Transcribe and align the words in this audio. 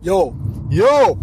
Yo, 0.00 0.32
Yo! 0.70 1.18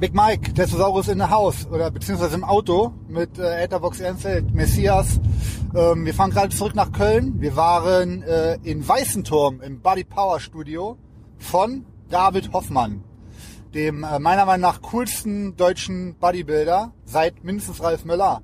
Big 0.00 0.14
Mike, 0.14 0.54
Testosaurus 0.54 1.08
in 1.08 1.18
the 1.18 1.28
House 1.28 1.66
oder 1.70 1.90
beziehungsweise 1.90 2.36
im 2.36 2.42
Auto 2.42 2.94
mit 3.06 3.38
äh, 3.38 3.64
Etherbox 3.64 4.00
Ehrenfeld, 4.00 4.54
Messias. 4.54 5.20
Ähm, 5.74 6.06
wir 6.06 6.14
fahren 6.14 6.30
gerade 6.30 6.48
zurück 6.48 6.74
nach 6.74 6.90
Köln. 6.90 7.34
Wir 7.38 7.54
waren 7.54 8.22
äh, 8.22 8.54
in 8.62 8.88
Weißenturm 8.88 9.60
im 9.60 9.82
Body 9.82 10.04
Power 10.04 10.40
Studio 10.40 10.96
von 11.36 11.84
David 12.08 12.54
Hoffmann, 12.54 13.04
dem 13.74 14.04
äh, 14.04 14.18
meiner 14.18 14.46
Meinung 14.46 14.62
nach 14.62 14.80
coolsten 14.80 15.56
deutschen 15.56 16.14
Bodybuilder 16.14 16.92
seit 17.04 17.44
mindestens 17.44 17.82
Ralf 17.82 18.06
Möller. 18.06 18.40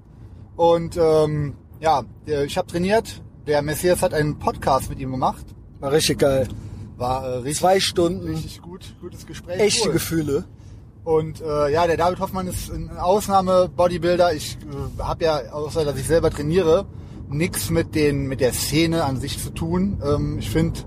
Und 0.57 0.99
ähm, 0.99 1.55
ja, 1.80 2.03
der, 2.27 2.45
ich 2.45 2.59
habe 2.59 2.69
trainiert. 2.69 3.23
Der 3.46 3.62
Messias 3.62 4.03
hat 4.03 4.12
einen 4.12 4.39
Podcast 4.39 4.91
mit 4.91 5.01
ihm 5.01 5.11
gemacht. 5.11 5.46
war 5.80 5.91
richtig 5.91 6.19
geil. 6.19 6.46
War 6.99 7.25
äh, 7.25 7.29
richtig, 7.37 7.59
Zwei 7.59 7.80
Stunden, 7.80 8.29
richtig 8.29 8.61
gut, 8.61 8.95
gutes 9.01 9.27
Gespräch. 9.27 9.61
echte 9.61 9.89
Cool. 9.89 9.93
Gefühle. 9.95 10.45
Und 11.05 11.41
äh, 11.41 11.73
ja, 11.73 11.87
der 11.87 11.97
David 11.97 12.20
Hoffmann 12.20 12.48
ist 12.48 12.70
ein 12.70 12.91
Ausnahme-Bodybuilder. 12.91 14.34
Ich 14.34 14.59
äh, 14.98 15.03
habe 15.03 15.25
ja, 15.25 15.53
außer 15.53 15.84
dass 15.84 15.98
ich 15.98 16.06
selber 16.06 16.30
trainiere, 16.30 16.87
nichts 17.30 17.70
mit 17.70 17.95
den 17.95 18.27
mit 18.27 18.41
der 18.41 18.53
Szene 18.53 19.05
an 19.05 19.19
sich 19.19 19.42
zu 19.42 19.51
tun. 19.51 20.03
Ähm, 20.05 20.39
ich 20.41 20.51
finde, 20.51 20.80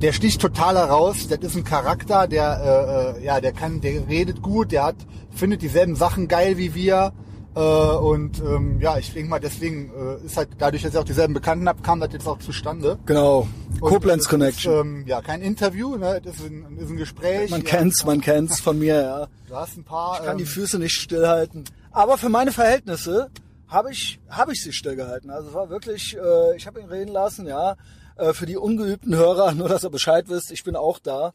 der 0.00 0.12
sticht 0.12 0.40
total 0.40 0.76
heraus. 0.76 1.28
Das 1.28 1.38
ist 1.40 1.54
ein 1.54 1.64
Charakter, 1.64 2.26
der 2.26 3.16
äh, 3.16 3.20
äh, 3.20 3.24
ja, 3.24 3.40
der 3.40 3.52
kann, 3.52 3.80
der 3.80 4.08
redet 4.08 4.42
gut, 4.42 4.72
der 4.72 4.84
hat 4.84 4.96
findet 5.30 5.62
dieselben 5.62 5.94
Sachen 5.96 6.26
geil 6.26 6.56
wie 6.56 6.74
wir. 6.74 7.12
Äh, 7.54 7.60
und 7.60 8.38
ähm, 8.38 8.80
ja, 8.80 8.98
ich 8.98 9.12
denke 9.12 9.28
mal, 9.28 9.40
deswegen 9.40 9.90
äh, 9.90 10.24
ist 10.24 10.36
halt 10.36 10.50
dadurch, 10.58 10.82
dass 10.82 10.92
ich 10.92 10.98
auch 10.98 11.04
dieselben 11.04 11.34
Bekannten 11.34 11.68
habe, 11.68 11.82
kam 11.82 11.98
das 11.98 12.12
jetzt 12.12 12.26
auch 12.28 12.38
zustande. 12.38 12.98
Genau. 13.06 13.48
Koblenz 13.80 14.28
Connection. 14.28 14.72
Ist, 14.72 14.80
ähm, 14.80 15.04
ja, 15.06 15.20
kein 15.20 15.42
Interview, 15.42 15.96
ne? 15.96 16.20
Das 16.22 16.36
ist 16.36 16.46
ein, 16.46 16.78
ist 16.78 16.90
ein 16.90 16.96
Gespräch. 16.96 17.50
man 17.50 17.62
ja, 17.62 17.66
kennt's, 17.66 18.04
man 18.04 18.20
kennt's 18.20 18.60
von 18.60 18.78
mir, 18.78 19.02
ja. 19.02 19.26
Du 19.48 19.56
hast 19.56 19.76
ein 19.76 19.84
paar. 19.84 20.20
Ich 20.20 20.26
kann 20.26 20.38
die 20.38 20.44
ähm, 20.44 20.48
Füße 20.48 20.78
nicht 20.78 20.94
stillhalten. 20.94 21.64
Aber 21.90 22.18
für 22.18 22.28
meine 22.28 22.52
Verhältnisse 22.52 23.30
habe 23.66 23.90
ich, 23.90 24.20
habe 24.28 24.52
ich 24.52 24.62
sie 24.62 24.72
stillgehalten. 24.72 25.30
Also 25.30 25.48
es 25.48 25.54
war 25.54 25.70
wirklich, 25.70 26.16
äh, 26.16 26.56
ich 26.56 26.66
habe 26.68 26.80
ihn 26.80 26.86
reden 26.86 27.12
lassen, 27.12 27.46
ja. 27.46 27.76
Äh, 28.16 28.32
für 28.32 28.46
die 28.46 28.56
ungeübten 28.56 29.16
Hörer, 29.16 29.52
nur 29.54 29.68
dass 29.68 29.82
ihr 29.82 29.90
Bescheid 29.90 30.28
wisst, 30.28 30.52
ich 30.52 30.62
bin 30.62 30.76
auch 30.76 30.98
da. 30.98 31.32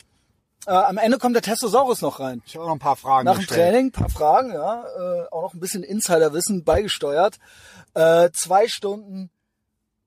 Äh, 0.68 0.72
am 0.72 0.98
Ende 0.98 1.18
kommt 1.18 1.36
der 1.36 1.44
Testosaurus 1.44 2.02
noch 2.02 2.20
rein. 2.20 2.42
Ich 2.46 2.56
habe 2.56 2.64
auch 2.66 2.70
noch 2.70 2.76
ein 2.76 2.80
paar 2.80 2.96
Fragen 2.96 3.26
Nach 3.26 3.38
dem. 3.38 3.48
Training, 3.48 3.92
paar 3.92 4.10
Fragen, 4.10 4.52
ja, 4.52 4.84
äh, 4.84 5.28
auch 5.32 5.44
noch 5.44 5.54
ein 5.54 5.60
bisschen 5.60 5.84
Insiderwissen 5.84 6.64
beigesteuert. 6.64 7.38
Äh, 7.94 8.32
zwei 8.32 8.68
Stunden 8.68 9.30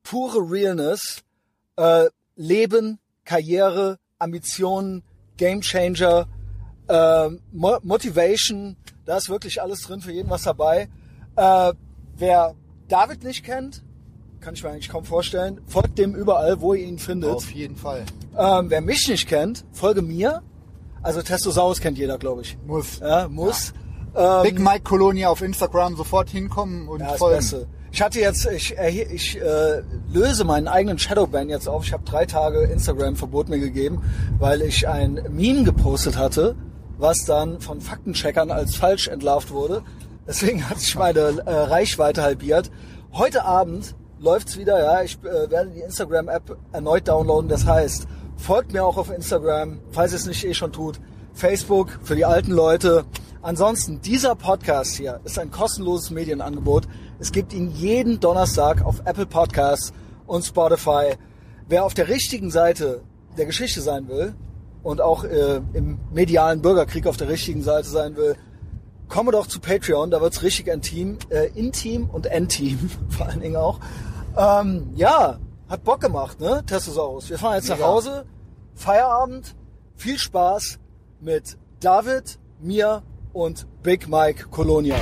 pure 0.02 0.38
Realness, 0.50 1.22
äh, 1.76 2.06
Leben, 2.36 2.98
Karriere, 3.24 3.98
Ambitionen, 4.18 5.02
Gamechanger, 5.36 6.26
äh, 6.88 7.28
Mo 7.52 7.78
Motivation, 7.82 8.76
da 9.04 9.18
ist 9.18 9.28
wirklich 9.28 9.60
alles 9.62 9.82
drin, 9.82 10.00
für 10.00 10.12
jeden 10.12 10.30
was 10.30 10.42
dabei. 10.42 10.88
Äh, 11.36 11.72
wer 12.16 12.54
David 12.88 13.22
nicht 13.22 13.44
kennt, 13.44 13.82
kann 14.40 14.54
ich 14.54 14.62
mir 14.62 14.70
eigentlich 14.70 14.88
kaum 14.88 15.04
vorstellen, 15.04 15.60
folgt 15.66 15.98
dem 15.98 16.14
überall, 16.14 16.60
wo 16.60 16.74
ihr 16.74 16.86
ihn 16.86 16.98
findet. 16.98 17.30
Auf 17.30 17.50
jeden 17.50 17.76
Fall. 17.76 18.04
Ähm, 18.36 18.70
wer 18.70 18.80
mich 18.80 19.06
nicht 19.08 19.28
kennt, 19.28 19.64
folge 19.72 20.02
mir. 20.02 20.42
Also 21.02 21.22
Testosaurus 21.22 21.80
kennt 21.80 21.98
jeder, 21.98 22.18
glaube 22.18 22.42
ich. 22.42 22.58
Muss. 22.66 22.98
Ja, 23.00 23.28
muss. 23.28 23.72
Ähm, 24.16 24.42
Big 24.42 24.58
Mike 24.58 24.82
Colonia 24.84 25.28
auf 25.28 25.42
Instagram 25.42 25.96
sofort 25.96 26.30
hinkommen 26.30 26.88
und 26.88 27.00
ja, 27.00 27.08
folgen. 27.14 27.36
Beste. 27.36 27.66
Ich 27.90 28.02
hatte 28.02 28.20
jetzt, 28.20 28.46
ich, 28.50 28.78
erhe- 28.78 29.08
ich 29.10 29.40
äh, 29.40 29.82
löse 30.12 30.44
meinen 30.44 30.68
eigenen 30.68 30.98
Shadowban 30.98 31.48
jetzt 31.48 31.68
auf. 31.68 31.84
Ich 31.84 31.92
habe 31.92 32.04
drei 32.04 32.26
Tage 32.26 32.64
Instagram-Verbot 32.64 33.48
mir 33.48 33.58
gegeben, 33.58 34.02
weil 34.38 34.60
ich 34.62 34.86
ein 34.88 35.20
Meme 35.30 35.64
gepostet 35.64 36.18
hatte, 36.18 36.54
was 36.98 37.24
dann 37.24 37.60
von 37.60 37.80
Faktencheckern 37.80 38.50
als 38.50 38.76
falsch 38.76 39.08
entlarvt 39.08 39.52
wurde. 39.52 39.82
Deswegen 40.26 40.68
hat 40.68 40.78
sich 40.80 40.96
meine 40.96 41.20
äh, 41.46 41.50
Reichweite 41.50 42.22
halbiert. 42.22 42.70
Heute 43.12 43.44
Abend 43.46 43.94
läuft's 44.20 44.58
wieder, 44.58 44.82
ja. 44.82 45.02
Ich 45.02 45.18
äh, 45.22 45.50
werde 45.50 45.70
die 45.70 45.80
Instagram-App 45.80 46.58
erneut 46.72 47.08
downloaden. 47.08 47.48
Das 47.48 47.64
heißt, 47.64 48.06
folgt 48.38 48.72
mir 48.72 48.84
auch 48.84 48.96
auf 48.96 49.10
Instagram, 49.10 49.80
falls 49.90 50.12
ihr 50.12 50.16
es 50.16 50.26
nicht 50.26 50.44
eh 50.44 50.54
schon 50.54 50.72
tut. 50.72 51.00
Facebook 51.34 51.98
für 52.02 52.16
die 52.16 52.24
alten 52.24 52.52
Leute. 52.52 53.04
Ansonsten, 53.42 54.00
dieser 54.00 54.34
Podcast 54.34 54.96
hier 54.96 55.20
ist 55.24 55.38
ein 55.38 55.50
kostenloses 55.50 56.10
Medienangebot. 56.10 56.88
Es 57.18 57.32
gibt 57.32 57.52
ihn 57.52 57.70
jeden 57.70 58.20
Donnerstag 58.20 58.84
auf 58.84 59.02
Apple 59.04 59.26
Podcasts 59.26 59.92
und 60.26 60.44
Spotify. 60.44 61.14
Wer 61.68 61.84
auf 61.84 61.94
der 61.94 62.08
richtigen 62.08 62.50
Seite 62.50 63.02
der 63.36 63.46
Geschichte 63.46 63.80
sein 63.80 64.08
will 64.08 64.34
und 64.82 65.00
auch 65.00 65.24
äh, 65.24 65.60
im 65.74 65.98
medialen 66.12 66.62
Bürgerkrieg 66.62 67.06
auf 67.06 67.16
der 67.16 67.28
richtigen 67.28 67.62
Seite 67.62 67.88
sein 67.88 68.16
will, 68.16 68.36
komme 69.08 69.32
doch 69.32 69.46
zu 69.46 69.60
Patreon, 69.60 70.10
da 70.10 70.20
wird's 70.20 70.42
richtig 70.42 70.68
intim, 70.68 71.18
äh, 71.30 71.48
intim 71.54 72.08
und 72.10 72.26
intim 72.34 72.90
vor 73.08 73.26
allen 73.26 73.40
Dingen 73.40 73.56
auch. 73.56 73.80
Ähm, 74.36 74.90
ja, 74.94 75.38
hat 75.68 75.84
Bock 75.84 76.00
gemacht, 76.00 76.40
ne, 76.40 76.62
Testosaurus. 76.64 77.28
Wir 77.28 77.38
fahren 77.38 77.56
jetzt 77.56 77.68
nach 77.68 77.76
Mega. 77.76 77.88
Hause, 77.88 78.26
Feierabend, 78.74 79.54
viel 79.96 80.18
Spaß 80.18 80.78
mit 81.20 81.58
David, 81.80 82.38
mir 82.58 83.02
und 83.32 83.66
Big 83.82 84.08
Mike 84.08 84.48
Colonia. 84.48 84.96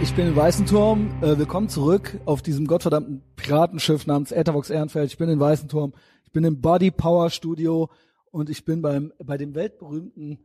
Ich 0.00 0.14
bin 0.14 0.28
in 0.28 0.36
Weißenturm. 0.36 1.22
Äh, 1.22 1.38
willkommen 1.38 1.68
zurück 1.68 2.20
auf 2.24 2.40
diesem 2.40 2.68
gottverdammten 2.68 3.22
Piratenschiff 3.34 4.06
namens 4.06 4.30
Ethervox 4.30 4.70
Ehrenfeld. 4.70 5.10
Ich 5.10 5.18
bin 5.18 5.28
in 5.28 5.40
Weißenturm. 5.40 5.92
Ich 6.22 6.30
bin 6.30 6.44
im 6.44 6.60
Body 6.60 6.92
Power 6.92 7.30
Studio 7.30 7.90
und 8.30 8.48
ich 8.48 8.64
bin 8.64 8.80
beim 8.80 9.12
bei 9.18 9.36
dem 9.36 9.56
weltberühmten 9.56 10.38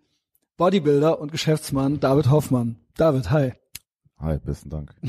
Bodybuilder 0.58 1.20
und 1.20 1.32
Geschäftsmann 1.32 2.00
David 2.00 2.32
Hoffmann. 2.32 2.78
David, 2.96 3.30
hi. 3.30 3.54
Hi, 4.24 4.38
besten 4.38 4.70
Dank. 4.70 4.96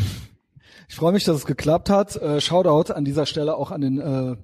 Ich 0.89 0.97
freue 0.97 1.13
mich, 1.13 1.25
dass 1.25 1.37
es 1.37 1.47
geklappt 1.47 1.89
hat. 1.89 2.17
Äh, 2.17 2.41
Shoutout 2.41 2.93
an 2.93 3.05
dieser 3.05 3.27
Stelle 3.27 3.57
auch 3.57 3.71
an 3.71 3.81
den 3.81 4.01
äh, 4.01 4.37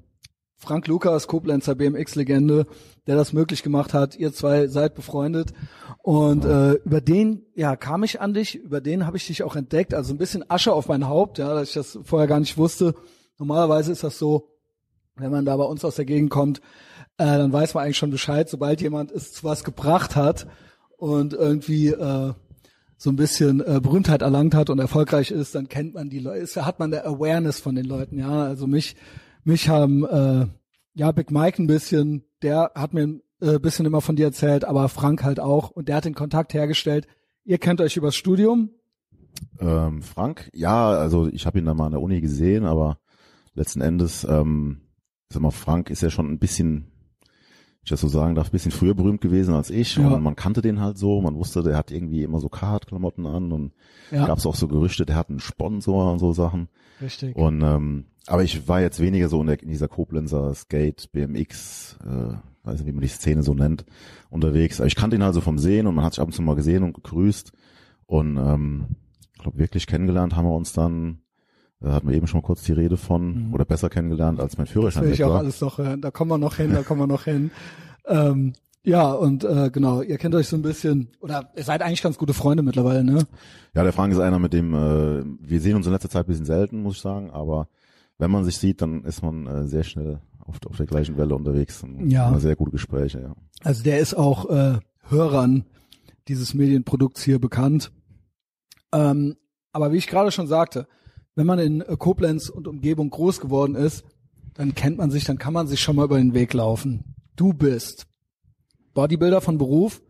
Frank 0.57 0.87
Lukas, 0.87 1.27
Koblenzer 1.27 1.75
BMX-Legende, 1.75 2.67
der 3.07 3.17
das 3.17 3.33
möglich 3.33 3.63
gemacht 3.65 3.93
hat. 3.93 4.17
Ihr 4.17 4.33
zwei 4.33 4.69
seid 4.69 4.95
befreundet. 4.95 5.53
Und 5.99 6.45
äh, 6.45 6.75
über 6.85 7.01
den, 7.01 7.43
ja, 7.55 7.75
kam 7.75 8.05
ich 8.05 8.21
an 8.21 8.33
dich, 8.33 8.55
über 8.55 8.81
den 8.81 9.07
habe 9.07 9.17
ich 9.17 9.27
dich 9.27 9.43
auch 9.43 9.57
entdeckt. 9.57 9.93
Also 9.93 10.15
ein 10.15 10.19
bisschen 10.19 10.49
Asche 10.49 10.73
auf 10.73 10.87
mein 10.87 11.09
Haupt, 11.09 11.39
ja, 11.39 11.53
dass 11.53 11.69
ich 11.69 11.75
das 11.75 11.99
vorher 12.05 12.29
gar 12.29 12.41
nicht 12.41 12.57
wusste. 12.57 12.95
Normalerweise 13.39 13.91
ist 13.91 14.05
das 14.05 14.19
so, 14.19 14.51
wenn 15.17 15.33
man 15.33 15.45
da 15.45 15.57
bei 15.57 15.65
uns 15.65 15.85
aus 15.85 15.97
der 15.97 16.05
Gegend 16.05 16.31
kommt, 16.31 16.59
äh, 17.19 17.27
dann 17.27 17.53
weiß 17.53 17.75
man 17.75 17.85
eigentlich 17.85 17.99
schon 17.99 18.13
Bescheid, 18.13 18.49
sobald 18.49 18.81
jemand 18.81 19.11
es 19.11 19.33
zu 19.33 19.45
was 19.45 19.65
gebracht 19.65 20.15
hat 20.15 20.47
und 20.97 21.35
irgendwie 21.35 21.89
äh, 21.89 22.35
so 23.03 23.09
ein 23.09 23.17
bisschen 23.17 23.61
äh, 23.61 23.81
Berühmtheit 23.83 24.21
erlangt 24.21 24.55
hat 24.55 24.69
und 24.69 24.79
erfolgreich 24.79 25.31
ist, 25.31 25.55
dann 25.55 25.69
kennt 25.69 25.95
man 25.95 26.11
die 26.11 26.19
Leute, 26.19 26.67
hat 26.67 26.79
man 26.79 26.93
eine 26.93 27.03
Awareness 27.07 27.59
von 27.59 27.75
den 27.75 27.87
Leuten, 27.87 28.19
ja. 28.19 28.43
Also 28.43 28.67
mich, 28.67 28.95
mich 29.43 29.71
haben 29.71 30.05
äh, 30.05 30.47
ja 30.93 31.11
Big 31.11 31.31
Mike 31.31 31.63
ein 31.63 31.67
bisschen, 31.67 32.25
der 32.43 32.73
hat 32.75 32.93
mir 32.93 33.07
ein 33.07 33.23
äh, 33.41 33.59
bisschen 33.59 33.87
immer 33.87 34.03
von 34.03 34.17
dir 34.17 34.27
erzählt, 34.27 34.67
aber 34.67 34.91
Frank 34.91 35.25
halt 35.25 35.41
auch 35.41 35.71
und 35.71 35.89
der 35.89 35.97
hat 35.97 36.05
den 36.05 36.15
Kontakt 36.15 36.53
hergestellt. 36.53 37.07
Ihr 37.45 37.57
kennt 37.57 37.81
euch 37.81 37.97
übers 37.97 38.17
Studium, 38.17 38.69
Ähm, 39.59 40.03
Frank, 40.03 40.51
ja, 40.53 40.91
also 40.91 41.27
ich 41.29 41.47
habe 41.47 41.59
ihn 41.59 41.65
da 41.65 41.73
mal 41.73 41.87
an 41.87 41.93
der 41.93 42.03
Uni 42.03 42.21
gesehen, 42.21 42.67
aber 42.67 42.99
letzten 43.55 43.81
Endes, 43.81 44.25
ähm, 44.25 44.83
sag 45.31 45.41
mal, 45.41 45.53
Frank 45.53 45.89
ist 45.89 46.03
ja 46.03 46.11
schon 46.11 46.31
ein 46.31 46.39
bisschen, 46.39 46.93
ich 47.83 47.91
das 47.91 48.01
so 48.01 48.09
sagen 48.09 48.35
darf, 48.35 48.49
ein 48.49 48.53
bisschen 48.53 48.73
früher 48.73 48.95
berühmt 48.95 49.21
gewesen 49.21 49.55
als 49.55 49.71
ich 49.71 49.97
Ja. 49.97 50.09
und 50.09 50.23
man 50.23 50.37
kannte 50.37 50.61
den 50.63 50.81
halt 50.81 50.99
so, 50.99 51.21
man 51.21 51.35
wusste, 51.37 51.63
der 51.63 51.77
hat 51.77 51.91
irgendwie 51.91 52.23
immer 52.23 52.39
so 52.41 52.49
Carhartt-Klamotten 52.49 53.27
an 53.27 53.53
und 53.53 53.73
Ja. 54.11 54.27
gab 54.27 54.39
es 54.39 54.47
auch 54.47 54.55
so 54.55 54.69
Gerüchte, 54.69 55.07
der 55.07 55.17
hat 55.17 55.31
einen 55.31 55.41
Sponsor 55.41 56.13
und 56.13 56.19
so 56.19 56.33
Sachen 56.33 56.69
richtig. 57.01 57.35
und 57.37 57.63
ähm, 57.63 58.05
aber 58.27 58.45
ich 58.45 58.69
war 58.69 58.81
jetzt 58.81 59.01
weniger 59.01 59.29
so 59.29 59.41
in, 59.41 59.47
der, 59.47 59.63
in 59.63 59.71
dieser 59.71 59.89
Koblenzer 59.89 60.55
Skate, 60.55 61.11
BMX, 61.13 61.99
äh, 62.05 62.35
weiß 62.65 62.81
nicht, 62.81 62.87
wie 62.87 62.93
man 62.93 63.01
die 63.01 63.09
Szene 63.09 63.43
so 63.43 63.55
nennt, 63.55 63.87
unterwegs. 64.29 64.79
Aber 64.79 64.87
ich 64.87 64.95
kannte 64.95 65.17
ihn 65.17 65.23
also 65.23 65.41
vom 65.41 65.59
Sehen 65.59 65.87
und 65.87 65.95
man 65.95 66.05
hat 66.05 66.13
sich 66.13 66.21
ab 66.21 66.29
und 66.29 66.33
zu 66.35 66.43
mal 66.43 66.55
gesehen 66.55 66.85
und 66.85 66.93
gegrüßt. 66.93 67.51
Und 68.07 68.37
ähm, 68.37 68.87
ich 69.35 69.41
glaube, 69.43 69.59
wirklich 69.59 69.87
kennengelernt 69.87 70.37
haben 70.37 70.45
wir 70.45 70.55
uns 70.55 70.75
dann, 70.75 71.23
äh, 71.83 71.89
hatten 71.89 72.09
wir 72.09 72.17
eben 72.17 72.27
schon 72.27 72.43
kurz 72.43 72.63
die 72.63 72.73
Rede 72.73 72.97
von, 72.97 73.49
Mhm. 73.49 73.55
oder 73.55 73.65
besser 73.65 73.89
kennengelernt, 73.91 74.41
als 74.41 74.57
mein 74.59 74.67
Das 74.67 74.73
Führerschein 74.73 75.03
will 75.05 75.11
weg 75.11 75.15
ich 75.19 75.25
auch 75.25 75.31
war. 75.31 75.39
alles 75.39 75.61
noch 75.61 75.79
hören. 75.79 76.01
Da 76.01 76.11
kommen 76.11 76.31
wir 76.31 76.39
noch 76.39 76.57
hin, 76.57 76.73
da 76.73 76.83
kommen 76.83 77.01
wir 77.01 77.07
noch 77.07 77.25
hin. 77.25 77.51
Ähm, 78.07 78.53
ja, 78.83 79.13
und 79.13 79.45
äh, 79.45 79.71
genau, 79.71 80.01
ihr 80.03 80.17
kennt 80.17 80.35
euch 80.35 80.49
so 80.49 80.57
ein 80.57 80.63
bisschen, 80.63 81.09
oder 81.21 81.51
ihr 81.57 81.65
seid 81.65 81.83
eigentlich 81.83 82.03
ganz 82.03 82.17
gute 82.17 82.33
Freunde 82.33 82.63
mittlerweile, 82.63 83.05
ne? 83.05 83.27
Ja, 83.75 83.83
der 83.83 83.93
Frank 83.93 84.13
ist 84.13 84.19
einer, 84.21 84.39
mit 84.39 84.53
dem 84.55 84.73
äh, 84.75 85.23
wir 85.41 85.61
sehen 85.61 85.77
uns 85.77 85.87
in 85.87 85.93
letzter 85.93 86.09
Zeit 86.09 86.25
ein 86.25 86.29
bisschen 86.29 86.47
selten, 86.47 86.83
muss 86.83 86.97
ich 86.97 87.03
sagen, 87.03 87.31
aber 87.31 87.69
wenn 88.19 88.31
man 88.31 88.45
sich 88.45 88.57
sieht, 88.59 88.81
dann 88.83 89.05
ist 89.05 89.23
man 89.23 89.47
äh, 89.47 89.67
sehr 89.67 89.83
schnell 89.85 90.21
auf, 90.47 90.57
auf 90.69 90.77
der 90.79 90.87
gleichen 90.87 91.17
Welle 91.19 91.35
unterwegs. 91.35 91.83
Und 91.83 92.11
Ja. 92.11 92.37
Sehr 92.39 92.57
gute 92.57 92.71
Gespräche, 92.73 93.21
ja. 93.21 93.35
Also 93.63 93.83
der 93.83 93.99
ist 93.99 94.15
auch 94.15 94.49
äh, 94.51 94.79
Hörern 95.09 95.65
dieses 96.29 96.55
Medienprodukts 96.55 97.23
hier 97.23 97.39
bekannt. 97.39 97.93
Ähm, 98.93 99.37
aber 99.73 99.93
wie 99.93 99.99
ich 99.99 100.07
gerade 100.07 100.31
schon 100.33 100.47
sagte, 100.47 100.87
wenn 101.41 101.47
man 101.47 101.59
in 101.59 101.81
äh, 101.81 101.97
Koblenz 101.99 102.51
und 102.51 102.69
Umgebung 102.69 103.09
groß 103.09 103.41
geworden 103.41 103.75
ist, 103.75 104.05
dann 104.53 104.75
kennt 104.75 104.99
man 104.99 105.11
sich, 105.11 105.25
dann 105.25 105.39
kann 105.39 105.55
man 105.55 105.67
sich 105.67 105.81
schon 105.81 105.97
mal 105.97 106.05
über 106.05 106.19
den 106.19 106.35
Weg 106.35 106.53
laufen. 106.53 107.15
Du 107.35 107.55
bist 107.55 108.07
Bodybuilder 108.93 109.41
von 109.41 109.57
Beruf, 109.57 110.03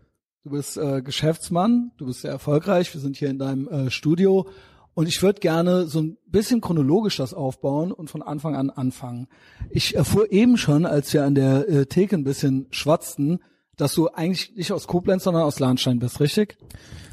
du 0.43 0.51
bist 0.51 0.77
äh, 0.77 1.03
Geschäftsmann, 1.03 1.93
du 1.99 2.07
bist 2.07 2.23
sehr 2.23 2.33
erfolgreich, 2.33 2.93
wir 2.93 3.01
sind 3.01 3.17
hier 3.17 3.31
in 3.31 3.39
deinem 3.39 3.69
äh, 3.69 3.91
Studio 3.93 4.49
und 4.95 5.07
ich 5.07 5.23
würde 5.23 5.39
gerne 5.39 5.87
so 5.87 6.01
ein 6.01 6.19
bisschen 6.27 6.61
chronologisch 6.61 7.19
das 7.19 7.33
aufbauen 7.33 7.93
und 7.93 8.11
von 8.11 8.23
Anfang 8.23 8.57
an 8.57 8.69
anfangen. 8.69 9.29
Ich 9.71 9.95
erfuhr 9.95 10.33
eben 10.33 10.57
schon, 10.57 10.85
als 10.85 11.15
wir 11.15 11.25
an 11.25 11.37
der 11.37 11.69
äh, 11.69 11.87
Theke 11.87 12.17
ein 12.17 12.25
bisschen 12.25 12.67
schwatzten, 12.73 13.39
dass 13.77 13.95
du 13.95 14.09
eigentlich 14.09 14.57
nicht 14.57 14.73
aus 14.73 14.89
Koblenz, 14.89 15.23
sondern 15.23 15.45
aus 15.45 15.61
Lahnstein 15.61 16.01
bist, 16.01 16.19
richtig? 16.19 16.59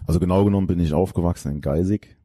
Also 0.08 0.20
genau 0.20 0.44
genommen 0.44 0.66
bin 0.66 0.80
ich 0.80 0.96
aufgewachsen 0.96 1.52
in 1.52 1.62
Geisig. 1.62 2.17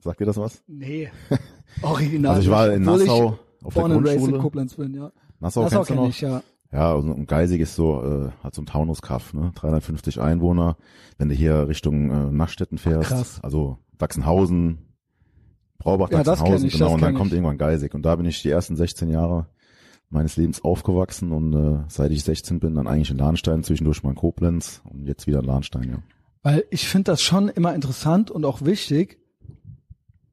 Sagt 0.00 0.20
dir 0.20 0.26
das 0.26 0.36
was? 0.36 0.62
Nee. 0.66 1.10
Original. 1.82 2.36
Also 2.36 2.42
ich 2.42 2.50
war 2.50 2.72
in 2.72 2.82
Nassau 2.82 3.38
auf 3.62 3.74
der 3.74 3.84
Grundschule. 3.84 4.38
Koblenz 4.38 4.74
bin, 4.74 4.94
ja. 4.94 5.10
Nassau, 5.40 5.62
Nassau 5.62 5.78
kennst 5.78 5.90
du 5.90 5.94
kenne 5.94 6.06
noch? 6.06 6.08
ich, 6.10 6.20
ja. 6.20 6.42
Ja, 6.72 6.92
und 6.94 7.10
und 7.10 7.26
Geisig 7.26 7.60
ist 7.60 7.74
so, 7.76 8.02
äh, 8.02 8.30
hat 8.42 8.54
so 8.54 8.62
ein 8.62 8.66
Taunuskaff, 8.66 9.32
ne? 9.34 9.52
350 9.54 10.20
Einwohner. 10.20 10.76
Wenn 11.16 11.28
du 11.28 11.34
hier 11.34 11.68
Richtung 11.68 12.10
äh, 12.10 12.32
Nachstetten 12.32 12.76
fährst, 12.78 13.08
krass. 13.10 13.40
also 13.42 13.78
Wachsenhausen, 13.98 14.78
Braubach, 15.78 16.10
Ja, 16.10 16.22
kenn 16.22 16.64
ich, 16.64 16.72
genau, 16.72 16.94
und 16.94 17.00
dann 17.02 17.10
kenn 17.10 17.18
kommt 17.18 17.28
ich. 17.30 17.34
irgendwann 17.36 17.58
Geisig. 17.58 17.94
Und 17.94 18.02
da 18.02 18.16
bin 18.16 18.26
ich 18.26 18.42
die 18.42 18.50
ersten 18.50 18.76
16 18.76 19.08
Jahre 19.10 19.46
meines 20.10 20.36
Lebens 20.36 20.62
aufgewachsen 20.64 21.32
und 21.32 21.52
äh, 21.52 21.84
seit 21.88 22.10
ich 22.12 22.22
16 22.24 22.60
bin, 22.60 22.74
dann 22.74 22.86
eigentlich 22.86 23.10
in 23.10 23.18
Lahnstein, 23.18 23.62
zwischendurch 23.62 24.02
mal 24.02 24.10
in 24.10 24.16
Koblenz 24.16 24.82
und 24.84 25.06
jetzt 25.06 25.26
wieder 25.26 25.40
in 25.40 25.46
Lahnstein, 25.46 25.88
ja. 25.90 25.98
Weil 26.42 26.64
ich 26.70 26.86
finde 26.88 27.10
das 27.12 27.22
schon 27.22 27.48
immer 27.48 27.74
interessant 27.74 28.30
und 28.30 28.44
auch 28.44 28.64
wichtig, 28.64 29.18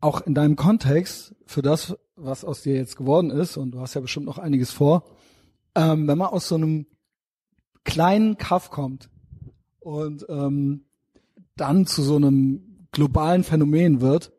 auch 0.03 0.21
in 0.21 0.33
deinem 0.33 0.55
Kontext 0.55 1.35
für 1.45 1.61
das, 1.61 1.97
was 2.15 2.43
aus 2.43 2.61
dir 2.61 2.75
jetzt 2.75 2.97
geworden 2.97 3.31
ist, 3.31 3.57
und 3.57 3.71
du 3.71 3.79
hast 3.79 3.93
ja 3.93 4.01
bestimmt 4.01 4.25
noch 4.25 4.37
einiges 4.37 4.71
vor, 4.71 5.05
ähm, 5.75 6.07
wenn 6.07 6.17
man 6.17 6.27
aus 6.27 6.47
so 6.47 6.55
einem 6.55 6.85
kleinen 7.83 8.37
Kaff 8.37 8.69
kommt 8.69 9.09
und 9.79 10.25
ähm, 10.29 10.85
dann 11.55 11.85
zu 11.85 12.01
so 12.01 12.15
einem 12.15 12.87
globalen 12.91 13.43
Phänomen 13.43 14.01
wird, 14.01 14.31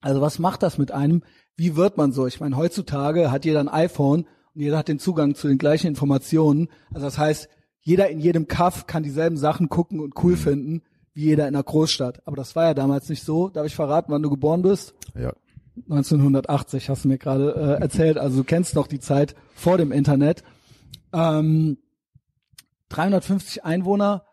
also 0.00 0.20
was 0.20 0.38
macht 0.38 0.62
das 0.62 0.78
mit 0.78 0.92
einem? 0.92 1.22
Wie 1.56 1.76
wird 1.76 1.96
man 1.96 2.12
so? 2.12 2.26
Ich 2.26 2.40
meine, 2.40 2.56
heutzutage 2.56 3.30
hat 3.30 3.44
jeder 3.44 3.60
ein 3.60 3.68
iPhone 3.68 4.26
und 4.54 4.60
jeder 4.60 4.78
hat 4.78 4.88
den 4.88 4.98
Zugang 4.98 5.34
zu 5.34 5.48
den 5.48 5.58
gleichen 5.58 5.88
Informationen. 5.88 6.68
Also 6.92 7.06
das 7.06 7.18
heißt, 7.18 7.48
jeder 7.82 8.08
in 8.08 8.18
jedem 8.18 8.48
Kaff 8.48 8.86
kann 8.86 9.02
dieselben 9.02 9.36
Sachen 9.36 9.68
gucken 9.68 10.00
und 10.00 10.14
cool 10.22 10.36
finden, 10.36 10.82
wie 11.20 11.26
jeder 11.26 11.46
in 11.48 11.54
einer 11.54 11.62
Großstadt. 11.62 12.26
Aber 12.26 12.36
das 12.36 12.56
war 12.56 12.64
ja 12.64 12.74
damals 12.74 13.08
nicht 13.08 13.24
so. 13.24 13.48
Darf 13.48 13.66
ich 13.66 13.74
verraten, 13.74 14.10
wann 14.12 14.22
du 14.22 14.30
geboren 14.30 14.62
bist? 14.62 14.94
Ja, 15.14 15.32
1980 15.88 16.88
hast 16.88 17.04
du 17.04 17.08
mir 17.08 17.18
gerade 17.18 17.54
äh, 17.54 17.82
erzählt. 17.82 18.18
Also 18.18 18.38
du 18.38 18.44
kennst 18.44 18.74
noch 18.74 18.86
die 18.86 19.00
Zeit 19.00 19.34
vor 19.54 19.78
dem 19.78 19.92
Internet. 19.92 20.42
Ähm, 21.12 21.78
350 22.88 23.64
Einwohner. 23.64 24.24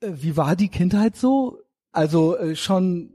Äh, 0.00 0.12
wie 0.14 0.36
war 0.36 0.56
die 0.56 0.68
Kindheit 0.68 1.16
so? 1.16 1.58
Also 1.92 2.36
äh, 2.36 2.56
schon 2.56 3.12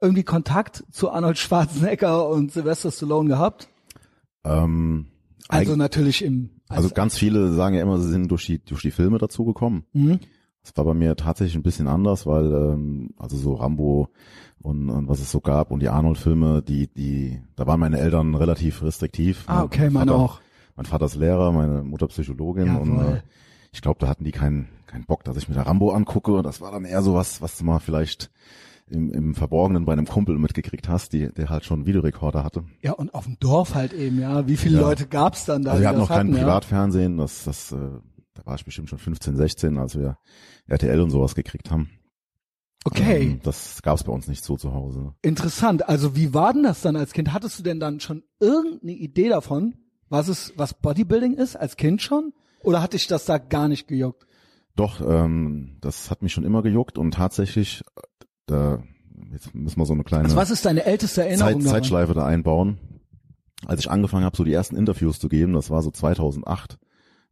irgendwie 0.00 0.24
Kontakt 0.24 0.84
zu 0.90 1.10
Arnold 1.10 1.38
Schwarzenegger 1.38 2.28
und 2.28 2.52
Sylvester 2.52 2.90
Stallone 2.90 3.28
gehabt? 3.28 3.68
ähm, 4.44 5.06
Also 5.48 5.76
natürlich 5.76 6.24
im 6.24 6.50
also 6.68 6.88
ganz 6.88 7.18
viele 7.18 7.52
sagen 7.52 7.74
ja 7.76 7.82
immer, 7.82 7.98
sie 7.98 8.08
sind 8.08 8.30
durch 8.30 8.46
die, 8.46 8.58
durch 8.58 8.80
die 8.80 8.90
Filme 8.90 9.18
dazu 9.18 9.44
gekommen. 9.44 9.84
Mhm. 9.92 10.20
Das 10.62 10.76
war 10.76 10.84
bei 10.84 10.94
mir 10.94 11.16
tatsächlich 11.16 11.56
ein 11.56 11.62
bisschen 11.62 11.88
anders, 11.88 12.26
weil 12.26 12.46
ähm, 12.52 13.10
also 13.18 13.36
so 13.36 13.54
Rambo 13.54 14.08
und, 14.60 14.90
und 14.90 15.08
was 15.08 15.20
es 15.20 15.30
so 15.32 15.40
gab 15.40 15.70
und 15.72 15.80
die 15.80 15.88
Arnold-Filme, 15.88 16.62
die 16.62 16.86
die 16.88 17.40
da 17.56 17.66
waren 17.66 17.80
meine 17.80 17.98
Eltern 17.98 18.34
relativ 18.34 18.82
restriktiv. 18.82 19.44
Ah, 19.48 19.56
Mein 19.56 19.64
okay, 19.64 19.90
meine 19.90 20.10
Vater, 20.12 20.22
auch. 20.22 20.40
Mein 20.76 20.86
Vater 20.86 21.06
ist 21.06 21.16
Lehrer, 21.16 21.52
meine 21.52 21.82
Mutter 21.82 22.06
Psychologin 22.08 22.76
und 22.76 22.96
Jawohl. 22.98 23.14
äh, 23.16 23.20
ich 23.72 23.80
glaube, 23.82 23.98
da 24.00 24.08
hatten 24.08 24.24
die 24.24 24.32
keinen 24.32 24.68
keinen 24.86 25.04
Bock, 25.06 25.24
dass 25.24 25.36
ich 25.36 25.48
mir 25.48 25.54
da 25.54 25.62
Rambo 25.62 25.90
angucke. 25.90 26.42
Das 26.42 26.60
war 26.60 26.70
dann 26.70 26.84
eher 26.84 27.02
so 27.02 27.14
was, 27.14 27.40
was 27.42 27.56
du 27.58 27.64
mal 27.64 27.78
vielleicht 27.80 28.30
im, 28.88 29.10
im 29.10 29.34
Verborgenen 29.34 29.84
bei 29.86 29.94
einem 29.94 30.06
Kumpel 30.06 30.38
mitgekriegt 30.38 30.88
hast, 30.88 31.12
die, 31.14 31.32
der 31.32 31.48
halt 31.48 31.64
schon 31.64 31.78
einen 31.80 31.86
Videorekorder 31.86 32.44
hatte. 32.44 32.64
Ja, 32.82 32.92
und 32.92 33.14
auf 33.14 33.24
dem 33.24 33.38
Dorf 33.40 33.74
halt 33.74 33.94
eben, 33.94 34.20
ja. 34.20 34.46
Wie 34.46 34.56
viele 34.58 34.76
Ja. 34.76 34.82
Leute 34.82 35.06
gab's 35.06 35.46
dann 35.46 35.62
da? 35.62 35.70
Also 35.72 35.82
wir 35.82 35.88
hatten 35.88 35.98
noch 35.98 36.08
kein? 36.08 36.30
Privatfernsehen, 36.30 37.16
das, 37.16 37.44
das, 37.44 37.72
äh, 37.72 37.76
da 38.34 38.44
war 38.44 38.54
ich 38.56 38.64
bestimmt 38.66 38.90
schon 38.90 38.98
15, 38.98 39.34
16, 39.36 39.78
als 39.78 39.98
wir 39.98 40.18
RTL 40.66 41.00
und 41.00 41.10
sowas 41.10 41.34
gekriegt 41.34 41.70
haben. 41.70 41.90
Okay. 42.84 43.22
Ähm, 43.22 43.40
das 43.42 43.82
gab's 43.82 44.04
bei 44.04 44.12
uns 44.12 44.28
nicht 44.28 44.44
so 44.44 44.56
zu 44.56 44.72
Hause. 44.74 45.14
Interessant. 45.22 45.88
Also 45.88 46.16
wie 46.16 46.34
war 46.34 46.52
denn 46.52 46.64
das 46.64 46.82
dann 46.82 46.96
als 46.96 47.12
Kind? 47.12 47.32
Hattest 47.32 47.58
du 47.58 47.62
denn 47.62 47.80
dann 47.80 48.00
schon 48.00 48.24
irgendeine 48.40 48.92
Idee 48.92 49.28
davon, 49.28 49.74
was 50.08 50.28
es, 50.28 50.52
was 50.56 50.74
Bodybuilding 50.74 51.34
ist, 51.34 51.56
als 51.56 51.76
Kind 51.76 52.02
schon? 52.02 52.32
Oder 52.62 52.82
hatte 52.82 52.96
ich 52.96 53.06
das 53.06 53.24
da 53.24 53.38
gar 53.38 53.68
nicht 53.68 53.88
gejuckt? 53.88 54.26
Doch, 54.74 55.00
ähm, 55.06 55.76
das 55.80 56.10
hat 56.10 56.22
mich 56.22 56.32
schon 56.32 56.44
immer 56.44 56.62
gejuckt 56.62 56.98
und 56.98 57.12
tatsächlich, 57.12 57.82
da, 58.46 58.82
jetzt 59.30 59.54
müssen 59.54 59.78
wir 59.78 59.86
so 59.86 59.92
eine 59.92 60.04
kleine 60.04 60.24
Also 60.24 60.36
was 60.36 60.50
ist 60.50 60.64
deine 60.64 60.84
älteste 60.84 61.24
Erinnerung 61.24 61.60
Zeit? 61.60 61.70
Zeitschleife 61.70 62.14
da 62.14 62.26
einbauen. 62.26 62.78
Als 63.66 63.80
ich 63.80 63.90
angefangen 63.90 64.24
habe, 64.24 64.36
so 64.36 64.44
die 64.44 64.52
ersten 64.52 64.76
Interviews 64.76 65.20
zu 65.20 65.28
geben, 65.28 65.52
das 65.52 65.70
war 65.70 65.82
so 65.82 65.90
2008, 65.90 66.78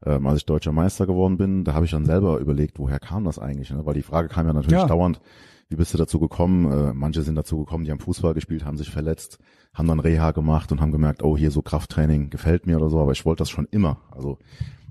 ähm, 0.05 0.27
als 0.27 0.39
ich 0.39 0.47
deutscher 0.47 0.73
Meister 0.73 1.07
geworden 1.07 1.37
bin, 1.37 1.65
da 1.65 1.75
habe 1.75 1.85
ich 1.85 1.91
dann 1.91 2.05
selber 2.07 2.39
überlegt, 2.39 2.79
woher 2.79 2.99
kam 3.01 3.25
das 3.25 3.39
eigentlich? 3.39 3.71
Ne? 3.71 3.85
Weil 3.85 3.95
die 3.95 4.03
Frage 4.03 4.29
kam 4.29 4.47
ja 4.47 4.53
natürlich 4.53 4.81
Ja. 4.81 4.87
dauernd, 4.87 5.21
wie 5.69 5.77
bist 5.77 5.93
du 5.95 5.99
dazu 5.99 6.19
gekommen? 6.19 6.71
Äh, 6.71 6.93
manche 6.95 7.23
sind 7.23 7.37
dazu 7.37 7.59
gekommen, 7.59 7.85
die 7.85 7.91
haben 7.91 8.01
Fußball 8.01 8.35
gespielt, 8.35 8.65
haben 8.65 8.77
sich 8.77 8.91
verletzt, 8.91 9.39
haben 9.75 9.87
dann 9.89 10.01
Reha 10.01 10.33
gemacht 10.33 10.73
und 10.73 10.81
haben 10.81 10.91
gemerkt, 10.93 11.23
oh, 11.23 11.37
hier 11.37 11.51
so 11.51 11.63
Krafttraining 11.63 12.31
gefällt 12.31 12.67
mir 12.67 12.77
oder 12.77 12.89
so, 12.91 13.01
aber 13.01 13.13
ich 13.13 13.25
wollte 13.25 13.41
das 13.43 13.51
schon 13.51 13.69
immer. 13.71 13.99
Also 14.11 14.39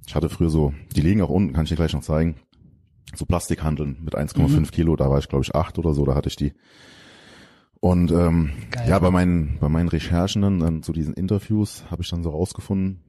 ich 0.07 0.15
hatte 0.15 0.29
früher 0.29 0.49
so, 0.49 0.73
die 0.95 1.01
liegen 1.01 1.21
auch 1.21 1.29
unten, 1.29 1.53
kann 1.53 1.63
ich 1.63 1.69
dir 1.69 1.75
gleich 1.75 1.93
noch 1.93 2.01
zeigen, 2.01 2.35
so 3.15 3.25
Plastikhandeln 3.25 3.97
mit 4.03 4.15
1,5 4.15 4.59
Mhm. 4.59 4.71
Kilo, 4.71 4.95
da 4.95 5.09
war 5.09 5.17
ich 5.19 5.27
glaube 5.27 5.43
ich 5.43 5.53
acht 5.55 5.77
oder 5.79 5.93
so, 5.93 6.05
da 6.05 6.15
hatte 6.15 6.29
ich 6.29 6.35
die. 6.35 6.53
Und 7.81 8.11
ähm, 8.11 8.51
Geil. 8.71 8.89
ja, 8.89 8.99
bei 8.99 9.09
meinen, 9.09 9.57
bei 9.59 9.69
meinen 9.69 9.87
Recherchen 9.89 10.41
dann, 10.41 10.59
dann 10.59 10.83
zu 10.83 10.91
diesen 10.91 11.13
Interviews 11.13 11.85
habe 11.89 12.01
ich 12.01 12.09
dann 12.09 12.23
so 12.23 12.29
rausgefunden, 12.29 12.99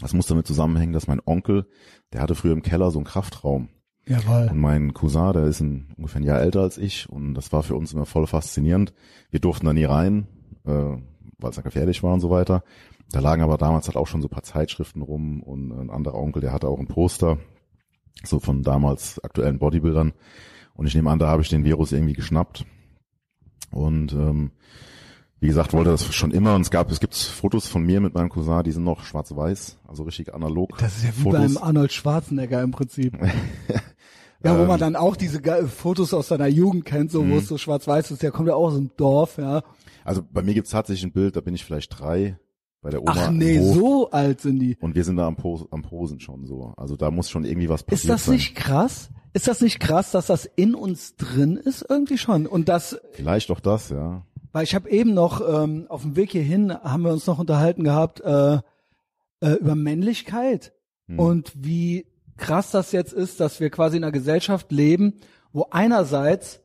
das 0.00 0.12
muss 0.12 0.26
damit 0.26 0.46
zusammenhängen, 0.46 0.92
dass 0.92 1.06
mein 1.06 1.20
Onkel, 1.24 1.66
der 2.12 2.20
hatte 2.20 2.34
früher 2.34 2.52
im 2.52 2.62
Keller 2.62 2.90
so 2.90 2.98
einen 2.98 3.06
Kraftraum. 3.06 3.68
Jawohl. 4.06 4.48
Und 4.50 4.58
mein 4.58 4.94
Cousin, 4.94 5.32
der 5.34 5.44
ist 5.44 5.60
ein, 5.60 5.92
ungefähr 5.96 6.20
ein 6.20 6.24
Jahr 6.24 6.40
älter 6.40 6.62
als 6.62 6.78
ich 6.78 7.08
und 7.10 7.34
das 7.34 7.52
war 7.52 7.62
für 7.62 7.74
uns 7.74 7.92
immer 7.92 8.06
voll 8.06 8.26
faszinierend. 8.26 8.94
Wir 9.30 9.40
durften 9.40 9.66
da 9.66 9.72
nie 9.72 9.84
rein, 9.84 10.26
äh, 10.64 10.70
weil 10.70 11.50
es 11.50 11.56
dann 11.56 11.64
gefährlich 11.64 12.02
war 12.02 12.14
und 12.14 12.20
so 12.20 12.30
weiter. 12.30 12.62
Da 13.10 13.20
lagen 13.20 13.42
aber 13.42 13.58
damals 13.58 13.86
halt 13.86 13.96
auch 13.96 14.06
schon 14.06 14.22
so 14.22 14.28
ein 14.28 14.30
paar 14.32 14.42
Zeitschriften 14.42 15.02
rum 15.02 15.42
und 15.42 15.72
ein 15.72 15.90
anderer 15.90 16.18
Onkel, 16.18 16.40
der 16.40 16.52
hatte 16.52 16.68
auch 16.68 16.78
ein 16.78 16.86
Poster, 16.86 17.38
so 18.24 18.38
von 18.38 18.62
damals 18.62 19.22
aktuellen 19.22 19.58
Bodybuildern. 19.58 20.12
Und 20.74 20.86
ich 20.86 20.94
nehme 20.94 21.10
an, 21.10 21.18
da 21.18 21.28
habe 21.28 21.42
ich 21.42 21.48
den 21.48 21.64
Virus 21.64 21.92
irgendwie 21.92 22.12
geschnappt. 22.12 22.64
Und 23.70 24.12
ähm, 24.12 24.52
wie 25.40 25.46
gesagt, 25.46 25.72
wollte 25.72 25.90
das 25.90 26.14
schon 26.14 26.30
immer. 26.32 26.54
Und 26.54 26.62
es 26.62 26.70
gab, 26.70 26.90
es 26.90 27.00
gibt 27.00 27.14
Fotos 27.14 27.66
von 27.68 27.82
mir 27.84 28.00
mit 28.00 28.14
meinem 28.14 28.28
Cousin, 28.28 28.62
die 28.64 28.72
sind 28.72 28.84
noch 28.84 29.04
schwarz-weiß, 29.04 29.78
also 29.86 30.02
richtig 30.04 30.34
analog. 30.34 30.76
Das 30.78 30.96
ist 30.96 31.04
ja 31.04 31.10
wie 31.16 31.22
Fotos. 31.22 31.40
beim 31.40 31.56
Arnold 31.58 31.92
Schwarzenegger 31.92 32.62
im 32.62 32.70
Prinzip. 32.72 33.16
Ja, 34.44 34.56
wo 34.56 34.62
Ähm. 34.62 34.68
man 34.68 34.78
dann 34.78 34.94
auch 34.94 35.16
diese 35.16 35.40
Fotos 35.66 36.14
aus 36.14 36.28
seiner 36.28 36.46
Jugend 36.46 36.84
kennt, 36.84 37.10
so 37.10 37.22
wo 37.22 37.24
Mhm. 37.24 37.38
es 37.38 37.48
so 37.48 37.58
schwarz-weiß 37.58 38.12
ist. 38.12 38.22
Der 38.22 38.30
kommt 38.30 38.48
ja 38.48 38.54
auch 38.54 38.68
aus 38.68 38.76
dem 38.76 38.92
Dorf, 38.96 39.36
ja. 39.36 39.62
Also 40.04 40.22
bei 40.32 40.42
mir 40.42 40.54
gibt's 40.54 40.70
tatsächlich 40.70 41.02
ein 41.04 41.12
Bild, 41.12 41.34
da 41.34 41.40
bin 41.40 41.56
ich 41.56 41.64
vielleicht 41.64 41.98
drei 41.98 42.38
bei 42.80 42.90
der 42.90 43.02
Oma. 43.02 43.14
Ach 43.16 43.30
nee, 43.32 43.58
so 43.60 44.10
alt 44.12 44.40
sind 44.40 44.60
die. 44.60 44.76
Und 44.80 44.94
wir 44.94 45.02
sind 45.02 45.16
da 45.16 45.26
am, 45.26 45.34
Pos 45.34 45.66
am 45.72 45.82
Posen 45.82 46.20
schon 46.20 46.46
so. 46.46 46.72
Also 46.76 46.94
da 46.96 47.10
muss 47.10 47.28
schon 47.30 47.44
irgendwie 47.44 47.68
was 47.68 47.82
passiert 47.82 48.02
Ist 48.04 48.08
das 48.10 48.24
sein. 48.26 48.36
nicht 48.36 48.54
krass? 48.54 49.10
Ist 49.32 49.48
das 49.48 49.60
nicht 49.60 49.80
krass, 49.80 50.12
dass 50.12 50.26
das 50.26 50.44
in 50.54 50.76
uns 50.76 51.16
drin 51.16 51.56
ist 51.56 51.84
irgendwie 51.88 52.16
schon? 52.16 52.46
Und 52.46 52.68
das, 52.68 52.96
Vielleicht 53.14 53.50
auch 53.50 53.58
das, 53.60 53.88
ja. 53.90 54.24
Weil 54.52 54.64
ich 54.64 54.74
habe 54.74 54.90
eben 54.90 55.14
noch 55.14 55.40
ähm, 55.40 55.86
auf 55.88 56.02
dem 56.02 56.16
Weg 56.16 56.32
hierhin 56.32 56.72
haben 56.72 57.02
wir 57.02 57.12
uns 57.12 57.26
noch 57.26 57.38
unterhalten 57.38 57.84
gehabt 57.84 58.20
äh, 58.20 58.58
äh, 59.40 59.52
über 59.60 59.74
Männlichkeit 59.74 60.72
Hm. 61.08 61.18
und 61.18 61.52
wie 61.54 62.06
krass 62.36 62.70
das 62.70 62.92
jetzt 62.92 63.12
ist, 63.12 63.40
dass 63.40 63.60
wir 63.60 63.70
quasi 63.70 63.96
in 63.96 64.04
einer 64.04 64.12
Gesellschaft 64.12 64.70
leben, 64.70 65.14
wo 65.52 65.66
einerseits 65.70 66.60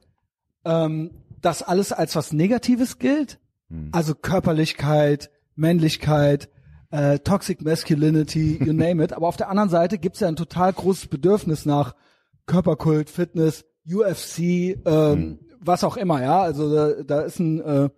ähm, 0.65 1.11
das 1.41 1.63
alles 1.63 1.91
als 1.91 2.15
was 2.15 2.33
Negatives 2.33 2.99
gilt, 2.99 3.39
Hm. 3.69 3.89
also 3.91 4.13
Körperlichkeit, 4.15 5.31
Männlichkeit, 5.55 6.49
äh, 6.91 7.19
Toxic 7.19 7.61
Masculinity, 7.61 8.59
you 8.63 8.73
name 8.73 9.03
it. 9.03 9.13
Aber 9.13 9.27
auf 9.27 9.37
der 9.37 9.49
anderen 9.49 9.69
Seite 9.69 9.97
gibt's 9.97 10.19
ja 10.19 10.27
ein 10.27 10.35
total 10.35 10.73
großes 10.73 11.07
Bedürfnis 11.07 11.65
nach 11.65 11.95
Körperkult, 12.45 13.09
Fitness, 13.09 13.65
UFC, 13.89 14.77
ähm, 14.85 15.39
was 15.65 15.83
auch 15.83 15.97
immer, 15.97 16.21
ja. 16.21 16.41
Also 16.41 16.73
da, 16.73 17.03
da 17.03 17.21
ist 17.21 17.39
ein 17.39 17.61
äh, 17.61 17.89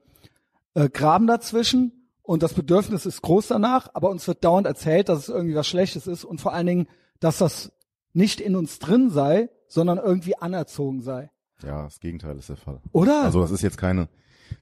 äh, 0.75 0.89
Graben 0.89 1.27
dazwischen 1.27 2.09
und 2.21 2.43
das 2.43 2.53
Bedürfnis 2.53 3.05
ist 3.05 3.21
groß 3.21 3.47
danach, 3.47 3.89
aber 3.93 4.09
uns 4.09 4.27
wird 4.27 4.43
dauernd 4.43 4.67
erzählt, 4.67 5.09
dass 5.09 5.19
es 5.19 5.29
irgendwie 5.29 5.55
was 5.55 5.67
Schlechtes 5.67 6.07
ist 6.07 6.23
und 6.25 6.41
vor 6.41 6.53
allen 6.53 6.67
Dingen, 6.67 6.87
dass 7.19 7.37
das 7.37 7.71
nicht 8.13 8.39
in 8.41 8.55
uns 8.55 8.79
drin 8.79 9.09
sei, 9.09 9.49
sondern 9.67 9.97
irgendwie 9.97 10.37
anerzogen 10.37 11.01
sei. 11.01 11.29
Ja, 11.63 11.83
das 11.83 11.99
Gegenteil 11.99 12.37
ist 12.37 12.49
der 12.49 12.57
Fall. 12.57 12.81
Oder? 12.91 13.23
Also 13.23 13.41
das 13.41 13.51
ist 13.51 13.61
jetzt 13.61 13.77
keine, 13.77 14.09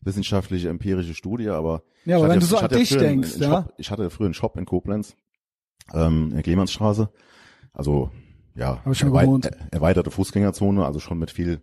wissenschaftliche, 0.02 0.70
empirische 0.70 1.14
Studie, 1.14 1.50
aber 1.50 1.84
Ja, 2.06 2.18
aber 2.18 2.26
ich 2.26 2.30
wenn 2.32 2.38
hatte 2.38 2.40
du 2.40 2.46
so 2.46 2.58
an 2.58 2.70
dich 2.70 2.92
einen- 2.94 3.00
denkst, 3.02 3.34
einen 3.36 3.44
ja. 3.44 3.50
Shop, 3.64 3.74
ich 3.78 3.92
hatte 3.92 4.10
früher 4.10 4.26
einen 4.26 4.34
Shop 4.34 4.58
in 4.58 4.66
Koblenz, 4.66 5.16
ähm, 5.94 6.26
in 6.30 6.34
der 6.36 6.44
Clemensstraße, 6.44 7.10
also 7.74 8.10
ja, 8.56 8.82
Hab 8.86 8.92
ich 8.92 8.98
schon 9.00 9.10
erwei- 9.10 9.24
gewohnt. 9.26 9.46
er- 9.48 9.58
erweiterte 9.72 10.12
Fußgängerzone, 10.12 10.86
also 10.86 11.00
schon 11.00 11.18
mit 11.20 11.32
viel 11.32 11.62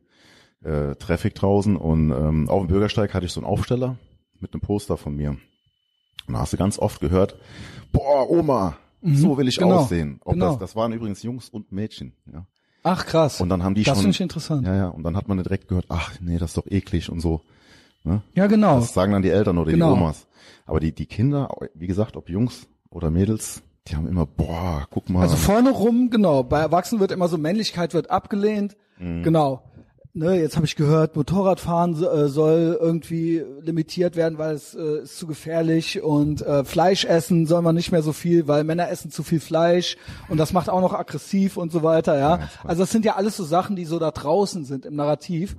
äh, 0.65 0.95
Traffic 0.97 1.35
draußen 1.35 1.77
und 1.77 2.11
ähm, 2.11 2.49
auf 2.49 2.63
dem 2.63 2.69
Bürgersteig 2.69 3.15
hatte 3.15 3.27
ich 3.27 3.33
so 3.33 3.41
einen 3.41 3.47
Aufsteller 3.49 3.97
mit 4.41 4.53
einem 4.53 4.61
Poster 4.61 4.97
von 4.97 5.17
mir. 5.17 5.31
Und 6.27 6.35
da 6.35 6.41
hast 6.41 6.53
du 6.53 6.57
ganz 6.57 6.79
oft 6.79 7.01
gehört, 7.01 7.37
boah, 7.93 8.29
Oma, 8.31 8.77
so 9.03 9.37
will 9.39 9.49
ich 9.49 9.57
genau, 9.57 9.79
aussehen. 9.81 10.21
Ob 10.25 10.35
genau. 10.35 10.51
das, 10.51 10.59
das 10.59 10.77
waren 10.77 10.93
übrigens 10.93 11.23
Jungs 11.23 11.49
und 11.49 11.73
Mädchen, 11.73 12.13
ja. 12.33 12.47
Ach 12.83 13.05
krass. 13.05 13.41
Und 13.41 13.51
dann 13.51 13.63
haben 13.63 13.75
die 13.75 13.83
das 13.83 13.97
schon, 13.97 14.05
finde 14.05 14.15
ich 14.15 14.21
interessant. 14.21 14.67
Ja, 14.67 14.73
ja, 14.75 14.79
ja, 14.85 14.89
und 14.89 15.03
dann 15.03 15.17
hat 15.17 15.29
man 15.29 15.37
direkt 15.43 15.69
gehört, 15.69 15.87
ach 15.91 16.15
nee, 16.21 16.39
das 16.39 16.51
ist 16.51 16.57
doch 16.57 16.67
eklig 16.67 17.11
und 17.11 17.21
so. 17.21 17.43
Ne? 18.05 18.23
genau. 18.35 18.77
Das 18.77 18.95
sagen 18.95 19.13
dann 19.13 19.23
die 19.23 19.29
Eltern 19.29 19.59
oder 19.59 19.71
Genau. 19.71 19.95
die 19.95 20.01
Omas. 20.01 20.27
Aber 20.65 20.81
die, 20.81 20.93
die 20.93 21.07
Kinder, 21.07 21.55
wie 21.75 21.87
gesagt, 21.87 22.17
ob 22.17 22.31
Jungs 22.31 22.67
oder 22.89 23.11
Mädels, 23.11 23.63
die 23.87 23.97
haben 23.97 24.07
immer, 24.07 24.25
boah, 24.25 24.87
guck 24.91 25.11
mal. 25.11 25.23
Also 25.23 25.37
vorne 25.37 25.71
rum, 25.71 26.09
genau. 26.11 26.43
Bei 26.43 26.61
Erwachsenen 26.61 27.01
wird 27.01 27.13
immer 27.13 27.29
so 27.29 27.37
Männlichkeit 27.37 27.93
wird 27.93 28.11
abgelehnt. 28.11 28.77
Mhm. 28.99 29.23
Genau. 29.23 29.63
Ne, 30.13 30.41
jetzt 30.41 30.57
habe 30.57 30.67
ich 30.67 30.75
gehört, 30.75 31.15
Motorradfahren 31.15 31.95
äh, 32.03 32.27
soll 32.29 32.77
irgendwie 32.81 33.45
limitiert 33.61 34.17
werden, 34.17 34.39
weil 34.39 34.57
es 34.57 34.75
äh, 34.75 35.03
ist 35.03 35.19
zu 35.19 35.29
gefährlich 35.29 36.03
und 36.03 36.43
äh, 36.43 36.65
Fleisch 36.65 37.05
essen 37.05 37.47
soll 37.47 37.63
man 37.63 37.77
nicht 37.77 37.93
mehr 37.93 38.03
so 38.03 38.13
viel, 38.13 38.49
weil 38.49 38.65
Männer 38.65 38.91
essen 38.91 39.13
zu 39.13 39.23
viel 39.23 39.39
Fleisch 39.39 39.97
und 40.29 40.39
das 40.39 40.53
macht 40.53 40.69
auch 40.69 40.81
noch 40.81 40.95
aggressiv 40.95 41.57
und 41.57 41.71
so 41.71 41.85
weiter, 41.85 42.19
ja. 42.19 42.49
Also 42.65 42.83
das 42.83 42.91
sind 42.91 43.05
ja 43.05 43.15
alles 43.15 43.37
so 43.37 43.45
Sachen, 43.45 43.77
die 43.77 43.85
so 43.85 44.01
da 44.01 44.11
draußen 44.11 44.65
sind 44.65 44.85
im 44.85 44.97
Narrativ. 44.97 45.55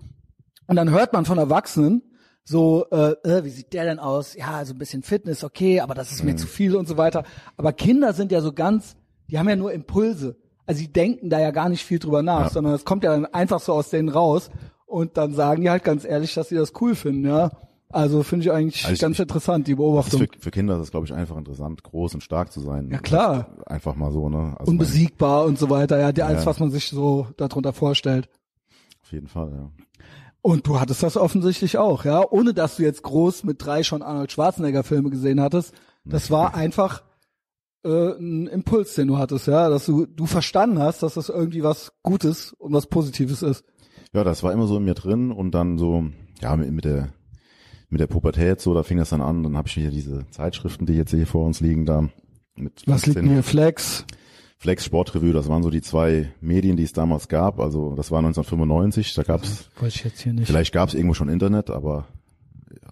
Und 0.67 0.75
dann 0.75 0.89
hört 0.89 1.13
man 1.13 1.24
von 1.24 1.38
Erwachsenen 1.38 2.01
so, 2.43 2.88
äh, 2.91 3.12
äh, 3.24 3.46
wie 3.46 3.50
sieht 3.51 3.72
der 3.72 3.86
denn 3.86 4.00
aus? 4.00 4.36
Ja, 4.36 4.65
so 4.65 4.74
ein 4.74 4.77
bisschen 4.77 5.01
Fitness, 5.01 5.46
okay, 5.46 5.79
aber 5.79 5.93
das 5.93 6.12
ist 6.12 6.25
mir 6.25 6.36
zu 6.36 6.48
viel 6.48 6.75
und 6.75 6.89
so 6.89 6.98
weiter. 6.98 7.24
Aber 7.55 7.72
Kinder 7.72 8.12
sind 8.12 8.34
ja 8.34 8.41
so 8.41 8.51
ganz, 8.51 8.98
die 9.29 9.39
haben 9.39 9.48
ja 9.48 9.55
nur 9.55 9.72
Impulse. 9.72 10.36
Also 10.65 10.82
die 10.82 10.91
denken 10.91 11.30
da 11.30 11.39
ja 11.39 11.51
gar 11.51 11.70
nicht 11.70 11.84
viel 11.84 12.00
drüber 12.00 12.22
nach, 12.24 12.44
Ja. 12.46 12.50
sondern 12.50 12.74
es 12.74 12.86
kommt 12.86 13.03
ja 13.03 13.12
dann 13.12 13.25
einfach 13.25 13.60
so 13.60 13.74
aus 13.74 13.89
denen 13.89 14.10
raus 14.10 14.50
und 14.86 15.18
dann 15.18 15.34
sagen 15.34 15.62
die 15.63 15.70
halt 15.70 15.84
ganz 15.84 16.06
ehrlich, 16.06 16.34
dass 16.34 16.50
sie 16.50 16.56
das 16.56 16.74
cool 16.82 16.96
finden, 16.96 17.25
ja. 17.27 17.51
Also 17.94 18.24
finde 18.24 18.46
ich 18.46 18.51
eigentlich 18.53 18.86
Also 18.86 18.94
ich- 18.94 19.01
ganz 19.01 19.20
interessant, 19.20 19.68
die 19.68 19.75
Beobachtung. 19.75 20.22
für, 20.22 20.27
für 20.39 20.51
Kinder 20.51 20.75
ist 20.75 20.82
das, 20.82 20.91
glaube 20.91 21.06
ich, 21.08 21.13
einfach 21.13 21.36
interessant, 21.36 21.84
groß 21.84 22.13
und 22.13 22.22
stark 22.24 22.51
zu 22.53 22.62
sein. 22.62 22.89
Ja, 22.89 23.00
klar. 23.00 23.48
Einfach 23.65 23.96
mal 23.96 24.12
so, 24.13 24.30
ne? 24.30 24.56
Also 24.58 24.72
Unbesiegbar 24.72 25.44
und 25.46 25.60
so 25.60 25.70
weiter, 25.70 26.00
ja, 26.00 26.13
die, 26.13 26.24
alles, 26.24 26.41
Ja. 26.44 26.46
was 26.46 26.60
man 26.60 26.72
sich 26.72 26.88
so 26.89 27.27
darunter 27.36 27.74
vorstellt. 27.74 28.30
Mein, 28.32 29.01
auf 29.03 29.12
jeden 29.12 29.27
Fall, 29.27 29.51
ja. 29.51 29.70
Und 30.41 30.65
du 30.68 30.80
hattest 30.80 31.03
das 31.03 31.18
offensichtlich 31.18 31.77
auch, 31.77 32.06
ja, 32.06 32.24
ohne 32.32 32.53
dass 32.53 32.77
du 32.77 32.84
jetzt 32.84 33.03
groß 33.03 33.44
mit 33.44 33.63
drei 33.63 33.84
schon 33.84 34.01
Arnold 34.01 34.32
Schwarzenegger 34.32 34.84
Filme 34.84 35.10
gesehen 35.10 35.41
hattest. 35.41 35.74
Das 36.06 36.32
war 36.32 36.56
einfach 36.56 37.03
äh, 37.83 38.17
ein 38.17 38.47
Impuls, 38.47 38.95
den 38.95 39.07
du 39.07 39.17
hattest, 39.17 39.47
ja, 39.47 39.69
dass 39.69 39.85
du 39.85 40.05
du 40.05 40.25
verstanden 40.25 40.79
hast, 40.79 41.03
dass 41.03 41.15
das 41.15 41.29
irgendwie 41.29 41.63
was 41.63 41.91
Gutes 42.03 42.53
und 42.53 42.73
was 42.73 42.88
Positives 42.88 43.41
ist. 43.41 43.63
Ja, 44.13 44.23
das 44.23 44.43
war 44.43 44.51
immer 44.51 44.67
so 44.67 44.77
in 44.77 44.85
mir 44.85 44.93
drin 44.93 45.31
und 45.31 45.51
dann 45.51 45.77
so, 45.77 46.05
ja, 46.41 46.55
mit, 46.55 46.71
mit 46.71 46.85
der 46.85 47.13
mit 47.89 48.00
der 48.00 48.07
Pubertät 48.07 48.61
so, 48.61 48.73
da 48.73 48.83
fing 48.83 48.97
das 48.97 49.09
dann 49.09 49.21
an, 49.21 49.43
dann 49.43 49.57
habe 49.57 49.67
ich 49.67 49.73
hier 49.73 49.91
diese 49.91 50.25
Zeitschriften, 50.31 50.85
die 50.85 50.93
jetzt 50.93 51.11
hier 51.11 51.27
vor 51.27 51.45
uns 51.45 51.59
liegen, 51.59 51.85
da 51.85 52.07
mit 52.55 52.83
Was 52.85 53.05
liegt 53.05 53.17
15 53.17 53.35
mir 53.35 53.43
Flex? 53.43 54.05
Flex 54.57 54.85
Sportrevue, 54.85 55.33
das 55.33 55.50
waren 55.50 55.63
so 55.63 55.69
die 55.69 55.81
zwei 55.81 56.31
Medien, 56.39 56.77
die 56.77 56.83
es 56.83 56.93
damals 56.93 57.27
gab. 57.27 57.59
Also 57.59 57.95
das 57.95 58.11
war 58.11 58.19
1995, 58.19 59.13
da 59.15 59.23
gab's 59.23 59.69
nicht. 60.35 60.47
vielleicht 60.47 60.71
gab's 60.71 60.93
irgendwo 60.93 61.15
schon 61.15 61.29
Internet, 61.29 61.69
aber 61.69 62.07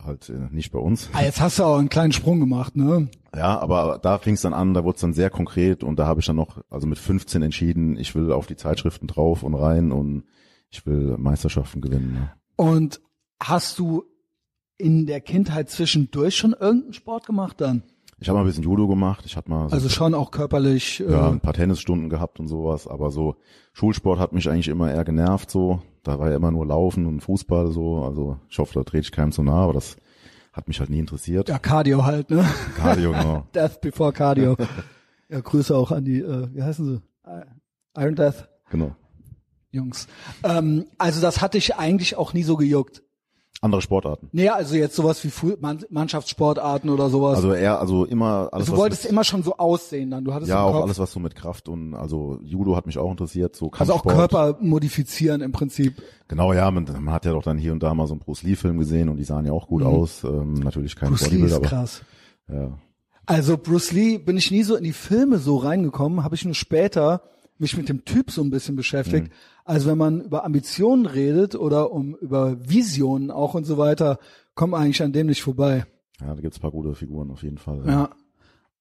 halt 0.10 0.30
äh, 0.30 0.48
nicht 0.52 0.72
bei 0.72 0.80
uns. 0.80 1.10
Ah, 1.14 1.24
jetzt 1.24 1.40
hast 1.40 1.60
du 1.60 1.64
auch 1.64 1.78
einen 1.78 1.90
kleinen 1.90 2.12
Sprung 2.12 2.40
gemacht, 2.40 2.76
ne? 2.76 3.08
Ja, 3.36 3.60
aber 3.60 4.00
da 4.02 4.18
fing 4.18 4.34
es 4.34 4.42
dann 4.42 4.54
an, 4.54 4.74
da 4.74 4.84
wurde 4.84 4.96
es 4.96 5.02
dann 5.02 5.14
sehr 5.14 5.30
konkret 5.30 5.84
und 5.84 5.98
da 5.98 6.06
habe 6.06 6.20
ich 6.20 6.26
dann 6.26 6.36
noch, 6.36 6.62
also 6.70 6.88
mit 6.88 6.98
15 6.98 7.42
entschieden, 7.42 7.98
ich 7.98 8.16
will 8.16 8.32
auf 8.32 8.48
die 8.48 8.58
Zeitschriften 8.58 9.08
drauf 9.08 9.44
und 9.44 9.54
rein 9.54 9.92
und 9.92 10.24
ich 10.70 10.86
will 10.86 11.16
Meisterschaften 11.18 11.82
gewinnen. 11.82 12.14
Ne? 12.14 12.32
Und 12.56 13.00
hast 13.42 13.80
du 13.80 14.04
in 14.78 15.06
der 15.06 15.22
Kindheit 15.22 15.70
zwischendurch 15.70 16.36
schon 16.36 16.54
irgendeinen 16.54 16.94
Sport 16.94 17.26
gemacht 17.26 17.62
dann? 17.62 17.84
Ich 18.22 18.28
habe 18.28 18.38
mal 18.38 18.44
ein 18.44 18.48
bisschen 18.48 18.64
Judo 18.64 18.88
gemacht, 18.88 19.24
ich 19.26 19.38
hatte 19.38 19.50
mal 19.50 19.70
so, 19.70 19.76
Also 19.76 19.88
schon 19.88 20.14
auch 20.14 20.32
körperlich. 20.32 21.00
Äh, 21.00 21.12
ja, 21.12 21.30
ein 21.30 21.40
paar 21.40 21.54
Tennisstunden 21.54 22.10
gehabt 22.10 22.40
und 22.40 22.48
sowas, 22.48 22.88
aber 22.88 23.12
so 23.12 23.36
Schulsport 23.72 24.20
hat 24.20 24.34
mich 24.34 24.50
eigentlich 24.50 24.68
immer 24.68 24.92
eher 24.92 25.06
genervt 25.06 25.50
so. 25.50 25.82
Da 26.04 26.20
war 26.20 26.30
ja 26.30 26.36
immer 26.36 26.52
nur 26.52 26.66
Laufen 26.66 27.06
und 27.06 27.22
Fußball 27.22 27.72
so, 27.72 28.04
also 28.04 28.40
ich 28.50 28.58
hoffe, 28.60 28.74
da 28.74 28.84
trete 28.84 29.02
ich 29.02 29.12
keinem 29.12 29.32
zu 29.32 29.44
nah, 29.44 29.64
aber 29.64 29.74
das 29.74 29.98
hat 30.54 30.68
mich 30.68 30.80
halt 30.80 30.90
nie 30.90 31.00
interessiert. 31.00 31.50
ja, 31.50 31.60
Cardio 31.60 32.06
halt, 32.06 32.30
ne? 32.30 32.46
Cardio, 32.78 33.12
genau. 33.12 33.48
Death 33.54 33.82
before 33.82 34.14
Cardio. 34.14 34.56
ja, 35.30 35.40
Grüße 35.40 35.76
auch 35.76 35.92
an 35.92 36.06
die, 36.06 36.20
äh, 36.20 36.48
wie 36.54 36.64
heißen 36.64 36.86
sie? 36.86 37.02
Iron 37.96 38.16
Death 38.16 38.48
genau. 38.70 38.96
Jungs. 39.72 40.08
Ähm, 40.44 40.86
also 40.98 41.22
das 41.22 41.42
hatte 41.42 41.58
ich 41.58 41.76
eigentlich 41.76 42.16
auch 42.16 42.34
nie 42.34 42.44
so 42.44 42.58
gejuckt. 42.58 43.04
Andere 43.62 43.82
Sportarten. 43.82 44.30
Nee, 44.32 44.48
also 44.48 44.76
jetzt 44.76 44.96
sowas 44.96 45.22
wie 45.26 45.32
Mannschaftssportarten 45.90 46.90
oder 46.90 47.10
sowas. 47.10 47.36
Also 47.38 47.54
eher, 47.54 47.80
also 47.82 48.06
immer 48.06 48.48
alles 48.54 48.68
du 48.68 48.72
was 48.72 48.80
wolltest 48.80 49.04
mit, 49.04 49.12
immer 49.12 49.26
schon 49.26 49.44
so 49.44 49.58
aussehen 49.58 50.12
dann. 50.12 50.24
Du 50.24 50.34
hattest 50.34 50.50
ja 50.50 50.64
auch 50.64 50.82
alles 50.82 50.98
was 50.98 51.12
so 51.12 51.20
mit 51.20 51.36
Kraft 51.36 51.68
und 51.68 51.94
also 51.94 52.40
Judo 52.42 52.78
hat 52.78 52.86
mich 52.86 52.98
auch 52.98 53.12
interessiert, 53.12 53.58
so 53.58 53.70
also 53.72 53.94
auch 53.94 54.04
Kampfsport. 54.04 54.32
Körper 54.32 54.58
modifizieren 54.62 55.42
im 55.42 55.52
Prinzip. 55.52 56.02
Genau, 56.30 56.54
ja, 56.54 56.72
man, 56.72 56.86
man 56.86 57.14
hat 57.14 57.26
ja 57.26 57.34
doch 57.34 57.44
dann 57.44 57.58
hier 57.58 57.74
und 57.74 57.84
da 57.84 57.94
mal 57.94 58.08
so 58.08 58.14
einen 58.14 58.22
Bruce 58.22 58.44
Lee 58.44 58.56
Film 58.56 58.78
gesehen 58.78 59.10
und 59.10 59.18
die 59.18 59.26
sahen 59.26 59.46
ja 59.46 59.52
auch 59.52 59.68
gut 59.68 59.84
aus. 59.84 60.24
Ähm, 60.24 60.54
natürlich 60.54 60.96
kein 60.96 61.10
Mhm. 61.10 61.16
Bruce 61.16 61.32
Lee 61.32 61.42
ist 61.44 61.54
aber 61.54 61.66
krass. 61.68 62.02
ja. 62.48 62.78
Also 63.26 63.58
Bruce 63.58 63.92
Lee 63.92 64.18
bin 64.18 64.38
ich 64.38 64.50
nie 64.52 64.64
so 64.64 64.76
in 64.76 64.84
die 64.84 64.94
Filme 64.94 65.38
so 65.38 65.58
reingekommen, 65.58 66.24
habe 66.24 66.34
ich 66.36 66.46
nur 66.46 66.56
später 66.56 67.22
mich 67.60 67.78
mit 67.78 67.90
dem 67.90 68.06
Typ 68.06 68.32
so 68.32 68.42
ein 68.42 68.50
bisschen 68.50 68.76
beschäftigt. 68.76 69.28
Mhm. 69.28 69.34
Also 69.66 69.90
wenn 69.90 69.98
man 69.98 70.22
über 70.22 70.46
Ambitionen 70.46 71.06
redet 71.06 71.56
oder 71.56 71.92
um 71.92 72.16
über 72.16 72.58
Visionen 72.68 73.30
auch 73.30 73.54
und 73.54 73.66
so 73.66 73.78
weiter, 73.78 74.18
kommt 74.56 74.72
man 74.72 74.82
eigentlich 74.82 75.04
an 75.04 75.14
dem 75.14 75.28
nicht 75.28 75.44
vorbei. 75.44 75.86
ja, 76.22 76.34
da 76.34 76.42
gibt's 76.42 76.58
ein 76.58 76.62
paar 76.62 76.72
gute 76.72 76.96
Figuren 76.96 77.30
auf 77.32 77.44
jeden 77.44 77.58
Fall. 77.58 77.84
Ja. 77.86 78.10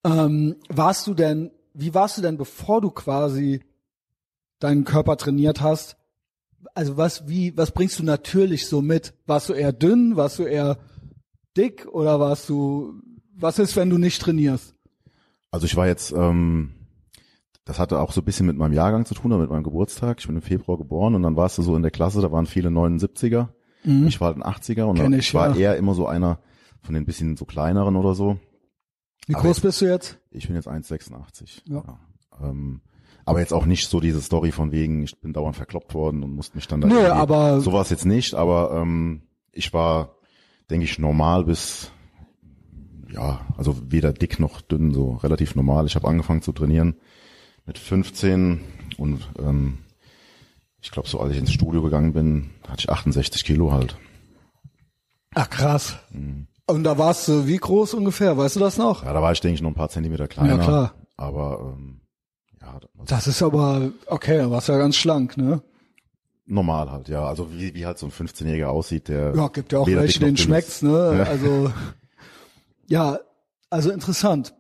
Ähm, 0.05 0.57
warst 0.69 1.07
du 1.07 1.15
denn, 1.15 1.51
wie 1.75 1.93
warst 1.93 2.19
du 2.19 2.23
denn, 2.23 2.39
bevor 2.39 2.81
du 2.81 2.91
quasi 2.91 3.61
deinen 4.61 4.85
Körper 4.85 5.17
trainiert 5.17 5.61
hast? 5.61 5.97
Also 6.75 6.97
was, 6.97 7.29
wie, 7.29 7.57
was 7.57 7.73
bringst 7.73 7.99
du 7.99 8.05
natürlich 8.05 8.67
so 8.67 8.81
mit? 8.81 9.15
Warst 9.27 9.49
du 9.49 9.53
eher 9.53 9.73
dünn? 9.73 10.17
Warst 10.17 10.39
du 10.39 10.45
eher 10.45 10.79
dick? 11.57 11.87
Oder 11.87 12.21
warst 12.21 12.49
du, 12.49 12.95
was 13.35 13.59
ist, 13.59 13.77
wenn 13.77 13.91
du 13.91 13.99
nicht 13.99 14.23
trainierst? 14.23 14.75
Also 15.51 15.67
ich 15.67 15.77
war 15.77 15.87
jetzt, 15.87 16.13
ähm, 16.13 16.73
das 17.69 17.79
hatte 17.79 18.01
auch 18.01 18.13
so 18.13 18.23
ein 18.23 18.25
bisschen 18.25 18.47
mit 18.47 18.57
meinem 18.57 18.73
Jahrgang 18.73 19.05
zu 19.05 19.13
tun, 19.15 19.31
oder 19.31 19.43
mit 19.43 19.51
meinem 19.51 19.63
Geburtstag. 19.63 20.21
Ich 20.21 20.27
bin 20.27 20.37
im 20.37 20.43
Februar 20.43 20.79
geboren 20.79 21.15
und 21.15 21.23
dann 21.23 21.37
warst 21.37 21.59
du 21.59 21.63
so 21.63 21.77
in 21.77 21.83
der 21.83 21.91
Klasse, 21.91 22.23
da 22.23 22.33
waren 22.33 22.47
viele 22.47 22.71
79er. 22.71 23.49
Ich 23.85 24.21
war 24.21 24.29
halt 24.29 24.39
ein 24.39 24.43
80er 24.43 24.85
und 24.85 24.99
Mhm. 24.99 25.03
Kenn 25.03 25.13
ich, 25.13 25.35
war 25.35 25.51
ja. 25.51 25.57
eher 25.57 25.77
immer 25.77 25.95
so 25.95 26.07
einer 26.07 26.41
von 26.83 26.95
den 26.95 27.05
bisschen 27.05 27.37
so 27.37 27.45
kleineren 27.45 27.95
oder 27.97 28.15
so. 28.15 28.39
Wie 29.27 29.35
Aber 29.35 29.45
groß 29.45 29.61
bist 29.61 29.81
du 29.83 29.85
jetzt? 29.85 30.19
Ich 30.31 30.47
bin 30.47 30.57
jetzt 30.57 30.67
1,86. 30.67 31.63
Ja. 31.67 31.85
Ähm, 32.43 32.81
aber 33.27 33.41
jetzt 33.41 33.53
auch 33.53 33.67
nicht 33.67 33.87
so 33.89 34.01
diese 34.01 34.23
Story 34.23 34.51
von 34.51 34.73
wegen, 34.73 35.03
ich 35.03 35.21
bin 35.21 35.33
dauernd 35.35 35.55
verkloppt 35.57 35.93
worden 35.95 36.23
und 36.23 36.35
musste 36.35 36.57
mich 36.57 36.67
dann 36.69 36.81
da 36.81 36.89
Nö, 36.89 36.95
irgendwie- 36.95 37.11
aber- 37.13 37.61
sowas 37.61 37.91
jetzt 37.91 38.07
nicht, 38.07 38.35
aber 38.35 38.73
ähm, 38.81 39.23
ich 39.53 39.73
war, 39.75 40.17
denke 40.71 40.85
ich, 40.85 40.99
normal 40.99 41.45
bis 41.45 41.93
ja, 43.11 43.41
also 43.57 43.77
weder 43.91 44.13
dick 44.13 44.39
noch 44.39 44.61
dünn, 44.61 44.93
so 44.93 45.13
relativ 45.23 45.55
normal. 45.55 45.87
Ich 45.87 45.95
habe 45.97 46.09
angefangen 46.09 46.43
zu 46.43 46.53
trainieren 46.53 46.97
mit 47.69 47.79
15 47.79 48.61
und 48.97 49.29
ähm, 49.39 49.79
ich 50.81 50.91
glaube, 50.91 51.09
so 51.09 51.21
als 51.21 51.33
ich 51.33 51.39
ins 51.39 51.53
Studio 51.53 51.83
gegangen 51.83 52.13
bin, 52.15 52.51
hatte 52.67 52.81
ich 52.81 52.91
68 52.91 53.45
Kilo 53.45 53.73
halt. 53.73 53.97
Ach 55.35 55.49
krass. 55.51 55.99
Mhm. 56.11 56.49
Und 56.67 56.85
da 56.85 56.99
warst 56.99 57.29
du 57.29 57.47
wie 57.47 57.59
groß 57.59 57.95
ungefähr? 57.95 58.37
Weißt 58.37 58.57
du 58.57 58.61
das 58.61 58.79
noch? 58.79 59.05
Ja, 59.05 59.13
da 59.13 59.23
war 59.23 59.33
ich, 59.33 59.41
denke 59.41 59.55
ich, 59.55 59.63
noch 59.63 59.71
ein 59.71 59.75
paar 59.75 59.91
Zentimeter 59.91 60.29
kleiner. 60.29 60.57
Ja, 60.57 60.65
klar. 60.65 60.95
Aber 61.17 61.75
ähm, 61.77 62.01
ja, 62.61 62.81
Das 63.07 63.27
ist 63.27 63.43
aber 63.43 63.93
okay, 64.07 64.39
da 64.39 64.51
warst 64.51 64.69
du 64.69 64.73
ja 64.73 64.79
ganz 64.79 64.97
schlank, 64.97 65.37
ne? 65.37 65.63
normal 66.51 66.91
halt, 66.91 67.09
ja. 67.09 67.27
Also 67.27 67.53
wie, 67.53 67.75
wie 67.75 67.85
halt 67.85 67.99
so 67.99 68.07
ein 68.07 68.13
15-Jähriger 68.13 68.69
aussieht, 68.69 69.09
der 69.09 69.35
Ja, 69.37 69.49
gibt 69.49 69.73
ja 69.73 69.81
auch 69.81 69.87
welche, 69.87 70.21
denen 70.21 70.39
schmeckt's, 70.39 70.81
ne? 70.81 71.17
Ja. 71.19 71.25
Also 71.25 71.71
ja, 72.87 73.19
also 73.69 73.91
interessant. 73.91 74.55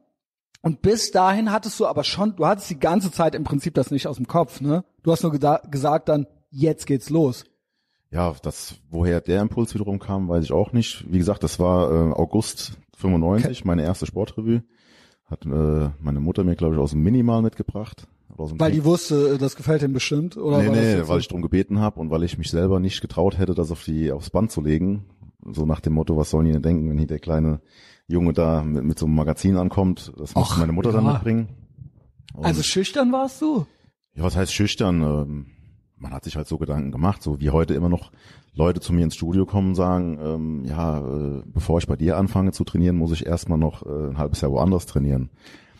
Und 0.60 0.82
bis 0.82 1.10
dahin 1.12 1.52
hattest 1.52 1.78
du 1.78 1.86
aber 1.86 2.02
schon, 2.04 2.34
du 2.36 2.46
hattest 2.46 2.68
die 2.70 2.78
ganze 2.78 3.12
Zeit 3.12 3.34
im 3.34 3.44
Prinzip 3.44 3.74
das 3.74 3.90
nicht 3.90 4.06
aus 4.06 4.16
dem 4.16 4.26
Kopf, 4.26 4.60
ne? 4.60 4.84
Du 5.02 5.12
hast 5.12 5.22
nur 5.22 5.32
gesagt 5.32 6.08
dann, 6.08 6.26
jetzt 6.50 6.86
geht's 6.86 7.10
los. 7.10 7.44
Ja, 8.10 8.34
das, 8.42 8.74
woher 8.90 9.20
der 9.20 9.40
Impuls 9.42 9.74
wiederum 9.74 9.98
kam, 9.98 10.28
weiß 10.28 10.42
ich 10.44 10.52
auch 10.52 10.72
nicht. 10.72 11.04
Wie 11.12 11.18
gesagt, 11.18 11.42
das 11.44 11.58
war 11.60 11.90
äh, 11.90 12.12
August 12.12 12.72
95, 12.96 13.64
meine 13.64 13.82
erste 13.82 14.06
Sportrevue. 14.06 14.62
Hat 15.26 15.44
äh, 15.44 15.90
meine 16.00 16.20
Mutter 16.20 16.42
mir, 16.42 16.56
glaube 16.56 16.74
ich, 16.74 16.80
aus 16.80 16.90
dem 16.92 17.02
Minimal 17.02 17.42
mitgebracht. 17.42 18.08
Aus 18.36 18.48
dem 18.50 18.58
Weil 18.58 18.70
Pink- 18.70 18.82
die 18.82 18.88
wusste, 18.88 19.36
das 19.38 19.56
gefällt 19.56 19.82
ihm 19.82 19.92
bestimmt, 19.92 20.36
oder? 20.38 20.58
nee, 20.62 20.70
nee, 20.70 20.96
weil 21.00 21.04
so? 21.04 21.18
ich 21.18 21.28
drum 21.28 21.42
gebeten 21.42 21.80
habe 21.80 22.00
und 22.00 22.10
weil 22.10 22.22
ich 22.22 22.38
mich 22.38 22.50
selber 22.50 22.80
nicht 22.80 23.00
getraut 23.02 23.36
hätte, 23.38 23.54
das 23.54 23.70
auf 23.70 23.84
die 23.84 24.10
aufs 24.10 24.30
Band 24.30 24.50
zu 24.50 24.62
legen. 24.62 25.04
so 25.52 25.66
nach 25.66 25.80
dem 25.80 25.92
Motto, 25.92 26.16
was 26.16 26.30
sollen 26.30 26.46
die 26.46 26.52
denn 26.52 26.62
denken, 26.62 26.88
wenn 26.88 26.98
hier 26.98 27.06
der 27.06 27.18
kleine 27.20 27.60
Junge 28.08 28.32
da 28.32 28.62
mit, 28.64 28.84
mit 28.84 28.98
so 28.98 29.06
einem 29.06 29.14
Magazin 29.14 29.56
ankommt, 29.56 30.12
das 30.16 30.34
muss 30.34 30.50
Och, 30.52 30.58
meine 30.58 30.72
Mutter 30.72 30.92
dann 30.92 31.04
ja. 31.04 31.12
mitbringen. 31.12 31.48
Und, 32.34 32.44
Also 32.44 32.62
schüchtern 32.62 33.12
warst 33.12 33.40
du? 33.42 33.66
ja, 34.14 34.24
was 34.24 34.36
heißt 34.36 34.52
schüchtern? 34.52 35.02
Ähm, 35.02 35.46
man 35.96 36.12
hat 36.12 36.24
sich 36.24 36.36
halt 36.36 36.46
so 36.48 36.58
Gedanken 36.58 36.90
gemacht, 36.92 37.22
so 37.22 37.40
wie 37.40 37.50
heute 37.50 37.74
immer 37.74 37.88
noch 37.88 38.10
Leute 38.54 38.80
zu 38.80 38.92
mir 38.92 39.04
ins 39.04 39.14
Studio 39.14 39.46
kommen 39.46 39.68
und 39.68 39.74
sagen, 39.74 40.18
ähm, 40.20 40.64
ja, 40.64 40.98
äh, 40.98 41.42
bevor 41.46 41.78
ich 41.78 41.86
bei 41.86 41.96
dir 41.96 42.16
anfange 42.16 42.52
zu 42.52 42.64
trainieren, 42.64 42.96
muss 42.96 43.12
ich 43.12 43.26
erstmal 43.26 43.58
noch 43.58 43.84
äh, 43.84 44.08
ein 44.10 44.18
halbes 44.18 44.40
Jahr 44.40 44.50
woanders 44.50 44.86
trainieren. 44.86 45.30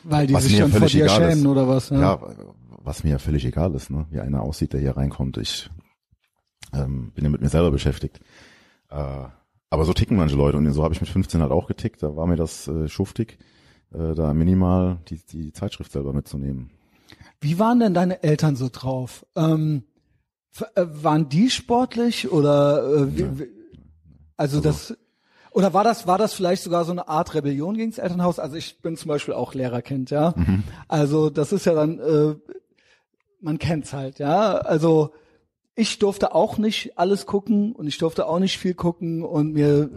Weil 0.05 0.27
die 0.27 0.35
Was 0.35 0.45
sich 0.45 0.59
dann 0.59 0.71
vor 0.71 0.87
dir 0.87 1.09
schämen 1.09 1.31
ist. 1.39 1.47
oder 1.47 1.67
was? 1.67 1.91
Ja. 1.91 2.01
Ja, 2.01 2.21
was 2.83 3.05
mir 3.05 3.11
ja 3.11 3.19
völlig 3.19 3.45
egal 3.45 3.75
ist, 3.75 3.91
ne? 3.91 4.07
wie 4.11 4.21
einer 4.21 4.43
aussieht, 4.43 4.73
der 4.73 4.81
hier 4.81 4.97
reinkommt. 4.97 5.37
Ich 5.39 5.71
ähm, 6.73 7.13
bin 7.15 7.25
ja 7.25 7.31
mit 7.31 7.41
mir 7.41 7.49
selber 7.49 7.71
beschäftigt. 7.71 8.21
Äh, 8.91 9.25
aber 9.71 9.85
so 9.85 9.93
ticken 9.93 10.17
manche 10.17 10.37
Leute 10.37 10.57
und 10.57 10.71
so 10.73 10.83
habe 10.83 10.95
ich 10.95 11.01
mit 11.01 11.11
15 11.11 11.41
halt 11.41 11.53
auch 11.53 11.67
getickt. 11.67 12.03
Da 12.03 12.17
war 12.17 12.27
mir 12.27 12.37
das 12.37 12.69
äh, 12.69 12.89
schuftig, 12.89 13.39
äh, 13.93 14.15
da 14.15 14.33
minimal 14.35 14.99
die, 15.09 15.21
die 15.31 15.53
Zeitschrift 15.53 15.93
selber 15.93 16.13
mitzunehmen. 16.13 16.71
Wie 17.41 17.59
waren 17.59 17.81
denn 17.81 17.95
deine 17.95 18.23
Eltern 18.23 18.57
so 18.57 18.69
drauf? 18.71 19.25
Ähm, 19.37 19.85
äh, 20.75 20.87
waren 20.87 21.29
die 21.29 21.51
sportlich 21.51 22.31
oder 22.33 22.83
äh, 22.83 23.17
wie, 23.17 23.39
wie, 23.39 23.49
also, 24.37 24.61
das 24.61 24.97
oder 25.51 25.73
war 25.75 25.83
das 25.83 26.07
war 26.07 26.19
das 26.19 26.35
vielleicht 26.35 26.63
sogar 26.63 26.85
so 26.85 26.93
eine 26.93 27.09
Art 27.09 27.35
Rebellion 27.35 27.77
gegen 27.77 27.91
das 27.91 27.99
Elternhaus? 27.99 28.39
Also 28.39 28.57
ich 28.57 28.81
bin 28.81 28.97
zum 28.97 29.09
Beispiel 29.09 29.35
auch 29.35 29.55
Lehrerkind, 29.55 30.11
ja. 30.11 30.35
Also 30.89 31.31
das 31.31 31.53
ist 31.53 31.65
ja 31.65 31.75
dann 31.75 31.99
äh, 31.99 32.37
man 33.41 33.59
kennt's 33.59 33.93
halt, 33.93 34.19
ja. 34.19 34.59
Also 34.59 35.13
ich 35.79 35.99
durfte 36.01 36.35
auch 36.35 36.59
nicht 36.59 36.99
alles 36.99 37.25
gucken 37.27 37.73
und 37.73 37.87
ich 37.87 37.99
durfte 37.99 38.27
auch 38.27 38.39
nicht 38.41 38.59
viel 38.59 38.75
gucken 38.75 39.23
und 39.23 39.53
mir 39.53 39.89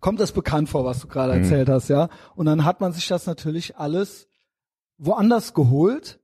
kommt 0.00 0.18
das 0.20 0.32
bekannt 0.32 0.68
vor, 0.68 0.84
was 0.84 1.00
du 1.00 1.06
gerade 1.06 1.34
Mhm. 1.34 1.42
erzählt 1.44 1.68
hast, 1.68 1.88
ja. 1.88 2.08
Und 2.34 2.46
dann 2.46 2.64
hat 2.64 2.80
man 2.80 2.92
sich 2.92 3.06
das 3.06 3.26
natürlich 3.26 3.76
alles 3.76 4.28
woanders 4.98 5.54
geholt 5.54 6.18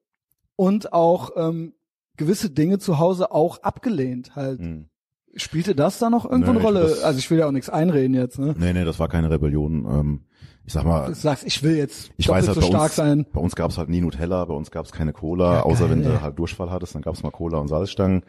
und 0.57 0.93
auch 0.93 1.31
ähm, 1.37 1.75
gewisse 2.17 2.51
Dinge 2.51 2.79
zu 2.79 2.99
Hause 2.99 3.31
auch 3.33 3.63
abgelehnt. 3.63 4.35
Halt 4.37 4.61
Hm. 4.61 4.89
spielte 5.37 5.75
das 5.75 5.99
da 5.99 6.11
noch 6.11 6.25
irgendwo 6.25 6.53
Nee, 6.53 6.59
eine 6.59 6.65
Rolle? 6.67 6.97
also 7.05 7.19
ich 7.19 7.31
will 7.31 7.39
ja 7.39 7.47
auch 7.47 7.53
nichts 7.53 7.71
einreden 7.71 8.15
jetzt. 8.15 8.39
Ne? 8.39 8.55
Nee, 8.59 8.73
nee, 8.73 8.85
das 8.85 8.99
war 8.99 9.09
keine 9.09 9.31
Rebellion. 9.31 9.87
Ähm, 9.89 10.21
ich 10.65 10.73
sag 10.73 10.85
mal, 10.85 11.07
Du 11.07 11.15
sagst, 11.15 11.45
ich 11.45 11.63
will 11.63 11.77
jetzt 11.77 12.11
ich 12.17 12.29
weiß 12.29 12.47
halt 12.47 12.55
so 12.57 12.61
bei 12.61 12.67
stark 12.67 12.83
uns, 12.91 12.97
sein. 12.97 13.27
bei 13.33 13.41
uns 13.41 13.57
gab's 13.57 13.79
halt 13.79 13.89
nie 13.89 14.01
Nutella, 14.01 14.45
bei 14.45 14.55
uns 14.55 14.71
gab's 14.71 14.93
keine 14.93 15.13
Cola, 15.13 15.55
Ja, 15.55 15.63
außer 15.63 15.87
geil, 15.89 15.91
wenn 15.91 16.03
ey. 16.05 16.09
du 16.13 16.21
halt 16.21 16.39
Durchfall 16.39 16.71
hattest, 16.71 16.95
dann 16.95 17.03
gab's 17.03 17.23
mal 17.23 17.31
Cola 17.31 17.59
und 17.59 17.69
Salzstangen. 17.69 18.23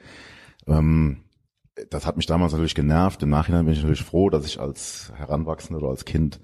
Ähm, 0.67 1.23
das 1.89 2.05
hat 2.05 2.17
mich 2.17 2.25
damals 2.25 2.51
natürlich 2.51 2.75
genervt. 2.75 3.23
Im 3.23 3.29
Nachhinein 3.29 3.65
bin 3.65 3.73
ich 3.73 3.81
natürlich 3.81 4.03
froh, 4.03 4.29
dass 4.29 4.45
ich 4.45 4.59
als 4.59 5.11
Heranwachsender 5.15 5.81
oder 5.81 5.89
als 5.89 6.05
Kind 6.05 6.39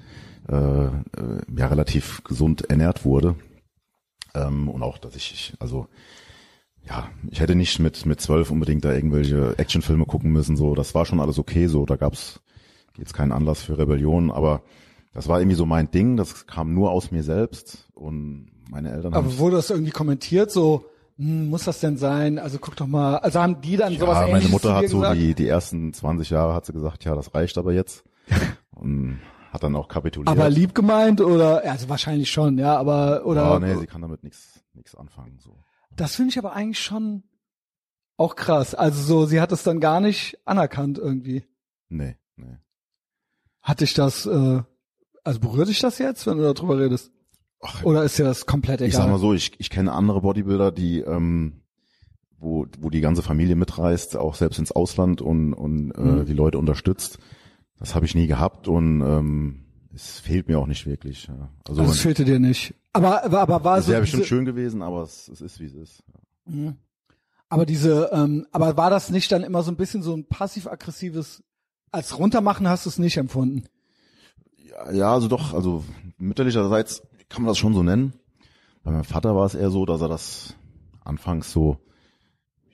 äh, 0.48 0.56
äh, 0.56 0.92
ja 1.56 1.68
relativ 1.68 2.24
gesund 2.24 2.70
ernährt 2.70 3.06
wurde. 3.06 3.36
Ähm, 4.34 4.70
und 4.70 4.84
auch, 4.84 4.98
dass 4.98 5.16
ich, 5.16 5.54
also 5.60 5.88
ja, 6.88 7.10
ich 7.30 7.40
hätte 7.40 7.56
nicht 7.56 7.80
mit 7.80 8.06
mit 8.06 8.22
zwölf 8.22 8.50
unbedingt 8.50 8.86
da 8.86 8.94
irgendwelche 8.94 9.58
Actionfilme 9.60 10.06
gucken 10.06 10.32
müssen. 10.32 10.58
So, 10.58 10.74
das 10.76 10.96
war 10.96 11.06
schon 11.06 11.20
alles 11.20 11.38
okay. 11.38 11.68
So, 11.68 11.86
da 11.86 11.96
gab's 11.96 12.42
jetzt 12.98 13.14
keinen 13.14 13.32
Anlass 13.32 13.62
für 13.62 13.78
Rebellion, 13.78 14.32
aber 14.32 14.64
das 15.14 15.28
war 15.28 15.40
irgendwie 15.40 15.56
so 15.56 15.66
mein 15.66 15.92
Ding. 15.92 16.18
Das 16.18 16.48
kam 16.48 16.74
nur 16.74 16.92
aus 16.92 17.12
mir 17.12 17.24
selbst 17.24 17.88
und 17.94 18.52
meine 18.70 18.92
Eltern 18.92 19.14
Aber 19.14 19.38
wurde 19.38 19.58
das 19.58 19.70
irgendwie 19.70 19.92
kommentiert, 19.92 20.52
so, 20.52 20.86
muss 21.20 21.66
das 21.66 21.82
denn 21.82 21.98
sein? 21.98 22.40
Also 22.40 22.60
guck 22.60 22.78
doch 22.78 22.88
mal, 22.88 23.18
also 23.18 23.42
haben 23.42 23.60
die 23.60 23.76
dann 23.76 23.94
sowas 23.98 24.16
ja, 24.16 24.22
meine 24.22 24.30
ähnliches 24.32 24.52
Mutter 24.52 24.76
hat 24.76 24.88
so 24.88 25.00
gesagt? 25.00 25.18
die 25.18 25.36
die 25.36 25.48
ersten 25.48 25.94
20 25.94 26.30
Jahre 26.30 26.54
hat 26.54 26.66
sie 26.66 26.72
gesagt, 26.72 27.04
ja, 27.04 27.14
das 27.14 27.36
reicht 27.36 27.58
aber 27.58 27.74
jetzt 27.74 28.06
und 28.72 29.20
hat 29.52 29.64
dann 29.64 29.76
auch 29.76 29.90
kapituliert. 29.90 30.30
aber 30.30 30.50
lieb 30.50 30.74
gemeint 30.74 31.20
oder, 31.20 31.64
also 31.70 31.90
wahrscheinlich 31.90 32.32
schon, 32.32 32.58
ja, 32.58 32.78
aber, 32.78 33.26
oder, 33.26 33.44
ja, 33.44 33.60
nee, 33.60 33.76
sie 33.76 33.88
kann 33.88 34.02
damit 34.02 34.24
nichts 34.24 34.64
nichts 34.74 34.96
anfangen. 34.96 35.40
So. 35.40 35.58
das 35.96 36.16
finde 36.16 36.30
ich 36.30 36.38
aber 36.38 36.54
eigentlich 36.54 36.80
schon 36.80 37.24
auch 38.16 38.36
krass. 38.36 38.74
Also 38.74 39.02
so, 39.02 39.26
sie 39.26 39.42
hat 39.42 39.52
es 39.52 39.64
dann 39.64 39.82
gar 39.82 40.00
nicht 40.00 40.40
anerkannt 40.46 40.98
irgendwie. 40.98 41.44
Nee, 41.90 42.16
nee. 42.38 42.58
Hat 43.62 43.82
dich 43.82 43.94
das, 43.94 44.26
äh, 44.26 44.62
also 45.24 45.40
berührt 45.42 45.68
dich 45.68 45.80
das 45.80 45.98
jetzt, 45.98 46.26
wenn 46.28 46.38
du 46.38 46.54
darüber 46.54 46.80
redest? 46.80 47.12
Ach, 47.62 47.84
Oder 47.84 48.04
ist 48.04 48.18
dir 48.18 48.24
das 48.24 48.46
komplett 48.46 48.82
ich 48.82 48.94
sag 48.94 49.02
egal? 49.04 49.12
mal 49.14 49.20
so, 49.20 49.34
ich, 49.34 49.52
ich 49.60 49.70
kenne 49.70 49.92
andere 49.92 50.22
Bodybuilder, 50.22 50.72
die 50.72 51.00
ähm, 51.02 51.62
wo, 52.40 52.66
wo 52.80 52.90
die 52.90 53.02
ganze 53.02 53.22
Familie 53.22 53.56
mitreist, 53.58 54.16
auch 54.16 54.36
selbst 54.36 54.60
ins 54.60 54.72
Ausland 54.72 55.22
und, 55.22 55.54
und 55.54 55.92
äh, 55.92 56.00
Mhm. 56.02 56.26
die 56.26 56.34
Leute 56.34 56.58
unterstützt. 56.58 57.18
Das 57.78 57.96
habe 57.96 58.06
ich 58.06 58.16
nie 58.16 58.28
gehabt 58.28 58.68
und 58.70 59.02
ähm, 59.02 59.66
es 59.94 60.20
fehlt 60.20 60.48
mir 60.48 60.60
auch 60.60 60.68
nicht 60.68 60.86
wirklich. 60.86 61.28
Ja. 61.28 61.50
Also, 61.68 61.82
also 61.82 61.94
es 61.94 62.00
fehlte 62.00 62.24
dir 62.24 62.40
nicht. 62.40 62.74
Aber, 62.94 63.24
aber, 63.26 63.42
aber 63.42 63.64
war 63.66 63.78
es 63.78 63.86
so 63.86 63.92
wäre 63.92 64.02
bestimmt 64.02 64.26
schön 64.26 64.46
gewesen, 64.46 64.82
aber 64.82 65.04
es, 65.04 65.28
es 65.28 65.42
ist 65.42 65.60
wie 65.60 65.66
es 65.66 65.74
ist. 65.76 66.04
Mhm. 66.46 66.76
aber 67.50 67.66
diese, 67.66 68.10
ähm, 68.14 68.48
aber 68.52 68.78
war 68.78 68.90
das 68.90 69.10
nicht 69.10 69.32
dann 69.34 69.44
immer 69.44 69.62
so 69.64 69.72
ein 69.72 69.76
bisschen 69.78 70.02
so 70.02 70.16
ein 70.16 70.26
passiv-aggressives, 70.26 71.44
als 71.92 72.18
runtermachen 72.18 72.68
hast 72.70 72.86
du 72.86 72.90
es 72.90 73.00
nicht 73.00 73.18
empfunden? 73.18 73.66
Ja, 74.56 74.92
ja, 74.92 75.14
also 75.14 75.28
doch, 75.28 75.54
also 75.54 75.84
mütterlicherseits 76.18 77.02
kann 77.30 77.44
man 77.44 77.48
das 77.50 77.58
schon 77.58 77.74
so 77.74 77.84
nennen. 77.84 78.14
Bei 78.84 78.92
meinem 78.92 79.04
Vater 79.04 79.36
war 79.36 79.46
es 79.46 79.56
eher 79.56 79.70
so, 79.70 79.86
dass 79.86 80.02
er 80.02 80.10
das 80.10 80.56
anfangs 81.04 81.52
so 81.52 81.78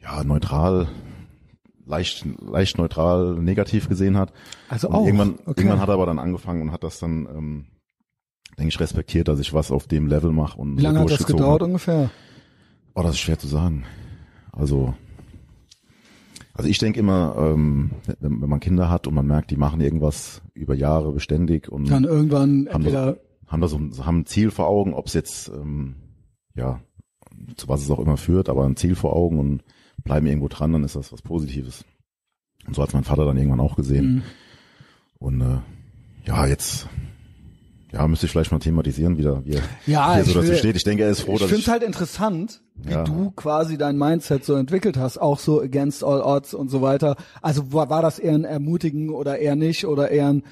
ja 0.02 0.24
neutral, 0.24 0.88
leicht, 1.86 2.26
leicht 2.42 2.78
neutral, 2.78 3.36
negativ 3.36 3.90
gesehen 3.90 4.18
hat. 4.18 4.34
Also 4.70 4.88
Und 4.88 4.96
auch. 4.96 5.06
irgendwann, 5.06 5.36
okay. 5.46 5.62
irgendwann 5.62 5.80
hat 5.80 5.90
er 5.90 5.96
aber 5.96 6.06
dann 6.06 6.20
angefangen 6.20 6.62
und 6.62 6.72
hat 6.72 6.84
das 6.84 7.00
dann, 7.00 7.28
ähm, 7.28 7.66
denke 8.58 8.70
ich, 8.70 8.80
respektiert, 8.80 9.28
dass 9.28 9.40
ich 9.40 9.54
was 9.54 9.72
auf 9.72 9.88
dem 9.88 10.08
Level 10.08 10.32
mache 10.32 10.60
und 10.60 10.78
Wie 10.78 10.82
lange 10.82 11.00
so 11.00 11.04
hat 11.06 11.20
das 11.20 11.28
gedauert 11.28 11.64
ungefähr? 11.64 12.10
Oh, 12.94 13.02
das 13.02 13.12
ist 13.12 13.20
schwer 13.20 13.38
zu 13.38 13.48
sagen. 13.48 13.84
Also, 14.52 14.94
also 16.54 16.70
ich 16.70 16.78
denke 16.78 17.00
immer, 17.00 17.36
ähm, 17.38 17.92
wenn, 18.20 18.42
wenn 18.42 18.50
man 18.50 18.62
Kinder 18.62 18.90
hat 18.90 19.08
und 19.08 19.14
man 19.14 19.28
merkt, 19.28 19.52
die 19.52 19.58
machen 19.58 19.82
irgendwas 19.82 20.42
über 20.54 20.76
Jahre 20.76 21.12
beständig 21.12 21.68
und 21.68 21.90
Dann 21.92 22.06
irgendwann 22.06 22.68
entweder, 22.68 23.18
haben 23.48 23.62
da 23.62 23.68
so 23.68 23.78
ein, 23.78 23.92
haben 24.06 24.20
ein 24.20 24.26
Ziel 24.26 24.52
vor 24.52 24.68
Augen, 24.68 24.94
ob 24.94 25.08
es 25.08 25.14
jetzt 25.14 25.50
ähm, 25.50 25.96
ja 26.56 26.80
zu 27.58 27.68
was 27.68 27.82
es 27.84 27.92
auch 27.92 28.00
immer 28.00 28.18
führt, 28.18 28.50
aber 28.50 28.64
ein 28.66 28.76
Ziel 28.78 28.96
vor 28.96 29.14
Augen 29.16 29.40
und 29.40 29.64
bleiben 30.04 30.26
irgendwo 30.28 30.48
dran, 30.48 30.72
dann 30.74 30.84
ist 30.84 30.96
das 30.96 31.12
was 31.12 31.22
Positives. 31.22 31.84
Und 32.66 32.76
so 32.76 32.82
hat 32.82 32.94
mein 32.94 33.04
Vater 33.04 33.26
dann 33.26 33.38
irgendwann 33.38 33.60
auch 33.60 33.76
gesehen. 33.76 34.16
Mhm. 34.16 34.22
Und 35.20 35.42
äh, 35.42 35.58
ja, 36.26 36.46
jetzt 36.48 36.88
ja 37.92 38.08
müsste 38.08 38.26
ich 38.26 38.32
vielleicht 38.32 38.52
mal 38.52 38.60
thematisieren, 38.60 39.18
wie, 39.18 39.24
er- 39.26 39.46
wie 39.46 39.54
er 39.54 39.62
Ja, 39.86 40.16
hier 40.16 40.24
so 40.26 40.34
dazu 40.34 40.48
will- 40.50 40.58
steht. 40.58 40.76
Ich 40.76 40.84
denke, 40.84 41.04
er 41.04 41.10
ist 41.10 41.22
froh, 41.22 41.34
ich 41.34 41.40
dass 41.40 41.48
finde 41.50 41.60
ich 41.62 41.68
es 41.68 41.72
halt 41.72 41.84
interessant, 41.84 42.62
wie 42.76 42.92
Ja. 42.92 43.04
du 43.04 43.32
quasi 43.32 43.78
dein 43.78 43.98
Mindset 43.98 44.44
so 44.44 44.56
entwickelt 44.56 44.98
hast, 44.98 45.18
auch 45.18 45.40
so 45.40 45.62
against 45.62 46.04
all 46.04 46.22
odds 46.22 46.54
und 46.54 46.70
so 46.70 46.82
weiter. 46.82 47.16
Also 47.42 47.72
war, 47.74 47.90
war 47.90 48.02
das 48.02 48.20
eher 48.20 48.34
ein 48.34 48.44
Ermutigen 48.44 49.10
oder 49.12 49.40
eher 49.40 49.56
nicht 49.56 49.86
oder 49.86 50.10
eher 50.12 50.30
ein 50.30 50.44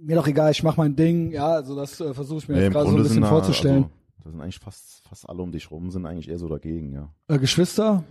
mir 0.00 0.16
doch 0.16 0.26
egal, 0.26 0.50
ich 0.50 0.62
mach 0.62 0.76
mein 0.76 0.94
Ding, 0.96 1.30
ja, 1.32 1.48
also 1.48 1.74
das 1.76 2.00
äh, 2.00 2.14
versuche 2.14 2.38
ich 2.38 2.48
mir 2.48 2.56
Nee, 2.56 2.62
jetzt 2.64 2.72
gerade 2.72 2.90
so 2.90 2.96
ein 2.96 3.02
bisschen 3.02 3.22
da, 3.22 3.28
vorzustellen. 3.28 3.84
Also, 3.84 3.90
da 4.24 4.30
sind 4.30 4.40
eigentlich 4.40 4.58
fast 4.58 5.02
fast 5.08 5.28
alle 5.28 5.42
um 5.42 5.52
dich 5.52 5.70
rum 5.70 5.90
sind 5.90 6.04
eigentlich 6.06 6.28
eher 6.28 6.38
so 6.38 6.48
dagegen, 6.48 6.92
ja. 6.92 7.08
äh, 7.28 7.38
Geschwister? 7.38 8.04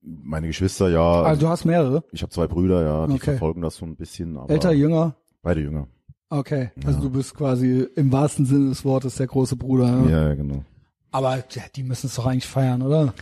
Meine 0.00 0.48
Geschwister, 0.48 0.88
ja. 0.88 1.22
Also 1.22 1.42
du 1.42 1.48
hast 1.48 1.64
mehrere? 1.64 2.02
ich 2.12 2.22
habe 2.22 2.30
zwei 2.32 2.46
Brüder, 2.46 2.82
ja, 2.82 3.06
die 3.06 3.14
Okay. 3.14 3.24
verfolgen 3.32 3.60
das 3.62 3.76
so 3.76 3.84
ein 3.86 3.96
bisschen, 3.96 4.36
aber 4.36 4.50
Älter, 4.50 4.72
jünger? 4.72 5.14
beide 5.42 5.60
jünger. 5.60 5.86
Okay, 6.28 6.70
also 6.86 6.98
Ja. 6.98 7.02
du 7.04 7.10
bist 7.10 7.34
quasi 7.34 7.86
im 7.94 8.10
wahrsten 8.10 8.46
Sinne 8.46 8.70
des 8.70 8.84
Wortes 8.84 9.16
der 9.16 9.26
große 9.26 9.56
Bruder. 9.56 9.86
Ja. 10.04 10.08
Ja, 10.08 10.28
ja 10.28 10.34
genau. 10.34 10.64
Aber 11.10 11.36
ja, 11.36 11.62
die 11.76 11.82
müssen 11.82 12.06
es 12.06 12.14
doch 12.14 12.24
eigentlich 12.26 12.46
feiern, 12.46 12.80
oder? 12.82 13.12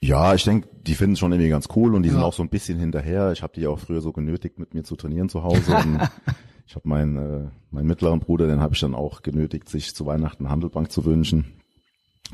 Ja, 0.00 0.34
ich 0.34 0.44
denke, 0.44 0.68
die 0.86 0.94
finden 0.94 1.12
es 1.14 1.18
schon 1.20 1.32
irgendwie 1.32 1.50
ganz 1.50 1.68
cool 1.76 1.94
und 1.94 2.02
die 2.02 2.08
sind 2.10 2.18
Ja. 2.20 2.24
auch 2.26 2.32
so 2.34 2.42
ein 2.42 2.48
bisschen 2.48 2.78
hinterher. 2.78 3.30
Ich 3.32 3.42
habe 3.42 3.52
die 3.54 3.66
auch 3.66 3.78
früher 3.78 4.00
so 4.00 4.12
genötigt, 4.12 4.58
mit 4.58 4.74
mir 4.74 4.82
zu 4.84 4.96
trainieren 4.96 5.28
zu 5.28 5.42
Hause. 5.44 5.60
ich 6.66 6.74
habe 6.74 6.88
meinen, 6.88 7.16
äh, 7.16 7.48
meinen 7.70 7.86
mittleren 7.86 8.20
Bruder, 8.20 8.46
den 8.46 8.60
habe 8.60 8.74
ich 8.74 8.80
dann 8.80 8.94
auch 8.94 9.22
genötigt, 9.22 9.68
sich 9.68 9.94
zu 9.94 10.04
Weihnachten 10.06 10.44
eine 10.44 10.52
Handelbank 10.52 10.90
zu 10.90 11.04
wünschen, 11.04 11.44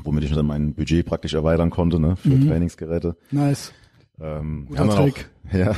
womit 0.03 0.23
ich 0.23 0.33
dann 0.33 0.45
mein 0.47 0.73
Budget 0.73 1.05
praktisch 1.05 1.33
erweitern 1.33 1.69
konnte 1.69 1.99
ne, 1.99 2.15
für 2.15 2.29
Mhm. 2.29 2.47
Trainingsgeräte. 2.49 3.15
Nice. 3.31 3.73
Ähm, 4.19 4.65
Guter 4.67 4.89
Trick. 4.89 5.29
auch 5.49 5.53
ja, 5.57 5.75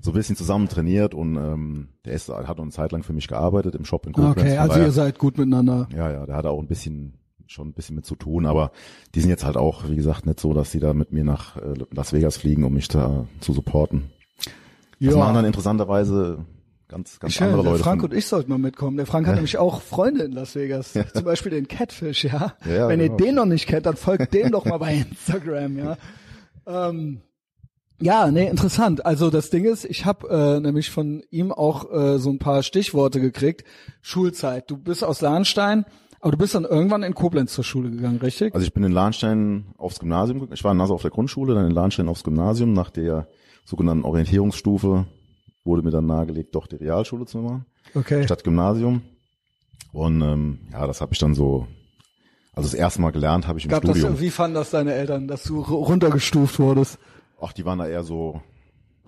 so 0.00 0.10
ein 0.10 0.14
bisschen 0.14 0.36
zusammen 0.36 0.68
trainiert 0.68 1.14
und 1.14 1.36
ähm, 1.36 1.88
der 2.04 2.12
ist, 2.12 2.28
hat 2.28 2.46
auch 2.58 2.62
eine 2.62 2.70
Zeit 2.70 2.92
lang 2.92 3.02
für 3.02 3.12
mich 3.14 3.26
gearbeitet 3.28 3.74
im 3.74 3.84
Shop 3.86 4.06
in 4.06 4.12
Koblenz. 4.12 4.38
Okay, 4.38 4.58
also 4.58 4.80
ihr 4.80 4.90
seid 4.92 5.18
gut 5.18 5.38
miteinander. 5.38 5.88
ja, 5.94 6.10
ja, 6.10 6.26
der 6.26 6.36
hat 6.36 6.44
auch 6.46 6.58
ein 6.60 6.66
bisschen 6.68 7.14
schon 7.46 7.68
ein 7.68 7.72
bisschen 7.74 7.96
mit 7.96 8.06
zu 8.06 8.16
tun, 8.16 8.46
aber 8.46 8.72
die 9.14 9.20
sind 9.20 9.28
jetzt 9.28 9.44
halt 9.44 9.58
auch, 9.58 9.88
wie 9.88 9.96
gesagt, 9.96 10.24
nicht 10.26 10.40
so, 10.40 10.54
dass 10.54 10.72
sie 10.72 10.80
da 10.80 10.94
mit 10.94 11.12
mir 11.12 11.24
nach 11.24 11.56
äh, 11.58 11.74
Las 11.92 12.12
Vegas 12.14 12.38
fliegen, 12.38 12.64
um 12.64 12.72
mich 12.72 12.88
da 12.88 13.26
zu 13.40 13.52
supporten. 13.52 14.04
Das 15.00 15.14
machen 15.14 15.34
dann 15.34 15.44
interessanterweise 15.44 16.46
ganz, 16.88 17.18
ganz 17.18 17.34
Ich 17.34 17.40
höre, 17.40 17.48
andere 17.48 17.62
der 17.62 17.72
Leute. 17.72 17.84
Frank 17.84 18.00
von- 18.02 18.10
und 18.10 18.16
ich 18.16 18.26
sollten 18.26 18.50
mal 18.50 18.58
mitkommen. 18.58 18.96
Der 18.96 19.06
Frank 19.06 19.26
hat 19.26 19.34
nämlich 19.34 19.58
auch 19.58 19.80
Freunde 19.82 20.22
in 20.24 20.32
Las 20.32 20.54
Vegas. 20.54 20.92
Zum 20.92 21.24
Beispiel 21.24 21.50
den 21.50 21.68
Catfish, 21.68 22.24
ja. 22.24 22.54
Ja, 22.68 22.88
Wenn 22.88 23.00
genau. 23.00 23.12
ihr 23.18 23.24
den 23.24 23.34
noch 23.36 23.46
nicht 23.46 23.66
kennt, 23.66 23.86
dann 23.86 23.96
folgt 23.96 24.32
dem 24.34 24.50
doch 24.52 24.64
mal 24.64 24.78
bei 24.78 24.94
Instagram, 25.10 25.78
ja. 25.78 25.96
Ähm, 26.66 27.20
Ja, 28.00 28.30
nee, 28.30 28.48
interessant. 28.48 29.06
Also 29.06 29.30
das 29.30 29.50
Ding 29.50 29.64
ist, 29.64 29.84
ich 29.84 30.04
habe 30.04 30.28
äh, 30.28 30.60
nämlich 30.60 30.90
von 30.90 31.22
ihm 31.30 31.52
auch 31.52 31.90
äh, 31.92 32.18
so 32.18 32.30
ein 32.30 32.38
paar 32.38 32.62
Stichworte 32.62 33.20
gekriegt. 33.20 33.64
Schulzeit. 34.02 34.70
Du 34.70 34.76
bist 34.76 35.04
aus 35.04 35.20
Lahnstein, 35.20 35.84
aber 36.20 36.32
du 36.32 36.38
bist 36.38 36.54
dann 36.54 36.64
irgendwann 36.64 37.02
in 37.02 37.14
Koblenz 37.14 37.52
zur 37.54 37.64
Schule 37.64 37.90
gegangen, 37.90 38.18
richtig? 38.18 38.54
Also 38.54 38.66
ich 38.66 38.72
bin 38.74 38.82
in 38.82 38.92
Lahnstein 38.92 39.66
aufs 39.78 40.00
Gymnasium, 40.00 40.38
gegangen. 40.40 40.54
ich 40.54 40.64
war 40.64 40.72
in 40.72 40.78
Nassau 40.78 40.94
auf 40.94 41.02
der 41.02 41.10
Grundschule, 41.10 41.54
dann 41.54 41.66
in 41.66 41.72
Lahnstein 41.72 42.08
aufs 42.08 42.24
Gymnasium. 42.24 42.72
Nach 42.72 42.90
der 42.90 43.28
sogenannten 43.64 44.04
Orientierungsstufe 44.04 45.06
wurde 45.64 45.82
mir 45.82 45.90
dann 45.90 46.06
nahegelegt, 46.06 46.54
doch 46.54 46.66
die 46.66 46.76
Realschule 46.76 47.24
zu 47.26 47.38
machen, 47.38 47.64
Okay. 47.94 48.24
statt 48.24 48.44
Gymnasium. 48.44 49.02
Und 49.92 50.20
ähm, 50.22 50.58
ja, 50.72 50.86
das 50.86 51.00
habe 51.00 51.12
ich 51.12 51.18
dann 51.18 51.34
so, 51.34 51.66
also 52.52 52.68
das 52.68 52.74
erste 52.74 53.00
Mal 53.00 53.10
gelernt 53.12 53.46
habe 53.46 53.58
ich 53.58 53.64
im 53.64 53.70
Gab 53.70 53.82
das, 53.82 53.96
Studium. 53.98 54.20
wie 54.20 54.30
fanden 54.30 54.54
das 54.56 54.70
deine 54.70 54.92
Eltern, 54.94 55.28
dass 55.28 55.44
du 55.44 55.60
ru- 55.60 55.84
runtergestuft 55.86 56.58
wurdest? 56.58 56.98
Ach, 57.40 57.52
die 57.52 57.64
waren 57.64 57.78
da 57.78 57.86
eher 57.86 58.02
so. 58.04 58.40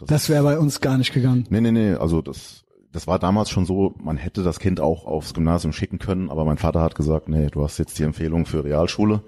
Das 0.06 0.28
wäre 0.28 0.44
bei 0.44 0.58
uns 0.58 0.80
gar 0.80 0.98
nicht 0.98 1.12
gegangen. 1.12 1.46
Nee, 1.50 1.60
nee, 1.60 1.72
nee, 1.72 1.92
also 1.94 2.20
das, 2.22 2.64
das 2.92 3.06
war 3.06 3.18
damals 3.18 3.50
schon 3.50 3.64
so, 3.66 3.94
man 3.98 4.16
hätte 4.16 4.42
das 4.42 4.60
Kind 4.60 4.78
auch 4.80 5.06
aufs 5.06 5.32
Gymnasium 5.34 5.72
schicken 5.72 5.98
können, 5.98 6.30
aber 6.30 6.44
mein 6.44 6.58
Vater 6.58 6.82
hat 6.82 6.94
gesagt, 6.94 7.28
nee, 7.28 7.48
du 7.48 7.62
hast 7.64 7.78
jetzt 7.78 7.98
die 7.98 8.02
Empfehlung 8.04 8.46
für 8.46 8.62
Realschule. 8.62 9.22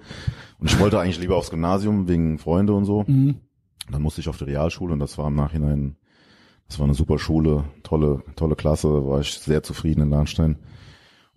Und 0.59 0.71
ich 0.71 0.79
wollte 0.79 0.99
eigentlich 0.99 1.19
lieber 1.19 1.35
aufs 1.37 1.49
Gymnasium 1.51 2.07
wegen 2.07 2.37
Freunde 2.39 2.73
und 2.73 2.85
so. 2.85 3.03
Mhm. 3.07 3.37
Dann 3.91 4.01
musste 4.03 4.21
ich 4.21 4.29
auf 4.29 4.37
die 4.37 4.43
Realschule 4.43 4.93
und 4.93 4.99
das 4.99 5.17
war 5.17 5.27
im 5.27 5.35
Nachhinein, 5.35 5.95
das 6.69 6.79
war 6.79 6.85
eine 6.85 6.93
super 6.93 7.19
Schule, 7.19 7.65
tolle, 7.83 8.23
tolle 8.35 8.55
Klasse, 8.55 8.87
war 9.07 9.19
ich 9.19 9.33
sehr 9.33 9.63
zufrieden 9.63 10.01
in 10.03 10.09
Lahnstein. 10.11 10.57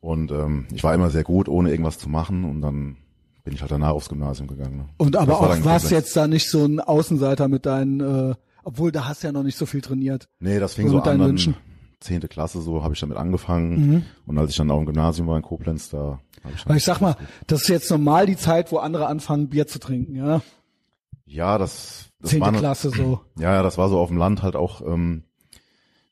Und 0.01 0.31
ähm, 0.31 0.67
ich 0.73 0.85
war 0.85 0.95
immer 0.95 1.11
sehr 1.11 1.25
gut, 1.25 1.49
ohne 1.49 1.71
irgendwas 1.71 1.99
zu 1.99 2.09
machen 2.09 2.45
und 2.45 2.61
dann 2.61 2.97
bin 3.45 3.55
ich 3.55 3.61
halt 3.61 3.71
danach 3.73 3.91
aufs 3.91 4.09
Gymnasium 4.09 4.47
gegangen. 4.49 4.77
Ne? 4.77 4.85
Und 4.99 5.17
aber 5.17 5.27
Das 5.33 5.41
war 5.41 5.49
auch 5.49 5.55
dann 5.55 5.65
warst 5.65 5.91
jetzt 5.91 6.15
da 6.17 6.27
nicht 6.29 6.49
so 6.49 6.65
ein 6.65 6.81
Außenseiter 6.81 7.49
mit 7.49 7.67
deinen, 7.67 8.01
äh, 8.01 8.35
obwohl 8.63 8.93
da 8.93 9.09
hast 9.09 9.23
du 9.23 9.29
ja 9.29 9.33
noch 9.33 9.43
nicht 9.43 9.57
so 9.57 9.67
viel 9.67 9.81
trainiert. 9.81 10.29
Nee, 10.39 10.59
das 10.61 10.75
fing 10.75 10.87
So 10.87 10.93
so, 10.93 10.97
mit 10.99 11.07
deinen 11.07 11.21
an, 11.23 11.29
Wünschen. 11.31 11.55
dann 11.55 11.63
zehnte 12.01 12.29
Klasse, 12.29 12.61
so 12.61 12.83
habe 12.83 12.95
ich 12.95 13.01
damit 13.01 13.17
angefangen. 13.17 13.91
Mhm. 13.91 14.03
Und 14.27 14.39
als 14.39 14.51
ich 14.51 14.57
dann 14.57 14.71
auch 14.71 14.79
im 14.79 14.87
Gymnasium 14.87 15.29
war 15.29 15.37
in 15.37 15.43
Koblenz, 15.43 15.89
da 15.89 16.21
habe 16.45 16.55
ich 16.55 16.63
dann 16.63 16.71
Weil 16.71 16.77
ich 16.77 16.85
sag 16.85 17.01
mal, 17.01 17.17
das 17.47 17.63
ist 17.63 17.69
jetzt 17.69 17.91
normal 17.91 18.27
die 18.27 18.37
Zeit, 18.37 18.71
wo 18.71 18.79
andere 18.79 19.07
anfangen, 19.07 19.49
Bier 19.49 19.67
zu 19.67 19.79
trinken, 19.79 20.17
ja? 20.17 20.43
Ja, 21.25 21.59
das, 21.59 22.11
das 22.21 22.31
Zehnte 22.31 22.41
war 22.43 22.49
eine- 22.49 22.59
Klasse 22.59 22.91
so. 22.91 23.21
Ja, 23.39 23.55
ja, 23.55 23.63
das 23.63 23.79
war 23.79 23.89
so 23.89 23.99
auf 23.99 24.09
dem 24.09 24.19
Land 24.19 24.43
halt 24.43 24.57
auch, 24.57 24.81
ähm, 24.83 25.25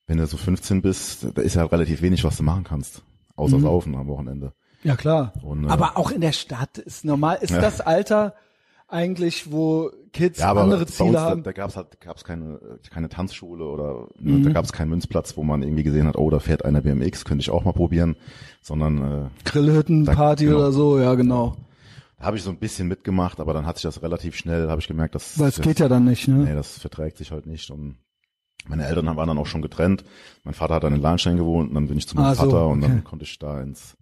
wenn 0.07 0.19
du 0.19 0.27
so 0.27 0.37
15 0.37 0.83
bist, 0.83 1.27
da 1.35 1.43
ist 1.43 1.55
ja 1.55 1.63
halt 1.63 1.73
relativ 1.73 2.03
wenig, 2.03 2.25
was 2.25 2.37
du 2.37 2.43
machen 2.43 2.65
kannst. 2.65 3.03
Außer 3.37 3.59
Mhm. 3.59 3.63
saufen 3.63 3.95
am 3.95 4.07
Wochenende. 4.09 4.53
Ja, 4.83 4.97
klar. 4.97 5.33
Und, 5.43 5.65
äh, 5.65 5.69
aber 5.69 5.97
auch 5.99 6.11
in 6.11 6.21
der 6.21 6.33
Stadt 6.33 6.79
ist 6.79 7.05
normal, 7.05 7.39
ist 7.43 7.51
Ja. 7.51 7.61
das 7.61 7.81
Alter 7.81 8.35
eigentlich, 8.89 9.53
wo 9.53 9.91
Kids 10.13 10.41
Ja, 10.41 10.49
aber 10.51 10.63
andere 10.63 10.87
Ziele 10.87 11.11
uns, 11.11 11.17
da, 11.19 11.25
haben? 11.31 11.43
da 11.45 11.53
gab's 11.53 11.77
halt 11.77 12.01
gab's 12.01 12.25
keine, 12.25 12.59
keine 12.91 13.09
Tanzschule 13.09 13.65
oder 13.65 14.09
ne, 14.19 14.39
Mhm. 14.39 14.43
da 14.45 14.51
gab's 14.51 14.73
keinen 14.73 14.89
Münzplatz, 14.89 15.37
wo 15.37 15.45
man 15.45 15.63
irgendwie 15.63 15.85
gesehen 15.85 16.09
hat, 16.09 16.17
oh, 16.17 16.29
da 16.31 16.41
fährt 16.41 16.65
einer 16.65 16.81
BMX, 16.81 17.25
könnte 17.25 17.43
ich 17.43 17.51
auch 17.51 17.65
mal 17.65 17.73
probieren. 17.73 18.17
Sondern 18.63 18.99
äh, 19.27 19.29
Grillhüttenparty 19.45 20.45
Da- 20.47 20.51
genau. 20.51 20.59
oder 20.65 20.73
so, 20.73 20.99
ja 20.99 21.15
genau. 21.15 21.57
Habe 22.21 22.37
ich 22.37 22.43
so 22.43 22.51
ein 22.51 22.59
bisschen 22.59 22.87
mitgemacht, 22.89 23.41
aber 23.41 23.53
dann 23.55 23.67
hat 23.67 23.77
sich 23.77 23.83
das 23.85 24.03
relativ 24.03 24.37
schnell, 24.37 24.69
habe 24.69 24.81
ich 24.81 24.89
gemerkt, 24.89 25.15
dass 25.15 25.39
Weil 25.39 25.49
es 25.49 25.57
das, 25.57 25.65
geht 25.67 25.79
ja 25.81 25.89
dann 25.89 26.05
nicht, 26.05 26.29
ne? 26.29 26.37
Nee, 26.45 26.55
das 26.55 26.79
verträgt 26.79 27.17
sich 27.19 27.31
halt 27.33 27.47
nicht. 27.47 27.71
Und 27.71 27.97
meine 28.67 28.87
Eltern 28.87 29.07
waren 29.17 29.27
dann 29.29 29.39
auch 29.39 29.47
schon 29.47 29.63
getrennt. 29.63 30.05
Mein 30.45 30.55
Vater 30.55 30.75
hat 30.75 30.85
dann 30.85 30.95
in 30.95 31.01
Lahnstein 31.01 31.37
gewohnt 31.37 31.71
und 31.71 31.75
dann 31.75 31.89
bin 31.89 31.97
ich 31.99 32.07
zu 32.07 32.17
meinem 32.17 32.27
Ah, 32.27 32.35
so, 32.35 32.43
Vater 32.51 32.67
und 32.69 32.83
okay. 32.83 32.93
dann 32.93 33.05
konnte 33.05 33.25
ich 33.25 33.39
da 33.39 33.61
ins 33.63 33.97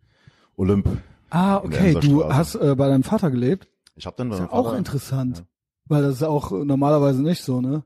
Olymp. 0.57 0.89
Ah, 1.31 1.59
okay, 1.59 1.95
du 1.95 2.25
hast 2.25 2.55
äh, 2.57 2.75
bei 2.75 2.89
deinem 2.89 3.05
Vater 3.05 3.31
gelebt. 3.31 3.69
Ich 3.95 4.07
habe 4.07 4.17
dann 4.17 4.29
bei 4.31 4.35
Ist 4.37 4.41
ja 4.41 4.47
meinem 4.47 4.51
Vater, 4.51 4.69
auch 4.69 4.79
interessant. 4.79 5.39
Ja. 5.39 5.45
Weil 5.87 6.03
das 6.03 6.15
ist 6.17 6.23
auch 6.23 6.51
normalerweise 6.51 7.23
nicht 7.23 7.43
so, 7.43 7.61
ne? 7.61 7.85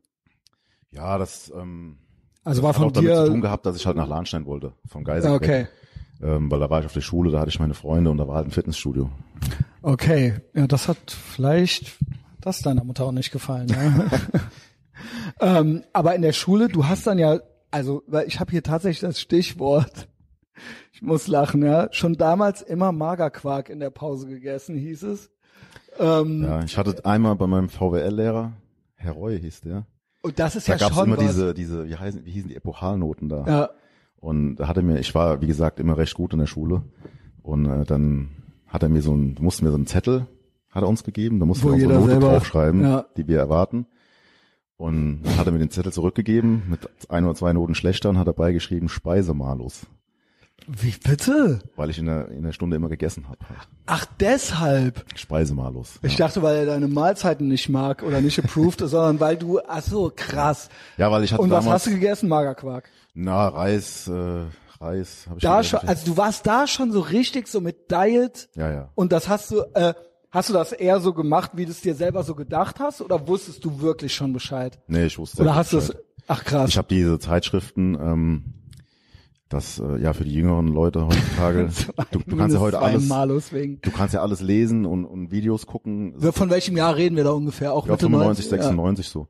Ja, 0.91 1.19
das, 1.19 1.53
ähm, 1.55 1.99
Also 2.45 2.61
das 2.61 2.63
war 2.63 2.69
hat 2.71 2.77
von 2.77 2.85
auch 2.87 2.93
damit 2.93 3.15
zu 3.17 3.25
tun 3.27 3.35
dir. 3.37 3.41
gehabt, 3.43 3.67
dass 3.67 3.77
ich 3.77 3.87
halt 3.87 3.97
nach 3.97 4.09
Lahnstein 4.09 4.47
wollte, 4.47 4.73
vom 4.87 5.05
Geisig 5.05 5.29
Ja, 5.31 5.37
okay. 5.37 5.49
weg. 5.65 5.69
Ähm, 6.23 6.51
weil 6.51 6.61
da 6.61 6.71
war 6.71 6.81
ich 6.81 6.87
auf 6.87 6.93
der 6.93 7.01
Schule, 7.01 7.31
da 7.33 7.41
hatte 7.41 7.49
ich 7.49 7.59
meine 7.59 7.75
Freunde 7.75 8.11
und 8.11 8.19
da 8.19 8.29
war 8.29 8.37
halt 8.37 8.47
ein 8.47 8.53
Fitnessstudio. 8.53 9.11
Okay. 9.83 10.35
Ja, 10.55 10.67
das 10.69 10.87
hat 10.89 11.11
vielleicht 11.11 11.99
das 12.41 12.61
deiner 12.61 12.85
Mutter 12.85 13.05
auch 13.05 13.13
nicht 13.13 13.33
gefallen, 13.33 13.69
ja. 13.69 14.11
ähm, 15.59 15.83
aber 15.93 16.15
in 16.15 16.23
der 16.23 16.33
Schule, 16.33 16.69
du 16.69 16.87
hast 16.87 17.07
dann 17.07 17.19
ja, 17.19 17.41
also, 17.71 18.03
weil 18.07 18.27
ich 18.29 18.39
habe 18.39 18.51
hier 18.51 18.63
tatsächlich 18.63 19.01
das 19.01 19.21
Stichwort. 19.21 20.09
Ich 20.93 21.03
muss 21.03 21.27
lachen, 21.27 21.65
ja. 21.65 21.89
Schon 21.91 22.15
damals 22.15 22.63
immer 22.63 22.93
Magerquark 22.93 23.69
in 23.71 23.81
der 23.81 23.91
Pause 23.91 24.29
gegessen, 24.29 24.77
hieß 24.77 25.03
es. 25.05 25.31
Ähm, 25.99 26.45
Ja, 26.45 26.63
ich 26.63 26.77
hatte 26.79 27.05
einmal 27.05 27.35
bei 27.37 27.47
meinem 27.47 27.69
VWL-Lehrer, 27.69 28.53
Herr 28.95 29.13
Roy 29.13 29.41
hieß 29.41 29.63
der, 29.63 29.87
Und 30.23 30.39
das 30.39 30.55
ist 30.55 30.69
da 30.69 30.75
ja 30.75 30.79
gab's 30.79 30.95
schon 30.95 31.07
immer 31.07 31.17
was. 31.17 31.27
diese, 31.27 31.55
diese, 31.55 31.89
wie 31.89 31.97
heißen, 31.97 32.25
wie 32.25 32.31
hießen 32.31 32.49
die 32.49 32.57
Epochalnoten 32.57 33.29
da? 33.29 33.45
ja, 33.47 33.71
Und 34.23 34.55
da 34.57 34.69
hat 34.69 34.77
er 34.77 34.85
mir, 34.85 35.01
ich 35.01 35.17
war, 35.17 35.41
wie 35.41 35.49
gesagt, 35.49 35.81
immer 35.81 35.99
recht 35.99 36.15
gut 36.15 36.33
in 36.33 36.39
der 36.39 36.47
Schule. 36.47 36.83
Und 37.43 37.67
äh, 37.67 37.85
dann 37.85 38.29
hat 38.69 38.85
er 38.85 38.89
mir 38.89 39.03
so 39.03 39.13
ein, 39.13 39.37
mussten 39.41 39.65
wir 39.65 39.73
so 39.73 39.77
einen 39.77 39.89
Zettel, 39.89 40.29
hat 40.71 40.85
er 40.85 40.89
uns 40.89 41.03
gegeben, 41.03 41.41
da 41.41 41.45
mussten 41.45 41.65
Wo 41.65 41.77
wir 41.77 41.85
eine 41.89 41.95
Note 41.99 42.13
selber- 42.13 42.29
draufschreiben, 42.31 42.83
ja. 42.83 43.05
die 43.17 43.27
wir 43.27 43.39
erwarten. 43.39 43.87
Und 44.77 45.23
dann 45.25 45.37
hat 45.39 45.47
er 45.47 45.53
mir 45.53 45.59
den 45.59 45.71
Zettel 45.71 45.93
zurückgegeben, 45.93 46.63
mit 46.69 46.89
ein 47.11 47.25
oder 47.25 47.35
zwei 47.35 47.53
Noten 47.53 47.75
schlechter 47.75 48.11
und 48.11 48.19
hat 48.19 48.29
dabei 48.29 48.53
geschrieben 48.53 48.89
Speisemalus, 48.89 49.87
wie 50.69 50.95
bitte? 51.03 51.59
weil 51.75 51.91
ich 51.91 51.99
in 51.99 52.07
der, 52.07 52.29
in 52.29 52.45
der 52.45 52.53
Stunde 52.53 52.77
immer 52.77 52.89
gegessen 52.89 53.29
habe. 53.29 53.39
Halt. 53.49 53.69
Ach, 53.87 54.07
deshalb. 54.21 55.05
Speisemalus. 55.17 55.99
Ich 56.03 56.17
ja. 56.17 56.27
dachte, 56.27 56.43
weil 56.43 56.59
er 56.59 56.67
deine 56.67 56.87
Mahlzeiten 56.87 57.49
nicht 57.49 57.69
mag 57.69 58.05
oder 58.05 58.21
nicht 58.21 58.39
approved, 58.39 58.79
sondern 58.89 59.19
weil 59.19 59.37
du, 59.37 59.59
ach 59.67 59.83
so, 59.83 60.13
krass. 60.15 60.69
ja, 60.97 61.11
weil 61.11 61.25
ich 61.25 61.33
hatte 61.33 61.43
Und 61.43 61.51
was 61.51 61.65
damals, 61.65 61.83
hast 61.83 61.87
du 61.89 61.99
gegessen? 61.99 62.29
Magerquark. 62.29 62.89
Na, 63.15 63.49
Reis, 63.49 64.09
äh, 64.09 64.45
Reis 64.81 65.27
habe 65.29 65.39
ich 65.39 65.43
Da 65.43 65.63
schon, 65.63 65.81
also 65.81 66.07
du 66.07 66.17
warst 66.17 66.47
da 66.47 66.67
schon 66.67 66.93
so 66.93 67.01
richtig 67.01 67.49
so 67.49 67.61
mit 67.61 67.91
Diet 67.91 68.49
Ja, 68.55 68.71
ja. 68.73 68.89
und 68.95 69.13
das 69.13 69.29
hast 69.29 69.51
du, 69.51 69.61
äh, 69.75 69.95
hast 70.31 70.49
du 70.49 70.53
das 70.53 70.73
eher 70.73 71.01
so 71.01 71.13
gemacht, 71.13 71.53
wie 71.55 71.65
du 71.65 71.71
es 71.71 71.81
dir 71.81 71.95
selber 71.95 72.23
so 72.25 72.35
gedacht 72.35 72.81
hast 72.81 73.01
oder 73.01 73.27
wusstest 73.29 73.65
du 73.65 73.81
wirklich 73.81 74.15
schon 74.15 74.33
Bescheid? 74.33 74.79
Nee, 74.87 75.07
ich 75.07 75.19
wusste. 75.19 75.43
Oder 75.43 75.55
hast 75.55 75.73
du 75.73 75.79
es, 75.79 75.95
ach 76.27 76.45
krass. 76.45 76.71
Ich 76.71 76.79
habe 76.79 76.89
diese 76.89 77.19
Zeitschriften, 77.19 77.97
ähm, 78.01 78.55
das 79.53 79.79
äh, 79.79 79.99
ja 80.01 80.15
für 80.15 80.25
die 80.25 80.33
jüngeren 80.33 80.69
Leute 80.69 81.07
heutzutage. 81.07 81.69
du, 82.11 82.21
du 82.21 82.37
kannst 82.37 82.55
ja 82.55 82.61
heute 82.61 82.79
alles, 82.79 83.07
du 83.09 83.91
kannst 83.91 84.15
ja 84.15 84.23
alles 84.23 84.41
lesen 84.41 84.87
und, 84.87 85.05
und 85.05 85.31
Videos 85.31 85.67
gucken. 85.67 86.15
Von 86.33 86.49
welchem 86.51 86.77
Jahr 86.77 86.97
reden 86.97 87.17
wir 87.17 87.25
da 87.25 87.33
ungefähr? 87.33 87.75
Auch 87.75 87.87
Ja, 87.87 87.93
Mitte 87.93 88.07
95, 88.07 88.47
90? 88.51 88.51
96 88.51 89.09
so. 89.09 89.29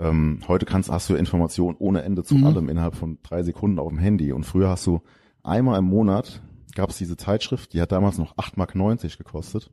Ähm, 0.00 0.40
heute 0.48 0.64
kannst, 0.66 0.90
hast 0.90 1.08
du 1.10 1.14
Informationen 1.14 1.76
ohne 1.78 2.02
Ende 2.02 2.22
Mhm. 2.22 2.26
zu 2.26 2.34
allem 2.46 2.68
innerhalb 2.68 2.94
von 2.94 3.18
drei 3.22 3.42
Sekunden 3.42 3.78
auf 3.78 3.88
dem 3.90 3.98
Handy. 3.98 4.32
Und 4.32 4.44
früher 4.44 4.68
hast 4.70 4.86
du 4.86 5.00
einmal 5.42 5.78
im 5.78 5.84
Monat 5.84 6.40
gab 6.74 6.90
es 6.90 6.98
diese 6.98 7.16
Zeitschrift, 7.16 7.72
die 7.74 7.80
hat 7.82 7.90
damals 7.92 8.16
noch 8.18 8.36
8,90 8.36 8.76
Mark 8.76 9.18
gekostet. 9.18 9.70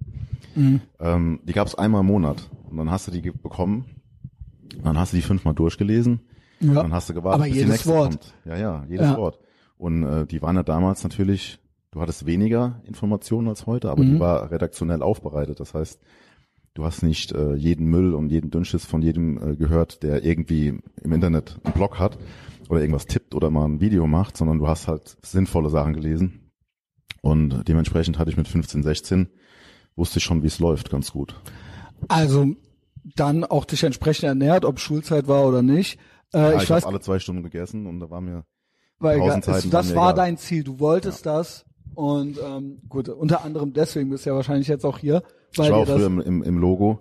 Mhm. 0.56 0.82
Ähm, 1.00 1.40
die 1.44 1.54
gab 1.54 1.68
es 1.68 1.76
einmal 1.76 2.02
im 2.02 2.08
Monat. 2.08 2.50
Und 2.70 2.78
dann 2.78 2.90
hast 2.92 3.08
du 3.08 3.12
die 3.12 3.22
bekommen. 3.22 3.86
Dann 4.84 4.98
hast 4.98 5.14
du 5.14 5.18
die 5.18 5.22
fünfmal 5.24 5.54
durchgelesen. 5.54 6.22
Ja. 6.60 6.74
Dann 6.74 6.92
hast 6.94 7.08
du 7.10 7.14
gewartet, 7.14 7.36
Aber 7.42 7.44
bis 7.46 7.54
die 7.54 7.60
jedes 7.60 7.72
nächste 7.72 7.90
Wort. 7.92 8.10
kommt. 8.10 8.34
Ja, 8.46 8.58
ja, 8.58 8.86
jedes 8.90 9.08
Ja. 9.12 9.18
Wort. 9.18 9.40
Und 9.78 10.04
äh, 10.04 10.26
die 10.26 10.42
waren 10.42 10.56
ja 10.56 10.64
damals 10.64 11.04
natürlich, 11.04 11.60
du 11.92 12.02
hattest 12.02 12.26
weniger 12.26 12.82
Informationen 12.86 13.48
als 13.48 13.68
heute, 13.68 13.92
aber 13.92 14.04
Mhm. 14.04 14.14
die 14.16 14.20
war 14.20 14.50
redaktionell 14.52 15.04
aufbereitet. 15.04 15.60
Das 15.60 15.76
heißt, 15.76 16.02
du 16.78 16.86
hast 16.86 17.02
nicht 17.02 17.32
äh, 17.32 17.56
jeden 17.56 17.88
Müll 17.88 18.14
und 18.14 18.30
jeden 18.30 18.52
Dünnschiss 18.52 18.86
von 18.86 19.02
jedem 19.02 19.54
äh, 19.54 19.56
gehört, 19.56 20.04
der 20.04 20.24
irgendwie 20.24 20.80
im 21.02 21.12
Internet 21.12 21.58
einen 21.64 21.74
Blog 21.74 21.98
hat 21.98 22.20
oder 22.70 22.82
irgendwas 22.82 23.08
tippt 23.08 23.34
oder 23.34 23.50
mal 23.50 23.66
ein 23.66 23.82
Video 23.82 24.06
macht, 24.06 24.38
sondern 24.38 24.60
du 24.60 24.68
hast 24.68 24.88
halt 24.88 25.18
sinnvolle 25.24 25.70
Sachen 25.70 25.94
gelesen. 25.94 26.52
Und 27.22 27.68
dementsprechend 27.68 28.20
hatte 28.20 28.30
ich 28.30 28.38
mit 28.38 28.48
15, 28.48 28.84
16 28.84 29.30
wusste 29.96 30.20
ich 30.20 30.24
schon, 30.24 30.44
wie 30.44 30.48
es 30.48 30.60
läuft, 30.60 30.92
ganz 30.92 31.12
gut. 31.12 31.42
Also 32.08 32.54
dann 33.16 33.44
auch 33.44 33.66
dich 33.66 33.84
entsprechend 33.84 34.26
ernährt, 34.26 34.64
ob 34.64 34.80
Schulzeit 34.80 35.28
war 35.28 35.48
oder 35.48 35.64
nicht. 35.64 36.00
Äh, 36.32 36.38
Ja, 36.38 36.58
ich, 36.58 36.64
ich 36.64 36.70
habe 36.70 36.86
alle 36.86 37.00
zwei 37.00 37.18
Stunden 37.18 37.42
gegessen 37.42 37.88
und 37.88 38.00
da 38.00 38.12
war 38.12 38.22
mir 38.22 38.46
weil 39.00 39.20
es, 39.22 39.46
das 39.70 39.96
war 39.96 40.12
egal. 40.12 40.14
dein 40.14 40.38
Ziel. 40.38 40.64
Du 40.64 40.80
wolltest 40.80 41.26
das 41.26 41.66
und 41.96 42.38
ähm, 42.40 42.82
gut, 42.88 43.10
unter 43.10 43.44
anderem 43.44 43.74
deswegen 43.74 44.10
bist 44.12 44.26
du 44.26 44.30
ja 44.30 44.36
wahrscheinlich 44.36 44.68
jetzt 44.68 44.86
auch 44.86 45.00
hier, 45.00 45.24
ich 45.52 45.58
war 45.60 45.74
auch 45.78 45.86
früher 45.86 46.06
im, 46.08 46.20
im, 46.22 46.44
im 46.44 46.58
Logo 46.58 47.00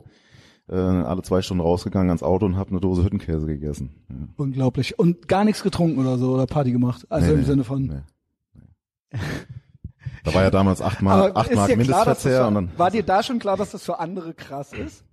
äh, 0.69 0.75
alle 0.75 1.23
zwei 1.23 1.43
Stunden 1.43 1.61
rausgegangen 1.63 2.09
ans 2.11 2.23
Auto 2.23 2.45
und 2.47 2.57
habe 2.57 2.71
eine 2.71 2.81
Dose 2.81 3.05
Hüttenkäse 3.05 3.47
gegessen. 3.47 3.91
Ja. 4.09 4.17
unglaublich 4.37 4.99
und 4.99 5.29
gar 5.29 5.45
nichts 5.45 5.63
getrunken 5.63 5.99
oder 6.01 6.19
so 6.19 6.33
oder 6.35 6.47
Party 6.47 6.73
gemacht. 6.73 7.07
Also 7.09 7.27
Nee, 7.29 7.33
im 7.35 7.39
nee, 7.41 7.45
Sinne 7.47 7.65
von. 7.65 7.83
nee. 7.87 9.19
Da 10.25 10.35
war 10.35 10.43
ja 10.43 10.51
damals 10.51 10.83
acht 10.83 11.03
Mark, 11.03 11.31
Aber 11.31 11.41
acht 11.41 11.51
ist 11.51 11.57
Mark 11.57 11.69
dir 11.69 11.77
klar, 11.79 12.05
dass 12.05 12.23
das 12.23 12.25
Mindestverzehr 12.25 12.41
für, 12.43 12.47
und 12.49 12.55
dann 12.55 12.71
war 12.79 12.91
dir 12.91 13.03
da 13.05 13.23
schon 13.23 13.39
klar, 13.39 13.57
dass 13.57 13.71
das 13.71 13.85
für 13.85 13.99
andere 14.01 14.35
krass 14.35 14.73
ist? 14.73 15.05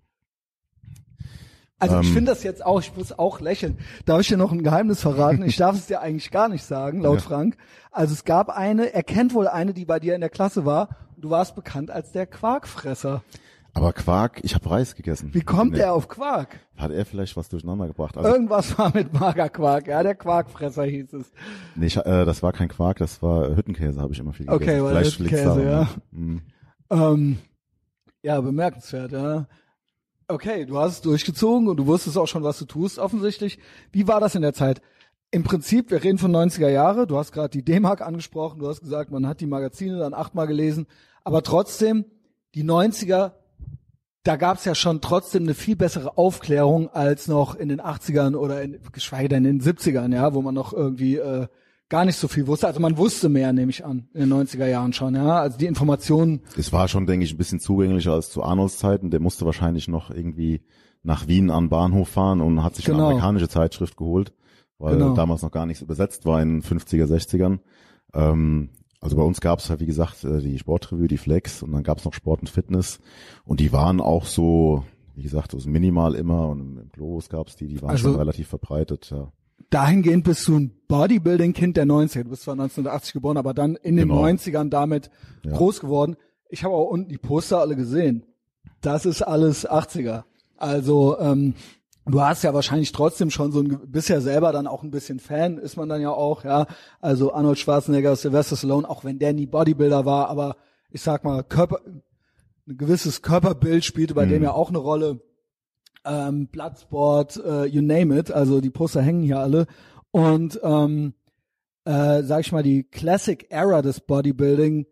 Also 1.80 2.00
ich 2.00 2.08
Ähm. 2.08 2.13
finde 2.13 2.32
das 2.32 2.43
jetzt 2.43 2.65
auch, 2.65 2.80
ich 2.80 2.96
muss 2.96 3.12
auch 3.17 3.39
lächeln. 3.39 3.78
Darf 4.06 4.22
ich 4.22 4.28
dir 4.30 4.38
noch 4.38 4.52
ein 4.52 4.63
Geheimnis 4.63 5.02
verraten? 5.02 5.43
Ich 5.43 5.58
darf 5.58 5.76
es 5.76 5.86
dir 5.86 6.02
eigentlich 6.02 6.32
gar 6.32 6.50
nicht 6.50 6.63
sagen, 6.63 7.02
laut 7.02 7.19
Ja. 7.19 7.22
Frank. 7.28 7.58
Also 7.91 8.13
es 8.13 8.24
gab 8.24 8.50
eine, 8.50 8.93
er 8.93 9.04
kennt 9.04 9.34
wohl 9.36 9.48
eine, 9.48 9.74
die 9.74 9.86
bei 9.86 10.00
dir 10.00 10.15
in 10.15 10.22
der 10.22 10.30
Klasse 10.32 10.65
war. 10.65 10.89
Du 11.23 11.29
warst 11.29 11.55
bekannt 11.55 11.89
als 11.89 12.12
der 12.12 12.25
Quarkfresser. 12.25 13.23
Aber 13.73 13.93
Quark, 13.93 14.41
ich 14.43 14.55
habe 14.55 14.69
Reis 14.69 14.93
gegessen. 14.93 15.33
Wie 15.33 15.39
kommt 15.41 15.71
Nee. 15.71 15.79
er 15.79 15.93
auf 15.93 16.09
Quark? 16.09 16.59
Hat 16.75 16.91
er 16.91 17.05
vielleicht 17.05 17.38
was 17.38 17.47
durcheinander 17.47 17.88
gebracht? 17.88 18.17
Also, 18.17 18.29
Irgendwas 18.29 18.77
war 18.77 18.93
mit 18.93 19.13
Magerquark. 19.13 19.88
Ja, 19.88 20.03
der 20.03 20.15
Quarkfresser 20.15 20.83
hieß 20.83 21.13
es. 21.13 21.31
nee, 21.75 21.86
ich, 21.86 21.95
äh, 21.95 22.25
das 22.25 22.43
war 22.43 22.51
kein 22.51 22.67
Quark, 22.67 22.97
das 22.97 23.21
war 23.23 23.55
Hüttenkäse, 23.55 24.01
habe 24.01 24.12
ich 24.12 24.19
immer 24.19 24.33
viel 24.33 24.49
Okay, 24.49 24.65
gegessen. 24.65 24.83
weil 24.83 24.95
Vielleicht 24.97 25.19
liegt's 25.19 25.39
Hüttenkäse, 25.39 25.69
ja. 25.69 25.89
Mhm. 26.12 26.41
Ähm, 26.89 27.38
ja, 28.21 28.41
bemerkenswert, 28.41 29.13
ja. 29.13 29.47
Okay, 30.27 30.65
du 30.65 30.77
hast 30.77 30.91
es 30.95 31.01
durchgezogen 31.01 31.69
und 31.69 31.77
du 31.77 31.88
wusstest 31.88 32.17
auch 32.17 32.27
schon, 32.27 32.43
was 32.43 32.59
du 32.59 32.65
tust, 32.65 32.99
offensichtlich. 32.99 33.59
Wie 33.93 34.09
war 34.09 34.19
das 34.19 34.36
in 34.36 34.41
der 34.41 34.53
Zeit? 34.53 34.81
Im 35.31 35.43
Prinzip, 35.43 35.89
wir 35.89 36.03
reden 36.03 36.17
von 36.19 36.31
90er 36.36 36.67
Jahre, 36.69 37.07
du 37.07 37.17
hast 37.17 37.31
gerade 37.31 37.49
die 37.49 37.63
D-Mark 37.63 38.01
angesprochen, 38.01 38.59
du 38.59 38.67
hast 38.67 38.81
gesagt, 38.81 39.09
man 39.09 39.25
hat 39.25 39.39
die 39.39 39.47
Magazine 39.47 39.97
dann 39.97 40.13
achtmal 40.13 40.45
gelesen, 40.47 40.86
aber 41.23 41.43
trotzdem, 41.43 42.05
die 42.55 42.63
90er, 42.63 43.31
da 44.23 44.36
gab 44.38 44.57
es 44.57 44.65
ja 44.65 44.75
schon 44.75 45.01
trotzdem 45.01 45.43
eine 45.43 45.53
viel 45.53 45.75
bessere 45.75 46.17
Aufklärung 46.17 46.89
als 46.89 47.27
noch 47.27 47.55
in 47.55 47.69
den 47.69 47.81
80ern 47.81 48.36
oder 48.36 48.62
in, 48.62 48.79
geschweige 48.91 49.29
denn 49.29 49.45
in 49.45 49.59
den 49.59 49.62
70ern, 49.75 50.13
ja, 50.13 50.33
wo 50.33 50.41
man 50.41 50.53
noch 50.53 50.71
irgendwie 50.73 51.17
äh, 51.17 51.47
gar 51.89 52.05
nicht 52.05 52.15
so 52.17 52.27
viel 52.27 52.47
wusste. 52.47 52.67
Also 52.67 52.79
man 52.79 52.97
wusste 52.97 53.27
mehr, 53.29 53.51
nehme 53.53 53.69
ich 53.69 53.83
an, 53.86 54.07
in 54.13 54.21
den 54.21 54.33
90er 54.33 54.65
Jahren 54.65 54.93
schon, 54.93 55.15
ja. 55.15 55.39
Also 55.41 55.57
die 55.57 55.65
Informationen 55.65 56.41
Es 56.57 56.71
war 56.71 56.88
schon, 56.88 57.05
denke 57.05 57.25
ich, 57.25 57.33
ein 57.33 57.38
bisschen 57.38 57.59
zugänglicher 57.59 58.13
als 58.13 58.29
zu 58.29 58.43
Arnolds 58.43 58.77
Zeiten. 58.77 59.12
Der 59.12 59.19
musste 59.19 59.45
wahrscheinlich 59.45 59.88
noch 59.88 60.09
irgendwie 60.09 60.62
nach 61.03 61.27
Wien 61.27 61.49
an 61.51 61.67
Bahnhof 61.69 62.07
fahren 62.07 62.39
und 62.39 62.63
hat 62.63 62.75
sich 62.75 62.86
Genau. 62.86 62.99
eine 62.99 63.07
amerikanische 63.07 63.49
Zeitschrift 63.49 63.97
geholt, 63.97 64.33
weil 64.77 64.93
Genau. 64.97 65.13
damals 65.15 65.41
noch 65.41 65.51
gar 65.51 65.65
nichts 65.65 65.81
übersetzt 65.83 66.25
war 66.25 66.41
in 66.41 66.62
den 66.62 66.63
50er, 66.63 67.07
60ern. 67.07 67.59
Ähm, 68.13 68.69
also 69.03 69.15
bei 69.15 69.23
uns 69.23 69.41
gab 69.41 69.59
es 69.59 69.69
halt, 69.69 69.79
wie 69.79 69.85
gesagt, 69.85 70.23
äh, 70.23 70.39
die 70.39 70.57
Sportrevue, 70.57 71.07
die 71.07 71.17
Flex 71.17 71.61
und 71.63 71.71
dann 71.71 71.83
gab 71.83 71.99
es 71.99 72.05
noch 72.05 72.13
Sport 72.13 72.41
und 72.41 72.49
Fitness 72.49 72.99
und 73.45 73.59
die 73.59 73.71
waren 73.71 73.99
auch 74.01 74.25
so, 74.25 74.83
wie 75.15 75.23
gesagt, 75.23 75.51
so 75.51 75.69
minimal 75.69 76.15
immer 76.15 76.49
und 76.49 76.59
im, 76.59 76.77
im 76.79 76.89
Globus 76.91 77.29
gab 77.29 77.47
es 77.47 77.55
die, 77.55 77.67
die 77.67 77.81
waren 77.81 77.91
Also- 77.91 78.09
schon 78.09 78.17
relativ 78.19 78.47
verbreitet. 78.47 79.09
Ja. 79.11 79.31
dahingehend 79.69 80.23
bist 80.23 80.47
du 80.47 80.57
ein 80.57 80.71
Bodybuilding-Kind 80.87 81.77
der 81.77 81.85
90er. 81.85 82.23
Du 82.23 82.29
bist 82.29 82.43
zwar 82.43 82.53
1980 82.55 83.13
geboren, 83.13 83.37
aber 83.37 83.53
dann 83.53 83.75
in 83.75 83.95
den 83.95 84.07
Genau. 84.09 84.21
90ern 84.21 84.69
damit 84.69 85.09
Ja. 85.43 85.55
groß 85.57 85.79
geworden. 85.79 86.15
Ich 86.49 86.63
habe 86.63 86.73
auch 86.75 86.89
unten 86.89 87.09
die 87.09 87.17
Poster 87.17 87.59
alle 87.59 87.75
gesehen. 87.75 88.23
Das 88.81 89.05
ist 89.07 89.21
alles 89.23 89.67
80er. 89.67 90.25
Also 90.57 91.17
ähm, 91.19 91.55
du 92.05 92.21
hast 92.21 92.43
ja 92.43 92.53
wahrscheinlich 92.53 92.91
trotzdem 92.91 93.29
schon 93.29 93.51
so 93.51 93.61
ein, 93.61 93.79
bist 93.87 94.09
ja 94.09 94.21
selber 94.21 94.51
dann 94.51 94.67
auch 94.67 94.83
ein 94.83 94.91
bisschen 94.91 95.19
Fan, 95.19 95.57
ist 95.57 95.77
man 95.77 95.89
dann 95.89 96.01
ja 96.01 96.09
auch, 96.11 96.43
ja. 96.43 96.67
Also 96.99 97.33
Arnold 97.33 97.59
Schwarzenegger, 97.59 98.15
Sylvester 98.15 98.55
Stallone, 98.57 98.89
auch 98.89 99.03
wenn 99.03 99.19
der 99.19 99.33
nie 99.33 99.45
Bodybuilder 99.45 100.05
war, 100.05 100.29
aber 100.29 100.57
ich 100.89 101.01
sag 101.01 101.23
mal, 101.23 101.43
Körper, 101.43 101.79
ein 102.67 102.77
gewisses 102.77 103.21
Körperbild 103.21 103.83
spielte 103.83 104.13
bei 104.13 104.25
Mhm. 104.25 104.29
dem 104.29 104.43
ja 104.43 104.51
auch 104.53 104.69
eine 104.69 104.77
Rolle 104.77 105.21
ähm, 106.05 106.47
Bloodsport, 106.47 107.37
äh, 107.37 107.65
you 107.65 107.81
name 107.81 108.17
it, 108.17 108.31
also 108.31 108.59
die 108.61 108.69
Poster 108.69 109.01
hängen 109.01 109.23
hier 109.23 109.39
alle. 109.39 109.67
Und 110.11 110.59
ähm, 110.63 111.13
äh, 111.85 112.23
sag 112.23 112.41
ich 112.41 112.51
mal, 112.51 112.63
die 112.63 112.83
Classic 112.83 113.45
Era 113.49 113.81
des 113.81 114.01
Bodybuilding 114.01 114.85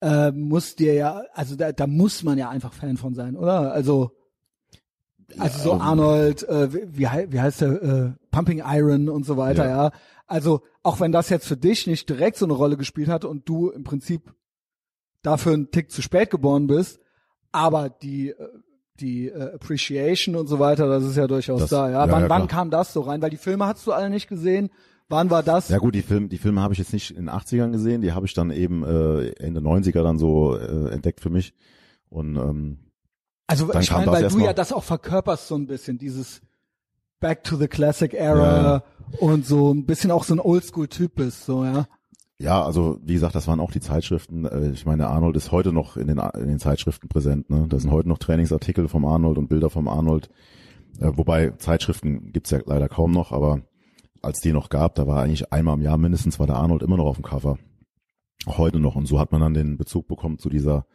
äh, 0.00 0.30
muss 0.32 0.76
dir 0.76 0.94
ja, 0.94 1.22
also 1.32 1.56
da, 1.56 1.72
da 1.72 1.86
muss 1.86 2.22
man 2.22 2.38
ja 2.38 2.48
einfach 2.50 2.72
Fan 2.72 2.96
von 2.96 3.14
sein, 3.14 3.36
oder? 3.36 3.72
Also 3.72 4.12
also 5.40 5.58
so 5.58 5.72
Arnold, 5.74 6.48
äh, 6.48 6.72
wie, 6.72 6.98
wie 6.98 7.08
hei- 7.08 7.26
wie 7.30 7.40
heißt 7.40 7.60
der, 7.62 7.82
äh, 7.82 8.12
Pumping 8.30 8.62
Iron 8.64 9.08
und 9.08 9.24
so 9.26 9.36
weiter, 9.36 9.64
ja. 9.68 9.84
Ja. 9.86 9.90
Also 10.26 10.62
auch 10.82 11.00
wenn 11.00 11.12
das 11.12 11.28
jetzt 11.28 11.46
für 11.46 11.56
dich 11.56 11.86
nicht 11.86 12.08
direkt 12.08 12.36
so 12.36 12.46
eine 12.46 12.54
Rolle 12.54 12.76
gespielt 12.76 13.08
hat 13.08 13.24
und 13.24 13.48
du 13.48 13.70
im 13.70 13.84
Prinzip 13.84 14.32
dafür 15.22 15.52
einen 15.54 15.70
Tick 15.70 15.90
zu 15.90 16.02
spät 16.02 16.30
geboren 16.30 16.66
bist, 16.66 17.00
aber 17.52 17.88
die 17.90 18.30
äh, 18.30 18.34
die 19.00 19.26
äh, 19.28 19.54
Appreciation 19.54 20.36
und 20.36 20.46
so 20.46 20.60
weiter, 20.60 20.86
das 20.86 21.02
ist 21.04 21.16
ja 21.16 21.26
durchaus 21.26 21.62
Das- 21.62 21.70
da, 21.70 21.90
ja. 21.90 22.06
ja, 22.06 22.12
wann, 22.12 22.22
ja, 22.22 22.28
wann 22.30 22.46
kam 22.46 22.70
das 22.70 22.92
so 22.92 23.00
rein? 23.00 23.20
Weil 23.22 23.30
die 23.30 23.36
Filme 23.36 23.66
hast 23.66 23.84
du 23.86 23.92
alle 23.92 24.08
nicht 24.08 24.28
gesehen. 24.28 24.70
Wann 25.08 25.30
war 25.30 25.42
das? 25.42 25.68
Ja 25.68 25.78
gut, 25.78 25.94
die 25.96 26.02
Filme, 26.02 26.28
die 26.28 26.38
Filme 26.38 26.60
habe 26.62 26.72
ich 26.74 26.78
jetzt 26.78 26.92
nicht 26.92 27.10
in 27.10 27.26
den 27.26 27.30
80ern 27.30 27.72
gesehen, 27.72 28.00
die 28.02 28.12
habe 28.12 28.24
ich 28.26 28.34
dann 28.34 28.50
eben 28.52 28.84
äh, 28.84 29.30
Ende 29.32 29.60
90er 29.60 30.02
dann 30.04 30.16
so 30.18 30.56
äh, 30.56 30.90
entdeckt 30.90 31.20
für 31.20 31.28
mich. 31.28 31.54
Und 32.08 32.36
ähm, 32.36 32.78
Also 33.46 33.66
Dann 33.66 33.82
ich 33.82 33.90
meine, 33.90 34.10
weil 34.10 34.28
du 34.28 34.38
ja 34.38 34.46
noch. 34.46 34.52
das 34.54 34.72
auch 34.72 34.84
verkörperst 34.84 35.48
so 35.48 35.54
ein 35.54 35.66
bisschen, 35.66 35.98
dieses 35.98 36.40
Back 37.20 37.44
to 37.44 37.56
the 37.56 37.68
Classic 37.68 38.12
Era 38.12 38.82
und 39.18 39.46
so 39.46 39.72
ein 39.72 39.86
bisschen 39.86 40.10
auch 40.10 40.24
so 40.24 40.34
ein 40.34 40.40
Oldschool-Typ 40.40 41.14
bist, 41.14 41.44
so, 41.44 41.64
ja. 41.64 41.86
ja, 42.38 42.64
also 42.64 42.98
wie 43.02 43.14
gesagt, 43.14 43.34
das 43.34 43.46
waren 43.46 43.60
auch 43.60 43.70
die 43.70 43.80
Zeitschriften. 43.80 44.46
Äh, 44.46 44.70
ich 44.70 44.86
meine, 44.86 45.08
Arnold 45.08 45.36
ist 45.36 45.52
heute 45.52 45.72
noch 45.72 45.96
in 45.96 46.06
den, 46.06 46.18
in 46.18 46.48
den 46.48 46.58
Zeitschriften 46.58 47.08
präsent. 47.08 47.50
Ne? 47.50 47.66
Da 47.68 47.78
sind 47.78 47.90
heute 47.90 48.08
noch 48.08 48.18
Trainingsartikel 48.18 48.88
vom 48.88 49.04
Arnold 49.04 49.38
und 49.38 49.48
Bilder 49.48 49.70
vom 49.70 49.88
Arnold. 49.88 50.30
Äh, 51.00 51.12
wobei 51.14 51.50
Zeitschriften 51.50 52.32
gibt's 52.32 52.50
ja 52.50 52.60
leider 52.64 52.88
kaum 52.88 53.10
noch, 53.10 53.32
aber 53.32 53.60
als 54.22 54.40
die 54.40 54.52
noch 54.52 54.70
gab, 54.70 54.94
da 54.94 55.06
war 55.06 55.22
eigentlich 55.22 55.52
einmal 55.52 55.74
im 55.74 55.82
Jahr 55.82 55.98
mindestens 55.98 56.38
war 56.38 56.46
der 56.46 56.56
Arnold 56.56 56.82
immer 56.82 56.96
noch 56.96 57.06
auf 57.06 57.16
dem 57.16 57.24
Cover. 57.24 57.58
Auch 58.46 58.58
heute 58.58 58.78
noch. 58.78 58.96
Und 58.96 59.06
so 59.06 59.18
hat 59.20 59.32
man 59.32 59.40
dann 59.40 59.54
den 59.54 59.76
Bezug 59.76 60.08
bekommen 60.08 60.38
zu 60.38 60.48
dieser 60.48 60.86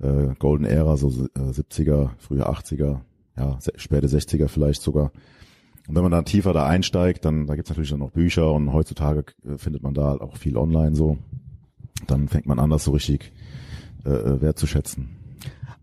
äh, 0.00 0.34
Golden 0.38 0.64
Era, 0.64 0.96
so 0.96 1.08
äh, 1.08 1.38
70er, 1.50 2.10
frühe 2.18 2.48
80er, 2.48 3.00
ja, 3.36 3.58
späte 3.76 4.06
60er 4.08 4.48
vielleicht 4.48 4.82
sogar. 4.82 5.10
Und 5.86 5.94
wenn 5.96 6.02
man 6.02 6.12
dann 6.12 6.24
tiefer 6.24 6.52
da 6.52 6.66
einsteigt, 6.66 7.24
dann 7.24 7.46
da 7.46 7.56
gibt's 7.56 7.70
natürlich 7.70 7.90
dann 7.90 7.98
noch 8.00 8.10
Bücher 8.10 8.52
und 8.52 8.72
heutzutage 8.72 9.24
äh, 9.44 9.58
findet 9.58 9.82
man 9.82 9.94
da 9.94 10.08
halt 10.10 10.20
auch 10.22 10.36
viel 10.36 10.56
online 10.56 10.94
so. 10.94 11.18
Dann 12.06 12.28
fängt 12.28 12.46
man 12.46 12.58
an, 12.58 12.70
das 12.70 12.84
so 12.84 12.92
richtig 12.92 13.32
äh, 14.04 14.10
äh, 14.10 14.40
wertzuschätzen. 14.40 15.16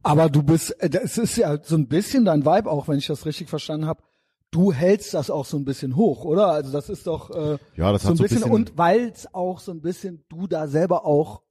Aber 0.04 0.30
du 0.30 0.42
bist, 0.44 0.72
äh, 0.82 0.90
das 0.90 1.18
ist 1.18 1.38
ja 1.38 1.58
so 1.62 1.76
ein 1.76 1.88
bisschen 1.88 2.26
dein 2.26 2.46
Vibe 2.46 2.70
auch, 2.70 2.88
wenn 2.88 2.98
ich 2.98 3.08
das 3.08 3.26
richtig 3.26 3.50
verstanden 3.50 3.86
habe. 3.86 4.02
Du 4.50 4.74
hältst 4.74 5.14
das 5.14 5.30
auch 5.30 5.46
so 5.46 5.56
ein 5.58 5.64
bisschen 5.66 5.96
hoch, 5.96 6.26
oder? 6.26 6.48
Also 6.52 6.72
das 6.74 6.90
ist 6.90 7.08
doch 7.08 7.30
äh, 7.30 7.58
Ja, 7.78 7.92
das 7.94 8.02
so 8.04 8.10
ein 8.10 8.18
so 8.18 8.24
ein 8.24 8.26
bisschen, 8.26 8.40
bisschen- 8.40 8.52
und 8.52 8.78
weil 8.78 9.08
es 9.10 9.34
auch 9.34 9.60
so 9.60 9.72
ein 9.72 9.82
bisschen 9.82 10.26
du 10.30 10.48
da 10.48 10.68
selber 10.68 11.06
auch, 11.06 11.42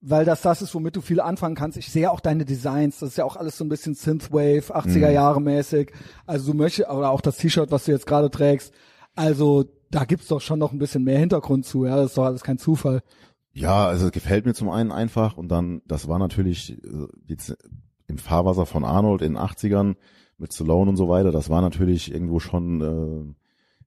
weil 0.00 0.24
das 0.24 0.42
das 0.42 0.62
ist, 0.62 0.74
womit 0.74 0.94
du 0.96 1.00
viel 1.00 1.20
anfangen 1.20 1.54
kannst. 1.54 1.78
Ich 1.78 1.90
sehe 1.90 2.10
auch 2.10 2.20
deine 2.20 2.44
Designs, 2.44 2.98
das 3.00 3.10
ist 3.10 3.18
ja 3.18 3.24
auch 3.24 3.36
alles 3.36 3.56
so 3.56 3.64
ein 3.64 3.68
bisschen 3.68 3.94
Synthwave, 3.94 4.74
80er 4.74 5.08
Mhm. 5.08 5.14
Jahre 5.14 5.40
mäßig. 5.42 5.92
Also 6.26 6.52
du 6.52 6.58
möchtest, 6.58 6.88
oder 6.90 7.10
auch 7.10 7.20
das 7.20 7.38
T-Shirt, 7.38 7.70
was 7.70 7.84
du 7.86 7.92
jetzt 7.92 8.06
gerade 8.06 8.30
trägst. 8.30 8.72
Also 9.14 9.64
da 9.90 10.04
gibt's 10.04 10.28
doch 10.28 10.40
schon 10.40 10.58
noch 10.58 10.72
ein 10.72 10.78
bisschen 10.78 11.04
mehr 11.04 11.18
Hintergrund 11.18 11.64
zu, 11.64 11.84
ja. 11.86 11.96
Das 11.96 12.06
ist 12.10 12.18
doch 12.18 12.24
alles 12.24 12.42
kein 12.42 12.58
Zufall. 12.58 13.02
Ja, 13.52 13.86
also 13.86 14.06
es 14.06 14.12
gefällt 14.12 14.44
mir 14.44 14.52
zum 14.54 14.68
einen 14.68 14.92
einfach 14.92 15.36
und 15.38 15.48
dann, 15.48 15.80
das 15.86 16.08
war 16.08 16.18
natürlich 16.18 16.72
äh, 16.84 17.06
jetzt 17.26 17.56
im 18.06 18.18
Fahrwasser 18.18 18.66
von 18.66 18.84
Arnold 18.84 19.22
in 19.22 19.32
den 19.34 19.42
80ern 19.42 19.94
mit 20.38 20.52
Stallone 20.52 20.90
und 20.90 20.96
so 20.96 21.08
weiter, 21.08 21.32
das 21.32 21.48
war 21.48 21.62
natürlich 21.62 22.12
irgendwo 22.12 22.38
schon 22.38 23.34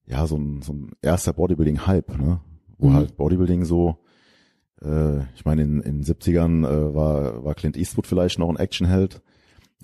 äh, 0.07 0.11
ja 0.11 0.25
so 0.25 0.37
ein, 0.37 0.63
so 0.63 0.73
ein 0.73 0.91
erster 1.03 1.33
Bodybuilding-Hype, 1.33 2.17
ne? 2.17 2.41
Wo 2.79 2.87
Mhm. 2.89 2.93
halt 2.95 3.15
Bodybuilding 3.17 3.63
so, 3.65 3.97
äh, 4.81 5.19
ich 5.35 5.45
meine 5.45 5.63
in, 5.63 5.81
in 5.81 6.01
den 6.01 6.03
70ern 6.03 6.65
äh, 6.67 6.95
war, 6.95 7.43
war 7.43 7.55
Clint 7.55 7.77
Eastwood 7.77 8.07
vielleicht 8.07 8.39
noch 8.39 8.49
ein 8.49 8.57
Actionheld. 8.57 9.21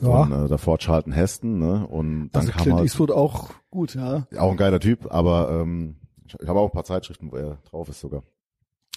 Ja. 0.02 0.24
Und 0.24 0.32
äh, 0.32 0.48
davor 0.50 0.78
Charlton 0.78 1.14
Heston, 1.14 1.58
ne? 1.58 1.88
Und 1.88 2.30
dann 2.32 2.42
Also 2.42 2.52
kam 2.52 2.62
Clint 2.62 2.78
halt 2.78 2.86
Eastwood 2.86 3.12
auch 3.12 3.52
gut, 3.72 3.96
ja. 3.96 4.28
auch 4.38 4.52
ein 4.52 4.58
geiler 4.58 4.80
Typ, 4.80 5.08
aber 5.10 5.50
ähm, 5.62 5.96
ich, 6.28 6.36
ich 6.40 6.48
habe 6.48 6.60
auch 6.60 6.66
ein 6.70 6.74
paar 6.74 6.84
Zeitschriften, 6.84 7.32
wo 7.32 7.38
er 7.38 7.60
drauf 7.70 7.88
ist 7.88 8.02
sogar. 8.02 8.24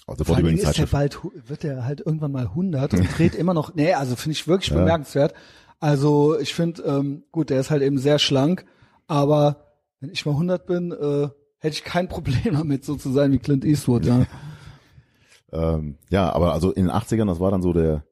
Also 0.07 0.23
Vor 0.23 0.37
Dingen 0.37 0.57
ist 0.57 0.77
der 0.77 0.87
bald, 0.87 1.19
wird 1.47 1.63
er 1.63 1.85
halt 1.85 2.01
irgendwann 2.01 2.31
mal 2.31 2.45
100 2.45 2.93
und 2.95 3.17
dreht 3.17 3.35
immer 3.37 3.53
noch, 3.53 3.75
nee, 3.75 3.93
also 3.93 4.15
finde 4.15 4.33
ich 4.33 4.47
wirklich 4.47 4.71
Ja. 4.71 4.77
bemerkenswert. 4.77 5.33
Also 5.79 6.37
ich 6.37 6.53
finde, 6.53 6.81
ähm, 6.81 7.23
gut, 7.31 7.49
der 7.49 7.59
ist 7.61 7.69
halt 7.69 7.81
eben 7.83 7.97
sehr 7.99 8.19
schlank, 8.19 8.65
aber 9.07 9.67
wenn 10.01 10.09
ich 10.09 10.25
mal 10.25 10.31
100 10.31 10.65
bin, 10.65 10.91
äh, 10.91 11.29
hätte 11.59 11.73
ich 11.75 11.83
kein 11.83 12.07
Problem 12.09 12.53
damit, 12.55 12.83
so 12.83 12.95
zu 12.95 13.11
sein 13.11 13.31
wie 13.31 13.39
Clint 13.39 13.63
Eastwood, 13.63 14.05
ja. 14.05 14.25
Ähm, 15.51 15.97
ja, 16.09 16.31
aber 16.31 16.53
also 16.53 16.71
in 16.71 16.85
den 16.85 16.91
80ern, 16.91 17.27
das 17.27 17.39
war 17.39 17.51
dann 17.51 17.61
so 17.61 17.73
der, 17.73 18.03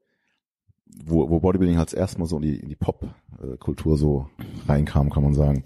wo, 1.05 1.29
wo 1.29 1.39
Bodybuilding 1.39 1.77
halt 1.77 1.93
erstmal 1.93 2.27
so 2.27 2.37
in 2.37 2.41
die, 2.41 2.59
in 2.59 2.69
die 2.69 2.75
Pop-Kultur 2.75 3.97
so 3.97 4.27
reinkam, 4.67 5.09
kann 5.09 5.23
man 5.23 5.33
sagen. 5.33 5.63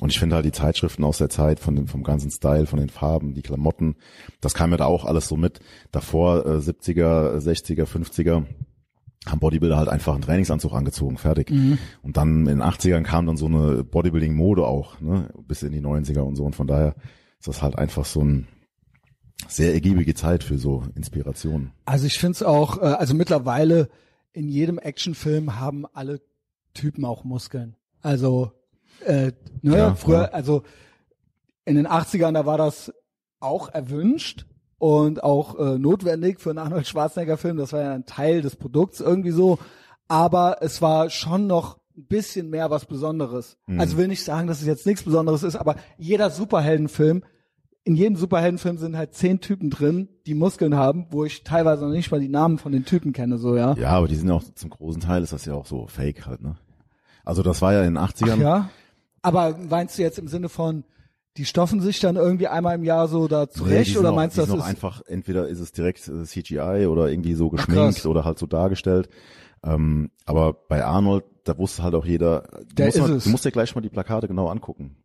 Und 0.00 0.10
ich 0.10 0.18
finde 0.18 0.36
halt 0.36 0.44
die 0.44 0.52
Zeitschriften 0.52 1.04
aus 1.04 1.18
der 1.18 1.30
Zeit, 1.30 1.60
von 1.60 1.76
dem, 1.76 1.86
vom 1.86 2.02
ganzen 2.02 2.30
Style, 2.30 2.66
von 2.66 2.78
den 2.78 2.90
Farben, 2.90 3.34
die 3.34 3.42
Klamotten, 3.42 3.96
das 4.40 4.54
kam 4.54 4.70
mir 4.70 4.76
da 4.76 4.86
auch 4.86 5.04
alles 5.04 5.28
so 5.28 5.36
mit. 5.36 5.60
Davor 5.92 6.44
äh, 6.44 6.58
70er, 6.58 7.38
60er, 7.38 7.86
50er 7.86 8.44
haben 9.26 9.38
Bodybuilder 9.40 9.78
halt 9.78 9.88
einfach 9.88 10.12
einen 10.12 10.22
Trainingsanzug 10.22 10.74
angezogen, 10.74 11.16
fertig. 11.16 11.50
Und 12.02 12.16
dann 12.16 12.40
in 12.40 12.58
den 12.58 12.62
80ern 12.62 13.02
kam 13.02 13.26
dann 13.26 13.38
so 13.38 13.46
eine 13.46 13.82
Bodybuilding-Mode 13.82 14.66
auch, 14.66 15.00
ne, 15.00 15.30
bis 15.46 15.62
in 15.62 15.72
die 15.72 15.80
90er 15.80 16.20
und 16.20 16.36
so. 16.36 16.44
Und 16.44 16.54
von 16.54 16.66
daher 16.66 16.94
ist 17.38 17.48
das 17.48 17.62
halt 17.62 17.78
einfach 17.78 18.04
so 18.04 18.20
ein 18.20 18.48
sehr 19.48 19.74
ergiebige 19.74 20.14
Zeit 20.14 20.44
für 20.44 20.58
so 20.58 20.84
Inspirationen. 20.94 21.72
Also 21.84 22.06
ich 22.06 22.18
finde 22.18 22.32
es 22.36 22.42
auch, 22.42 22.78
äh, 22.78 22.86
also 22.86 23.14
mittlerweile 23.14 23.88
in 24.32 24.48
jedem 24.48 24.78
Actionfilm 24.78 25.58
haben 25.60 25.86
alle 25.92 26.20
Typen 26.72 27.04
auch 27.04 27.24
Muskeln. 27.24 27.76
Also 28.00 28.52
äh, 29.04 29.32
ne, 29.62 29.76
Ja, 29.76 29.94
früher, 29.94 30.22
ja. 30.22 30.28
also 30.30 30.62
in 31.64 31.76
den 31.76 31.86
80ern, 31.86 32.32
da 32.32 32.46
war 32.46 32.58
das 32.58 32.92
auch 33.40 33.68
erwünscht 33.68 34.46
und 34.78 35.22
auch 35.22 35.58
äh, 35.58 35.78
notwendig 35.78 36.40
für 36.40 36.50
einen 36.50 36.58
Arnold 36.58 36.86
Schwarzenegger 36.86 37.36
Film. 37.36 37.56
Das 37.56 37.72
war 37.72 37.80
ja 37.80 37.92
ein 37.94 38.06
Teil 38.06 38.42
des 38.42 38.56
Produkts 38.56 39.00
irgendwie 39.00 39.30
so. 39.30 39.58
aber 40.08 40.58
es 40.60 40.82
war 40.82 41.10
schon 41.10 41.46
noch 41.46 41.78
ein 41.96 42.06
bisschen 42.06 42.50
mehr 42.50 42.70
was 42.70 42.86
Besonderes. 42.86 43.56
Also 43.78 43.96
will 43.96 44.08
nicht 44.08 44.24
sagen, 44.24 44.48
dass 44.48 44.60
es 44.60 44.66
jetzt 44.66 44.84
nichts 44.86 45.02
Besonderes 45.04 45.42
ist, 45.44 45.56
aber 45.56 45.76
jeder 45.96 46.28
Superheldenfilm, 46.30 47.24
in 47.84 47.96
jedem 47.96 48.16
Superheldenfilm 48.16 48.78
sind 48.78 48.96
halt 48.96 49.14
zehn 49.14 49.40
Typen 49.40 49.68
drin, 49.70 50.08
die 50.26 50.34
Muskeln 50.34 50.74
haben, 50.74 51.06
wo 51.10 51.24
ich 51.24 51.44
teilweise 51.44 51.84
noch 51.84 51.92
nicht 51.92 52.10
mal 52.10 52.20
die 52.20 52.30
Namen 52.30 52.58
von 52.58 52.72
den 52.72 52.84
Typen 52.86 53.12
kenne, 53.12 53.36
so, 53.36 53.56
ja. 53.56 53.74
Ja, 53.74 53.90
aber 53.90 54.08
die 54.08 54.16
sind 54.16 54.28
ja 54.28 54.34
auch 54.34 54.42
zum 54.54 54.70
großen 54.70 55.02
Teil 55.02 55.22
ist 55.22 55.32
das 55.32 55.44
ja 55.44 55.54
auch 55.54 55.66
so 55.66 55.86
fake 55.86 56.26
halt, 56.26 56.42
ne? 56.42 56.56
Also 57.24 57.42
das 57.42 57.60
war 57.62 57.72
ja 57.72 57.82
in 57.82 57.94
den 57.94 58.02
80ern. 58.02 58.40
Ja. 58.40 58.70
Aber 59.22 59.56
meinst 59.56 59.98
du 59.98 60.02
jetzt 60.02 60.18
im 60.18 60.28
Sinne 60.28 60.48
von, 60.48 60.84
die 61.36 61.44
stoffen 61.44 61.80
sich 61.80 62.00
dann 62.00 62.16
irgendwie 62.16 62.48
einmal 62.48 62.74
im 62.74 62.84
Jahr 62.84 63.08
so 63.08 63.28
da 63.28 63.42
Nee, 63.42 63.48
zurecht 63.50 63.92
sind 63.92 64.00
oder 64.00 64.10
auch, 64.10 64.16
meinst 64.16 64.36
du, 64.36 64.42
das 64.42 64.50
ist 64.50 64.62
einfach, 64.62 65.02
entweder 65.06 65.48
ist 65.48 65.60
es 65.60 65.72
direkt 65.72 66.06
äh, 66.08 66.24
CGI 66.24 66.86
oder 66.86 67.08
irgendwie 67.08 67.34
so 67.34 67.48
Ach, 67.48 67.56
geschminkt 67.56 68.06
oder 68.06 68.24
halt 68.24 68.38
so 68.38 68.46
dargestellt. 68.46 69.08
Ähm, 69.62 70.10
aber 70.26 70.52
bei 70.52 70.84
Arnold, 70.84 71.24
da 71.44 71.56
wusste 71.58 71.82
halt 71.82 71.94
auch 71.94 72.04
jeder, 72.04 72.42
du, 72.68 72.74
Der 72.74 72.86
musst, 72.86 72.98
ist 72.98 73.02
mal, 73.02 73.16
es. 73.16 73.24
du 73.24 73.30
musst 73.30 73.44
dir 73.44 73.50
gleich 73.50 73.74
mal 73.74 73.80
die 73.80 73.88
Plakate 73.88 74.28
genau 74.28 74.48
angucken. 74.48 74.96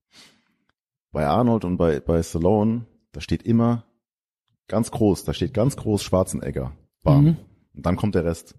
Bei 1.12 1.26
Arnold 1.26 1.65
und 1.65 1.78
bei, 1.78 2.00
bei 2.00 2.22
Stallone, 2.22 2.86
da 3.12 3.22
steht 3.22 3.43
immer 3.43 3.84
ganz 4.67 4.91
groß, 4.91 5.24
da 5.26 5.34
steht 5.34 5.54
ganz 5.54 5.76
groß 5.76 6.04
Schwarzenegger. 6.04 6.74
Bam. 7.04 7.24
Mhm. 7.24 7.38
Und 7.76 7.86
dann 7.86 7.95
kommt 7.95 8.15
der 8.15 8.26
Rest, 8.26 8.56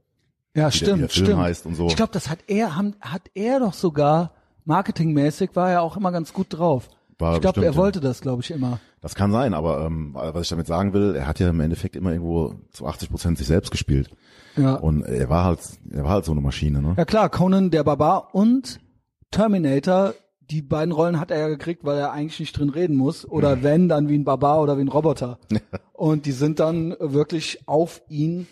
ja, 0.54 0.54
wie, 0.54 0.56
der, 0.56 0.66
wie 0.72 0.76
stimmt, 0.76 1.00
der 1.02 1.08
Film 1.08 1.26
stimmt. 1.26 1.40
heißt 1.40 1.66
und 1.66 1.74
so. 1.74 1.86
Ich 1.86 1.96
glaube, 1.96 2.12
das 2.12 2.28
hat 2.28 2.40
er, 2.48 2.76
haben, 2.76 2.96
hat 3.00 3.30
er 3.34 3.60
doch 3.60 3.74
sogar 3.74 4.32
marketingmäßig 4.64 5.50
war 5.54 5.70
er 5.70 5.82
auch 5.82 5.96
immer 5.96 6.12
ganz 6.12 6.32
gut 6.32 6.46
drauf. 6.50 6.88
War 7.18 7.34
ich 7.34 7.40
glaube, 7.40 7.64
er 7.64 7.76
wollte 7.76 8.00
das, 8.00 8.20
glaube 8.20 8.42
ich, 8.42 8.50
immer. 8.50 8.80
Das 9.02 9.14
kann 9.14 9.30
sein, 9.30 9.52
aber 9.52 9.84
ähm, 9.84 10.14
was 10.14 10.42
ich 10.42 10.48
damit 10.48 10.66
sagen 10.66 10.92
will, 10.92 11.14
er 11.14 11.26
hat 11.26 11.38
ja 11.38 11.50
im 11.50 11.60
Endeffekt 11.60 11.96
immer 11.96 12.12
irgendwo 12.12 12.54
zu 12.70 12.86
80 12.86 13.10
Prozent 13.10 13.38
sich 13.38 13.46
selbst 13.46 13.70
gespielt. 13.70 14.10
Ja. 14.56 14.76
Und 14.76 15.02
er 15.02 15.28
war 15.28 15.44
halt, 15.44 15.60
er 15.90 16.04
war 16.04 16.12
halt 16.12 16.24
so 16.24 16.32
eine 16.32 16.40
Maschine, 16.40 16.80
ne? 16.80 16.94
Ja 16.96 17.04
klar, 17.04 17.28
Conan 17.28 17.70
der 17.70 17.84
Barbar 17.84 18.34
und 18.34 18.80
Terminator, 19.30 20.14
die 20.50 20.62
beiden 20.62 20.92
Rollen 20.92 21.20
hat 21.20 21.30
er 21.30 21.38
ja 21.38 21.48
gekriegt, 21.48 21.84
weil 21.84 21.98
er 21.98 22.12
eigentlich 22.12 22.40
nicht 22.40 22.58
drin 22.58 22.70
reden 22.70 22.96
muss. 22.96 23.28
Oder 23.28 23.62
wenn, 23.62 23.88
dann 23.88 24.08
wie 24.08 24.18
ein 24.18 24.24
Barbar 24.24 24.60
oder 24.60 24.76
wie 24.76 24.82
ein 24.82 24.88
Roboter. 24.88 25.38
und 25.92 26.26
die 26.26 26.32
sind 26.32 26.60
dann 26.60 26.96
wirklich 26.98 27.66
auf 27.68 28.02
ihn. 28.08 28.46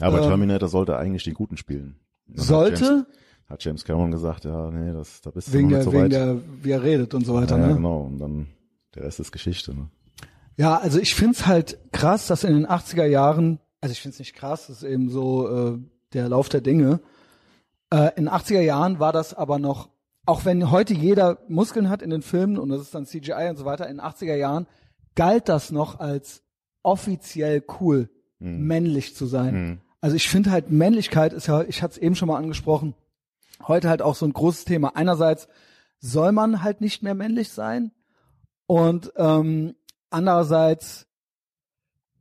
Aber 0.00 0.22
Ähm, 0.22 0.28
Terminator 0.28 0.68
sollte 0.68 0.96
eigentlich 0.96 1.24
den 1.24 1.34
Guten 1.34 1.56
spielen. 1.56 1.96
Hat 2.30 2.44
Sollte, 2.44 2.84
James, 2.84 3.06
hat 3.48 3.64
James 3.64 3.84
Cameron 3.84 4.10
gesagt, 4.10 4.44
ja, 4.44 4.70
nee, 4.70 4.92
das, 4.92 5.20
da 5.20 5.30
bist 5.30 5.48
du 5.48 5.52
wegen 5.52 5.68
noch 5.68 5.76
nicht 5.76 5.78
der, 5.78 5.84
so 5.84 5.92
wegen 5.92 6.04
weit. 6.04 6.12
der, 6.12 6.40
wie 6.62 6.70
er 6.70 6.82
redet 6.82 7.14
und 7.14 7.26
so 7.26 7.34
weiter. 7.34 7.58
ja, 7.58 7.66
ne? 7.68 7.74
genau. 7.74 8.00
Und 8.00 8.18
dann 8.18 8.46
der 8.94 9.04
Rest 9.04 9.20
ist 9.20 9.32
Geschichte. 9.32 9.74
Ne? 9.74 9.88
Ja, 10.56 10.76
also 10.78 10.98
ich 10.98 11.14
find's 11.14 11.46
halt 11.46 11.78
krass, 11.92 12.26
dass 12.26 12.44
in 12.44 12.54
den 12.54 12.66
80er 12.66 13.04
Jahren, 13.06 13.58
also 13.80 13.92
ich 13.92 14.00
find's 14.00 14.18
nicht 14.18 14.34
krass, 14.34 14.68
das 14.68 14.78
ist 14.78 14.88
eben 14.88 15.10
so 15.10 15.48
äh, 15.48 15.78
der 16.12 16.28
Lauf 16.28 16.48
der 16.48 16.60
Dinge. 16.60 17.00
Äh, 17.90 18.10
in 18.16 18.24
den 18.24 18.30
80er 18.30 18.60
Jahren 18.60 18.98
war 18.98 19.12
das 19.12 19.34
aber 19.34 19.58
noch, 19.58 19.90
auch 20.26 20.44
wenn 20.44 20.70
heute 20.70 20.94
jeder 20.94 21.38
Muskeln 21.48 21.88
hat 21.88 22.02
in 22.02 22.10
den 22.10 22.22
Filmen 22.22 22.58
und 22.58 22.68
das 22.70 22.80
ist 22.80 22.94
dann 22.94 23.06
CGI 23.06 23.48
und 23.50 23.56
so 23.56 23.64
weiter, 23.64 23.88
in 23.88 23.98
den 23.98 24.06
80er 24.06 24.34
Jahren 24.36 24.66
galt 25.14 25.48
das 25.48 25.70
noch 25.70 26.00
als 26.00 26.42
offiziell 26.82 27.62
cool, 27.80 28.10
männlich 28.38 29.14
zu 29.14 29.26
sein. 29.26 29.54
Mhm. 29.54 29.80
Also 30.00 30.16
ich 30.16 30.28
finde 30.28 30.50
halt 30.50 30.70
Männlichkeit 30.70 31.32
ist 31.32 31.46
ja, 31.46 31.62
ich 31.62 31.82
hatte 31.82 31.92
es 31.92 31.98
eben 31.98 32.14
schon 32.14 32.28
mal 32.28 32.36
angesprochen, 32.36 32.94
heute 33.66 33.88
halt 33.88 34.02
auch 34.02 34.14
so 34.14 34.26
ein 34.26 34.32
großes 34.32 34.66
Thema. 34.66 34.96
Einerseits 34.96 35.48
soll 35.98 36.32
man 36.32 36.62
halt 36.62 36.80
nicht 36.80 37.02
mehr 37.02 37.14
männlich 37.14 37.50
sein 37.50 37.92
und 38.66 39.12
ähm, 39.16 39.74
andererseits 40.10 41.06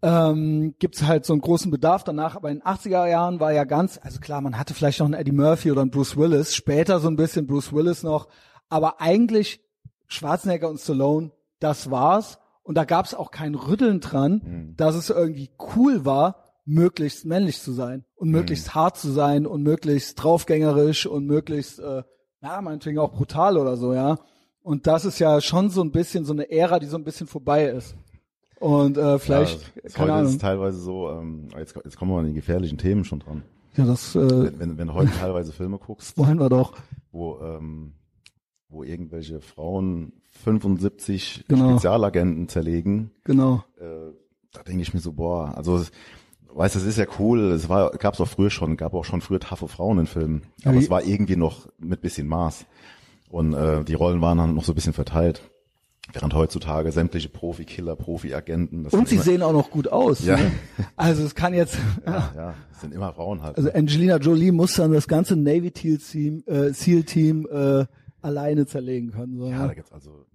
ähm, 0.03 0.75
gibt 0.79 0.95
es 0.95 1.07
halt 1.07 1.25
so 1.25 1.31
einen 1.31 1.41
großen 1.41 1.71
Bedarf 1.71 2.03
danach. 2.03 2.35
Aber 2.35 2.51
in 2.51 2.59
den 2.59 2.67
80er 2.67 3.07
Jahren 3.07 3.39
war 3.39 3.53
ja 3.53 3.63
ganz, 3.63 3.99
also 4.03 4.19
klar, 4.19 4.41
man 4.41 4.59
hatte 4.59 4.73
vielleicht 4.73 4.99
noch 4.99 5.05
einen 5.05 5.15
Eddie 5.15 5.31
Murphy 5.31 5.71
oder 5.71 5.81
einen 5.81 5.91
Bruce 5.91 6.17
Willis, 6.17 6.53
später 6.53 6.99
so 6.99 7.07
ein 7.07 7.15
bisschen 7.15 7.47
Bruce 7.47 7.71
Willis 7.71 8.03
noch, 8.03 8.27
aber 8.69 8.99
eigentlich 8.99 9.61
Schwarzenegger 10.07 10.69
und 10.69 10.79
Stallone, 10.79 11.31
das 11.59 11.89
war's. 11.89 12.37
Und 12.63 12.75
da 12.75 12.85
gab 12.85 13.05
es 13.05 13.13
auch 13.13 13.31
kein 13.31 13.55
Rütteln 13.55 13.99
dran, 14.01 14.73
dass 14.77 14.95
es 14.95 15.09
irgendwie 15.09 15.51
cool 15.75 16.05
war, 16.05 16.37
möglichst 16.65 17.25
männlich 17.25 17.61
zu 17.61 17.73
sein 17.73 18.05
und 18.15 18.29
möglichst 18.29 18.73
hart 18.75 18.97
zu 18.97 19.11
sein 19.11 19.45
und 19.45 19.63
möglichst 19.63 20.21
draufgängerisch 20.21 21.05
und 21.05 21.25
möglichst, 21.25 21.79
äh, 21.79 22.03
ja, 22.41 22.61
meinetwegen 22.61 22.99
auch 22.99 23.11
brutal 23.11 23.57
oder 23.57 23.75
so, 23.75 23.93
ja. 23.93 24.17
Und 24.61 24.87
das 24.87 25.03
ist 25.03 25.19
ja 25.19 25.41
schon 25.41 25.69
so 25.69 25.81
ein 25.81 25.91
bisschen 25.91 26.23
so 26.23 26.31
eine 26.31 26.49
Ära, 26.49 26.79
die 26.79 26.87
so 26.87 26.97
ein 26.97 27.03
bisschen 27.03 27.27
vorbei 27.27 27.65
ist. 27.65 27.95
Und 28.63 28.97
äh, 28.97 29.19
vielleicht, 29.19 29.61
ja, 29.75 29.81
das- 29.83 29.93
keine 29.93 30.11
heute 30.13 30.19
ist 30.19 30.19
Ahnung. 30.27 30.31
es 30.31 30.37
teilweise 30.37 30.77
so, 30.79 31.09
ähm, 31.09 31.47
jetzt, 31.57 31.75
jetzt 31.75 31.97
kommen 31.97 32.11
wir 32.11 32.19
an 32.19 32.27
die 32.27 32.33
gefährlichen 32.33 32.77
Themen 32.77 33.03
schon 33.03 33.19
dran. 33.19 33.43
Ja, 33.75 33.85
das 33.85 34.15
äh, 34.15 34.19
Wenn, 34.21 34.59
wenn, 34.59 34.77
wenn 34.77 34.87
du 34.87 34.93
heute 34.93 35.11
teilweise 35.11 35.51
Filme 35.51 35.77
guckst, 35.79 36.17
wollen 36.17 36.39
wir 36.39 36.47
doch. 36.49 36.73
wo, 37.11 37.39
ähm, 37.41 37.93
wo 38.69 38.83
irgendwelche 38.83 39.41
Frauen 39.41 40.13
75 40.43 41.43
Genau. 41.49 41.71
Spezialagenten 41.71 42.47
zerlegen, 42.47 43.11
Genau. 43.25 43.63
äh, 43.79 44.13
da 44.53 44.63
denke 44.63 44.81
ich 44.81 44.93
mir 44.93 44.99
so, 45.01 45.11
boah, 45.13 45.53
also 45.57 45.77
es- 45.77 45.91
weißt, 46.53 46.75
das 46.75 46.83
ist 46.83 46.97
ja 46.97 47.05
cool, 47.19 47.51
es 47.51 47.67
war, 47.67 47.91
gab's 47.91 48.21
auch 48.21 48.27
früher 48.27 48.49
schon, 48.49 48.77
gab 48.77 48.93
auch 48.93 49.05
schon 49.05 49.21
früher 49.21 49.39
taffe 49.41 49.67
Frauen 49.67 49.99
in 49.99 50.05
Filmen, 50.05 50.43
aber 50.63 50.75
Ja, 50.75 50.79
es 50.79 50.89
war 50.89 51.03
irgendwie 51.03 51.35
noch 51.35 51.67
mit 51.79 52.01
bisschen 52.01 52.27
Maß 52.27 52.65
und 53.29 53.53
äh, 53.53 53.83
die 53.83 53.95
Rollen 53.95 54.21
waren 54.21 54.37
dann 54.37 54.55
noch 54.55 54.63
so 54.63 54.71
ein 54.71 54.75
bisschen 54.75 54.93
verteilt, 54.93 55.41
während 56.11 56.33
heutzutage 56.33 56.91
sämtliche 56.91 57.29
Profi-Killer, 57.29 57.95
Profi-Agenten, 57.95 58.85
Und 58.87 59.07
sie 59.07 59.15
immer, 59.15 59.23
sehen 59.23 59.41
auch 59.41 59.53
noch 59.53 59.71
gut 59.71 59.87
aus. 59.87 60.23
Ja. 60.25 60.37
Ne? 60.37 60.51
Also 60.95 61.23
es 61.23 61.33
kann 61.33 61.53
jetzt, 61.53 61.77
ja, 62.05 62.31
ja, 62.35 62.53
das 62.71 62.81
sind 62.81 62.93
immer 62.93 63.13
Frauen 63.13 63.41
halt. 63.41 63.57
also 63.57 63.71
Angelina 63.71 64.17
Jolie 64.17 64.51
muss 64.51 64.73
dann 64.75 64.91
das 64.91 65.07
ganze 65.07 65.35
Navy 65.35 65.71
Teal 65.71 65.97
Team, 65.97 66.43
äh, 66.45 66.71
SEAL 66.73 67.03
Team 67.03 67.47
äh, 67.49 67.85
alleine 68.21 68.65
zerlegen 68.65 69.11
können. 69.11 69.37
So, 69.37 69.45
ja, 69.49 69.51
ja. 69.59 69.67
da 69.67 69.73
gibt's 69.73 69.91
also, 69.91 70.25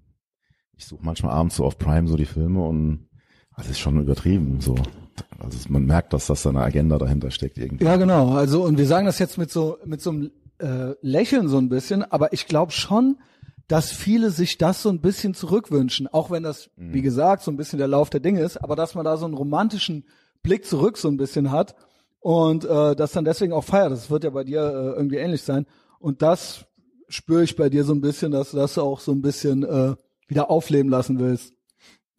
ich 0.76 0.86
suche 0.86 1.04
manchmal 1.04 1.32
abends 1.32 1.56
so 1.56 1.64
auf 1.64 1.78
Prime 1.78 2.08
so 2.08 2.16
die 2.16 2.24
Filme 2.26 2.64
und 2.64 3.08
das 3.56 3.68
ist 3.68 3.78
schon 3.78 4.00
übertrieben, 4.00 4.60
so. 4.60 4.74
Also 5.38 5.56
es- 5.58 5.68
man 5.68 5.84
merkt, 5.84 6.12
dass 6.12 6.26
das 6.28 6.42
da 6.44 6.50
eine 6.50 6.60
Agenda 6.62 6.96
dahinter 6.96 7.30
steckt 7.30 7.58
irgendwie. 7.58 7.84
Ja, 7.84 7.96
genau. 7.96 8.32
Also 8.34 8.64
und 8.64 8.78
wir 8.78 8.86
sagen 8.86 9.06
das 9.06 9.18
jetzt 9.18 9.36
mit 9.36 9.50
so 9.50 9.78
mit 9.84 10.00
so 10.00 10.10
einem 10.10 10.30
äh, 10.60 10.94
Lächeln 11.02 11.48
so 11.48 11.58
ein 11.58 11.68
bisschen, 11.68 12.04
aber 12.04 12.32
ich 12.32 12.46
glaube 12.46 12.70
schon, 12.72 13.16
dass 13.68 13.92
viele 13.92 14.30
sich 14.30 14.58
das 14.58 14.82
so 14.82 14.88
ein 14.88 15.00
bisschen 15.00 15.34
zurückwünschen, 15.34 16.08
auch 16.08 16.30
wenn 16.30 16.42
das, 16.42 16.70
wie 16.76 17.02
gesagt, 17.02 17.42
so 17.42 17.50
ein 17.50 17.56
bisschen 17.56 17.78
der 17.78 17.88
Lauf 17.88 18.08
der 18.08 18.20
Dinge 18.20 18.40
ist, 18.40 18.56
aber 18.56 18.76
dass 18.76 18.94
man 18.94 19.04
da 19.04 19.16
so 19.18 19.26
einen 19.26 19.34
romantischen 19.34 20.04
Blick 20.42 20.64
zurück 20.64 20.96
so 20.96 21.08
ein 21.08 21.18
bisschen 21.18 21.50
hat 21.50 21.76
und 22.20 22.64
äh, 22.64 22.96
das 22.96 23.12
dann 23.12 23.26
deswegen 23.26 23.52
auch 23.52 23.64
feiert. 23.64 23.92
Das 23.92 24.10
wird 24.10 24.24
ja 24.24 24.30
bei 24.30 24.44
dir 24.44 24.60
äh, 24.60 24.96
irgendwie 24.96 25.16
ähnlich 25.16 25.42
sein. 25.42 25.66
Und 25.98 26.22
das 26.22 26.66
spüre 27.08 27.44
ich 27.44 27.56
bei 27.56 27.68
dir 27.68 27.84
so 27.84 27.92
ein 27.92 28.00
bisschen, 28.00 28.32
dass 28.32 28.52
du 28.52 28.56
das 28.56 28.78
auch 28.78 29.00
so 29.00 29.12
ein 29.12 29.22
bisschen 29.22 29.64
äh, 29.64 29.94
wieder 30.26 30.50
aufleben 30.50 30.90
lassen 30.90 31.18
willst. 31.18 31.54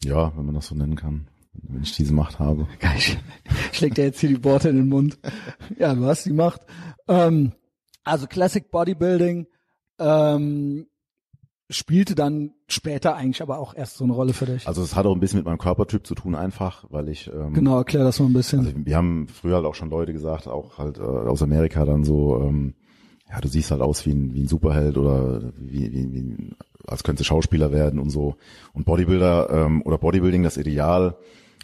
Ja, 0.03 0.35
wenn 0.38 0.45
man 0.45 0.55
das 0.55 0.67
so 0.67 0.75
nennen 0.75 0.95
kann, 0.95 1.29
wenn 1.53 1.81
ich 1.81 1.95
diese 1.95 2.13
Macht 2.13 2.39
habe. 2.39 2.67
Geil. 2.79 2.99
Leg 3.79 3.95
dir 3.95 4.05
jetzt 4.05 4.19
hier 4.19 4.29
die 4.29 4.43
Worte 4.43 4.69
in 4.69 4.77
den 4.77 4.89
Mund. 4.89 5.17
Ja, 5.77 5.93
du 5.95 6.05
hast 6.05 6.25
die 6.25 6.33
Macht. 6.33 6.62
Ähm, 7.07 7.53
also 8.03 8.27
Classic 8.27 8.69
Bodybuilding 8.69 9.47
ähm, 9.99 10.88
spielte 11.69 12.15
dann 12.15 12.51
später 12.67 13.15
eigentlich 13.15 13.41
aber 13.41 13.60
auch 13.60 13.75
erst 13.75 13.97
so 13.97 14.03
eine 14.03 14.13
Rolle 14.13 14.34
für 14.34 14.45
dich. 14.45 14.67
Also 14.67 14.82
es 14.82 14.95
hat 14.95 15.05
auch 15.05 15.13
ein 15.13 15.19
bisschen 15.19 15.38
mit 15.38 15.45
meinem 15.45 15.60
Körpertyp 15.60 16.05
zu 16.05 16.15
tun 16.15 16.36
einfach, 16.36 16.86
weil 16.89 17.10
ich 17.10 17.29
ähm, 17.32 17.53
genau, 17.53 17.77
erklär 17.77 18.03
das 18.03 18.19
mal 18.19 18.25
ein 18.25 18.34
bisschen. 18.34 18.60
Also 18.60 18.71
wir 18.75 18.95
haben 18.95 19.27
früher 19.27 19.55
halt 19.55 19.65
auch 19.65 19.75
schon 19.75 19.89
Leute 19.89 20.13
gesagt, 20.13 20.47
auch 20.47 20.79
halt 20.79 20.97
äh, 20.97 21.01
aus 21.01 21.43
Amerika 21.43 21.86
dann 21.86 22.03
so, 22.03 22.41
ähm, 22.41 22.73
ja, 23.29 23.39
du 23.39 23.47
siehst 23.47 23.69
halt 23.69 23.82
aus 23.82 24.05
wie 24.05 24.12
ein, 24.12 24.34
wie 24.34 24.41
ein 24.41 24.47
Superheld 24.47 24.97
oder 24.97 25.41
wie, 25.58 25.91
wie, 25.93 26.13
wie 26.13 26.55
als 26.88 27.03
könntest 27.03 27.29
du 27.29 27.34
Schauspieler 27.34 27.71
werden 27.71 27.99
und 27.99 28.10
so. 28.10 28.36
Und 28.73 28.86
Bodybuilder 28.86 29.49
ähm, 29.51 29.84
oder 29.84 29.99
Bodybuilding, 29.99 30.41
das 30.41 30.58
Ideal, 30.58 31.17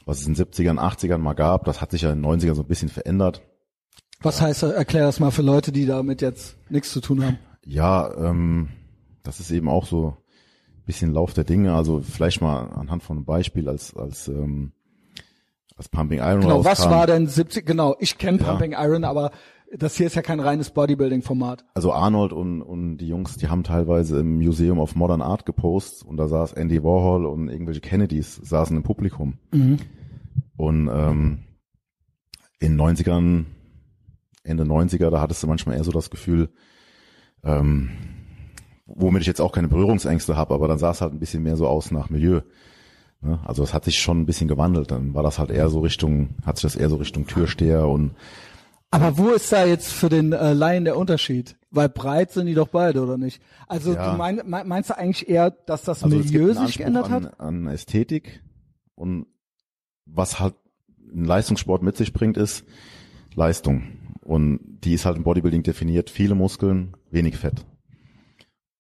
was 0.06 0.20
es 0.20 0.28
in 0.28 0.36
den 0.36 0.46
70ern, 0.46 0.78
80ern 0.78 1.18
mal 1.18 1.34
gab, 1.34 1.66
das 1.66 1.82
hat 1.82 1.90
sich 1.90 2.04
ja 2.04 2.12
in 2.12 2.22
den 2.22 2.32
90ern 2.32 2.54
so 2.54 2.62
ein 2.62 2.68
bisschen 2.68 2.90
verändert. 2.90 3.42
Was 4.22 4.40
heißt, 4.40 4.64
erklär 4.64 5.06
das 5.06 5.20
mal 5.20 5.32
für 5.32 5.42
Leute, 5.42 5.72
die 5.72 5.88
damit 5.88 6.22
jetzt 6.22 6.58
nichts 6.70 6.92
zu 6.92 7.02
tun 7.02 7.26
haben. 7.26 7.40
Ja, 7.66 8.14
ähm, 8.18 8.70
das 9.26 9.40
ist 9.40 9.52
eben 9.52 9.68
auch 9.68 9.86
so 9.86 10.16
ein 10.78 10.84
bisschen 10.86 11.12
Lauf 11.12 11.34
der 11.34 11.44
Dinge. 11.44 11.74
Also 11.74 12.00
vielleicht 12.02 12.42
mal 12.42 12.68
anhand 12.70 13.04
von 13.04 13.18
einem 13.18 13.26
Beispiel 13.26 13.68
als 13.68 13.96
als 13.96 14.28
ähm, 14.28 14.72
als 15.76 15.90
Pumping 15.90 16.20
Iron 16.20 16.42
Genau, 16.42 16.64
was 16.64 16.80
rauskam. 16.80 16.92
war 16.92 17.08
denn 17.08 17.28
70, 17.28 17.66
genau, 17.66 17.96
ich 18.00 18.18
kenne 18.18 18.38
Ja. 18.40 18.46
Pumping 18.46 18.74
Iron, 18.78 19.04
aber 19.04 19.32
das 19.78 19.98
hier 19.98 20.06
ist 20.08 20.16
ja 20.16 20.22
kein 20.22 20.40
reines 20.40 20.70
Bodybuilding-Format. 20.70 21.66
also 21.74 21.92
Arnold 21.92 22.32
und, 22.32 22.62
und 22.62 22.98
die 22.98 23.08
Jungs, 23.10 23.36
die 23.36 23.50
haben 23.50 23.64
teilweise 23.64 24.20
im 24.20 24.38
Museum 24.38 24.80
of 24.80 24.96
Modern 24.96 25.22
Art 25.22 25.46
gepostet 25.46 26.08
und 26.08 26.16
da 26.16 26.28
saß 26.30 26.54
Andy 26.54 26.82
Warhol 26.84 27.26
und 27.26 27.50
irgendwelche 27.50 27.82
Kennedys 27.82 28.36
saßen 28.36 28.78
im 28.78 28.84
Publikum. 28.84 29.38
Und 29.52 30.88
ähm, 30.88 31.40
in 32.60 32.80
90ern, 32.80 33.46
Ende 34.44 34.64
90er, 34.64 35.10
da 35.10 35.20
hattest 35.20 35.44
du 35.44 35.48
manchmal 35.48 35.76
eher 35.76 35.84
so 35.84 35.92
das 35.92 36.10
Gefühl, 36.10 36.50
ähm, 37.44 37.90
womit 38.86 39.22
ich 39.22 39.28
jetzt 39.28 39.42
auch 39.42 39.52
keine 39.52 39.68
Berührungsängste 39.68 40.36
habe, 40.36 40.54
aber 40.54 40.68
dann 40.68 40.78
sah 40.78 40.92
es 40.92 41.02
halt 41.02 41.14
ein 41.14 41.20
bisschen 41.20 41.44
mehr 41.44 41.58
so 41.58 41.68
aus 41.68 41.92
nach 41.92 42.10
Milieu. 42.10 42.42
Ne? 43.22 43.40
Also 43.46 43.64
es 43.64 43.74
hat 43.74 43.86
sich 43.86 44.00
schon 44.00 44.22
ein 44.22 44.26
bisschen 44.26 44.48
gewandelt. 44.48 44.92
Dann 44.92 45.14
war 45.14 45.24
das 45.24 45.40
halt 45.40 45.50
eher 45.52 45.70
so 45.70 45.80
Richtung, 45.80 46.30
hat 46.46 46.58
sich 46.58 46.64
das 46.64 46.76
eher 46.76 46.90
so 46.90 46.98
Richtung 46.98 47.26
Türsteher 47.26 47.88
und 47.88 48.12
Aber 48.92 49.18
wo 49.18 49.30
ist 49.32 49.52
da 49.52 49.66
jetzt 49.66 49.92
für 49.92 50.10
den 50.10 50.32
äh, 50.34 50.54
Laien 50.54 50.86
der 50.86 50.98
Unterschied? 50.98 51.58
Weil 51.72 51.90
breit 51.90 52.32
sind 52.32 52.46
die 52.46 52.54
doch 52.54 52.68
beide, 52.70 53.02
oder 53.04 53.18
nicht? 53.18 53.42
Also 53.68 53.94
Ja. 53.94 54.12
du 54.12 54.18
mein, 54.18 54.42
mein- 54.46 54.68
meinst 54.68 54.90
du 54.92 54.98
eigentlich 54.98 55.28
eher, 55.28 55.50
dass 55.52 55.84
das 55.84 56.04
Also 56.04 56.16
Milieu 56.18 56.54
sich 56.54 56.78
geändert 56.78 57.06
an, 57.06 57.12
hat? 57.26 57.40
An 57.40 57.68
Ästhetik 57.68 58.42
und 58.96 59.26
was 60.06 60.40
halt 60.40 60.54
ein 61.14 61.26
Leistungssport 61.26 61.82
mit 61.82 61.98
sich 61.98 62.14
bringt, 62.14 62.38
ist 62.38 62.64
Leistung. 63.34 63.84
Und 64.22 64.60
die 64.84 64.94
ist 64.94 65.06
halt 65.06 65.18
im 65.18 65.24
Bodybuilding 65.24 65.64
definiert. 65.64 66.10
Viele 66.10 66.36
Muskeln, 66.36 66.94
wenig 67.12 67.38
Fett. 67.38 67.66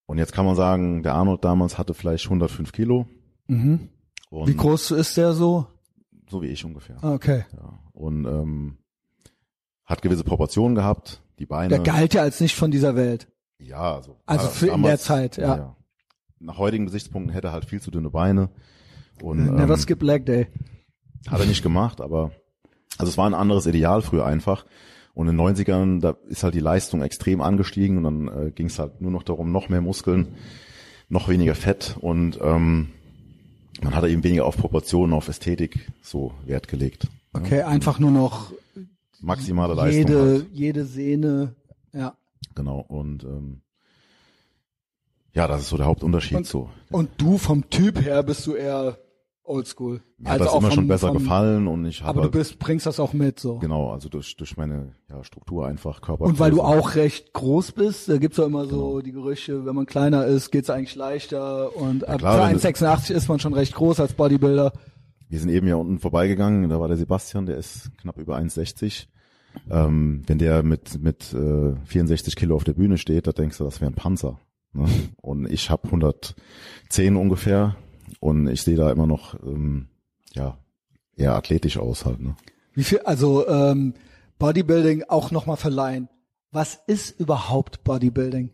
Und 0.06 0.18
jetzt 0.18 0.34
kann 0.34 0.45
man 0.45 0.56
sagen, 0.56 1.03
der 1.03 1.14
Arnold 1.14 1.43
damals 1.43 1.78
hatte 1.78 1.93
vielleicht 1.93 2.26
105 2.26 2.72
Kilo. 2.72 3.08
Mhm. 3.47 3.89
Und 4.30 4.47
Wie 4.47 4.56
groß 4.56 4.91
ist 4.91 5.18
der 5.18 5.34
so? 5.34 5.68
So 6.30 6.41
wie 6.41 6.47
ich 6.47 6.64
ungefähr. 6.66 6.97
Ah, 7.03 7.14
Okay. 7.14 7.45
Ja. 7.53 7.80
Und 7.93 8.26
ähm, 8.26 8.78
hat 9.86 10.01
gewisse 10.01 10.24
Proportionen 10.24 10.76
gehabt. 10.76 11.22
Die 11.39 11.45
Beine. 11.45 11.70
Der 11.70 11.80
galt 11.80 12.14
ja 12.14 12.22
als 12.22 12.39
nicht 12.39 12.56
von 12.56 12.72
dieser 12.72 12.95
Welt. 12.95 13.28
Ja, 13.60 13.95
also, 13.95 14.18
Also 14.26 14.45
ja, 14.45 14.51
für 14.51 14.68
in 14.68 14.84
der 14.84 14.99
Zeit, 14.99 15.38
ja. 15.38 15.76
Nach 16.39 16.58
heutigen 16.58 16.86
Gesichtspunkten 16.86 17.34
hätte 17.34 17.47
er 17.47 17.53
halt 17.53 17.66
viel 17.66 17.82
zu 17.82 17.91
dünne 17.91 18.10
Beine. 18.10 18.49
Und, 19.22 19.45
Never 19.45 19.74
ähm, 19.74 19.80
skip 19.80 20.01
leg 20.01 20.26
day. 20.26 20.47
Hat 21.28 21.39
er 21.39 21.45
nicht 21.45 21.64
gemacht, 21.64 22.01
aber 22.01 22.32
also 22.97 23.10
es 23.10 23.18
war 23.18 23.26
ein 23.26 23.34
anderes 23.34 23.66
Ideal 23.66 24.01
früher 24.01 24.26
einfach. 24.26 24.66
Und 25.16 25.28
in 25.30 25.38
den 25.38 25.45
90ern, 25.47 26.01
da 26.01 26.16
ist 26.28 26.43
halt 26.43 26.53
die 26.53 26.59
Leistung 26.59 27.01
extrem 27.01 27.41
angestiegen 27.41 27.97
und 27.97 28.03
dann 28.03 28.47
äh, 28.47 28.51
ging 28.51 28.68
es 28.68 28.78
halt 28.78 29.01
nur 29.01 29.11
noch 29.11 29.24
darum, 29.24 29.51
noch 29.51 29.70
mehr 29.70 29.82
Muskeln, 29.82 30.28
noch 31.09 31.28
weniger 31.30 31.55
Fett 31.55 31.95
und 31.99 32.38
ähm, 32.41 32.89
man 33.82 33.95
hat 33.95 34.03
eben 34.05 34.24
weniger 34.24 34.45
auf 34.45 34.57
Proportionen, 34.57 35.13
auf 35.13 35.28
Ästhetik 35.30 35.89
so 36.01 36.34
Wert 36.45 36.68
gelegt. 36.68 37.07
Okay, 37.34 37.61
einfach 37.63 37.97
nur 37.99 38.11
noch 38.11 38.51
Maximale 39.22 39.74
Leistung. 39.74 39.97
jede, 39.99 40.20
Halt. 40.20 40.47
jede 40.53 40.86
Sehne. 40.86 41.55
Ja. 41.93 42.16
Genau. 42.53 42.80
Und 42.80 43.24
ähm, 43.24 43.61
ja, 45.34 45.47
das 45.47 45.61
ist 45.61 45.70
so 45.70 45.78
der 45.78 45.86
Hauptunterschied 45.86 46.38
Und- 46.38 46.47
so. 46.47 46.70
Und 46.91 47.09
du 47.18 47.38
vom 47.38 47.70
Typ 47.70 48.01
her 48.01 48.22
bist 48.24 48.45
du 48.47 48.53
eher 48.55 48.97
oldschool. 49.46 50.02
Mir 50.18 50.30
hat 50.32 50.41
das 50.41 50.54
immer 50.54 50.72
schon 50.72 50.88
besser 50.88 51.12
gefallen 51.12 51.68
und 51.68 51.86
ich 51.86 52.02
habe 52.02 52.20
Aber 52.20 52.30
du 52.30 52.38
bist, 52.38 52.60
bringst 52.60 52.86
das 52.86 53.00
auch 53.00 53.14
mit, 53.14 53.39
so. 53.39 53.60
genau, 53.60 53.91
also 53.91 54.10
durch 54.10 54.36
durch 54.38 54.58
meine 54.58 54.96
ja, 55.10 55.24
Struktur 55.24 55.68
einfach 55.68 56.02
Körper. 56.02 56.26
Und 56.26 56.39
weil 56.39 56.52
du 56.52 56.62
auch 56.62 56.96
recht 56.96 57.34
groß 57.34 57.74
bist, 57.74 58.10
da 58.10 58.18
gibt's 58.18 58.38
ja 58.38 58.46
immer 58.46 58.66
so 58.66 59.02
die 59.02 59.12
Gerüchte, 59.12 59.66
wenn 59.66 59.76
man 59.76 59.86
kleiner 59.86 60.26
ist, 60.26 60.52
geht's 60.52 60.70
eigentlich 60.70 60.96
leichter 60.96 61.76
und 61.76 62.08
ab 62.08 62.20
klar, 62.20 62.34
für 62.50 62.54
wenn 62.54 62.60
du- 62.60 62.68
1,86 62.68 63.12
ist 63.14 63.28
man 63.30 63.39
schon 63.39 63.54
recht 63.54 63.76
groß 63.76 64.00
als 64.00 64.14
Bodybuilder. 64.14 64.74
Wir 65.30 65.39
sind 65.39 65.50
eben 65.50 65.68
ja 65.68 65.76
unten 65.76 66.00
vorbeigegangen, 66.00 66.70
da 66.70 66.80
war 66.80 66.88
der 66.88 66.98
Sebastian, 66.98 67.46
der 67.46 67.58
ist 67.58 67.91
knapp 67.98 68.18
über 68.18 68.38
1,60. 68.38 69.08
Ähm, 69.72 70.22
wenn 70.28 70.38
der 70.38 70.64
mit 70.64 71.02
mit 71.02 71.34
äh, 71.34 71.76
64 71.86 72.36
Kilo 72.36 72.56
auf 72.56 72.66
der 72.66 72.74
Bühne 72.74 72.98
steht, 72.98 73.26
da 73.26 73.32
denkst 73.32 73.58
du, 73.58 73.64
das 73.64 73.80
wäre 73.80 73.89
ein 73.89 73.96
Panzer. 73.96 74.39
Ne? 74.74 74.86
Und 75.22 75.50
ich 75.50 75.70
habe 75.70 75.84
110 75.86 77.16
ungefähr 77.16 77.76
und 78.20 78.47
ich 78.47 78.61
sehe 78.61 78.76
da 78.76 78.91
immer 78.91 79.07
noch 79.07 79.36
ähm, 79.43 79.88
ja 80.34 80.57
eher 81.16 81.36
athletisch 81.36 81.78
aus 81.78 82.05
halt. 82.05 82.20
Ne? 82.20 82.36
Wie 82.74 82.84
viel, 82.84 82.99
also 82.99 83.47
ähm, 83.47 83.93
Bodybuilding 84.39 85.03
auch 85.07 85.32
nochmal 85.32 85.57
verleihen. 85.57 86.09
Was 86.51 86.80
ist 86.88 87.20
überhaupt 87.20 87.84
Bodybuilding? 87.84 88.49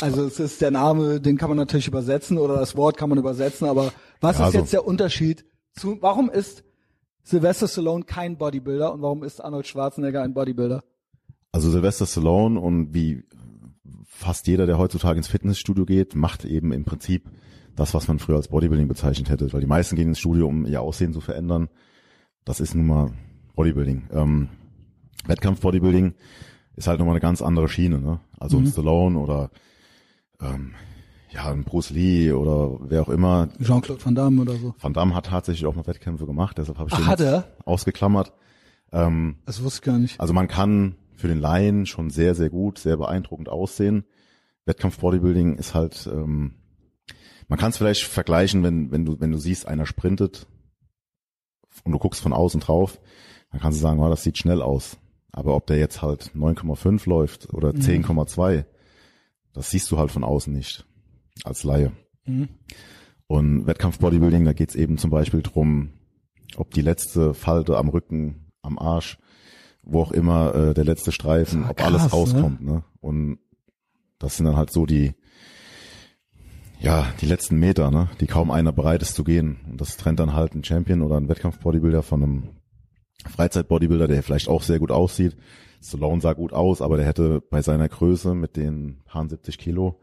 Also 0.00 0.24
es 0.24 0.40
ist 0.40 0.60
der 0.62 0.70
Name, 0.70 1.20
den 1.20 1.36
kann 1.36 1.50
man 1.50 1.58
natürlich 1.58 1.86
übersetzen 1.88 2.38
oder 2.38 2.54
das 2.56 2.74
Wort 2.76 2.96
kann 2.96 3.10
man 3.10 3.18
übersetzen, 3.18 3.68
aber 3.68 3.92
was 4.20 4.38
Ja, 4.38 4.44
ist 4.44 4.46
also- 4.46 4.58
jetzt 4.58 4.72
der 4.72 4.86
Unterschied 4.86 5.44
zu, 5.74 5.98
warum 6.00 6.30
ist 6.30 6.64
Sylvester 7.22 7.68
Stallone 7.68 8.04
kein 8.04 8.38
Bodybuilder 8.38 8.92
und 8.94 9.02
warum 9.02 9.22
ist 9.22 9.44
Arnold 9.44 9.66
Schwarzenegger 9.66 10.22
ein 10.22 10.32
Bodybuilder? 10.32 10.82
Also 11.52 11.70
Sylvester 11.70 12.06
Stallone 12.06 12.58
und 12.58 12.94
wie 12.94 13.24
fast 14.06 14.46
jeder, 14.46 14.66
der 14.66 14.78
heutzutage 14.78 15.18
ins 15.18 15.28
Fitnessstudio 15.28 15.84
geht, 15.84 16.14
macht 16.14 16.44
eben 16.44 16.72
im 16.72 16.84
Prinzip 16.84 17.28
das, 17.76 17.94
was 17.94 18.08
man 18.08 18.18
früher 18.18 18.36
als 18.36 18.48
Bodybuilding 18.48 18.88
bezeichnet 18.88 19.30
hätte. 19.30 19.52
Weil 19.52 19.60
die 19.60 19.66
meisten 19.66 19.96
gehen 19.96 20.08
ins 20.08 20.18
Studio, 20.18 20.46
um 20.48 20.66
ihr 20.66 20.80
Aussehen 20.82 21.12
zu 21.12 21.20
verändern. 21.20 21.68
Das 22.44 22.60
ist 22.60 22.74
nun 22.74 22.86
mal 22.86 23.12
Bodybuilding. 23.54 24.08
Ähm, 24.12 24.48
Wettkampf-Bodybuilding 25.26 26.14
ist 26.76 26.86
halt 26.88 26.98
nochmal 26.98 27.14
eine 27.14 27.20
ganz 27.20 27.42
andere 27.42 27.68
Schiene. 27.68 28.00
Ne? 28.00 28.20
Also 28.38 28.58
ein 28.58 28.66
Stallone 28.66 29.18
oder 29.18 29.50
ähm, 30.40 30.72
ja 31.30 31.50
ein 31.50 31.64
Bruce 31.64 31.90
Lee 31.90 32.32
oder 32.32 32.78
wer 32.88 33.02
auch 33.02 33.08
immer. 33.08 33.48
Jean-Claude 33.62 34.04
Van 34.04 34.14
Damme 34.14 34.42
oder 34.42 34.54
so. 34.56 34.74
Van 34.80 34.92
Damme 34.94 35.14
hat 35.14 35.26
tatsächlich 35.26 35.66
auch 35.66 35.74
mal 35.74 35.86
Wettkämpfe 35.86 36.26
gemacht, 36.26 36.56
deshalb 36.58 36.78
habe 36.78 36.88
ich 36.88 36.94
Ach, 36.94 36.98
den 37.00 37.06
hat 37.06 37.20
er? 37.20 37.44
ausgeklammert. 37.64 38.32
Ähm, 38.92 39.36
Das 39.44 39.62
wusste 39.62 39.78
ich 39.80 39.82
gar 39.82 39.98
nicht. 39.98 40.18
also 40.18 40.32
man 40.32 40.48
kann 40.48 40.96
für 41.14 41.28
den 41.28 41.38
Laien 41.38 41.84
schon 41.86 42.08
sehr, 42.10 42.34
sehr 42.34 42.48
gut, 42.50 42.78
sehr 42.78 42.96
beeindruckend 42.96 43.48
aussehen. 43.50 44.04
Wettkampf-Bodybuilding 44.64 45.56
ist 45.56 45.74
halt, 45.74 46.08
ähm, 46.12 46.54
man 47.50 47.58
kann 47.58 47.70
es 47.70 47.78
vielleicht 47.78 48.04
vergleichen, 48.04 48.62
wenn, 48.62 48.92
wenn 48.92 49.04
du, 49.04 49.20
wenn 49.20 49.32
du 49.32 49.38
siehst, 49.38 49.66
einer 49.66 49.84
sprintet 49.84 50.46
und 51.82 51.90
du 51.90 51.98
guckst 51.98 52.22
von 52.22 52.32
außen 52.32 52.60
drauf, 52.60 53.00
dann 53.50 53.60
kannst 53.60 53.78
du 53.78 53.82
sagen, 53.82 53.98
oh, 53.98 54.08
das 54.08 54.22
sieht 54.22 54.38
schnell 54.38 54.62
aus. 54.62 54.96
Aber 55.32 55.56
ob 55.56 55.66
der 55.66 55.78
jetzt 55.78 56.00
halt 56.00 56.30
9,5 56.36 57.08
läuft 57.08 57.52
oder 57.52 57.70
10,2, 57.70 58.64
das 59.52 59.70
siehst 59.70 59.90
du 59.90 59.98
halt 59.98 60.12
von 60.12 60.22
außen 60.22 60.52
nicht 60.52 60.86
als 61.42 61.64
Laie. 61.64 61.90
Mhm. 62.24 62.48
Und 63.26 63.66
Wettkampf-Bodybuilding, 63.66 64.44
da 64.44 64.52
geht's 64.52 64.76
eben 64.76 64.96
zum 64.96 65.10
Beispiel 65.10 65.42
drum, 65.42 65.90
ob 66.56 66.72
die 66.72 66.82
letzte 66.82 67.34
Falte 67.34 67.76
am 67.78 67.88
Rücken, 67.88 68.52
am 68.62 68.78
Arsch, 68.78 69.18
wo 69.82 70.02
auch 70.02 70.12
immer 70.12 70.54
äh, 70.54 70.74
der 70.74 70.84
letzte 70.84 71.10
Streifen, 71.10 71.64
Ah, 71.64 71.70
ob 71.70 71.84
alles 71.84 72.02
krass, 72.02 72.12
rauskommt. 72.12 72.60
Ne? 72.60 72.84
Und 73.00 73.38
das 74.20 74.36
sind 74.36 74.46
dann 74.46 74.56
halt 74.56 74.72
so 74.72 74.86
die, 74.86 75.14
ja, 76.80 77.06
die 77.20 77.26
letzten 77.26 77.56
Meter, 77.58 77.90
ne? 77.90 78.08
die 78.20 78.26
kaum 78.26 78.50
einer 78.50 78.72
bereit 78.72 79.02
ist 79.02 79.14
zu 79.14 79.24
gehen. 79.24 79.60
Und 79.70 79.80
das 79.80 79.96
trennt 79.96 80.18
dann 80.18 80.32
halt 80.32 80.52
einen 80.52 80.64
Champion 80.64 81.02
oder 81.02 81.16
einen 81.16 81.28
Wettkampf-Bodybuilder 81.28 82.02
von 82.02 82.22
einem 82.22 82.48
Freizeit-Bodybuilder, 83.28 84.08
der 84.08 84.22
vielleicht 84.22 84.48
auch 84.48 84.62
sehr 84.62 84.78
gut 84.78 84.90
aussieht. 84.90 85.36
Stallone 85.82 86.20
sah 86.20 86.32
gut 86.32 86.52
aus, 86.52 86.82
aber 86.82 86.96
der 86.96 87.06
hätte 87.06 87.42
bei 87.50 87.62
seiner 87.62 87.88
Größe 87.88 88.34
mit 88.34 88.56
den 88.56 88.98
paar 89.04 89.28
70 89.28 89.58
Kilo, 89.58 90.00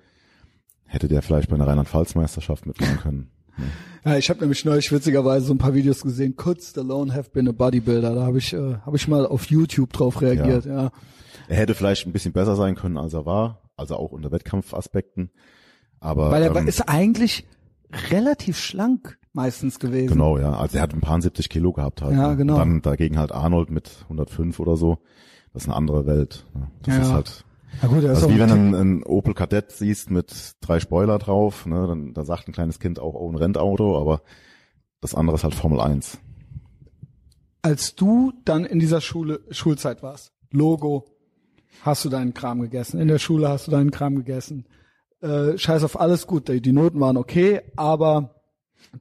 hätte 0.85 1.07
der 1.07 1.21
vielleicht 1.21 1.49
bei 1.49 1.55
einer 1.55 1.67
Rheinland-Pfalz-Meisterschaft 1.67 2.65
mitmachen 2.65 2.99
können. 2.99 3.31
Ja, 4.05 4.15
ich 4.17 4.29
habe 4.29 4.41
nämlich 4.41 4.63
neulich 4.65 4.91
witzigerweise 4.91 5.47
so 5.47 5.53
ein 5.53 5.57
paar 5.57 5.73
Videos 5.73 6.01
gesehen. 6.01 6.35
Could 6.35 6.61
Stallone 6.63 7.13
have 7.13 7.31
been 7.31 7.47
a 7.47 7.51
bodybuilder? 7.51 8.13
Da 8.13 8.21
habe 8.21 8.37
ich, 8.37 8.53
äh, 8.53 8.75
hab 8.85 8.93
ich 8.93 9.07
mal 9.07 9.25
auf 9.25 9.45
YouTube 9.45 9.91
drauf 9.93 10.21
reagiert. 10.21 10.65
Ja. 10.65 10.91
Er 11.47 11.57
hätte 11.57 11.73
vielleicht 11.73 12.05
ein 12.05 12.13
bisschen 12.13 12.33
besser 12.33 12.55
sein 12.55 12.75
können, 12.75 12.97
als 12.97 13.13
er 13.13 13.25
war, 13.25 13.63
also 13.75 13.95
auch 13.95 14.11
unter 14.11 14.31
Wettkampfaspekten. 14.31 15.31
Aber 15.99 16.31
Weil 16.31 16.43
er 16.43 16.55
ähm, 16.55 16.67
ist 16.67 16.81
eigentlich 16.87 17.47
relativ 18.11 18.59
schlank 18.59 19.17
meistens 19.33 19.79
gewesen. 19.79 20.13
genau, 20.13 20.37
ja, 20.37 20.53
also 20.53 20.77
er 20.77 20.83
hat 20.83 20.93
ein 20.93 21.01
paar 21.01 21.21
70 21.21 21.49
Kilo 21.49 21.71
gehabt 21.73 22.01
halt. 22.01 22.13
Ja, 22.15 22.29
ne? 22.29 22.37
genau. 22.37 22.53
Und 22.53 22.59
dann 22.59 22.81
dagegen 22.81 23.17
halt 23.19 23.31
Arnold 23.31 23.69
mit 23.69 23.91
105 24.03 24.59
oder 24.59 24.75
so. 24.77 24.97
Das 25.53 25.63
ist 25.63 25.69
eine 25.69 25.75
andere 25.77 26.05
Welt. 26.05 26.45
ne? 26.53 26.67
Das 26.83 26.95
Ja. 26.95 27.01
ist 27.03 27.11
halt, 27.13 27.45
Na 27.81 27.87
gut, 27.87 28.03
er 28.03 28.11
ist 28.11 28.17
also 28.17 28.27
auch 28.27 28.31
wie 28.31 28.39
wenn 28.39 28.49
du 28.49 28.55
ein 28.55 28.59
einen, 28.59 28.75
einen 28.75 29.03
Opel 29.03 29.33
Kadett 29.33 29.71
siehst 29.71 30.09
mit 30.11 30.55
drei 30.61 30.79
Spoiler 30.79 31.17
drauf, 31.19 31.65
ne, 31.65 31.85
dann 31.87 32.13
da 32.13 32.23
sagt 32.25 32.47
ein 32.47 32.51
kleines 32.53 32.79
Kind 32.79 32.99
auch, 32.99 33.13
oh, 33.13 33.29
ein 33.31 33.35
Rennauto, 33.35 33.99
aber 33.99 34.21
das 35.01 35.13
andere 35.15 35.35
ist 35.35 35.43
halt 35.43 35.53
Formel 35.55 35.79
1. 35.79 36.17
als 37.61 37.95
du 37.95 38.33
dann 38.45 38.65
in 38.65 38.79
dieser 38.79 39.01
Schule, 39.01 39.41
Schulzeit 39.51 40.01
warst, 40.03 40.31
Logo, 40.51 41.05
hast 41.81 42.05
du 42.05 42.09
deinen 42.09 42.33
Kram 42.33 42.61
gegessen. 42.61 42.99
In 42.99 43.07
der 43.07 43.19
Schule 43.19 43.49
hast 43.49 43.67
du 43.67 43.71
deinen 43.71 43.91
Kram 43.91 44.15
gegessen. 44.15 44.65
Äh, 45.21 45.57
scheiß 45.57 45.83
auf 45.83 45.99
alles 45.99 46.27
gut, 46.27 46.47
die, 46.47 46.61
die 46.61 46.71
Noten 46.71 46.99
waren 46.99 47.17
okay, 47.17 47.61
aber 47.75 48.35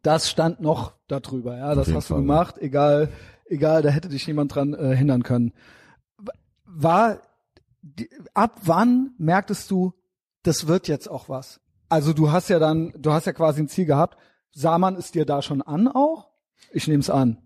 das 0.03 0.31
stand 0.31 0.61
noch 0.61 0.95
darüber, 1.09 1.57
ja, 1.59 1.75
das 1.75 1.93
hast 1.93 2.11
du 2.11 2.15
Fall, 2.15 2.19
ja. 2.19 2.21
gemacht, 2.23 2.59
egal, 2.59 3.11
egal, 3.45 3.83
da 3.83 3.91
hätte 3.91 4.09
dich 4.09 4.27
niemand 4.27 4.55
dran 4.55 4.75
äh, 4.75 4.97
hindern 4.97 5.23
können. 5.23 5.53
War, 6.65 7.21
die, 7.83 8.09
ab 8.35 8.61
wann 8.65 9.15
merktest 9.19 9.71
du, 9.71 9.93
das 10.43 10.67
wird 10.67 10.89
jetzt 10.89 11.11
auch 11.11 11.29
was? 11.29 11.61
Also 11.89 12.13
du 12.13 12.31
hast 12.31 12.49
ja 12.49 12.59
dann, 12.59 12.93
du 12.97 13.13
hast 13.13 13.27
ja 13.27 13.33
quasi 13.33 13.61
ein 13.61 13.69
Ziel 13.69 13.85
gehabt. 13.85 14.17
Sah 14.53 14.79
man 14.79 14.97
es 14.97 15.13
dir 15.13 15.25
da 15.25 15.43
schon 15.43 15.63
an 15.63 15.89
auch? 15.89 16.31
Ich 16.73 16.89
nehme 16.89 17.01
es 17.01 17.11
an. 17.11 17.39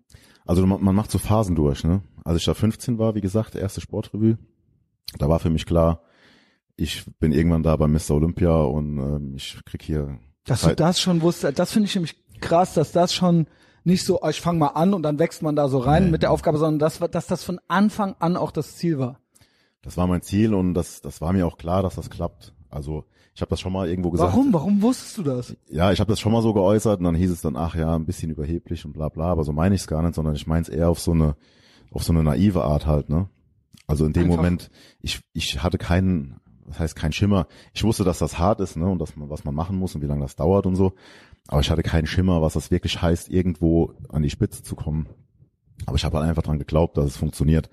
Also 0.45 0.65
man, 0.65 0.83
man 0.83 0.95
macht 0.95 1.11
so 1.11 1.19
Phasen 1.19 1.55
durch, 1.55 1.83
ne? 1.83 2.01
Als 2.23 2.37
ich 2.37 2.45
da 2.45 2.53
15 2.53 2.97
war, 2.97 3.15
wie 3.15 3.21
gesagt, 3.21 3.55
erste 3.55 3.81
Sportrevue, 3.81 4.37
da 5.17 5.29
war 5.29 5.39
für 5.39 5.49
mich 5.49 5.65
klar, 5.65 6.01
ich 6.81 7.05
bin 7.19 7.31
irgendwann 7.31 7.63
da 7.63 7.75
bei 7.75 7.87
Mr. 7.87 8.11
Olympia 8.11 8.55
und 8.61 8.97
ähm, 8.97 9.33
ich 9.35 9.59
krieg 9.65 9.81
hier 9.81 10.19
Dass 10.45 10.61
du 10.61 10.67
Zeit- 10.67 10.79
das 10.79 10.99
schon 10.99 11.21
wusstest, 11.21 11.57
das 11.59 11.71
finde 11.71 11.87
ich 11.87 11.95
nämlich 11.95 12.15
krass, 12.39 12.73
dass 12.73 12.91
das 12.91 13.13
schon 13.13 13.47
nicht 13.83 14.05
so, 14.05 14.19
ich 14.29 14.41
fange 14.41 14.59
mal 14.59 14.67
an 14.67 14.93
und 14.93 15.03
dann 15.03 15.17
wächst 15.19 15.41
man 15.41 15.55
da 15.55 15.67
so 15.67 15.79
rein 15.79 16.05
Nee. 16.05 16.11
mit 16.11 16.21
der 16.23 16.31
Aufgabe, 16.31 16.57
sondern 16.57 16.79
das, 16.79 17.01
war- 17.01 17.07
dass 17.07 17.27
das 17.27 17.43
von 17.43 17.59
Anfang 17.67 18.15
an 18.19 18.37
auch 18.37 18.51
das 18.51 18.75
Ziel 18.77 18.99
war. 18.99 19.19
Das 19.81 19.97
war 19.97 20.05
mein 20.07 20.21
Ziel 20.21 20.53
und 20.53 20.73
das, 20.75 21.01
das 21.01 21.21
war 21.21 21.33
mir 21.33 21.47
auch 21.47 21.57
klar, 21.57 21.81
dass 21.81 21.95
das 21.95 22.09
klappt. 22.09 22.53
Also 22.69 23.05
ich 23.33 23.41
habe 23.41 23.49
das 23.49 23.59
schon 23.59 23.73
mal 23.73 23.89
irgendwo 23.89 24.11
gesagt. 24.11 24.31
Warum? 24.33 24.53
Warum 24.53 24.81
wusstest 24.81 25.17
du 25.17 25.23
das? 25.23 25.55
Ja, 25.69 25.91
ich 25.91 25.99
habe 25.99 26.09
das 26.11 26.19
schon 26.19 26.31
mal 26.31 26.41
so 26.43 26.53
geäußert 26.53 26.99
und 26.99 27.05
dann 27.05 27.15
hieß 27.15 27.31
es 27.31 27.41
dann, 27.41 27.55
ach 27.55 27.75
ja, 27.75 27.95
ein 27.95 28.05
bisschen 28.05 28.29
überheblich 28.29 28.85
und 28.85 28.93
bla 28.93 29.09
bla, 29.09 29.25
aber 29.31 29.43
so 29.43 29.51
meine 29.53 29.73
ich 29.73 29.81
es 29.81 29.87
gar 29.87 30.03
nicht, 30.03 30.15
sondern 30.15 30.35
ich 30.35 30.45
meine 30.47 30.61
es 30.61 30.69
eher 30.69 30.89
auf 30.89 30.99
so 30.99 31.11
eine, 31.13 31.35
auf 31.91 32.03
so 32.03 32.13
eine 32.13 32.23
naive 32.23 32.63
Art 32.63 32.85
halt, 32.85 33.09
ne? 33.09 33.29
Also 33.87 34.05
in 34.05 34.13
dem 34.13 34.25
Einfach. 34.25 34.37
Moment, 34.37 34.69
ich, 35.01 35.21
ich 35.33 35.63
hatte 35.63 35.77
keinen, 35.77 36.39
das 36.67 36.79
heißt 36.79 36.95
kein 36.95 37.11
Schimmer. 37.11 37.47
Ich 37.73 37.83
wusste, 37.83 38.03
dass 38.03 38.19
das 38.19 38.37
hart 38.37 38.59
ist, 38.59 38.77
ne, 38.77 38.87
und 38.87 38.99
dass 38.99 39.15
man, 39.15 39.29
was 39.29 39.43
man 39.43 39.55
machen 39.55 39.77
muss 39.77 39.95
und 39.95 40.01
wie 40.01 40.07
lange 40.07 40.21
das 40.21 40.35
dauert 40.35 40.65
und 40.65 40.75
so. 40.75 40.93
Aber 41.47 41.61
ich 41.61 41.69
hatte 41.69 41.83
keinen 41.83 42.07
Schimmer, 42.07 42.41
was 42.41 42.53
das 42.53 42.71
wirklich 42.71 43.01
heißt, 43.01 43.29
irgendwo 43.29 43.93
an 44.09 44.21
die 44.21 44.29
Spitze 44.29 44.63
zu 44.63 44.75
kommen. 44.75 45.07
Aber 45.85 45.95
ich 45.95 46.05
habe 46.05 46.17
halt 46.17 46.29
einfach 46.29 46.43
dran 46.43 46.59
geglaubt, 46.59 46.97
dass 46.97 47.05
es 47.05 47.17
funktioniert. 47.17 47.69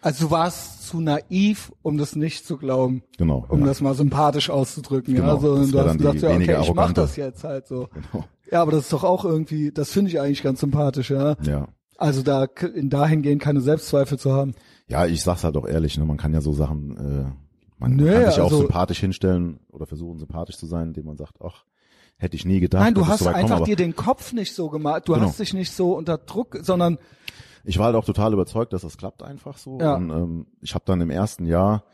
Also 0.00 0.26
du 0.26 0.30
warst 0.30 0.86
zu 0.86 1.00
naiv, 1.00 1.72
um 1.82 1.98
das 1.98 2.14
nicht 2.14 2.46
zu 2.46 2.56
glauben. 2.56 3.02
Genau. 3.16 3.44
Um 3.48 3.60
ja. 3.60 3.66
das 3.66 3.80
mal 3.80 3.94
sympathisch 3.94 4.48
auszudrücken. 4.48 5.14
Genau, 5.14 5.26
ja, 5.26 5.34
also, 5.34 5.56
das 5.56 5.70
du 5.70 5.78
hast 5.78 5.98
gesagt, 5.98 6.20
ja, 6.22 6.30
okay, 6.30 6.58
ich 6.62 6.74
mach 6.74 6.92
das 6.92 7.16
jetzt 7.16 7.42
halt 7.42 7.66
so. 7.66 7.88
Genau. 7.92 8.24
Ja, 8.50 8.62
aber 8.62 8.72
das 8.72 8.82
ist 8.82 8.92
doch 8.92 9.04
auch 9.04 9.24
irgendwie, 9.24 9.72
das 9.72 9.90
finde 9.90 10.10
ich 10.10 10.20
eigentlich 10.20 10.42
ganz 10.42 10.60
sympathisch, 10.60 11.10
ja. 11.10 11.36
Ja. 11.42 11.68
Also 11.98 12.22
da 12.22 12.44
in 12.44 12.90
dahingehend 12.90 13.42
keine 13.42 13.60
Selbstzweifel 13.60 14.18
zu 14.18 14.32
haben. 14.32 14.54
Ja, 14.86 15.04
ich 15.06 15.22
sag's 15.22 15.42
halt 15.42 15.56
auch 15.56 15.66
ehrlich, 15.66 15.98
ne, 15.98 16.04
man 16.04 16.16
kann 16.16 16.32
ja 16.32 16.40
so 16.40 16.52
Sachen, 16.52 16.96
äh, 16.96 17.47
man, 17.78 17.96
Nee, 17.96 18.10
kann 18.12 18.26
sich 18.26 18.36
ja 18.36 18.42
auch 18.42 18.46
also- 18.46 18.58
sympathisch 18.62 19.00
hinstellen 19.00 19.60
oder 19.70 19.86
versuchen 19.86 20.18
sympathisch 20.18 20.56
zu 20.56 20.66
sein, 20.66 20.88
indem 20.88 21.06
man 21.06 21.16
sagt, 21.16 21.34
ach, 21.42 21.64
hätte 22.18 22.36
ich 22.36 22.44
nie 22.44 22.60
gedacht. 22.60 22.82
Nein, 22.82 22.94
du 22.94 23.06
hast 23.06 23.26
einfach 23.26 23.56
aber 23.56 23.64
dir 23.64 23.76
den 23.76 23.94
Kopf 23.94 24.32
nicht 24.32 24.52
so 24.54 24.68
gemacht. 24.70 25.06
Du 25.06 25.12
Genau. 25.14 25.26
hast 25.26 25.38
dich 25.38 25.54
nicht 25.54 25.70
so 25.72 25.96
unter 25.96 26.18
Druck, 26.18 26.58
sondern 26.62 26.98
ich 27.64 27.78
war 27.78 27.86
halt 27.86 27.96
auch 27.96 28.04
total 28.04 28.32
überzeugt, 28.32 28.72
dass 28.72 28.82
das 28.82 28.96
klappt 28.96 29.22
einfach 29.22 29.58
so. 29.58 29.78
Ja. 29.80 29.94
Und 29.94 30.10
ähm, 30.10 30.46
ich 30.60 30.74
habe 30.74 30.84
dann 30.86 31.00
im 31.00 31.10
ersten 31.10 31.44
Jahr 31.46 31.84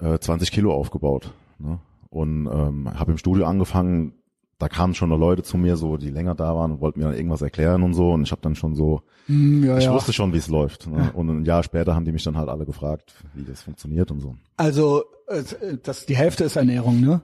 äh, 0.00 0.18
20 0.18 0.52
Kilo 0.52 0.72
aufgebaut. 0.72 1.32
Ne? 1.58 1.80
Und 2.10 2.46
ähm, 2.46 2.88
habe 2.98 3.10
im 3.12 3.18
Studio 3.18 3.46
angefangen, 3.46 4.14
da 4.58 4.68
kamen 4.68 4.94
schon 4.94 5.08
noch 5.08 5.18
Leute 5.18 5.44
zu 5.44 5.56
mir, 5.56 5.76
so 5.76 5.96
die 5.96 6.10
länger 6.10 6.34
da 6.34 6.54
waren 6.54 6.72
und 6.72 6.80
wollten 6.80 6.98
mir 6.98 7.06
dann 7.06 7.14
irgendwas 7.14 7.42
erklären 7.42 7.84
und 7.84 7.94
so. 7.94 8.10
Und 8.10 8.22
ich 8.24 8.32
habe 8.32 8.42
dann 8.42 8.56
schon 8.56 8.74
so, 8.74 9.02
hm, 9.26 9.64
ja, 9.64 9.78
ich 9.78 9.84
ja. 9.84 9.92
wusste 9.94 10.12
schon, 10.12 10.32
wie 10.32 10.38
es 10.38 10.48
läuft. 10.48 10.88
Ne? 10.88 11.12
Und 11.14 11.28
ein 11.28 11.44
Jahr 11.44 11.62
später 11.62 11.94
haben 11.94 12.04
die 12.04 12.10
mich 12.10 12.24
dann 12.24 12.36
halt 12.36 12.48
alle 12.48 12.66
gefragt, 12.66 13.14
wie 13.34 13.44
das 13.44 13.62
funktioniert 13.62 14.10
und 14.10 14.20
so. 14.20 14.34
Also 14.56 15.04
äh, 15.28 15.44
das 15.82 16.06
die 16.06 16.16
Hälfte 16.16 16.42
ist 16.44 16.56
Ernährung, 16.56 17.00
ne? 17.00 17.22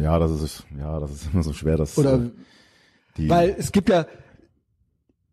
Ja, 0.00 0.18
das 0.18 0.30
ist 0.40 0.64
ja, 0.78 0.98
das 0.98 1.10
ist 1.12 1.28
immer 1.34 1.42
so 1.42 1.52
schwer, 1.52 1.76
dass 1.76 1.98
Oder 1.98 2.30
die 3.18 3.28
weil 3.28 3.54
es 3.58 3.70
gibt 3.72 3.90
ja 3.90 4.06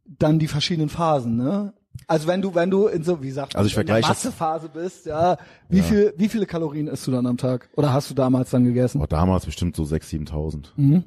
dann 0.05 0.39
die 0.39 0.47
verschiedenen 0.49 0.89
Phasen, 0.89 1.38
ne? 1.38 1.74
Also 2.07 2.28
wenn 2.28 2.41
du 2.41 2.53
wenn 2.53 2.69
du 2.69 2.88
in 2.88 3.03
so 3.03 3.21
wie 3.21 3.28
gesagt 3.28 3.55
Also 3.55 3.67
ich 3.67 3.78
in 3.78 3.86
der 3.86 3.99
das- 4.01 4.09
Massephase 4.09 4.67
bist, 4.67 5.05
ja, 5.05 5.38
wie 5.69 5.82
viel 5.82 6.13
wie 6.17 6.28
viele 6.28 6.45
Kalorien 6.45 6.88
isst 6.88 7.07
du 7.07 7.11
dann 7.11 7.26
am 7.26 7.38
Tag? 7.38 7.69
Oder 7.78 7.93
hast 7.93 8.09
du 8.09 8.13
damals 8.13 8.49
dann 8.49 8.65
gegessen? 8.65 8.99
oh, 9.01 9.05
damals 9.05 9.45
bestimmt 9.45 9.78
so 9.78 9.84
6.000, 9.84 10.30
7.000. 10.30 10.65
Mhm. 10.76 11.03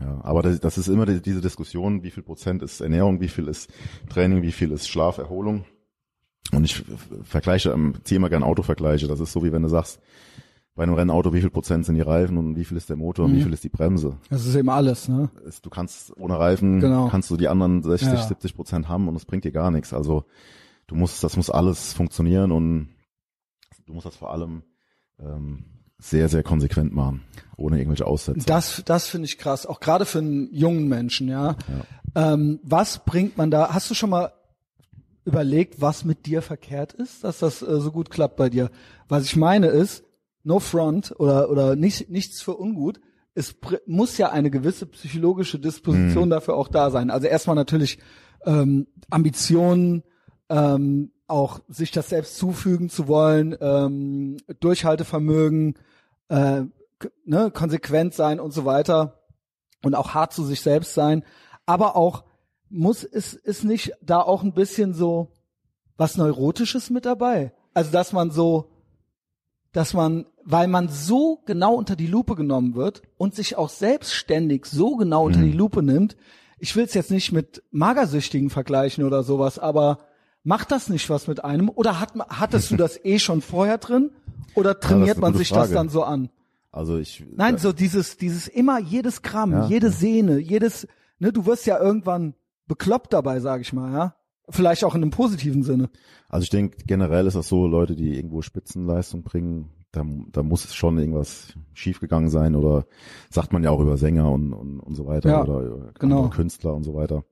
Ja, 0.00 0.20
aber 0.24 0.42
das, 0.42 0.60
das 0.60 0.76
ist 0.78 0.88
immer 0.88 1.06
die, 1.06 1.20
diese 1.22 1.40
Diskussion, 1.40 2.02
wie 2.02 2.10
viel 2.10 2.22
Prozent 2.22 2.62
ist 2.62 2.80
Ernährung, 2.80 3.20
wie 3.20 3.28
viel 3.28 3.46
ist 3.48 3.70
Training, 4.08 4.42
wie 4.42 4.52
viel 4.52 4.72
ist 4.72 4.88
Schlaf, 4.88 5.18
Erholung. 5.18 5.64
Und 6.52 6.64
ich 6.64 6.84
vergleiche, 7.22 7.70
ähm, 7.70 7.94
ziehe 8.04 8.16
immer 8.16 8.28
gerne 8.28 8.44
Autovergleiche. 8.44 9.06
Das 9.06 9.20
ist 9.20 9.32
so 9.32 9.44
wie 9.44 9.52
wenn 9.52 9.62
du 9.62 9.68
sagst, 9.68 10.00
bei 10.74 10.82
einem 10.82 10.94
Rennauto, 10.94 11.32
wie 11.32 11.40
viel 11.40 11.50
Prozent 11.50 11.86
sind 11.86 11.94
die 11.94 12.00
Reifen 12.00 12.36
und 12.36 12.56
wie 12.56 12.64
viel 12.64 12.76
ist 12.76 12.90
der 12.90 12.96
Motor 12.96 13.26
und 13.26 13.32
Mhm. 13.32 13.36
wie 13.36 13.42
viel 13.42 13.52
ist 13.52 13.62
die 13.62 13.68
Bremse. 13.68 14.18
Das 14.28 14.44
ist 14.44 14.56
eben 14.56 14.68
alles, 14.68 15.08
ne? 15.08 15.30
Du 15.62 15.70
kannst 15.70 16.16
ohne 16.16 16.38
Reifen, 16.38 16.80
Genau. 16.80 17.08
kannst 17.08 17.30
du 17.30 17.36
die 17.36 17.46
anderen 17.48 17.82
60, 17.84 18.08
Ja. 18.08 18.16
70 18.26 18.56
Prozent 18.56 18.88
haben 18.88 19.06
und 19.06 19.14
es 19.14 19.24
bringt 19.24 19.44
dir 19.44 19.52
gar 19.52 19.70
nichts. 19.70 19.94
Also 19.94 20.24
du 20.88 20.96
musst, 20.96 21.22
das 21.22 21.36
muss 21.36 21.48
alles 21.48 21.92
funktionieren 21.92 22.50
und 22.50 22.88
du 23.86 23.92
musst 23.94 24.06
das 24.06 24.16
vor 24.16 24.32
allem 24.32 24.64
ähm, 25.20 25.64
sehr, 26.04 26.28
sehr 26.28 26.42
konsequent 26.42 26.94
machen, 26.94 27.22
ohne 27.56 27.78
irgendwelche 27.78 28.06
Aussätze. 28.06 28.44
Das, 28.46 28.82
das 28.84 29.08
finde 29.08 29.26
ich 29.26 29.38
krass, 29.38 29.64
auch 29.64 29.80
gerade 29.80 30.04
für 30.04 30.18
einen 30.18 30.52
jungen 30.52 30.86
Menschen, 30.86 31.28
ja. 31.28 31.56
Ähm, 32.14 32.60
was 32.62 33.04
bringt 33.04 33.38
man 33.38 33.50
da? 33.50 33.72
Hast 33.72 33.90
du 33.90 33.94
schon 33.94 34.10
mal 34.10 34.32
überlegt, 35.24 35.80
was 35.80 36.04
mit 36.04 36.26
dir 36.26 36.42
verkehrt 36.42 36.92
ist, 36.92 37.24
dass 37.24 37.38
das 37.38 37.62
äh, 37.62 37.80
so 37.80 37.90
gut 37.90 38.10
klappt 38.10 38.36
bei 38.36 38.50
dir? 38.50 38.70
Was 39.08 39.24
ich 39.24 39.36
meine 39.36 39.68
ist, 39.68 40.04
no 40.42 40.60
front 40.60 41.14
oder 41.18 41.50
oder 41.50 41.74
nicht, 41.74 42.10
nichts 42.10 42.42
für 42.42 42.54
ungut. 42.54 43.00
Es 43.34 43.56
muss 43.86 44.18
ja 44.18 44.30
eine 44.30 44.50
gewisse 44.50 44.86
psychologische 44.86 45.58
Disposition 45.58 46.30
dafür 46.30 46.54
auch 46.54 46.68
da 46.68 46.90
sein. 46.90 47.10
Also 47.10 47.26
erstmal 47.26 47.56
natürlich 47.56 47.98
ähm, 48.44 48.86
Ambitionen, 49.10 50.04
ähm, 50.50 51.10
auch 51.26 51.60
sich 51.68 51.90
das 51.90 52.10
selbst 52.10 52.36
zufügen 52.36 52.90
zu 52.90 53.08
wollen, 53.08 53.56
ähm, 53.60 54.36
Durchhaltevermögen, 54.60 55.74
äh, 56.28 56.62
ne, 57.24 57.50
konsequent 57.50 58.14
sein 58.14 58.40
und 58.40 58.52
so 58.52 58.64
weiter 58.64 59.20
und 59.82 59.94
auch 59.94 60.14
hart 60.14 60.32
zu 60.32 60.44
sich 60.44 60.60
selbst 60.60 60.94
sein. 60.94 61.24
Aber 61.66 61.96
auch 61.96 62.24
muss 62.68 63.04
es 63.04 63.34
ist 63.34 63.64
nicht 63.64 63.92
da 64.02 64.20
auch 64.20 64.42
ein 64.42 64.54
bisschen 64.54 64.94
so 64.94 65.32
was 65.96 66.16
Neurotisches 66.16 66.90
mit 66.90 67.04
dabei? 67.04 67.52
Also 67.72 67.90
dass 67.90 68.12
man 68.12 68.30
so, 68.30 68.70
dass 69.72 69.94
man, 69.94 70.26
weil 70.44 70.68
man 70.68 70.88
so 70.88 71.42
genau 71.46 71.74
unter 71.74 71.96
die 71.96 72.06
Lupe 72.06 72.34
genommen 72.34 72.74
wird 72.74 73.02
und 73.16 73.34
sich 73.34 73.56
auch 73.56 73.68
selbstständig 73.68 74.66
so 74.66 74.96
genau 74.96 75.26
unter 75.26 75.40
die 75.40 75.52
Lupe 75.52 75.82
nimmt. 75.82 76.16
Ich 76.58 76.74
will 76.76 76.84
es 76.84 76.94
jetzt 76.94 77.10
nicht 77.10 77.32
mit 77.32 77.62
Magersüchtigen 77.70 78.50
vergleichen 78.50 79.04
oder 79.04 79.22
sowas, 79.22 79.58
aber 79.58 79.98
macht 80.44 80.70
das 80.70 80.88
nicht 80.88 81.10
was 81.10 81.26
mit 81.26 81.44
einem? 81.44 81.68
Oder 81.68 81.98
hat, 82.00 82.12
hattest 82.28 82.70
du 82.70 82.76
das 82.76 83.02
eh 83.04 83.18
schon 83.18 83.40
vorher 83.40 83.78
drin? 83.78 84.10
Oder 84.54 84.78
trainiert 84.78 85.16
eine 85.16 85.20
man 85.20 85.34
sich 85.34 85.48
das 85.48 85.58
Frage. 85.58 85.74
dann 85.74 85.88
so 85.88 86.04
an? 86.04 86.30
Also 86.70 86.98
ich 86.98 87.24
Nein, 87.34 87.56
äh, 87.56 87.58
so 87.58 87.72
dieses, 87.72 88.16
dieses 88.16 88.46
immer 88.48 88.78
jedes 88.78 89.22
Gramm, 89.22 89.52
Ja, 89.52 89.66
jede 89.66 89.86
ja. 89.88 89.92
Sehne, 89.92 90.38
jedes, 90.38 90.86
ne, 91.18 91.32
du 91.32 91.46
wirst 91.46 91.66
ja 91.66 91.80
irgendwann 91.80 92.34
bekloppt 92.66 93.12
dabei, 93.12 93.40
sag 93.40 93.60
ich 93.60 93.72
mal, 93.72 93.92
ja. 93.92 94.14
Vielleicht 94.50 94.84
auch 94.84 94.94
in 94.94 95.02
einem 95.02 95.10
positiven 95.10 95.62
Sinne. 95.62 95.88
Also 96.28 96.44
ich 96.44 96.50
denke, 96.50 96.76
generell 96.86 97.26
ist 97.26 97.34
das 97.34 97.48
so, 97.48 97.66
Leute, 97.66 97.96
die 97.96 98.14
irgendwo 98.16 98.42
Spitzenleistung 98.42 99.22
bringen, 99.22 99.70
da, 99.90 100.04
da 100.32 100.42
muss 100.42 100.64
es 100.64 100.74
schon 100.74 100.98
irgendwas 100.98 101.54
schiefgegangen 101.72 102.28
sein 102.28 102.54
oder 102.54 102.84
sagt 103.30 103.52
man 103.52 103.62
ja 103.62 103.70
auch 103.70 103.80
über 103.80 103.96
Sänger 103.96 104.30
und, 104.30 104.52
und, 104.52 104.80
und 104.80 104.94
so 104.96 105.06
weiter 105.06 105.30
Ja, 105.30 105.42
oder 105.44 105.92
genau. 105.98 106.28
Künstler 106.28 106.74
und 106.74 106.82
so 106.82 106.94
weiter. 106.94 107.24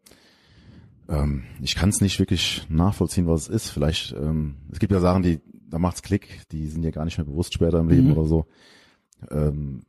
Ähm, 1.13 1.45
ich 1.61 1.75
kann 1.75 1.91
es 1.91 2.01
nicht 2.01 2.19
wirklich 2.19 2.67
nachvollziehen, 2.69 3.27
was 3.27 3.43
es 3.43 3.49
ist. 3.49 3.71
Vielleicht, 3.71 4.13
ähm, 4.13 4.57
es 4.73 4.79
gibt 4.79 4.93
ja 4.93 5.01
Sachen, 5.01 5.23
die, 5.23 5.41
da 5.69 5.79
macht's 5.79 6.03
Klick, 6.03 6.41
die 6.51 6.67
sind 6.69 6.83
ja 6.85 6.91
gar 6.91 7.05
nicht 7.05 7.19
mehr 7.19 7.27
bewusst 7.27 7.55
später 7.55 7.79
im 7.81 7.89
Leben 7.89 8.09
Mhm. 8.09 8.13
oder 8.17 8.25
so. 8.27 8.47
Ähm, 9.31 9.83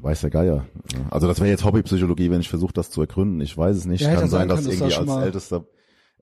weiß 0.00 0.20
der 0.22 0.30
Geier. 0.30 0.66
Also 1.10 1.26
das 1.28 1.38
wäre 1.40 1.48
jetzt 1.50 1.64
Hobbypsychologie, 1.64 2.30
wenn 2.30 2.40
ich 2.40 2.48
versuche, 2.48 2.72
das 2.72 2.90
zu 2.90 3.00
ergründen. 3.00 3.40
Ich 3.40 3.56
weiß 3.56 3.76
es 3.76 3.84
nicht. 3.86 4.00
Ja, 4.02 4.14
kann 4.14 4.28
sein, 4.28 4.48
dass 4.48 4.64
dass 4.64 4.74
irgendwie 4.74 4.94
als 4.94 5.24
ältester 5.24 5.64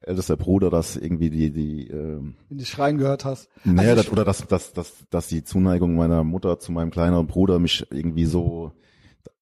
ältester 0.02 0.36
Bruder 0.38 0.70
das 0.70 0.96
irgendwie 0.96 1.28
die 1.28 1.50
die 1.50 1.86
ähm, 1.88 2.34
Wenn 2.48 2.58
du 2.58 2.64
schreien 2.64 2.96
gehört 2.98 3.24
hast. 3.26 3.48
naja, 3.64 3.90
Also 3.90 4.02
das, 4.02 4.12
oder 4.12 4.24
dass, 4.24 4.46
dass, 4.46 4.72
dass, 4.72 4.92
dass 5.10 5.28
die 5.28 5.44
Zuneigung 5.44 5.94
meiner 5.94 6.24
Mutter 6.24 6.58
zu 6.58 6.72
meinem 6.72 6.90
kleineren 6.90 7.26
Bruder 7.26 7.58
mich 7.58 7.86
irgendwie 7.90 8.24
so 8.24 8.72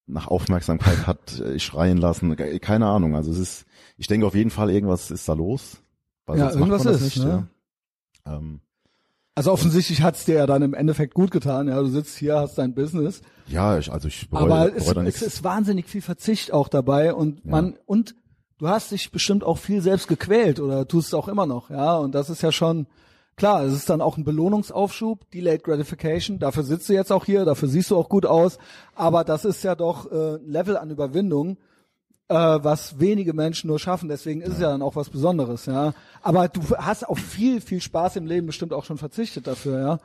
nach 0.06 0.26
Aufmerksamkeit 0.28 1.06
hat 1.06 1.38
äh, 1.40 1.58
schreien 1.60 1.98
lassen. 1.98 2.34
Ke- 2.34 2.58
Keine 2.58 2.86
Ahnung. 2.86 3.14
Also 3.14 3.30
es 3.30 3.38
ist, 3.38 3.66
ich 3.98 4.06
denke 4.06 4.26
auf 4.26 4.34
jeden 4.34 4.50
Fall, 4.50 4.70
irgendwas 4.70 5.10
ist 5.10 5.28
da 5.28 5.34
los. 5.34 5.76
Weil 6.24 6.38
Ja, 6.38 6.50
irgendwas 6.50 6.86
ist, 6.86 7.02
nicht, 7.02 7.18
ne? 7.18 7.48
ja. 8.26 8.36
Ähm, 8.36 8.60
Also 9.34 9.52
offensichtlich 9.52 10.02
hat's 10.02 10.24
dir 10.24 10.36
ja 10.36 10.46
dann 10.46 10.62
im 10.62 10.74
Endeffekt 10.74 11.14
gut 11.14 11.30
getan. 11.30 11.68
Ja, 11.68 11.80
du 11.80 11.88
sitzt 11.88 12.16
hier, 12.16 12.36
hast 12.38 12.56
dein 12.58 12.74
Business. 12.74 13.20
ja, 13.46 13.78
ich, 13.78 13.90
also 13.92 14.08
ich 14.08 14.28
bereue, 14.30 14.44
Aber 14.52 14.74
es, 14.76 14.86
bereue 14.86 15.06
es 15.06 15.22
ist 15.22 15.44
wahnsinnig 15.44 15.86
viel 15.86 16.02
Verzicht 16.02 16.52
auch 16.52 16.68
dabei 16.68 17.12
und 17.14 17.44
man, 17.44 17.76
und 17.86 18.14
du 18.58 18.68
hast 18.68 18.90
dich 18.92 19.10
bestimmt 19.12 19.44
auch 19.44 19.58
viel 19.58 19.80
selbst 19.82 20.08
gequält 20.08 20.58
oder 20.60 20.86
tust 20.88 21.08
es 21.08 21.14
auch 21.14 21.28
immer 21.28 21.46
noch, 21.46 21.70
ja. 21.70 21.96
Und 21.96 22.14
das 22.14 22.30
ist 22.30 22.42
ja 22.42 22.50
schon, 22.52 22.86
klar, 23.36 23.62
es 23.64 23.72
ist 23.72 23.88
dann 23.88 24.00
auch 24.00 24.16
ein 24.16 24.24
Belohnungsaufschub, 24.24 25.30
Delayed 25.30 25.62
Gratification. 25.62 26.38
Dafür 26.40 26.64
sitzt 26.64 26.88
du 26.88 26.92
jetzt 26.92 27.12
auch 27.12 27.24
hier, 27.24 27.44
dafür 27.44 27.68
siehst 27.68 27.90
du 27.90 27.96
auch 27.96 28.08
gut 28.08 28.26
aus. 28.26 28.58
Aber 28.96 29.22
das 29.24 29.44
ist 29.44 29.62
ja 29.62 29.74
doch 29.76 30.10
äh, 30.10 30.34
ein 30.36 30.48
Level 30.50 30.76
an 30.76 30.90
Überwindung, 30.90 31.56
äh, 32.28 32.34
was 32.34 32.98
wenige 33.00 33.32
Menschen 33.32 33.68
nur 33.68 33.78
schaffen. 33.78 34.08
Deswegen 34.08 34.40
ist 34.40 34.54
es 34.54 34.60
ja 34.60 34.70
dann 34.70 34.82
auch 34.82 34.96
was 34.96 35.08
Besonderes, 35.10 35.66
ja. 35.66 35.94
Aber 36.22 36.48
du 36.48 36.60
hast 36.76 37.08
auf 37.08 37.18
viel, 37.18 37.60
viel 37.60 37.80
Spaß 37.80 38.16
im 38.16 38.26
Leben 38.26 38.46
bestimmt 38.46 38.72
auch 38.72 38.84
schon 38.84 38.98
verzichtet 38.98 39.46
dafür, 39.46 39.80
ja. 39.80 39.98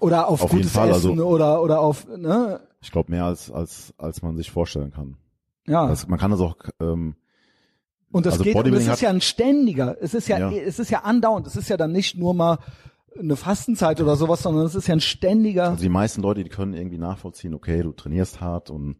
Oder 0.00 0.28
auf, 0.28 0.42
Auf 0.42 0.50
gutes 0.50 0.72
Fall, 0.72 0.88
Essen 0.90 1.10
also- 1.12 1.24
oder 1.26 1.62
oder 1.62 1.80
auf, 1.80 2.06
ne? 2.08 2.60
Ich 2.80 2.90
glaube 2.90 3.12
mehr 3.12 3.24
als, 3.24 3.50
als, 3.50 3.94
als 3.96 4.22
man 4.22 4.36
sich 4.36 4.50
vorstellen 4.50 4.90
kann. 4.90 5.16
Ja. 5.66 5.86
Das, 5.86 6.08
man 6.08 6.18
kann 6.18 6.30
das 6.32 6.40
auch, 6.40 6.56
ähm, 6.80 7.14
Und 8.10 8.26
das 8.26 8.34
Also 8.34 8.44
geht, 8.44 8.56
und 8.56 8.74
es 8.74 8.86
ist 8.88 9.00
ja 9.00 9.10
ein 9.10 9.20
ständiger, 9.20 9.96
es 10.00 10.12
ist 10.14 10.28
ja, 10.28 10.38
Ja. 10.38 10.50
es 10.52 10.78
ist 10.78 10.90
ja 10.90 11.00
andauernd, 11.00 11.46
es 11.46 11.56
ist 11.56 11.68
ja 11.68 11.76
dann 11.76 11.92
nicht 11.92 12.16
nur 12.18 12.34
mal 12.34 12.58
eine 13.18 13.36
Fastenzeit 13.36 14.00
oder 14.00 14.16
sowas, 14.16 14.42
sondern 14.42 14.66
es 14.66 14.74
ist 14.74 14.88
ja 14.88 14.94
ein 14.94 15.00
ständiger, 15.00 15.70
Also 15.70 15.82
die 15.82 15.88
meisten 15.88 16.20
Leute, 16.20 16.42
die 16.42 16.50
können 16.50 16.74
irgendwie 16.74 16.98
nachvollziehen, 16.98 17.54
okay, 17.54 17.82
du 17.82 17.92
trainierst 17.92 18.40
hart 18.40 18.70
und 18.70 18.96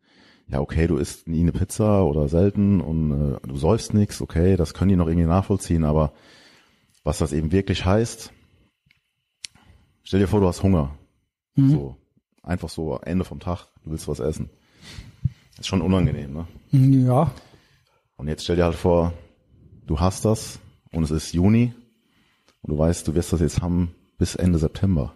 ja, 0.49 0.61
okay, 0.61 0.87
du 0.87 0.97
isst 0.97 1.27
nie 1.27 1.41
eine 1.41 1.53
Pizza 1.53 2.05
oder 2.05 2.29
selten 2.29 2.81
und 2.81 3.35
äh, 3.35 3.47
du 3.47 3.57
säufst 3.57 3.95
nix, 3.95 4.21
okay, 4.21 4.57
das 4.57 4.75
können 4.75 4.91
die 4.91 4.97
noch 4.97 5.09
irgendwie 5.09 5.27
nachvollziehen, 5.27 5.85
aber 5.85 6.13
was 7.03 7.19
das 7.19 7.33
eben 7.33 7.53
wirklich 7.53 7.85
heißt, 7.85 8.33
stell 10.03 10.21
dir 10.21 10.29
vor, 10.29 10.41
du 10.41 10.49
hast 10.49 10.63
Hunger. 10.63 10.97
So, 11.71 11.97
einfach 12.43 12.69
so 12.69 12.99
Ende 12.99 13.25
vom 13.25 13.41
Tag, 13.41 13.67
du 13.85 13.91
willst 13.91 14.09
was 14.09 14.21
essen. 14.21 14.51
Ist 15.59 15.69
schon 15.69 15.83
unangenehm, 15.83 16.33
ne? 16.33 16.47
ja, 17.07 17.33
Und 18.17 18.29
jetzt 18.29 18.45
stell 18.45 18.57
dir 18.57 18.65
halt 18.65 18.75
vor, 18.75 19.13
du 19.87 20.01
hast 20.01 20.25
das 20.25 20.59
und 20.93 21.05
es 21.05 21.11
ist 21.11 21.33
Juni 21.33 21.73
und 22.63 22.73
du 22.73 22.79
weißt, 22.79 23.07
du 23.07 23.15
wirst 23.15 23.33
das 23.33 23.41
jetzt 23.41 23.63
haben 23.63 23.95
bis 24.19 24.35
Ende 24.35 24.59
September. 24.59 25.15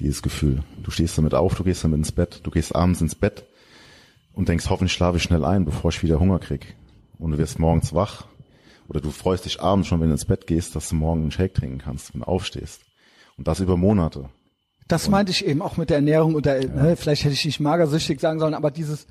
Dieses 0.00 0.22
Gefühl. 0.22 0.64
Du 0.82 0.90
stehst 0.90 1.16
damit 1.16 1.34
auf, 1.34 1.54
du 1.54 1.64
gehst 1.64 1.84
damit 1.84 1.98
ins 1.98 2.12
Bett, 2.12 2.40
du 2.42 2.50
gehst 2.50 2.74
abends 2.74 3.00
ins 3.00 3.14
Bett 3.14 3.44
und 4.34 4.48
denkst, 4.48 4.68
hoffentlich 4.70 4.92
schlafe 4.92 5.16
ich 5.16 5.22
schnell 5.22 5.44
ein, 5.44 5.64
bevor 5.64 5.90
ich 5.90 6.02
wieder 6.02 6.18
Hunger 6.18 6.38
krieg. 6.38 6.76
Und 7.18 7.32
du 7.32 7.38
wirst 7.38 7.58
morgens 7.58 7.94
wach 7.94 8.26
oder 8.88 9.00
du 9.00 9.10
freust 9.10 9.44
dich 9.44 9.60
abends 9.60 9.88
schon, 9.88 10.00
wenn 10.00 10.08
du 10.08 10.14
ins 10.14 10.24
Bett 10.24 10.46
gehst, 10.46 10.74
dass 10.74 10.88
du 10.88 10.96
morgen 10.96 11.22
einen 11.22 11.30
Shake 11.30 11.54
trinken 11.54 11.78
kannst, 11.78 12.12
wenn 12.12 12.20
du 12.20 12.26
aufstehst. 12.26 12.82
Und 13.36 13.48
das 13.48 13.60
über 13.60 13.76
Monate. 13.76 14.28
Das 14.88 15.08
meinte 15.08 15.32
ich 15.32 15.46
eben 15.46 15.62
auch 15.62 15.76
mit 15.76 15.90
der 15.90 15.96
Ernährung 15.96 16.34
und 16.34 16.44
der, 16.44 16.68
ne, 16.68 16.96
vielleicht 16.96 17.24
hätte 17.24 17.34
ich 17.34 17.44
nicht 17.44 17.60
magersüchtig 17.60 18.20
sagen 18.20 18.40
sollen, 18.40 18.54
aber 18.54 18.70
dieses, 18.70 19.06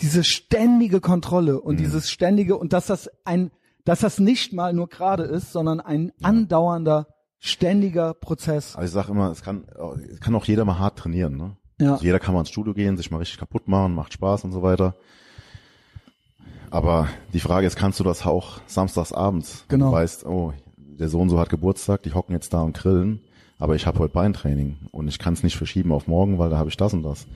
diese 0.00 0.22
ständige 0.22 1.00
Kontrolle 1.00 1.60
und 1.60 1.80
dieses 1.80 2.10
ständige 2.10 2.56
und 2.56 2.72
dass 2.72 2.86
das 2.86 3.10
ein, 3.24 3.50
dass 3.84 4.00
das 4.00 4.20
nicht 4.20 4.52
mal 4.52 4.72
nur 4.72 4.88
gerade 4.88 5.24
ist, 5.24 5.52
sondern 5.52 5.80
ein 5.80 6.12
andauernder, 6.22 7.08
ständiger 7.38 8.14
Prozess. 8.14 8.76
Also 8.76 8.86
ich 8.86 8.92
sag 8.92 9.08
immer, 9.08 9.30
es 9.30 9.42
kann, 9.42 9.64
es 10.10 10.20
kann 10.20 10.34
auch 10.34 10.44
jeder 10.44 10.64
mal 10.64 10.78
hart 10.78 10.98
trainieren, 10.98 11.36
ne? 11.36 11.56
Ja. 11.78 11.92
Also 11.92 12.04
jeder 12.04 12.18
kann 12.18 12.34
mal 12.34 12.40
ins 12.40 12.50
Studio 12.50 12.74
gehen, 12.74 12.96
sich 12.96 13.10
mal 13.10 13.18
richtig 13.18 13.38
kaputt 13.38 13.68
machen, 13.68 13.94
macht 13.94 14.12
Spaß 14.12 14.44
und 14.44 14.52
so 14.52 14.62
weiter. 14.62 14.94
Aber 16.70 17.08
die 17.32 17.40
Frage 17.40 17.66
ist, 17.66 17.76
kannst 17.76 18.00
du 18.00 18.04
das 18.04 18.26
auch 18.26 18.60
samstags 18.66 19.12
abends? 19.12 19.64
Genau. 19.68 19.90
Du 19.90 19.92
weißt, 19.92 20.26
oh, 20.26 20.52
der 20.76 21.08
Sohn 21.08 21.28
so 21.28 21.38
hat 21.38 21.48
Geburtstag, 21.48 22.02
die 22.02 22.12
hocken 22.12 22.34
jetzt 22.34 22.52
da 22.52 22.62
und 22.62 22.76
grillen, 22.76 23.20
aber 23.58 23.76
ich 23.76 23.86
habe 23.86 23.98
heute 23.98 24.12
Beintraining 24.12 24.76
und 24.90 25.08
ich 25.08 25.18
kann 25.18 25.34
es 25.34 25.42
nicht 25.42 25.56
verschieben 25.56 25.92
auf 25.92 26.06
morgen, 26.06 26.38
weil 26.38 26.50
da 26.50 26.58
habe 26.58 26.68
ich 26.68 26.76
das 26.76 26.92
und 26.92 27.02
das. 27.02 27.26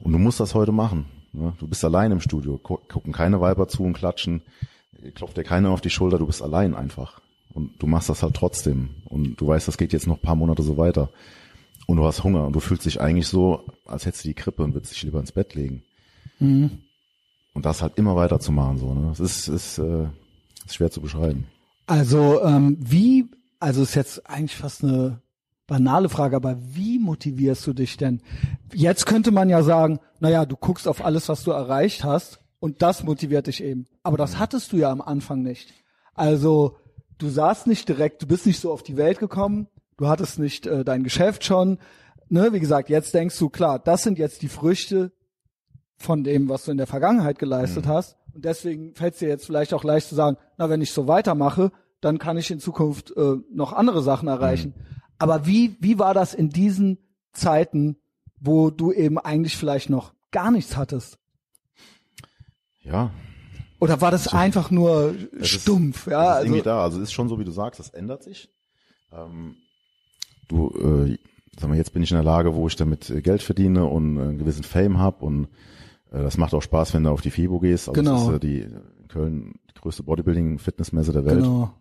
Und 0.00 0.12
du 0.12 0.18
musst 0.18 0.40
das 0.40 0.54
heute 0.54 0.72
machen. 0.72 1.06
Ne? 1.32 1.52
Du 1.58 1.66
bist 1.66 1.84
allein 1.84 2.12
im 2.12 2.20
Studio, 2.20 2.58
gu 2.62 2.78
gucken 2.88 3.12
keine 3.12 3.40
Weiber 3.40 3.68
zu 3.68 3.82
und 3.84 3.94
klatschen, 3.94 4.42
klopft 5.14 5.36
dir 5.36 5.44
keiner 5.44 5.70
auf 5.70 5.80
die 5.80 5.90
Schulter, 5.90 6.18
du 6.18 6.26
bist 6.26 6.42
allein 6.42 6.74
einfach. 6.74 7.20
Und 7.52 7.82
du 7.82 7.86
machst 7.86 8.08
das 8.08 8.22
halt 8.22 8.34
trotzdem. 8.34 8.90
Und 9.06 9.40
du 9.40 9.46
weißt, 9.46 9.66
das 9.66 9.78
geht 9.78 9.92
jetzt 9.92 10.06
noch 10.06 10.18
ein 10.18 10.22
paar 10.22 10.36
Monate 10.36 10.62
so 10.62 10.76
weiter. 10.76 11.08
Und 11.86 11.96
du 11.98 12.04
hast 12.04 12.24
Hunger 12.24 12.46
und 12.46 12.52
du 12.52 12.60
fühlst 12.60 12.84
dich 12.84 13.00
eigentlich 13.00 13.28
so, 13.28 13.64
als 13.86 14.06
hättest 14.06 14.24
du 14.24 14.28
die 14.28 14.34
Krippe 14.34 14.62
und 14.62 14.74
würdest 14.74 14.92
dich 14.92 15.02
lieber 15.04 15.20
ins 15.20 15.32
Bett 15.32 15.54
legen. 15.54 15.82
Mhm. 16.40 16.82
Und 17.54 17.64
das 17.64 17.80
halt 17.80 17.96
immer 17.96 18.16
weiter 18.16 18.40
zu 18.40 18.52
machen, 18.52 18.78
so, 18.78 18.92
ne? 18.92 19.08
Das 19.08 19.20
ist, 19.20 19.48
ist, 19.48 19.78
äh, 19.78 20.08
ist 20.66 20.74
schwer 20.74 20.90
zu 20.90 21.00
beschreiben. 21.00 21.46
Also 21.86 22.42
ähm, 22.42 22.76
wie, 22.80 23.30
also 23.60 23.82
ist 23.82 23.94
jetzt 23.94 24.28
eigentlich 24.28 24.56
fast 24.56 24.82
eine 24.82 25.22
banale 25.66 26.08
Frage, 26.08 26.36
aber 26.36 26.58
wie 26.60 26.98
motivierst 26.98 27.66
du 27.66 27.72
dich 27.72 27.96
denn? 27.96 28.20
Jetzt 28.72 29.06
könnte 29.06 29.30
man 29.30 29.48
ja 29.48 29.62
sagen, 29.62 30.00
naja, 30.20 30.44
du 30.44 30.56
guckst 30.56 30.86
auf 30.88 31.04
alles, 31.04 31.28
was 31.28 31.44
du 31.44 31.52
erreicht 31.52 32.04
hast 32.04 32.40
und 32.58 32.82
das 32.82 33.04
motiviert 33.04 33.46
dich 33.46 33.62
eben. 33.62 33.86
Aber 34.02 34.16
das 34.16 34.38
hattest 34.38 34.72
du 34.72 34.76
ja 34.76 34.90
am 34.90 35.00
Anfang 35.00 35.42
nicht. 35.42 35.72
Also 36.14 36.76
du 37.18 37.28
saßt 37.28 37.66
nicht 37.66 37.88
direkt, 37.88 38.22
du 38.22 38.26
bist 38.26 38.46
nicht 38.46 38.60
so 38.60 38.72
auf 38.72 38.82
die 38.82 38.96
Welt 38.96 39.18
gekommen, 39.18 39.68
du 39.96 40.08
hattest 40.08 40.38
nicht 40.38 40.66
äh, 40.66 40.84
dein 40.84 41.02
Geschäft 41.04 41.44
schon. 41.44 41.78
Ne, 42.28 42.52
wie 42.52 42.60
gesagt, 42.60 42.88
jetzt 42.88 43.14
denkst 43.14 43.38
du, 43.38 43.48
klar, 43.48 43.78
das 43.78 44.02
sind 44.02 44.18
jetzt 44.18 44.42
die 44.42 44.48
Früchte 44.48 45.12
von 45.96 46.24
dem, 46.24 46.48
was 46.48 46.64
du 46.64 46.72
in 46.72 46.76
der 46.76 46.86
Vergangenheit 46.86 47.38
geleistet 47.38 47.86
hast. 47.86 48.16
Und 48.34 48.44
deswegen 48.44 48.94
fällt 48.94 49.14
es 49.14 49.20
dir 49.20 49.28
jetzt 49.28 49.46
vielleicht 49.46 49.72
auch 49.72 49.84
leicht 49.84 50.08
zu 50.08 50.14
sagen, 50.14 50.36
na, 50.58 50.68
wenn 50.68 50.82
ich 50.82 50.92
so 50.92 51.06
weitermache, 51.06 51.72
dann 52.00 52.18
kann 52.18 52.36
ich 52.36 52.50
in 52.50 52.60
Zukunft 52.60 53.16
äh, 53.16 53.36
noch 53.52 53.72
andere 53.72 54.02
Sachen 54.02 54.28
erreichen. 54.28 54.74
Aber 55.18 55.46
wie, 55.46 55.76
wie 55.80 55.98
war 55.98 56.12
das 56.12 56.34
in 56.34 56.50
diesen 56.50 56.98
Zeiten, 57.32 57.96
wo 58.38 58.70
du 58.70 58.92
eben 58.92 59.18
eigentlich 59.18 59.56
vielleicht 59.56 59.88
noch 59.88 60.12
gar 60.32 60.50
nichts 60.50 60.76
hattest? 60.76 61.18
Ja. 62.82 63.10
Oder 63.78 64.00
war 64.00 64.10
das 64.10 64.28
einfach 64.28 64.70
nur 64.70 65.14
es 65.32 65.52
ist- 65.54 65.62
stumpf? 65.62 66.06
Ja, 66.06 66.22
ist 66.22 66.36
also, 66.36 66.46
irgendwie 66.48 66.62
da. 66.62 66.82
Also 66.82 66.98
es 66.98 67.04
ist 67.04 67.12
schon 67.12 67.28
so, 67.28 67.38
wie 67.38 67.44
du 67.44 67.52
sagst, 67.52 67.80
das 67.80 67.90
ändert 67.90 68.22
sich. 68.22 68.50
Ähm, 69.12 69.56
du, 70.48 70.70
äh, 71.08 71.16
sag 71.58 71.68
mal, 71.68 71.76
jetzt 71.76 71.92
bin 71.92 72.02
ich 72.02 72.10
in 72.10 72.16
der 72.16 72.24
Lage, 72.24 72.54
wo 72.54 72.66
ich 72.66 72.76
damit 72.76 73.10
äh, 73.10 73.22
Geld 73.22 73.42
verdiene 73.42 73.86
und 73.86 74.16
äh, 74.16 74.22
einen 74.22 74.38
gewissen 74.38 74.64
Fame 74.64 74.98
hab 74.98 75.22
und 75.22 75.44
äh, 76.10 76.22
das 76.22 76.36
macht 76.38 76.54
auch 76.54 76.62
Spaß, 76.62 76.94
wenn 76.94 77.04
du 77.04 77.10
auf 77.10 77.20
die 77.22 77.30
FIBO 77.30 77.60
gehst. 77.60 77.88
Also 77.88 78.00
Genau. 78.00 78.16
Das 78.16 78.28
ist 78.28 78.34
äh, 78.36 78.40
die 78.40 78.58
in 78.60 79.08
Köln 79.08 79.54
die 79.70 79.80
größte 79.80 80.02
Bodybuilding-Fitnessmesse 80.02 81.12
der 81.12 81.24
Welt. 81.24 81.42
genau. 81.42 81.72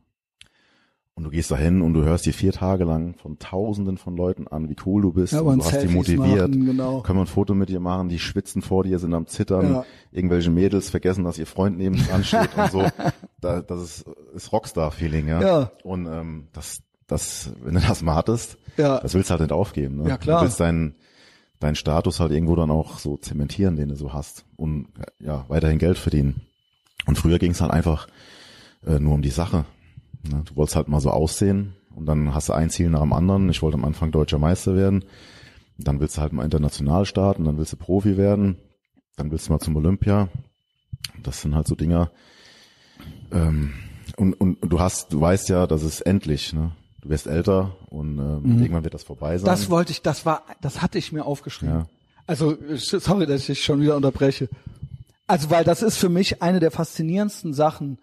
Und 1.18 1.24
du 1.24 1.30
gehst 1.30 1.50
da 1.50 1.56
hin 1.56 1.82
und 1.82 1.94
du 1.94 2.04
hörst 2.04 2.26
dir 2.26 2.34
vier 2.34 2.52
Tage 2.52 2.84
lang 2.84 3.14
von 3.16 3.40
Tausenden 3.40 3.98
von 3.98 4.18
Leuten 4.18 4.50
an, 4.50 4.68
wie 4.68 4.76
cool 4.86 5.02
du 5.02 5.14
bist. 5.14 5.32
Ja, 5.32 5.40
und 5.40 5.60
du 5.60 5.66
hast 5.66 5.82
die 5.82 5.88
motiviert. 5.88 6.50
machen, 6.50 6.66
genau. 6.66 7.02
Können 7.04 7.20
wir 7.20 7.24
ein 7.24 7.28
Foto 7.28 7.56
mit 7.56 7.70
dir 7.70 7.80
machen? 7.80 8.10
Die 8.10 8.20
schwitzen 8.20 8.62
vor 8.62 8.84
dir, 8.84 9.00
sind 9.00 9.14
am 9.14 9.26
Zittern. 9.26 9.76
Ja. 9.76 9.86
Irgendwelche 10.12 10.52
Mädels 10.52 10.90
vergessen, 10.90 11.24
dass 11.24 11.40
ihr 11.40 11.46
Freund 11.48 11.78
neben 11.78 11.96
dran 11.96 12.26
steht 12.26 12.50
und 12.58 12.70
so. 12.72 12.86
Da, 13.40 13.62
das 13.62 13.82
ist, 13.82 14.06
ist 14.34 14.52
Rockstar-Feeling, 14.52 15.28
ja. 15.28 15.42
Ja. 15.42 15.72
Und 15.84 16.08
ähm, 16.08 16.48
das, 16.52 16.80
das, 17.08 17.52
wenn 17.64 17.76
du 17.76 17.80
das 17.82 18.02
mal 18.02 18.16
hattest, 18.16 18.58
Ja. 18.78 19.00
das 19.00 19.14
willst 19.14 19.30
du 19.30 19.32
halt 19.34 19.42
nicht 19.42 19.52
aufgeben. 19.52 19.98
Ne? 19.98 20.10
Ja, 20.10 20.18
klar. 20.18 20.40
Du 20.40 20.46
willst 20.46 20.60
deinen 20.60 20.96
deinen 21.62 21.76
Status 21.76 22.20
halt 22.20 22.32
irgendwo 22.34 22.56
dann 22.58 22.70
auch 22.70 23.00
so 23.00 23.16
zementieren, 23.18 23.78
den 23.78 23.88
du 23.90 23.96
so 23.96 24.12
hast. 24.14 24.46
Und 24.58 24.88
ja, 25.20 25.46
weiterhin 25.48 25.80
Geld 25.80 25.98
verdienen. 25.98 26.42
Und 27.06 27.18
früher 27.18 27.40
ging 27.40 27.52
es 27.52 27.62
halt 27.62 27.72
einfach 27.72 28.08
äh, 28.86 29.00
nur 29.00 29.14
um 29.14 29.22
die 29.22 29.30
Sache. 29.30 29.66
Ne? 30.30 30.42
Du 30.46 30.56
wolltest 30.58 30.76
halt 30.76 30.90
mal 30.90 31.00
so 31.00 31.12
aussehen 31.12 31.74
und 31.96 32.08
dann 32.08 32.34
hast 32.36 32.50
du 32.50 32.54
ein 32.54 32.70
Ziel 32.70 32.90
nach 32.90 33.00
dem 33.02 33.14
anderen. 33.14 33.50
Ich 33.50 33.62
wollte 33.62 33.78
am 33.78 33.86
Anfang 33.86 34.12
deutscher 34.12 34.38
Meister 34.38 34.76
werden. 34.76 35.06
Dann 35.78 36.00
willst 36.02 36.18
du 36.18 36.22
halt 36.22 36.34
mal 36.34 36.44
international 36.44 37.06
starten, 37.06 37.46
dann 37.46 37.58
willst 37.58 37.72
du 37.74 37.78
Profi 37.78 38.18
werden, 38.18 38.58
dann 39.16 39.32
willst 39.32 39.48
du 39.48 39.54
mal 39.54 39.60
zum 39.60 39.76
Olympia. 39.78 40.28
Das 41.24 41.42
sind 41.42 41.56
halt 41.56 41.68
so 41.68 41.76
Dinger. 41.76 42.12
Ähm, 43.32 43.74
und, 44.18 44.34
und, 44.34 44.62
und 44.62 44.70
du 44.70 44.80
hast, 44.80 45.14
du 45.14 45.22
weißt 45.22 45.50
ja, 45.50 45.68
das 45.68 45.84
ist 45.84 46.02
endlich. 46.02 46.54
Ne? 46.54 46.72
Du 47.06 47.12
wirst 47.12 47.28
älter 47.28 47.76
und 47.92 48.18
ähm, 48.18 48.62
irgendwann 48.62 48.84
wird 48.84 48.96
das 48.96 49.04
vorbei 49.04 49.38
sein. 49.38 49.44
Mhm. 49.44 49.52
Das 49.52 49.70
wollte 49.70 49.92
ich, 49.92 50.02
das 50.02 50.26
war, 50.26 50.44
das 50.62 50.82
hatte 50.82 50.98
ich 50.98 51.12
mir 51.12 51.24
aufgeschrieben. 51.24 51.76
Ja. 51.76 51.88
Also, 52.26 52.58
sorry, 52.78 53.28
dass 53.28 53.42
ich 53.42 53.46
dich 53.46 53.64
schon 53.64 53.80
wieder 53.80 53.96
unterbreche. 53.96 54.50
Also, 55.28 55.52
weil 55.52 55.64
das 55.64 55.84
ist 55.84 55.98
für 55.98 56.10
mich 56.10 56.42
eine 56.42 56.60
der 56.60 56.72
faszinierendsten 56.72 57.54
Sachen 57.54 58.00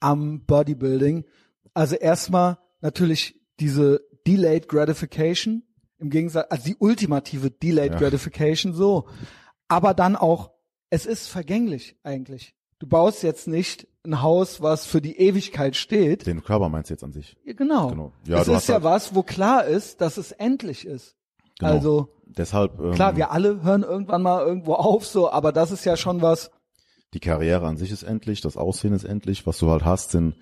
am 0.00 0.40
Bodybuilding. 0.46 1.26
Also 1.74 1.96
erstmal 1.96 2.56
natürlich 2.80 3.38
diese 3.60 4.00
Delayed 4.26 4.68
Gratification, 4.68 5.62
im 5.98 6.08
Gegensatz, 6.08 6.46
also 6.48 6.64
die 6.64 6.76
ultimative 6.78 7.50
Delayed 7.50 7.92
Ja. 7.92 7.98
Gratification, 7.98 8.72
so. 8.72 9.06
Aber 9.68 9.92
dann 9.92 10.16
auch, 10.16 10.52
es 10.88 11.04
ist 11.04 11.26
vergänglich 11.26 11.96
eigentlich. 12.02 12.54
Du 12.78 12.86
baust 12.86 13.22
jetzt 13.22 13.48
nicht 13.48 13.86
ein 14.06 14.22
Haus, 14.22 14.60
was 14.62 14.86
für 14.86 15.00
die 15.00 15.18
Ewigkeit 15.18 15.76
steht. 15.76 16.26
Den 16.26 16.42
Körper 16.42 16.68
meinst 16.68 16.90
du 16.90 16.94
jetzt 16.94 17.04
an 17.04 17.12
sich. 17.12 17.36
Ja, 17.44 17.52
Genau. 17.54 17.88
Genau. 17.88 18.12
Ja, 18.26 18.40
es 18.40 18.48
ist 18.48 18.68
ja 18.68 18.74
halt- 18.76 18.84
was, 18.84 19.14
wo 19.14 19.22
klar 19.22 19.64
ist, 19.64 20.00
dass 20.00 20.16
es 20.16 20.32
endlich 20.32 20.86
ist. 20.86 21.14
Genau. 21.58 21.72
Also, 21.72 22.08
Deshalb 22.26 22.78
ähm, 22.80 22.92
klar, 22.92 23.16
wir 23.16 23.30
alle 23.30 23.62
hören 23.62 23.82
irgendwann 23.82 24.22
mal 24.22 24.44
irgendwo 24.44 24.74
auf, 24.74 25.06
so, 25.06 25.30
aber 25.30 25.52
das 25.52 25.70
ist 25.70 25.84
ja 25.84 25.96
schon 25.96 26.20
was, 26.22 26.50
die 27.14 27.20
Karriere 27.20 27.66
an 27.66 27.76
sich 27.76 27.92
ist 27.92 28.02
endlich, 28.02 28.40
das 28.40 28.56
Aussehen 28.56 28.92
ist 28.92 29.04
endlich. 29.04 29.46
Was 29.46 29.58
du 29.58 29.70
halt 29.70 29.84
hast, 29.84 30.10
sind 30.10 30.34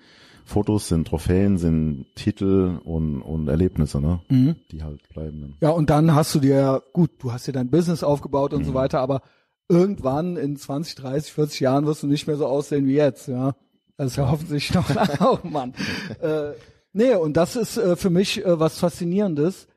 Fotos, 0.43 0.89
sind 0.89 1.07
Trophäen, 1.07 1.57
sind 1.57 2.05
Titel 2.15 2.79
und, 2.83 3.21
und 3.21 3.47
Erlebnisse, 3.47 4.01
ne? 4.01 4.19
Mhm. 4.29 4.55
Die 4.71 4.83
halt 4.83 5.07
bleiben. 5.09 5.41
Dann. 5.41 5.55
ja, 5.61 5.69
und 5.69 5.89
dann 5.89 6.13
hast 6.13 6.35
du 6.35 6.39
dir, 6.39 6.55
ja, 6.55 6.81
gut, 6.91 7.11
du 7.19 7.31
hast 7.31 7.47
dir 7.47 7.53
dein 7.53 7.69
Business 7.69 8.03
aufgebaut 8.03 8.53
und 8.53 8.63
so 8.65 8.71
Mhm. 8.71 8.75
weiter, 8.75 8.99
aber 8.99 9.21
irgendwann 9.67 10.37
in 10.37 10.55
20, 10.57 10.95
30, 10.95 11.33
40 11.33 11.59
Jahren 11.61 11.85
wirst 11.85 12.03
du 12.03 12.07
nicht 12.07 12.27
mehr 12.27 12.37
so 12.37 12.45
aussehen 12.45 12.85
wie 12.87 12.95
jetzt, 12.95 13.27
ja. 13.27 13.55
Das 13.97 14.11
ist 14.11 14.17
ja 14.17 14.29
hoffentlich 14.29 14.73
noch 14.73 14.89
lange, 14.93 15.17
oh 15.21 15.39
Mann. 15.47 15.73
äh, 16.21 16.51
nee, 16.93 17.15
und 17.15 17.35
das 17.37 17.55
ist 17.55 17.77
äh, 17.77 17.95
für 17.95 18.09
mich 18.09 18.45
äh, 18.45 18.59
was 18.59 18.77
Faszinierendes, 18.79 19.67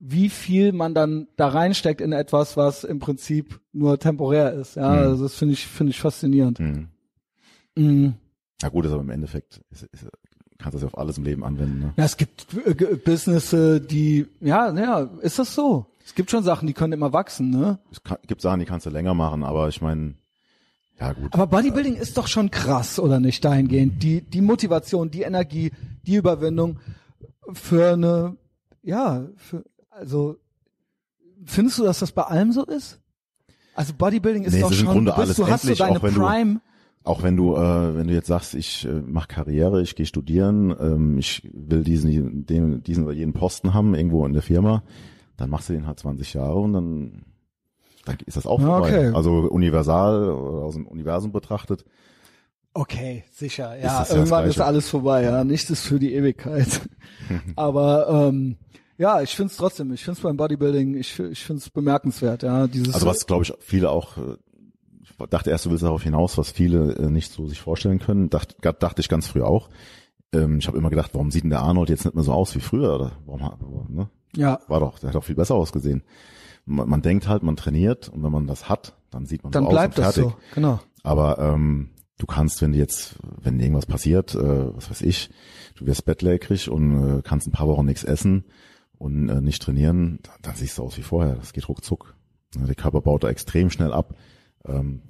wie 0.00 0.28
viel 0.28 0.72
man 0.72 0.94
dann 0.94 1.26
da 1.36 1.48
reinsteckt 1.48 2.00
in 2.00 2.12
etwas, 2.12 2.56
was 2.56 2.84
im 2.84 2.98
Prinzip 3.00 3.58
nur 3.72 3.98
temporär 3.98 4.52
ist. 4.52 4.76
Ja, 4.76 4.90
Mhm. 4.92 4.98
also 4.98 5.22
das 5.24 5.34
finde 5.34 5.54
ich, 5.54 5.66
finde 5.66 5.90
ich 5.90 5.98
faszinierend. 6.00 6.60
Mhm. 6.60 6.88
Mhm. 7.76 8.14
Ja 8.62 8.68
gut, 8.68 8.84
ist 8.86 8.92
aber 8.92 9.02
im 9.02 9.10
Endeffekt 9.10 9.60
ist, 9.70 9.84
ist, 9.84 10.06
kannst 10.58 10.74
du 10.74 10.78
das 10.78 10.82
ja 10.82 10.86
auf 10.88 10.98
alles 10.98 11.18
im 11.18 11.24
Leben 11.24 11.42
anwenden. 11.44 11.78
Ne? 11.80 11.94
Ja, 11.96 12.04
es 12.04 12.16
gibt 12.16 12.46
äh, 12.66 12.74
Businesse, 12.96 13.80
die, 13.80 14.26
ja, 14.40 14.72
ja, 14.76 15.00
ist 15.22 15.38
das 15.38 15.54
so? 15.54 15.86
Es 16.08 16.14
gibt 16.14 16.30
schon 16.30 16.42
Sachen, 16.42 16.66
die 16.66 16.72
können 16.72 16.94
immer 16.94 17.12
wachsen, 17.12 17.50
ne? 17.50 17.78
Es 17.92 18.02
kann, 18.02 18.16
gibt 18.26 18.40
Sachen, 18.40 18.60
die 18.60 18.64
kannst 18.66 18.86
du 18.86 18.90
länger 18.90 19.12
machen, 19.12 19.44
aber 19.44 19.68
ich 19.68 19.82
meine, 19.82 20.14
ja 20.98 21.12
gut. 21.12 21.34
Aber 21.34 21.46
Bodybuilding 21.46 21.96
ist 21.96 22.16
doch 22.16 22.26
schon 22.28 22.50
krass, 22.50 22.98
oder 22.98 23.20
nicht, 23.20 23.44
dahingehend? 23.44 24.02
Die, 24.02 24.22
die 24.22 24.40
Motivation, 24.40 25.10
die 25.10 25.20
Energie, 25.20 25.70
die 26.06 26.14
Überwindung 26.16 26.78
für 27.52 27.92
eine, 27.92 28.36
ja, 28.82 29.26
für, 29.36 29.64
also, 29.90 30.36
findest 31.44 31.78
du, 31.78 31.82
dass 31.84 31.98
das 31.98 32.10
bei 32.12 32.22
allem 32.22 32.52
so 32.52 32.64
ist? 32.64 33.00
Also 33.74 33.92
Bodybuilding 33.92 34.44
ist 34.44 34.54
Nee, 34.54 34.62
doch 34.62 34.70
ist 34.70 34.78
schon, 34.78 35.04
du, 35.04 35.12
bist, 35.14 35.38
du 35.38 35.46
hast 35.46 35.62
so 35.62 35.68
endlich, 35.68 35.78
deine 35.78 35.98
auch 35.98 36.02
wenn 36.02 36.14
du- 36.14 36.20
Prime. 36.20 36.60
Auch 37.04 37.22
wenn 37.22 37.36
du, 37.36 37.54
äh, 37.54 37.96
wenn 37.96 38.06
du 38.08 38.14
jetzt 38.14 38.28
sagst, 38.28 38.54
ich 38.54 38.86
äh, 38.86 39.02
mache 39.02 39.28
Karriere, 39.28 39.82
ich 39.82 39.94
gehe 39.94 40.06
studieren, 40.06 40.74
ähm, 40.80 41.18
ich 41.18 41.42
will 41.52 41.84
diesen, 41.84 42.46
den, 42.46 42.82
diesen 42.82 43.04
oder 43.04 43.12
jeden 43.12 43.34
Posten 43.34 43.74
haben 43.74 43.94
irgendwo 43.94 44.24
in 44.26 44.32
der 44.32 44.42
Firma, 44.42 44.82
dann 45.38 45.48
machst 45.48 45.70
du 45.70 45.72
den 45.72 45.86
halt 45.86 45.98
20 45.98 46.34
Jahre 46.34 46.56
und 46.56 46.74
dann, 46.74 47.22
dann 48.04 48.18
ist 48.26 48.36
das 48.36 48.46
auch 48.46 48.60
vorbei. 48.60 48.88
okay. 48.88 49.12
Also 49.14 49.32
universal 49.32 50.30
oder 50.30 50.64
aus 50.64 50.74
dem 50.74 50.86
Universum 50.86 51.32
betrachtet. 51.32 51.84
Okay, 52.74 53.24
sicher. 53.32 53.76
Ist 53.76 53.84
Ja, 53.84 54.04
ja 54.04 54.14
irgendwann 54.14 54.44
ist 54.44 54.60
alles 54.60 54.88
vorbei. 54.88 55.22
Ja, 55.22 55.42
nichts 55.44 55.70
ist 55.70 55.84
für 55.84 55.98
die 55.98 56.12
Ewigkeit. 56.12 56.82
Aber 57.56 58.28
ähm, 58.28 58.56
ja, 58.98 59.22
ich 59.22 59.34
finde 59.34 59.50
es 59.52 59.56
trotzdem. 59.56 59.92
Ich 59.92 60.04
finde 60.04 60.18
es 60.18 60.22
beim 60.22 60.36
Bodybuilding. 60.36 60.94
Ich, 60.96 61.18
ich 61.18 61.44
finde 61.44 61.60
es 61.60 61.70
bemerkenswert. 61.70 62.42
Ja, 62.42 62.66
dieses. 62.66 62.94
Also 62.94 63.06
was, 63.06 63.26
glaube 63.26 63.44
ich, 63.44 63.52
viele 63.60 63.90
auch, 63.90 64.16
äh, 64.18 64.36
ich 65.02 65.12
dachte 65.30 65.50
erst, 65.50 65.66
du 65.66 65.70
willst 65.70 65.84
darauf 65.84 66.02
hinaus, 66.02 66.36
was 66.36 66.50
viele 66.50 66.94
äh, 66.96 67.10
nicht 67.10 67.32
so 67.32 67.46
sich 67.46 67.60
vorstellen 67.60 68.00
können. 68.00 68.28
Dacht, 68.28 68.56
dachte 68.60 69.00
ich 69.00 69.08
ganz 69.08 69.28
früh 69.28 69.42
auch. 69.42 69.70
Ähm, 70.32 70.58
ich 70.58 70.66
habe 70.66 70.78
immer 70.78 70.90
gedacht, 70.90 71.12
warum 71.14 71.30
sieht 71.30 71.44
denn 71.44 71.50
der 71.50 71.62
Arnold 71.62 71.88
jetzt 71.88 72.04
nicht 72.04 72.14
mehr 72.14 72.24
so 72.24 72.32
aus 72.32 72.54
wie 72.54 72.60
früher? 72.60 72.94
Oder 72.94 73.12
warum, 73.26 73.86
ne? 73.94 74.10
Ja, 74.36 74.60
War 74.68 74.80
doch, 74.80 74.98
der 74.98 75.08
hat 75.08 75.14
doch 75.14 75.24
viel 75.24 75.34
besser 75.34 75.54
ausgesehen. 75.54 76.02
Man, 76.66 76.88
man 76.88 77.02
denkt 77.02 77.28
halt, 77.28 77.42
man 77.42 77.56
trainiert 77.56 78.08
und 78.08 78.22
wenn 78.22 78.32
man 78.32 78.46
das 78.46 78.68
hat, 78.68 78.94
dann 79.10 79.26
sieht 79.26 79.42
man 79.42 79.52
dann 79.52 79.64
so 79.64 79.70
bleibt 79.70 79.98
aus 79.98 80.06
das 80.06 80.18
und 80.18 80.30
fertig. 80.30 80.38
so. 80.48 80.54
Genau. 80.54 80.80
Aber 81.02 81.38
ähm, 81.38 81.90
du 82.18 82.26
kannst, 82.26 82.60
wenn 82.60 82.72
dir 82.72 82.78
jetzt, 82.78 83.16
wenn 83.40 83.60
irgendwas 83.60 83.86
passiert, 83.86 84.34
äh, 84.34 84.76
was 84.76 84.90
weiß 84.90 85.02
ich, 85.02 85.30
du 85.76 85.86
wirst 85.86 86.04
bettlägerig 86.04 86.68
und 86.68 87.18
äh, 87.18 87.22
kannst 87.22 87.46
ein 87.46 87.52
paar 87.52 87.68
Wochen 87.68 87.86
nichts 87.86 88.04
essen 88.04 88.44
und 88.98 89.28
äh, 89.28 89.40
nicht 89.40 89.62
trainieren, 89.62 90.18
dann, 90.22 90.34
dann 90.42 90.54
siehst 90.56 90.78
du 90.78 90.82
aus 90.82 90.98
wie 90.98 91.02
vorher. 91.02 91.36
Das 91.36 91.52
geht 91.52 91.68
ruckzuck. 91.68 92.14
Ja, 92.56 92.66
der 92.66 92.74
Körper 92.74 93.00
baut 93.00 93.24
da 93.24 93.28
extrem 93.28 93.70
schnell 93.70 93.92
ab, 93.92 94.14
ähm, 94.66 95.02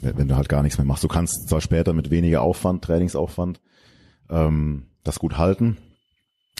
wenn, 0.00 0.16
wenn 0.18 0.28
du 0.28 0.36
halt 0.36 0.48
gar 0.48 0.62
nichts 0.62 0.78
mehr 0.78 0.86
machst. 0.86 1.04
Du 1.04 1.08
kannst 1.08 1.48
zwar 1.48 1.60
später 1.60 1.92
mit 1.92 2.10
weniger 2.10 2.42
Aufwand, 2.42 2.82
Trainingsaufwand, 2.84 3.60
ähm, 4.30 4.86
das 5.02 5.18
gut 5.18 5.36
halten, 5.38 5.76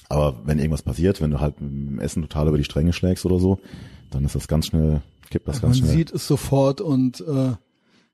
aber 0.08 0.40
wenn 0.44 0.58
irgendwas 0.58 0.82
passiert, 0.82 1.20
wenn 1.20 1.30
du 1.30 1.40
halt 1.40 1.60
mit 1.60 1.70
dem 1.70 1.98
Essen 2.00 2.22
total 2.22 2.48
über 2.48 2.58
die 2.58 2.64
Stränge 2.64 2.92
schlägst 2.92 3.24
oder 3.26 3.38
so, 3.38 3.58
dann 4.10 4.24
ist 4.24 4.34
das 4.34 4.48
ganz 4.48 4.66
schnell, 4.66 5.02
kippt 5.30 5.48
das 5.48 5.62
Man 5.62 5.70
ganz 5.70 5.78
schnell. 5.78 5.90
sieht 5.90 6.12
es 6.12 6.26
sofort 6.26 6.80
und 6.80 7.20
äh, 7.20 7.52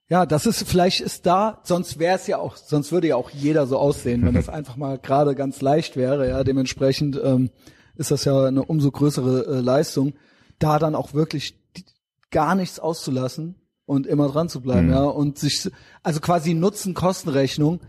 ja, 0.09 0.27
das 0.27 0.47
ist 0.47 0.67
vielleicht 0.69 1.01
ist 1.01 1.27
da, 1.27 1.61
sonst 1.63 1.99
wäre 1.99 2.17
es 2.17 2.27
ja 2.27 2.39
auch, 2.39 2.57
sonst 2.57 2.91
würde 2.91 3.09
ja 3.09 3.17
auch 3.17 3.31
jeder 3.31 3.67
so 3.67 3.79
aussehen, 3.79 4.25
wenn 4.25 4.35
das 4.35 4.49
einfach 4.49 4.77
mal 4.77 4.99
gerade 4.99 5.35
ganz 5.35 5.61
leicht 5.61 5.97
wäre. 5.97 6.29
Ja, 6.29 6.43
dementsprechend 6.43 7.21
ähm, 7.23 7.51
ist 7.97 8.11
das 8.11 8.25
ja 8.25 8.45
eine 8.47 8.65
umso 8.65 8.91
größere 8.91 9.47
äh, 9.47 9.61
Leistung, 9.61 10.15
da 10.59 10.79
dann 10.79 10.95
auch 10.97 11.15
wirklich 11.15 11.55
die, 11.77 11.85
gar 12.31 12.55
nichts 12.55 12.81
auszulassen 12.81 13.55
und 13.87 14.07
immer 14.07 14.29
dran 14.29 14.49
zu 14.49 14.61
bleiben, 14.61 14.87
Mhm. 14.89 14.93
ja, 14.93 15.05
und 15.05 15.39
sich, 15.39 15.69
also 16.03 16.21
quasi 16.21 16.55
Nutzen-Kostenrechnung. 16.55 17.81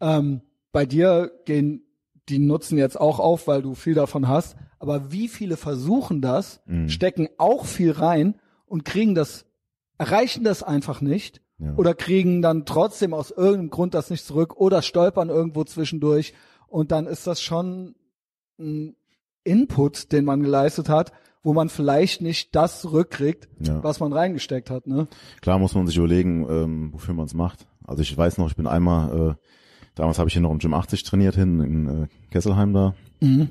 Ähm, 0.00 0.42
bei 0.72 0.84
dir 0.86 1.30
gehen 1.46 1.82
die 2.28 2.38
Nutzen 2.38 2.76
jetzt 2.78 3.00
auch 3.00 3.18
auf, 3.20 3.46
weil 3.46 3.62
du 3.62 3.74
viel 3.74 3.94
davon 3.94 4.28
hast. 4.28 4.56
Aber 4.78 5.12
wie 5.12 5.28
viele 5.28 5.56
versuchen 5.56 6.20
das, 6.20 6.60
Mhm. 6.66 6.88
stecken 6.88 7.28
auch 7.38 7.64
viel 7.66 7.92
rein 7.92 8.34
und 8.66 8.84
kriegen 8.84 9.14
das, 9.14 9.46
erreichen 9.98 10.44
das 10.44 10.62
einfach 10.62 11.00
nicht 11.00 11.40
Ja. 11.58 11.74
oder 11.76 11.94
kriegen 11.94 12.42
dann 12.42 12.66
trotzdem 12.66 13.14
aus 13.14 13.30
irgendeinem 13.30 13.70
Grund 13.70 13.94
das 13.94 14.10
nicht 14.10 14.24
zurück 14.24 14.56
oder 14.56 14.82
stolpern 14.82 15.28
irgendwo 15.30 15.64
zwischendurch 15.64 16.34
und 16.68 16.90
dann 16.92 17.06
ist 17.06 17.26
das 17.26 17.40
schon 17.40 17.94
ein 18.58 18.96
Input, 19.44 20.12
den 20.12 20.24
man 20.24 20.42
geleistet 20.42 20.88
hat, 20.88 21.12
wo 21.42 21.52
man 21.52 21.68
vielleicht 21.68 22.20
nicht 22.20 22.54
das 22.56 22.80
zurückkriegt, 22.80 23.48
Ja. 23.60 23.82
was 23.84 24.00
man 24.00 24.12
reingesteckt 24.12 24.68
hat, 24.70 24.86
ne? 24.88 25.06
Klar 25.40 25.58
muss 25.60 25.74
man 25.74 25.86
sich 25.86 25.96
überlegen, 25.96 26.44
ähm, 26.50 26.92
wofür 26.92 27.14
man 27.14 27.26
es 27.26 27.34
macht. 27.34 27.66
Also 27.86 28.02
ich 28.02 28.16
weiß 28.16 28.38
noch, 28.38 28.48
ich 28.48 28.56
bin 28.56 28.66
einmal, 28.66 29.30
äh, 29.30 29.34
damals 29.96 30.18
habe 30.20 30.28
ich 30.28 30.34
hier 30.34 30.42
noch 30.42 30.52
im 30.52 30.58
Gym 30.58 30.72
80 30.74 31.02
trainiert 31.02 31.34
hin 31.34 31.60
in 31.60 32.04
äh, 32.04 32.06
Kesselheim 32.30 32.72
da 32.72 32.94
Mhm. 33.20 33.50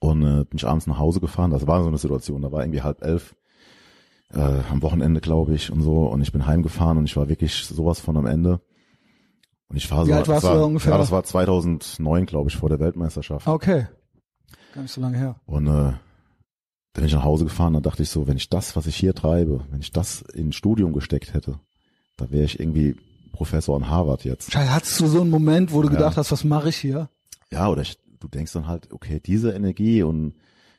und 0.00 0.22
äh, 0.22 0.44
bin 0.44 0.56
ich 0.56 0.66
abends 0.66 0.86
nach 0.88 0.98
Hause 0.98 1.20
gefahren. 1.20 1.50
Das 1.52 1.66
war 1.68 1.82
so 1.82 1.88
eine 1.88 1.98
Situation, 1.98 2.42
da 2.42 2.50
war 2.50 2.62
irgendwie 2.62 2.82
halb 2.82 3.02
elf 3.04 3.36
äh, 4.32 4.40
am 4.70 4.82
Wochenende, 4.82 5.20
glaube 5.20 5.54
ich, 5.54 5.70
und 5.70 5.82
so. 5.82 6.06
Und 6.08 6.20
ich 6.22 6.32
bin 6.32 6.46
heimgefahren 6.46 6.98
und 6.98 7.04
ich 7.04 7.16
war 7.16 7.28
wirklich 7.28 7.54
sowas 7.64 8.00
von 8.00 8.16
am 8.16 8.26
Ende. 8.26 8.60
Und 9.68 9.76
ich 9.76 9.90
war 9.90 10.02
so, 10.04 10.08
Wie 10.08 10.12
alt 10.14 10.28
warst 10.28 10.44
du 10.44 10.48
war, 10.48 10.56
da 10.56 10.64
ungefähr? 10.64 10.92
Ja, 10.92 10.98
das 10.98 11.10
war 11.12 11.22
2009, 11.24 12.26
glaube 12.26 12.48
ich, 12.50 12.56
vor 12.56 12.68
der 12.68 12.80
Weltmeisterschaft. 12.80 13.46
Okay. 13.46 13.86
Gar 14.74 14.82
nicht 14.82 14.92
so 14.92 15.00
lange 15.00 15.18
her. 15.18 15.36
Und 15.46 15.66
äh, 15.66 15.70
dann 15.70 15.98
bin 16.94 17.04
ich 17.04 17.12
nach 17.14 17.24
Hause 17.24 17.44
gefahren, 17.44 17.74
dann 17.74 17.82
dachte 17.82 18.02
ich 18.02 18.08
so, 18.10 18.26
wenn 18.26 18.36
ich 18.36 18.48
das, 18.48 18.74
was 18.76 18.86
ich 18.86 18.96
hier 18.96 19.14
treibe, 19.14 19.64
wenn 19.70 19.80
ich 19.80 19.90
das 19.92 20.22
in 20.22 20.48
ein 20.48 20.52
Studium 20.52 20.92
gesteckt 20.92 21.34
hätte, 21.34 21.60
da 22.16 22.30
wäre 22.30 22.44
ich 22.44 22.58
irgendwie 22.58 22.96
Professor 23.36 23.76
an 23.76 23.88
Harvard 23.88 24.24
jetzt. 24.24 24.50
Scheiße, 24.52 24.74
hattest 24.74 25.00
du 25.00 25.06
so 25.06 25.20
einen 25.20 25.30
Moment, 25.30 25.72
wo 25.72 25.82
du 25.82 25.88
Ja. 25.88 25.94
gedacht 25.94 26.16
hast, 26.16 26.32
was 26.32 26.44
mache 26.44 26.70
ich 26.70 26.76
hier? 26.76 27.08
Ja, 27.52 27.68
oder 27.68 27.82
ich, 27.82 27.98
du 28.18 28.28
denkst 28.28 28.52
dann 28.52 28.66
halt, 28.66 28.92
okay, 28.92 29.20
diese 29.24 29.52
Energie 29.52 30.02
und 30.02 30.34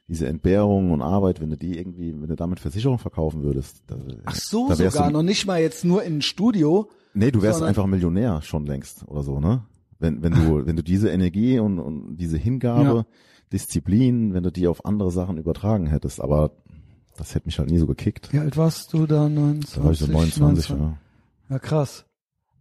diese 0.09 0.27
Entbehrung 0.27 0.91
und 0.91 1.01
Arbeit, 1.01 1.41
wenn 1.41 1.49
du 1.49 1.57
die 1.57 1.77
irgendwie, 1.77 2.13
wenn 2.13 2.27
du 2.29 2.35
damit 2.35 2.59
Versicherung 2.59 2.97
verkaufen 2.97 3.43
würdest, 3.43 3.83
da, 3.87 3.97
Ach 4.25 4.35
so, 4.35 4.73
sogar 4.73 5.07
du, 5.07 5.13
noch 5.13 5.23
nicht 5.23 5.45
mal 5.45 5.61
jetzt 5.61 5.83
nur 5.85 6.03
in 6.03 6.17
ein 6.17 6.21
Studio. 6.21 6.89
Nee, 7.13 7.31
du 7.31 7.41
wärst 7.41 7.61
einfach 7.61 7.85
Millionär 7.87 8.41
schon 8.41 8.65
längst 8.65 9.07
oder 9.07 9.23
so, 9.23 9.39
ne? 9.39 9.63
Wenn, 9.99 10.21
wenn 10.23 10.33
du, 10.33 10.65
wenn 10.65 10.75
du 10.75 10.83
diese 10.83 11.09
Energie 11.09 11.59
und, 11.59 11.79
und 11.79 12.17
diese 12.17 12.37
Hingabe, 12.37 12.83
Ja. 12.83 13.05
Disziplin, 13.51 14.33
wenn 14.33 14.43
du 14.43 14.51
die 14.51 14.67
auf 14.67 14.85
andere 14.85 15.09
Sachen 15.11 15.37
übertragen 15.37 15.87
hättest, 15.87 16.19
aber 16.21 16.51
das 17.17 17.33
hätte 17.33 17.47
mich 17.47 17.57
halt 17.59 17.69
nie 17.69 17.77
so 17.77 17.87
gekickt. 17.87 18.31
Wie 18.33 18.39
alt 18.39 18.57
warst 18.57 18.93
du 18.93 19.07
da? 19.07 19.27
29, 19.29 19.73
Da 19.75 19.83
war 19.83 19.91
ich 19.91 19.99
so 19.99 20.07
29, 20.07 20.69
ja. 20.69 20.97
Ja, 21.49 21.59
krass. 21.59 22.05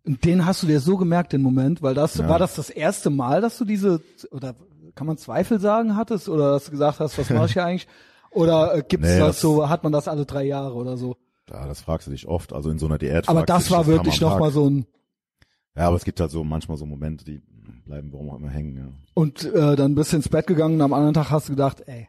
Und 0.07 0.25
den 0.25 0.47
hast 0.47 0.63
du 0.63 0.67
dir 0.67 0.81
so 0.81 0.97
gemerkt, 0.97 1.33
den 1.33 1.43
Moment, 1.43 1.83
weil 1.83 1.95
das, 1.95 2.17
Ja. 2.17 2.29
war 2.29 2.39
das 2.39 2.55
das 2.55 2.71
erste 2.71 3.11
Mal, 3.11 3.41
dass 3.41 3.59
du 3.59 3.65
diese, 3.65 4.01
oder 4.31 4.55
kann 4.95 5.07
man 5.07 5.19
Zweifel 5.19 5.59
sagen 5.61 5.97
hattest, 5.97 6.29
oder 6.29 6.53
dass 6.53 6.67
du 6.67 6.71
gesagt 6.71 7.01
hast, 7.01 7.19
was 7.19 7.29
mache 7.31 7.47
ich 7.47 7.53
hier 7.55 7.65
eigentlich? 7.67 7.89
Oder 8.31 8.75
äh, 8.77 8.83
gibt's 8.87 9.09
Nee, 9.09 9.19
das, 9.19 9.29
das- 9.29 9.41
so, 9.41 9.69
hat 9.69 9.83
man 9.83 9.93
das 9.93 10.09
alle 10.09 10.25
drei 10.27 10.45
Jahre 10.45 10.75
oder 10.75 10.97
so? 10.97 11.17
Ja, 11.51 11.67
das 11.67 11.81
fragst 11.81 12.07
du 12.07 12.11
dich 12.13 12.27
oft. 12.27 12.53
Also 12.53 12.71
in 12.71 12.79
so 12.79 12.87
einer 12.87 12.99
Diät. 12.99 13.29
Aber 13.29 13.45
das 13.45 13.71
war 13.71 13.87
wirklich 13.87 14.21
Mal 14.21 14.29
nochmal 14.31 14.49
Tag. 14.51 14.55
so 14.55 14.69
ein, 14.71 14.87
Ja, 15.77 15.89
aber 15.89 15.97
es 15.97 16.05
gibt 16.05 16.19
halt 16.21 16.31
so 16.31 16.43
manchmal 16.45 16.77
so 16.77 16.87
Momente, 16.87 17.25
die 17.25 17.41
bleiben 17.85 18.13
warum 18.13 18.31
auch 18.31 18.37
immer 18.39 18.51
hängen. 18.51 18.77
Ja. 18.77 18.89
und 19.15 19.45
äh, 19.45 19.77
dann 19.77 19.95
bist 19.95 20.13
du 20.13 20.17
ins 20.17 20.29
Bett 20.29 20.47
gegangen 20.47 20.75
und 20.77 20.83
am 20.83 20.93
anderen 20.93 21.15
Tag 21.15 21.31
hast 21.31 21.49
du 21.49 21.53
gedacht, 21.53 21.83
ey, 21.87 22.09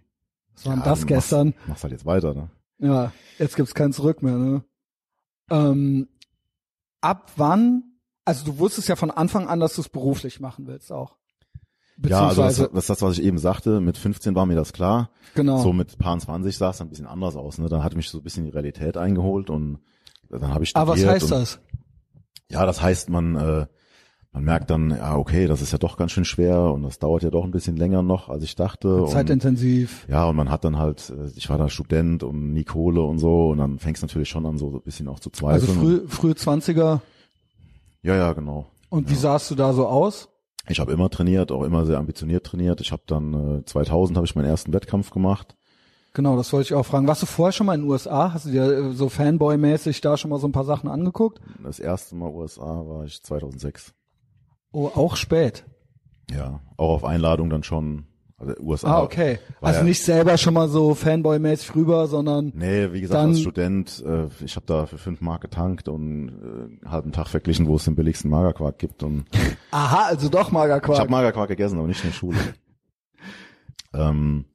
was 0.56 0.66
war 0.66 0.74
denn 0.74 0.84
Ja, 0.84 0.89
das 0.89 1.06
gestern? 1.06 1.48
Machst, 1.48 1.68
machst 1.68 1.84
halt 1.84 1.93
jetzt 1.93 2.06
weiter, 2.06 2.34
ne? 2.34 2.50
Ja, 2.80 3.12
jetzt 3.38 3.56
gibt's 3.56 3.74
kein 3.76 3.91
Zurück 3.93 4.22
mehr, 4.24 4.38
ne? 4.38 4.64
Ähm, 5.52 6.08
ab 7.02 7.32
wann, 7.36 7.84
also 8.26 8.45
du 8.45 8.60
wusstest 8.60 8.88
ja 8.88 8.95
von 8.95 9.12
Anfang 9.12 9.48
an, 9.48 9.60
dass 9.60 9.76
du 9.76 9.82
es 9.82 9.89
beruflich 9.89 10.39
machen 10.39 10.68
willst 10.68 10.91
auch. 10.91 11.18
Ja, 12.06 12.28
also 12.28 12.43
das, 12.43 12.58
das 12.58 12.70
ist 12.72 12.89
das, 12.89 13.02
was 13.02 13.18
ich 13.18 13.24
eben 13.24 13.39
sagte. 13.39 13.82
Mit 13.82 13.98
15 13.98 14.36
war 14.36 14.45
mir 14.45 14.56
das 14.56 14.72
klar. 14.72 15.10
genau. 15.34 15.58
So 15.64 15.74
mit 15.74 15.98
paar 15.98 16.18
20 16.18 16.56
sah 16.56 16.70
es 16.70 16.82
ein 16.82 16.89
bisschen 16.89 17.08
anders 17.08 17.36
aus. 17.36 17.58
Ne? 17.58 17.70
Da 17.70 17.84
hat 17.84 17.95
mich 17.95 18.10
so 18.10 18.20
ein 18.20 18.24
bisschen 18.24 18.45
die 18.45 18.52
Realität 18.52 18.98
eingeholt 18.98 19.50
und 19.50 19.80
dann 20.30 20.54
habe 20.54 20.64
ich 20.64 20.70
studiert. 20.70 20.89
Aber 20.89 20.98
was 20.98 21.06
heißt 21.06 21.32
das? 21.32 21.60
Ja, 22.50 22.66
das 22.66 22.82
heißt, 22.82 23.10
man 23.10 23.36
äh, 23.36 23.68
man 24.38 24.44
merkt 24.46 24.70
dann, 24.70 24.92
ja 24.92 25.16
okay, 25.16 25.48
das 25.48 25.62
ist 25.64 25.72
ja 25.72 25.80
doch 25.80 25.98
ganz 25.98 26.12
schön 26.12 26.24
schwer 26.26 26.62
und 26.72 26.84
das 26.84 27.00
dauert 27.00 27.24
ja 27.24 27.32
doch 27.32 27.44
ein 27.44 27.50
bisschen 27.50 27.76
länger 27.76 28.04
noch, 28.04 28.30
als 28.30 28.44
ich 28.44 28.56
dachte. 28.56 29.04
Und, 29.04 29.10
Zeitintensiv. 29.10 30.06
ja, 30.08 30.26
und 30.30 30.36
man 30.36 30.52
hat 30.52 30.64
dann 30.64 30.78
halt, 30.78 31.10
äh, 31.10 31.32
ich 31.36 31.50
war 31.50 31.58
da 31.58 31.70
Student 31.70 32.22
und 32.22 32.54
nie 32.54 32.64
Kohle 32.64 33.02
und 33.02 33.18
so 33.18 33.50
und 33.50 33.58
dann 33.58 33.80
fängst 33.80 34.04
du 34.04 34.06
natürlich 34.06 34.30
schon 34.30 34.46
an, 34.46 34.58
so 34.60 34.76
ein 34.76 34.82
bisschen 34.84 35.08
auch 35.08 35.20
zu 35.20 35.32
Also 35.44 35.66
zweifeln. 35.66 35.80
früh, 35.80 36.08
frühe 36.08 36.36
Zwanziger. 36.36 37.02
ja, 38.04 38.16
ja, 38.16 38.34
genau. 38.34 38.68
Und 38.90 39.10
wie 39.10 39.16
sahst 39.16 39.50
du 39.52 39.56
da 39.56 39.74
so 39.74 39.88
aus? 39.88 40.30
Ich 40.70 40.80
habe 40.80 40.92
immer 40.92 41.10
trainiert, 41.10 41.52
auch 41.52 41.64
immer 41.64 41.86
sehr 41.86 41.98
ambitioniert 41.98 42.46
trainiert. 42.46 42.80
Ich 42.82 42.92
habe 42.92 43.02
dann 43.08 43.60
äh, 43.60 43.66
2000 43.66 44.18
habe 44.18 44.28
ich 44.28 44.36
meinen 44.36 44.46
ersten 44.50 44.72
Wettkampf 44.74 45.10
gemacht. 45.10 45.56
Genau, 46.14 46.36
das 46.36 46.52
wollte 46.52 46.68
ich 46.68 46.74
auch 46.74 46.86
fragen. 46.86 47.08
Warst 47.08 47.22
du 47.22 47.26
vorher 47.26 47.52
schon 47.54 47.68
mal 47.68 47.76
in 47.76 47.82
den 47.82 47.90
USA? 47.90 48.34
Hast 48.34 48.46
du 48.46 48.52
dir 48.52 48.64
äh, 48.64 48.92
so 48.94 49.08
Fanboy-mäßig 49.08 50.02
da 50.02 50.18
schon 50.18 50.30
mal 50.30 50.40
so 50.40 50.48
ein 50.48 50.52
paar 50.52 50.66
Sachen 50.66 50.90
angeguckt? 50.90 51.40
Das 51.64 51.80
erste 51.80 52.16
Mal 52.16 52.30
USA 52.32 52.66
war 52.88 53.06
ich 53.06 53.22
2006. 53.24 53.94
Oh, 54.78 54.92
auch 54.94 55.16
spät. 55.16 55.64
Ja, 56.30 56.60
auch 56.78 56.92
auf 56.98 57.04
Einladung 57.04 57.50
dann 57.50 57.64
schon. 57.64 58.06
Also 58.38 58.54
USA. 58.60 58.98
Ah, 58.98 59.02
okay. 59.02 59.40
Also 59.60 59.80
ja- 59.80 59.84
nicht 59.84 60.04
selber 60.04 60.38
schon 60.38 60.54
mal 60.54 60.70
so 60.70 60.94
Fanboy-mäßig 60.94 61.74
rüber, 61.74 62.06
sondern 62.06 62.52
Nee, 62.54 62.94
wie 62.94 63.02
gesagt, 63.02 63.20
als 63.26 63.40
Student, 63.40 64.04
äh, 64.06 64.28
ich 64.46 64.56
habe 64.56 64.68
da 64.68 64.86
für 64.86 65.00
fünf 65.00 65.20
Mark 65.22 65.42
getankt 65.42 65.90
und 65.90 66.30
äh, 66.30 66.32
einen 66.86 66.92
halben 66.92 67.12
Tag 67.12 67.30
verglichen, 67.30 67.66
wo 67.66 67.78
es 67.78 67.86
den 67.86 67.96
billigsten 67.96 68.30
Magerquark 68.30 68.78
gibt. 68.78 69.02
Und 69.02 69.26
aha, 69.72 70.10
also 70.10 70.30
doch 70.30 70.50
ich 70.50 70.54
Magerquark. 70.54 71.00
habe 71.00 71.10
Magerquark 71.10 71.50
gegessen, 71.50 71.80
aber 71.80 71.88
nicht 71.88 72.04
in 72.04 72.12
der 72.12 72.16
Schule. 72.16 72.38
ähm, 73.96 74.46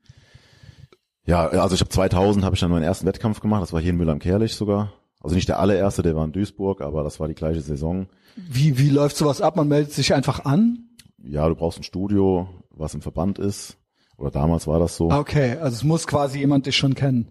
ja, 1.25 1.49
also 1.49 1.75
ich 1.75 1.81
habe 1.81 1.91
2000 1.91 2.45
habe 2.45 2.55
ich 2.55 2.61
dann 2.61 2.70
meinen 2.70 2.85
ersten 2.85 3.07
Wettkampf 3.07 3.41
gemacht. 3.41 3.62
Das 3.62 3.73
war 3.73 3.81
hier 3.81 3.91
in 3.91 3.97
Müller-am-Kerlich 3.97 4.55
sogar. 4.55 4.93
Also 5.23 5.37
nicht 5.37 5.49
der 5.49 5.61
allererste, 5.61 6.03
der 6.03 6.16
war 6.16 6.25
in 6.25 6.33
Duisburg, 6.33 6.81
aber 6.81 7.05
das 7.05 7.20
war 7.20 7.29
die 7.29 7.35
gleiche 7.35 7.61
Saison. 7.61 8.09
Wie, 8.37 8.79
wie 8.79 8.89
läuft 8.91 9.16
sowas 9.16 9.41
ab? 9.41 9.57
Man 9.57 9.68
meldet 9.68 9.93
sich 9.93 10.14
einfach 10.14 10.45
an? 10.45 10.89
Ja, 11.23 11.49
du 11.49 11.55
brauchst 11.55 11.79
ein 11.79 11.85
Studio, 11.85 12.49
was 12.70 12.95
im 12.95 13.03
Verband 13.03 13.39
ist. 13.39 13.79
Oder 14.16 14.31
damals 14.31 14.66
war 14.66 14.79
das 14.79 14.97
so. 14.97 15.11
Ah, 15.11 15.18
Okay, 15.20 15.53
also 15.59 15.75
es 15.77 15.85
muss 15.85 16.07
quasi 16.07 16.39
jemand 16.41 16.66
dich 16.66 16.77
schon 16.77 16.95
kennen. 16.95 17.31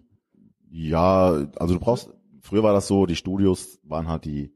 Ja, 0.70 1.46
also 1.56 1.74
du 1.74 1.80
brauchst, 1.80 2.10
früher 2.40 2.62
war 2.62 2.72
das 2.72 2.86
so, 2.88 3.04
die 3.04 3.16
Studios 3.16 3.78
waren 3.84 4.08
halt 4.08 4.24
die, 4.24 4.54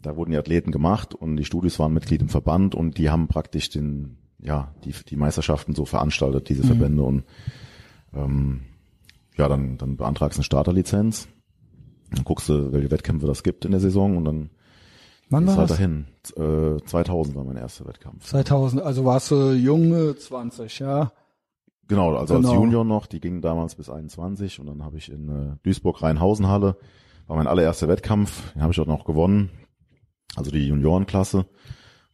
da 0.00 0.16
wurden 0.16 0.32
die 0.32 0.36
Athleten 0.36 0.72
gemacht 0.72 1.14
und 1.14 1.36
die 1.36 1.44
Studios 1.44 1.78
waren 1.78 1.92
Mitglied 1.92 2.20
im 2.20 2.28
Verband 2.28 2.74
und 2.74 2.98
die 2.98 3.10
haben 3.10 3.28
praktisch 3.28 3.70
den, 3.70 4.18
ja, 4.40 4.74
die, 4.84 4.92
die 5.08 5.16
Meisterschaften 5.16 5.74
so 5.74 5.84
veranstaltet, 5.84 6.48
diese 6.48 6.64
Verbände 6.64 7.04
und 7.04 7.24
ähm, 8.12 8.62
ja, 9.36 9.48
dann, 9.48 9.78
dann 9.78 9.96
beantragst 9.96 10.36
du 10.36 10.40
eine 10.40 10.44
Starterlizenz, 10.44 11.28
dann 12.14 12.24
guckst 12.24 12.48
du, 12.48 12.72
welche 12.72 12.90
Wettkämpfe 12.90 13.26
das 13.26 13.42
gibt 13.42 13.64
in 13.64 13.70
der 13.70 13.80
Saison 13.80 14.16
und 14.16 14.24
dann 14.24 14.50
Wann 15.30 15.46
war 15.46 15.56
war 15.56 15.66
das? 15.66 15.76
dahin. 15.78 16.06
Z- 16.22 16.36
Äh, 16.36 16.84
2000 16.84 17.36
war 17.36 17.44
mein 17.44 17.56
erster 17.56 17.86
Wettkampf. 17.86 18.26
2000, 18.26 18.82
also 18.82 19.04
warst 19.04 19.30
du 19.30 19.52
junge 19.52 20.14
20, 20.16 20.78
ja. 20.80 21.12
Genau, 21.88 22.14
also 22.14 22.36
Genau. 22.36 22.48
als 22.50 22.56
Junior 22.58 22.84
noch, 22.84 23.06
die 23.06 23.20
gingen 23.20 23.40
damals 23.42 23.74
bis 23.74 23.88
21 23.90 24.60
und 24.60 24.66
dann 24.66 24.84
habe 24.84 24.98
ich 24.98 25.10
in 25.10 25.28
äh, 25.28 25.56
Duisburg-Rheinhausenhalle, 25.62 26.76
war 27.26 27.36
mein 27.36 27.46
allererster 27.46 27.88
Wettkampf, 27.88 28.52
den 28.52 28.62
habe 28.62 28.72
ich 28.72 28.76
dort 28.76 28.88
noch 28.88 29.04
gewonnen, 29.04 29.50
also 30.36 30.50
die 30.50 30.66
Juniorenklasse. 30.66 31.46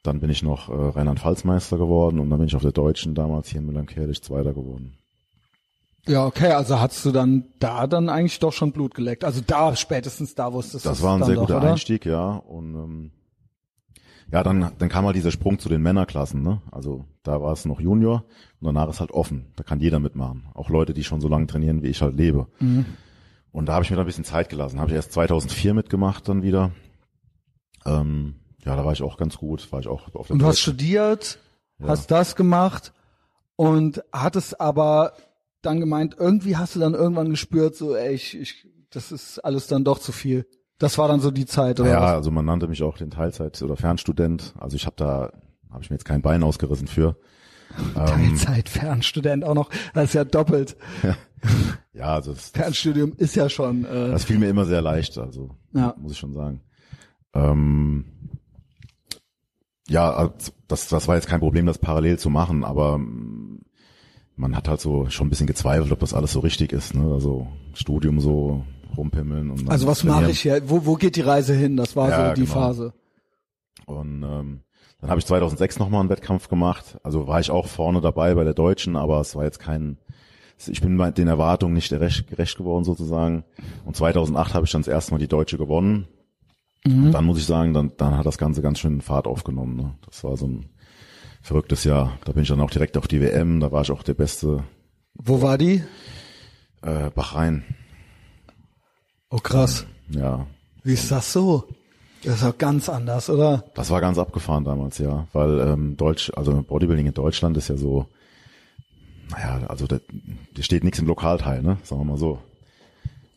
Dann 0.05 0.21
bin 0.21 0.31
ich 0.31 0.43
noch 0.45 0.69
äh, 0.69 0.73
Rheinland-Pfalz-Meister 0.73 1.77
geworden 1.77 2.21
und 2.21 2.31
dann 2.31 2.39
bin 2.39 2.47
ich 2.49 2.55
auf 2.57 2.63
der 2.63 2.73
Deutschen 2.73 3.15
damals 3.15 3.49
hier 3.49 3.61
in 3.61 3.67
Müllheim-Kerlich 3.67 4.23
Zweiter 4.23 4.53
geworden. 4.55 4.97
Ja, 6.09 6.25
okay, 6.27 6.53
also 6.53 6.81
hast 6.81 7.05
du 7.05 7.13
dann 7.13 7.45
da 7.59 7.87
dann 7.87 8.09
eigentlich 8.09 8.39
doch 8.39 8.53
schon 8.53 8.73
Blut 8.73 8.95
geleckt. 8.95 9.25
Also 9.25 9.41
da, 9.47 9.77
spätestens 9.77 10.35
da 10.35 10.53
wusstest 10.53 10.85
du 10.85 10.89
Das 10.89 11.03
war 11.03 11.15
ein 11.15 11.21
dann 11.21 11.27
sehr 11.27 11.37
doch, 11.37 11.43
guter 11.47 11.59
oder? 11.59 11.71
Einstieg, 11.73 12.07
ja. 12.07 12.31
Und 12.37 12.75
ähm, 12.75 13.11
ja, 14.33 14.43
dann, 14.43 14.73
dann 14.79 14.89
kam 14.89 15.05
halt 15.07 15.17
dieser 15.17 15.31
Sprung 15.31 15.59
zu 15.59 15.69
den 15.69 15.83
Männerklassen, 15.83 16.43
ne? 16.43 16.61
Also 16.71 17.05
da 17.23 17.41
war 17.41 17.53
es 17.53 17.65
noch 17.65 17.81
Junior 17.81 18.25
und 18.61 18.67
danach 18.67 18.89
ist 18.89 19.01
halt 19.01 19.11
offen. 19.11 19.53
Da 19.57 19.63
kann 19.65 19.81
jeder 19.81 19.99
mitmachen. 20.01 20.47
Auch 20.55 20.71
Leute, 20.71 20.93
die 20.95 21.05
schon 21.05 21.21
so 21.21 21.29
lange 21.29 21.47
trainieren, 21.47 21.83
wie 21.83 21.89
ich 21.89 22.03
halt 22.03 22.17
lebe. 22.17 22.47
Mhm. 22.59 22.85
Und 23.53 23.67
da 23.67 23.75
habe 23.75 23.85
ich 23.85 23.91
mir 23.91 23.97
da 23.97 24.03
ein 24.03 24.07
bisschen 24.07 24.25
Zeit 24.25 24.49
gelassen. 24.51 24.81
Habe 24.81 24.91
ich 24.91 24.97
erst 24.97 25.13
2004 25.13 25.73
mitgemacht 25.75 26.29
dann 26.29 26.43
wieder. 26.43 26.73
Ähm, 27.87 28.35
ja, 28.65 28.77
da 28.77 28.85
war 28.85 28.93
ich 28.93 29.03
auch 29.03 29.17
ganz 29.17 29.39
gut. 29.39 29.71
War 29.73 29.81
ich 29.81 29.89
auch 29.89 30.15
auf 30.15 30.27
der 30.27 30.33
Und 30.35 30.39
du 30.41 30.47
hast 30.47 30.57
Deutschen. 30.59 30.75
studiert, 30.75 31.39
Ja. 31.79 31.89
hast 31.89 32.11
das 32.11 32.37
gemacht 32.37 32.93
und 33.57 34.03
hattest 34.13 34.61
aber 34.61 35.13
dann 35.63 35.81
gemeint, 35.81 36.17
irgendwie 36.19 36.57
hast 36.57 36.77
du 36.77 36.81
dann 36.81 36.95
irgendwann 36.95 37.31
gespürt, 37.31 37.75
so, 37.77 37.95
ey, 37.97 38.15
ich, 38.15 38.39
ich, 38.39 38.67
das 38.91 39.13
ist 39.13 39.39
alles 39.41 39.67
dann 39.67 39.85
doch 39.85 39.99
zu 39.99 40.13
viel. 40.13 40.47
Das 40.79 40.97
war 40.99 41.09
dann 41.09 41.21
so 41.21 41.31
die 41.33 41.47
Zeit, 41.47 41.81
oder? 41.81 41.91
Ja, 41.91 42.03
was? 42.03 42.11
also 42.13 42.31
man 42.31 42.45
nannte 42.45 42.69
mich 42.69 42.83
auch 42.83 42.97
den 42.99 43.11
Teilzeit- 43.11 43.61
oder 43.63 43.77
Fernstudent. 43.77 44.55
Also 44.59 44.77
ich 44.77 44.87
habe 44.87 44.95
da, 44.97 45.33
habe 45.71 45.83
ich 45.83 45.91
mir 45.91 45.95
jetzt 45.97 46.05
kein 46.05 46.23
Bein 46.23 46.43
ausgerissen 46.43 46.87
für. 46.89 47.17
Ähm, 47.95 47.97
Teilzeit-Fernstudent 48.39 49.45
auch 49.45 49.53
noch, 49.55 49.69
das 49.93 50.05
ist 50.05 50.15
ja 50.15 50.25
doppelt. 50.25 50.75
ja, 51.93 52.15
also 52.15 52.33
das, 52.33 52.49
Fernstudium 52.49 53.13
ist 53.19 53.37
ja 53.37 53.51
schon, 53.51 53.85
äh, 53.85 54.11
Das 54.11 54.25
fiel 54.25 54.39
mir 54.39 54.49
immer 54.49 54.65
sehr 54.65 54.81
leicht, 54.81 55.19
also 55.19 55.51
Ja. 55.75 55.95
muss 55.99 56.13
ich 56.13 56.19
schon 56.19 56.33
sagen. 56.33 56.63
Ähm, 57.35 58.07
ja, 59.87 60.11
also 60.13 60.33
das, 60.67 60.89
das 60.89 61.09
war 61.09 61.17
jetzt 61.17 61.29
kein 61.29 61.41
Problem, 61.41 61.67
das 61.67 61.79
parallel 61.79 62.19
zu 62.19 62.31
machen, 62.31 62.65
aber 62.65 62.97
mm, 62.99 63.61
man 64.39 64.57
hat 64.57 64.69
halt 64.69 64.81
so 64.81 65.11
schon 65.11 65.27
ein 65.27 65.31
bisschen 65.31 65.47
gezweifelt, 65.49 65.93
ob 65.93 65.99
das 65.99 66.15
alles 66.15 66.33
so 66.33 66.41
richtig 66.41 66.73
ist. 66.73 66.95
Ne? 66.95 67.13
Also 67.13 67.49
Studium 67.75 68.21
so 68.21 68.65
rumpimmeln 68.97 69.51
und 69.51 69.63
dann 69.63 69.69
also 69.69 69.87
was 69.87 70.05
mache 70.05 70.31
ich 70.31 70.41
hier? 70.41 70.63
Wo, 70.71 70.87
wo 70.87 70.95
geht 70.95 71.17
die 71.17 71.21
Reise 71.21 71.55
hin? 71.55 71.77
Das 71.77 71.97
war 71.97 72.09
Ja, 72.09 72.29
so 72.29 72.35
die 72.35 72.43
genau. 72.43 72.55
Phase. 72.55 72.93
Und 73.87 74.23
ähm, 74.23 74.61
dann 75.01 75.11
habe 75.11 75.19
ich 75.21 75.27
2006 75.27 75.79
nochmal 75.79 76.01
einen 76.01 76.09
Wettkampf 76.09 76.49
gemacht. 76.49 76.99
Also 77.03 77.27
war 77.27 77.41
ich 77.41 77.51
auch 77.51 77.67
vorne 77.67 78.01
dabei 78.01 78.35
bei 78.35 78.45
der 78.45 78.55
Deutschen, 78.55 78.97
aber 78.97 79.21
es 79.21 79.35
war 79.35 79.45
jetzt 79.45 79.59
kein, 79.59 79.99
ich 80.67 80.81
bin 80.81 80.97
bei 80.97 81.11
den 81.11 81.29
Erwartungen 81.29 81.75
nicht 81.75 81.89
gerecht, 81.91 82.29
gerecht 82.29 82.57
geworden 82.57 82.85
sozusagen. 82.85 83.45
Und 83.85 83.97
2008 83.97 84.55
habe 84.55 84.67
ich 84.67 84.73
dann 84.73 84.83
das 84.83 84.89
erste 84.89 85.13
Mal 85.13 85.19
die 85.19 85.29
Deutsche 85.29 85.59
gewonnen. 85.59 86.07
Und 86.87 87.13
dann 87.13 87.25
muss 87.25 87.39
ich 87.39 87.45
sagen, 87.45 87.75
dann, 87.75 87.93
dann 87.97 88.17
hat 88.17 88.25
das 88.25 88.39
Ganze 88.39 88.63
ganz 88.63 88.79
schön 88.79 89.01
Fahrt 89.01 89.27
aufgenommen. 89.27 89.77
Ne? 89.77 89.95
Das 90.07 90.23
war 90.25 90.37
so 90.37 90.47
ein 90.47 90.71
verrücktes 91.43 91.85
Jahr. 91.85 92.19
Da 92.25 92.33
bin 92.33 92.43
ich 92.43 92.49
dann 92.49 92.61
auch 92.61 92.71
direkt 92.71 92.97
auf 92.97 93.09
die 93.09 93.21
WM. 93.21 93.61
Da 93.61 93.73
war 93.73 93.83
ich 93.83 93.91
auch 93.91 94.03
der 94.03 94.15
beste 94.15 94.65
Wo 95.15 95.43
war 95.43 95.59
die? 95.59 95.83
äh, 96.83 97.11
Bahrain. 97.11 97.65
Oh 99.31 99.39
krass. 99.39 99.85
Ja, 100.11 100.47
Wie 100.85 100.95
ist 100.95 101.11
das 101.11 101.33
so? 101.33 101.69
Das 102.25 102.37
ist 102.37 102.45
doch 102.45 102.57
ganz 102.59 102.89
anders, 102.89 103.29
oder? 103.31 103.65
Das 103.75 103.91
war 103.91 104.01
ganz 104.01 104.19
abgefahren 104.19 104.65
damals, 104.65 104.99
ja, 104.99 105.29
weil 105.33 105.61
ähm, 105.61 105.97
Deutsch, 105.97 106.33
also 106.35 106.63
Bodybuilding 106.63 107.07
in 107.07 107.15
Deutschland 107.15 107.57
ist 107.57 107.69
ja 107.69 107.77
so, 107.77 108.07
naja, 109.31 109.67
also 109.69 109.87
da, 109.87 109.99
da 110.55 110.63
steht 110.63 110.83
nichts 110.83 110.99
im 110.99 111.07
Lokalteil, 111.07 111.63
ne, 111.63 111.77
sagen 111.85 112.01
wir 112.01 112.05
mal 112.07 112.17
so. 112.19 112.41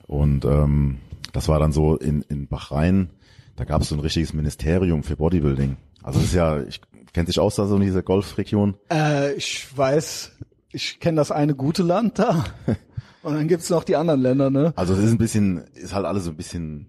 Und 0.08 0.46
ähm, 0.46 0.98
das 1.34 1.48
war 1.48 1.60
dann 1.60 1.72
so 1.74 1.96
in, 1.98 2.22
in 2.24 2.48
Bahrain, 2.48 3.10
da 3.56 3.66
gab 3.66 3.82
es 3.82 3.90
so 3.90 3.96
ein 3.96 4.02
richtiges 4.02 4.34
Ministerium 4.34 5.04
für 5.04 5.18
Bodybuilding. 5.18 5.78
Also 6.02 6.20
das 6.20 6.30
ist 6.30 6.34
ja, 6.36 6.62
ich 6.64 6.82
kennt 7.14 7.28
sich 7.28 7.40
aus 7.40 7.56
da 7.56 7.66
so 7.68 7.76
in 7.76 7.82
dieser 7.82 8.04
Golfregion. 8.04 8.76
Äh, 8.92 9.34
ich 9.34 9.68
weiß, 9.78 10.32
ich 10.72 11.00
kenne 11.00 11.18
das 11.18 11.32
eine 11.32 11.56
gute 11.56 11.84
Land 11.84 12.20
da. 12.20 12.46
Und 13.24 13.36
dann 13.36 13.48
gibt's 13.48 13.70
noch 13.70 13.84
die 13.84 13.96
anderen 13.96 14.22
Länder, 14.22 14.50
ne? 14.50 14.74
Also 14.76 14.94
es 14.94 15.00
ist 15.00 15.12
ein 15.12 15.18
bisschen, 15.20 15.60
ist 15.76 15.94
halt 15.94 16.06
alles 16.08 16.24
so 16.24 16.32
ein 16.32 16.36
bisschen, 16.38 16.88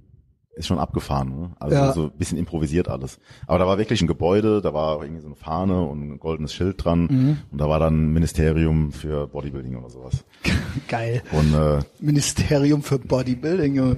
ist 0.57 0.67
schon 0.67 0.79
abgefahren, 0.79 1.29
ne? 1.29 1.51
Also 1.61 1.77
Ja. 1.77 1.93
so 1.93 2.05
ein 2.05 2.13
bisschen 2.17 2.39
improvisiert 2.39 2.89
alles. 2.89 3.19
Aber 3.47 3.59
da 3.59 3.67
war 3.67 3.77
wirklich 3.77 4.01
ein 4.01 4.07
Gebäude, 4.07 4.63
da 4.63 4.73
war 4.73 5.03
irgendwie 5.03 5.21
so 5.21 5.27
eine 5.27 5.37
Fahne 5.37 5.83
und 5.83 6.01
ein 6.13 6.19
goldenes 6.19 6.55
Schild 6.55 6.83
dran 6.83 7.39
und 7.51 7.59
da 7.61 7.69
war 7.69 7.79
dann 7.81 8.05
ein 8.09 8.13
Ministerium 8.15 8.93
für 8.93 9.27
Bodybuilding 9.29 9.77
oder 9.77 9.91
sowas. 9.91 10.25
Geil. 10.89 11.23
Und 11.33 11.53
äh, 11.55 11.81
Ministerium 12.01 12.83
für 12.83 12.99
Bodybuilding. 12.99 13.75
Junge. 13.75 13.97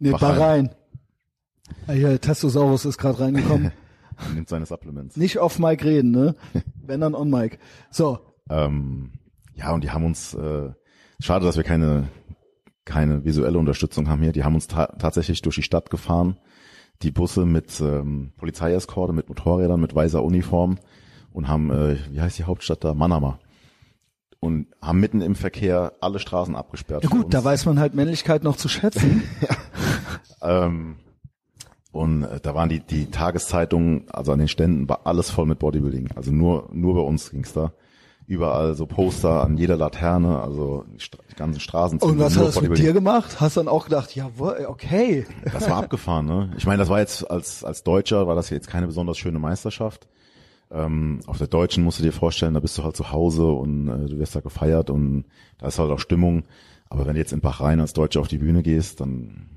Nee, 0.00 0.10
Bahrain. 0.10 0.36
Bahrain. 0.38 0.70
Ah, 1.86 1.92
hier, 1.92 2.20
Testosaurus 2.20 2.84
ist 2.86 2.98
gerade 2.98 3.20
reingekommen. 3.20 3.70
nimmt 4.34 4.48
seine 4.48 4.66
Supplements. 4.66 5.16
Nicht 5.16 5.38
auf 5.38 5.58
Mic 5.58 5.84
reden, 5.84 6.10
ne? 6.10 6.34
Wenn 6.86 7.00
dann 7.00 7.14
on 7.14 7.30
Mic. 7.30 7.58
So, 7.90 8.18
Ähm, 8.50 9.12
ja, 9.54 9.72
und 9.72 9.84
die 9.84 9.90
haben 9.90 10.04
uns, 10.04 10.34
äh, 10.34 10.70
schade, 11.20 11.44
dass 11.44 11.56
wir 11.56 11.64
keine, 11.64 12.08
keine 12.84 13.24
visuelle 13.24 13.58
Unterstützung 13.58 14.08
haben 14.08 14.22
hier, 14.22 14.32
die 14.32 14.44
haben 14.44 14.54
uns 14.54 14.66
ta 14.66 14.86
tatsächlich 14.98 15.42
durch 15.42 15.56
die 15.56 15.62
Stadt 15.62 15.90
gefahren, 15.90 16.38
die 17.02 17.10
Busse 17.10 17.44
mit 17.46 17.80
ähm, 17.80 18.32
Polizeieskorte, 18.36 19.12
mit 19.12 19.28
Motorrädern, 19.28 19.80
mit 19.80 19.94
weißer 19.94 20.22
Uniform 20.22 20.78
und 21.32 21.48
haben, 21.48 21.70
äh, 21.70 21.96
wie 22.10 22.20
heißt 22.20 22.38
die 22.38 22.44
Hauptstadt 22.44 22.82
da? 22.84 22.94
Manama. 22.94 23.38
Und 24.40 24.66
haben 24.82 24.98
mitten 24.98 25.20
im 25.20 25.36
Verkehr 25.36 25.92
alle 26.00 26.18
Straßen 26.18 26.56
abgesperrt. 26.56 27.04
ja 27.04 27.08
gut, 27.08 27.32
da 27.32 27.44
weiß 27.44 27.64
man 27.66 27.78
halt 27.78 27.94
Männlichkeit 27.94 28.42
noch 28.42 28.56
zu 28.56 28.68
schätzen. 28.68 29.22
Ähm, 30.44 30.96
und 31.92 32.24
äh, 32.24 32.40
da 32.40 32.54
waren 32.54 32.70
die, 32.70 32.80
die 32.80 33.06
Tageszeitungen, 33.06 34.06
also 34.10 34.32
an 34.32 34.38
den 34.38 34.48
Ständen 34.48 34.88
war 34.88 35.02
alles 35.04 35.30
voll 35.30 35.46
mit 35.46 35.58
Bodybuilding. 35.58 36.08
Also 36.16 36.32
nur, 36.32 36.68
nur 36.72 36.94
bei 36.94 37.00
uns 37.02 37.30
ging's 37.30 37.52
da. 37.52 37.72
Überall 38.26 38.74
so 38.74 38.86
Poster 38.86 39.42
an 39.42 39.58
jeder 39.58 39.76
Laterne, 39.76 40.40
also 40.40 40.84
die, 40.88 41.36
ganzen 41.36 41.60
Straßen. 41.60 41.98
Und 41.98 42.18
was 42.18 42.36
hat 42.36 42.46
das 42.46 42.60
mit 42.62 42.78
dir 42.78 42.92
gemacht? 42.92 43.40
Hast 43.40 43.56
dann 43.56 43.68
auch 43.68 43.84
gedacht, 43.84 44.14
ja, 44.14 44.30
okay. 44.68 45.26
Das 45.52 45.68
war 45.68 45.76
abgefahren, 45.76 46.26
ne? 46.26 46.52
Ich 46.56 46.64
meine, 46.64 46.78
das 46.78 46.88
war 46.88 47.00
jetzt 47.00 47.30
als, 47.30 47.62
als 47.62 47.82
Deutscher, 47.82 48.26
war 48.26 48.36
das 48.36 48.48
jetzt 48.48 48.68
keine 48.68 48.86
besonders 48.86 49.18
schöne 49.18 49.38
Meisterschaft. 49.38 50.08
Ähm, 50.70 51.20
auf 51.26 51.38
der 51.38 51.48
Deutschen 51.48 51.84
musst 51.84 51.98
du 51.98 52.04
dir 52.04 52.12
vorstellen, 52.12 52.54
da 52.54 52.60
bist 52.60 52.78
du 52.78 52.84
halt 52.84 52.96
zu 52.96 53.10
Hause 53.10 53.46
und 53.46 53.88
äh, 53.88 54.08
du 54.08 54.18
wirst 54.18 54.34
da 54.34 54.40
gefeiert 54.40 54.88
und 54.88 55.24
da 55.58 55.66
ist 55.66 55.78
halt 55.78 55.90
auch 55.90 55.98
Stimmung. 55.98 56.44
Aber 56.88 57.04
wenn 57.06 57.14
du 57.14 57.20
jetzt 57.20 57.32
in 57.32 57.40
Bahrain 57.40 57.80
als 57.80 57.92
Deutscher 57.92 58.20
auf 58.20 58.28
die 58.28 58.38
Bühne 58.38 58.62
gehst, 58.62 59.00
dann 59.00 59.50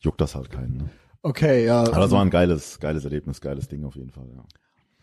juckt 0.00 0.20
das 0.20 0.34
halt 0.34 0.50
keinen. 0.50 0.76
Ne? 0.76 0.90
Okay, 1.22 1.66
ja. 1.66 1.80
Aber 1.82 2.00
das 2.00 2.10
war 2.10 2.22
ein 2.22 2.30
geiles, 2.30 2.78
geiles 2.80 3.04
Erlebnis, 3.04 3.40
geiles 3.40 3.68
Ding 3.68 3.84
auf 3.84 3.94
jeden 3.96 4.10
Fall, 4.10 4.26
ja. 4.34 4.42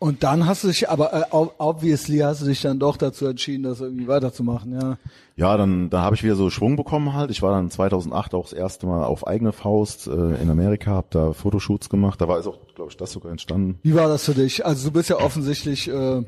Und 0.00 0.22
dann 0.22 0.46
hast 0.46 0.62
du 0.62 0.68
dich, 0.68 0.88
aber 0.88 1.12
äh, 1.12 1.24
ob- 1.30 1.56
obviously 1.58 2.18
hast 2.18 2.42
du 2.42 2.46
dich 2.46 2.62
dann 2.62 2.78
doch 2.78 2.96
dazu 2.96 3.26
entschieden, 3.26 3.64
das 3.64 3.80
irgendwie 3.80 4.06
weiterzumachen, 4.06 4.72
ja. 4.80 4.96
Ja, 5.34 5.56
dann, 5.56 5.90
dann 5.90 6.02
habe 6.02 6.14
ich 6.14 6.22
wieder 6.22 6.36
so 6.36 6.50
Schwung 6.50 6.76
bekommen 6.76 7.14
halt. 7.14 7.32
Ich 7.32 7.42
war 7.42 7.50
dann 7.52 7.68
2008 7.68 8.34
auch 8.34 8.44
das 8.44 8.52
erste 8.52 8.86
Mal 8.86 9.02
auf 9.04 9.26
eigene 9.26 9.52
Faust 9.52 10.06
äh, 10.06 10.10
in 10.40 10.50
Amerika, 10.50 10.92
habe 10.92 11.08
da 11.10 11.32
Fotoshoots 11.32 11.88
gemacht. 11.88 12.20
Da 12.20 12.28
war 12.28 12.38
ist 12.38 12.46
auch, 12.46 12.58
glaube 12.76 12.90
ich, 12.92 12.96
das 12.96 13.10
sogar 13.10 13.32
entstanden. 13.32 13.80
Wie 13.82 13.94
war 13.96 14.06
das 14.06 14.24
für 14.24 14.34
dich? 14.34 14.64
Also 14.64 14.88
du 14.88 14.92
bist 14.92 15.08
ja 15.10 15.16
offensichtlich, 15.16 15.88
äh, 15.88 16.22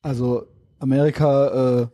also 0.00 0.44
Amerika 0.78 1.80
äh, 1.82 1.86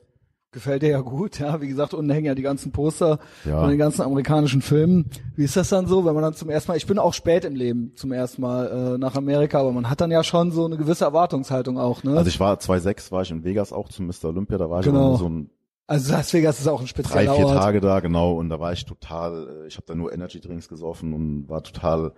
gefällt 0.59 0.82
dir 0.82 0.90
ja 0.90 1.00
gut, 1.00 1.38
ja. 1.38 1.61
Wie 1.61 1.68
gesagt, 1.68 1.94
unten 1.94 2.11
hängen 2.11 2.26
ja 2.26 2.34
die 2.34 2.42
ganzen 2.42 2.72
Poster 2.72 3.18
Ja. 3.44 3.61
von 3.61 3.68
den 3.70 3.78
ganzen 3.78 4.02
amerikanischen 4.02 4.61
Filmen. 4.62 5.06
Wie 5.36 5.44
ist 5.44 5.56
das 5.56 5.68
dann 5.68 5.86
so, 5.86 6.04
wenn 6.04 6.14
man 6.14 6.22
dann 6.22 6.34
zum 6.34 6.50
ersten 6.50 6.70
Mal, 6.70 6.76
ich 6.76 6.86
bin 6.86 6.98
auch 6.98 7.14
spät 7.14 7.44
im 7.44 7.54
Leben 7.54 7.92
zum 7.94 8.12
ersten 8.12 8.42
Mal 8.42 8.94
äh, 8.94 8.98
nach 8.98 9.14
Amerika, 9.14 9.61
aber 9.61 9.72
man 9.72 9.88
hat 9.88 10.00
dann 10.00 10.11
ja 10.11 10.22
schon 10.22 10.50
so 10.52 10.64
eine 10.66 10.76
gewisse 10.76 11.04
Erwartungshaltung 11.04 11.78
auch, 11.78 12.02
ne? 12.04 12.16
Also 12.16 12.28
ich 12.28 12.40
war 12.40 12.59
2006 12.59 13.11
war 13.12 13.22
ich 13.22 13.30
in 13.30 13.44
Vegas 13.44 13.72
auch 13.72 13.88
zum 13.88 14.06
Mr. 14.06 14.24
Olympia, 14.26 14.59
da 14.59 14.68
war 14.68 14.80
ich 14.80 14.86
Genau. 14.86 15.16
so 15.16 15.28
ein 15.28 15.50
Also 15.91 16.12
Las 16.12 16.32
Vegas 16.34 16.61
ist 16.61 16.68
auch 16.68 16.80
ein 16.80 16.84
drei, 16.84 16.89
spezieller 16.91 17.34
vier 17.34 17.47
Ort. 17.47 17.57
Tage 17.57 17.80
da, 17.80 18.01
genau, 18.01 18.34
und 18.34 18.51
da 18.51 18.61
war 18.61 18.72
ich 18.74 18.84
total, 18.84 19.62
äh, 19.64 19.66
ich 19.68 19.76
habe 19.76 19.86
da 19.86 19.95
nur 19.95 20.12
Energy 20.12 20.39
Drinks 20.39 20.68
gesoffen 20.68 21.14
und 21.14 21.49
war 21.49 21.62
total 21.62 22.12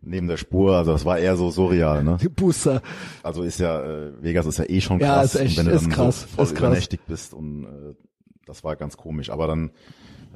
neben 0.00 0.28
der 0.28 0.36
Spur, 0.36 0.76
also 0.76 0.92
das 0.92 1.04
war 1.04 1.18
eher 1.18 1.36
so 1.36 1.50
surreal, 1.50 2.04
ne? 2.04 2.18
Die 2.22 2.28
Booster. 2.28 2.80
Also 3.24 3.42
ist 3.42 3.58
ja, 3.58 3.82
äh, 3.82 4.12
Vegas 4.22 4.46
ist 4.46 4.58
ja 4.58 4.64
eh 4.68 4.80
schon 4.80 5.00
Ja, 5.00 5.14
krass, 5.16 5.34
ist 5.34 5.40
echt- 5.40 5.58
und 5.58 5.64
wenn 5.64 5.72
du 5.72 5.76
ist 5.76 5.82
dann 5.86 5.92
krass, 5.92 6.22
so 6.22 6.26
voll 6.28 6.44
ist 6.44 6.54
krass. 6.54 6.60
übernächtig 6.68 7.00
bist 7.08 7.34
und 7.34 7.64
äh, 7.64 7.94
das 8.46 8.62
war 8.62 8.76
ganz 8.76 8.96
komisch. 8.96 9.30
Aber 9.30 9.48
dann 9.48 9.70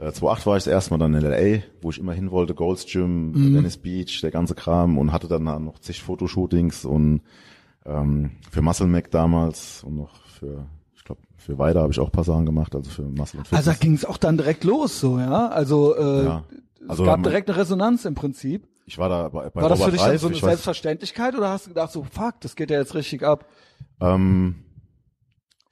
äh, 0.00 0.10
2008 0.10 0.46
war 0.46 0.56
ich 0.56 0.64
das 0.64 0.72
erste 0.72 0.90
Mal 0.92 0.98
dann 0.98 1.14
in 1.14 1.24
L.A., 1.24 1.62
wo 1.82 1.90
ich 1.90 1.98
immer 2.00 2.12
hin 2.12 2.32
wollte, 2.32 2.54
Gold's 2.54 2.86
Gym, 2.90 3.30
Mhm. 3.30 3.54
Venice 3.54 3.76
Beach, 3.76 4.20
der 4.20 4.32
ganze 4.32 4.56
Kram 4.56 4.98
und 4.98 5.12
hatte 5.12 5.28
dann 5.28 5.44
noch 5.44 5.78
zig 5.78 6.02
Fotoshootings 6.02 6.84
und 6.84 7.20
ähm, 7.86 8.32
für 8.50 8.62
Muscle 8.62 8.88
Mac 8.88 9.12
damals 9.12 9.84
und 9.84 9.94
noch 9.94 10.26
für, 10.26 10.66
für 11.40 11.58
Weider 11.58 11.80
habe 11.82 11.92
ich 11.92 11.98
auch 11.98 12.12
paar 12.12 12.24
Sachen 12.24 12.46
gemacht, 12.46 12.74
also 12.74 12.90
für 12.90 13.02
Muscle 13.02 13.38
und 13.40 13.48
Fitness. 13.48 13.66
Also 13.66 13.70
da 13.70 13.76
ging 13.76 13.94
es 13.94 14.04
auch 14.04 14.16
dann 14.18 14.36
direkt 14.36 14.62
los, 14.64 15.00
so, 15.00 15.18
ja. 15.18 15.48
Also 15.48 15.96
äh, 15.96 16.24
Ja. 16.24 16.44
es 16.82 16.88
Also 16.90 17.04
gab 17.04 17.18
man- 17.18 17.22
direkt 17.24 17.48
eine 17.48 17.58
Resonanz 17.58 18.04
im 18.04 18.14
Prinzip. 18.14 18.68
ich 18.86 18.98
war 18.98 19.08
da 19.08 19.28
bei, 19.28 19.48
bei 19.50 19.62
War 19.62 19.68
das 19.70 19.78
für 19.78 19.84
Robert 19.86 19.94
dich 20.00 20.06
dann 20.06 20.18
so 20.18 20.26
eine 20.28 20.36
ich 20.36 20.42
Selbstverständlichkeit 20.42 21.34
oder 21.34 21.48
hast 21.50 21.66
du 21.66 21.70
gedacht 21.70 21.90
so, 21.92 22.04
fuck, 22.04 22.34
das 22.40 22.56
geht 22.56 22.70
ja 22.70 22.78
jetzt 22.78 22.94
richtig 22.94 23.22
ab? 23.22 23.46
ähm, 24.00 24.56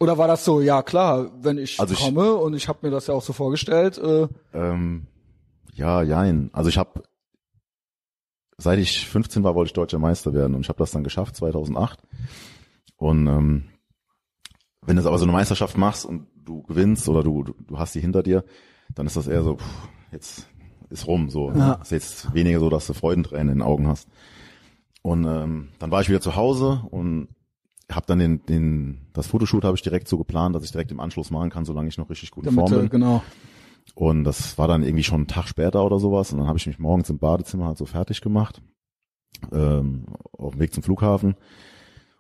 Oder 0.01 0.17
war 0.17 0.29
das 0.29 0.45
so, 0.45 0.61
ja 0.61 0.83
klar, 0.83 1.31
wenn 1.43 1.59
ich 1.59 1.79
Also 1.81 1.93
ich- 1.95 2.01
komme 2.01 2.35
und 2.35 2.55
ich 2.55 2.69
habe 2.69 2.79
mir 2.83 2.91
das 2.91 3.07
ja 3.09 3.15
auch 3.15 3.23
so 3.23 3.33
vorgestellt, 3.33 3.99
äh, 3.99 4.29
ähm, 4.55 5.07
ja, 5.75 6.03
jein. 6.03 6.51
Also 6.53 6.71
ich 6.71 6.79
habe, 6.79 7.03
seit 8.57 8.79
ich 8.79 9.07
15 9.09 9.45
war, 9.45 9.55
wollte 9.55 9.69
ich 9.69 9.73
deutscher 9.75 9.99
Meister 9.99 10.33
werden 10.35 10.55
und 10.55 10.63
ich 10.63 10.69
habe 10.69 10.79
das 10.79 10.91
dann 10.93 11.05
geschafft 11.05 11.37
2008. 11.37 12.01
Und 12.97 13.27
ähm, 13.27 13.69
wenn 14.89 14.97
du 14.97 15.07
aber 15.07 15.19
so 15.19 15.25
eine 15.25 15.33
Meisterschaft 15.33 15.77
machst 15.77 16.07
und 16.07 16.27
du 16.35 16.63
gewinnst 16.63 17.09
oder 17.09 17.23
du, 17.23 17.45
du, 17.45 17.55
du 17.67 17.79
hast 17.79 17.95
die 17.95 18.01
hinter 18.01 18.23
dir, 18.23 18.45
dann 18.95 19.07
ist 19.07 19.17
das 19.17 19.29
eher 19.29 19.43
so, 19.43 19.57
pff, 19.57 19.89
jetzt 20.13 20.49
ist 20.89 21.07
rum, 21.07 21.29
so. 21.29 21.53
Ja. 21.53 21.75
Ist 21.75 21.93
jetzt 21.93 22.33
weniger 22.33 22.59
so, 22.59 22.71
dass 22.71 22.87
du 22.87 22.95
Freudentränen 22.95 23.49
in 23.49 23.59
den 23.59 23.63
Augen 23.63 23.87
hast. 23.87 24.09
Und 25.03 25.27
ähm, 25.27 25.69
dann 25.79 25.91
war 25.91 26.01
ich 26.01 26.09
wieder 26.09 26.23
zu 26.23 26.37
Hause 26.37 26.83
und 26.91 27.29
habe 27.91 28.07
dann 28.07 28.19
den, 28.19 28.45
den, 28.47 29.09
das 29.13 29.27
Fotoshoot 29.27 29.65
habe 29.65 29.77
ich 29.77 29.83
direkt 29.83 30.09
so 30.09 30.17
geplant, 30.17 30.55
dass 30.55 30.65
ich 30.65 30.73
direkt 30.73 30.91
im 30.91 31.01
Anschluss 31.01 31.31
machen 31.31 31.51
kann, 31.51 31.67
solange 31.67 31.89
ich 31.89 31.99
noch 31.99 32.09
richtig 32.09 32.31
gut 32.31 32.47
in 32.47 32.55
Form 32.55 32.71
bin. 32.71 32.89
genau. 32.89 33.23
Und 33.95 34.25
das 34.25 34.57
war 34.57 34.69
dann 34.69 34.83
irgendwie 34.83 35.05
schon 35.05 35.17
einen 35.17 35.27
Tag 35.27 35.49
später 35.49 35.85
oder 35.85 35.99
sowas. 35.99 36.33
Und 36.33 36.39
dann 36.39 36.49
habe 36.49 36.59
ich 36.59 36.67
mich 36.67 36.79
morgens 36.79 37.11
im 37.11 37.19
Badezimmer 37.19 37.67
halt 37.67 37.79
so 37.79 37.85
fertig 37.87 38.21
gemacht, 38.23 38.63
ähm, 39.53 40.07
auf 40.33 40.53
dem 40.53 40.61
Weg 40.61 40.73
zum 40.73 40.83
Flughafen. 40.83 41.37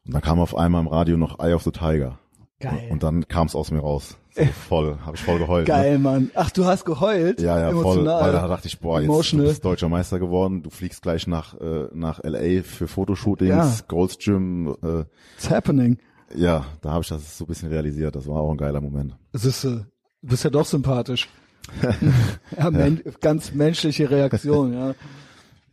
Und 0.06 0.14
dann 0.14 0.22
kam 0.22 0.38
auf 0.38 0.54
einmal 0.54 0.82
im 0.82 0.88
Radio 0.88 1.16
noch 1.16 1.38
Eye 1.38 1.54
of 1.54 1.62
the 1.62 1.70
Tiger. 1.70 2.18
Geil. 2.61 2.88
Und 2.90 3.02
dann 3.04 3.28
kam 3.28 3.46
es 3.46 3.54
aus 3.54 3.70
mir 3.70 3.80
raus. 3.80 4.16
So 4.34 4.44
voll, 4.68 4.98
habe 5.06 5.16
ich 5.16 5.22
voll 5.22 5.38
geheult. 5.38 5.68
Ne? 5.68 5.74
Geil, 5.74 5.98
Mann. 5.98 6.30
Ach, 6.34 6.50
du 6.50 6.64
hast 6.64 6.84
geheult? 6.84 7.40
Ja, 7.40 7.59
ja, 7.59 7.70
voll. 7.70 7.80
Emotional. 7.82 8.22
Weil 8.22 8.32
da 8.32 8.48
dachte 8.48 8.66
ich, 8.66 8.80
boah, 8.80 9.00
jetzt 9.00 9.09
du 9.09 9.12
Emotional. 9.12 9.46
bist 9.46 9.64
deutscher 9.64 9.88
Meister 9.88 10.18
geworden. 10.18 10.62
Du 10.64 10.70
fliegst 10.70 11.02
gleich 11.02 11.26
nach 11.28 11.54
äh, 11.61 11.86
nach 11.92 12.20
LA 12.24 12.62
für 12.62 12.88
Fotoshootings, 12.88 13.48
Ja. 13.50 13.84
Gold's 13.86 14.18
Gym. 14.18 14.76
Äh, 14.82 15.04
It's 15.36 15.48
happening. 15.50 15.98
ja, 16.34 16.66
da 16.80 16.90
habe 16.90 17.02
ich 17.02 17.09
das 17.09 17.38
so 17.38 17.44
ein 17.44 17.46
bisschen 17.48 17.68
realisiert. 17.68 18.16
Das 18.16 18.26
war 18.26 18.36
auch 18.40 18.50
ein 18.50 18.56
geiler 18.59 18.80
Moment. 18.80 19.16
Es 19.32 19.44
ist, 19.44 19.64
äh, 19.64 19.68
du 19.68 19.84
bist 20.22 20.42
ja 20.44 20.50
doch 20.50 20.66
sympathisch. 20.66 21.28
ja, 22.56 22.70
men 22.70 23.02
ganz 23.20 23.52
menschliche 23.52 24.11
Reaktion, 24.11 24.72
ja. 24.72 24.94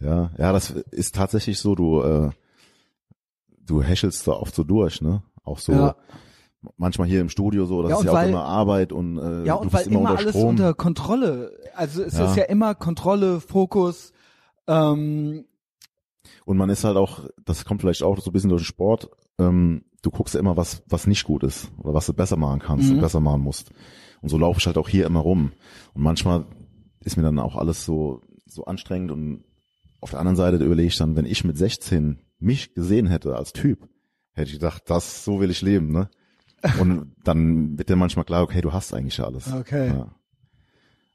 Ja, 0.01 0.29
ja, 0.37 0.51
das 0.51 0.71
ist 0.91 1.15
tatsächlich 1.15 1.57
so, 1.57 1.73
du, 1.73 2.01
äh, 2.01 2.29
du 3.65 3.81
häschelst 3.81 4.27
da 4.27 4.33
oft 4.33 4.53
so 4.53 4.63
durch, 4.65 5.01
ne? 5.01 5.23
Auch 5.45 5.57
so 5.57 5.71
Ja. 5.71 5.95
Manchmal 6.77 7.07
hier 7.07 7.21
im 7.21 7.29
Studio 7.29 7.65
so, 7.65 7.81
das 7.81 7.91
Ja, 7.91 7.97
ist 7.99 8.03
ja 8.05 8.11
auch 8.11 8.15
weil- 8.15 8.29
immer 8.29 8.43
Arbeit 8.45 8.91
und, 8.91 9.17
äh, 9.17 9.45
Ja, 9.45 9.55
du 9.55 9.61
und 9.61 9.71
bist 9.71 9.73
weil 9.73 9.87
immer 9.87 9.99
immer 9.99 10.09
unter 10.11 10.19
alles 10.21 10.31
Strom. 10.35 10.49
unter 10.49 10.73
Kontrolle. 10.73 11.51
Also 11.75 12.03
es 12.03 12.17
Ja. 12.17 12.25
ist 12.29 12.35
ja 12.37 12.43
immer 12.43 12.75
Kontrolle, 12.75 13.39
Fokus. 13.39 14.11
Ähm, 14.67 15.45
und 16.45 16.57
man 16.57 16.69
ist 16.69 16.83
halt 16.83 16.97
auch, 16.97 17.25
das 17.43 17.65
kommt 17.65 17.81
vielleicht 17.81 18.03
auch 18.03 18.19
so 18.19 18.29
ein 18.29 18.33
bisschen 18.33 18.49
durch 18.49 18.63
den 18.63 18.67
Sport, 18.67 19.09
ähm, 19.39 19.83
du 20.01 20.11
guckst 20.11 20.33
ja 20.35 20.39
immer, 20.39 20.57
was, 20.57 20.83
was 20.87 21.07
nicht 21.07 21.23
gut 21.23 21.43
ist 21.43 21.71
oder 21.77 21.93
was 21.93 22.05
du 22.05 22.13
besser 22.13 22.37
machen 22.37 22.59
kannst 22.59 22.87
Mhm. 22.89 22.95
und 22.95 23.01
besser 23.01 23.19
machen 23.19 23.41
musst. 23.41 23.71
Und 24.21 24.29
so 24.29 24.37
laufe 24.37 24.59
ich 24.59 24.65
halt 24.67 24.77
auch 24.77 24.89
hier 24.89 25.05
immer 25.05 25.19
rum. 25.19 25.51
Und 25.93 26.01
manchmal 26.03 26.45
ist 27.01 27.17
mir 27.17 27.23
dann 27.23 27.39
auch 27.39 27.55
alles 27.55 27.85
so, 27.85 28.21
so 28.45 28.65
anstrengend 28.65 29.11
und 29.11 29.43
auf 30.01 30.11
der 30.11 30.19
anderen 30.19 30.35
Seite 30.35 30.63
überlege 30.63 30.87
ich 30.87 30.97
dann, 30.97 31.15
wenn 31.15 31.25
ich 31.25 31.43
mit 31.43 31.57
16 31.57 32.19
mich 32.39 32.73
gesehen 32.75 33.07
hätte 33.07 33.35
als 33.35 33.53
Typ, 33.53 33.87
hätte 34.33 34.47
ich 34.49 34.53
gedacht, 34.53 34.83
das, 34.87 35.23
so 35.25 35.39
will 35.39 35.49
ich 35.49 35.61
leben, 35.61 35.91
ne? 35.91 36.09
Und 36.79 37.11
dann 37.23 37.77
wird 37.77 37.89
dir 37.89 37.95
manchmal 37.95 38.25
klar, 38.25 38.43
okay, 38.43 38.61
du 38.61 38.73
hast 38.73 38.93
eigentlich 38.93 39.17
ja 39.17 39.25
alles. 39.25 39.51
Okay. 39.51 39.89
Ja. 39.89 40.07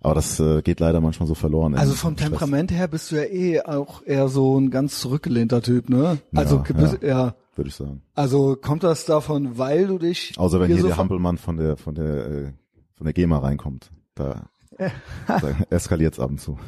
Aber 0.02 0.14
das 0.14 0.40
äh, 0.40 0.62
geht 0.62 0.80
leider 0.80 1.00
manchmal 1.00 1.26
so 1.26 1.34
verloren. 1.34 1.74
also 1.74 1.92
vom 1.94 2.14
Stress. 2.14 2.28
Temperament 2.30 2.70
her 2.72 2.88
bist 2.88 3.10
du 3.10 3.16
ja 3.16 3.24
eh 3.24 3.60
auch 3.62 4.02
eher 4.06 4.28
so 4.28 4.58
ein 4.58 4.70
ganz 4.70 4.98
zurückgelehnter 5.00 5.60
Typ, 5.60 5.90
ne? 5.90 6.18
Also 6.34 6.64
Ja, 6.68 6.74
bist- 6.74 7.02
ja. 7.02 7.34
Würde 7.54 7.68
ich 7.68 7.74
sagen. 7.74 8.00
Also 8.14 8.56
kommt 8.56 8.82
das 8.82 9.04
davon, 9.04 9.58
weil 9.58 9.86
du 9.88 9.98
dich 9.98 10.32
Außer 10.38 10.60
wenn 10.60 10.68
hier 10.68 10.80
so 10.80 10.86
der 10.86 10.96
Hampelmann 10.96 11.36
von 11.36 11.56
der, 11.58 11.76
von 11.76 11.94
der, 11.94 12.26
äh, 12.26 12.52
von 12.94 13.04
der 13.04 13.12
GEMA 13.12 13.38
reinkommt. 13.38 13.90
Da, 14.14 14.46
da 15.26 15.40
eskaliert's 15.68 16.18
ab 16.18 16.30
und 16.30 16.40
zu. 16.40 16.58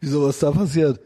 Wieso 0.00 0.26
was 0.26 0.40
da 0.40 0.50
passiert? 0.50 0.98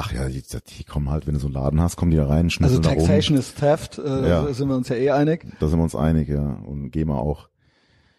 Ach 0.00 0.12
ja, 0.12 0.28
die, 0.28 0.42
die 0.42 0.84
kommen 0.84 1.10
halt, 1.10 1.26
wenn 1.26 1.34
du 1.34 1.40
so 1.40 1.48
einen 1.48 1.54
Laden 1.54 1.80
hast, 1.80 1.96
kommen 1.96 2.12
die 2.12 2.16
da 2.16 2.26
rein, 2.28 2.46
Also 2.46 2.50
schnüffeln 2.50 2.82
da 2.82 2.88
rum. 2.90 2.98
Taxation 2.98 3.36
ist 3.36 3.58
Theft, 3.58 3.98
äh, 3.98 4.28
Ja. 4.28 4.42
da 4.42 4.52
sind 4.54 4.68
wir 4.68 4.76
uns 4.76 4.88
ja 4.88 4.94
eh 4.96 5.10
einig. 5.10 5.44
Da 5.58 5.66
sind 5.66 5.78
wir 5.78 5.82
uns 5.82 5.96
einig, 5.96 6.28
ja. 6.28 6.40
Und 6.66 6.90
GEMA 6.92 7.16
auch. 7.16 7.48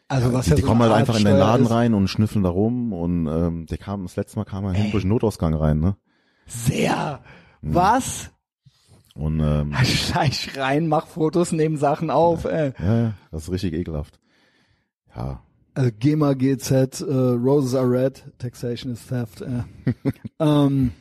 Also 0.09 0.33
was 0.33 0.45
die 0.45 0.49
ja 0.51 0.55
die 0.57 0.61
so 0.63 0.67
kommen 0.67 0.81
halt 0.81 0.91
Art 0.91 0.99
einfach 1.01 1.15
in 1.17 1.23
den 1.23 1.35
Steuer 1.35 1.39
Laden 1.39 1.65
ist. 1.67 1.71
rein 1.71 1.93
und 1.93 2.07
schnüffeln 2.09 2.43
da 2.43 2.49
rum 2.49 2.91
und 2.93 3.27
ähm, 3.27 3.65
der 3.67 3.77
kam, 3.77 4.03
das 4.03 4.15
letzte 4.17 4.37
Mal 4.39 4.45
kam 4.45 4.65
er 4.65 4.73
hin 4.73 4.91
durch 4.91 5.03
den 5.03 5.09
Notausgang 5.09 5.53
rein, 5.53 5.79
ne? 5.79 5.95
Sehr. 6.47 7.21
Hm. 7.61 7.75
Was? 7.75 8.31
Und 9.15 9.39
ähm, 9.39 9.73
Schleich 9.85 10.57
rein, 10.57 10.87
mach 10.87 11.07
Fotos, 11.07 11.51
nehmen 11.51 11.77
Sachen 11.77 12.09
auf, 12.09 12.45
ey. 12.45 12.73
ja, 12.79 12.97
ja, 13.01 13.13
das 13.31 13.43
ist 13.43 13.51
richtig 13.51 13.73
ekelhaft. 13.73 14.19
Ja, 15.15 15.41
Also 15.75 15.91
GEMA, 15.97 16.33
GZ, 16.33 17.01
äh, 17.01 17.05
Roses 17.13 17.75
are 17.75 17.89
red, 17.89 18.23
Taxation 18.37 18.91
is 18.91 19.05
theft. 19.07 19.41
Äh. 19.41 19.63
ähm, 20.39 20.91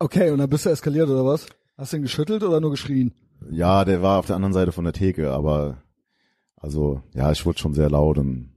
okay, 0.00 0.30
und 0.30 0.38
dann 0.38 0.50
bist 0.50 0.66
du 0.66 0.70
eskaliert 0.70 1.08
oder 1.08 1.24
was? 1.24 1.46
Hast 1.78 1.92
du 1.92 1.96
ihn 1.98 2.02
geschüttelt 2.02 2.42
oder 2.42 2.60
nur 2.60 2.70
geschrien? 2.72 3.14
ja, 3.50 3.86
der 3.86 4.02
war 4.02 4.18
auf 4.18 4.26
der 4.26 4.36
anderen 4.36 4.52
Seite 4.52 4.70
von 4.72 4.84
der 4.84 4.92
Theke, 4.92 5.30
aber 5.30 5.78
also 6.56 7.02
ja, 7.14 7.32
ich 7.32 7.46
wurde 7.46 7.58
schon 7.58 7.72
sehr 7.72 7.88
laut 7.88 8.18
und 8.18 8.50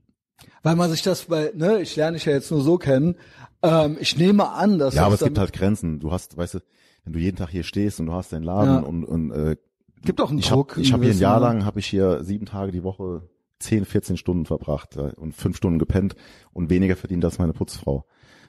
Weil 0.62 0.76
man 0.76 0.90
sich 0.90 1.00
das 1.02 1.24
bei, 1.24 1.52
ne, 1.54 1.80
ich 1.80 1.96
lerne 1.96 2.16
dich 2.18 2.26
ja 2.26 2.32
jetzt 2.32 2.50
nur 2.50 2.60
so 2.60 2.76
kennen. 2.76 3.14
Ähm, 3.62 3.96
ich 3.98 4.18
nehme 4.18 4.50
an, 4.50 4.78
dass 4.78 4.94
ja, 4.94 5.06
aber 5.06 5.14
es 5.14 5.24
gibt 5.24 5.38
halt 5.38 5.54
Grenzen. 5.54 6.00
Du 6.00 6.12
hast, 6.12 6.36
weißt 6.36 6.54
du, 6.54 6.58
wenn 7.04 7.14
du 7.14 7.18
jeden 7.18 7.36
Tag 7.38 7.48
hier 7.48 7.62
stehst 7.62 7.98
und 7.98 8.06
du 8.06 8.12
hast 8.12 8.32
deinen 8.34 8.42
Laden 8.42 8.74
Ja. 8.74 8.80
und 8.80 9.04
und 9.04 9.30
äh, 9.30 9.56
gibt 10.02 10.20
auch 10.20 10.28
einen 10.28 10.40
ich 10.40 10.48
Druck. 10.48 10.72
habe 10.72 10.82
ich 10.82 10.92
hab 10.92 11.00
hier 11.02 11.12
ein 11.12 11.18
Jahr 11.18 11.40
lang 11.40 11.64
habe 11.64 11.80
ich 11.80 11.86
hier 11.86 12.22
sieben 12.22 12.44
Tage 12.44 12.72
die 12.72 12.82
Woche 12.84 13.22
10, 13.60 13.86
14 13.86 14.18
Stunden 14.18 14.44
verbracht 14.44 14.96
ja, 14.96 15.12
und 15.16 15.32
fünf 15.34 15.56
Stunden 15.56 15.78
gepennt 15.78 16.14
und 16.52 16.68
weniger 16.68 16.94
verdient 16.96 17.24
als 17.24 17.38
meine 17.38 17.54
Putzfrau. 17.54 18.04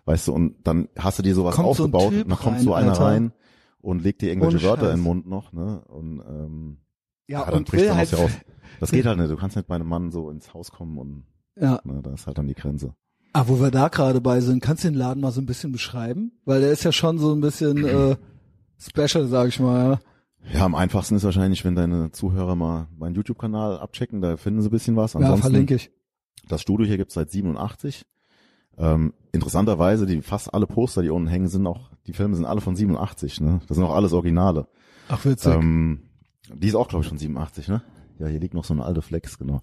Weißt 0.05 0.27
du, 0.27 0.33
und 0.33 0.55
dann 0.63 0.87
hast 0.97 1.17
du 1.19 1.23
dir 1.23 1.33
sowas 1.33 1.55
Kommt 1.55 1.65
so 1.75 1.83
aufgebaut 1.83 2.13
und 2.13 2.29
dann 2.29 2.37
kommt 2.37 2.57
rein, 2.57 2.63
so 2.63 2.73
einer 2.73 2.91
Alter. 2.91 3.05
rein 3.05 3.33
und 3.79 4.03
legt 4.03 4.21
dir 4.21 4.29
irgendwelche 4.29 4.61
Wörter 4.63 4.83
Scheiß. 4.83 4.91
in 4.91 4.97
den 4.97 5.03
Mund 5.03 5.27
noch, 5.27 5.51
ne? 5.51 5.81
Und 5.87 6.19
ähm, 6.27 6.77
Ja, 7.27 7.39
ja, 7.39 7.45
dann 7.45 7.55
und 7.59 7.69
bricht 7.69 7.87
dann 7.89 7.97
halt, 7.97 8.11
was 8.13 8.19
raus. 8.19 8.31
Das 8.79 8.91
geht 8.91 9.05
halt 9.05 9.17
nicht. 9.17 9.31
Du 9.31 9.35
kannst 9.37 9.55
nicht 9.55 9.67
bei 9.67 9.75
einem 9.75 9.87
Mann 9.87 10.11
so 10.11 10.29
ins 10.29 10.53
Haus 10.53 10.71
kommen 10.71 10.97
und 10.97 11.23
ja. 11.59 11.79
ne, 11.83 12.01
da 12.03 12.13
ist 12.13 12.27
halt 12.27 12.37
dann 12.37 12.47
die 12.47 12.53
Grenze. 12.55 12.93
Ah, 13.33 13.45
wo 13.47 13.59
wir 13.59 13.71
da 13.71 13.87
gerade 13.89 14.21
bei 14.21 14.39
sind, 14.41 14.61
kannst 14.61 14.83
du 14.83 14.89
den 14.89 14.95
Laden 14.95 15.21
mal 15.21 15.31
so 15.31 15.41
ein 15.41 15.45
bisschen 15.45 15.71
beschreiben? 15.71 16.31
Weil 16.45 16.61
der 16.61 16.71
ist 16.71 16.83
ja 16.83 16.91
schon 16.91 17.17
so 17.17 17.33
ein 17.33 17.41
bisschen 17.41 17.83
äh, 17.85 18.15
special, 18.77 19.27
sag 19.27 19.49
ich 19.49 19.59
mal. 19.59 19.89
Ja. 19.91 19.99
Ja, 20.53 20.65
am 20.65 20.75
einfachsten 20.75 21.15
ist 21.15 21.23
wahrscheinlich, 21.23 21.65
wenn 21.65 21.73
deine 21.75 22.11
Zuhörer 22.11 22.55
mal 22.55 22.87
meinen 22.95 23.15
YouTube-Kanal 23.15 23.79
abchecken, 23.79 24.21
da 24.21 24.37
finden 24.37 24.61
sie 24.61 24.67
ein 24.67 24.71
bisschen 24.71 24.95
was. 24.95 25.13
Ja, 25.13 25.19
Ansonsten, 25.21 25.41
verlinke 25.41 25.75
ich. 25.75 25.89
das 26.47 26.61
Studio 26.61 26.85
hier 26.85 26.97
gibt's 26.97 27.15
seit 27.15 27.31
87. 27.31 28.05
Ähm, 28.77 29.13
interessanterweise, 29.31 30.05
die 30.05 30.21
fast 30.21 30.53
alle 30.53 30.67
Poster, 30.67 31.01
die 31.01 31.09
unten 31.09 31.27
hängen, 31.27 31.47
sind 31.47 31.65
auch, 31.67 31.89
die 32.07 32.13
Filme 32.13 32.35
sind 32.35 32.45
alle 32.45 32.61
von 32.61 32.75
87, 32.75 33.41
ne? 33.41 33.61
Das 33.67 33.75
sind 33.75 33.85
auch 33.85 33.95
alles 33.95 34.13
Originale. 34.13 34.67
Ach, 35.07 35.23
witzig. 35.25 35.53
Ähm, 35.53 36.09
die 36.53 36.67
ist 36.67 36.75
auch, 36.75 36.87
glaube 36.87 37.03
ich, 37.03 37.09
von 37.09 37.17
87, 37.17 37.67
ne? 37.67 37.81
Ja, 38.19 38.27
hier 38.27 38.39
liegt 38.39 38.53
noch 38.53 38.63
so 38.65 38.73
eine 38.73 38.83
alte 38.85 39.01
Flex, 39.01 39.37
genau. 39.37 39.61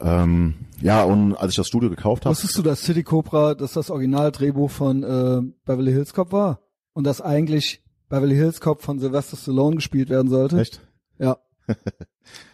Ähm, 0.00 0.54
ja, 0.80 1.04
und 1.04 1.34
als 1.34 1.50
ich 1.52 1.56
das 1.56 1.68
Studio 1.68 1.90
gekauft 1.90 2.24
habe, 2.24 2.34
Wusstest 2.34 2.56
du, 2.56 2.62
dass 2.62 2.82
City 2.82 3.02
Cobra, 3.02 3.54
dass 3.54 3.74
das 3.74 3.90
Originaldrehbuch 3.90 4.70
von 4.70 5.02
äh, 5.02 5.42
Beverly 5.66 5.92
Hills 5.92 6.14
Cop 6.14 6.32
war? 6.32 6.60
Und 6.94 7.04
dass 7.04 7.20
eigentlich 7.20 7.82
Beverly 8.08 8.34
Hills 8.34 8.60
Cop 8.60 8.80
von 8.82 8.98
Sylvester 8.98 9.36
Stallone 9.36 9.76
gespielt 9.76 10.08
werden 10.08 10.28
sollte? 10.28 10.60
echt? 10.60 10.80
Ja. 11.18 11.36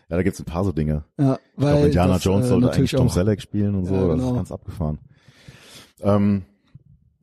Ja, 0.08 0.16
da 0.16 0.22
gibt's 0.22 0.38
ein 0.38 0.44
paar 0.44 0.62
so 0.62 0.70
Dinge. 0.70 1.02
Ja, 1.18 1.34
Ich 1.34 1.40
weil 1.64 1.72
glaube, 1.72 1.86
Indiana 1.86 2.12
das, 2.14 2.22
Jones 2.24 2.46
äh, 2.46 2.48
sollte 2.50 2.66
natürlich 2.66 2.92
eigentlich 2.92 2.98
Tom 3.00 3.08
auch, 3.08 3.12
Selleck 3.12 3.42
spielen 3.42 3.74
und 3.74 3.86
so. 3.86 3.94
Ja, 3.94 4.06
Das 4.06 4.16
genau. 4.18 4.28
ist 4.30 4.36
ganz 4.36 4.52
abgefahren. 4.52 4.98
Ähm, 6.00 6.44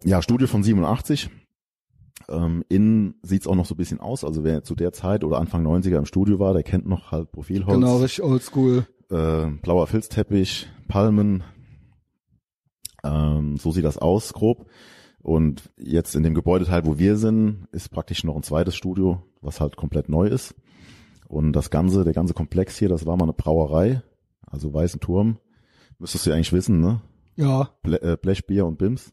ja, 0.04 0.22
Studio 0.22 0.48
von 0.48 0.64
87. 0.64 1.30
Ähm, 2.30 2.64
innen 2.70 3.16
sieht's 3.22 3.48
auch 3.48 3.56
noch 3.56 3.66
so 3.66 3.74
ein 3.76 3.78
bisschen 3.78 4.00
aus. 4.00 4.24
Also 4.24 4.44
wer 4.44 4.64
zu 4.64 4.76
der 4.76 4.94
Zeit 4.94 5.24
oder 5.24 5.40
Anfang 5.40 5.66
90er 5.66 5.98
im 5.98 6.06
Studio 6.06 6.40
war, 6.40 6.54
der 6.54 6.64
kennt 6.64 6.88
noch 6.88 7.12
halt 7.12 7.32
Profilholz, 7.32 7.74
Genau, 7.74 7.98
richtig 7.98 8.24
oldschool. 8.24 8.86
äh, 9.10 9.46
blauer 9.62 9.88
Filzteppich, 9.88 10.70
Palmen. 10.88 11.44
Ähm, 13.04 13.58
so 13.58 13.72
sieht 13.72 13.84
das 13.86 13.98
aus, 13.98 14.34
grob. 14.34 14.68
Und 15.22 15.70
jetzt 15.78 16.16
in 16.16 16.24
dem 16.24 16.34
Gebäudeteil, 16.34 16.86
wo 16.86 16.98
wir 16.98 17.16
sind, 17.18 17.68
ist 17.72 17.90
praktisch 17.90 18.24
noch 18.24 18.36
ein 18.36 18.44
zweites 18.44 18.76
Studio, 18.76 19.24
was 19.42 19.62
halt 19.62 19.76
komplett 19.78 20.10
neu 20.10 20.28
ist. 20.28 20.56
Und 21.28 21.54
das 21.54 21.70
ganze, 21.70 22.04
der 22.04 22.14
ganze 22.14 22.34
Komplex 22.34 22.78
hier, 22.78 22.90
das 22.90 23.06
war 23.06 23.16
mal 23.18 23.24
eine 23.24 23.34
Brauerei, 23.34 24.02
also 24.46 24.74
Weißen 24.74 25.00
Turm. 25.00 25.40
Müsstest 25.98 26.26
du 26.26 26.30
ja 26.30 26.36
eigentlich 26.36 26.54
wissen, 26.54 26.80
ne? 26.82 27.02
Ja. 27.36 27.70
Ble 27.84 28.02
äh, 28.02 28.18
Blechbier 28.22 28.66
und 28.66 28.78
Bims, 28.78 29.12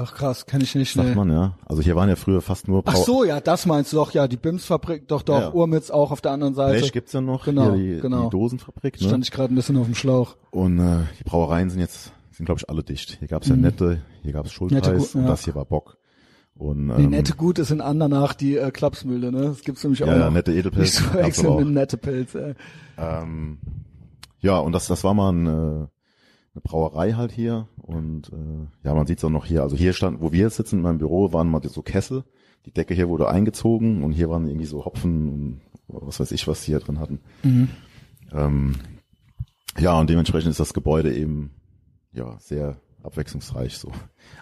Ach 0.00 0.14
krass, 0.14 0.46
kenne 0.46 0.62
ich 0.62 0.76
nicht. 0.76 0.92
sagt 0.94 1.08
Nee. 1.08 1.14
man, 1.16 1.28
ja. 1.30 1.58
Also 1.66 1.82
hier 1.82 1.96
waren 1.96 2.08
ja 2.08 2.14
früher 2.14 2.40
fast 2.40 2.68
nur 2.68 2.84
Ach 2.86 2.92
Brau 2.94 3.02
so, 3.02 3.24
ja, 3.24 3.40
das 3.40 3.66
meinst 3.66 3.92
du 3.92 3.96
doch, 3.96 4.12
ja, 4.12 4.28
die 4.28 4.36
Bims-Fabrik, 4.36 5.08
doch, 5.08 5.22
doch, 5.22 5.40
Ja. 5.40 5.50
Urmitz 5.50 5.90
auch 5.90 6.12
auf 6.12 6.20
der 6.20 6.30
anderen 6.30 6.54
Seite. 6.54 6.78
Blech 6.78 6.92
gibt's 6.92 7.12
ja 7.12 7.20
noch, 7.20 7.44
Genau, 7.46 7.74
hier 7.74 7.96
die, 7.96 8.00
genau. 8.00 8.24
die 8.24 8.30
Dosenfabrik, 8.30 9.00
ne? 9.00 9.08
Stand 9.08 9.24
ich 9.24 9.32
gerade 9.32 9.52
ein 9.52 9.56
bisschen 9.56 9.76
auf 9.76 9.86
dem 9.86 9.96
Schlauch. 9.96 10.36
Und 10.52 10.78
äh, 10.78 10.98
die 11.18 11.24
Brauereien 11.24 11.68
sind 11.68 11.80
jetzt, 11.80 12.12
sind 12.30 12.46
glaube 12.46 12.60
ich 12.60 12.68
alle 12.70 12.84
dicht. 12.84 13.16
Hier 13.18 13.26
gab's 13.26 13.48
ja 13.48 13.56
Mhm. 13.56 13.62
Nette, 13.62 14.02
hier 14.22 14.32
gab's 14.32 14.52
Schultheiß 14.52 14.82
Nette, 14.86 15.18
und 15.18 15.24
ja. 15.24 15.30
das 15.30 15.44
hier 15.44 15.56
war 15.56 15.64
Bock. 15.64 15.98
Und, 16.54 16.90
ähm, 16.90 17.10
nette 17.10 17.34
Gut 17.34 17.58
ist 17.58 17.70
in 17.72 17.80
Andernach 17.80 18.34
die 18.34 18.56
äh, 18.56 18.70
Klapsmühle, 18.70 19.32
ne? 19.32 19.42
Das 19.46 19.62
gibt's 19.62 19.82
nämlich 19.82 20.04
auch 20.04 20.08
ja, 20.08 20.16
ja, 20.16 20.24
noch. 20.26 20.32
nette 20.32 20.52
Edelpilz. 20.52 20.82
Nicht 20.84 20.94
zu 20.94 21.02
gab's 21.02 21.12
verwechseln 21.16 21.46
aber 21.46 21.54
auch. 21.56 21.60
mit 21.60 21.68
nette 21.70 21.96
Pilz, 21.96 22.34
ey. 22.36 22.54
Ähm, 22.96 23.58
ja, 24.40 24.58
und 24.58 24.70
das, 24.72 24.86
das 24.86 25.02
war 25.02 25.14
mal 25.14 25.30
eine, 25.30 25.88
eine 26.58 26.62
Brauerei 26.62 27.12
halt 27.12 27.32
hier. 27.32 27.68
Und 27.76 28.30
äh, 28.32 28.86
ja, 28.86 28.94
man 28.94 29.06
sieht's 29.06 29.24
auch 29.24 29.30
noch 29.30 29.46
hier. 29.46 29.62
Also 29.62 29.76
hier 29.76 29.92
stand, 29.92 30.20
wo 30.20 30.32
wir 30.32 30.40
jetzt 30.40 30.56
sitzen 30.56 30.76
in 30.76 30.82
meinem 30.82 30.98
Büro, 30.98 31.32
waren 31.32 31.48
mal 31.48 31.62
so 31.64 31.82
Kessel. 31.82 32.24
Die 32.66 32.72
Decke 32.72 32.94
hier 32.94 33.08
wurde 33.08 33.28
eingezogen 33.28 34.02
und 34.02 34.12
hier 34.12 34.28
waren 34.28 34.46
irgendwie 34.46 34.66
so 34.66 34.84
Hopfen 34.84 35.28
und 35.28 35.60
was 35.88 36.20
weiß 36.20 36.32
ich, 36.32 36.46
was 36.46 36.60
die 36.64 36.72
hier 36.72 36.80
drin 36.80 37.00
hatten. 37.00 37.20
Mhm. 37.42 37.68
Ähm, 38.32 38.74
ja, 39.78 39.98
und 39.98 40.10
dementsprechend 40.10 40.50
ist 40.50 40.60
das 40.60 40.74
Gebäude 40.74 41.14
eben 41.14 41.52
ja 42.12 42.36
sehr 42.40 42.76
abwechslungsreich 43.02 43.78
so. 43.78 43.90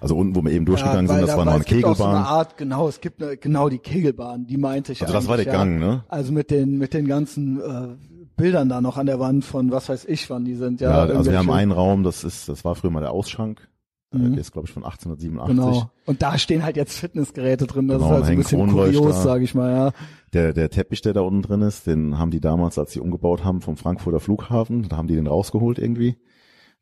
Also 0.01 0.17
unten, 0.17 0.35
wo 0.35 0.43
wir 0.43 0.51
eben 0.51 0.65
durchgegangen 0.65 1.09
weil 1.09 1.19
sind, 1.19 1.27
das 1.29 1.31
da- 1.33 1.39
war 1.39 1.45
noch 1.45 1.53
eine 1.55 1.63
es 1.63 1.85
auch 1.85 1.95
so 1.97 2.05
eine 2.05 2.13
Kegelbahn. 2.15 2.25
Art, 2.25 2.57
genau, 2.57 2.89
es 2.89 3.01
gibt 3.01 3.23
eine, 3.23 3.37
genau 3.37 3.69
die 3.69 3.79
Kegelbahn, 3.79 4.47
die 4.47 4.57
meinte 4.57 4.93
ich 4.93 5.03
Also 5.03 5.13
das 5.13 5.29
war 5.29 5.37
der 5.37 5.47
ja. 5.47 5.53
Gang, 5.53 5.79
ne? 5.79 6.05
Also 6.09 6.33
mit 6.33 6.51
den 6.51 6.79
mit 6.79 6.95
den 6.95 7.07
ganzen 7.07 7.61
äh, 7.61 7.97
Bildern 8.37 8.69
da 8.69 8.81
noch 8.81 8.97
an 8.97 9.07
der 9.07 9.19
Wand 9.19 9.45
von 9.45 9.71
was 9.71 9.89
weiß 9.89 10.05
ich, 10.07 10.29
wann 10.31 10.45
die 10.45 10.55
sind. 10.55 10.81
Ja, 10.81 11.07
Ja, 11.07 11.15
also 11.15 11.31
wir 11.31 11.39
haben 11.39 11.51
einen 11.51 11.73
Raum, 11.73 12.03
das 12.03 12.25
ist, 12.25 12.49
das 12.49 12.65
war 12.65 12.75
früher 12.75 12.91
mal 12.91 13.01
der 13.01 13.13
Ausschank. 13.13 13.69
Mhm. 14.13 14.33
Der 14.33 14.41
ist, 14.41 14.53
glaube 14.53 14.69
ich, 14.69 14.73
von 14.73 14.85
1887. 14.85 15.57
Genau. 15.57 15.91
Und 16.05 16.23
da 16.23 16.39
stehen 16.39 16.63
halt 16.63 16.77
jetzt 16.77 16.99
Fitnessgeräte 16.99 17.67
drin. 17.67 17.89
Das 17.89 17.99
Genau, 17.99 18.09
ist 18.09 18.15
halt 18.15 18.27
so 18.27 18.31
ein 18.33 18.39
bisschen 18.39 18.71
kurios, 18.71 19.23
sage 19.23 19.45
ich 19.45 19.55
mal, 19.55 19.71
ja. 19.73 19.93
Der, 20.33 20.53
der 20.53 20.71
Teppich, 20.71 21.01
der 21.03 21.13
da 21.15 21.23
unten 21.23 21.43
drin 21.43 21.63
ist, 21.63 21.87
den 21.87 22.19
haben 22.19 22.31
die 22.31 22.41
damals, 22.41 22.79
als 22.79 22.93
sie 22.93 23.01
umgebaut 23.01 23.45
haben, 23.45 23.63
vom 23.63 23.77
Frankfurter 23.77 24.21
Flughafen, 24.21 24.89
da 24.89 24.97
haben 24.97 25.09
die 25.09 25.15
den 25.17 25.27
rausgeholt 25.27 25.79
irgendwie. 25.79 26.17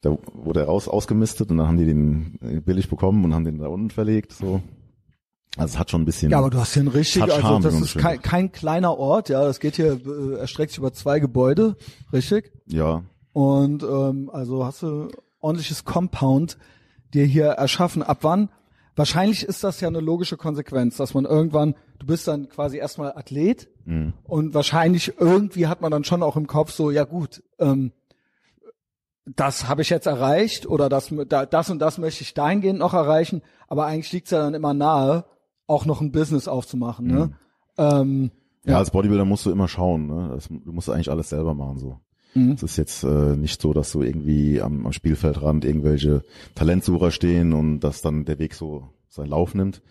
Da 0.00 0.18
wurde 0.34 0.60
er 0.60 0.66
raus, 0.66 0.86
ausgemistet 0.88 1.50
und 1.50 1.56
dann 1.56 1.66
haben 1.66 1.78
die 1.78 1.86
den 1.86 2.62
billig 2.64 2.90
bekommen 2.90 3.24
und 3.24 3.32
haben 3.32 3.44
den 3.44 3.58
da 3.58 3.68
unten 3.68 3.90
verlegt, 3.90 4.32
so. 4.32 4.60
Also 5.56 5.74
es 5.74 5.78
hat 5.78 5.90
schon 5.90 6.02
ein 6.02 6.04
bisschen, 6.04 6.30
Ja, 6.30 6.38
aber 6.38 6.50
du 6.50 6.58
hast 6.58 6.74
hier 6.74 6.80
einen 6.80 6.88
richtig, 6.88 7.22
also 7.22 7.40
Charme, 7.40 7.62
das 7.62 7.74
ist 7.80 7.96
kein, 7.98 8.20
kein 8.20 8.52
kleiner 8.52 8.98
Ort, 8.98 9.28
ja. 9.28 9.44
Das 9.44 9.60
geht 9.60 9.76
hier, 9.76 10.00
äh, 10.04 10.38
erstreckt 10.38 10.70
sich 10.72 10.78
über 10.78 10.92
zwei 10.92 11.20
Gebäude, 11.20 11.76
richtig? 12.12 12.52
ja, 12.66 13.02
Und 13.32 13.82
ähm, 13.84 14.30
also 14.32 14.64
hast 14.64 14.82
du 14.82 15.08
ordentliches 15.40 15.84
Compound 15.84 16.58
dir 17.12 17.24
hier 17.24 17.46
erschaffen. 17.46 18.02
Ab 18.02 18.18
wann? 18.22 18.48
Wahrscheinlich 18.96 19.42
ist 19.44 19.62
das 19.64 19.80
ja 19.80 19.88
eine 19.88 20.00
logische 20.00 20.36
Konsequenz, 20.36 20.96
dass 20.96 21.14
man 21.14 21.24
irgendwann, 21.24 21.74
du 21.98 22.06
bist 22.06 22.26
dann 22.28 22.48
quasi 22.48 22.78
erstmal 22.78 23.12
Athlet 23.12 23.68
mhm. 23.84 24.12
und 24.24 24.54
wahrscheinlich 24.54 25.14
irgendwie 25.18 25.66
hat 25.66 25.80
man 25.80 25.90
dann 25.90 26.04
schon 26.04 26.22
auch 26.22 26.36
im 26.36 26.46
Kopf 26.46 26.70
so, 26.72 26.90
ja 26.90 27.04
gut, 27.04 27.42
ähm, 27.58 27.92
das 29.26 29.68
habe 29.68 29.82
ich 29.82 29.90
jetzt 29.90 30.06
erreicht 30.06 30.66
oder 30.66 30.88
das, 30.88 31.12
da- 31.28 31.46
das 31.46 31.70
und 31.70 31.78
das 31.78 31.98
möchte 31.98 32.22
ich 32.22 32.34
dahingehend 32.34 32.78
noch 32.78 32.92
erreichen, 32.94 33.42
aber 33.68 33.86
eigentlich 33.86 34.12
liegt's 34.12 34.30
ja 34.30 34.38
dann 34.38 34.54
immer 34.54 34.74
nahe, 34.74 35.24
auch 35.66 35.86
noch 35.86 36.00
ein 36.00 36.12
Business 36.12 36.48
aufzumachen. 36.48 37.06
Ne? 37.06 37.32
Ähm, 37.78 38.30
ja, 38.64 38.78
als 38.78 38.90
Bodybuilder 38.90 39.24
musst 39.24 39.46
du 39.46 39.50
immer 39.50 39.68
schauen, 39.68 40.06
ne? 40.06 40.30
Das, 40.34 40.48
du 40.48 40.72
musst 40.72 40.88
eigentlich 40.88 41.10
alles 41.10 41.28
selber 41.28 41.54
machen, 41.54 41.78
so. 41.78 42.00
Mhm. 42.34 42.52
Es 42.52 42.62
ist 42.62 42.76
jetzt 42.76 43.04
äh, 43.04 43.36
nicht 43.36 43.60
so, 43.60 43.72
dass 43.72 43.92
du 43.92 44.02
irgendwie 44.02 44.60
am, 44.60 44.86
am 44.86 44.92
Spielfeldrand 44.92 45.64
irgendwelche 45.64 46.22
Talentsucher 46.54 47.10
stehen 47.10 47.52
und 47.52 47.80
dass 47.80 48.02
dann 48.02 48.24
der 48.24 48.38
Weg 48.38 48.54
so 48.54 48.88
seinen 49.08 49.30
Lauf 49.30 49.54
nimmt. 49.54 49.82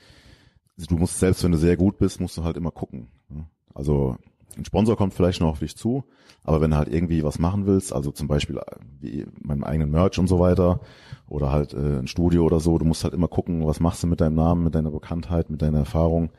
Du 0.78 0.97
musst 0.97 1.19
selbst, 1.19 1.43
wenn 1.43 1.51
du 1.51 1.57
sehr 1.57 1.78
gut 1.78 1.97
bist, 1.97 2.19
musst 2.19 2.38
du 2.38 2.43
halt 2.43 2.57
immer 2.57 2.71
gucken. 2.71 3.07
ne? 3.30 3.45
Also 3.74 4.17
ein 4.57 4.65
Sponsor 4.65 4.95
kommt 4.97 5.13
vielleicht 5.13 5.41
noch 5.41 5.49
auf 5.49 5.59
dich 5.59 5.75
zu, 5.77 6.03
aber 6.43 6.61
wenn 6.61 6.71
du 6.71 6.77
halt 6.77 6.87
irgendwie 6.89 7.23
was 7.23 7.39
machen 7.39 7.65
willst, 7.65 7.93
also 7.93 8.11
zum 8.11 8.27
Beispiel 8.27 8.57
äh, 8.57 8.61
wie 8.99 9.25
meinen 9.41 9.63
eigenen 9.63 9.91
Merch 9.91 10.19
und 10.19 10.27
so 10.27 10.39
weiter 10.39 10.79
oder 11.27 11.51
halt 11.51 11.73
äh, 11.73 11.99
ein 11.99 12.07
Studio 12.07 12.43
oder 12.45 12.59
so, 12.59 12.77
du 12.77 12.85
musst 12.85 13.03
halt 13.03 13.13
immer 13.13 13.27
gucken, 13.27 13.65
was 13.65 13.79
machst 13.79 14.03
du 14.03 14.07
mit 14.07 14.21
deinem 14.21 14.35
Namen, 14.35 14.63
mit 14.63 14.75
deiner 14.75 14.91
Bekanntheit, 14.91 15.49
mit 15.49 15.61
deiner 15.61 15.79
Erfahrung, 15.79 16.31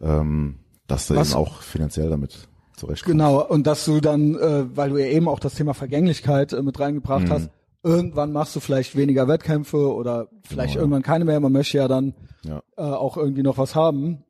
ähm, 0.00 0.56
dass 0.86 1.06
du 1.06 1.14
Was- 1.14 1.30
eben 1.30 1.38
auch 1.38 1.60
finanziell 1.62 2.10
damit 2.10 2.48
zurechtkommst. 2.76 3.04
Genau, 3.12 3.44
und 3.46 3.66
dass 3.66 3.84
du 3.84 4.00
dann, 4.00 4.34
äh, 4.34 4.64
weil 4.76 4.90
du 4.90 4.96
ja 4.96 5.06
eben 5.06 5.28
auch 5.28 5.38
das 5.38 5.54
Thema 5.54 5.74
Vergänglichkeit 5.74 6.52
äh, 6.52 6.62
mit 6.62 6.76
Mhm. 6.78 6.82
reingebracht 6.82 7.30
hast, 7.30 7.50
irgendwann 7.82 8.32
machst 8.32 8.56
du 8.56 8.60
vielleicht 8.60 8.96
weniger 8.96 9.28
Wettkämpfe 9.28 9.94
oder 9.94 10.28
vielleicht 10.42 10.72
Genau, 10.72 10.74
ja. 10.74 10.80
irgendwann 10.80 11.02
keine 11.02 11.24
mehr. 11.24 11.38
Man 11.40 11.52
möchte 11.52 11.76
ja 11.78 11.86
dann 11.86 12.14
Ja. 12.44 12.62
äh, 12.76 12.82
auch 12.82 13.16
irgendwie 13.16 13.42
noch 13.42 13.58
was 13.58 13.74
haben, 13.74 14.24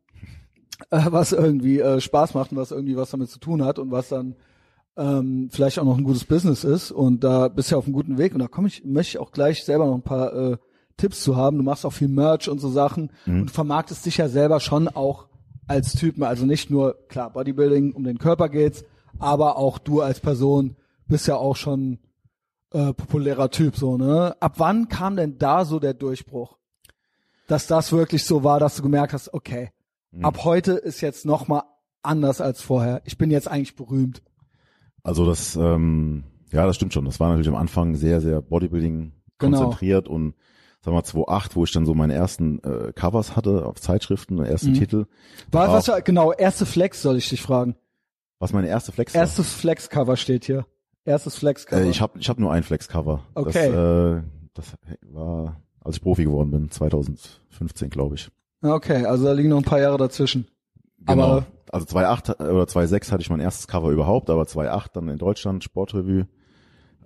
äh, 0.90 1.00
was 1.06 1.32
irgendwie 1.32 1.80
äh, 1.80 2.00
Spaß 2.00 2.34
macht 2.34 2.52
und 2.52 2.58
was 2.58 2.70
irgendwie 2.70 2.96
was 2.96 3.10
damit 3.10 3.30
zu 3.30 3.38
tun 3.38 3.64
hat 3.64 3.78
und 3.78 3.90
was 3.90 4.08
dann 4.08 4.36
ähm, 4.96 5.48
vielleicht 5.50 5.78
auch 5.78 5.84
noch 5.84 5.98
ein 5.98 6.04
gutes 6.04 6.24
Business 6.24 6.64
ist. 6.64 6.90
Und 6.90 7.24
da 7.24 7.48
bist 7.48 7.70
du 7.70 7.74
ja 7.74 7.78
auf 7.78 7.84
einem 7.84 7.94
guten 7.94 8.18
Weg. 8.18 8.34
Und 8.34 8.40
da 8.40 8.48
komme 8.48 8.68
ich, 8.68 8.84
möchte 8.84 9.10
ich 9.10 9.18
auch 9.18 9.32
gleich 9.32 9.64
selber 9.64 9.86
noch 9.86 9.94
ein 9.94 10.02
paar 10.02 10.32
äh, 10.32 10.56
Tipps 10.96 11.22
zu 11.22 11.36
haben. 11.36 11.58
Du 11.58 11.64
machst 11.64 11.84
auch 11.84 11.92
viel 11.92 12.08
Merch 12.08 12.48
und 12.48 12.60
so 12.60 12.70
Sachen 12.70 13.10
und 13.26 13.50
vermarktest 13.50 14.06
dich 14.06 14.18
ja 14.18 14.28
selber 14.28 14.60
schon 14.60 14.88
auch 14.88 15.26
als 15.66 15.94
Typen. 15.94 16.22
Also 16.22 16.46
nicht 16.46 16.70
nur, 16.70 16.96
klar, 17.08 17.30
Bodybuilding, 17.30 17.92
um 17.92 18.04
den 18.04 18.18
Körper 18.18 18.48
geht's, 18.48 18.84
aber 19.18 19.56
auch 19.56 19.78
du 19.78 20.00
als 20.00 20.20
Person 20.20 20.76
bist 21.06 21.26
ja 21.26 21.36
auch 21.36 21.56
schon 21.56 21.98
äh, 22.72 22.92
populärer 22.92 23.50
Typ, 23.50 23.76
so, 23.76 23.96
ne? 23.96 24.36
Ab 24.40 24.54
wann 24.56 24.88
kam 24.88 25.16
denn 25.16 25.38
da 25.38 25.64
so 25.64 25.78
der 25.78 25.94
Durchbruch? 25.94 26.56
Dass 27.46 27.66
das 27.66 27.92
wirklich 27.92 28.24
so 28.24 28.42
war, 28.42 28.58
dass 28.58 28.76
du 28.76 28.82
gemerkt 28.82 29.12
hast, 29.12 29.32
okay, 29.34 29.70
ab 30.22 30.44
heute 30.44 30.72
ist 30.72 31.00
jetzt 31.00 31.24
noch 31.26 31.48
mal 31.48 31.62
anders 32.02 32.40
als 32.40 32.60
vorher. 32.60 33.02
Ich 33.04 33.18
bin 33.18 33.30
jetzt 33.30 33.48
eigentlich 33.48 33.76
berühmt. 33.76 34.22
Also 35.02 35.26
das, 35.26 35.56
ähm, 35.56 36.24
ja, 36.52 36.66
das 36.66 36.76
stimmt 36.76 36.92
schon. 36.92 37.04
Das 37.04 37.20
war 37.20 37.28
natürlich 37.28 37.48
am 37.48 37.54
Anfang 37.56 37.94
sehr, 37.94 38.20
sehr 38.20 38.40
Bodybuilding 38.40 39.12
Genau. 39.38 39.58
konzentriert 39.58 40.06
und 40.08 40.34
sagen 40.80 40.94
wir 40.94 41.00
mal 41.00 41.04
2008, 41.04 41.56
wo 41.56 41.64
ich 41.64 41.72
dann 41.72 41.86
so 41.86 41.94
meine 41.94 42.14
ersten 42.14 42.62
äh, 42.62 42.92
Covers 42.94 43.34
hatte 43.36 43.66
auf 43.66 43.80
Zeitschriften, 43.80 44.38
erste 44.44 44.68
Mhm. 44.70 44.74
Titel. 44.74 45.06
War, 45.50 45.72
was 45.72 45.88
war, 45.88 46.00
genau, 46.02 46.32
erste 46.32 46.66
Flex 46.66 47.02
soll 47.02 47.16
ich 47.16 47.28
dich 47.28 47.42
fragen. 47.42 47.74
Was 48.38 48.52
meine 48.52 48.68
erste 48.68 48.92
Flex? 48.92 49.14
Erstes 49.14 49.52
Flex-Cover 49.52 50.16
steht 50.16 50.44
hier. 50.44 50.66
Erstes 51.04 51.36
Flex-Cover. 51.36 51.82
Äh, 51.82 51.88
ich 51.90 52.00
habe 52.00 52.18
ich 52.18 52.28
hab 52.28 52.38
nur 52.38 52.52
ein 52.52 52.62
Flex-Cover. 52.62 53.24
Okay. 53.34 53.70
Das, 53.72 54.18
äh, 54.18 54.22
das 54.54 54.74
war, 55.12 55.60
als 55.80 55.96
ich 55.96 56.02
Profi 56.02 56.24
geworden 56.24 56.50
bin, 56.50 56.70
2015, 56.70 57.90
glaube 57.90 58.14
ich. 58.14 58.30
Okay, 58.72 59.04
also 59.06 59.24
da 59.26 59.32
liegen 59.32 59.48
noch 59.50 59.58
ein 59.58 59.64
paar 59.64 59.80
Jahre 59.80 59.98
dazwischen. 59.98 60.46
Genau. 61.06 61.22
Aber- 61.22 61.46
also 61.72 61.86
2.8 61.86 62.40
oder 62.40 62.64
2.6 62.68 63.10
hatte 63.10 63.22
ich 63.22 63.30
mein 63.30 63.40
erstes 63.40 63.66
Cover 63.66 63.90
überhaupt, 63.90 64.30
aber 64.30 64.44
2.8 64.46 64.92
dann 64.94 65.08
in 65.08 65.18
Deutschland, 65.18 65.64
Sportrevue. 65.64 66.28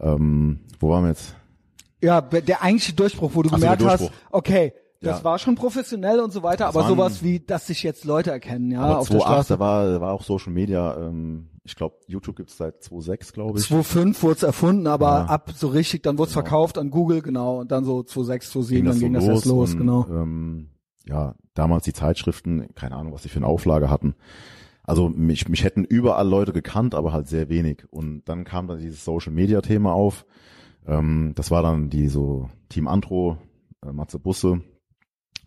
Ähm, 0.01 0.61
wo 0.79 0.91
waren 0.91 1.05
wir 1.05 1.09
jetzt? 1.11 1.35
Ja, 2.03 2.21
der 2.21 2.63
eigentliche 2.63 2.93
Durchbruch, 2.95 3.31
wo 3.35 3.43
du 3.43 3.49
Ach 3.49 3.55
so, 3.55 3.61
gemerkt 3.61 3.85
hast, 3.85 4.01
Durchbruch. 4.01 4.19
okay, 4.31 4.73
das 5.01 5.19
Ja. 5.19 5.25
war 5.25 5.39
schon 5.39 5.55
professionell 5.55 6.21
und 6.21 6.33
so 6.33 6.43
weiter, 6.43 6.67
Das 6.67 6.75
aber 6.77 6.85
waren- 6.85 6.91
sowas 6.97 7.23
wie, 7.23 7.41
dass 7.41 7.67
sich 7.67 7.83
jetzt 7.83 8.05
Leute 8.05 8.31
erkennen, 8.31 8.71
ja, 8.71 8.81
aber 8.83 8.99
auf 8.99 9.09
der 9.09 9.19
2.8, 9.21 9.23
Straße. 9.47 9.55
da 9.55 9.59
war, 9.59 9.91
da 9.93 10.01
war 10.01 10.13
auch 10.13 10.23
Social 10.23 10.53
Media, 10.53 10.97
ähm, 10.99 11.49
ich 11.65 11.75
glaube, 11.75 11.97
YouTube 12.07 12.37
gibt's 12.37 12.57
seit 12.57 12.83
2.6, 12.83 13.33
glaube 13.33 13.59
ich. 13.59 13.65
2.5 13.67 14.23
wurde 14.23 14.35
es 14.37 14.43
erfunden, 14.45 14.87
aber 14.87 15.07
Ja. 15.09 15.25
ab 15.27 15.51
so 15.57 15.69
richtig, 15.69 16.03
dann 16.03 16.19
wurde 16.19 16.29
es 16.29 16.33
verkauft 16.35 16.79
an 16.79 16.91
Google, 16.91 17.23
genau, 17.23 17.59
und 17.61 17.73
dann 17.73 17.85
so 17.85 18.03
2.6, 18.03 18.51
2.7, 18.53 18.85
dann 18.85 18.95
so 18.95 19.01
ging 19.01 19.13
das 19.15 19.25
erst 19.25 19.47
los, 19.47 19.73
und, 19.73 19.79
genau. 19.79 20.07
Ähm, 20.11 20.69
ja, 21.09 21.35
damals 21.55 21.85
die 21.85 21.93
Zeitschriften, 21.93 22.75
keine 22.75 22.97
Ahnung, 22.97 23.13
was 23.13 23.23
die 23.23 23.29
für 23.29 23.39
eine 23.39 23.47
Auflage 23.47 23.91
hatten. 23.91 24.15
Also 24.83 25.09
mich, 25.09 25.49
mich 25.49 25.63
hätten 25.65 25.85
überall 25.85 26.29
Leute 26.29 26.53
gekannt, 26.53 26.95
aber 26.95 27.13
halt 27.13 27.29
sehr 27.29 27.49
wenig. 27.49 27.85
Und 27.91 28.29
dann 28.29 28.45
kam 28.45 28.69
dann 28.69 28.79
dieses 28.79 29.05
Social 29.05 29.33
Media 29.33 29.61
Thema 29.61 29.93
auf. 29.93 30.25
Ähm, 30.87 31.33
das 31.35 31.51
war 31.51 31.63
dann 31.63 31.91
die 31.91 32.09
so 32.09 32.49
Team 32.69 32.87
Antro, 32.89 33.39
äh, 33.85 33.93
Matze 33.93 34.19
Busse. 34.19 34.63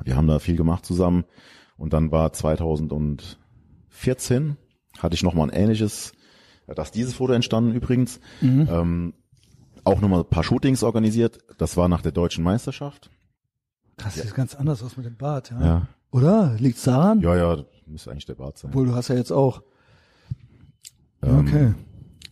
Wir 0.03 0.15
haben 0.15 0.27
da 0.27 0.39
viel 0.39 0.55
gemacht 0.55 0.85
zusammen. 0.85 1.25
Und 1.77 1.93
dann 1.93 2.11
war 2.11 2.33
2014 2.33 4.57
hatte 4.99 5.15
ich 5.15 5.23
nochmal 5.23 5.49
ein 5.49 5.55
ähnliches, 5.55 6.11
äh, 6.67 6.75
da 6.75 6.83
ist 6.83 6.95
dieses 6.95 7.15
Foto 7.15 7.33
entstanden 7.33 7.73
übrigens. 7.73 8.19
Mhm. 8.41 8.67
Ähm, 8.69 9.13
auch 9.83 10.01
nochmal 10.01 10.19
ein 10.19 10.29
paar 10.29 10.43
Shootings 10.43 10.83
organisiert. 10.83 11.39
Das 11.57 11.77
war 11.77 11.87
nach 11.87 12.03
der 12.03 12.11
deutschen 12.11 12.43
Meisterschaft. 12.43 13.09
Krass, 14.01 14.15
sieht 14.15 14.33
ganz 14.35 14.55
anders 14.55 14.83
aus 14.83 14.97
mit 14.97 15.05
dem 15.05 15.15
Bart, 15.15 15.51
ja. 15.51 15.61
Ja, 15.61 15.87
Oder? 16.11 16.55
Liegt's 16.57 16.83
daran? 16.83 17.21
ja, 17.21 17.35
ja 17.35 17.63
müsste 17.91 18.11
eigentlich 18.11 18.25
der 18.25 18.35
Bart 18.35 18.57
sein. 18.57 18.71
Obwohl, 18.71 18.87
du 18.87 18.95
hast 18.95 19.09
ja 19.09 19.15
jetzt 19.15 19.31
auch. 19.31 19.61
Ähm, 21.21 21.39
Okay. 21.39 21.73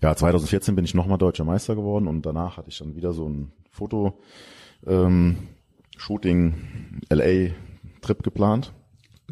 Ja, 0.01 0.15
2014 0.15 0.75
bin 0.75 0.85
ich 0.85 0.93
nochmal 0.93 1.17
deutscher 1.17 1.43
Meister 1.43 1.75
geworden 1.75 2.07
und 2.07 2.25
danach 2.25 2.55
hatte 2.55 2.69
ich 2.69 2.77
dann 2.77 2.95
wieder 2.95 3.11
so 3.11 3.27
ein 3.27 3.51
Foto 3.69 4.21
ähm, 4.87 5.35
Shooting 5.97 7.01
LA 7.09 7.51
Trip 8.01 8.23
geplant. 8.23 8.73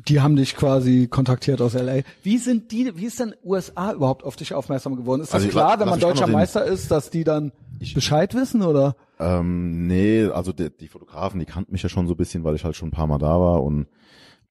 Die 0.07 0.21
haben 0.21 0.35
dich 0.35 0.55
quasi 0.55 1.07
kontaktiert 1.07 1.59
aus 1.61 1.73
LA. 1.73 2.01
Wie 2.23 2.37
sind 2.37 2.71
die, 2.71 2.91
wie 2.97 3.05
ist 3.05 3.19
denn 3.19 3.33
USA 3.43 3.93
überhaupt 3.93 4.23
auf 4.23 4.35
dich 4.35 4.53
aufmerksam 4.53 4.95
geworden? 4.95 5.21
Ist 5.21 5.29
das 5.33 5.41
Also 5.41 5.49
klar, 5.49 5.73
la- 5.75 5.79
wenn 5.79 5.89
man 5.89 5.99
deutscher 5.99 6.27
Meister 6.27 6.63
ist, 6.65 6.91
dass 6.91 7.09
die 7.09 7.23
dann 7.23 7.51
Ich- 7.79 7.93
Bescheid 7.93 8.33
wissen 8.35 8.61
oder? 8.61 8.95
Ähm, 9.19 9.87
nee, 9.87 10.25
also 10.25 10.51
die, 10.53 10.69
die 10.69 10.87
Fotografen, 10.87 11.39
die 11.39 11.45
kannten 11.47 11.71
mich 11.71 11.81
ja 11.83 11.89
schon 11.89 12.05
so 12.07 12.13
ein 12.13 12.17
bisschen, 12.17 12.43
weil 12.43 12.55
ich 12.55 12.63
halt 12.63 12.75
schon 12.75 12.89
ein 12.89 12.91
paar 12.91 13.07
Mal 13.07 13.17
da 13.17 13.39
war 13.39 13.63
und 13.63 13.87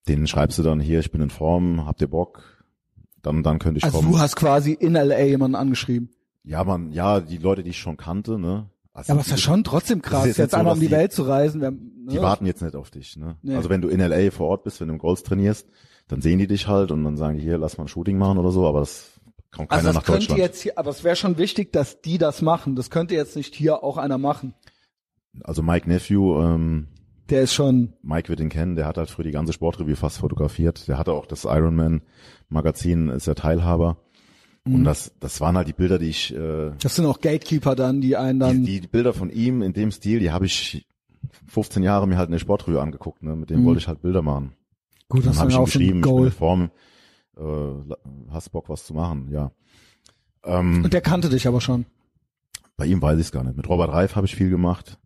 denen 0.09 0.27
schreibst 0.27 0.59
du 0.59 0.63
dann 0.65 0.81
hier, 0.81 0.99
ich 1.01 1.11
bin 1.13 1.21
in 1.21 1.31
Form, 1.31 1.87
habt 1.87 2.01
ihr 2.01 2.09
Bock? 2.09 2.43
Dann, 3.23 3.43
dann 3.43 3.59
könnte 3.59 3.79
ich 3.79 3.85
Also 3.85 3.99
kommen. 3.99 4.13
du 4.13 4.19
hast 4.19 4.37
quasi 4.37 4.73
in 4.73 4.95
LA 4.95 5.21
jemanden 5.25 5.55
angeschrieben. 5.57 6.11
Ja, 6.45 6.63
man, 6.65 6.93
ja, 6.93 7.21
die 7.21 7.39
Leute, 7.39 7.63
die 7.65 7.71
ich 7.71 7.79
schon 7.79 7.97
kannte, 7.97 8.39
ne? 8.39 8.67
Also 8.97 9.09
Ja, 9.09 9.15
aber 9.15 9.21
es 9.21 9.27
ist 9.27 9.31
ja 9.33 9.37
schon 9.39 9.63
trotzdem 9.65 10.01
krass, 10.03 10.27
jetzt, 10.27 10.39
jetzt 10.39 10.51
so, 10.53 10.57
einmal 10.57 10.75
um 10.75 10.81
die 10.81 10.87
die- 10.87 10.93
Welt 10.93 11.13
zu 11.13 11.23
reisen. 11.25 11.61
Wir, 11.61 11.67
haben, 11.69 11.93
ne? 12.05 12.13
Die 12.13 12.21
warten 12.21 12.47
jetzt 12.47 12.63
nicht 12.63 12.75
auf 12.75 12.91
dich. 12.91 13.17
Ne? 13.17 13.37
Nee. 13.43 13.55
Also 13.57 13.69
wenn 13.69 13.83
du 13.83 13.89
in 13.89 14.01
LA 14.01 14.31
vor 14.31 14.49
Ort 14.49 14.65
bist, 14.65 14.81
wenn 14.81 14.89
du 14.89 14.95
im 14.95 14.99
Golds 14.99 15.23
trainierst, 15.23 15.69
dann 16.09 16.21
sehen 16.23 16.39
die 16.39 16.47
dich 16.47 16.67
halt 16.67 16.91
und 16.93 17.05
dann 17.05 17.17
sagen 17.17 17.37
die 17.37 17.43
hier, 17.43 17.59
lass 17.59 17.77
mal 17.79 17.85
ein 17.85 17.89
Shooting 17.89 18.17
machen 18.17 18.39
oder 18.39 18.51
so, 18.53 18.67
aber 18.67 18.81
das 18.81 19.21
kommt 19.53 19.69
keiner 19.69 19.79
Also 19.81 19.89
das 19.89 19.95
nach 19.97 20.05
könnte 20.05 20.19
Deutschland. 20.21 20.41
jetzt 20.41 20.61
hier, 20.63 20.79
aber 20.79 20.91
es 20.91 21.05
wäre 21.05 21.17
schon 21.17 21.37
wichtig, 21.39 21.73
dass 21.73 22.01
die 22.01 22.17
das 22.19 22.43
machen. 22.43 22.75
Das 22.77 22.91
könnte 22.91 23.15
jetzt 23.15 23.37
nicht 23.37 23.55
hier 23.55 23.83
auch 23.85 23.97
einer 23.99 24.19
machen. 24.19 24.55
Also 25.43 25.63
Mike 25.63 25.89
Nephew, 25.89 26.41
ähm, 26.41 26.89
Der 27.29 27.43
ist 27.43 27.53
schon, 27.55 27.93
Mike 28.03 28.29
wird 28.31 28.41
ihn 28.41 28.49
kennen, 28.49 28.77
der 28.77 28.87
hat 28.87 28.97
halt 28.99 29.11
für 29.11 29.23
die 29.25 29.33
ganze 29.33 29.53
Sportrevue 29.53 29.97
fast 29.97 30.19
fotografiert. 30.19 30.89
Der 30.89 30.97
hatte 30.97 31.13
auch 31.13 31.27
das 31.27 31.45
Ironman 31.45 32.03
Magazin, 32.49 33.09
ist 33.09 33.27
der 33.27 33.35
Teilhaber. 33.35 33.99
Mhm. 34.67 34.75
Und 34.75 34.85
das, 34.85 35.13
das 35.21 35.41
waren 35.41 35.57
halt 35.57 35.69
die 35.69 35.73
Bilder, 35.73 35.99
die 35.99 36.09
ich, 36.09 36.35
äh, 36.35 36.73
das 36.83 36.97
sind 36.97 37.07
auch 37.07 37.21
Gatekeeper 37.21 37.75
dann, 37.77 38.01
die 38.01 38.17
einen 38.17 38.39
dann, 38.41 38.65
die, 38.65 38.81
die 38.81 38.87
Bilder 38.89 39.13
von 39.15 39.31
ihm 39.31 39.63
in 39.63 39.73
dem 39.73 39.91
Stil, 39.93 40.19
die 40.21 40.31
habe 40.33 40.47
ich 40.47 40.87
15 41.47 41.83
Jahre 41.83 42.07
mir 42.07 42.19
halt 42.19 42.29
in 42.29 42.33
der 42.33 42.39
Sportrevue 42.39 42.81
angeguckt. 42.81 43.23
Ne? 43.23 43.37
Mit 43.37 43.51
dem 43.51 43.61
Mhm. 43.61 43.65
wollte 43.67 43.79
ich 43.79 43.89
halt 43.89 44.03
Bilder 44.03 44.23
machen. 44.23 44.53
gut, 45.09 45.25
Dann 45.25 45.37
habe 45.39 45.51
ich 45.51 45.57
ihm 45.57 45.65
geschrieben, 45.65 45.99
ich 46.01 46.05
bin 46.05 46.25
in. 46.25 46.31
Form, 46.33 46.71
äh, 47.37 47.43
hast 48.31 48.51
Bock 48.53 48.69
was 48.69 48.85
zu 48.87 48.95
machen, 48.95 49.29
ja. 49.31 49.51
Ähm, 50.45 50.85
Und 50.85 50.93
der 50.93 51.01
kannte 51.01 51.29
dich 51.29 51.47
aber 51.49 51.61
schon. 51.61 51.87
bei 52.77 52.87
ihm 52.87 53.01
weiß 53.01 53.19
ich 53.19 53.27
es 53.27 53.33
gar 53.33 53.43
nicht. 53.45 53.57
Mit 53.57 53.69
Robert 53.69 53.91
Reif 53.93 54.17
habe 54.17 54.27
ich 54.27 54.37
viel 54.37 54.51
gemacht. 54.51 54.99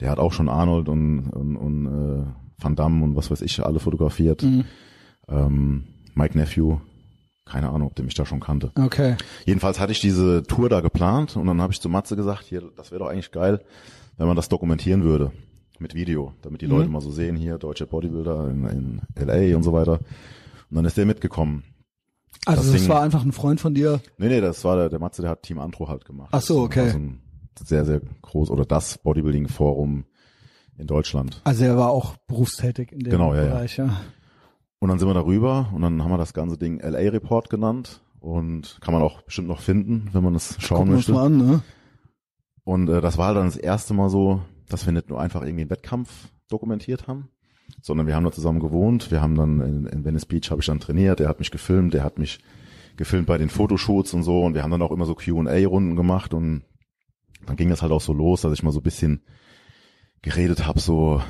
Der 0.00 0.10
hat 0.10 0.18
auch 0.18 0.32
schon 0.32 0.48
Arnold 0.48 0.88
und, 0.88 1.30
und, 1.30 1.56
und 1.56 1.86
äh, 1.86 2.24
Van 2.62 2.76
Damme 2.76 3.04
und 3.04 3.14
was 3.16 3.30
weiß 3.30 3.42
ich 3.42 3.64
alle 3.64 3.78
fotografiert. 3.78 4.42
Mhm. 4.42 4.64
Ähm, 5.28 5.84
Mike 6.14 6.36
Nephew, 6.36 6.78
keine 7.44 7.70
Ahnung, 7.70 7.88
ob 7.88 7.94
der 7.96 8.04
mich 8.04 8.14
da 8.14 8.24
schon 8.24 8.40
kannte. 8.40 8.70
Okay. 8.78 9.16
Jedenfalls 9.44 9.80
hatte 9.80 9.92
ich 9.92 10.00
diese 10.00 10.42
Tour 10.44 10.68
da 10.68 10.80
geplant 10.80 11.36
und 11.36 11.46
dann 11.46 11.60
habe 11.60 11.72
ich 11.72 11.80
zu 11.80 11.88
Matze 11.88 12.16
gesagt, 12.16 12.44
hier, 12.44 12.62
das 12.76 12.90
wäre 12.90 13.00
doch 13.00 13.08
eigentlich 13.10 13.32
geil, 13.32 13.60
wenn 14.16 14.26
man 14.26 14.36
das 14.36 14.48
dokumentieren 14.48 15.02
würde 15.04 15.32
mit 15.78 15.94
Video, 15.94 16.34
damit 16.42 16.60
die 16.62 16.66
Mhm. 16.66 16.72
Leute 16.72 16.88
mal 16.90 17.00
so 17.00 17.10
sehen, 17.10 17.36
hier 17.36 17.58
deutsche 17.58 17.86
Bodybuilder 17.86 18.48
in, 18.48 18.64
in 19.16 19.26
LA 19.26 19.56
und 19.56 19.62
so 19.64 19.72
weiter. 19.72 19.98
Und 20.70 20.76
dann 20.76 20.84
ist 20.84 20.96
der 20.96 21.06
mitgekommen. 21.06 21.64
Also 22.46 22.62
Das 22.62 22.72
das, 22.72 22.80
Ding- 22.82 22.90
war 22.90 23.02
einfach 23.02 23.24
ein 23.24 23.32
Freund 23.32 23.60
von 23.60 23.74
dir. 23.74 24.00
Nee, 24.18 24.28
nee, 24.28 24.40
das 24.40 24.64
war 24.64 24.76
der, 24.76 24.88
der 24.88 24.98
Matze, 25.00 25.22
der 25.22 25.32
hat 25.32 25.42
Team 25.42 25.58
Antro 25.58 25.88
halt 25.88 26.04
gemacht. 26.04 26.28
Ach 26.32 26.40
so, 26.40 26.54
Das 26.60 26.64
okay. 26.66 26.80
war 26.86 26.90
so 26.92 26.98
ein 26.98 27.20
sehr, 27.64 27.84
sehr 27.84 28.00
groß, 28.22 28.50
oder 28.50 28.64
das 28.64 28.98
Bodybuilding-Forum 28.98 30.04
in 30.78 30.86
Deutschland. 30.86 31.40
Also 31.44 31.64
er 31.64 31.76
war 31.76 31.90
auch 31.90 32.16
berufstätig 32.26 32.92
in 32.92 33.00
dem 33.00 33.10
Genau, 33.10 33.34
ja, 33.34 33.42
ja. 33.42 33.48
Bereich, 33.50 33.76
ja. 33.76 34.00
Und 34.82 34.88
dann 34.88 34.98
sind 34.98 35.06
wir 35.06 35.14
darüber 35.14 35.68
und 35.72 35.82
dann 35.82 36.02
haben 36.02 36.10
wir 36.10 36.18
das 36.18 36.34
ganze 36.34 36.58
Ding 36.58 36.80
LA 36.80 37.10
Report 37.10 37.48
genannt 37.48 38.00
und 38.18 38.78
kann 38.80 38.92
man 38.92 39.00
auch 39.00 39.22
bestimmt 39.22 39.46
noch 39.46 39.60
finden, 39.60 40.08
wenn 40.12 40.24
man 40.24 40.34
es 40.34 40.56
schauen 40.58 40.78
Gucken 40.78 40.90
wir 40.90 40.96
uns 40.96 41.06
möchte. 41.06 41.12
mal 41.12 41.26
an, 41.26 41.36
ne? 41.36 41.62
Und 42.64 42.88
äh, 42.88 43.00
das 43.00 43.16
war 43.16 43.28
halt 43.28 43.36
dann 43.36 43.44
das 43.44 43.56
erste 43.56 43.94
Mal 43.94 44.10
so, 44.10 44.42
dass 44.68 44.84
wir 44.84 44.92
nicht 44.92 45.08
nur 45.08 45.20
einfach 45.20 45.42
irgendwie 45.42 45.60
einen 45.60 45.70
Wettkampf 45.70 46.32
dokumentiert 46.48 47.06
haben, 47.06 47.28
sondern 47.80 48.08
wir 48.08 48.16
haben 48.16 48.24
da 48.24 48.32
zusammen 48.32 48.58
gewohnt. 48.58 49.12
Wir 49.12 49.22
haben 49.22 49.36
dann 49.36 49.60
in, 49.60 49.86
in 49.86 50.04
Venice 50.04 50.26
Beach 50.26 50.50
habe 50.50 50.62
ich 50.62 50.66
dann 50.66 50.80
trainiert. 50.80 51.20
Der 51.20 51.28
hat 51.28 51.38
mich 51.38 51.52
gefilmt, 51.52 51.94
der 51.94 52.02
hat 52.02 52.18
mich 52.18 52.40
gefilmt 52.96 53.28
bei 53.28 53.38
den 53.38 53.50
Fotoshoots 53.50 54.14
und 54.14 54.24
so. 54.24 54.40
Und 54.40 54.54
wir 54.54 54.64
haben 54.64 54.72
dann 54.72 54.82
auch 54.82 54.90
immer 54.90 55.06
so 55.06 55.14
Q&A-Runden 55.14 55.94
gemacht 55.94 56.34
und 56.34 56.64
dann 57.46 57.54
ging 57.54 57.70
das 57.70 57.82
halt 57.82 57.92
auch 57.92 58.00
so 58.00 58.12
los, 58.12 58.40
dass 58.40 58.52
ich 58.52 58.64
mal 58.64 58.72
so 58.72 58.80
ein 58.80 58.82
bisschen 58.82 59.22
geredet 60.22 60.66
habe, 60.66 60.80
so 60.80 61.22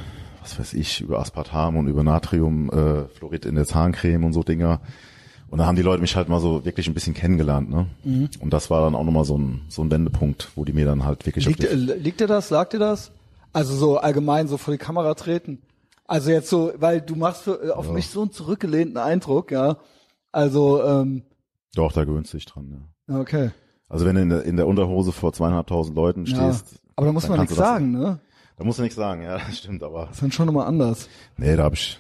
was 0.43 0.59
weiß 0.59 0.75
ich, 0.75 1.01
über 1.01 1.19
Aspartam 1.21 1.77
und 1.77 1.87
über 1.87 2.03
Natriumfluorid 2.03 3.47
in 3.47 3.55
der 3.55 3.65
Zahncreme 3.67 4.25
und 4.25 4.33
so 4.33 4.43
Dinger. 4.43 4.81
Und 5.49 5.59
da 5.59 5.67
haben 5.67 5.77
die 5.77 5.83
Leute 5.83 6.01
mich 6.01 6.17
halt 6.17 6.29
mal 6.29 6.41
so 6.41 6.65
wirklich 6.65 6.87
ein 6.89 6.95
bisschen 6.95 7.13
kennengelernt, 7.15 7.69
ne? 7.69 7.87
Mhm. 8.05 8.31
Und 8.41 8.53
das 8.53 8.71
war 8.71 8.81
dann 8.83 8.95
auch 8.95 9.05
nochmal 9.05 9.25
so 9.25 9.37
ein, 9.37 9.63
so 9.69 9.83
ein 9.83 9.91
Wendepunkt, 9.91 10.51
wo 10.55 10.65
die 10.65 10.73
mir 10.73 10.87
dann 10.87 11.05
halt 11.05 11.27
wirklich 11.27 11.45
Liegt, 11.47 11.63
äh, 11.65 11.75
liegt 11.75 12.21
dir 12.21 12.27
das? 12.27 12.49
Sagt 12.49 12.73
dir 12.73 12.79
das? 12.79 13.13
Also 13.53 13.75
so 13.77 13.99
allgemein 13.99 14.49
so 14.49 14.57
vor 14.57 14.73
die 14.73 14.79
Kamera 14.79 15.13
treten? 15.15 15.61
Also 16.07 16.31
jetzt 16.31 16.49
so, 16.49 16.73
weil 16.79 17.03
du 17.03 17.17
machst 17.17 17.43
für, 17.43 17.63
äh, 17.63 17.71
auf 17.71 17.87
Ja. 17.89 17.93
mich 17.93 18.09
so 18.09 18.23
einen 18.23 18.33
zurückgelehnten 18.33 18.97
Eindruck, 18.97 19.51
ja. 19.51 19.77
Also, 20.33 20.83
ähm, 20.83 21.23
Doch, 21.75 21.93
da 21.93 22.05
gewöhnst 22.05 22.33
du 22.33 22.39
dich 22.39 22.47
dran, 22.47 22.87
ja. 23.09 23.21
okay. 23.21 23.51
Also 23.91 24.07
wenn 24.07 24.17
du 24.17 24.23
in 24.23 24.29
der, 24.31 24.43
in 24.45 24.57
der 24.57 24.67
Unterhose 24.67 25.13
vor 25.13 25.35
zweieinhalbtausend 25.35 25.95
Leuten 25.95 26.25
Ja. 26.25 26.51
stehst. 26.53 26.81
Aber 26.97 27.07
da 27.07 27.13
muss 27.13 27.29
man 27.29 27.41
nichts 27.41 27.55
sagen, 27.55 27.91
ne? 27.93 28.21
Da 28.63 28.67
musst 28.67 28.79
du 28.79 28.85
nichts 28.85 28.95
sagen, 28.95 29.23
ja, 29.23 29.39
das 29.47 29.59
stimmt, 29.59 29.83
aber 29.83 30.07
Das 30.07 30.13
ist 30.15 30.23
dann 30.23 30.31
schon 30.31 30.47
nochmal 30.47 30.69
anders. 30.69 31.09
nee, 31.37 31.57
da 31.57 31.65
hab 31.65 31.73
ich, 31.73 31.99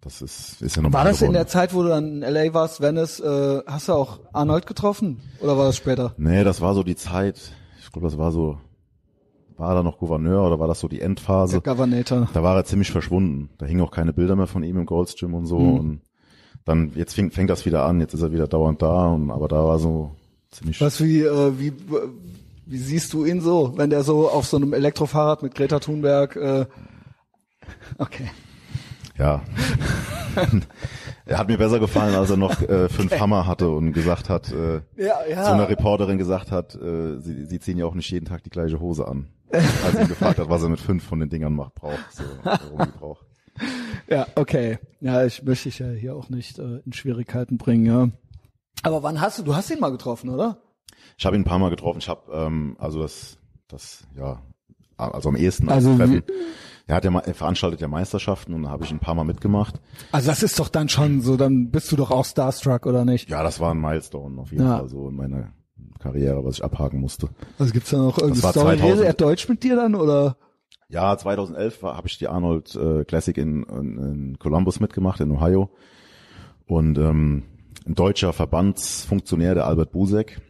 das 0.00 0.22
ist, 0.22 0.62
ist 0.62 0.76
ja 0.76 0.82
normal 0.82 0.98
War 1.00 1.04
das 1.10 1.20
in 1.22 1.26
geworden. 1.26 1.34
der 1.34 1.46
Zeit, 1.48 1.74
wo 1.74 1.82
du 1.82 1.88
dann 1.88 2.22
in 2.22 2.32
LA 2.34 2.54
warst, 2.54 2.80
Venice, 2.80 3.18
äh, 3.18 3.62
hast 3.66 3.88
du 3.88 3.94
auch 3.94 4.20
Arnold 4.32 4.66
getroffen? 4.66 5.20
Oder 5.40 5.58
war 5.58 5.64
das 5.64 5.76
später? 5.76 6.14
Nee, 6.18 6.44
das 6.44 6.60
war 6.60 6.74
so 6.74 6.84
die 6.84 6.94
Zeit, 6.94 7.50
ich 7.80 7.90
glaube, 7.90 8.06
das 8.06 8.16
war 8.16 8.30
so, 8.30 8.58
war 9.56 9.74
da 9.74 9.82
noch 9.82 9.98
Gouverneur 9.98 10.46
oder 10.46 10.60
war 10.60 10.68
das 10.68 10.78
so 10.78 10.86
die 10.86 11.00
Endphase? 11.00 11.60
Der 11.60 11.72
Governator. 11.74 12.28
Da 12.32 12.44
war 12.44 12.54
er 12.54 12.64
ziemlich 12.64 12.92
verschwunden. 12.92 13.50
Da 13.58 13.66
hingen 13.66 13.80
auch 13.80 13.90
keine 13.90 14.12
Bilder 14.12 14.36
mehr 14.36 14.46
von 14.46 14.62
ihm 14.62 14.76
im 14.78 14.86
Gold's 14.86 15.16
Gym 15.16 15.34
und 15.34 15.46
so. 15.46 15.58
Mhm. 15.58 15.78
Und 15.80 16.00
dann, 16.64 16.92
jetzt 16.94 17.14
fängt, 17.14 17.34
fängt 17.34 17.50
das 17.50 17.66
wieder 17.66 17.84
an, 17.84 17.98
jetzt 17.98 18.14
ist 18.14 18.22
er 18.22 18.30
wieder 18.32 18.46
dauernd 18.46 18.80
da, 18.82 19.08
und, 19.08 19.32
aber 19.32 19.48
da 19.48 19.64
war 19.64 19.80
so 19.80 20.12
ziemlich. 20.52 20.80
Was 20.80 21.02
wie, 21.02 21.22
äh, 21.22 21.58
wie, 21.58 21.72
wie 22.66 22.78
siehst 22.78 23.12
du 23.12 23.24
ihn 23.24 23.40
so, 23.40 23.76
wenn 23.76 23.90
der 23.90 24.02
so 24.02 24.28
auf 24.28 24.46
so 24.46 24.56
einem 24.56 24.72
Elektrofahrrad 24.72 25.42
mit 25.42 25.54
Greta 25.54 25.78
Thunberg, 25.80 26.36
äh, 26.36 26.66
okay. 27.98 28.30
Ja. 29.18 29.42
er 31.26 31.38
hat 31.38 31.48
mir 31.48 31.58
besser 31.58 31.78
gefallen, 31.78 32.14
als 32.14 32.30
er 32.30 32.36
noch 32.36 32.60
äh, 32.62 32.88
fünf 32.88 33.18
Hammer 33.18 33.46
hatte 33.46 33.68
und 33.70 33.92
gesagt 33.92 34.28
hat, 34.30 34.50
äh, 34.52 34.80
Ja, 34.96 35.14
ja. 35.28 35.44
zu 35.44 35.52
einer 35.52 35.68
Reporterin 35.68 36.18
gesagt 36.18 36.50
hat, 36.50 36.74
äh, 36.74 37.18
sie, 37.20 37.44
sie 37.46 37.60
ziehen 37.60 37.78
ja 37.78 37.86
auch 37.86 37.94
nicht 37.94 38.10
jeden 38.10 38.26
Tag 38.26 38.42
die 38.44 38.50
gleiche 38.50 38.80
Hose 38.80 39.06
an. 39.06 39.28
Als 39.50 39.92
sie 39.96 40.02
ihn 40.02 40.08
gefragt 40.08 40.38
hat, 40.38 40.48
was 40.48 40.62
er 40.62 40.70
mit 40.70 40.80
fünf 40.80 41.04
von 41.04 41.20
den 41.20 41.28
Dingern 41.28 41.54
macht, 41.54 41.74
braucht, 41.74 41.98
so, 42.10 42.22
braucht. 42.98 43.26
Ja, 44.08 44.26
okay. 44.34 44.78
Ja, 45.00 45.24
ich 45.26 45.42
möchte 45.42 45.68
dich 45.68 45.78
ja 45.78 45.90
hier 45.90 46.16
auch 46.16 46.30
nicht 46.30 46.58
äh, 46.58 46.78
in 46.86 46.92
Schwierigkeiten 46.94 47.58
bringen, 47.58 47.84
ja. 47.84 48.08
Aber 48.82 49.02
wann 49.02 49.20
hast 49.20 49.38
du, 49.38 49.42
du 49.42 49.54
hast 49.54 49.70
ihn 49.70 49.78
mal 49.78 49.90
getroffen, 49.92 50.30
oder? 50.30 50.56
Ich 51.18 51.26
habe 51.26 51.36
ihn 51.36 51.42
ein 51.42 51.44
paar 51.44 51.58
Mal 51.58 51.70
getroffen. 51.70 51.98
Ich 51.98 52.08
habe 52.08 52.32
ähm, 52.32 52.76
also 52.78 53.02
das, 53.02 53.38
das 53.68 54.06
ja, 54.16 54.40
also 54.96 55.28
am 55.28 55.36
ehesten 55.36 55.68
Also 55.68 55.96
Treffen. 55.96 56.22
Er 56.86 56.96
hat 56.96 57.04
ja 57.04 57.10
mal, 57.10 57.20
er 57.20 57.34
veranstaltet 57.34 57.80
ja 57.80 57.88
Meisterschaften 57.88 58.54
und 58.54 58.64
da 58.64 58.70
habe 58.70 58.84
ich 58.84 58.90
ein 58.90 58.98
paar 58.98 59.14
Mal 59.14 59.24
mitgemacht. 59.24 59.80
Also 60.10 60.28
das 60.28 60.42
ist 60.42 60.58
doch 60.58 60.68
dann 60.68 60.88
schon 60.88 61.20
so, 61.20 61.36
dann 61.36 61.70
bist 61.70 61.90
du 61.92 61.96
doch 61.96 62.10
auch 62.10 62.24
starstruck, 62.24 62.86
oder 62.86 63.04
nicht? 63.04 63.28
Ja, 63.30 63.42
das 63.42 63.60
war 63.60 63.72
ein 63.72 63.80
Milestone 63.80 64.40
auf 64.40 64.50
jeden 64.50 64.64
Ja. 64.64 64.78
Fall 64.78 64.88
so 64.88 65.08
in 65.08 65.14
meiner 65.14 65.52
Karriere, 66.00 66.44
was 66.44 66.56
ich 66.56 66.64
abhaken 66.64 67.00
musste. 67.00 67.28
Also 67.58 67.72
gibt's 67.72 67.90
da 67.90 67.98
noch 67.98 68.18
irgendeine 68.18 68.50
Story? 68.52 68.76
2000. 68.76 68.82
Redet 68.82 69.04
er 69.04 69.12
Deutsch 69.14 69.48
mit 69.48 69.62
dir 69.62 69.76
dann, 69.76 69.94
oder? 69.94 70.36
Ja, 70.88 71.16
2011 71.16 71.82
habe 71.84 72.08
ich 72.08 72.18
die 72.18 72.28
Arnold 72.28 72.74
äh, 72.74 73.04
Classic 73.04 73.36
in, 73.38 73.62
in, 73.62 73.98
in 73.98 74.38
Columbus 74.38 74.80
mitgemacht, 74.80 75.20
in 75.20 75.30
Ohio. 75.30 75.70
Und 76.66 76.98
ähm, 76.98 77.44
ein 77.86 77.94
deutscher 77.94 78.32
Verbandsfunktionär, 78.32 79.54
der 79.54 79.66
Albert 79.66 79.92
Busek, 79.92 80.40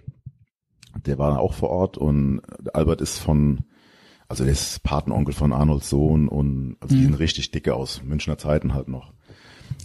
der 1.07 1.19
war 1.19 1.39
auch 1.41 1.55
vor 1.55 1.71
Ort 1.71 1.99
und 1.99 2.41
Albert 2.75 3.01
ist 3.01 3.19
von, 3.19 3.65
also 4.29 4.45
der 4.45 4.53
ist 4.53 4.83
Patenonkel 4.83 5.35
von 5.35 5.53
Arnolds 5.53 5.89
Sohn 5.89 6.29
und 6.29 6.77
also 6.81 6.95
die 6.95 7.03
sind 7.03 7.19
richtig 7.19 7.51
dicke 7.51 7.75
aus 7.75 8.03
Münchner 8.03 8.39
Zeiten 8.39 8.75
halt 8.75 8.89
noch. 8.89 9.13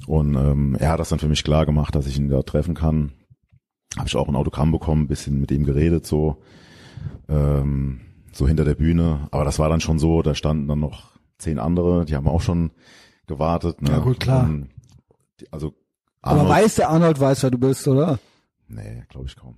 Und 0.06 0.36
ähm, 0.36 0.76
er 0.80 0.92
hat 0.92 1.00
das 1.00 1.10
dann 1.10 1.20
für 1.20 1.28
mich 1.28 1.44
klar 1.44 1.66
gemacht, 1.66 1.96
dass 1.96 2.08
ich 2.08 2.18
ihn 2.18 2.30
da 2.30 2.42
treffen 2.44 2.76
kann. 2.76 3.14
Habe 3.98 4.08
ich 4.08 4.16
auch 4.16 4.28
ein 4.28 4.36
Autogramm 4.36 4.72
bekommen, 4.72 5.04
ein 5.04 5.08
bisschen 5.08 5.40
mit 5.40 5.52
ihm 5.52 5.66
geredet 5.66 6.06
so. 6.06 6.38
Ähm, 7.30 8.02
so 8.38 8.48
hinter 8.48 8.64
der 8.64 8.76
Bühne. 8.76 9.28
Aber 9.32 9.44
das 9.44 9.60
war 9.60 9.70
dann 9.70 9.82
schon 9.82 10.00
so, 10.00 10.22
da 10.22 10.36
standen 10.36 10.68
dann 10.68 10.80
noch 10.80 11.12
zehn 11.38 11.60
andere, 11.60 12.06
die 12.06 12.16
haben 12.16 12.28
auch 12.28 12.42
schon 12.42 12.72
gewartet. 13.26 13.82
Ne? 13.82 13.92
Ja, 13.92 14.00
gut, 14.00 14.20
klar. 14.20 14.46
Und 14.46 14.70
also 15.52 15.74
Aber 16.22 16.42
Arnold, 16.42 16.50
weiß 16.50 16.76
der 16.76 16.90
Arnold 16.90 17.20
weiß, 17.20 17.44
wer 17.44 17.52
du 17.52 17.58
bist, 17.58 17.88
oder? 17.88 18.20
nee, 18.68 19.04
glaube 19.10 19.28
ich 19.28 19.36
kaum. 19.36 19.56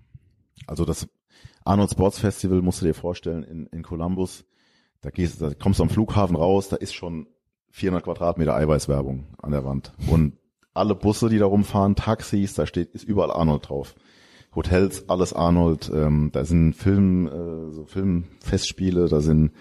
Also 0.67 0.85
das 0.85 1.07
Arnold 1.69 1.91
Sports 1.91 2.19
Festival 2.19 2.61
musst 2.61 2.81
du 2.81 2.85
dir 2.85 2.93
vorstellen 2.95 3.43
in, 3.43 3.67
in 3.67 3.83
Columbus. 3.83 4.45
Da 5.01 5.09
gehst, 5.11 5.41
da 5.41 5.53
kommst 5.53 5.79
du 5.79 5.83
am 5.83 5.89
Flughafen 5.89 6.35
raus, 6.35 6.67
da 6.69 6.75
ist 6.75 6.93
schon 6.93 7.27
400 7.71 8.03
Quadratmeter 8.03 8.55
Eiweißwerbung 8.55 9.27
an 9.41 9.51
der 9.51 9.63
Wand 9.63 9.93
und 10.07 10.33
alle 10.73 10.95
Busse, 10.95 11.29
die 11.29 11.37
da 11.37 11.45
rumfahren, 11.45 11.95
Taxis, 11.95 12.53
da 12.53 12.65
steht 12.65 12.89
ist 12.95 13.03
überall 13.03 13.31
Arnold 13.31 13.69
drauf. 13.69 13.95
Hotels, 14.55 15.07
alles 15.09 15.33
Arnold. 15.33 15.91
Ähm, 15.93 16.31
da 16.33 16.43
sind 16.43 16.73
Film, 16.73 17.27
äh, 17.27 17.71
so 17.71 17.85
Filmfestspiele, 17.85 19.07
da 19.07 19.21
sind, 19.21 19.51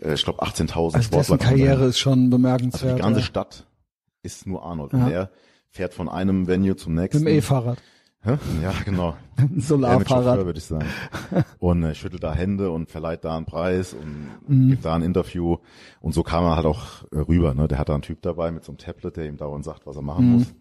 äh, 0.00 0.14
ich 0.14 0.24
glaube, 0.24 0.42
18.000 0.42 0.94
Also 0.94 1.02
Sportler. 1.02 1.38
Karriere 1.38 1.84
ist 1.86 1.98
schon 1.98 2.18
Also 2.20 2.30
bemerkenswert. 2.30 2.98
die 2.98 3.02
ganze 3.02 3.20
ja. 3.20 3.26
Stadt 3.26 3.66
ist 4.22 4.46
nur 4.46 4.62
Arnold. 4.64 4.92
Ja. 4.94 5.04
Und 5.04 5.10
er 5.12 5.30
fährt 5.70 5.92
von 5.92 6.08
einem 6.08 6.46
Venue 6.46 6.76
zum 6.76 6.94
Mit 6.94 7.02
nächsten. 7.12 7.26
dem 7.26 7.36
E-Fahrrad. 7.36 7.78
Hä? 8.24 8.36
Ja, 8.62 8.72
genau. 8.84 9.16
Solarfahrrad. 9.56 10.44
würde 10.44 10.58
ich 10.58 10.64
sagen. 10.64 10.86
Und 11.58 11.84
äh, 11.84 11.94
schüttelt 11.94 12.22
da 12.24 12.34
Hände 12.34 12.70
und 12.70 12.90
verleiht 12.90 13.24
da 13.24 13.36
einen 13.36 13.46
Preis 13.46 13.94
und 13.94 14.28
Mhm. 14.48 14.70
gibt 14.70 14.84
da 14.84 14.94
ein 14.94 15.02
Interview. 15.02 15.58
Und 16.00 16.14
so 16.14 16.22
kam 16.22 16.44
er 16.44 16.56
halt 16.56 16.66
auch 16.66 17.04
äh, 17.12 17.18
rüber. 17.20 17.54
Ne? 17.54 17.68
Der 17.68 17.78
hat 17.78 17.88
da 17.88 17.94
einen 17.94 18.02
Typ 18.02 18.20
dabei 18.22 18.50
mit 18.50 18.64
so 18.64 18.72
einem 18.72 18.78
Tablet, 18.78 19.16
der 19.16 19.26
ihm 19.26 19.36
dauernd 19.36 19.64
sagt, 19.64 19.86
was 19.86 19.96
er 19.96 20.02
machen 20.02 20.26
Mhm. 20.26 20.32
muss. 20.32 20.54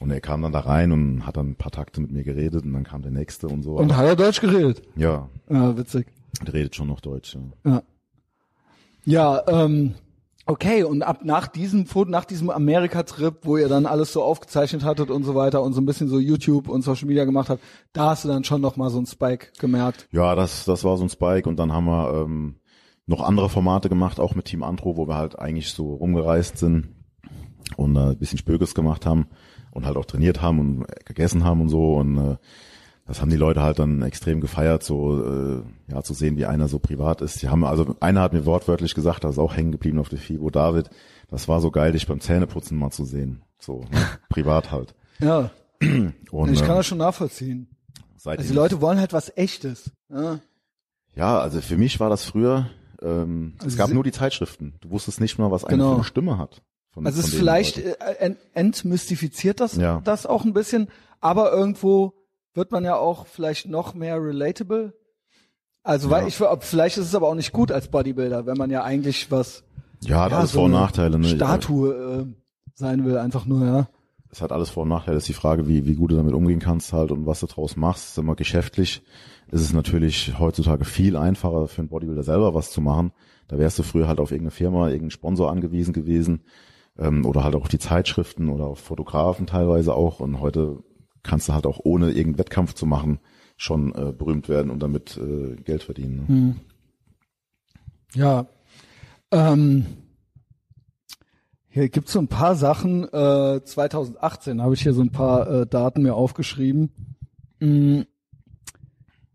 Und 0.00 0.10
er 0.10 0.20
kam 0.20 0.42
dann 0.42 0.52
da 0.52 0.60
rein 0.60 0.92
und 0.92 1.26
hat 1.26 1.36
dann 1.36 1.50
ein 1.50 1.56
paar 1.56 1.72
Takte 1.72 2.00
mit 2.00 2.10
mir 2.12 2.22
geredet 2.22 2.64
und 2.64 2.72
dann 2.72 2.84
kam 2.84 3.02
der 3.02 3.10
nächste 3.10 3.48
und 3.48 3.62
so. 3.62 3.76
Und 3.76 3.96
hat 3.96 4.06
er 4.06 4.16
Deutsch 4.16 4.40
geredet? 4.40 4.82
ja, 4.96 5.28
Ja, 5.50 5.76
witzig. 5.76 6.06
Der 6.46 6.54
redet 6.54 6.74
schon 6.76 6.86
noch 6.88 7.00
Deutsch. 7.00 7.36
Ja. 7.64 7.70
Ja. 7.72 7.82
Ja, 9.04 9.42
ähm, 9.64 9.94
okay, 10.48 10.82
und 10.82 11.02
ab 11.02 11.20
nach 11.24 11.46
diesem 11.46 11.86
Foto, 11.86 12.10
nach 12.10 12.24
diesem 12.24 12.50
Amerika-Trip, 12.50 13.40
wo 13.42 13.58
ihr 13.58 13.68
dann 13.68 13.86
alles 13.86 14.12
so 14.12 14.22
aufgezeichnet 14.22 14.82
hattet 14.82 15.10
und 15.10 15.22
so 15.24 15.34
weiter 15.34 15.62
und 15.62 15.74
so 15.74 15.80
ein 15.80 15.86
bisschen 15.86 16.08
so 16.08 16.18
YouTube 16.18 16.68
und 16.68 16.82
Social 16.82 17.06
Media 17.06 17.24
gemacht 17.24 17.50
habt, 17.50 17.62
da 17.92 18.10
hast 18.10 18.24
du 18.24 18.28
dann 18.28 18.44
schon 18.44 18.62
noch 18.62 18.76
mal 18.76 18.90
so 18.90 18.96
einen 18.96 19.06
Spike 19.06 19.48
gemerkt. 19.58 20.08
Ja, 20.10 20.34
das, 20.34 20.64
das 20.64 20.84
war 20.84 20.96
so 20.96 21.04
ein 21.04 21.10
Spike 21.10 21.48
und 21.48 21.58
dann 21.58 21.72
haben 21.72 21.84
wir 21.84 22.24
ähm, 22.24 22.56
noch 23.06 23.22
andere 23.22 23.50
Formate 23.50 23.90
gemacht, 23.90 24.18
auch 24.18 24.34
mit 24.34 24.46
Team 24.46 24.62
Antro, 24.62 24.96
wo 24.96 25.06
wir 25.06 25.16
halt 25.16 25.38
eigentlich 25.38 25.72
so 25.72 25.94
rumgereist 25.94 26.56
sind 26.56 26.88
und 27.76 27.96
äh, 27.96 28.10
ein 28.10 28.18
bisschen 28.18 28.38
Spökes 28.38 28.74
gemacht 28.74 29.04
haben 29.04 29.28
und 29.70 29.84
halt 29.84 29.98
auch 29.98 30.06
trainiert 30.06 30.40
haben 30.40 30.58
und 30.58 30.86
gegessen 31.04 31.44
haben 31.44 31.60
und 31.60 31.68
so 31.68 31.94
und 31.94 32.16
äh, 32.16 32.36
das 33.08 33.20
haben 33.20 33.30
die 33.30 33.36
Leute 33.36 33.62
halt 33.62 33.78
dann 33.80 34.02
extrem 34.02 34.40
gefeiert, 34.40 34.84
so 34.84 35.20
äh, 35.24 35.62
ja 35.90 36.02
zu 36.02 36.14
sehen, 36.14 36.36
wie 36.36 36.46
einer 36.46 36.68
so 36.68 36.78
privat 36.78 37.20
ist. 37.22 37.42
Die 37.42 37.48
haben 37.48 37.64
also 37.64 37.96
einer 38.00 38.20
hat 38.20 38.32
mir 38.32 38.46
wortwörtlich 38.46 38.94
gesagt, 38.94 39.24
das 39.24 39.32
ist 39.32 39.38
auch 39.38 39.56
hängen 39.56 39.72
geblieben 39.72 39.98
auf 39.98 40.08
der 40.10 40.18
FIBO 40.20 40.50
David. 40.50 40.90
Das 41.28 41.48
war 41.48 41.60
so 41.60 41.70
geil, 41.72 41.92
dich 41.92 42.06
beim 42.06 42.20
Zähneputzen 42.20 42.78
mal 42.78 42.90
zu 42.90 43.04
sehen, 43.04 43.42
so 43.58 43.80
ne? 43.90 43.98
privat 44.28 44.70
halt. 44.70 44.94
Ja, 45.18 45.50
Und 46.30 46.52
ich 46.52 46.60
kann 46.60 46.76
das 46.76 46.86
schon 46.86 46.98
nachvollziehen. 46.98 47.68
seitdem- 48.16 48.40
Also 48.40 48.52
die 48.52 48.56
Leute 48.56 48.80
wollen 48.80 48.98
halt 49.00 49.12
was 49.12 49.32
Echtes. 49.36 49.90
Ja, 50.10 50.38
Ja, 51.16 51.38
also 51.40 51.60
für 51.60 51.76
mich 51.76 51.98
war 52.00 52.10
das 52.10 52.24
früher, 52.24 52.68
ähm, 53.02 53.54
Also 53.58 53.68
es 53.68 53.76
gab 53.76 53.90
nur 53.90 54.04
die 54.04 54.12
Zeitschriften. 54.12 54.74
Du 54.80 54.90
wusstest 54.90 55.20
nicht 55.20 55.38
mal, 55.38 55.50
was 55.50 55.64
einer 55.64 55.76
Genau. 55.76 55.88
für 55.90 55.94
eine 55.96 56.04
Stimme 56.04 56.38
hat. 56.38 56.62
Von, 56.92 57.06
Also 57.06 57.20
es 57.20 57.28
ist 57.28 57.34
vielleicht 57.34 57.76
Leuten. 57.76 58.00
äh, 58.00 58.14
ent 58.20 58.38
entmystifiziert 58.54 59.60
das 59.60 59.76
Ja. 59.76 60.00
das 60.04 60.26
auch 60.26 60.44
ein 60.44 60.52
bisschen, 60.52 60.88
aber 61.20 61.52
irgendwo 61.52 62.14
wird 62.58 62.72
man 62.72 62.84
ja 62.84 62.96
auch 62.96 63.26
vielleicht 63.26 63.68
noch 63.68 63.94
mehr 63.94 64.16
relatable. 64.22 64.92
Also 65.82 66.10
weil 66.10 66.22
Ja. 66.22 66.28
ich 66.28 66.64
vielleicht 66.66 66.98
ist 66.98 67.06
es 67.06 67.14
aber 67.14 67.28
auch 67.28 67.34
nicht 67.34 67.52
gut 67.52 67.72
als 67.72 67.88
Bodybuilder, 67.88 68.44
wenn 68.44 68.58
man 68.58 68.70
ja 68.70 68.82
eigentlich 68.84 69.30
was 69.30 69.64
Ja, 70.02 70.24
hat 70.24 70.32
ja, 70.32 70.38
alles 70.38 70.52
so 70.52 70.58
Vor- 70.58 70.66
und 70.66 70.72
Nachteile. 70.72 71.18
Ne? 71.18 71.26
Statue 71.28 71.94
äh, 71.94 72.26
sein 72.74 73.04
will, 73.06 73.16
einfach 73.16 73.46
nur, 73.46 73.64
ja. 73.64 73.88
Es 74.30 74.42
hat 74.42 74.52
alles 74.52 74.68
Vor- 74.70 74.82
und 74.82 74.90
Nachteile. 74.90 75.14
Das 75.16 75.22
ist 75.22 75.28
die 75.28 75.32
Frage, 75.32 75.66
wie, 75.66 75.86
wie 75.86 75.94
gut 75.94 76.10
du 76.10 76.16
damit 76.16 76.34
umgehen 76.34 76.58
kannst 76.60 76.92
halt 76.92 77.10
und 77.10 77.24
was 77.26 77.40
du 77.40 77.46
draus 77.46 77.76
machst. 77.76 78.14
Sag 78.14 78.24
mal, 78.24 78.36
geschäftlich 78.36 79.02
ist 79.50 79.62
es 79.62 79.72
natürlich 79.72 80.38
heutzutage 80.38 80.84
viel 80.84 81.16
einfacher 81.16 81.66
für 81.68 81.80
einen 81.80 81.88
Bodybuilder 81.88 82.22
selber 82.22 82.54
was 82.54 82.70
zu 82.70 82.82
machen. 82.82 83.12
Da 83.48 83.56
wärst 83.58 83.78
du 83.78 83.82
früher 83.82 84.06
halt 84.06 84.20
auf 84.20 84.30
irgendeine 84.30 84.50
Firma, 84.50 84.88
irgendeinen 84.88 85.10
Sponsor 85.12 85.50
angewiesen 85.50 85.94
gewesen 85.94 86.42
ähm, 86.98 87.24
oder 87.24 87.42
halt 87.44 87.54
auch 87.56 87.62
auf 87.62 87.68
die 87.68 87.78
Zeitschriften 87.78 88.50
oder 88.50 88.64
auf 88.66 88.78
Fotografen 88.80 89.46
teilweise 89.46 89.94
auch. 89.94 90.20
Und 90.20 90.40
heute 90.40 90.82
kannst 91.28 91.48
du 91.48 91.52
halt 91.52 91.66
auch 91.66 91.78
ohne 91.84 92.06
irgendeinen 92.08 92.38
Wettkampf 92.38 92.74
zu 92.74 92.86
machen 92.86 93.20
schon 93.56 93.94
äh, 93.94 94.12
berühmt 94.12 94.48
werden 94.48 94.70
und 94.70 94.80
damit 94.82 95.16
äh, 95.18 95.56
Geld 95.56 95.82
verdienen. 95.82 96.24
Ne? 96.28 96.56
Ja. 98.14 98.46
Ähm, 99.32 99.84
hier 101.68 101.88
gibt's 101.88 102.12
so 102.12 102.20
ein 102.20 102.28
paar 102.28 102.54
Sachen. 102.54 103.04
Äh, 103.12 103.60
2018 103.62 104.62
habe 104.62 104.74
ich 104.74 104.82
hier 104.82 104.94
so 104.94 105.02
ein 105.02 105.10
paar 105.12 105.50
äh, 105.50 105.66
Daten 105.66 106.02
mir 106.02 106.14
aufgeschrieben. 106.14 106.90
Mm, 107.60 108.02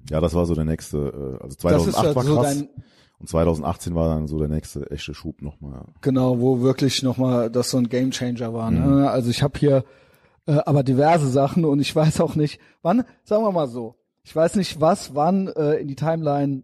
Ja, 0.09 0.19
das 0.21 0.33
war 0.33 0.45
so 0.45 0.55
der 0.55 0.65
nächste, 0.65 0.97
äh, 0.97 1.43
also 1.43 1.55
das 1.61 1.87
ist 1.87 1.95
2008 1.95 2.05
halt 2.05 2.15
war 2.15 2.23
so 2.23 2.35
krass 2.41 2.65
und 3.19 3.29
2018 3.29 3.95
war 3.95 4.09
dann 4.15 4.27
so 4.27 4.39
der 4.39 4.49
nächste 4.49 4.89
echte 4.91 5.13
Schub 5.13 5.41
nochmal. 5.41 5.85
genau, 6.01 6.39
wo 6.39 6.61
wirklich 6.61 7.03
nochmal 7.03 7.49
das 7.49 7.69
so 7.69 7.77
ein 7.77 7.87
Gamechanger 7.87 8.53
war. 8.53 8.71
Mhm. 8.71 8.99
Ne? 9.01 9.09
Also 9.09 9.29
ich 9.29 9.43
habe 9.43 9.57
hier 9.59 9.85
äh, 10.45 10.59
aber 10.65 10.83
diverse 10.83 11.29
Sachen 11.29 11.65
und 11.65 11.79
ich 11.79 11.95
weiß 11.95 12.21
auch 12.21 12.35
nicht, 12.35 12.59
wann, 12.81 13.05
sagen 13.23 13.43
wir 13.43 13.51
mal 13.51 13.67
so, 13.67 13.95
ich 14.23 14.35
weiß 14.35 14.55
nicht, 14.55 14.79
was 14.81 15.15
wann 15.15 15.47
äh, 15.47 15.75
in 15.75 15.87
die 15.87 15.95
Timeline 15.95 16.63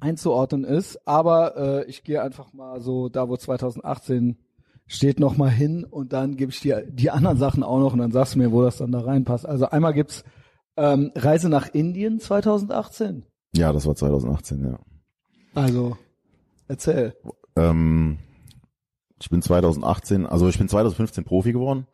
einzuordnen 0.00 0.64
ist, 0.64 1.06
aber 1.06 1.56
äh, 1.56 1.84
ich 1.86 2.04
gehe 2.04 2.22
einfach 2.22 2.52
mal 2.52 2.80
so 2.80 3.08
da, 3.08 3.28
wo 3.28 3.36
2018 3.36 4.38
steht, 4.86 5.18
noch 5.18 5.36
mal 5.36 5.50
hin 5.50 5.84
und 5.84 6.12
dann 6.12 6.36
gebe 6.36 6.52
ich 6.52 6.60
dir 6.60 6.82
die 6.82 7.10
anderen 7.10 7.38
Sachen 7.38 7.62
auch 7.62 7.78
noch 7.78 7.92
und 7.92 8.00
dann 8.00 8.12
sagst 8.12 8.34
du 8.34 8.38
mir, 8.38 8.52
wo 8.52 8.62
das 8.62 8.76
dann 8.76 8.92
da 8.92 9.00
reinpasst. 9.00 9.46
Also 9.46 9.66
einmal 9.70 9.94
gibt's 9.94 10.24
ähm, 10.76 11.10
Reise 11.14 11.48
nach 11.48 11.68
Indien 11.72 12.20
2018. 12.20 13.24
Ja, 13.56 13.72
das 13.72 13.86
war 13.86 13.94
2018, 13.94 14.64
ja. 14.64 14.78
Also 15.54 15.96
erzähl. 16.68 17.14
Ähm, 17.56 18.18
ich 19.20 19.30
bin 19.30 19.40
2018, 19.40 20.26
also 20.26 20.48
ich 20.48 20.58
bin 20.58 20.68
2015 20.68 21.24
Profi 21.24 21.52
geworden 21.52 21.86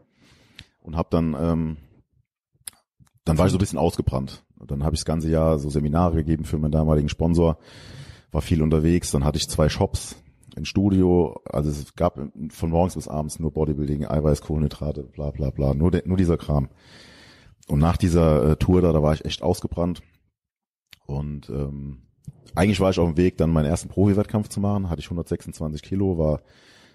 und 0.80 0.96
habe 0.96 1.08
dann, 1.10 1.36
ähm, 1.38 1.76
dann 3.24 3.38
war 3.38 3.46
ich 3.46 3.52
so 3.52 3.58
ein 3.58 3.60
bisschen 3.60 3.78
ausgebrannt. 3.78 4.44
Dann 4.66 4.84
habe 4.84 4.94
ich 4.94 5.00
das 5.00 5.06
ganze 5.06 5.30
Jahr 5.30 5.58
so 5.58 5.70
Seminare 5.70 6.16
gegeben 6.16 6.44
für 6.44 6.58
meinen 6.58 6.72
damaligen 6.72 7.08
Sponsor, 7.08 7.58
war 8.30 8.42
viel 8.42 8.62
unterwegs. 8.62 9.10
Dann 9.10 9.24
hatte 9.24 9.38
ich 9.38 9.48
zwei 9.48 9.68
Shops, 9.68 10.16
ein 10.56 10.64
Studio. 10.64 11.40
Also 11.44 11.70
es 11.70 11.94
gab 11.94 12.20
von 12.50 12.70
morgens 12.70 12.94
bis 12.94 13.08
abends 13.08 13.38
nur 13.38 13.52
Bodybuilding, 13.52 14.06
Eiweiß, 14.06 14.42
Kohlenhydrate, 14.42 15.04
bla 15.04 15.30
bla 15.30 15.50
bla, 15.50 15.74
nur, 15.74 15.90
nur 16.04 16.16
dieser 16.16 16.36
Kram. 16.36 16.68
Und 17.68 17.78
nach 17.78 17.96
dieser 17.96 18.50
äh, 18.50 18.56
Tour 18.56 18.82
da, 18.82 18.92
da 18.92 19.02
war 19.02 19.14
ich 19.14 19.24
echt 19.24 19.42
ausgebrannt. 19.42 20.02
Und 21.06 21.48
ähm, 21.50 22.02
eigentlich 22.54 22.80
war 22.80 22.90
ich 22.90 22.98
auf 22.98 23.08
dem 23.08 23.16
Weg, 23.16 23.36
dann 23.38 23.50
meinen 23.50 23.66
ersten 23.66 23.88
Profi-Wettkampf 23.88 24.48
zu 24.48 24.60
machen. 24.60 24.90
Hatte 24.90 25.00
ich 25.00 25.06
126 25.06 25.82
Kilo, 25.82 26.18
war 26.18 26.42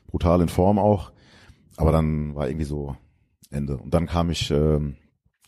brutal 0.07 0.41
in 0.41 0.49
Form 0.49 0.79
auch. 0.79 1.11
Aber 1.77 1.91
dann 1.91 2.35
war 2.35 2.47
irgendwie 2.47 2.65
so 2.65 2.95
Ende. 3.55 3.77
Und 3.77 3.93
dann 3.93 4.05
kam 4.07 4.29
ich, 4.29 4.51
ähm, 4.51 4.95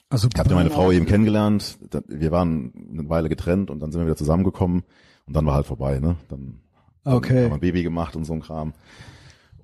Also 0.10 0.28
ich 0.34 0.40
habe 0.40 0.54
meine 0.56 0.70
Frau 0.70 0.92
eben 0.92 1.06
kennengelernt. 1.06 1.78
Wir 2.08 2.32
waren 2.32 2.74
eine 2.92 3.08
Weile 3.10 3.30
getrennt 3.30 3.70
und 3.70 3.80
dann 3.80 3.92
sind 3.92 4.02
wir 4.02 4.06
wieder 4.08 4.16
zusammengekommen 4.16 4.84
und 5.28 5.36
dann 5.36 5.46
war 5.46 5.54
halt 5.56 5.66
vorbei. 5.66 6.00
Ne? 6.00 6.16
Dann, 6.30 6.60
dann 7.04 7.14
Okay. 7.14 7.44
haben 7.44 7.50
wir 7.52 7.54
ein 7.56 7.60
Baby 7.60 7.84
gemacht 7.84 8.16
und 8.16 8.26
so 8.26 8.34
ein 8.34 8.42
Kram. 8.42 8.74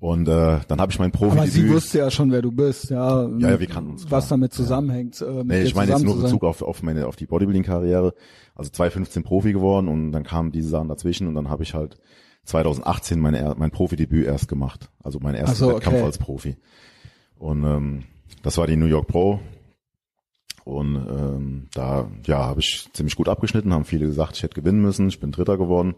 Und 0.00 0.28
äh, 0.28 0.58
dann 0.68 0.80
habe 0.82 0.92
ich 0.92 0.98
mein 0.98 1.14
Aber 1.14 1.46
sie 1.46 1.66
wusste 1.70 1.98
ja 1.98 2.10
schon, 2.10 2.30
wer 2.30 2.42
du 2.42 2.52
bist, 2.52 2.90
ja. 2.90 3.22
Ja, 3.38 3.50
ja, 3.52 3.60
wir 3.60 3.66
kannten 3.66 3.92
uns, 3.92 4.02
Was 4.10 4.26
klar. 4.26 4.36
damit 4.38 4.52
zusammenhängt. 4.52 5.22
Äh, 5.22 5.30
mit 5.32 5.46
Nee, 5.46 5.62
ich 5.62 5.74
meine 5.74 5.92
jetzt 5.92 6.04
nur. 6.04 6.20
Bezug 6.20 6.44
auf, 6.44 6.60
auf 6.60 6.82
meine 6.82 7.06
auf 7.06 7.16
die 7.16 7.24
Bodybuilding-Karriere. 7.26 8.12
Also 8.54 8.70
2015 8.70 9.22
Profi 9.22 9.54
geworden 9.54 9.88
und 9.88 10.12
dann 10.12 10.22
kamen 10.22 10.52
diese 10.52 10.68
Sachen 10.68 10.88
dazwischen 10.88 11.26
und 11.26 11.34
dann 11.34 11.48
habe 11.48 11.62
ich 11.62 11.72
halt 11.72 11.96
2018 12.44 13.18
meine, 13.18 13.54
mein 13.56 13.70
Profidebüt 13.70 14.26
erst 14.26 14.46
gemacht. 14.48 14.90
Also 15.02 15.20
mein 15.22 15.34
erster 15.34 15.52
Ach 15.52 15.56
so, 15.56 15.68
Wettkampf 15.76 15.96
okay. 15.96 16.04
als 16.04 16.18
Profi. 16.18 16.56
Und 17.38 17.64
ähm, 17.64 18.02
das 18.42 18.58
war 18.58 18.66
die 18.66 18.76
New 18.76 18.86
York 18.86 19.06
Pro. 19.06 19.40
Und 20.64 20.96
ähm, 20.96 21.68
da 21.74 22.10
ja 22.26 22.38
habe 22.38 22.60
ich 22.60 22.88
ziemlich 22.92 23.16
gut 23.16 23.28
abgeschnitten, 23.28 23.72
haben 23.72 23.84
viele 23.84 24.06
gesagt, 24.06 24.36
ich 24.36 24.42
hätte 24.42 24.54
gewinnen 24.60 24.80
müssen. 24.80 25.08
Ich 25.08 25.20
bin 25.20 25.30
Dritter 25.32 25.58
geworden. 25.58 25.94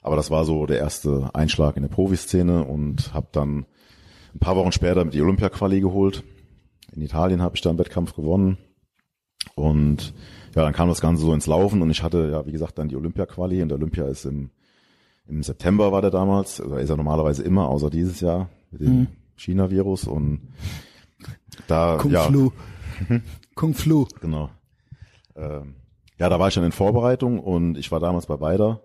Aber 0.00 0.16
das 0.16 0.30
war 0.30 0.44
so 0.44 0.66
der 0.66 0.78
erste 0.78 1.30
Einschlag 1.34 1.76
in 1.76 1.82
der 1.82 1.90
Profiszene 1.90 2.64
und 2.64 3.12
habe 3.12 3.28
dann 3.32 3.66
ein 4.34 4.38
paar 4.38 4.56
Wochen 4.56 4.72
später 4.72 5.04
mit 5.04 5.14
die 5.14 5.20
Olympia-Quali 5.20 5.80
geholt. 5.80 6.22
In 6.92 7.02
Italien 7.02 7.42
habe 7.42 7.56
ich 7.56 7.62
da 7.62 7.70
einen 7.70 7.78
Wettkampf 7.78 8.14
gewonnen. 8.14 8.56
Und 9.54 10.14
ja, 10.54 10.62
dann 10.62 10.72
kam 10.72 10.88
das 10.88 11.00
Ganze 11.00 11.22
so 11.22 11.32
ins 11.32 11.46
Laufen 11.46 11.82
und 11.82 11.90
ich 11.90 12.02
hatte 12.02 12.30
ja, 12.30 12.46
wie 12.46 12.52
gesagt, 12.52 12.78
dann 12.78 12.88
die 12.88 12.96
Olympia-Quali 12.96 13.62
und 13.62 13.68
der 13.68 13.78
Olympia 13.78 14.06
ist 14.06 14.24
im, 14.24 14.50
im 15.26 15.42
September 15.42 15.92
war 15.92 16.02
der 16.02 16.10
damals, 16.10 16.60
also 16.60 16.76
ist 16.76 16.90
er 16.90 16.96
normalerweise 16.96 17.42
immer, 17.42 17.68
außer 17.68 17.90
dieses 17.90 18.20
Jahr 18.20 18.48
mit 18.70 18.80
dem 18.82 19.00
Mhm. 19.00 19.06
China-Virus 19.36 20.06
und 20.06 20.40
da, 21.66 21.98
Kung 22.00 22.10
ja, 22.10 22.22
Flu. 22.22 22.50
Kung 23.54 23.74
Flu. 23.74 24.06
genau. 24.20 24.50
Ähm, 25.34 25.76
ja, 26.18 26.28
da 26.28 26.38
war 26.38 26.48
ich 26.48 26.54
dann 26.54 26.64
in 26.64 26.72
Vorbereitung 26.72 27.40
und 27.40 27.76
ich 27.76 27.92
war 27.92 28.00
damals 28.00 28.26
bei 28.26 28.40
Weider 28.40 28.82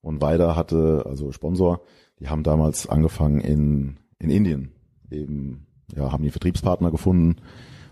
und 0.00 0.20
Weider 0.20 0.56
hatte, 0.56 1.04
also 1.06 1.32
Sponsor, 1.32 1.82
die 2.18 2.28
haben 2.28 2.42
damals 2.42 2.86
angefangen 2.86 3.40
in, 3.40 3.98
in 4.18 4.30
Indien 4.30 4.72
eben, 5.10 5.66
ja, 5.94 6.10
haben 6.10 6.24
die 6.24 6.30
Vertriebspartner 6.30 6.90
gefunden 6.90 7.36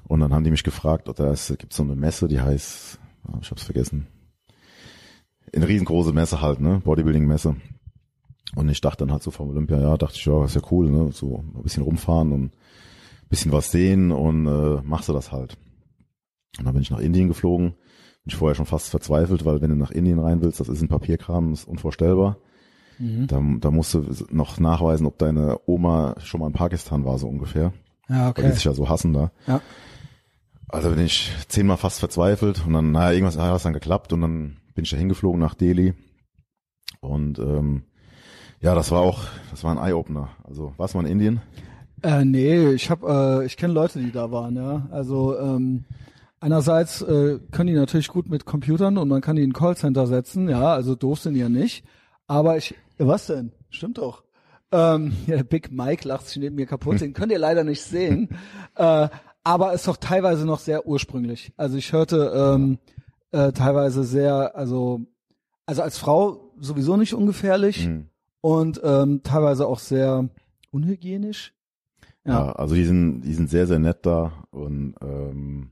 und 0.05 0.21
dann 0.21 0.33
haben 0.33 0.45
die 0.45 0.51
mich 0.51 0.65
gefragt, 0.65 1.09
ob 1.09 1.17
da 1.17 1.31
ist, 1.31 1.57
gibt's 1.59 1.77
so 1.77 1.83
eine 1.83 1.95
Messe, 1.95 2.27
die 2.29 2.41
heißt, 2.41 2.99
ah, 3.25 3.39
ich 3.41 3.51
hab's 3.51 3.63
vergessen, 3.63 4.07
eine 5.55 5.69
riesengroße 5.69 6.13
Messe 6.13 6.41
halt, 6.41 6.61
ne, 6.61 6.81
Bodybuilding-Messe. 6.85 7.57
Und 8.57 8.69
ich 8.69 8.81
dachte 8.81 9.05
dann 9.05 9.13
halt 9.13 9.23
so 9.23 9.31
vom 9.31 9.51
Olympia, 9.51 9.81
ja, 9.81 9.97
dachte 9.97 10.17
ich, 10.17 10.25
ja, 10.25 10.45
ist 10.45 10.57
ja 10.57 10.63
cool, 10.71 10.91
ne, 10.91 11.13
so 11.13 11.45
ein 11.55 11.63
bisschen 11.63 11.83
rumfahren 11.83 12.33
und 12.33 12.53
bisschen 13.31 13.53
was 13.53 13.71
sehen 13.71 14.13
und 14.13 14.47
äh, 14.47 14.83
machst 14.83 15.09
du 15.09 15.13
das 15.15 15.33
halt. 15.33 15.57
Und 16.59 16.67
dann 16.67 16.75
bin 16.75 16.83
ich 16.83 16.91
nach 16.91 16.99
Indien 16.99 17.29
geflogen. 17.29 17.71
Bin 17.71 18.27
ich 18.27 18.37
vorher 18.37 18.55
schon 18.55 18.67
fast 18.67 18.91
verzweifelt, 18.91 19.47
weil 19.47 19.63
wenn 19.63 19.71
du 19.71 19.77
nach 19.77 19.93
Indien 19.93 20.19
rein 20.19 20.43
willst, 20.43 20.61
das 20.61 20.69
ist 20.69 20.83
ein 20.83 20.89
Papierkram, 20.89 21.51
das 21.51 21.61
ist 21.61 21.69
unvorstellbar. 21.69 22.37
Mhm. 22.99 23.27
Da, 23.29 23.41
da 23.61 23.71
musst 23.71 23.95
du 23.95 24.05
noch 24.31 24.59
nachweisen, 24.61 25.07
ob 25.07 25.17
deine 25.17 25.59
Oma 25.65 26.17
schon 26.19 26.41
mal 26.41 26.49
in 26.49 26.53
Pakistan 26.53 27.07
war, 27.07 27.19
so 27.19 27.29
ungefähr. 27.29 27.73
Ja, 28.09 28.27
Weil 28.27 28.33
die 28.35 28.41
okay. 28.43 28.53
sich 28.53 28.65
ja 28.65 28.75
so 28.75 28.89
hassen 28.89 29.15
da. 29.15 29.31
Ja. 29.47 29.63
Also 30.69 30.91
bin 30.91 31.05
ich 31.05 31.33
zehnmal 31.49 31.79
fast 31.79 31.99
verzweifelt 31.99 32.65
und 32.67 32.75
dann, 32.75 32.93
naja, 32.93 33.13
irgendwas 33.13 33.39
hat 33.39 33.53
das 33.53 33.63
dann 33.63 33.73
geklappt 33.73 34.13
und 34.13 34.21
dann 34.21 34.59
bin 34.75 34.85
ich 34.85 34.91
da 34.91 34.97
hingeflogen 34.97 35.41
nach 35.41 35.55
Delhi. 35.55 35.95
Und 37.01 37.39
ähm, 37.39 37.85
ja, 38.61 38.75
das 38.75 38.91
war 38.91 39.01
auch, 39.01 39.25
das 39.51 39.65
war 39.65 39.73
ein 39.73 39.89
Eye-Opener. 39.89 40.29
Also 40.45 40.75
warst 40.77 40.95
du 40.95 40.99
mal 40.99 41.07
in 41.07 41.13
Indien? 41.13 41.41
Äh, 42.03 42.25
nee, 42.25 42.71
ich 42.73 42.91
hab, 42.91 43.03
äh, 43.03 43.45
ich 43.45 43.57
kenne 43.57 43.75
Leute, 43.75 43.99
die 43.99 44.11
da 44.13 44.31
waren, 44.31 44.57
ja. 44.57 44.89
Also 44.91 45.39
ähm, 45.39 45.85
einerseits 46.41 47.03
äh, 47.03 47.39
können 47.51 47.67
die 47.69 47.75
natürlich 47.75 48.09
gut 48.09 48.29
mit 48.29 48.45
Computern 48.47 48.97
und 48.99 49.09
man 49.09 49.21
kann 49.21 49.37
die 49.37 49.43
in 49.43 49.51
ein 49.51 49.55
Callcenter 49.55 50.07
setzen, 50.07 50.49
ja, 50.49 50.73
also 50.73 50.95
doof 50.95 51.21
sind 51.21 51.35
die 51.35 51.41
ja 51.41 51.49
nicht. 51.49 51.85
Aber 52.27 52.57
ich, 52.57 52.75
ja, 52.99 53.07
was 53.07 53.27
denn? 53.27 53.53
Stimmt 53.71 53.99
doch. 53.99 54.25
Ähm, 54.73 55.13
ja, 55.27 55.43
Big 55.43 55.71
Mike 55.73 56.07
lacht 56.09 56.27
sich 56.27 56.39
neben 56.39 56.57
mir 56.57 56.67
kaputt, 56.67 57.01
den 57.01 57.13
könnt 57.13 57.33
ihr 57.33 57.39
leider 57.39 57.65
nicht 57.65 57.83
sehen. 57.83 58.29
äh, 58.77 59.09
aber 59.45 59.73
ist 59.73 59.89
doch 59.89 59.97
teilweise 59.97 60.47
noch 60.47 60.59
sehr 60.61 60.87
ursprünglich. 60.87 61.53
Also 61.57 61.77
ich 61.77 61.93
hörte 61.93 62.33
ähm, 62.35 62.79
äh, 63.33 63.53
teilweise 63.53 64.05
sehr, 64.05 64.55
also 64.57 65.01
also 65.67 65.83
als 65.83 65.99
Frau 65.99 66.53
sowieso 66.59 66.97
nicht 66.97 67.15
ungefährlich 67.15 67.87
Mhm. 67.87 68.09
und 68.41 68.81
ähm, 68.83 69.23
teilweise 69.23 69.67
auch 69.69 69.79
sehr 69.79 70.29
unhygienisch. 70.73 71.53
Ja. 72.25 72.33
Ja. 72.47 72.53
also 72.53 72.75
die 72.75 72.85
sind, 72.85 73.23
die 73.23 73.33
sind 73.35 73.49
sehr, 73.51 73.67
sehr 73.67 73.79
nett 73.79 73.99
da 74.05 74.33
und 74.51 74.95
ähm, 75.03 75.71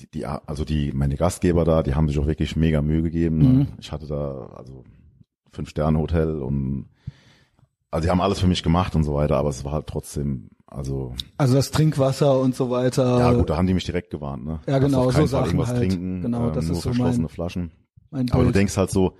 die, 0.00 0.10
die, 0.10 0.26
also 0.26 0.64
die, 0.64 0.92
meine 0.92 1.16
Gastgeber 1.16 1.64
da, 1.64 1.82
die 1.82 1.94
haben 1.94 2.08
sich 2.08 2.18
auch 2.18 2.26
wirklich 2.26 2.56
mega 2.56 2.82
Mühe 2.82 3.02
gegeben. 3.02 3.38
Ne? 3.38 3.48
Mhm. 3.48 3.66
Ich 3.78 3.92
hatte 3.92 4.06
da 4.06 4.50
also 4.54 4.84
fünf 5.52 5.68
Sterne 5.70 5.98
Hotel 5.98 6.40
und 6.42 6.86
also 7.90 8.04
die 8.06 8.10
haben 8.10 8.20
alles 8.20 8.40
für 8.40 8.48
mich 8.48 8.62
gemacht 8.64 8.96
und 8.96 9.04
so 9.04 9.14
weiter, 9.14 9.36
aber 9.36 9.50
es 9.50 9.64
war 9.64 9.70
halt 9.72 9.86
trotzdem, 9.86 10.50
also 10.66 11.14
Also 11.38 11.54
das 11.54 11.70
Trinkwasser 11.70 12.40
und 12.40 12.56
so 12.56 12.68
weiter. 12.70 13.18
ja 13.20 13.32
gut, 13.32 13.48
da 13.48 13.56
haben 13.56 13.68
die 13.68 13.74
mich 13.74 13.84
direkt 13.84 14.10
gewarnt, 14.10 14.44
ne? 14.44 14.58
Ja, 14.66 14.80
genau, 14.80 15.10
so 15.12 15.26
Sachen 15.26 15.46
irgendwas 15.46 15.68
halt. 15.68 15.78
trinken, 15.78 16.22
Genau, 16.22 16.48
ähm, 16.48 16.52
das 16.54 16.64
nur 16.66 16.76
ist 16.76 16.82
so 16.82 16.88
verschlossene 16.90 17.22
mein- 17.22 17.28
Flaschen. 17.28 17.70
mein 18.10 18.30
Aber 18.32 18.42
du 18.44 18.50
denkst 18.50 18.76
halt 18.76 18.90
so, 18.90 19.12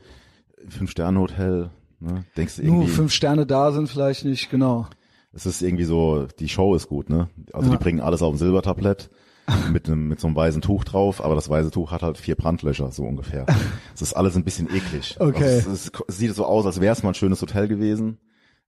fünf 0.69 0.91
Sterne 0.91 1.21
Hotel, 1.21 1.71
ne? 2.01 2.25
Denkst 2.37 2.57
du 2.57 2.62
Nur 2.65 2.75
irgendwie, 2.79 2.91
fünf 2.93 3.12
Sterne 3.12 3.47
da 3.47 3.71
sind 3.71 3.89
vielleicht 3.89 4.25
nicht, 4.25 4.51
genau. 4.51 4.89
Es 5.35 5.47
ist 5.47 5.62
irgendwie 5.62 5.85
so, 5.85 6.27
die 6.39 6.48
Show 6.48 6.74
ist 6.74 6.89
gut, 6.89 7.09
ne? 7.11 7.28
Also 7.52 7.70
Ja. 7.70 7.77
die 7.77 7.82
bringen 7.82 8.01
alles 8.01 8.23
auf 8.23 8.35
ein 8.35 8.39
Silbertablett 8.39 9.11
mit 9.73 9.86
einem, 9.89 10.09
mit 10.09 10.20
so 10.20 10.27
einem 10.27 10.36
weißen 10.36 10.62
Tuch 10.62 10.85
drauf, 10.85 11.23
aber 11.23 11.35
das 11.35 11.48
weiße 11.48 11.70
Tuch 11.70 11.90
hat 11.90 12.02
halt 12.02 12.16
vier 12.19 12.35
Brandlöcher, 12.35 12.90
so 12.90 13.05
ungefähr. 13.05 13.47
Es 13.94 14.01
ist 14.02 14.15
alles 14.15 14.36
ein 14.36 14.44
bisschen 14.44 14.69
eklig. 14.74 15.16
Okay. 15.20 15.56
Also 15.56 15.70
es, 15.73 15.86
es, 15.86 15.93
es 16.09 16.16
sieht 16.19 16.35
so 16.35 16.47
aus, 16.47 16.65
als 16.66 16.81
wäre 16.81 16.93
es 16.93 17.02
mal 17.02 17.11
ein 17.11 17.15
schönes 17.15 17.43
Hotel 17.43 17.69
gewesen, 17.69 18.19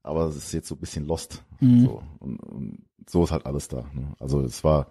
aber 0.02 0.26
es 0.26 0.36
ist 0.36 0.52
jetzt 0.52 0.68
so 0.68 0.74
ein 0.74 0.80
bisschen 0.80 1.06
lost. 1.06 1.42
Mhm. 1.60 1.84
So. 1.86 2.02
Und, 2.18 2.38
und 2.40 2.78
so 3.08 3.24
ist 3.24 3.30
halt 3.30 3.46
alles 3.46 3.68
da. 3.68 3.84
Ne? 3.94 4.12
Also 4.18 4.42
es 4.42 4.64
war, 4.64 4.88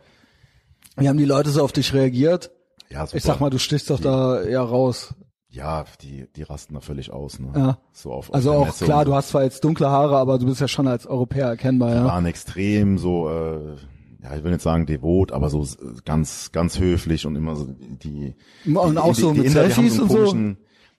Wie 0.97 1.07
haben 1.09 1.17
die 1.17 1.25
Leute 1.25 1.49
so 1.51 1.63
auf 1.63 1.71
dich 1.73 1.93
reagiert? 1.93 2.51
ja, 2.89 3.05
super. 3.05 3.17
Ich 3.17 3.23
sag 3.23 3.39
mal, 3.39 3.49
du 3.49 3.59
stichst 3.59 3.89
doch 3.89 3.99
da 3.99 4.43
ja 4.43 4.61
raus. 4.63 5.13
Ja, 5.55 5.85
die, 6.01 6.27
die 6.35 6.43
rasten 6.43 6.73
da 6.73 6.81
völlig 6.81 7.11
aus. 7.11 7.39
Ne? 7.39 7.51
Ja. 7.55 7.77
So 7.93 8.11
auf, 8.11 8.33
Also 8.33 8.51
auch 8.51 8.65
Messe 8.65 8.85
klar, 8.85 8.99
so. 8.99 9.11
du 9.11 9.15
hast 9.15 9.29
zwar 9.29 9.43
jetzt 9.43 9.63
dunkle 9.63 9.89
Haare, 9.89 10.17
aber 10.17 10.37
du 10.37 10.45
bist 10.45 10.59
ja 10.59 10.67
schon 10.67 10.87
als 10.87 11.07
Europäer 11.07 11.47
erkennbar, 11.47 11.91
Die 11.91 11.95
ja. 11.95 12.05
waren 12.05 12.25
extrem 12.25 12.97
so, 12.97 13.29
äh, 13.29 13.75
ja, 14.21 14.35
ich 14.35 14.43
will 14.43 14.51
nicht 14.51 14.61
sagen 14.61 14.85
devot, 14.85 15.31
aber 15.31 15.49
so 15.49 15.65
ganz, 16.03 16.51
ganz 16.51 16.79
höflich 16.79 17.25
und 17.25 17.35
immer 17.35 17.55
so 17.55 17.67
die. 17.69 18.35
Und 18.65 18.93
die, 18.93 18.97
auch 18.97 19.13
die, 19.15 19.21
so 19.21 19.31
die 19.31 19.39
mit 19.39 19.47
Inder, 19.47 19.61
Selfies 19.69 19.95
so 19.95 20.03
und 20.03 20.11
so? 20.11 20.55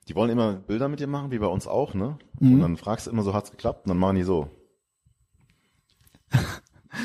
Die 0.07 0.15
wollen 0.15 0.29
immer 0.31 0.53
Bilder 0.53 0.87
mit 0.87 0.99
dir 1.01 1.07
machen, 1.07 1.31
wie 1.31 1.37
bei 1.39 1.47
uns 1.47 1.67
auch, 1.67 1.93
ne? 1.93 2.17
Mhm. 2.39 2.53
Und 2.53 2.59
dann 2.61 2.77
fragst 2.77 3.07
du 3.07 3.11
immer 3.11 3.23
so, 3.23 3.33
hat's 3.33 3.51
geklappt? 3.51 3.85
Und 3.85 3.89
dann 3.89 3.97
machen 3.97 4.15
die 4.15 4.23
so. 4.23 4.47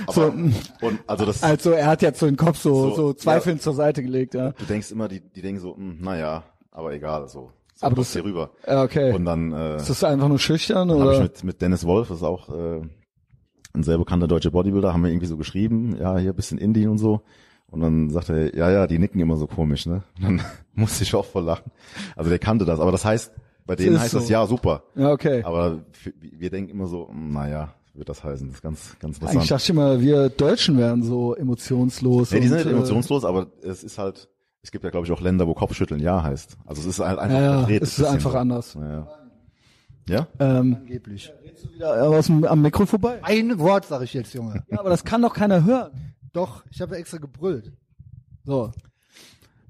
Aber, 0.06 0.14
So, 0.14 0.22
und 0.86 1.00
also 1.06 1.26
das, 1.26 1.42
Also 1.42 1.72
er 1.72 1.86
hat 1.86 2.00
jetzt 2.00 2.20
so 2.20 2.26
den 2.26 2.36
Kopf 2.36 2.58
so, 2.58 2.90
So, 2.90 2.94
so, 2.94 3.12
zweifelnd 3.12 3.60
zur 3.60 3.74
Seite 3.74 4.02
gelegt, 4.02 4.34
ja. 4.34 4.52
du 4.52 4.64
denkst 4.64 4.90
immer, 4.90 5.08
die, 5.08 5.20
die 5.20 5.42
denken 5.42 5.60
so, 5.60 5.76
hm, 5.76 5.98
naja, 6.00 6.44
aber 6.72 6.92
egal, 6.92 7.28
so. 7.28 7.50
so 7.74 7.86
Aber 7.86 7.94
das- 7.96 8.12
hier 8.12 8.24
rüber. 8.24 8.50
Ja, 8.66 8.82
okay. 8.82 9.12
Und 9.14 9.24
dann, 9.24 9.52
äh, 9.52 9.76
ist 9.76 9.88
das 9.90 10.02
einfach 10.02 10.28
nur 10.28 10.38
schüchtern 10.40 10.88
Dann 10.88 10.98
habe 11.00 11.10
ich 11.12 11.16
oder? 11.18 11.22
mit, 11.24 11.44
mit 11.44 11.62
Dennis 11.62 11.86
Wolf, 11.86 12.08
das 12.08 12.16
ist 12.18 12.22
auch 12.24 12.48
äh, 12.48 12.80
ein 13.74 13.82
sehr 13.82 13.98
bekannter 13.98 14.26
deutscher 14.26 14.50
Bodybuilder, 14.50 14.92
haben 14.92 15.02
wir 15.04 15.10
irgendwie 15.10 15.26
so 15.26 15.36
geschrieben, 15.36 15.96
ja, 16.00 16.18
hier 16.18 16.30
ein 16.30 16.36
bisschen 16.36 16.58
Indien 16.58 16.90
und 16.90 16.98
so. 16.98 17.22
Und 17.70 17.80
dann 17.80 18.10
sagte 18.10 18.34
er, 18.34 18.54
ja, 18.56 18.70
ja, 18.70 18.86
die 18.86 18.98
nicken 18.98 19.18
immer 19.20 19.36
so 19.36 19.46
komisch, 19.46 19.86
ne? 19.86 20.02
Und 20.18 20.22
dann 20.24 20.42
musste 20.74 21.04
ich 21.04 21.14
auch 21.14 21.24
voll 21.24 21.44
lachen. 21.44 21.70
Also 22.16 22.28
der 22.28 22.38
kannte 22.38 22.64
das. 22.66 22.80
Aber 22.80 22.92
das 22.92 23.04
heißt, 23.04 23.32
bei 23.64 23.76
denen 23.76 23.98
heißt 23.98 24.10
so. 24.10 24.18
das 24.18 24.28
ja 24.28 24.46
super. 24.46 24.82
Ja, 24.94 25.10
okay. 25.12 25.42
Aber 25.44 25.78
für, 25.92 26.12
wir 26.20 26.50
denken 26.50 26.70
immer 26.70 26.86
so, 26.86 27.08
hm, 27.08 27.32
naja, 27.32 27.72
wird 27.94 28.08
das 28.10 28.22
heißen. 28.24 28.46
Das 28.48 28.56
ist 28.56 28.62
ganz, 28.62 28.96
ganz 28.98 29.16
Eigentlich 29.16 29.22
interessant. 29.22 29.50
dachte 29.50 29.62
ich 29.62 29.70
immer, 29.70 30.00
wir 30.00 30.28
Deutschen 30.28 30.76
wären 30.76 31.02
so 31.02 31.34
emotionslos. 31.34 32.30
Nee, 32.32 32.40
die 32.40 32.48
sind 32.48 32.58
nicht 32.58 32.66
äh, 32.66 32.72
emotionslos, 32.72 33.24
aber 33.24 33.46
es 33.62 33.82
ist 33.84 33.96
halt, 33.98 34.28
es 34.62 34.70
gibt 34.70 34.84
ja, 34.84 34.90
glaube 34.90 35.06
ich, 35.06 35.12
auch 35.12 35.20
Länder, 35.20 35.47
wo 35.47 35.55
Kopfschütteln 35.55 36.01
ja 36.01 36.22
heißt. 36.22 36.56
Also 36.64 36.82
es 36.82 36.86
ist 36.86 36.98
halt 37.01 37.18
einfach 37.18 37.36
Ja, 37.36 37.43
ja, 37.43 37.59
verdreht. 37.59 37.82
es 37.82 37.98
ist 37.98 38.05
einfach 38.05 38.32
so. 38.32 38.39
anders. 38.39 38.74
Ja, 38.74 38.90
ja. 38.90 39.09
ja? 40.09 40.26
Ähm, 40.39 40.76
Angeblich. 40.80 41.32
wieder 41.74 42.09
aus 42.09 42.26
dem, 42.26 42.44
am 42.44 42.62
Mikro 42.62 42.86
vorbei. 42.86 43.18
Ein 43.22 43.59
Wort 43.59 43.86
sage 43.86 44.05
ich 44.05 44.14
jetzt, 44.14 44.34
Junge. 44.34 44.64
Ja, 44.70 44.78
aber 44.80 44.90
das 44.90 45.05
kann 45.05 45.20
doch 45.22 45.34
keiner 45.34 45.64
hören. 45.64 46.14
Doch, 46.32 46.64
ich 46.70 46.80
habe 46.80 46.97
extra 46.97 47.18
gebrüllt. 47.18 47.72
So. 48.44 48.72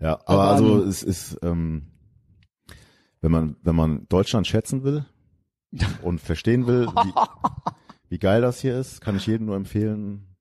Ja, 0.00 0.18
aber 0.26 0.42
also 0.48 0.64
Ahnung. 0.74 0.88
es 0.88 1.02
ist, 1.02 1.38
ähm, 1.42 1.88
wenn 3.20 3.30
man 3.30 3.56
wenn 3.62 3.76
man 3.76 4.06
Deutschland 4.08 4.46
schätzen 4.46 4.82
will 4.84 5.04
und 6.02 6.20
verstehen 6.20 6.66
will, 6.66 6.86
wie, 6.88 7.12
wie 8.10 8.18
geil 8.18 8.42
das 8.42 8.60
hier 8.60 8.78
ist, 8.78 9.00
kann 9.00 9.16
ich 9.16 9.26
jedem 9.26 9.46
nur 9.46 9.56
empfehlen, 9.56 10.31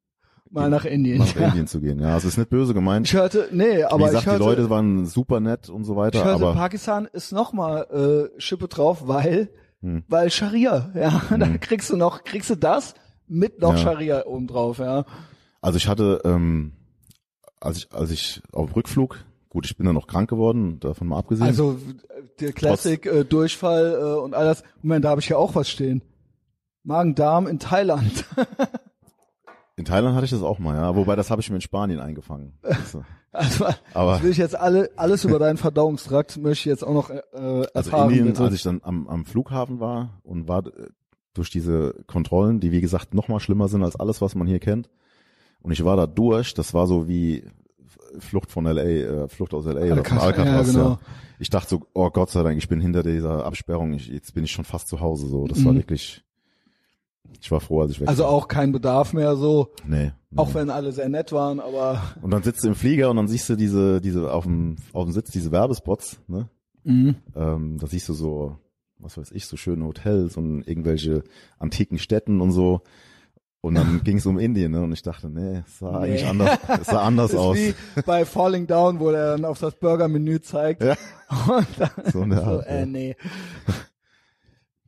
Mal 0.53 0.69
nach 0.69 0.83
Indien. 0.85 1.19
nach 1.19 1.35
Indien 1.35 1.65
zu 1.67 1.79
gehen. 1.79 1.99
Ja, 1.99 2.13
also 2.13 2.27
es 2.27 2.33
ist 2.33 2.37
nicht 2.37 2.49
böse 2.49 2.73
gemeint. 2.73 3.07
Ich 3.07 3.13
hörte, 3.13 3.47
nee, 3.51 3.83
aber 3.83 3.99
Wie 3.99 4.03
gesagt, 4.07 4.23
ich 4.23 4.25
hörte, 4.31 4.39
die 4.43 4.49
Leute 4.49 4.69
waren 4.69 5.05
super 5.05 5.39
nett 5.39 5.69
und 5.69 5.85
so 5.85 5.93
ich 5.93 5.97
weiter, 5.97 6.25
hörte, 6.25 6.43
aber 6.45 6.53
Pakistan 6.53 7.07
ist 7.11 7.31
noch 7.31 7.53
mal 7.53 8.29
äh, 8.35 8.39
Schippe 8.41 8.67
drauf, 8.67 9.07
weil, 9.07 9.49
Hm. 9.81 10.03
weil 10.09 10.29
Scharia, 10.29 10.91
ja, 10.93 11.21
dann 11.29 11.59
kriegst 11.61 11.89
du 11.89 11.95
noch, 11.95 12.23
kriegst 12.25 12.49
du 12.49 12.55
das 12.55 12.95
mit 13.27 13.61
noch 13.61 13.71
Ja. 13.73 13.77
Scharia 13.77 14.25
oben 14.25 14.47
drauf, 14.47 14.79
ja. 14.79 15.05
also 15.61 15.77
ich 15.77 15.87
hatte, 15.87 16.21
ähm, 16.25 16.73
als 17.61 17.77
ich 17.77 17.93
als 17.93 18.11
ich 18.11 18.41
auf 18.51 18.75
Rückflug, 18.75 19.17
gut, 19.49 19.65
ich 19.65 19.77
bin 19.77 19.85
dann 19.85 19.95
noch 19.95 20.07
krank 20.07 20.29
geworden, 20.29 20.79
davon 20.81 21.07
mal 21.07 21.17
abgesehen. 21.19 21.47
Also 21.47 21.77
der 22.41 22.51
Classic 22.51 23.05
äh, 23.05 23.23
Durchfall 23.23 23.97
äh, 24.01 24.19
und 24.19 24.33
all 24.33 24.45
das. 24.45 24.63
Moment, 24.81 25.05
da 25.05 25.09
habe 25.11 25.21
ich 25.21 25.29
ja 25.29 25.37
auch 25.37 25.55
was 25.55 25.69
stehen. 25.69 26.01
Magen-Darm 26.83 27.47
in 27.47 27.59
Thailand. 27.59 28.25
in 29.81 29.85
Thailand 29.85 30.15
hatte 30.15 30.25
ich 30.25 30.31
das 30.31 30.41
auch 30.41 30.59
mal, 30.59 30.75
ja, 30.75 30.95
wobei 30.95 31.15
das 31.15 31.29
habe 31.29 31.41
ich 31.41 31.49
mir 31.49 31.57
in 31.57 31.61
Spanien 31.61 31.99
eingefangen. 31.99 32.53
Das, 32.61 32.95
äh, 32.95 32.99
Also 33.33 33.65
Aber 33.93 34.13
das 34.13 34.23
will 34.23 34.31
ich 34.31 34.37
jetzt 34.37 34.55
alle 34.55 34.89
alles 34.97 35.23
über 35.23 35.39
deinen 35.39 35.55
Verdauungstrakt 35.57 36.35
möchte 36.37 36.59
ich 36.63 36.65
jetzt 36.65 36.83
auch 36.83 36.93
noch 36.93 37.09
äh, 37.09 37.21
Also 37.33 37.69
erfahren. 37.73 38.09
Indien, 38.09 38.27
bitte. 38.27 38.43
als 38.43 38.53
ich 38.53 38.63
dann 38.63 38.81
am, 38.83 39.07
am 39.07 39.25
Flughafen 39.25 39.79
war 39.79 40.21
und 40.23 40.47
war 40.49 40.65
äh, 40.67 40.71
durch 41.33 41.49
diese 41.49 41.95
Kontrollen, 42.07 42.59
die 42.59 42.71
wie 42.73 42.81
gesagt 42.81 43.13
noch 43.13 43.29
mal 43.29 43.39
schlimmer 43.39 43.69
sind 43.69 43.83
als 43.83 43.95
alles, 43.95 44.21
was 44.21 44.35
man 44.35 44.47
hier 44.47 44.59
kennt. 44.59 44.89
Und 45.61 45.71
ich 45.71 45.85
war 45.85 45.95
da 45.95 46.07
durch, 46.07 46.53
das 46.53 46.73
war 46.73 46.87
so 46.87 47.07
wie 47.07 47.45
Flucht 48.19 48.51
von 48.51 48.65
LA, 48.65 48.81
äh, 48.83 49.27
Flucht 49.29 49.53
aus 49.53 49.65
LA 49.65 49.93
oder 49.93 50.03
von 50.03 50.17
Alcatraz, 50.17 50.67
ja, 50.67 50.73
genau. 50.73 50.89
Ja. 50.89 50.99
Ich 51.39 51.49
dachte 51.49 51.69
so, 51.69 51.81
oh 51.93 52.09
Gott 52.09 52.31
sei 52.31 52.43
Dank, 52.43 52.57
ich 52.57 52.67
bin 52.67 52.81
hinter 52.81 53.01
dieser 53.03 53.45
Absperrung, 53.45 53.93
ich, 53.93 54.07
jetzt 54.09 54.33
bin 54.33 54.43
ich 54.43 54.51
schon 54.51 54.65
fast 54.65 54.89
zu 54.89 54.99
Hause. 54.99 55.27
So, 55.27 55.47
das 55.47 55.63
war 55.63 55.71
Mhm. 55.71 55.77
wirklich. 55.77 56.23
Ich 57.41 57.49
war 57.51 57.59
froh, 57.59 57.81
als 57.81 57.91
ich 57.91 58.01
weg 58.01 58.07
also 58.07 58.23
war. 58.23 58.29
auch 58.31 58.47
kein 58.47 58.71
Bedarf 58.71 59.13
mehr 59.13 59.35
so, 59.35 59.71
Nee, 59.87 60.11
nee. 60.29 60.37
auch 60.37 60.53
wenn 60.53 60.69
alle 60.69 60.91
sehr 60.91 61.09
nett 61.09 61.31
waren, 61.31 61.59
aber 61.59 62.01
Und 62.21 62.31
dann 62.31 62.43
sitzt 62.43 62.63
du 62.63 62.67
im 62.69 62.75
Flieger 62.75 63.09
und 63.09 63.15
dann 63.17 63.27
siehst 63.27 63.49
du 63.49 63.55
diese, 63.55 63.99
diese 64.01 64.31
auf 64.33 64.43
dem 64.43 64.75
auf 64.93 65.05
dem 65.05 65.11
Sitz 65.13 65.31
diese 65.31 65.51
Werbespots, 65.51 66.19
ne? 66.27 66.49
mhm. 66.83 67.15
Ähm, 67.35 67.77
da 67.79 67.87
siehst 67.87 68.09
du 68.09 68.13
so, 68.13 68.57
was 68.99 69.17
weiß 69.17 69.31
ich, 69.31 69.47
so 69.47 69.57
schöne 69.57 69.85
Hotels 69.85 70.37
und 70.37 70.67
irgendwelche 70.67 71.23
antiken 71.57 71.97
Städten 71.99 72.41
und 72.41 72.51
so. 72.51 72.81
Und 73.63 73.75
dann 73.75 74.01
ging 74.03 74.17
es 74.17 74.25
um 74.25 74.37
Indien, 74.39 74.71
ne? 74.71 74.81
Und 74.81 74.91
ich 74.91 75.03
dachte, 75.03 75.29
nee, 75.29 75.61
es 75.65 75.79
sah 75.79 75.91
Nee. 75.99 76.05
eigentlich 76.07 76.25
anders, 76.27 76.59
es 76.81 76.87
sah 76.87 77.01
anders 77.03 77.31
ist 77.31 77.37
aus. 77.39 77.55
wie 77.57 77.73
bei 78.05 78.25
Falling 78.25 78.65
Down, 78.67 78.99
wo 78.99 79.11
der 79.11 79.31
dann 79.31 79.45
auf 79.45 79.59
das 79.59 79.75
Burger-Menü 79.75 80.41
zeigt. 80.41 80.83
Ja. 80.83 80.95
Und 81.47 81.67
dann 81.77 82.11
So 82.11 82.21
eine 82.21 82.35
so, 82.37 82.41
Art, 82.43 82.67
äh, 82.67 82.79
ja. 82.81 82.85
nee. 82.87 83.15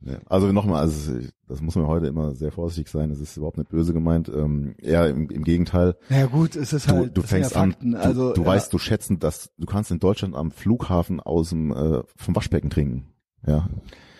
Ja. 0.06 0.18
Also 0.26 0.52
nochmal, 0.52 0.80
also 0.82 1.12
das 1.48 1.62
muss 1.62 1.76
man 1.76 1.86
heute 1.86 2.06
immer 2.08 2.34
sehr 2.34 2.52
vorsichtig 2.52 2.88
sein. 2.88 3.10
Es 3.10 3.20
ist 3.20 3.36
überhaupt 3.38 3.56
nicht 3.56 3.70
böse 3.70 3.92
gemeint. 3.94 4.28
Ähm, 4.28 4.74
eher 4.78 5.08
im, 5.08 5.30
im 5.30 5.44
Gegenteil. 5.44 5.96
Ja 6.10 6.26
gut, 6.26 6.56
es 6.56 6.72
ist 6.74 6.90
Du, 6.90 6.94
halt, 6.94 7.16
du 7.16 7.22
fängst 7.22 7.54
ja 7.54 7.62
an, 7.62 7.74
du, 7.80 7.96
also, 7.96 8.32
du 8.34 8.42
ja. 8.42 8.46
weißt, 8.48 8.72
du 8.72 8.78
schätzen, 8.78 9.18
dass 9.18 9.50
du 9.56 9.64
kannst 9.66 9.90
in 9.90 10.00
Deutschland 10.00 10.34
am 10.34 10.50
Flughafen 10.50 11.20
aus 11.20 11.50
dem 11.50 11.72
äh, 11.72 12.02
vom 12.16 12.36
Waschbecken 12.36 12.68
trinken. 12.70 13.06
Ja, 13.46 13.68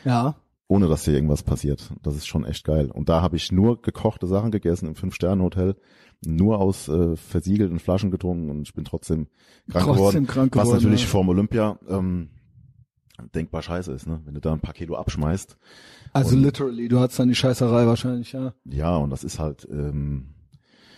Ja. 0.05 0.36
ohne 0.69 0.89
dass 0.89 1.05
dir 1.05 1.12
irgendwas 1.12 1.43
passiert. 1.43 1.90
Das 2.02 2.16
ist 2.16 2.27
schon 2.27 2.44
echt 2.47 2.65
geil. 2.65 2.90
Und 2.90 3.09
da 3.11 3.20
habe 3.20 3.36
ich 3.36 3.52
nur 3.52 3.82
gekochte 3.82 4.27
Sachen 4.27 4.51
gegessen 4.51 4.86
im 4.89 4.94
Fünf-Sterne-Hotel, 4.94 5.77
nur 6.27 6.61
aus 6.61 6.89
äh, 6.89 7.16
versiegelten 7.16 7.78
Flaschen 7.78 8.11
getrunken 8.11 8.48
und 8.51 8.62
ich 8.62 8.73
bin 8.73 8.85
trotzdem 8.86 9.27
krank 9.70 9.85
Trotzdem 9.85 9.97
geworden. 9.97 10.27
krank 10.27 10.56
was 10.56 10.62
geworden, 10.62 10.82
natürlich 10.82 11.02
ja. 11.02 11.09
vorm 11.09 11.28
Olympia 11.28 11.78
ähm, 11.89 12.31
denkbar 13.35 13.62
scheiße 13.62 13.93
ist, 13.93 14.07
ne? 14.07 14.20
Wenn 14.24 14.35
du 14.35 14.41
da 14.41 14.53
ein 14.53 14.61
paar 14.61 14.74
Kilo 14.74 14.97
abschmeißt. 14.97 15.57
Also 16.12 16.36
literally, 16.36 16.89
du 16.89 17.01
hattest 17.01 17.19
dann 17.19 17.28
die 17.28 17.35
Scheißerei 17.35 17.86
wahrscheinlich, 17.86 18.32
ja. 18.32 18.55
Ja, 18.65 18.97
und 18.97 19.11
das 19.11 19.24
ist 19.24 19.39
halt, 19.39 19.66
ähm, 19.70 20.35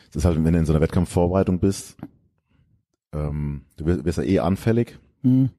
das 0.09 0.17
ist 0.17 0.25
halt, 0.25 0.43
wenn 0.43 0.53
du 0.53 0.59
in 0.59 0.67
so 0.67 0.73
einer 0.73 0.81
Wettkampfvorbereitung 0.81 1.59
bist, 1.59 1.97
ähm, 3.13 3.63
du 3.77 3.87
wirst, 3.87 4.05
wirst 4.05 4.19
ja 4.19 4.25
eh 4.25 4.39
anfällig. 4.41 4.99
Hm. 5.23 5.51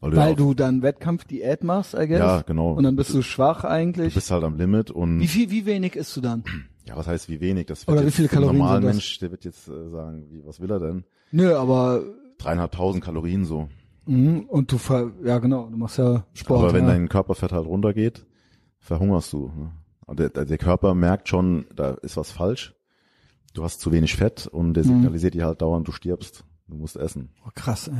Weil 0.00 0.10
du, 0.12 0.16
Weil 0.16 0.26
ja, 0.28 0.32
auch, 0.32 0.36
du 0.36 0.54
dann 0.54 0.82
Wettkampf-Diät 0.82 1.62
machst, 1.62 1.92
I 1.94 2.06
guess. 2.08 2.18
ja 2.18 2.42
genau. 2.42 2.72
Und 2.72 2.84
dann 2.84 2.96
bist 2.96 3.12
du 3.12 3.20
schwach 3.22 3.62
du 3.62 3.68
eigentlich. 3.68 4.14
bist 4.14 4.30
halt 4.30 4.44
am 4.44 4.56
Limit 4.56 4.90
und 4.90 5.20
Wie 5.20 5.28
viel, 5.28 5.50
wie 5.50 5.66
wenig 5.66 5.94
isst 5.96 6.16
du 6.16 6.20
dann? 6.22 6.42
ja, 6.86 6.96
was 6.96 7.06
heißt 7.06 7.28
wie 7.28 7.40
wenig? 7.40 7.66
Das 7.66 7.86
wird 7.86 7.98
Oder 7.98 8.06
wie 8.06 8.10
viele 8.10 8.28
Kalorien 8.28 8.66
sind 8.66 8.84
das? 8.84 8.94
Mensch, 8.94 9.18
der 9.18 9.30
wird 9.30 9.44
jetzt 9.44 9.68
äh, 9.68 9.88
sagen, 9.90 10.24
wie, 10.30 10.44
was 10.46 10.60
will 10.60 10.70
er 10.70 10.80
denn? 10.80 11.04
Nö, 11.32 11.54
aber 11.54 12.02
dreieinhalbtausend 12.38 13.04
Kalorien 13.04 13.44
so. 13.44 13.68
Mhm. 14.06 14.40
Und 14.48 14.72
du 14.72 14.78
ver 14.78 15.10
ja 15.24 15.38
genau, 15.38 15.68
du 15.68 15.76
machst 15.76 15.98
ja 15.98 16.24
Sport. 16.32 16.60
Aber 16.64 16.72
wenn 16.72 16.84
ja. 16.86 16.92
dein 16.92 17.08
Körperfett 17.08 17.52
halt 17.52 17.66
runtergeht, 17.66 18.26
verhungerst 18.78 19.32
du. 19.32 19.52
Ne? 19.56 19.72
Und 20.06 20.18
der, 20.18 20.30
der 20.30 20.58
Körper 20.58 20.94
merkt 20.94 21.28
schon, 21.28 21.66
da 21.74 21.90
ist 22.02 22.16
was 22.16 22.30
falsch. 22.32 22.74
Du 23.54 23.62
hast 23.64 23.80
zu 23.80 23.92
wenig 23.92 24.14
Fett 24.16 24.46
und 24.46 24.74
der 24.74 24.84
Mhm. 24.84 24.88
signalisiert 24.88 25.34
dir 25.34 25.46
halt 25.46 25.60
dauernd, 25.62 25.86
du 25.86 25.92
stirbst. 25.92 26.44
Du 26.68 26.76
musst 26.76 26.96
essen. 26.96 27.30
oh, 27.44 27.50
krass, 27.54 27.88
ey. 27.88 27.94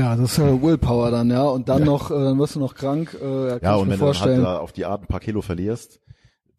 Ja, 0.00 0.14
das 0.14 0.32
ist 0.32 0.36
ja 0.38 0.62
Willpower 0.62 1.10
dann, 1.10 1.30
ja. 1.30 1.42
Und 1.42 1.68
dann 1.68 1.80
Ja. 1.80 1.84
noch, 1.86 2.10
äh, 2.12 2.14
dann 2.14 2.38
wirst 2.38 2.54
du 2.54 2.60
noch 2.60 2.74
krank, 2.74 3.16
äh, 3.20 3.60
ja, 3.60 3.74
und 3.74 3.88
mir 3.88 3.94
wenn 3.94 3.98
du 3.98 4.04
dann 4.06 4.06
halt 4.06 4.16
vorstellen. 4.16 4.42
da 4.44 4.58
auf 4.58 4.72
die 4.72 4.84
Art 4.86 5.02
ein 5.02 5.06
paar 5.08 5.18
Kilo 5.18 5.42
verlierst, 5.42 6.00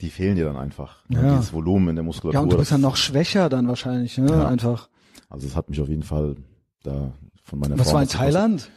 die 0.02 0.10
fehlen 0.10 0.36
dir 0.36 0.44
dann 0.46 0.58
einfach. 0.58 1.08
Ne? 1.08 1.22
Ja. 1.24 1.32
Dieses 1.38 1.54
Volumen 1.54 1.90
in 1.90 1.96
der 1.96 2.04
Muskulatur. 2.04 2.34
ja, 2.38 2.44
und 2.44 2.52
du 2.52 2.58
bist 2.58 2.72
dann 2.74 2.82
noch 2.82 2.98
schwächer 2.98 3.48
dann 3.48 3.68
wahrscheinlich, 3.70 4.18
ne? 4.18 4.30
Ja. 4.30 4.48
Einfach. 4.48 4.90
Also 5.30 5.48
es 5.48 5.56
hat 5.56 5.70
mich 5.70 5.80
auf 5.80 5.88
jeden 5.88 6.04
Fall 6.04 6.36
da 6.84 7.14
von 7.44 7.60
meiner 7.60 7.78
Was 7.78 7.88
Form 7.88 7.96
war 7.96 8.02
in 8.04 8.08
was. 8.08 8.14
Thailand? 8.16 8.72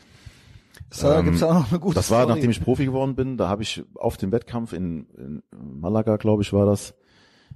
Da 1.01 1.19
Ähm, 1.19 1.25
gibt's 1.25 1.43
auch 1.43 1.55
noch 1.55 1.71
eine 1.71 1.81
gute 1.81 1.95
Das 1.97 2.11
war, 2.11 2.23
Story. 2.23 2.35
nachdem 2.35 2.51
ich 2.51 2.63
Profi 2.63 2.85
geworden 2.85 3.15
bin, 3.15 3.37
da 3.37 3.49
habe 3.49 3.63
ich 3.63 3.83
auf 3.95 4.17
dem 4.17 4.33
Wettkampf 4.33 4.73
in, 4.73 5.07
in 5.17 5.43
Malaga, 5.81 6.17
glaube 6.17 6.43
ich, 6.43 6.53
war 6.53 6.67
das, 6.67 6.95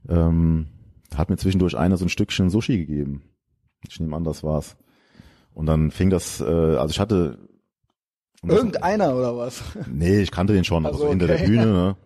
ähm, 0.09 0.66
da 1.10 1.18
hat 1.18 1.30
mir 1.30 1.36
zwischendurch 1.36 1.76
einer 1.76 1.97
so 1.97 2.05
ein 2.05 2.09
Stückchen 2.09 2.51
Sushi 2.51 2.78
gegeben. 2.78 3.22
Ich 3.89 3.98
nehme 4.01 4.16
an, 4.16 4.24
das 4.24 4.43
war's. 4.43 4.76
Und 5.55 5.66
dann 5.66 5.90
fing 5.90 6.10
das, 6.10 6.40
äh, 6.40 6.44
also 6.44 6.90
ich 6.90 7.01
hatte 7.01 7.39
Irgendeiner 8.47 9.16
oder 9.16 9.36
was? 9.36 9.62
Nee, 9.90 10.20
ich 10.20 10.30
kannte 10.30 10.52
den 10.52 10.62
schon, 10.64 10.86
Also, 10.86 10.98
also 11.01 11.10
hinter 11.10 11.26
der 11.26 11.36
okay. 11.36 11.47
Bühne. 11.47 11.66
Ne? 11.66 11.97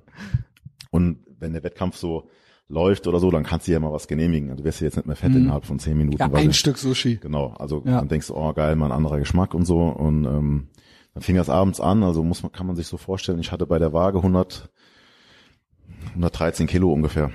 Und 0.91 1.19
wenn 1.39 1.53
der 1.53 1.63
Wettkampf 1.63 1.97
so 1.97 2.29
läuft 2.73 3.07
oder 3.07 3.21
so, 3.21 3.31
dann 3.31 3.43
kannst 3.45 3.69
du 3.69 3.73
ja 3.73 3.79
mal 3.81 3.93
was 3.93 4.09
genehmigen. 4.09 4.51
Also 4.51 4.63
Du 4.63 4.65
wirst 4.67 4.81
ja 4.81 4.87
jetzt 4.87 4.97
nicht 4.97 5.07
mehr 5.07 5.15
fett 5.17 5.31
Mhm. 5.33 5.37
innerhalb 5.43 5.67
von 5.67 5.79
zehn 5.79 5.97
Minuten. 5.97 6.17
Ja, 6.19 6.27
ein 6.33 6.47
du- 6.49 6.53
Stück 6.55 6.79
Sushi. 6.79 7.17
Genau, 7.17 7.49
also 7.59 7.83
Ja. 7.85 7.99
dann 7.99 8.09
denkst 8.09 8.29
du, 8.29 8.35
oh 8.35 8.53
geil, 8.55 8.75
mal 8.77 8.87
ein 8.87 8.93
anderer 8.93 9.19
Geschmack 9.19 9.53
und 9.55 9.65
so. 9.67 9.79
Und 9.81 10.25
ähm, 10.25 10.69
dann 11.15 11.23
fing 11.23 11.37
das 11.37 11.51
abends 11.51 11.81
an, 11.81 12.03
also 12.03 12.25
muss 12.25 12.43
man, 12.43 12.51
kann 12.51 12.67
man 12.67 12.75
sich 12.77 12.87
so 12.87 12.97
vorstellen, 12.97 13.39
ich 13.41 13.53
hatte 13.53 13.67
bei 13.67 13.79
der 13.79 13.93
Waage 13.93 14.19
100, 14.23 14.71
113 16.15 16.67
Kilo 16.67 16.93
ungefähr. 16.93 17.31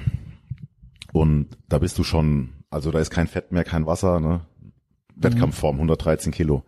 Und 1.14 1.50
da 1.70 1.78
bist 1.80 1.98
du 2.00 2.04
schon, 2.04 2.50
also 2.70 2.92
da 2.92 3.00
ist 3.00 3.12
kein 3.12 3.28
Fett 3.28 3.52
mehr, 3.52 3.64
kein 3.64 3.86
Wasser, 3.86 4.20
ne? 4.20 4.42
Wettkampfform, 5.16 5.76
113 5.78 6.32
Kilo. 6.32 6.64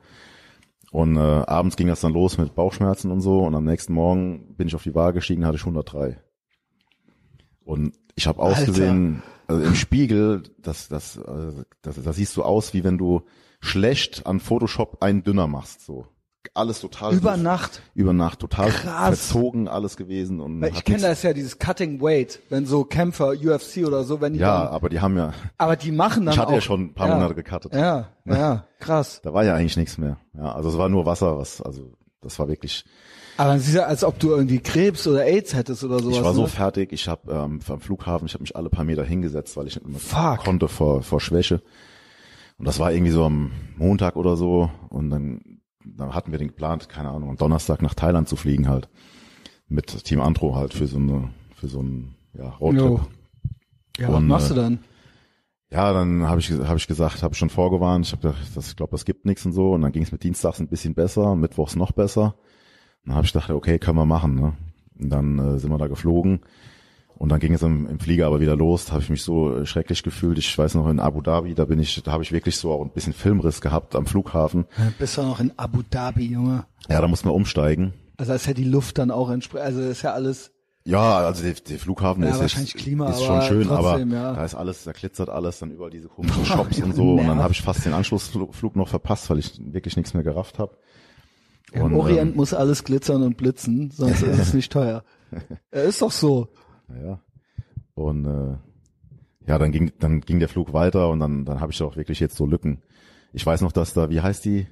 Und 0.92 1.18
äh, 1.18 1.20
abends 1.20 1.76
ging 1.76 1.88
das 1.88 2.02
dann 2.02 2.14
los 2.14 2.38
mit 2.40 2.56
Bauchschmerzen 2.56 3.12
und 3.12 3.22
so. 3.22 3.40
Und 3.46 3.54
am 3.54 3.64
nächsten 3.66 3.94
Morgen 3.94 4.56
bin 4.56 4.68
ich 4.68 4.76
auf 4.76 4.84
die 4.84 4.96
Waage 4.96 5.16
gestiegen, 5.16 5.46
hatte 5.46 5.58
ich 5.58 5.62
103. 5.66 6.18
Und 7.64 7.94
ich 8.20 8.28
habe 8.28 8.42
ausgesehen, 8.42 9.24
also 9.48 9.64
im 9.64 9.76
Spiegel, 9.76 10.44
das, 10.58 10.90
das, 10.90 11.18
das, 11.82 12.04
das 12.04 12.16
siehst 12.18 12.36
du 12.36 12.44
aus, 12.44 12.74
wie 12.74 12.84
wenn 12.84 12.98
du 12.98 13.22
schlecht 13.62 14.26
an 14.26 14.42
Photoshop 14.42 15.02
einen 15.02 15.24
dünner 15.24 15.48
machst. 15.48 15.86
So 15.86 16.06
alles 16.54 16.82
total 16.82 17.14
Über 17.14 17.38
Nacht. 17.38 17.82
über 17.94 18.12
Nacht 18.12 18.40
total 18.40 18.72
Krass. 18.72 19.20
verzogen 19.20 19.70
alles 19.70 19.96
gewesen 19.96 20.42
und 20.42 20.62
ich 20.64 20.84
kenne 20.84 21.02
das 21.02 21.24
ja, 21.24 21.32
dieses 21.32 21.60
Cutting 21.60 22.02
Weight, 22.02 22.42
wenn 22.50 22.66
so 22.66 22.84
Kämpfer, 22.84 23.30
UFC 23.30 23.86
oder 23.88 24.04
so, 24.04 24.20
wenn 24.20 24.34
die 24.34 24.40
Ja, 24.40 24.66
dann, 24.66 24.74
aber 24.74 24.90
die 24.90 25.00
haben 25.00 25.16
ja, 25.16 25.34
aber 25.58 25.78
die 25.78 25.92
machen 25.94 26.26
dann 26.26 26.34
ich 26.34 26.40
hatte 26.40 26.50
auch, 26.50 26.56
ja 26.56 26.62
schon 26.62 26.82
ein 26.82 26.94
paar 26.94 27.08
ja, 27.08 27.16
Monate 27.16 27.36
gecuttet. 27.36 27.74
Ja, 27.74 28.10
ja, 28.26 28.66
krass. 28.80 29.22
Da 29.24 29.34
war 29.34 29.46
ja 29.46 29.56
eigentlich 29.56 29.78
nichts 29.78 29.98
mehr. 29.98 30.18
Ja, 30.34 30.54
also 30.54 30.70
es 30.70 30.78
war 30.78 30.90
nur 30.90 31.06
Wasser, 31.06 31.38
was, 31.38 31.62
also 31.62 31.94
das 32.20 32.38
war 32.40 32.50
wirklich. 32.50 32.84
Aber 33.40 33.56
es 33.56 33.70
ist 33.70 33.74
ja, 33.76 33.84
als 33.84 34.04
ob 34.04 34.20
du 34.20 34.32
irgendwie 34.32 34.60
Krebs 34.60 35.08
oder 35.08 35.24
AIDS 35.24 35.54
hättest 35.54 35.86
oder 35.86 36.00
sowas. 36.00 36.18
ich 36.18 36.24
war 36.24 36.34
so 36.34 36.42
ne? 36.42 36.48
fertig. 36.50 36.92
Ich 36.92 37.08
habe 37.08 37.32
ähm, 37.32 37.62
am 37.66 37.80
Flughafen, 37.80 38.26
ich 38.26 38.34
habe 38.34 38.42
mich 38.42 38.58
alle 38.58 38.70
paar 38.70 38.84
Meter 38.84 39.06
hingesetzt, 39.06 39.56
weil 39.56 39.66
ich 39.66 39.76
nicht 39.76 39.88
mehr 39.88 39.98
Fuck. 39.98 40.40
konnte 40.44 40.68
vor 40.68 41.04
vor 41.04 41.22
Schwäche. 41.22 41.62
Und 42.58 42.68
das 42.68 42.80
war 42.80 42.92
irgendwie 42.92 43.14
so 43.14 43.24
am 43.24 43.52
Montag 43.78 44.18
oder 44.18 44.36
so. 44.36 44.70
Und 44.90 45.10
dann, 45.10 45.62
dann 45.86 46.14
hatten 46.14 46.34
wir 46.34 46.38
den 46.38 46.50
geplant, 46.50 46.90
keine 46.90 47.12
Ahnung, 47.12 47.30
am 47.30 47.38
Donnerstag 47.38 47.82
nach 47.82 47.94
Thailand 47.94 48.28
zu 48.28 48.36
fliegen 48.36 48.68
halt 48.68 48.90
mit 49.70 50.04
Team 50.04 50.20
Antro 50.20 50.58
halt 50.58 50.74
für 50.74 50.88
so 50.88 50.98
eine 50.98 51.30
für 51.56 51.70
so 51.70 51.82
ein 51.82 52.16
ja, 52.38 52.50
Roadtrip. 52.50 52.82
Jo. 52.82 53.02
Ja, 54.00 54.10
was 54.10 54.16
Und, 54.18 54.28
machst 54.28 54.52
äh, 54.52 54.54
du 54.54 54.60
dann? 54.60 54.80
Ja, 55.72 55.94
dann 55.94 56.28
habe 56.28 56.42
ich 56.42 56.52
hab 56.52 56.76
ich 56.76 56.88
gesagt, 56.88 57.24
habe 57.24 57.36
schon 57.36 57.50
vorgewarnt, 57.50 58.06
ich 58.06 58.12
habe 58.12 58.22
gedacht, 58.22 58.42
das, 58.54 58.68
ich 58.68 58.76
glaube, 58.76 58.92
das 58.92 59.06
gibt 59.06 59.26
nichts 59.26 59.46
und 59.46 59.54
so. 59.54 59.72
Und 59.72 59.82
dann 59.84 59.94
ging 59.94 60.04
es 60.04 60.12
mit 60.12 60.24
Dienstags 60.24 60.60
ein 60.60 60.68
bisschen 60.68 60.94
besser, 60.94 61.38
mittwochs 61.38 61.78
noch 61.78 61.94
besser. 61.94 62.36
Dann 63.06 63.16
habe 63.16 63.26
ich 63.26 63.34
gedacht, 63.34 63.50
okay, 63.50 63.80
können 63.80 63.98
wir 63.98 64.06
machen. 64.06 64.36
Ne? 64.36 64.54
Und 65.00 65.10
dann 65.10 65.40
äh, 65.40 65.60
sind 65.60 65.72
wir 65.72 65.78
da 65.78 65.88
geflogen. 65.88 66.42
Und 67.18 67.30
dann 67.30 67.40
ging 67.40 67.54
es 67.54 67.62
im, 67.64 67.86
im 67.86 68.00
Flieger 68.00 68.28
aber 68.28 68.40
wieder 68.40 68.56
los. 68.56 68.86
Da 68.86 68.94
habe 68.94 69.04
ich 69.04 69.10
mich 69.10 69.24
so 69.24 69.54
äh, 69.58 69.66
schrecklich 69.66 70.04
gefühlt. 70.04 70.38
Ich 70.38 70.58
weiß 70.58 70.76
noch 70.76 70.88
in 70.88 71.02
Abu 71.02 71.22
Dhabi, 71.22 71.54
da 71.54 71.66
bin 71.66 71.80
ich, 71.80 72.02
da 72.02 72.14
habe 72.14 72.24
ich 72.24 72.32
wirklich 72.32 72.56
so 72.56 72.72
auch 72.72 72.82
ein 72.82 72.92
bisschen 72.92 73.12
Filmriss 73.14 73.60
gehabt 73.60 73.96
am 73.96 74.06
Flughafen. 74.06 74.66
Bist 74.98 75.18
du 75.18 75.24
noch 75.24 75.40
in 75.42 75.52
Abu 75.58 75.82
Dhabi, 75.90 76.28
Junge? 76.28 76.66
Ja, 76.88 77.02
da 77.02 77.08
mussten 77.10 77.28
wir 77.28 77.34
umsteigen. 77.34 77.94
Also 78.16 78.34
ist 78.34 78.46
ja 78.48 78.54
die 78.54 78.64
Luft 78.64 78.98
dann 78.98 79.12
auch 79.12 79.30
entsprechend, 79.30 79.66
also 79.66 79.82
ist 79.82 80.02
ja 80.02 80.14
alles, 80.14 80.52
Ja, 80.86 81.20
also 81.20 81.44
der, 81.44 81.54
der 81.54 81.78
Flughafen 81.78 82.24
Ja, 82.24 82.32
ist, 82.32 82.40
wahrscheinlich 82.40 82.74
jetzt, 82.74 82.84
Klima, 82.84 83.10
ist 83.10 83.24
schon 83.24 83.42
schön, 83.44 83.68
trotzdem, 83.68 84.14
aber 84.14 84.16
ja. 84.16 84.34
da 84.34 84.44
ist 84.46 84.56
alles, 84.56 84.84
da 84.86 84.92
glitzert 84.94 85.30
alles, 85.30 85.60
dann 85.60 85.72
überall 85.72 85.90
diese 85.90 86.08
komischen 86.08 86.46
Shops 86.46 86.82
und 86.82 86.96
so. 86.96 87.16
Und 87.16 87.28
dann 87.28 87.40
habe 87.40 87.54
ich 87.54 87.62
fast 87.62 87.86
den 87.86 87.94
Anschlussflug 87.94 88.56
Flug 88.56 88.76
noch 88.78 88.88
verpasst, 88.88 89.30
weil 89.30 89.40
ich 89.40 89.60
wirklich 89.74 89.98
nichts 89.98 90.14
mehr 90.14 90.24
gerafft 90.24 90.58
habe. 90.60 90.78
Im 91.72 91.96
Orient 91.96 92.36
muss 92.36 92.54
alles 92.54 92.84
glitzern 92.84 93.24
und 93.24 93.38
blitzen, 93.38 93.92
sonst 93.92 94.22
ist 94.22 94.40
es 94.40 94.54
nicht 94.56 94.72
teuer. 94.72 95.04
Ja, 95.74 95.82
ist 95.82 96.02
doch 96.02 96.12
so. 96.12 96.48
Ja. 96.90 97.20
Und 97.94 98.26
äh, 98.26 98.58
ja, 99.48 99.58
dann 99.58 99.72
ging 99.72 99.92
dann 100.00 100.22
ging 100.22 100.40
der 100.40 100.50
Flug 100.50 100.74
weiter 100.74 101.10
und 101.10 101.20
dann 101.20 101.46
dann 101.46 101.60
habe 101.60 101.72
ich 101.72 101.82
auch 101.82 101.96
wirklich 101.96 102.20
jetzt 102.20 102.36
so 102.36 102.46
Lücken. 102.46 102.82
Ich 103.34 103.46
weiß 103.46 103.62
noch, 103.62 103.72
dass 103.72 103.94
da 103.94 104.10
wie 104.10 104.22
heißt 104.22 104.46
die 104.46 104.68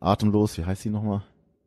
Atemlos, 0.00 0.56
wie 0.58 0.64
heißt 0.64 0.84
die 0.84 0.90
nochmal? 0.90 1.22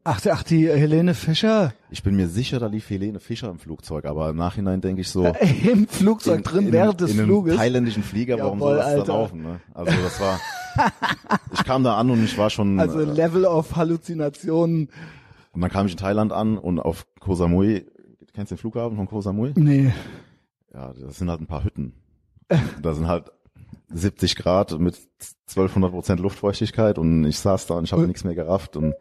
Ach, 0.06 0.20
ach, 0.30 0.44
die 0.44 0.68
Helene 0.68 1.14
Fischer 1.14 1.74
Ich 1.90 2.04
bin 2.04 2.18
mir 2.18 2.28
sicher, 2.28 2.60
da 2.60 2.68
lief 2.68 2.90
Helene 2.90 3.22
Fischer 3.22 3.50
im 3.50 3.58
Flugzeug, 3.58 4.04
aber 4.04 4.30
im 4.30 4.36
Nachhinein 4.36 4.82
denke 4.82 5.00
ich 5.02 5.08
so 5.10 5.26
im 5.72 5.88
Flugzeug 5.88 6.44
drin 6.44 6.74
während 6.74 7.00
des 7.00 7.12
in 7.14 7.20
einem 7.20 7.28
Fluges. 7.28 7.56
thailändischen 7.56 8.04
Flieger, 8.04 8.38
warum 8.40 8.60
Jawohl, 8.60 8.72
soll 8.72 8.78
das 8.78 8.86
Alter. 8.88 9.04
da 9.06 9.14
laufen? 9.14 9.42
Ne? 9.44 9.60
Also 9.74 9.92
das 10.04 10.20
war, 10.20 10.40
ich 11.54 11.64
kam 11.64 11.84
da 11.86 11.96
an 11.98 12.10
und 12.10 12.22
ich 12.24 12.38
war 12.38 12.50
schon, 12.50 12.82
Also 12.82 13.00
äh, 13.00 13.06
Level 13.06 13.46
of 13.46 13.78
Halluzinationen. 13.78 14.90
und 15.54 15.62
dann 15.62 15.72
kam 15.72 15.86
ich 15.86 15.94
in 15.94 15.98
Thailand 16.00 16.34
an 16.34 16.58
und 16.58 16.80
auf 16.80 17.06
Koh 17.22 17.36
Samui, 17.36 17.86
kennst 18.34 18.52
du 18.52 18.56
den 18.56 18.60
Flughafen 18.60 18.98
von 18.98 19.08
Koh 19.08 19.22
Samui? 19.22 19.54
Nee. 19.56 19.94
Ja, 20.74 20.92
das 21.00 21.18
sind 21.20 21.30
halt 21.30 21.40
ein 21.40 21.48
paar 21.48 21.64
Hütten. 21.64 21.94
Da 22.82 22.94
sind 22.94 23.08
halt 23.08 23.32
70 23.94 24.36
Grad 24.36 24.78
mit 24.80 24.98
1200 25.48 25.92
Prozent 25.92 26.20
Luftfeuchtigkeit 26.20 26.98
und 26.98 27.24
ich 27.24 27.40
saß 27.40 27.68
da 27.68 27.76
und 27.76 27.86
ich 27.86 27.94
habe 27.94 28.02
Und- 28.02 28.10
nichts 28.10 28.26
mehr 28.26 28.36
gerafft 28.36 28.76
und 28.76 28.96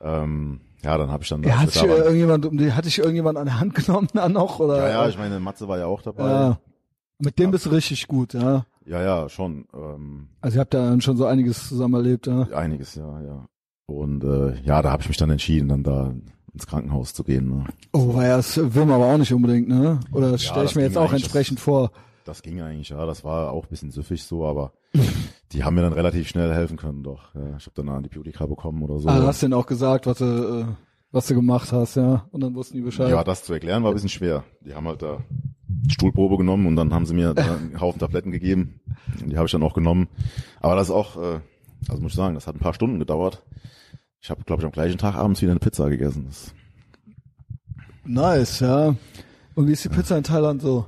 ähm, 0.00 0.60
ja, 0.82 0.98
dann 0.98 1.10
habe 1.10 1.22
ich 1.22 1.28
dann 1.30 1.42
Ja, 1.42 1.54
hat 1.56 1.60
als 1.66 1.72
sich 1.74 1.82
wir 1.82 1.88
da 1.88 1.94
waren- 1.94 2.04
irgendjemand, 2.04 2.46
um 2.46 2.58
die, 2.58 2.72
hat 2.72 2.84
dich 2.84 2.98
irgendjemand 2.98 3.38
an 3.38 3.46
der 3.46 3.58
Hand 3.60 3.74
genommen 3.86 4.08
dann 4.12 4.32
noch, 4.32 4.58
oder? 4.60 4.78
ja, 4.78 4.88
ja, 5.02 5.08
ich 5.08 5.18
meine, 5.18 5.40
Matze 5.40 5.66
war 5.68 5.78
ja 5.78 5.86
auch 5.86 6.02
dabei. 6.02 6.28
Ja. 6.28 6.58
Mit 7.18 7.38
dem 7.38 7.50
bist 7.52 7.64
du 7.66 7.70
richtig 7.70 8.06
gut, 8.08 8.34
ja. 8.34 8.66
Ja, 8.86 9.00
ja, 9.02 9.28
schon. 9.28 9.66
Ähm, 9.72 10.28
Also 10.42 10.56
ihr 10.58 10.60
habt 10.60 10.74
da 10.74 11.00
schon 11.00 11.16
so 11.16 11.24
einiges 11.26 11.68
zusammen 11.68 11.94
erlebt, 11.94 12.26
ja. 12.26 12.42
einiges, 12.54 12.96
ja, 12.96 13.20
ja. 13.22 13.46
Und 13.86 14.24
äh, 14.24 14.60
ja, 14.62 14.82
da 14.82 14.90
habe 14.90 15.02
ich 15.02 15.08
mich 15.08 15.16
dann 15.16 15.30
entschieden, 15.30 15.68
dann 15.68 15.82
da 15.84 16.12
ins 16.52 16.66
Krankenhaus 16.66 17.14
zu 17.14 17.24
gehen. 17.24 17.48
Ne? 17.48 17.64
Oh, 17.92 18.14
weil 18.14 18.28
das 18.28 18.56
will 18.56 18.84
man 18.84 18.96
aber 19.00 19.06
auch 19.06 19.18
nicht 19.18 19.32
unbedingt, 19.32 19.68
ne? 19.68 20.00
Oder 20.12 20.32
das 20.32 20.42
stelle 20.44 20.64
ich 20.64 20.70
das 20.70 20.74
mir 20.76 20.82
jetzt 20.82 20.98
auch 20.98 21.12
entsprechend 21.12 21.60
vor. 21.60 21.90
Das 22.24 22.42
ging 22.42 22.60
eigentlich, 22.60 22.90
ja. 22.90 23.04
Das 23.06 23.24
war 23.24 23.52
auch 23.52 23.64
ein 23.64 23.68
bisschen 23.70 23.90
süffig 23.90 24.22
so, 24.22 24.44
aber 24.46 24.72
die 25.52 25.64
haben 25.64 25.74
mir 25.74 25.82
dann 25.82 25.92
relativ 25.92 26.28
schnell 26.28 26.52
helfen 26.52 26.76
können, 26.76 27.02
doch. 27.02 27.34
Ja, 27.34 27.56
ich 27.56 27.66
habe 27.66 27.74
dann 27.74 27.88
eine 27.88 27.98
Antibiotika 27.98 28.46
bekommen 28.46 28.82
oder 28.82 28.98
so. 28.98 29.08
Ah, 29.08 29.20
du 29.20 29.26
hast 29.26 29.42
denen 29.42 29.54
auch 29.54 29.66
gesagt, 29.66 30.06
was 30.06 30.18
du, 30.18 30.24
äh, 30.24 30.66
was 31.12 31.26
du 31.26 31.34
gemacht 31.34 31.72
hast, 31.72 31.96
ja. 31.96 32.26
Und 32.30 32.42
dann 32.42 32.54
wussten 32.54 32.76
die 32.76 32.82
Bescheid. 32.82 33.10
Ja, 33.10 33.22
das 33.22 33.44
zu 33.44 33.52
erklären 33.52 33.82
war 33.82 33.90
ein 33.90 33.94
bisschen 33.94 34.08
schwer. 34.08 34.44
Die 34.60 34.74
haben 34.74 34.86
halt 34.88 35.02
da 35.02 35.22
Stuhlprobe 35.88 36.36
genommen 36.38 36.66
und 36.66 36.76
dann 36.76 36.92
haben 36.92 37.06
sie 37.06 37.14
mir 37.14 37.34
einen 37.36 37.78
Haufen 37.80 38.00
Tabletten 38.00 38.32
gegeben. 38.32 38.80
Und 39.20 39.30
die 39.30 39.36
habe 39.36 39.46
ich 39.46 39.52
dann 39.52 39.62
auch 39.62 39.74
genommen. 39.74 40.08
Aber 40.60 40.74
das 40.76 40.88
ist 40.88 40.94
auch, 40.94 41.16
äh, 41.16 41.40
also 41.88 42.02
muss 42.02 42.12
ich 42.12 42.16
sagen, 42.16 42.34
das 42.34 42.46
hat 42.46 42.56
ein 42.56 42.60
paar 42.60 42.74
Stunden 42.74 42.98
gedauert. 42.98 43.44
Ich 44.20 44.30
habe, 44.30 44.42
glaube 44.44 44.62
ich, 44.62 44.66
am 44.66 44.72
gleichen 44.72 44.98
Tag 44.98 45.14
abends 45.16 45.42
wieder 45.42 45.52
eine 45.52 45.60
Pizza 45.60 45.88
gegessen. 45.90 46.24
Das, 46.26 46.54
Nice, 48.06 48.60
ja. 48.60 48.94
Und 49.54 49.66
wie 49.68 49.72
ist 49.72 49.84
die 49.84 49.88
Pizza 49.88 50.18
in 50.18 50.24
Thailand 50.24 50.60
so? 50.60 50.86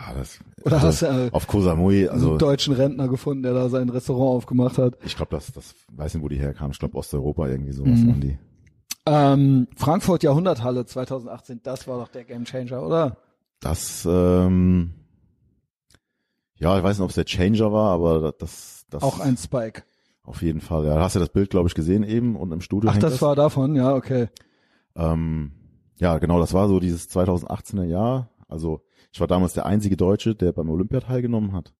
ja, 0.00 0.14
das 0.14 0.38
Oder 0.64 0.76
also 0.76 0.86
hast 0.88 1.02
du 1.02 1.06
äh, 1.06 1.30
auf 1.32 1.46
Koh 1.46 1.60
Samui, 1.60 2.04
so 2.04 2.10
also 2.10 2.28
einen 2.30 2.38
deutschen 2.38 2.74
Rentner 2.74 3.08
gefunden, 3.08 3.42
der 3.42 3.52
da 3.54 3.68
sein 3.68 3.88
Restaurant 3.88 4.36
aufgemacht 4.38 4.78
hat? 4.78 4.96
ich 5.04 5.14
glaube, 5.16 5.30
das, 5.36 5.52
das 5.52 5.74
weiß 5.92 6.14
nicht, 6.14 6.22
wo 6.24 6.28
die 6.28 6.38
herkamen. 6.38 6.72
Ich 6.72 6.78
glaube 6.78 6.96
Osteuropa 6.96 7.48
irgendwie 7.48 7.72
sowas 7.72 8.00
Mhm. 8.00 8.08
waren 8.08 8.20
die. 8.20 8.38
Ähm, 9.06 9.68
Frankfurt 9.76 10.22
Jahrhunderthalle 10.22 10.86
2018, 10.86 11.60
das 11.62 11.86
war 11.86 11.98
doch 11.98 12.08
der 12.08 12.24
Gamechanger, 12.24 12.82
oder? 12.82 13.18
Das, 13.60 14.06
ähm, 14.10 14.94
ja, 16.56 16.76
ich 16.78 16.82
weiß 16.84 16.96
nicht, 16.98 17.04
ob 17.04 17.10
es 17.10 17.16
der 17.16 17.26
Changer 17.26 17.70
war, 17.72 17.90
aber 17.92 18.32
das, 18.32 18.86
das 18.88 19.02
Auch 19.02 19.20
ein 19.20 19.36
Spike. 19.36 19.82
auf 20.22 20.40
jeden 20.40 20.60
Fall. 20.62 20.86
Ja, 20.86 20.98
hast 21.00 21.16
du 21.16 21.20
das 21.20 21.28
Bild, 21.28 21.50
glaube 21.50 21.68
ich, 21.68 21.74
gesehen 21.74 22.02
eben 22.04 22.36
und 22.36 22.52
im 22.52 22.62
Studio 22.62 22.88
Ach, 22.88 22.94
hängt 22.94 23.02
das 23.02 23.20
war 23.20 23.36
davon, 23.36 23.74
ja, 23.76 23.94
okay. 23.94 24.28
Ähm, 24.96 25.52
ja, 25.98 26.16
genau, 26.18 26.38
das 26.40 26.54
war 26.54 26.68
so 26.68 26.80
dieses 26.80 27.10
2018er 27.10 27.84
Jahr. 27.84 28.30
Also 28.48 28.82
ich 29.14 29.20
war 29.20 29.28
damals 29.28 29.52
der 29.52 29.64
einzige 29.64 29.96
Deutsche, 29.96 30.34
der 30.34 30.50
beim 30.50 30.68
Olympia 30.68 30.98
teilgenommen 30.98 31.52
hat. 31.52 31.72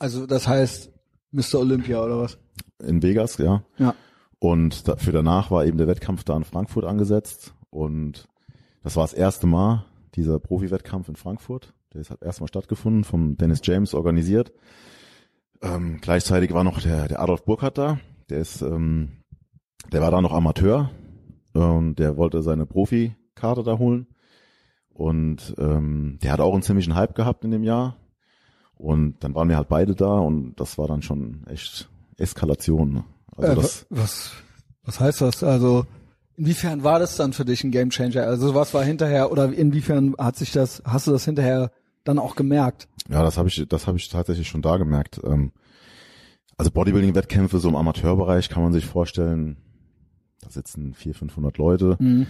Also 0.00 0.26
das 0.26 0.48
heißt, 0.48 0.92
Mr. 1.30 1.60
Olympia 1.60 2.02
oder 2.02 2.18
was? 2.18 2.36
In 2.80 3.00
Vegas, 3.00 3.38
ja. 3.38 3.62
Ja. 3.78 3.94
Und 4.40 4.88
da, 4.88 4.96
für 4.96 5.12
danach 5.12 5.52
war 5.52 5.64
eben 5.64 5.78
der 5.78 5.86
Wettkampf 5.86 6.24
da 6.24 6.36
in 6.36 6.42
Frankfurt 6.42 6.84
angesetzt. 6.84 7.54
Und 7.70 8.26
das 8.82 8.96
war 8.96 9.04
das 9.04 9.12
erste 9.12 9.46
Mal, 9.46 9.86
dieser 10.16 10.40
Profi-Wettkampf 10.40 11.08
in 11.08 11.14
Frankfurt. 11.14 11.74
Der 11.94 12.00
ist 12.00 12.10
halt 12.10 12.22
erstmal 12.22 12.48
stattgefunden, 12.48 13.04
vom 13.04 13.36
Dennis 13.36 13.60
James 13.62 13.94
organisiert. 13.94 14.52
Ähm, 15.62 15.98
gleichzeitig 16.00 16.52
war 16.52 16.64
noch 16.64 16.80
der, 16.80 17.06
der 17.06 17.20
Adolf 17.20 17.44
Burkhardt 17.44 17.78
da. 17.78 18.00
Der 18.30 18.40
ist, 18.40 18.62
ähm, 18.62 19.22
der 19.92 20.00
war 20.00 20.10
da 20.10 20.20
noch 20.20 20.32
Amateur 20.32 20.90
und 21.52 22.00
der 22.00 22.16
wollte 22.16 22.42
seine 22.42 22.66
Profikarte 22.66 23.62
da 23.62 23.78
holen. 23.78 24.08
Und 24.94 25.54
ähm, 25.58 26.18
der 26.22 26.32
hat 26.32 26.40
auch 26.40 26.52
einen 26.52 26.62
ziemlichen 26.62 26.94
Hype 26.94 27.14
gehabt 27.14 27.44
in 27.44 27.50
dem 27.50 27.62
Jahr. 27.62 27.96
Und 28.74 29.22
dann 29.24 29.34
waren 29.34 29.48
wir 29.48 29.56
halt 29.56 29.68
beide 29.68 29.94
da 29.94 30.18
und 30.18 30.54
das 30.56 30.76
war 30.76 30.88
dann 30.88 31.02
schon 31.02 31.46
echt 31.46 31.88
Eskalation. 32.18 32.92
ne? 32.92 33.04
Also 33.36 33.52
Äh, 33.52 33.54
das, 33.56 33.86
was, 33.90 34.32
was 34.84 35.00
heißt 35.00 35.20
das? 35.20 35.42
Also, 35.44 35.86
inwiefern 36.36 36.82
war 36.82 36.98
das 36.98 37.16
dann 37.16 37.32
für 37.32 37.44
dich 37.44 37.62
ein 37.64 37.70
Gamechanger? 37.70 38.24
Also, 38.24 38.54
was 38.54 38.74
war 38.74 38.84
hinterher 38.84 39.30
oder 39.30 39.52
inwiefern 39.52 40.14
hat 40.18 40.36
sich 40.36 40.52
das, 40.52 40.82
hast 40.84 41.06
du 41.06 41.12
das 41.12 41.24
hinterher 41.24 41.70
dann 42.04 42.18
auch 42.18 42.34
gemerkt? 42.34 42.88
Ja, 43.08 43.22
das 43.22 43.38
habe 43.38 43.48
ich, 43.48 43.64
das 43.68 43.86
habe 43.86 43.98
ich 43.98 44.08
tatsächlich 44.08 44.48
schon 44.48 44.62
da 44.62 44.76
gemerkt. 44.76 45.20
Ähm, 45.24 45.52
also 46.58 46.70
Bodybuilding-Wettkämpfe 46.70 47.58
so 47.58 47.68
im 47.68 47.76
Amateurbereich 47.76 48.48
kann 48.48 48.62
man 48.62 48.72
sich 48.72 48.86
vorstellen, 48.86 49.56
da 50.40 50.50
sitzen 50.50 50.94
400, 50.94 51.18
500 51.18 51.58
Leute. 51.58 51.96
Mhm. 51.98 52.26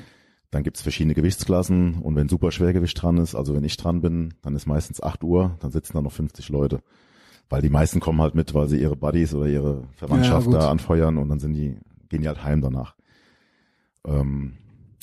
Dann 0.53 0.65
gibt's 0.65 0.83
verschiedene 0.83 1.15
Gewichtsklassen 1.15 1.95
und 2.03 2.15
wenn 2.15 2.29
Superschwergewicht 2.29 3.03
dran 3.03 3.17
ist, 3.17 3.35
also 3.35 3.55
wenn 3.55 3.65
ich 3.65 3.79
dran 3.79 4.03
bin, 4.03 4.35
dann 4.43 4.55
ist 4.55 4.67
meistens 4.67 5.03
8 5.03 5.25
Uhr, 5.25 5.57
dann 5.61 5.71
sitzen 5.71 5.95
da 5.95 6.03
noch 6.03 6.13
50 6.13 6.51
Leute. 6.51 6.83
Weil 7.49 7.63
die 7.63 7.71
meisten 7.71 8.01
kommen 8.01 8.21
halt 8.21 8.35
mit, 8.35 8.53
weil 8.53 8.69
sie 8.69 8.79
ihre 8.79 8.95
Buddies 8.95 9.33
oder 9.33 9.47
ihre 9.47 9.89
Verwandtschaft 9.95 10.49
Ja, 10.49 10.59
da 10.59 10.71
anfeuern 10.71 11.17
und 11.17 11.31
dann 11.31 11.39
sind 11.39 11.55
die, 11.55 11.79
gehen 12.11 12.21
die 12.21 12.29
halt 12.29 12.45
heim 12.45 12.61
danach. 12.61 12.95
Ähm, 14.07 14.59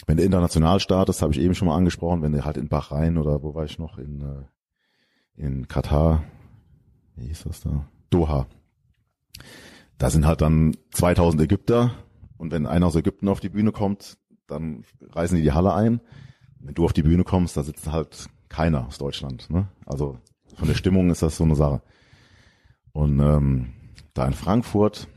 wenn 0.06 0.18
du 0.18 0.24
international 0.24 0.80
startest, 0.80 1.24
habe 1.24 1.34
ich 1.34 1.40
eben 1.40 1.56
schon 1.56 1.68
mal 1.68 1.76
angesprochen, 1.76 2.22
wenn 2.22 2.32
du 2.32 2.46
halt 2.46 2.58
in 2.58 2.70
Bahrain 2.70 3.18
oder 3.18 3.42
wo 3.42 3.56
war 3.56 3.66
ich 3.66 3.80
noch, 3.80 3.98
in, 3.98 4.22
äh, 4.22 5.44
in 5.44 5.68
Katar, 5.68 6.24
wie 7.16 7.26
hieß 7.26 7.46
das 7.46 7.62
da? 7.62 7.88
Doha. 8.12 8.46
Da 9.98 10.12
sind 10.12 10.28
halt 10.28 10.42
dann 10.42 10.78
2000 10.92 11.42
Ägypter 11.42 11.96
und 12.38 12.52
wenn 12.52 12.68
einer 12.68 12.86
aus 12.86 12.96
Ägypten 12.96 13.28
auf 13.28 13.40
die 13.40 13.50
Bühne 13.50 13.72
kommt, 13.72 14.20
dann 14.50 14.84
reißen 15.12 15.38
die 15.38 15.44
die 15.44 15.54
Halle 15.54 15.74
ein. 15.74 16.02
Wenn 16.60 16.74
du 16.74 16.86
auf 16.86 16.94
die 16.94 17.04
Bühne 17.04 17.24
kommst, 17.24 17.56
da 17.56 17.64
sitzt 17.64 17.92
halt 17.92 18.28
keiner 18.50 18.88
aus 18.88 18.98
Deutschland. 18.98 19.50
Ne? 19.50 19.68
Also 19.86 20.18
von 20.56 20.68
der 20.68 20.76
Stimmung 20.76 21.10
ist 21.10 21.22
das 21.22 21.38
so 21.38 21.44
eine 21.44 21.56
Sache. 21.56 21.82
Und 22.92 23.20
ähm, 23.20 23.74
da 24.14 24.26
in 24.26 24.34
Frankfurt, 24.34 25.08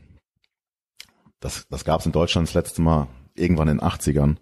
das, 1.39 1.67
das 1.69 1.83
gab 1.83 1.99
es 1.99 2.05
in 2.05 2.11
Deutschland 2.11 2.47
das 2.47 2.53
letzte 2.53 2.81
Mal 2.81 3.07
irgendwann 3.35 3.67
in 3.67 3.79
den 3.79 3.85
80ern, 3.85 4.37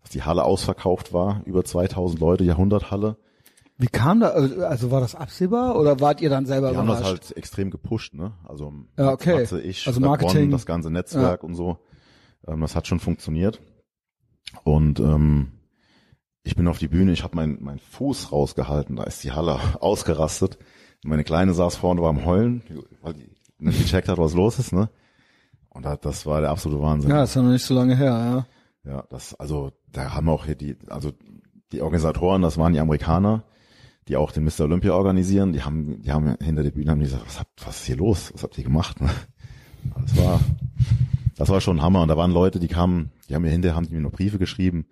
dass 0.00 0.10
die 0.10 0.22
Halle 0.22 0.44
ausverkauft 0.44 1.12
war, 1.12 1.42
über 1.44 1.64
2000 1.64 2.18
Leute, 2.18 2.44
Jahrhunderthalle. 2.44 3.16
Wie 3.78 3.86
kam 3.86 4.20
da, 4.20 4.28
also 4.28 4.90
war 4.90 5.00
das 5.00 5.14
absehbar 5.14 5.78
oder 5.78 6.00
wart 6.00 6.20
ihr 6.20 6.30
dann 6.30 6.46
selber 6.46 6.70
Die 6.70 6.76
haben 6.76 6.86
das 6.86 7.00
überrascht? 7.00 7.24
halt 7.24 7.36
extrem 7.36 7.70
gepusht, 7.70 8.14
ne? 8.14 8.32
Also 8.44 8.72
Ja, 8.96 9.12
okay. 9.12 9.40
Matze, 9.40 9.60
ich, 9.60 9.86
Also 9.86 10.00
Marketing. 10.00 10.42
Bonn, 10.42 10.50
das 10.50 10.66
ganze 10.66 10.90
Netzwerk 10.90 11.42
und 11.42 11.54
so. 11.54 11.78
Ähm, 12.46 12.60
das 12.60 12.74
hat 12.74 12.86
schon 12.86 13.00
funktioniert. 13.00 13.60
Und 14.64 15.00
ähm, 15.00 15.52
ich 16.42 16.56
bin 16.56 16.68
auf 16.68 16.78
die 16.78 16.88
Bühne, 16.88 17.12
ich 17.12 17.22
habe 17.22 17.36
meinen 17.36 17.58
mein 17.60 17.78
Fuß 17.78 18.32
rausgehalten, 18.32 18.96
da 18.96 19.04
ist 19.04 19.22
die 19.24 19.32
Halle 19.32 19.58
ausgerastet. 19.80 20.58
Meine 21.04 21.24
Kleine 21.24 21.54
saß 21.54 21.76
vorne, 21.76 22.00
war 22.00 22.10
am 22.10 22.24
Heulen, 22.24 22.62
weil 23.00 23.14
die 23.14 23.30
nicht 23.58 23.80
gecheckt 23.80 24.08
hat, 24.08 24.18
was 24.18 24.34
los 24.34 24.58
ist, 24.58 24.72
ne? 24.72 24.88
Und 25.68 25.84
da, 25.84 25.96
das 25.96 26.26
war 26.26 26.40
der 26.40 26.50
absolute 26.50 26.82
Wahnsinn. 26.82 27.10
ja, 27.10 27.22
ist 27.22 27.34
ja 27.34 27.42
noch 27.42 27.50
nicht 27.50 27.64
so 27.64 27.74
lange 27.74 27.96
her, 27.96 28.46
ja. 28.84 28.92
Ja, 28.92 29.04
das, 29.08 29.34
also, 29.34 29.72
da 29.90 30.12
haben 30.14 30.28
auch 30.28 30.44
hier 30.44 30.56
die, 30.56 30.76
also, 30.88 31.12
die 31.70 31.80
Organisatoren, 31.80 32.42
das 32.42 32.58
waren 32.58 32.72
die 32.72 32.80
Amerikaner, 32.80 33.44
die 34.08 34.16
auch 34.16 34.32
den 34.32 34.44
Mr. 34.44 34.62
Olympia 34.62 34.92
organisieren, 34.92 35.52
die 35.52 35.62
haben, 35.62 36.02
die 36.02 36.10
haben 36.12 36.36
hinter 36.40 36.62
der 36.62 36.72
Bühne 36.72 36.90
haben 36.90 36.98
die 36.98 37.06
gesagt, 37.06 37.24
was 37.26 37.38
habt, 37.38 37.66
was 37.66 37.80
ist 37.80 37.86
hier 37.86 37.96
los? 37.96 38.32
Was 38.34 38.42
habt 38.42 38.58
ihr 38.58 38.64
gemacht? 38.64 39.00
ne? 39.00 39.10
Das 40.02 40.16
war, 40.16 40.40
das 41.42 41.48
war 41.48 41.60
schon 41.60 41.82
Hammer. 41.82 42.02
Und 42.02 42.08
da 42.08 42.16
waren 42.16 42.30
Leute, 42.30 42.60
die 42.60 42.68
kamen, 42.68 43.10
die 43.28 43.34
haben 43.34 43.42
mir 43.42 43.50
hinterher, 43.50 43.74
haben 43.74 43.88
mir 43.90 44.00
noch 44.00 44.12
Briefe 44.12 44.38
geschrieben, 44.38 44.86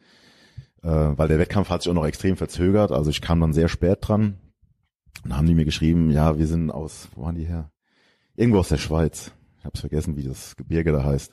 äh, 0.83 0.89
weil 0.89 1.29
der 1.29 1.39
Wettkampf 1.39 1.71
hat 1.71 1.83
sich 1.83 1.91
auch 1.91 1.95
noch 1.95 2.07
extrem 2.07 2.37
verzögert. 2.37 2.91
Also 2.91 3.09
ich 3.09 3.21
kam 3.21 3.39
dann 3.39 3.53
sehr 3.53 3.69
spät 3.69 3.99
dran. 4.01 4.37
Und 5.25 5.37
haben 5.37 5.47
die 5.47 5.55
mir 5.55 5.65
geschrieben, 5.65 6.11
ja, 6.11 6.39
wir 6.39 6.49
sind 6.49 6.73
aus, 6.73 7.07
wo 7.15 7.23
waren 7.23 7.37
die 7.37 7.45
her? 7.45 7.71
Irgendwo 8.35 8.59
aus 8.59 8.69
der 8.69 8.79
Schweiz. 8.79 9.31
Ich 9.61 9.65
hab's 9.65 9.79
vergessen, 9.79 10.17
wie 10.17 10.25
das 10.25 10.57
Gebirge 10.57 10.91
da 10.91 11.05
heißt. 11.05 11.33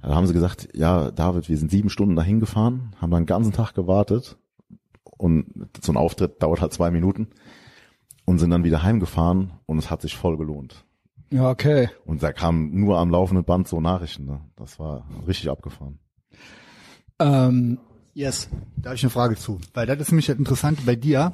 Da 0.00 0.14
haben 0.14 0.26
sie 0.26 0.32
gesagt, 0.32 0.70
ja, 0.72 1.10
David, 1.10 1.50
wir 1.50 1.58
sind 1.58 1.70
sieben 1.70 1.90
Stunden 1.90 2.16
dahin 2.16 2.40
gefahren, 2.40 2.96
haben 3.02 3.10
dann 3.10 3.24
den 3.24 3.26
ganzen 3.26 3.52
Tag 3.52 3.74
gewartet 3.74 4.38
und 5.18 5.68
so 5.82 5.92
ein 5.92 5.98
Auftritt 5.98 6.42
dauert 6.42 6.62
halt 6.62 6.72
zwei 6.72 6.90
Minuten 6.90 7.28
und 8.24 8.38
sind 8.38 8.48
dann 8.48 8.64
wieder 8.64 8.82
heimgefahren 8.82 9.52
und 9.66 9.76
es 9.76 9.90
hat 9.90 10.00
sich 10.00 10.16
voll 10.16 10.38
gelohnt. 10.38 10.86
Ja, 11.30 11.50
okay. 11.50 11.88
Und 12.04 12.22
da 12.22 12.32
kamen 12.32 12.78
nur 12.78 12.98
am 12.98 13.10
laufenden 13.10 13.44
Band 13.44 13.66
so 13.68 13.80
Nachrichten. 13.80 14.24
Ne? 14.26 14.40
Das 14.56 14.78
war 14.78 15.06
richtig 15.26 15.50
abgefahren. 15.50 15.98
Ähm, 17.18 17.78
Yes. 18.16 18.48
Da 18.76 18.90
habe 18.90 18.94
ich 18.96 19.02
eine 19.02 19.10
Frage 19.10 19.34
zu. 19.34 19.58
Weil 19.72 19.86
das 19.86 19.98
ist 19.98 20.12
nämlich 20.12 20.26
das 20.26 20.38
Interessante 20.38 20.82
bei 20.86 20.94
dir. 20.94 21.32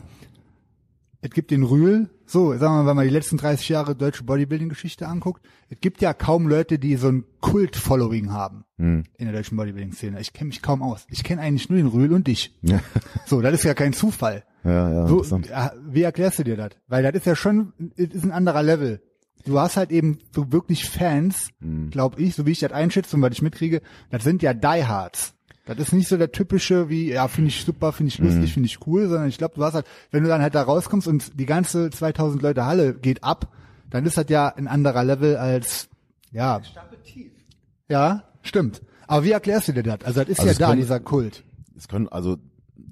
Es 1.20 1.28
gibt 1.30 1.50
den 1.50 1.62
Rühl, 1.64 2.08
so, 2.24 2.52
sagen 2.56 2.60
wir 2.62 2.82
mal, 2.82 2.86
wenn 2.86 2.96
man 2.96 3.04
die 3.04 3.12
letzten 3.12 3.36
30 3.36 3.68
Jahre 3.68 3.94
deutsche 3.94 4.24
Bodybuilding-Geschichte 4.24 5.06
anguckt, 5.06 5.44
es 5.68 5.78
gibt 5.82 6.00
ja 6.00 6.14
kaum 6.14 6.48
Leute, 6.48 6.78
die 6.78 6.96
so 6.96 7.08
ein 7.08 7.24
Kult-Following 7.42 8.32
haben 8.32 8.64
Hm. 8.78 9.04
in 9.18 9.26
der 9.26 9.34
deutschen 9.34 9.58
Bodybuilding-Szene. 9.58 10.18
Ich 10.18 10.32
kenne 10.32 10.48
mich 10.48 10.62
kaum 10.62 10.82
aus. 10.82 11.04
Ich 11.10 11.22
kenne 11.22 11.42
eigentlich 11.42 11.68
nur 11.68 11.76
den 11.76 11.88
Rühl 11.88 12.14
und 12.14 12.26
dich. 12.26 12.56
Ja, 12.62 12.80
So, 13.26 13.42
das 13.42 13.52
ist 13.52 13.64
ja 13.64 13.74
kein 13.74 13.92
Zufall. 13.92 14.44
ja, 14.64 14.90
ja 14.90 15.06
So, 15.06 15.22
ja, 15.46 15.72
wie 15.86 16.00
erklärst 16.00 16.38
du 16.38 16.44
dir 16.44 16.56
das? 16.56 16.70
Weil 16.88 17.02
das 17.02 17.12
ist 17.12 17.26
ja 17.26 17.36
schon, 17.36 17.74
ist 17.96 18.24
ein 18.24 18.32
anderer 18.32 18.62
Level. 18.62 19.02
Du 19.46 19.58
hast 19.58 19.76
halt 19.76 19.90
eben 19.90 20.18
so 20.34 20.52
wirklich 20.52 20.88
Fans, 20.88 21.48
Hm. 21.60 21.90
glaube 21.90 22.20
ich, 22.20 22.34
so 22.34 22.46
wie 22.46 22.50
ich 22.52 22.60
das 22.60 22.72
einschätze 22.72 23.16
und 23.16 23.22
was 23.22 23.32
ich 23.32 23.42
mitkriege, 23.42 23.80
das 24.10 24.22
sind 24.24 24.42
ja 24.42 24.52
Diehards. 24.54 25.34
Das 25.66 25.78
ist 25.78 25.92
nicht 25.92 26.08
so 26.08 26.16
der 26.16 26.32
typische, 26.32 26.88
wie, 26.88 27.10
ja, 27.10 27.28
finde 27.28 27.48
ich 27.48 27.64
super, 27.64 27.92
finde 27.92 28.08
ich 28.08 28.18
Hm. 28.18 28.26
lustig, 28.26 28.52
finde 28.52 28.66
ich 28.66 28.86
cool, 28.86 29.08
sondern 29.08 29.28
ich 29.28 29.38
glaube, 29.38 29.54
du 29.56 29.64
hast 29.64 29.74
halt, 29.74 29.86
wenn 30.10 30.22
du 30.22 30.28
dann 30.28 30.42
halt 30.42 30.54
da 30.54 30.62
rauskommst 30.62 31.06
und 31.06 31.38
die 31.38 31.46
ganze 31.46 31.90
2000 31.90 32.42
Leute 32.42 32.64
Halle 32.66 32.94
geht 32.94 33.22
ab, 33.24 33.52
dann 33.88 34.04
ist 34.06 34.16
das 34.16 34.26
ja 34.28 34.48
ein 34.48 34.68
anderer 34.68 35.04
Level 35.04 35.36
als, 35.36 35.88
ja. 36.32 36.60
Ja, 37.88 38.24
stimmt. 38.42 38.82
Aber 39.06 39.24
wie 39.24 39.32
erklärst 39.32 39.68
du 39.68 39.72
dir 39.72 39.82
das? 39.82 40.02
Also 40.04 40.20
das 40.20 40.28
ist 40.30 40.40
Also 40.40 40.52
ja 40.52 40.58
da, 40.58 40.66
kommt- 40.68 40.78
dieser 40.82 41.00
Kult. 41.00 41.44
Es 41.76 41.88
können, 41.88 42.08
also, 42.08 42.36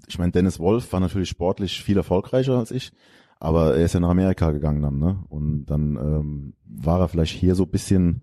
ich 0.08 0.18
meine, 0.18 0.32
Dennis 0.32 0.58
Wolf 0.58 0.92
war 0.92 1.00
natürlich 1.00 1.28
sportlich 1.28 1.82
viel 1.82 1.96
erfolgreicher 1.96 2.56
als 2.58 2.70
ich, 2.70 2.92
aber 3.40 3.76
er 3.76 3.84
ist 3.84 3.94
ja 3.94 4.00
nach 4.00 4.10
Amerika 4.10 4.50
gegangen 4.50 4.82
dann, 4.82 4.98
ne? 4.98 5.24
Und 5.28 5.66
dann 5.66 5.96
ähm, 5.96 6.54
war 6.64 7.00
er 7.00 7.08
vielleicht 7.08 7.34
hier 7.34 7.54
so 7.54 7.66
bisschen, 7.66 8.22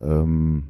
ähm, 0.00 0.64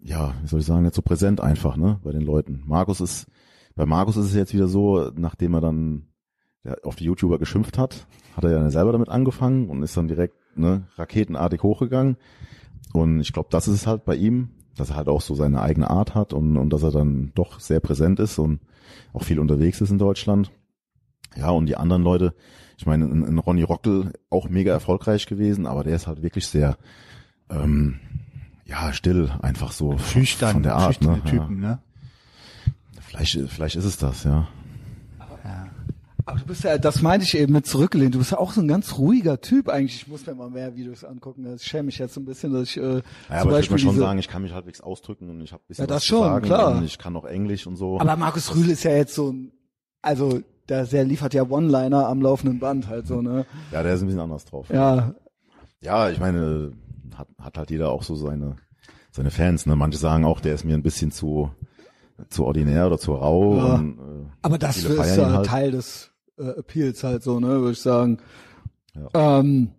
ja, 0.00 0.34
wie 0.42 0.48
soll 0.48 0.60
ich 0.60 0.66
sagen, 0.66 0.82
nicht 0.82 0.94
so 0.94 1.02
präsent 1.02 1.40
einfach, 1.40 1.76
ne, 1.76 2.00
bei 2.02 2.12
den 2.12 2.22
Leuten. 2.22 2.62
Markus 2.66 3.00
ist, 3.00 3.26
bei 3.74 3.86
Markus 3.86 4.16
ist 4.16 4.26
es 4.26 4.34
jetzt 4.34 4.54
wieder 4.54 4.68
so, 4.68 5.10
nachdem 5.14 5.54
er 5.54 5.60
dann 5.60 6.06
ja, 6.64 6.74
auf 6.82 6.96
die 6.96 7.04
YouTuber 7.04 7.38
geschimpft 7.38 7.78
hat, 7.78 8.06
hat 8.36 8.44
er 8.44 8.50
ja 8.50 8.70
selber 8.70 8.92
damit 8.92 9.08
angefangen 9.08 9.68
und 9.68 9.82
ist 9.82 9.96
dann 9.96 10.08
direkt 10.08 10.36
ne, 10.56 10.86
raketenartig 10.96 11.62
hochgegangen. 11.62 12.16
Und 12.92 13.20
ich 13.20 13.32
glaube, 13.32 13.48
das 13.50 13.68
ist 13.68 13.74
es 13.74 13.86
halt 13.86 14.04
bei 14.04 14.16
ihm, 14.16 14.50
dass 14.76 14.90
er 14.90 14.96
halt 14.96 15.08
auch 15.08 15.20
so 15.20 15.34
seine 15.34 15.62
eigene 15.62 15.90
Art 15.90 16.14
hat 16.14 16.32
und, 16.32 16.56
und 16.56 16.72
dass 16.72 16.82
er 16.82 16.90
dann 16.90 17.32
doch 17.34 17.60
sehr 17.60 17.80
präsent 17.80 18.20
ist 18.20 18.38
und 18.38 18.60
auch 19.12 19.22
viel 19.22 19.38
unterwegs 19.38 19.80
ist 19.80 19.90
in 19.90 19.98
Deutschland. 19.98 20.50
Ja, 21.36 21.50
und 21.50 21.66
die 21.66 21.76
anderen 21.76 22.02
Leute, 22.02 22.34
ich 22.76 22.86
meine, 22.86 23.06
ein, 23.06 23.24
ein 23.24 23.38
Ronny 23.38 23.62
Rockel 23.62 24.12
auch 24.30 24.48
mega 24.48 24.72
erfolgreich 24.72 25.26
gewesen, 25.26 25.66
aber 25.66 25.84
der 25.84 25.96
ist 25.96 26.06
halt 26.06 26.22
wirklich 26.22 26.46
sehr, 26.46 26.76
ähm, 27.50 28.00
ja, 28.64 28.92
still, 28.92 29.30
einfach 29.42 29.72
so 29.72 29.96
Schüchtern, 29.98 30.52
von 30.52 30.62
der 30.62 30.74
Art. 30.76 31.00
Ne? 31.00 31.22
Typen, 31.24 31.60
ne? 31.60 31.66
Ja. 31.66 32.72
Vielleicht, 33.00 33.38
vielleicht 33.48 33.76
ist 33.76 33.84
es 33.84 33.96
das, 33.96 34.24
ja. 34.24 34.48
aber 36.26 36.38
du 36.40 36.44
bist 36.46 36.64
ja, 36.64 36.76
das 36.76 37.02
meinte 37.02 37.24
ich 37.24 37.38
eben 37.38 37.52
mit 37.52 37.66
zurückgelehnt. 37.66 38.14
Du 38.14 38.18
bist 38.18 38.32
ja 38.32 38.38
auch 38.38 38.52
so 38.52 38.60
ein 38.60 38.66
ganz 38.66 38.98
ruhiger 38.98 39.40
Typ 39.40 39.68
eigentlich. 39.68 40.02
Ich 40.02 40.08
muss 40.08 40.26
mir 40.26 40.34
mal 40.34 40.50
mehr 40.50 40.74
Videos 40.74 41.04
angucken. 41.04 41.46
Ich 41.54 41.62
schäme 41.62 41.84
mich 41.84 41.98
jetzt 41.98 42.14
so 42.14 42.20
ein 42.20 42.24
bisschen, 42.24 42.52
dass 42.52 42.70
ich 42.70 42.76
äh, 42.78 42.80
Ja, 42.80 42.90
zum 42.90 43.02
aber 43.30 43.38
ich 43.38 43.44
würde 43.44 43.56
Beispiel 43.58 43.78
schon 43.78 43.90
diese, 43.90 44.00
sagen, 44.00 44.18
ich 44.18 44.28
kann 44.28 44.42
mich 44.42 44.52
halbwegs 44.52 44.80
ausdrücken 44.80 45.30
und 45.30 45.40
ich 45.40 45.52
habe 45.52 45.62
bisschen 45.68 45.84
Ja, 45.84 45.86
das 45.86 45.98
was 45.98 46.04
schon, 46.04 46.18
zu 46.18 46.24
sagen 46.24 46.44
klar. 46.44 46.76
und 46.76 46.84
ich 46.84 46.98
kann 46.98 47.16
auch 47.16 47.24
Englisch 47.24 47.66
und 47.66 47.76
so. 47.76 48.00
Aber 48.00 48.16
Markus 48.16 48.54
Rühl 48.54 48.68
ist 48.68 48.82
ja 48.82 48.90
jetzt 48.90 49.14
so 49.14 49.30
ein, 49.30 49.52
also 50.02 50.42
der, 50.68 50.84
der 50.86 51.04
liefert 51.04 51.34
ja 51.34 51.42
One-Liner 51.42 52.06
am 52.08 52.20
laufenden 52.20 52.58
Band 52.58 52.88
halt 52.88 53.06
so, 53.06 53.22
ne? 53.22 53.46
ja, 53.72 53.82
der 53.82 53.94
ist 53.94 54.02
ein 54.02 54.06
bisschen 54.06 54.20
anders 54.20 54.44
drauf. 54.44 54.68
Ja, 54.70 55.14
Ja, 55.80 56.10
ich 56.10 56.18
meine, 56.18 56.72
hat, 57.16 57.28
hat 57.40 57.58
halt 57.58 57.70
jeder 57.70 57.90
auch 57.90 58.02
so 58.02 58.14
seine, 58.16 58.56
seine 59.10 59.30
Fans. 59.30 59.66
Ne? 59.66 59.76
Manche 59.76 59.98
sagen 59.98 60.24
auch, 60.24 60.40
der 60.40 60.54
ist 60.54 60.64
mir 60.64 60.74
ein 60.74 60.82
bisschen 60.82 61.10
zu, 61.12 61.50
zu 62.28 62.44
ordinär 62.44 62.86
oder 62.86 62.98
zu 62.98 63.14
rau. 63.14 63.56
Ja. 63.56 63.74
Und, 63.74 63.98
äh, 63.98 64.26
aber 64.42 64.58
das 64.58 64.78
ist 64.78 65.16
ja 65.16 65.32
halt. 65.32 65.46
Teil 65.46 65.70
des 65.70 66.10
äh, 66.38 66.48
Appeals 66.58 67.02
halt 67.04 67.22
so, 67.22 67.40
ne, 67.40 67.48
würde 67.48 67.72
ich 67.72 67.80
sagen. 67.80 68.18
Ähm, 69.14 69.70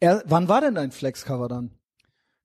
er, 0.00 0.22
wann 0.26 0.48
war 0.48 0.60
denn 0.60 0.74
dein 0.74 0.90
Flex-Cover 0.90 1.48
dann? 1.48 1.70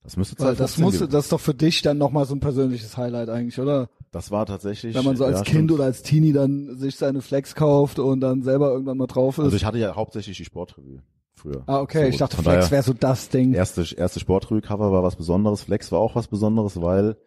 Das 0.04 0.18
müsste 0.18 0.38
Weil 0.40 0.56
das 0.56 0.74
2015 0.74 0.84
musste, 0.84 1.08
das 1.08 1.26
ist 1.26 1.32
doch 1.32 1.40
für 1.40 1.54
dich 1.54 1.82
dann 1.82 1.98
nochmal 1.98 2.26
so 2.26 2.36
ein 2.36 2.40
persönliches 2.42 2.98
Highlight 2.98 3.30
eigentlich, 3.30 3.60
oder? 3.60 3.90
das 4.12 4.30
war 4.32 4.46
tatsächlich. 4.46 4.94
Wenn 4.96 5.06
man 5.06 5.16
so 5.16 5.26
als 5.26 5.40
ja, 5.40 5.44
Kind 5.44 5.56
stimmt. 5.56 5.72
oder 5.72 5.86
als 5.86 6.04
Teenie 6.04 6.34
dann 6.34 6.78
sich 6.78 6.98
seine 6.98 7.22
Flex 7.22 7.56
kauft 7.56 7.98
und 8.00 8.20
dann 8.20 8.44
selber 8.44 8.72
irgendwann 8.72 8.98
mal 8.98 9.08
drauf 9.08 9.38
ist. 9.40 9.46
Also 9.46 9.56
ich 9.56 9.66
hatte 9.66 9.80
ja 9.80 9.96
hauptsächlich 9.96 10.38
die 10.38 10.46
Sportrevue 10.46 11.02
früher. 11.34 11.64
ah, 11.66 11.80
okay, 11.80 12.04
So, 12.04 12.10
ich 12.10 12.18
dachte 12.18 12.38
Flex 12.38 12.70
wäre 12.70 12.84
so 12.84 12.94
das 12.94 13.30
Ding. 13.30 13.54
erste, 13.54 13.82
erste 13.96 14.20
Sportrevue-Cover 14.20 14.92
war 14.92 15.02
was 15.04 15.16
Besonderes. 15.16 15.64
Flex 15.64 15.92
war 15.92 16.00
auch 16.00 16.16
was 16.16 16.28
Besonderes, 16.28 16.80
weil 16.82 17.18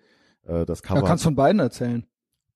äh, 0.44 0.64
das 0.64 0.82
Da 0.82 0.88
Cover. 0.94 1.02
kannst 1.02 1.24
du 1.24 1.28
von 1.28 1.34
beiden 1.34 1.60
erzählen. 1.60 2.04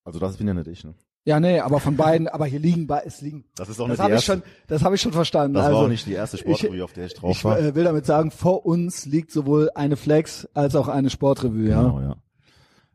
also 0.05 0.19
das 0.21 0.37
bin 0.37 0.47
ja 0.47 0.55
nicht 0.55 0.69
ich. 0.69 0.85
Ne? 0.85 0.95
Ja, 1.31 1.39
nee, 1.39 1.61
aber 1.61 1.79
von 1.79 1.97
beiden, 1.97 2.27
aber 2.27 2.47
hier 2.47 2.59
liegen 2.59 2.89
es 3.05 3.21
liegen. 3.21 3.45
Das 3.55 3.69
ist 3.69 3.79
auch 3.81 3.87
Das 3.87 3.91
nicht 3.91 3.99
die 3.99 4.03
habe 4.03 4.15
ich 4.15 4.29
erste. 4.29 4.33
schon, 4.33 4.43
das 4.67 4.83
habe 4.83 4.95
ich 4.97 5.01
schon 5.01 5.13
verstanden. 5.13 5.55
das 5.55 5.67
also, 5.67 5.77
war 5.77 5.85
auch 5.85 5.89
nicht 5.89 6.05
die 6.07 6.13
erste 6.15 6.39
Sportrevue, 6.39 6.83
auf 6.83 6.93
der 6.93 7.07
ich 7.07 7.15
drauf 7.15 7.37
ich 7.37 7.45
war. 7.45 7.57
äh, 7.57 7.77
will 7.77 7.85
damit 7.85 8.05
sagen, 8.05 8.33
vor 8.33 8.67
uns 8.67 9.07
liegt 9.07 9.31
sowohl 9.31 9.71
eine 9.77 9.97
Flex 9.97 10.49
als 10.55 10.75
auch 10.75 10.89
eine 10.89 11.09
Sportrevue, 11.09 11.69
ja. 11.69 11.83
Genau, 11.83 12.01
ja. 12.01 12.17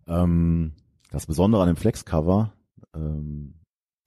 Ähm, 0.08 0.74
das 1.12 1.28
Besondere 1.28 1.62
an 1.62 1.68
dem 1.70 1.78
Flex-Cover, 1.78 2.52
ähm, 2.94 3.54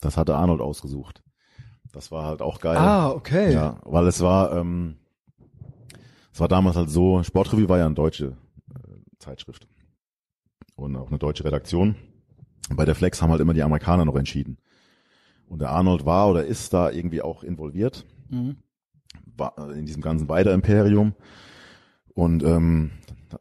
das 0.01 0.19
hatte 0.19 0.37
Arnold 0.37 0.61
ausgesucht. 0.61 1.23
Das 1.91 2.13
war 2.13 2.27
halt 2.27 2.43
auch 2.43 2.61
geil. 2.61 2.77
Ah, 2.77 3.09
okay. 3.11 3.51
Ja, 3.55 3.81
weil 3.85 4.07
es 4.09 4.21
war, 4.21 4.55
ähm, 4.55 4.99
es 6.35 6.39
war 6.39 6.49
damals 6.49 6.77
halt 6.77 6.91
so, 6.91 7.23
Sportrevue 7.23 7.71
war 7.71 7.79
ja 7.79 7.87
eine 7.87 7.95
deutsche 7.95 8.37
äh, 8.75 9.17
Zeitschrift 9.21 9.67
und 10.77 10.97
auch 10.97 11.09
eine 11.09 11.19
deutsche 11.19 11.47
Redaktion. 11.47 11.97
Bei 12.75 12.85
der 12.85 12.95
Flex 12.95 13.23
haben 13.23 13.31
halt 13.31 13.41
immer 13.41 13.55
die 13.55 13.63
Amerikaner 13.63 14.05
noch 14.05 14.17
entschieden. 14.17 14.59
Und 15.47 15.61
der 15.61 15.71
Arnold 15.71 16.05
war 16.05 16.29
oder 16.31 16.45
ist 16.45 16.75
da 16.75 16.91
irgendwie 16.91 17.23
auch 17.23 17.43
involviert, 17.43 18.05
Mhm. 18.31 18.57
war 19.37 19.55
äh, 19.57 19.79
in 19.79 19.87
diesem 19.87 20.03
ganzen 20.03 20.29
Weider-Imperium. 20.29 21.15
Und 22.15 22.43
ähm, 22.43 22.91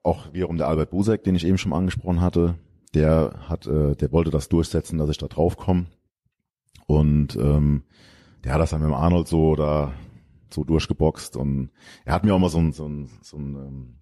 auch 0.03 0.31
wiederum 0.33 0.57
der 0.57 0.67
Albert 0.69 0.91
Busek, 0.91 1.23
den 1.23 1.35
ich 1.35 1.45
eben 1.45 1.57
schon 1.57 1.73
angesprochen 1.73 2.21
hatte, 2.21 2.55
der 2.93 3.33
hat, 3.49 3.67
äh, 3.67 3.95
der 3.95 4.11
wollte 4.13 4.31
das 4.31 4.47
durchsetzen, 4.47 4.97
dass 4.97 5.09
ich 5.09 5.17
da 5.17 5.27
drauf 5.27 5.57
komme. 5.57 5.87
Und 6.85 7.35
ähm, 7.35 7.83
der 8.45 8.53
hat 8.53 8.61
das 8.61 8.69
dann 8.69 8.79
mit 8.81 8.89
dem 8.89 8.93
Arnold 8.95 9.27
so 9.27 9.55
da 9.55 9.93
so 10.49 10.63
durchgeboxt 10.63 11.35
und 11.35 11.71
er 12.05 12.13
hat 12.13 12.23
mir 12.23 12.33
auch 12.33 12.39
mal 12.39 12.49
so 12.49 12.59
ein, 12.59 12.71
so 12.71 12.87
ein, 12.87 13.09
so 13.21 13.35
ein, 13.35 13.55
ähm, 13.55 13.95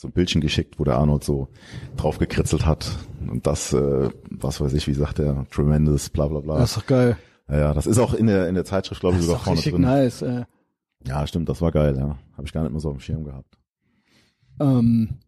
so 0.00 0.08
ein 0.08 0.12
Bildchen 0.12 0.40
geschickt, 0.40 0.78
wo 0.78 0.84
der 0.84 0.96
Arnold 0.96 1.24
so 1.24 1.48
drauf 1.98 2.18
gekritzelt 2.18 2.64
hat 2.64 2.90
und 3.28 3.46
das, 3.46 3.74
äh, 3.74 4.08
was 4.30 4.58
weiß 4.58 4.72
ich, 4.72 4.86
wie 4.86 4.94
sagt 4.94 5.18
er, 5.18 5.44
tremendous, 5.50 6.08
bla 6.08 6.26
bla 6.26 6.40
bla. 6.40 6.58
Das 6.58 6.70
ist 6.70 6.78
doch 6.78 6.86
geil. 6.86 7.18
Ja, 7.50 7.74
das 7.74 7.86
ist 7.86 7.98
auch 7.98 8.14
in 8.14 8.26
der 8.26 8.48
in 8.48 8.54
der 8.54 8.64
Zeitschrift, 8.64 9.02
glaube 9.02 9.18
ich, 9.18 9.24
sogar 9.24 9.40
vorne 9.40 9.60
drin. 9.60 9.82
nice. 9.82 10.22
Äh. 10.22 10.44
Ja, 11.06 11.26
stimmt, 11.26 11.50
das 11.50 11.60
war 11.60 11.70
geil, 11.70 11.98
ja. 11.98 12.16
Habe 12.32 12.46
ich 12.46 12.52
gar 12.52 12.62
nicht 12.62 12.72
mehr 12.72 12.80
so 12.80 12.88
auf 12.88 12.96
dem 12.96 13.00
Schirm 13.00 13.24
gehabt. 13.24 13.58
Ähm, 14.58 15.18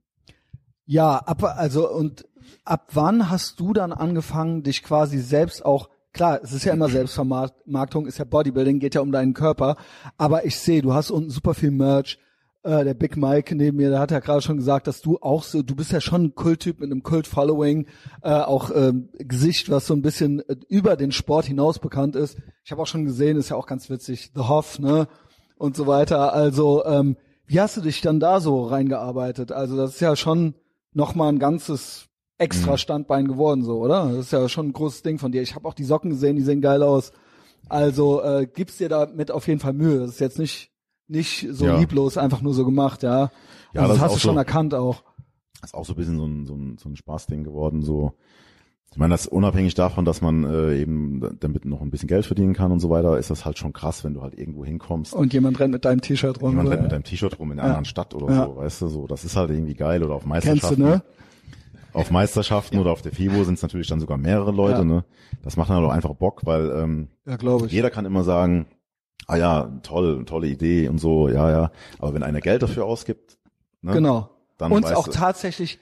ja, 0.86 1.18
ab, 1.18 1.42
also 1.42 1.90
und 1.90 2.26
ab 2.64 2.88
wann 2.94 3.28
hast 3.28 3.60
du 3.60 3.74
dann 3.74 3.92
angefangen, 3.92 4.62
dich 4.62 4.82
quasi 4.82 5.18
selbst 5.18 5.66
auch, 5.66 5.90
klar, 6.14 6.40
es 6.42 6.52
ist 6.52 6.64
ja 6.64 6.72
immer 6.72 6.88
Selbstvermarktung, 6.88 8.06
ist 8.06 8.18
ja 8.18 8.24
Bodybuilding, 8.24 8.78
geht 8.78 8.94
ja 8.94 9.02
um 9.02 9.12
deinen 9.12 9.34
Körper, 9.34 9.76
aber 10.16 10.46
ich 10.46 10.58
sehe, 10.58 10.80
du 10.80 10.94
hast 10.94 11.10
unten 11.10 11.28
super 11.30 11.52
viel 11.52 11.70
Merch, 11.70 12.18
äh, 12.62 12.84
der 12.84 12.94
Big 12.94 13.16
Mike 13.16 13.54
neben 13.54 13.76
mir, 13.76 13.90
der 13.90 13.98
hat 13.98 14.10
ja 14.10 14.20
gerade 14.20 14.42
schon 14.42 14.56
gesagt, 14.56 14.86
dass 14.86 15.00
du 15.00 15.18
auch 15.20 15.42
so, 15.42 15.62
du 15.62 15.74
bist 15.74 15.92
ja 15.92 16.00
schon 16.00 16.24
ein 16.24 16.34
Kulttyp 16.34 16.80
mit 16.80 16.90
einem 16.90 17.02
Kult-Following, 17.02 17.86
äh, 18.22 18.30
auch 18.30 18.70
ähm, 18.74 19.08
Gesicht, 19.18 19.70
was 19.70 19.86
so 19.86 19.94
ein 19.94 20.02
bisschen 20.02 20.40
äh, 20.48 20.56
über 20.68 20.96
den 20.96 21.12
Sport 21.12 21.46
hinaus 21.46 21.78
bekannt 21.78 22.16
ist. 22.16 22.38
Ich 22.64 22.70
habe 22.70 22.82
auch 22.82 22.86
schon 22.86 23.04
gesehen, 23.04 23.36
ist 23.36 23.50
ja 23.50 23.56
auch 23.56 23.66
ganz 23.66 23.90
witzig, 23.90 24.32
The 24.34 24.42
Hoff, 24.42 24.78
ne? 24.78 25.08
Und 25.56 25.76
so 25.76 25.86
weiter. 25.86 26.32
Also, 26.32 26.84
ähm, 26.84 27.16
wie 27.46 27.60
hast 27.60 27.76
du 27.76 27.80
dich 27.80 28.00
dann 28.00 28.18
da 28.18 28.40
so 28.40 28.64
reingearbeitet? 28.64 29.52
Also, 29.52 29.76
das 29.76 29.94
ist 29.94 30.00
ja 30.00 30.16
schon 30.16 30.54
nochmal 30.92 31.28
ein 31.28 31.38
ganzes 31.38 32.08
extra 32.38 32.76
Standbein 32.76 33.28
geworden, 33.28 33.62
so, 33.62 33.78
oder? 33.78 34.08
Das 34.08 34.26
ist 34.26 34.32
ja 34.32 34.48
schon 34.48 34.68
ein 34.68 34.72
großes 34.72 35.02
Ding 35.02 35.18
von 35.18 35.30
dir. 35.30 35.42
Ich 35.42 35.54
habe 35.54 35.68
auch 35.68 35.74
die 35.74 35.84
Socken 35.84 36.10
gesehen, 36.10 36.36
die 36.36 36.42
sehen 36.42 36.60
geil 36.60 36.82
aus. 36.82 37.12
Also 37.68 38.22
äh, 38.22 38.48
gibst 38.52 38.80
dir 38.80 38.88
damit 38.88 39.30
auf 39.30 39.46
jeden 39.46 39.60
Fall 39.60 39.72
Mühe. 39.72 40.00
Das 40.00 40.10
ist 40.10 40.20
jetzt 40.20 40.38
nicht 40.38 40.71
nicht 41.12 41.46
so 41.52 41.66
Ja. 41.66 41.78
lieblos, 41.78 42.16
einfach 42.18 42.40
nur 42.42 42.54
so 42.54 42.64
gemacht, 42.64 43.02
ja. 43.02 43.30
Ja, 43.74 43.82
also 43.82 43.88
das 43.94 43.96
das 43.96 44.00
hast 44.02 44.14
du 44.16 44.18
schon 44.20 44.34
so. 44.34 44.38
erkannt 44.38 44.74
auch. 44.74 45.02
Das 45.60 45.70
ist 45.70 45.74
auch 45.74 45.84
so 45.84 45.92
ein 45.92 45.96
bisschen 45.96 46.16
so 46.18 46.26
ein, 46.26 46.46
so 46.46 46.54
ein, 46.54 46.76
so 46.78 46.88
ein 46.88 46.96
Spaßding 46.96 47.44
geworden, 47.44 47.82
so. 47.82 48.12
Ich 48.90 48.98
meine, 48.98 49.14
das 49.14 49.26
unabhängig 49.26 49.72
davon, 49.74 50.04
dass 50.04 50.20
man 50.20 50.44
äh, 50.44 50.78
eben 50.78 51.38
damit 51.40 51.64
noch 51.64 51.80
ein 51.80 51.90
bisschen 51.90 52.08
Geld 52.08 52.26
verdienen 52.26 52.52
kann 52.52 52.72
und 52.72 52.80
so 52.80 52.90
weiter, 52.90 53.16
ist 53.16 53.30
das 53.30 53.46
halt 53.46 53.56
schon 53.58 53.72
krass, 53.72 54.04
wenn 54.04 54.12
du 54.12 54.20
halt 54.20 54.36
irgendwo 54.38 54.66
hinkommst. 54.66 55.14
Und 55.14 55.32
jemand 55.32 55.58
rennt 55.60 55.72
mit 55.72 55.86
deinem 55.86 56.02
T-Shirt 56.02 56.42
rum. 56.42 56.50
Jemand 56.50 56.66
oder? 56.66 56.72
rennt 56.76 56.82
mit 56.82 56.92
deinem 56.92 57.04
T-Shirt 57.04 57.38
rum 57.38 57.52
in 57.52 57.58
einer 57.58 57.68
Ja. 57.68 57.74
anderen 57.74 57.84
Stadt 57.86 58.12
oder 58.14 58.30
Ja. 58.30 58.44
so, 58.44 58.56
weißt 58.56 58.82
du, 58.82 58.88
so. 58.88 59.06
Das 59.06 59.24
ist 59.24 59.34
halt 59.34 59.48
irgendwie 59.50 59.72
geil 59.74 60.02
oder 60.04 60.14
auf 60.14 60.24
Kennst 60.24 60.44
Meisterschaften. 60.46 60.82
du, 60.82 60.88
ne? 60.88 61.02
Auf 61.94 62.10
Meisterschaften 62.10 62.78
oder 62.78 62.90
auf 62.92 63.00
der 63.02 63.12
FIBO 63.12 63.44
sind 63.44 63.54
es 63.54 63.62
natürlich 63.62 63.86
dann 63.86 64.00
sogar 64.00 64.18
mehrere 64.18 64.50
Leute, 64.50 64.84
ne? 64.84 65.04
Das 65.42 65.56
macht 65.56 65.70
dann 65.70 65.76
halt 65.78 65.86
auch 65.86 65.92
einfach 65.92 66.14
Bock, 66.14 66.42
weil 66.44 66.70
ähm, 66.70 67.08
Ja, 67.26 67.36
ich. 67.64 67.72
jeder 67.72 67.88
kann 67.90 68.04
immer 68.04 68.24
sagen, 68.24 68.66
ah 69.26 69.36
ja, 69.36 69.80
toll, 69.82 70.24
tolle 70.24 70.48
Idee 70.48 70.88
und 70.88 70.98
so, 70.98 71.28
ja, 71.28 71.50
ja. 71.50 71.72
Aber 71.98 72.14
wenn 72.14 72.22
einer 72.22 72.40
Geld 72.40 72.62
dafür 72.62 72.84
ausgibt, 72.84 73.38
ne, 73.80 73.92
Genau. 73.92 74.30
dann 74.58 74.72
und 74.72 74.86
auch 74.86 75.06
du, 75.06 75.12
tatsächlich, 75.12 75.78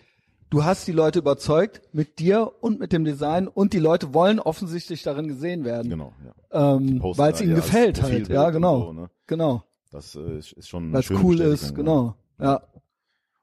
du 0.50 0.64
hast 0.64 0.86
die 0.86 0.92
Leute 0.92 1.18
überzeugt 1.18 1.82
mit 1.92 2.18
dir 2.18 2.52
und 2.60 2.80
mit 2.80 2.92
dem 2.92 3.04
Design 3.04 3.48
und 3.48 3.72
die 3.72 3.78
Leute 3.78 4.14
wollen 4.14 4.40
offensichtlich 4.40 5.02
darin 5.02 5.28
gesehen 5.28 5.64
werden, 5.64 5.90
genau, 5.90 6.12
ja. 6.52 6.76
ähm, 6.76 7.00
weil 7.02 7.32
es 7.32 7.40
ihnen 7.40 7.50
ja 7.50 7.56
gefällt 7.56 8.02
halt. 8.02 8.28
Ja, 8.28 8.50
genau, 8.50 8.86
so, 8.86 8.92
ne? 8.92 9.10
genau. 9.26 9.62
Das 9.90 10.14
äh, 10.14 10.38
ist, 10.38 10.68
schon 10.68 10.92
Weil 10.92 11.00
es 11.00 11.10
cool 11.10 11.40
ist, 11.40 11.74
genau. 11.74 12.14
Ja, 12.38 12.62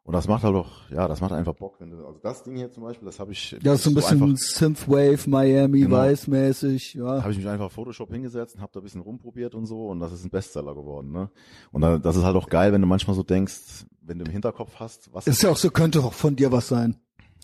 Und 0.07 0.13
das 0.13 0.25
macht 0.25 0.41
halt 0.43 0.55
auch, 0.55 0.71
ja, 0.89 1.05
das 1.05 1.19
macht 1.19 1.33
einfach 1.33 1.53
Bock. 1.53 1.75
Wenn 1.79 1.91
du, 1.91 1.97
also 1.97 2.17
das 2.23 2.41
Ding 2.41 2.55
hier 2.55 2.71
zum 2.71 2.83
Beispiel, 2.83 3.05
das 3.05 3.19
habe 3.19 3.33
ich, 3.33 3.57
das 3.61 3.79
ist 3.79 3.83
so 3.83 3.89
ein 3.89 3.93
bisschen 3.93 4.23
einfach, 4.23 4.37
Synthwave, 4.37 5.29
Miami, 5.29 5.81
Genau. 5.81 5.97
Vice-mäßig, 5.97 6.93
ja. 6.93 7.21
habe 7.21 7.31
ich 7.33 7.37
mich 7.37 7.47
einfach 7.49 7.69
Photoshop 7.69 8.09
hingesetzt 8.13 8.55
und 8.55 8.61
habe 8.61 8.71
da 8.73 8.79
ein 8.79 8.83
bisschen 8.83 9.01
rumprobiert 9.01 9.53
und 9.53 9.65
so 9.65 9.89
und 9.89 9.99
das 9.99 10.13
ist 10.13 10.23
ein 10.23 10.29
Bestseller 10.29 10.73
geworden, 10.75 11.11
ne? 11.11 11.29
Und 11.73 11.81
da, 11.81 11.97
das 11.97 12.15
ist 12.15 12.23
halt 12.23 12.37
auch 12.37 12.47
geil, 12.47 12.71
wenn 12.71 12.79
du 12.79 12.87
manchmal 12.87 13.17
so 13.17 13.23
denkst, 13.23 13.85
wenn 13.99 14.17
du 14.17 14.23
im 14.23 14.31
Hinterkopf 14.31 14.75
hast, 14.79 15.13
was 15.13 15.27
Ist 15.27 15.43
ja 15.43 15.49
auch 15.49 15.57
so, 15.57 15.69
könnte 15.71 15.99
auch 15.99 16.13
von 16.13 16.37
dir 16.37 16.53
was 16.53 16.69
sein. 16.69 16.95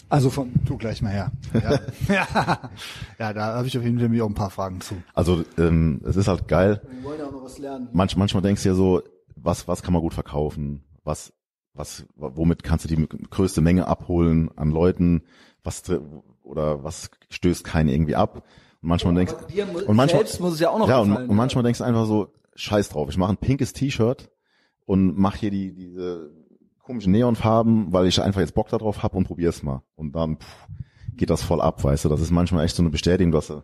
Also 0.08 0.30
von, 0.30 0.54
Tu 0.66 0.78
gleich 0.78 1.02
mal 1.02 1.12
her. 1.12 1.34
Ja, 1.54 1.80
ja. 2.08 2.60
ja 3.20 3.34
da 3.34 3.56
habe 3.58 3.68
ich 3.68 3.78
auf 3.78 3.84
jeden 3.84 4.00
Fall 4.00 4.08
mir 4.08 4.24
auch 4.24 4.30
ein 4.30 4.36
paar 4.36 4.52
Fragen 4.52 4.80
zu. 4.80 4.96
also 5.14 5.44
ähm, 5.58 6.00
es 6.06 6.16
ist 6.16 6.30
halt 6.30 6.48
geil. 6.48 6.82
wir 6.90 7.04
wollen 7.04 7.20
ja 7.20 7.28
auch 7.28 7.34
noch 7.34 7.44
was 7.44 7.58
lernen. 7.58 7.90
Manch, 7.92 8.16
manchmal 8.16 8.42
denkst 8.42 8.64
du 8.64 8.70
ja 8.70 8.76
so, 8.76 9.02
was 9.36 9.68
was 9.68 9.84
kann 9.84 9.92
man 9.92 10.02
gut 10.02 10.14
verkaufen? 10.14 10.86
Was 11.04 11.34
was 11.74 12.06
womit 12.16 12.64
kannst 12.64 12.86
du 12.86 12.96
die 12.96 13.08
größte 13.30 13.62
Menge 13.62 13.88
abholen 13.88 14.50
an 14.56 14.72
Leuten? 14.72 15.24
Was 15.64 15.84
oder 16.44 16.84
was 16.84 17.10
stößt 17.30 17.64
keinen 17.64 17.90
irgendwie 17.90 18.16
ab? 18.16 18.44
Und 18.82 18.90
manchmal 18.90 19.16
denkst 19.16 19.34
dir 19.50 19.66
mu- 19.66 19.80
und 19.80 19.96
manchmal 19.96 20.24
muss 20.24 20.54
es 20.54 20.60
ja 20.60 20.70
auch 20.70 20.80
noch 20.80 20.90
ja 20.90 21.00
und, 21.00 21.16
und 21.16 21.36
manchmal 21.36 21.64
denkst 21.64 21.80
du 21.80 21.86
einfach 21.86 22.06
so 22.06 22.34
Scheiß 22.56 22.90
drauf. 22.90 23.10
Ich 23.10 23.18
mache 23.18 23.32
ein 23.32 23.38
pinkes 23.38 23.74
T-Shirt 23.74 24.30
und 24.86 25.18
mach 25.18 25.36
hier 25.36 25.52
die 25.52 25.74
diese 25.74 26.32
komischen 26.84 27.14
Neonfarben, 27.14 27.94
weil 27.94 28.08
ich 28.08 28.22
einfach 28.22 28.42
jetzt 28.42 28.56
Bock 28.56 28.70
darauf 28.70 29.02
hab 29.02 29.16
und 29.16 29.26
probier's 29.26 29.64
mal. 29.64 29.84
Und 29.96 30.16
dann 30.16 30.38
pff, 30.38 30.68
geht 31.16 31.30
das 31.30 31.42
voll 31.42 31.62
ab, 31.62 31.84
weißt 31.84 32.06
du. 32.06 32.10
Das 32.10 32.22
ist 32.22 32.32
manchmal 32.32 32.66
echt 32.66 32.76
so 32.76 32.84
eine 32.84 32.90
Bestätigung, 32.90 33.32
dass 33.32 33.48
du 33.48 33.64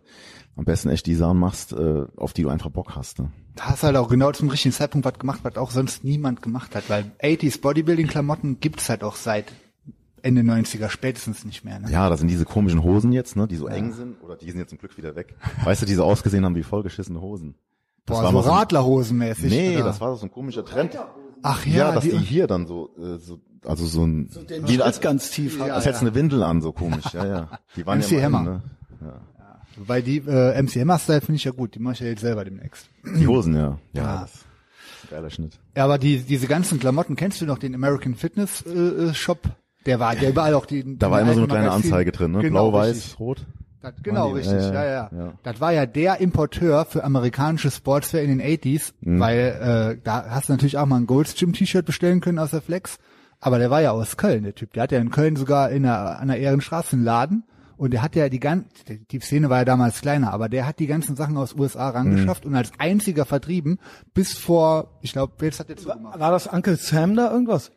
am 0.56 0.64
besten 0.64 0.88
echt 0.88 1.06
die 1.06 1.14
Sachen 1.14 1.38
machst, 1.38 1.72
äh, 1.72 2.06
auf 2.16 2.32
die 2.32 2.42
du 2.42 2.48
einfach 2.48 2.70
Bock 2.70 2.96
hast. 2.96 3.18
Ne? 3.18 3.30
Da 3.60 3.66
hast 3.66 3.82
halt 3.82 3.96
auch 3.96 4.08
genau 4.08 4.32
zum 4.32 4.48
richtigen 4.48 4.72
Zeitpunkt 4.72 5.04
was 5.04 5.18
gemacht, 5.18 5.40
was 5.42 5.56
auch 5.56 5.70
sonst 5.70 6.02
niemand 6.02 6.40
gemacht 6.40 6.74
hat, 6.74 6.88
weil 6.88 7.12
80s 7.22 7.60
Bodybuilding-Klamotten 7.60 8.58
gibt's 8.58 8.88
halt 8.88 9.04
auch 9.04 9.16
seit 9.16 9.52
Ende 10.22 10.40
90er 10.40 10.88
spätestens 10.88 11.44
nicht 11.44 11.62
mehr. 11.62 11.78
Ne? 11.78 11.90
Ja, 11.90 12.08
das 12.08 12.20
sind 12.20 12.28
diese 12.28 12.46
komischen 12.46 12.82
Hosen 12.82 13.12
jetzt, 13.12 13.36
ne, 13.36 13.46
die 13.46 13.56
so 13.56 13.66
eng 13.66 13.92
sind, 13.92 14.22
oder 14.22 14.36
die 14.36 14.50
sind 14.50 14.60
jetzt 14.60 14.70
zum 14.70 14.78
Glück 14.78 14.96
wieder 14.96 15.14
weg. 15.14 15.36
Weißt 15.62 15.82
du, 15.82 15.86
die 15.86 15.92
so 15.92 16.04
ausgesehen 16.04 16.42
haben 16.46 16.54
wie 16.54 16.62
vollgeschissene 16.62 17.20
Hosen. 17.20 17.54
Das 18.06 18.16
Boah, 18.16 18.24
war 18.24 18.32
so 18.32 18.40
so 18.40 18.50
Radlerhosenmäßig. 18.50 19.50
Nee, 19.50 19.76
oder? 19.76 19.84
das 19.84 20.00
war 20.00 20.16
so 20.16 20.24
ein 20.24 20.32
komischer 20.32 20.64
Trend. 20.64 20.98
Ach 21.42 21.66
Ja, 21.66 21.72
ja, 21.72 21.92
dass 21.92 22.04
die, 22.04 22.12
die, 22.12 22.16
hier 22.16 22.46
dann 22.46 22.66
so, 22.66 22.88
äh, 22.96 23.18
so 23.18 23.40
also 23.66 23.84
so 23.84 24.06
ein, 24.06 24.30
wie 24.48 24.72
Schritt 24.72 24.80
als, 24.80 25.02
ganz 25.02 25.30
tief 25.32 25.60
hat. 25.60 25.70
als 25.70 25.84
hättest 25.84 26.00
du 26.00 26.06
eine 26.06 26.14
Windel 26.14 26.42
an, 26.42 26.62
so 26.62 26.72
komisch, 26.72 27.12
ja, 27.12 27.26
ja. 27.26 27.58
Die 27.76 27.84
waren 27.84 27.98
MC 28.00 28.12
ja 28.12 28.22
Hammer. 28.22 28.42
ne? 28.42 28.62
ja. 29.02 29.20
Wobei 29.80 30.02
die 30.02 30.18
äh, 30.18 30.62
MC 30.62 30.76
Hammer 30.80 30.98
Style 30.98 31.20
finde 31.20 31.36
ich 31.36 31.44
ja 31.44 31.50
gut, 31.52 31.74
die 31.74 31.78
mache 31.80 31.94
ich 31.94 32.00
ja 32.00 32.06
jetzt 32.06 32.20
selber 32.20 32.44
demnächst. 32.44 32.88
Die 33.18 33.26
Hosen, 33.26 33.54
ja. 33.54 33.78
Ja, 33.92 34.02
Ja. 34.02 34.20
das 34.22 34.34
ist 34.34 34.44
ein 35.04 35.10
geiler 35.10 35.30
Schnitt. 35.30 35.58
Ja, 35.76 35.84
aber 35.84 35.98
die, 35.98 36.18
diese 36.18 36.46
ganzen 36.46 36.78
Klamotten, 36.78 37.16
kennst 37.16 37.40
du 37.40 37.46
noch 37.46 37.58
den 37.58 37.74
American 37.74 38.14
Fitness 38.14 38.62
äh, 38.66 38.70
äh, 38.70 39.14
Shop? 39.14 39.40
Der 39.86 39.98
war, 39.98 40.14
der 40.14 40.28
überall 40.30 40.52
auch 40.54 40.66
die. 40.66 40.98
Da 40.98 41.10
war 41.10 41.20
immer 41.22 41.32
so 41.32 41.40
eine 41.40 41.48
kleine 41.48 41.66
Magazine. 41.68 41.94
Anzeige 41.94 42.12
drin, 42.12 42.32
ne? 42.32 42.42
Genau, 42.42 42.70
Blau, 42.70 42.80
richtig. 42.82 43.12
weiß, 43.12 43.18
rot. 43.20 43.46
Das, 43.82 43.94
genau, 44.02 44.28
die- 44.28 44.40
richtig, 44.40 44.60
ja, 44.60 44.72
ja, 44.74 44.84
ja, 44.84 45.10
ja. 45.10 45.32
Das 45.42 45.58
war 45.58 45.72
ja 45.72 45.86
der 45.86 46.20
Importeur 46.20 46.84
für 46.84 47.02
amerikanische 47.02 47.70
Sportswear 47.70 48.22
in 48.22 48.28
den 48.38 48.42
80s, 48.46 48.92
Mhm. 49.00 49.20
weil 49.20 49.38
äh, 49.98 50.00
da 50.04 50.26
hast 50.28 50.50
du 50.50 50.52
natürlich 50.52 50.76
auch 50.76 50.84
mal 50.84 50.96
ein 50.98 51.06
Gold's 51.06 51.34
Gym 51.34 51.54
T-Shirt 51.54 51.86
bestellen 51.86 52.20
können 52.20 52.38
aus 52.38 52.50
der 52.50 52.60
Flex, 52.60 52.98
aber 53.40 53.58
der 53.58 53.70
war 53.70 53.80
ja 53.80 53.92
aus 53.92 54.18
Köln, 54.18 54.42
der 54.44 54.54
Typ. 54.54 54.74
Der 54.74 54.82
hat 54.82 54.92
ja 54.92 54.98
in 54.98 55.10
Köln 55.10 55.36
sogar 55.36 55.70
in 55.70 55.84
der, 55.84 56.18
an 56.20 56.28
der 56.28 56.38
Ehrenstraße 56.38 56.94
einen 56.96 57.04
Laden 57.06 57.44
Und 57.80 57.92
der 57.92 58.02
hat 58.02 58.14
ja 58.14 58.28
die 58.28 58.40
ganze, 58.40 58.68
die 59.10 59.20
Szene 59.20 59.48
war 59.48 59.56
ja 59.60 59.64
damals 59.64 60.02
kleiner, 60.02 60.34
aber 60.34 60.50
der 60.50 60.66
hat 60.66 60.80
die 60.80 60.86
ganzen 60.86 61.16
Sachen 61.16 61.38
aus 61.38 61.54
USA 61.54 61.88
rangeschafft 61.88 62.44
und 62.44 62.54
als 62.54 62.72
einziger 62.76 63.24
vertrieben 63.24 63.78
bis 64.12 64.36
vor, 64.36 64.98
ich 65.00 65.12
glaube, 65.12 65.32
jetzt 65.46 65.60
hat 65.60 65.70
er 65.70 65.76
zugemacht. 65.78 66.20
War 66.20 66.30
das 66.30 66.46
Uncle 66.46 66.76
Sam 66.76 67.16
da 67.16 67.32
irgendwas? 67.32 67.68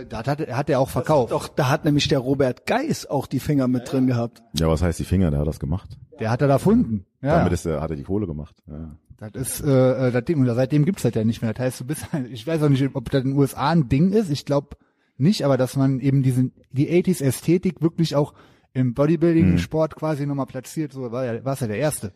Äh, 0.00 0.04
da 0.08 0.26
hat, 0.26 0.40
er- 0.40 0.56
hat 0.56 0.68
er 0.68 0.80
auch 0.80 0.90
verkauft. 0.90 1.30
Doch, 1.30 1.46
da 1.46 1.68
hat 1.68 1.84
nämlich 1.84 2.08
der 2.08 2.18
Robert 2.18 2.66
Geis 2.66 3.06
auch 3.06 3.28
die 3.28 3.38
Finger 3.38 3.68
mit 3.68 3.92
drin 3.92 4.08
gehabt. 4.08 4.42
Ja, 4.58 4.66
was 4.68 4.82
heißt 4.82 4.98
die 4.98 5.04
Finger? 5.04 5.30
Der 5.30 5.38
hat 5.38 5.46
das 5.46 5.60
gemacht. 5.60 5.96
Der 6.18 6.30
hat 6.32 6.42
er 6.42 6.48
da 6.48 6.54
erfunden. 6.54 7.06
Ja. 7.20 7.38
Damit 7.38 7.52
ist 7.52 7.64
er, 7.64 7.80
hat 7.80 7.90
er 7.90 7.96
die 7.96 8.02
Kohle 8.02 8.26
gemacht. 8.26 8.56
Ja. 8.66 8.96
Das 9.30 9.30
ist 9.60 9.60
äh, 9.64 10.08
äh, 10.08 10.10
das 10.10 10.24
Ding. 10.24 10.40
Und 10.40 10.52
seitdem 10.52 10.84
gibt's 10.84 11.02
das 11.02 11.14
ja 11.14 11.22
nicht 11.22 11.40
mehr. 11.40 11.52
Das 11.54 11.60
heißt, 11.64 11.80
du 11.80 11.84
bist, 11.84 12.04
ich 12.32 12.44
weiß 12.48 12.60
auch 12.64 12.68
nicht, 12.68 12.84
ob 12.94 13.10
das 13.12 13.22
in 13.22 13.30
den 13.30 13.38
USA 13.38 13.70
ein 13.70 13.88
Ding 13.88 14.10
ist. 14.12 14.28
Ich 14.28 14.44
glaube 14.44 14.76
nicht, 15.18 15.44
aber 15.44 15.56
dass 15.56 15.76
man 15.76 16.00
eben 16.00 16.24
diesen 16.24 16.52
die 16.72 16.90
80s 16.90 17.22
Ästhetik 17.22 17.80
wirklich 17.80 18.16
auch 18.16 18.34
im 18.74 18.94
Bodybuilding-Sport 18.94 19.96
quasi 19.96 20.26
nochmal 20.26 20.46
platziert, 20.46 20.92
so 20.92 21.12
war 21.12 21.24
ja, 21.24 21.44
war's 21.44 21.60
ja 21.60 21.66
der 21.66 21.78
erste. 21.78 22.12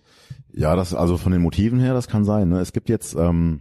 Ja, 0.52 0.74
das 0.76 0.94
also 0.94 1.16
von 1.16 1.32
den 1.32 1.42
Motiven 1.42 1.80
her, 1.80 1.94
das 1.94 2.08
kann 2.08 2.24
sein. 2.24 2.48
Ne? 2.48 2.60
Es 2.60 2.72
gibt 2.72 2.88
jetzt 2.88 3.14
ähm, 3.14 3.60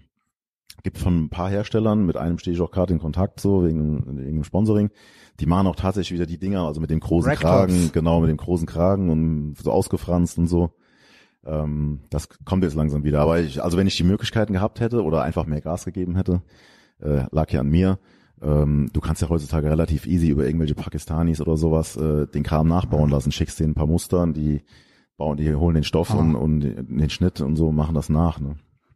gibt 0.85 0.99
von 0.99 1.23
ein 1.25 1.29
paar 1.29 1.49
Herstellern, 1.49 2.05
mit 2.05 2.15
einem 2.15 2.37
stehe 2.37 2.55
ich 2.55 2.61
auch 2.61 2.71
gerade 2.71 2.93
in 2.93 2.99
Kontakt, 2.99 3.39
so 3.39 3.65
wegen, 3.65 4.05
wegen 4.05 4.35
dem 4.35 4.43
Sponsoring. 4.43 4.91
Die 5.39 5.47
machen 5.47 5.67
auch 5.67 5.75
tatsächlich 5.75 6.13
wieder 6.13 6.27
die 6.27 6.37
Dinger, 6.37 6.61
also 6.61 6.79
mit 6.79 6.91
dem 6.91 6.99
großen 6.99 7.31
Ragtops. 7.31 7.51
Kragen, 7.51 7.89
genau 7.91 8.21
mit 8.21 8.29
dem 8.29 8.37
großen 8.37 8.67
Kragen 8.67 9.09
und 9.09 9.55
so 9.57 9.71
ausgefranst 9.71 10.37
und 10.37 10.47
so. 10.47 10.71
Ähm, 11.43 12.01
das 12.11 12.29
kommt 12.45 12.63
jetzt 12.63 12.75
langsam 12.75 13.03
wieder. 13.03 13.19
Aber 13.21 13.39
ich, 13.39 13.61
also 13.63 13.77
wenn 13.77 13.87
ich 13.87 13.97
die 13.97 14.03
Möglichkeiten 14.03 14.53
gehabt 14.53 14.79
hätte 14.79 15.03
oder 15.03 15.23
einfach 15.23 15.47
mehr 15.47 15.59
Gas 15.59 15.85
gegeben 15.85 16.15
hätte, 16.15 16.43
äh, 17.01 17.23
lag 17.31 17.51
ja 17.51 17.61
an 17.61 17.69
mir. 17.69 17.99
Ähm, 18.41 18.89
du 18.91 18.99
kannst 19.01 19.21
ja 19.21 19.29
heutzutage 19.29 19.69
relativ 19.69 20.05
easy 20.05 20.29
über 20.29 20.45
irgendwelche 20.45 20.75
Pakistanis 20.75 21.39
oder 21.41 21.57
sowas 21.57 21.95
äh, 21.95 22.27
den 22.27 22.43
Kram 22.43 22.67
nachbauen 22.67 23.09
lassen, 23.09 23.31
schickst 23.31 23.59
denen 23.59 23.71
ein 23.71 23.75
paar 23.75 23.87
Mustern, 23.87 24.33
die 24.33 24.61
bauen, 25.17 25.37
die 25.37 25.55
holen 25.55 25.75
den 25.75 25.83
Stoff 25.85 26.11
Ah. 26.11 26.15
und, 26.17 26.35
und 26.35 26.59
den 26.61 27.09
Schnitt 27.09 27.39
und 27.41 27.55
so 27.55 27.71
machen 27.71 27.95
das 27.95 28.09
nach. 28.09 28.39
Ne? 28.41 28.55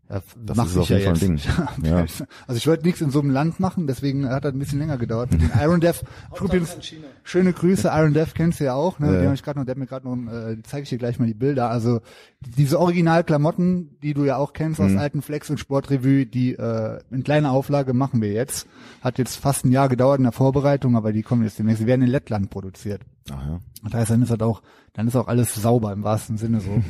Ja, 0.09 0.21
Das 0.43 0.57
mach 0.57 0.65
ist 0.65 0.71
ich 0.73 0.77
auf 0.79 0.89
jeden 0.89 1.01
ja 1.01 1.15
Fall 1.15 1.29
ein. 1.29 1.37
Ding. 1.37 1.39
Ja. 1.89 2.05
Also 2.47 2.57
ich 2.57 2.67
wollte 2.67 2.83
nichts 2.85 2.99
in 2.99 3.11
so 3.11 3.21
einem 3.21 3.29
Land 3.29 3.59
machen, 3.59 3.85
deswegen 3.87 4.27
hat 4.27 4.43
das 4.43 4.53
ein 4.53 4.59
bisschen 4.59 4.79
länger 4.79 4.97
gedauert. 4.97 5.31
Den 5.31 5.49
Iron 5.61 5.79
Death, 5.79 6.03
übrigens, 6.41 6.77
schöne 7.23 7.53
Grüße, 7.53 7.87
Iron 7.93 8.13
Death 8.13 8.33
kennst 8.35 8.59
du 8.59 8.65
ja 8.65 8.73
auch, 8.73 8.99
ne? 8.99 9.05
Ja. 9.07 9.19
Den 9.19 9.27
hab 9.27 9.33
ich 9.35 9.43
gerade 9.43 9.59
noch, 9.59 9.65
der 9.65 9.73
hat 9.73 9.77
mir 9.79 9.85
gerade 9.85 10.07
noch, 10.09 10.31
äh, 10.33 10.57
zeige 10.63 10.83
ich 10.83 10.89
dir 10.89 10.97
gleich 10.97 11.19
mal 11.19 11.27
die 11.27 11.33
Bilder. 11.35 11.69
Also 11.69 12.01
diese 12.41 12.79
Originalklamotten, 12.79 13.97
die 14.01 14.13
du 14.13 14.23
ja 14.23 14.37
auch 14.37 14.53
kennst 14.53 14.79
Mhm. 14.79 14.85
aus 14.85 14.95
alten 14.95 15.21
Flex 15.21 15.49
und 15.49 15.59
Sportrevue, 15.59 16.25
die 16.25 16.53
äh, 16.55 16.99
in 17.11 17.23
kleiner 17.23 17.51
Auflage 17.51 17.93
machen 17.93 18.21
wir 18.21 18.31
jetzt. 18.31 18.65
Hat 19.01 19.17
jetzt 19.17 19.35
fast 19.35 19.65
ein 19.65 19.71
Jahr 19.71 19.89
gedauert 19.89 20.19
in 20.19 20.23
der 20.23 20.31
Vorbereitung, 20.31 20.95
aber 20.95 21.11
die 21.11 21.21
kommen 21.21 21.43
jetzt 21.43 21.59
demnächst. 21.59 21.81
Die 21.81 21.87
werden 21.87 22.01
in 22.01 22.07
Lettland 22.09 22.49
produziert. 22.49 23.01
Ach 23.31 23.45
ja. 23.45 23.59
Das 23.83 23.93
heißt, 23.93 24.11
dann 24.11 24.21
ist 24.21 24.31
das 24.31 24.39
auch, 24.39 24.61
dann 24.93 25.07
ist 25.07 25.15
auch 25.17 25.27
alles 25.27 25.53
sauber 25.53 25.91
im 25.91 26.03
wahrsten 26.03 26.37
Sinne 26.37 26.61
so. 26.61 26.81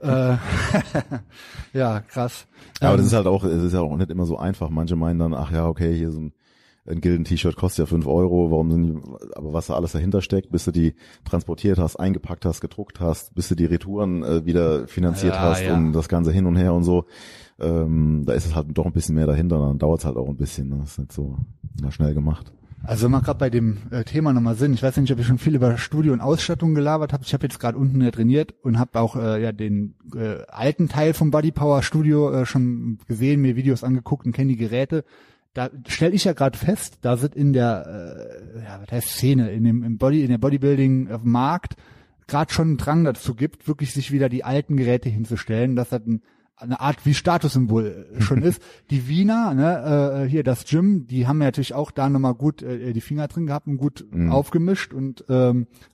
äh, 0.06 0.36
ja, 1.72 2.00
krass. 2.00 2.46
Ja, 2.80 2.88
aber 2.88 2.94
Ähm, 2.94 2.98
das 2.98 3.06
ist 3.06 3.12
halt 3.14 3.26
auch, 3.26 3.44
es 3.44 3.62
ist 3.62 3.72
ja 3.72 3.80
auch 3.80 3.96
nicht 3.96 4.10
immer 4.10 4.26
so 4.26 4.36
einfach. 4.36 4.68
Manche 4.70 4.96
meinen 4.96 5.18
dann, 5.20 5.34
ach 5.34 5.50
ja, 5.52 5.66
okay, 5.66 5.96
hier 5.96 6.10
so 6.10 6.20
ein, 6.20 6.32
ein 6.86 7.00
Gilden-T-Shirt 7.00 7.56
kostet 7.56 7.84
ja 7.84 7.86
fünf 7.86 8.06
Euro, 8.06 8.50
warum 8.50 8.70
sind 8.70 8.82
die, 8.84 9.36
aber 9.36 9.52
was 9.52 9.68
da 9.68 9.74
alles 9.74 9.92
dahinter 9.92 10.20
steckt, 10.20 10.50
bis 10.50 10.64
du 10.64 10.72
die 10.72 10.94
transportiert 11.24 11.78
hast, 11.78 11.96
eingepackt 11.96 12.44
hast, 12.44 12.60
gedruckt 12.60 12.98
hast, 12.98 13.34
bis 13.34 13.48
du 13.48 13.54
die 13.54 13.66
Retouren 13.66 14.24
äh, 14.24 14.44
wieder 14.44 14.88
finanziert 14.88 15.34
Ja, 15.34 15.40
hast 15.40 15.62
ja. 15.62 15.74
und 15.74 15.92
das 15.92 16.08
Ganze 16.08 16.32
hin 16.32 16.46
und 16.46 16.56
her 16.56 16.74
und 16.74 16.82
so, 16.82 17.04
ähm, 17.60 18.24
da 18.26 18.32
ist 18.32 18.46
es 18.46 18.56
halt 18.56 18.66
doch 18.70 18.86
ein 18.86 18.92
bisschen 18.92 19.14
mehr 19.14 19.26
dahinter, 19.26 19.58
dann 19.58 19.78
dauert 19.78 20.00
es 20.00 20.06
halt 20.06 20.16
auch 20.16 20.28
ein 20.28 20.36
bisschen, 20.36 20.68
ne? 20.70 20.78
das 20.80 20.92
ist 20.92 20.98
nicht 20.98 21.12
so 21.12 21.36
mal 21.80 21.92
schnell 21.92 22.14
gemacht. 22.14 22.52
Also 22.84 23.04
wenn 23.04 23.12
wir 23.12 23.20
gerade 23.20 23.38
bei 23.38 23.50
dem 23.50 23.78
äh, 23.92 24.02
Thema 24.02 24.32
nochmal 24.32 24.56
sind, 24.56 24.74
ich 24.74 24.82
weiß 24.82 24.96
nicht, 24.96 25.12
ob 25.12 25.18
ich 25.20 25.26
schon 25.26 25.38
viel 25.38 25.54
über 25.54 25.78
Studio 25.78 26.12
und 26.12 26.20
Ausstattung 26.20 26.74
gelabert 26.74 27.12
habe. 27.12 27.22
Ich 27.24 27.32
habe 27.32 27.44
jetzt 27.44 27.60
gerade 27.60 27.78
unten 27.78 28.00
ja 28.00 28.10
trainiert 28.10 28.54
und 28.62 28.78
habe 28.78 28.98
auch 28.98 29.14
äh, 29.14 29.40
ja 29.40 29.52
den 29.52 29.94
äh, 30.16 30.42
alten 30.48 30.88
Teil 30.88 31.14
vom 31.14 31.30
Body 31.30 31.52
Power 31.52 31.82
Studio 31.82 32.32
äh, 32.32 32.46
schon 32.46 32.98
gesehen, 33.06 33.40
mir 33.40 33.54
Videos 33.54 33.84
angeguckt 33.84 34.26
und 34.26 34.32
kenne 34.32 34.48
die 34.48 34.56
Geräte. 34.56 35.04
Da 35.54 35.70
stelle 35.86 36.14
ich 36.14 36.24
ja 36.24 36.32
gerade 36.32 36.56
fest, 36.56 36.98
da 37.02 37.16
sind 37.16 37.34
in 37.34 37.52
der 37.52 38.56
äh, 38.56 38.64
ja, 38.64 38.80
was 38.80 38.90
heißt 38.90 39.08
Szene, 39.08 39.50
in 39.50 39.64
dem 39.64 39.82
im 39.82 39.98
Body, 39.98 40.22
in 40.22 40.30
der 40.30 40.38
Bodybuilding 40.38 41.10
auf 41.10 41.22
dem 41.22 41.32
Markt 41.32 41.76
gerade 42.26 42.52
schon 42.52 42.68
einen 42.68 42.76
Drang 42.78 43.04
dazu 43.04 43.34
gibt, 43.34 43.68
wirklich 43.68 43.92
sich 43.92 44.12
wieder 44.12 44.28
die 44.28 44.44
alten 44.44 44.76
Geräte 44.76 45.08
hinzustellen, 45.08 45.76
dass 45.76 45.90
das 45.90 46.06
ein 46.06 46.22
eine 46.62 46.80
Art 46.80 47.04
wie 47.04 47.14
Statussymbol 47.14 48.06
äh, 48.16 48.20
schon 48.20 48.42
ist. 48.42 48.62
Die 48.90 49.08
Wiener, 49.08 49.54
ne, 49.54 50.24
äh, 50.24 50.28
hier 50.28 50.44
das 50.44 50.64
Gym, 50.64 51.06
die 51.06 51.26
haben 51.26 51.40
ja 51.40 51.48
natürlich 51.48 51.74
auch 51.74 51.90
da 51.90 52.08
nochmal 52.08 52.34
gut 52.34 52.62
äh, 52.62 52.92
die 52.92 53.00
Finger 53.00 53.28
drin 53.28 53.46
gehabt 53.46 53.66
und 53.66 53.76
gut 53.76 54.06
aufgemischt 54.30 54.94
und 54.94 55.24
ähm, 55.28 55.66
äh, 55.70 55.91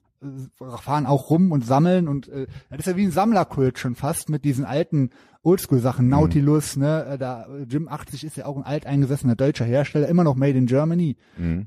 fahren 0.58 1.06
auch 1.06 1.30
rum 1.30 1.52
und 1.52 1.64
sammeln 1.64 2.08
und 2.08 2.28
äh, 2.28 2.46
das 2.70 2.80
ist 2.80 2.86
ja 2.86 2.96
wie 2.96 3.04
ein 3.04 3.10
Sammlerkult 3.10 3.78
schon 3.78 3.94
fast 3.94 4.28
mit 4.28 4.44
diesen 4.44 4.64
alten 4.64 5.10
Oldschool-Sachen, 5.42 6.08
Nautilus, 6.08 6.76
ne, 6.76 7.04
äh, 7.04 7.18
da 7.18 7.46
äh, 7.46 7.66
Gym 7.66 7.88
80 7.88 8.24
ist 8.24 8.36
ja 8.36 8.46
auch 8.46 8.56
ein 8.56 8.64
alteingesessener 8.64 9.36
deutscher 9.36 9.64
Hersteller, 9.64 10.08
immer 10.08 10.24
noch 10.24 10.34
made 10.34 10.58
in 10.58 10.66
Germany. 10.66 11.16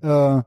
Äh, 0.01 0.43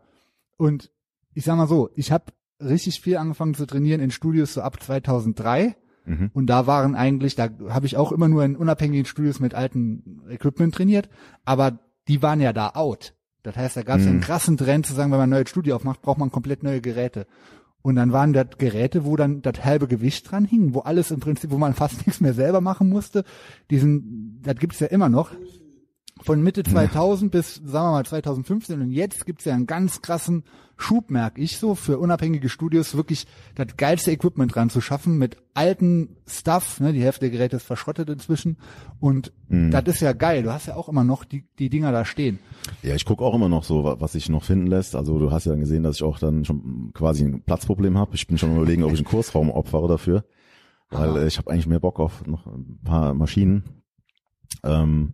und 0.56 0.90
ich 1.34 1.44
sag 1.44 1.56
mal 1.56 1.66
so, 1.66 1.90
ich 1.94 2.12
habe 2.12 2.26
richtig 2.60 3.00
viel 3.00 3.16
angefangen 3.16 3.54
zu 3.54 3.66
trainieren 3.66 4.00
in 4.00 4.10
Studios 4.10 4.54
so 4.54 4.62
ab 4.62 4.82
2003. 4.82 5.76
Mhm. 6.06 6.30
Und 6.32 6.46
da 6.46 6.66
waren 6.66 6.94
eigentlich, 6.94 7.34
da 7.34 7.48
habe 7.68 7.86
ich 7.86 7.96
auch 7.96 8.12
immer 8.12 8.28
nur 8.28 8.44
in 8.44 8.56
unabhängigen 8.56 9.06
Studios 9.06 9.40
mit 9.40 9.54
alten 9.54 10.22
Equipment 10.28 10.74
trainiert, 10.74 11.08
aber 11.44 11.78
die 12.08 12.22
waren 12.22 12.40
ja 12.40 12.52
da 12.52 12.70
out. 12.74 13.14
Das 13.42 13.56
heißt, 13.56 13.76
da 13.76 13.82
gab 13.82 13.98
es 13.98 14.04
ja 14.04 14.10
einen 14.10 14.20
krassen 14.20 14.56
Trend 14.56 14.86
zu 14.86 14.94
sagen, 14.94 15.10
wenn 15.10 15.18
man 15.18 15.28
ein 15.28 15.36
neues 15.38 15.50
Studio 15.50 15.76
aufmacht, 15.76 16.02
braucht 16.02 16.18
man 16.18 16.30
komplett 16.30 16.62
neue 16.62 16.80
Geräte. 16.80 17.26
Und 17.86 17.96
dann 17.96 18.12
waren 18.12 18.32
das 18.32 18.56
Geräte, 18.56 19.04
wo 19.04 19.14
dann 19.14 19.42
das 19.42 19.62
halbe 19.62 19.86
Gewicht 19.86 20.30
dran 20.30 20.46
hing, 20.46 20.72
wo 20.72 20.80
alles 20.80 21.10
im 21.10 21.20
Prinzip, 21.20 21.50
wo 21.50 21.58
man 21.58 21.74
fast 21.74 22.06
nichts 22.06 22.22
mehr 22.22 22.32
selber 22.32 22.62
machen 22.62 22.88
musste. 22.88 23.24
Diesen, 23.70 24.40
das 24.42 24.56
gibt's 24.56 24.80
ja 24.80 24.86
immer 24.86 25.10
noch. 25.10 25.32
Von 26.22 26.42
Mitte 26.42 26.62
2000 26.62 27.30
bis, 27.30 27.56
sagen 27.56 27.88
wir 27.88 27.90
mal, 27.90 28.06
2015 28.06 28.80
und 28.80 28.90
jetzt 28.90 29.26
gibt's 29.26 29.44
ja 29.44 29.52
einen 29.52 29.66
ganz 29.66 30.00
krassen 30.00 30.44
Schub, 30.76 31.10
merk 31.10 31.38
ich 31.38 31.58
so, 31.58 31.74
für 31.74 31.98
unabhängige 31.98 32.48
Studios 32.48 32.96
wirklich 32.96 33.26
das 33.54 33.76
geilste 33.76 34.10
Equipment 34.10 34.54
dran 34.54 34.70
zu 34.70 34.80
schaffen 34.80 35.18
mit 35.18 35.36
alten 35.54 36.16
Stuff, 36.26 36.80
ne, 36.80 36.92
die 36.92 37.00
Hälfte 37.02 37.20
der 37.20 37.30
Geräte 37.30 37.56
ist 37.56 37.62
verschrottet 37.66 38.08
inzwischen 38.10 38.56
und 39.00 39.32
das 39.48 39.84
ist 39.86 40.00
ja 40.00 40.12
geil, 40.12 40.42
du 40.42 40.52
hast 40.52 40.66
ja 40.66 40.74
auch 40.74 40.88
immer 40.88 41.04
noch 41.04 41.24
die, 41.24 41.46
die 41.60 41.70
Dinger 41.70 41.92
da 41.92 42.04
stehen. 42.04 42.40
Ja, 42.82 42.94
ich 42.96 43.04
gucke 43.04 43.22
auch 43.24 43.34
immer 43.36 43.48
noch 43.48 43.62
so, 43.62 43.84
wa- 43.84 43.96
was 44.00 44.12
sich 44.12 44.28
noch 44.28 44.42
finden 44.42 44.66
lässt. 44.66 44.96
Also 44.96 45.18
du 45.20 45.30
hast 45.30 45.44
ja 45.46 45.54
gesehen, 45.54 45.84
dass 45.84 45.96
ich 45.96 46.02
auch 46.02 46.18
dann 46.18 46.44
schon 46.44 46.90
quasi 46.92 47.22
ein 47.24 47.42
Platzproblem 47.42 47.96
habe. 47.96 48.16
Ich 48.16 48.26
bin 48.26 48.36
schon 48.36 48.56
überlegen, 48.56 48.82
ob 48.82 48.92
ich 48.92 48.98
einen 48.98 49.06
Kursraum 49.06 49.50
opfere 49.50 49.86
dafür, 49.86 50.24
weil 50.90 51.16
äh, 51.18 51.26
ich 51.28 51.38
habe 51.38 51.52
eigentlich 51.52 51.68
mehr 51.68 51.78
Bock 51.80 52.00
auf 52.00 52.26
noch 52.26 52.46
ein 52.48 52.80
paar 52.84 53.14
Maschinen. 53.14 53.62
Ähm, 54.64 55.12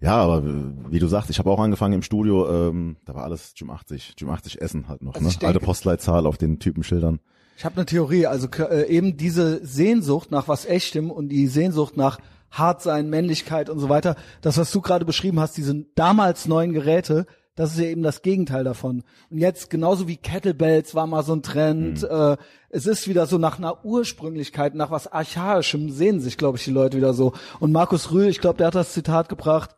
ja, 0.00 0.16
aber 0.16 0.42
wie 0.44 0.98
du 0.98 1.06
sagst, 1.08 1.30
ich 1.30 1.38
habe 1.38 1.50
auch 1.50 1.58
angefangen 1.60 1.94
im 1.94 2.02
Studio, 2.02 2.48
ähm, 2.68 2.96
da 3.04 3.14
war 3.14 3.24
alles 3.24 3.54
Gym 3.56 3.70
80, 3.70 4.14
Gym 4.16 4.30
80 4.30 4.60
Essen 4.60 4.88
halt 4.88 5.02
noch, 5.02 5.14
Also 5.14 5.26
ne? 5.26 5.30
denke- 5.32 5.46
Alte 5.46 5.60
Postleitzahl 5.60 6.26
auf 6.26 6.38
den 6.38 6.58
Typenschildern. 6.58 7.20
Ich 7.56 7.64
habe 7.64 7.74
eine 7.76 7.86
Theorie, 7.86 8.26
also 8.26 8.46
äh, 8.70 8.86
eben 8.88 9.16
diese 9.16 9.64
Sehnsucht 9.66 10.30
nach 10.30 10.46
was 10.46 10.64
Echtem 10.64 11.10
und 11.10 11.28
die 11.30 11.48
Sehnsucht 11.48 11.96
nach 11.96 12.18
hart 12.50 12.80
sein, 12.82 13.10
Männlichkeit 13.10 13.68
und 13.68 13.78
so 13.80 13.88
weiter, 13.88 14.14
das, 14.40 14.56
was 14.56 14.70
du 14.70 14.80
gerade 14.80 15.04
beschrieben 15.04 15.40
hast, 15.40 15.56
diese 15.56 15.84
damals 15.96 16.46
neuen 16.46 16.72
Geräte, 16.72 17.26
das 17.56 17.72
ist 17.72 17.80
ja 17.80 17.86
eben 17.86 18.04
das 18.04 18.22
Gegenteil 18.22 18.62
davon. 18.62 19.02
Und 19.30 19.38
jetzt 19.38 19.68
genauso 19.68 20.06
wie 20.06 20.16
Kettlebells 20.16 20.94
war 20.94 21.08
mal 21.08 21.24
so 21.24 21.32
ein 21.34 21.42
Trend, 21.42 22.04
äh, 22.04 22.36
es 22.70 22.86
ist 22.86 23.08
wieder 23.08 23.26
so 23.26 23.36
nach 23.36 23.58
einer 23.58 23.84
Ursprünglichkeit, 23.84 24.76
nach 24.76 24.92
was 24.92 25.10
Archaischem 25.12 25.90
sehen 25.90 26.20
sich, 26.20 26.38
glaube 26.38 26.56
ich, 26.58 26.64
die 26.64 26.70
Leute 26.70 26.96
wieder 26.96 27.12
so. 27.14 27.32
Und 27.58 27.72
Markus 27.72 28.12
Rühl, 28.12 28.28
ich 28.28 28.40
glaube, 28.40 28.58
der 28.58 28.68
hat 28.68 28.76
das 28.76 28.92
Zitat 28.92 29.28
gebracht, 29.28 29.74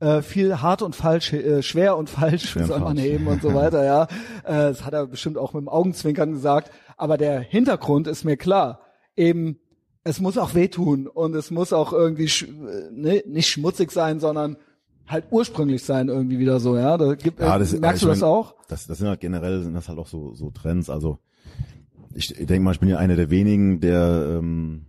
äh, 0.00 0.20
viel 0.22 0.60
hart 0.60 0.82
und 0.82 0.94
falsch, 0.94 1.32
äh, 1.32 1.62
schwer 1.62 1.96
und 1.96 2.10
falsch 2.10 2.50
Schwer 2.50 2.66
soll 2.66 2.80
man 2.80 2.96
falsch. 2.96 3.08
heben 3.08 3.26
und 3.26 3.42
so 3.42 3.54
weiter, 3.54 3.84
ja. 3.84 4.02
Äh, 4.44 4.68
das 4.68 4.84
hat 4.84 4.92
er 4.92 5.06
bestimmt 5.06 5.38
auch 5.38 5.54
mit 5.54 5.62
dem 5.62 5.68
Augenzwinkern 5.68 6.32
gesagt. 6.32 6.70
Aber 6.96 7.16
der 7.16 7.40
Hintergrund 7.40 8.06
ist 8.06 8.24
mir 8.24 8.36
klar. 8.36 8.80
Eben, 9.16 9.58
es 10.04 10.20
muss 10.20 10.38
auch 10.38 10.54
wehtun 10.54 11.06
und 11.06 11.34
es 11.34 11.50
muss 11.50 11.72
auch 11.72 11.92
irgendwie 11.92 12.28
sch 12.28 12.42
äh, 12.42 12.90
ne, 12.92 13.22
nicht 13.26 13.48
schmutzig 13.48 13.90
sein, 13.90 14.20
sondern 14.20 14.56
halt 15.06 15.26
ursprünglich 15.30 15.84
sein 15.84 16.08
irgendwie 16.08 16.38
wieder 16.38 16.60
so, 16.60 16.76
ja. 16.76 16.98
Da 16.98 17.14
gibt, 17.14 17.40
Ja, 17.40 17.58
das, 17.58 17.72
merkst 17.72 18.02
du 18.02 18.08
das 18.08 18.20
mein, 18.20 18.28
auch? 18.28 18.54
Das, 18.68 18.86
das 18.86 18.98
sind 18.98 19.08
halt 19.08 19.20
generell 19.20 19.62
sind 19.62 19.74
das 19.74 19.88
halt 19.88 19.98
auch 19.98 20.08
so 20.08 20.34
so 20.34 20.50
Trends. 20.50 20.90
Also 20.90 21.18
ich, 22.14 22.38
ich 22.38 22.46
denke 22.46 22.64
mal, 22.64 22.72
ich 22.72 22.80
bin 22.80 22.88
ja 22.88 22.98
einer 22.98 23.16
der 23.16 23.30
wenigen, 23.30 23.80
der 23.80 24.38
ähm, 24.38 24.86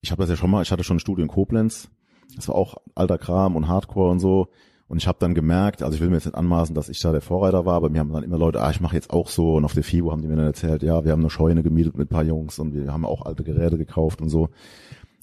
ich 0.00 0.10
habe 0.12 0.22
das 0.22 0.30
ja 0.30 0.36
schon 0.36 0.50
mal, 0.50 0.62
ich 0.62 0.70
hatte 0.70 0.84
schon 0.84 0.98
ein 0.98 1.00
Studio 1.00 1.22
in 1.24 1.28
Koblenz. 1.28 1.90
Das 2.34 2.48
war 2.48 2.54
auch 2.56 2.76
alter 2.94 3.18
Kram 3.18 3.56
und 3.56 3.68
Hardcore 3.68 4.10
und 4.10 4.18
so. 4.18 4.48
Und 4.88 4.98
ich 4.98 5.08
habe 5.08 5.18
dann 5.20 5.34
gemerkt, 5.34 5.82
also 5.82 5.94
ich 5.96 6.00
will 6.00 6.08
mir 6.10 6.16
jetzt 6.16 6.26
nicht 6.26 6.36
anmaßen, 6.36 6.74
dass 6.74 6.88
ich 6.88 7.00
da 7.00 7.10
der 7.10 7.20
Vorreiter 7.20 7.64
war, 7.66 7.74
aber 7.74 7.88
mir 7.88 7.98
haben 8.00 8.12
dann 8.12 8.22
immer 8.22 8.38
Leute, 8.38 8.62
ah, 8.62 8.70
ich 8.70 8.80
mache 8.80 8.94
jetzt 8.94 9.10
auch 9.10 9.28
so. 9.28 9.54
Und 9.56 9.64
auf 9.64 9.74
der 9.74 9.82
FIBO 9.82 10.12
haben 10.12 10.22
die 10.22 10.28
mir 10.28 10.36
dann 10.36 10.46
erzählt, 10.46 10.82
ja, 10.82 11.04
wir 11.04 11.12
haben 11.12 11.20
eine 11.20 11.30
Scheune 11.30 11.62
gemietet 11.64 11.96
mit 11.96 12.06
ein 12.06 12.14
paar 12.14 12.22
Jungs 12.24 12.58
und 12.58 12.72
wir 12.74 12.92
haben 12.92 13.04
auch 13.04 13.22
alte 13.26 13.42
Geräte 13.42 13.78
gekauft 13.78 14.20
und 14.20 14.28
so. 14.28 14.48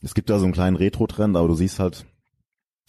Es 0.02 0.14
gibt 0.14 0.30
da 0.30 0.38
so 0.38 0.44
einen 0.44 0.54
kleinen 0.54 0.76
Retro-Trend, 0.76 1.38
aber 1.38 1.48
du 1.48 1.54
siehst 1.56 1.80
halt, 1.80 2.06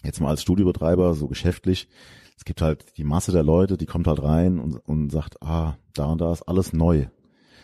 jetzt 0.03 0.21
mal 0.21 0.31
als 0.31 0.43
Studiobetreiber, 0.43 1.15
so 1.15 1.29
geschäftlich, 1.29 1.89
es 2.37 2.45
gibt 2.45 2.61
halt 2.61 2.97
die 2.99 3.05
Masse 3.05 3.31
der 3.31 3.45
Leute, 3.45 3.77
die 3.77 3.87
kommt 3.87 4.09
halt 4.09 4.21
rein 4.21 4.59
und, 4.59 4.77
und 4.89 5.11
sagt, 5.13 5.41
ah, 5.43 5.77
da 5.95 6.07
und 6.07 6.21
da 6.21 6.33
ist 6.33 6.43
alles 6.43 6.73
neu. 6.73 7.07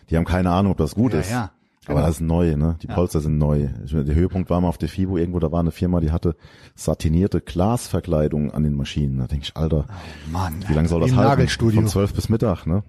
die 0.08 0.16
haben 0.16 0.24
keine 0.24 0.50
Ahnung, 0.52 0.70
ob 0.72 0.78
das 0.78 0.94
gut 0.94 1.12
Ja, 1.14 1.18
ist. 1.20 1.30
ja, 1.32 1.50
Aber 1.90 2.00
genau. 2.00 2.06
das 2.06 2.16
ist 2.16 2.20
neu, 2.20 2.56
ne? 2.56 2.76
Die 2.82 2.86
Ja. 2.88 2.94
Polster 2.94 3.20
sind 3.20 3.38
neu. 3.38 3.68
Der 3.90 4.14
Höhepunkt 4.14 4.50
war 4.50 4.60
mal 4.60 4.68
auf 4.68 4.78
der 4.78 4.88
FIBO 4.88 5.16
irgendwo, 5.16 5.38
da 5.40 5.50
war 5.52 5.60
eine 5.60 5.70
Firma, 5.72 6.00
die 6.00 6.10
hatte 6.10 6.36
satinierte 6.74 7.40
Glasverkleidung 7.40 8.50
an 8.52 8.62
den 8.62 8.74
Maschinen. 8.74 9.18
Da 9.18 9.26
denke 9.26 9.44
ich, 9.44 9.56
Alter, 9.56 9.86
Mann. 10.32 10.64
wie 10.68 10.74
lange 10.74 10.88
soll 10.88 11.00
das 11.00 11.14
halten? 11.14 11.28
Nagelstudio. 11.30 11.80
Von 11.80 11.88
zwölf 11.88 12.14
bis 12.14 12.28
Mittag, 12.28 12.66
ne? 12.66 12.82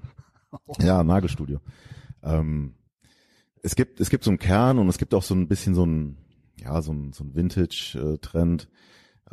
Ja, 0.79 1.03
Nagelstudio. 1.03 1.59
Ähm, 2.23 2.75
es 3.63 3.75
gibt, 3.75 3.99
es 3.99 4.09
gibt 4.09 4.23
so 4.23 4.31
einen 4.31 4.39
Kern 4.39 4.79
und 4.79 4.87
es 4.89 4.97
gibt 4.97 5.13
auch 5.13 5.23
so 5.23 5.33
ein 5.35 5.47
bisschen 5.47 5.75
so 5.75 5.85
ein, 5.85 6.17
ja, 6.59 6.81
so 6.81 6.91
ein, 6.91 7.13
so 7.13 7.23
ein 7.23 7.35
Vintage-Trend. 7.35 8.69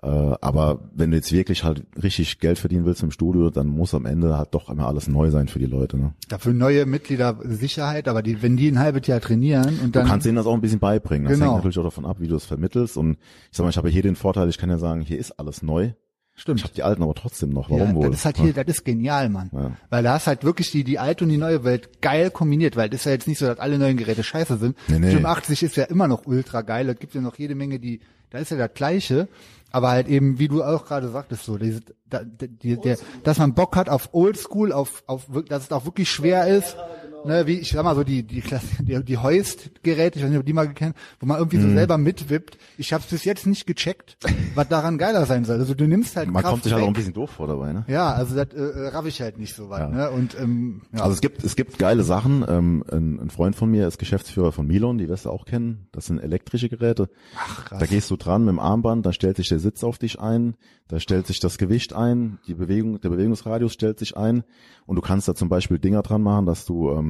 Äh, 0.01 0.07
aber 0.07 0.91
wenn 0.95 1.11
du 1.11 1.17
jetzt 1.17 1.33
wirklich 1.33 1.65
halt 1.65 1.83
richtig 2.01 2.39
Geld 2.39 2.59
verdienen 2.59 2.85
willst 2.85 3.03
im 3.03 3.11
Studio, 3.11 3.51
dann 3.51 3.67
muss 3.67 3.95
am 3.95 4.07
Ende 4.07 4.39
halt 4.39 4.49
doch 4.55 4.71
immer 4.71 4.87
alles 4.87 5.09
neu 5.09 5.31
sein 5.31 5.49
für 5.49 5.59
die 5.59 5.67
Leute, 5.67 5.99
ne? 5.99 6.15
Dafür 6.29 6.53
neue 6.53 6.87
Mitglieder 6.87 7.37
Sicherheit, 7.43 8.07
aber 8.07 8.23
die, 8.23 8.41
wenn 8.43 8.57
die 8.57 8.69
ein 8.69 8.79
halbes 8.79 9.07
Jahr 9.09 9.21
trainieren 9.21 9.79
und 9.81 9.87
Du 9.97 9.99
dann. 9.99 10.07
kannst 10.07 10.25
denen 10.27 10.37
das 10.37 10.47
auch 10.47 10.55
ein 10.55 10.61
bisschen 10.61 10.79
beibringen. 10.79 11.25
Das 11.29 11.35
Genau. 11.35 11.47
hängt 11.47 11.57
natürlich 11.57 11.79
auch 11.79 11.83
davon 11.85 12.05
ab, 12.07 12.19
wie 12.21 12.29
du 12.29 12.37
es 12.37 12.45
vermittelst. 12.45 12.97
Und 12.97 13.19
ich 13.51 13.57
sag 13.57 13.65
mal, 13.65 13.71
ich 13.71 13.77
habe 13.77 13.89
hier 13.89 14.03
den 14.03 14.15
Vorteil, 14.15 14.49
ich 14.49 14.59
kann 14.59 14.71
ja 14.71 14.79
sagen, 14.79 15.01
hier 15.01 15.19
ist 15.19 15.33
alles 15.41 15.63
neu. 15.63 15.91
stimmt. 16.37 16.61
Ich 16.61 16.65
habe 16.65 16.75
die 16.75 16.85
alten 16.85 17.03
aber 17.03 17.15
trotzdem 17.15 17.51
noch. 17.51 17.69
Warum 17.69 17.89
ja, 17.89 17.95
wohl? 17.97 18.11
Das 18.11 18.21
ist 18.21 18.25
halt 18.25 18.37
hier, 18.39 18.53
das 18.53 18.67
ist 18.69 18.85
genial, 18.85 19.29
Mann. 19.29 19.51
Ja. 19.53 19.73
Weil 19.91 20.05
da 20.05 20.13
hast 20.15 20.29
halt 20.29 20.45
wirklich 20.45 20.71
die, 20.71 20.85
die 20.85 21.01
alte 21.01 21.25
und 21.25 21.31
die 21.31 21.37
neue 21.39 21.65
Welt 21.65 22.01
geil 22.01 22.31
kombiniert, 22.31 22.77
weil 22.77 22.89
das 22.89 23.01
ist 23.01 23.07
ja 23.07 23.11
jetzt 23.13 23.27
nicht 23.27 23.39
so, 23.39 23.47
dass 23.47 23.59
alle 23.59 23.77
neuen 23.81 23.97
Geräte 23.97 24.23
scheiße 24.23 24.59
sind. 24.59 24.77
Nee, 24.87 25.01
nee. 25.01 25.11
85 25.11 25.65
ist 25.65 25.77
ja 25.77 25.83
immer 25.87 26.07
noch 26.07 26.27
ultra 26.27 26.63
geil. 26.63 26.89
Es 26.89 27.01
gibt 27.01 27.17
ja 27.17 27.21
noch 27.21 27.35
jede 27.37 27.57
Menge, 27.57 27.81
die, 27.81 27.99
da 28.31 28.39
ist 28.39 28.53
ja 28.53 28.57
das 28.57 28.71
Gleiche. 28.75 29.27
Aber 29.71 29.91
halt 29.91 30.09
eben, 30.09 30.39
wie 30.39 30.49
du 30.49 30.63
auch 30.63 30.87
gerade 30.87 31.09
sagtest, 31.09 31.45
so, 31.45 31.59
diese, 31.59 31.81
da, 32.07 32.23
die, 32.25 32.81
der, 32.81 32.97
dass 33.23 33.39
man 33.39 33.55
Bock 33.55 33.77
hat 33.77 33.89
auf 33.89 34.11
Oldschool, 34.13 34.73
auf, 34.73 35.03
auf, 35.07 35.27
dass 35.49 35.65
es 35.65 35.73
auch 35.73 35.85
wirklich 35.85 36.11
schwer 36.11 36.47
ist. 36.47 36.77
Ne, 37.25 37.47
wie, 37.47 37.55
ich 37.59 37.71
sag 37.71 37.83
mal 37.85 37.95
so, 37.95 38.05
die, 38.05 38.23
die, 38.23 38.41
Klasse- 38.41 38.83
die, 38.83 39.03
die 39.05 39.19
Heust-Geräte, 39.19 40.19
ich 40.19 40.25
weiß 40.25 40.31
nicht, 40.31 40.39
ob 40.39 40.47
die 40.47 40.53
mal 40.53 40.69
gekannt, 40.69 40.97
wo 41.21 41.27
man 41.27 41.39
irgendwie 41.39 41.59
Mhm. 41.59 41.63
so 41.63 41.69
selber 41.75 41.99
mitwippt. 41.99 42.59
Ich 42.79 42.93
habe 42.93 43.03
es 43.03 43.11
bis 43.11 43.25
jetzt 43.25 43.47
nicht 43.47 43.67
gecheckt, 43.67 44.17
was 44.55 44.69
daran 44.69 44.99
geiler 44.99 45.27
sein 45.27 45.45
soll. 45.45 45.59
Also 45.59 45.75
du 45.75 45.87
nimmst 45.87 46.17
halt 46.17 46.31
Man 46.31 46.43
Kraft 46.43 46.53
kommt 46.53 46.65
sich 46.65 46.73
halt 46.73 46.81
weg. 46.83 46.85
auch 46.87 46.91
ein 46.91 46.95
bisschen 46.95 47.13
doof 47.15 47.31
vor 47.31 47.47
dabei, 47.49 47.73
ne? 47.73 47.85
Ja, 47.89 48.13
also 48.13 48.35
das 48.37 48.55
äh, 48.55 48.61
äh, 48.61 48.89
raff 48.89 49.05
ich 49.07 49.21
halt 49.21 49.39
nicht 49.39 49.55
so 49.55 49.69
weit. 49.69 49.81
Ja. 49.81 49.89
Ne? 49.89 50.11
Und 50.11 50.37
ähm, 50.41 50.83
ja. 50.93 51.01
Also 51.01 51.15
es 51.15 51.21
gibt, 51.21 51.43
es 51.45 51.57
gibt 51.57 51.79
geile 51.79 52.05
Sachen. 52.05 52.45
Ähm, 52.49 52.85
ein, 52.91 53.19
ein 53.21 53.31
Freund 53.31 53.57
von 53.57 53.71
mir 53.71 53.89
ist 53.89 53.99
Geschäftsführer 53.99 54.53
von 54.53 54.67
Milon, 54.67 54.99
die 54.99 55.09
wirst 55.09 55.25
du 55.25 55.31
auch 55.31 55.45
kennen. 55.45 55.89
Das 55.93 56.07
sind 56.07 56.19
elektrische 56.21 56.69
Geräte. 56.69 57.09
Ach, 57.37 57.65
krass. 57.67 57.81
Da 57.81 57.87
gehst 57.87 58.11
du 58.11 58.17
dran 58.17 58.45
mit 58.45 58.53
dem 58.53 58.59
Armband, 58.61 59.05
da 59.05 59.13
stellt 59.13 59.37
sich 59.37 59.49
der 59.49 59.59
Sitz 59.59 59.83
auf 59.83 59.99
dich 59.99 60.21
ein, 60.21 60.55
da 60.87 61.01
stellt 61.01 61.27
sich 61.27 61.41
das 61.41 61.59
Gewicht 61.59 61.93
ein, 61.95 62.39
die 62.47 62.55
Bewegung, 62.55 63.01
der 63.01 63.09
Bewegungsradius 63.11 63.73
stellt 63.75 63.99
sich 63.99 64.17
ein 64.17 64.45
und 64.87 64.97
du 64.97 65.03
kannst 65.03 65.29
da 65.29 65.35
zum 65.35 65.49
Beispiel 65.49 65.79
Dinger 65.79 66.03
dran 66.03 66.23
machen, 66.23 66.47
dass 66.47 66.65
du, 66.65 66.91
ähm, 66.93 67.08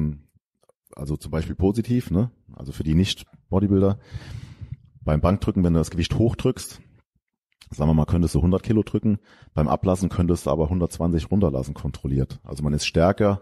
also 0.95 1.17
zum 1.17 1.31
Beispiel 1.31 1.55
positiv, 1.55 2.11
ne, 2.11 2.31
also 2.55 2.71
für 2.71 2.83
die 2.83 2.95
Nicht-Bodybuilder, 2.95 3.99
beim 5.01 5.21
Bankdrücken, 5.21 5.63
wenn 5.63 5.73
du 5.73 5.79
das 5.79 5.91
Gewicht 5.91 6.15
hochdrückst, 6.15 6.81
sagen 7.71 7.89
wir 7.89 7.93
mal, 7.93 8.05
könntest 8.05 8.35
du 8.35 8.39
100 8.39 8.63
Kilo 8.63 8.83
drücken, 8.83 9.19
beim 9.53 9.67
Ablassen 9.67 10.09
könntest 10.09 10.45
du 10.45 10.49
aber 10.51 10.65
120 10.65 11.31
runterlassen 11.31 11.73
kontrolliert. 11.73 12.39
Also 12.43 12.63
man 12.63 12.73
ist 12.73 12.85
stärker 12.85 13.41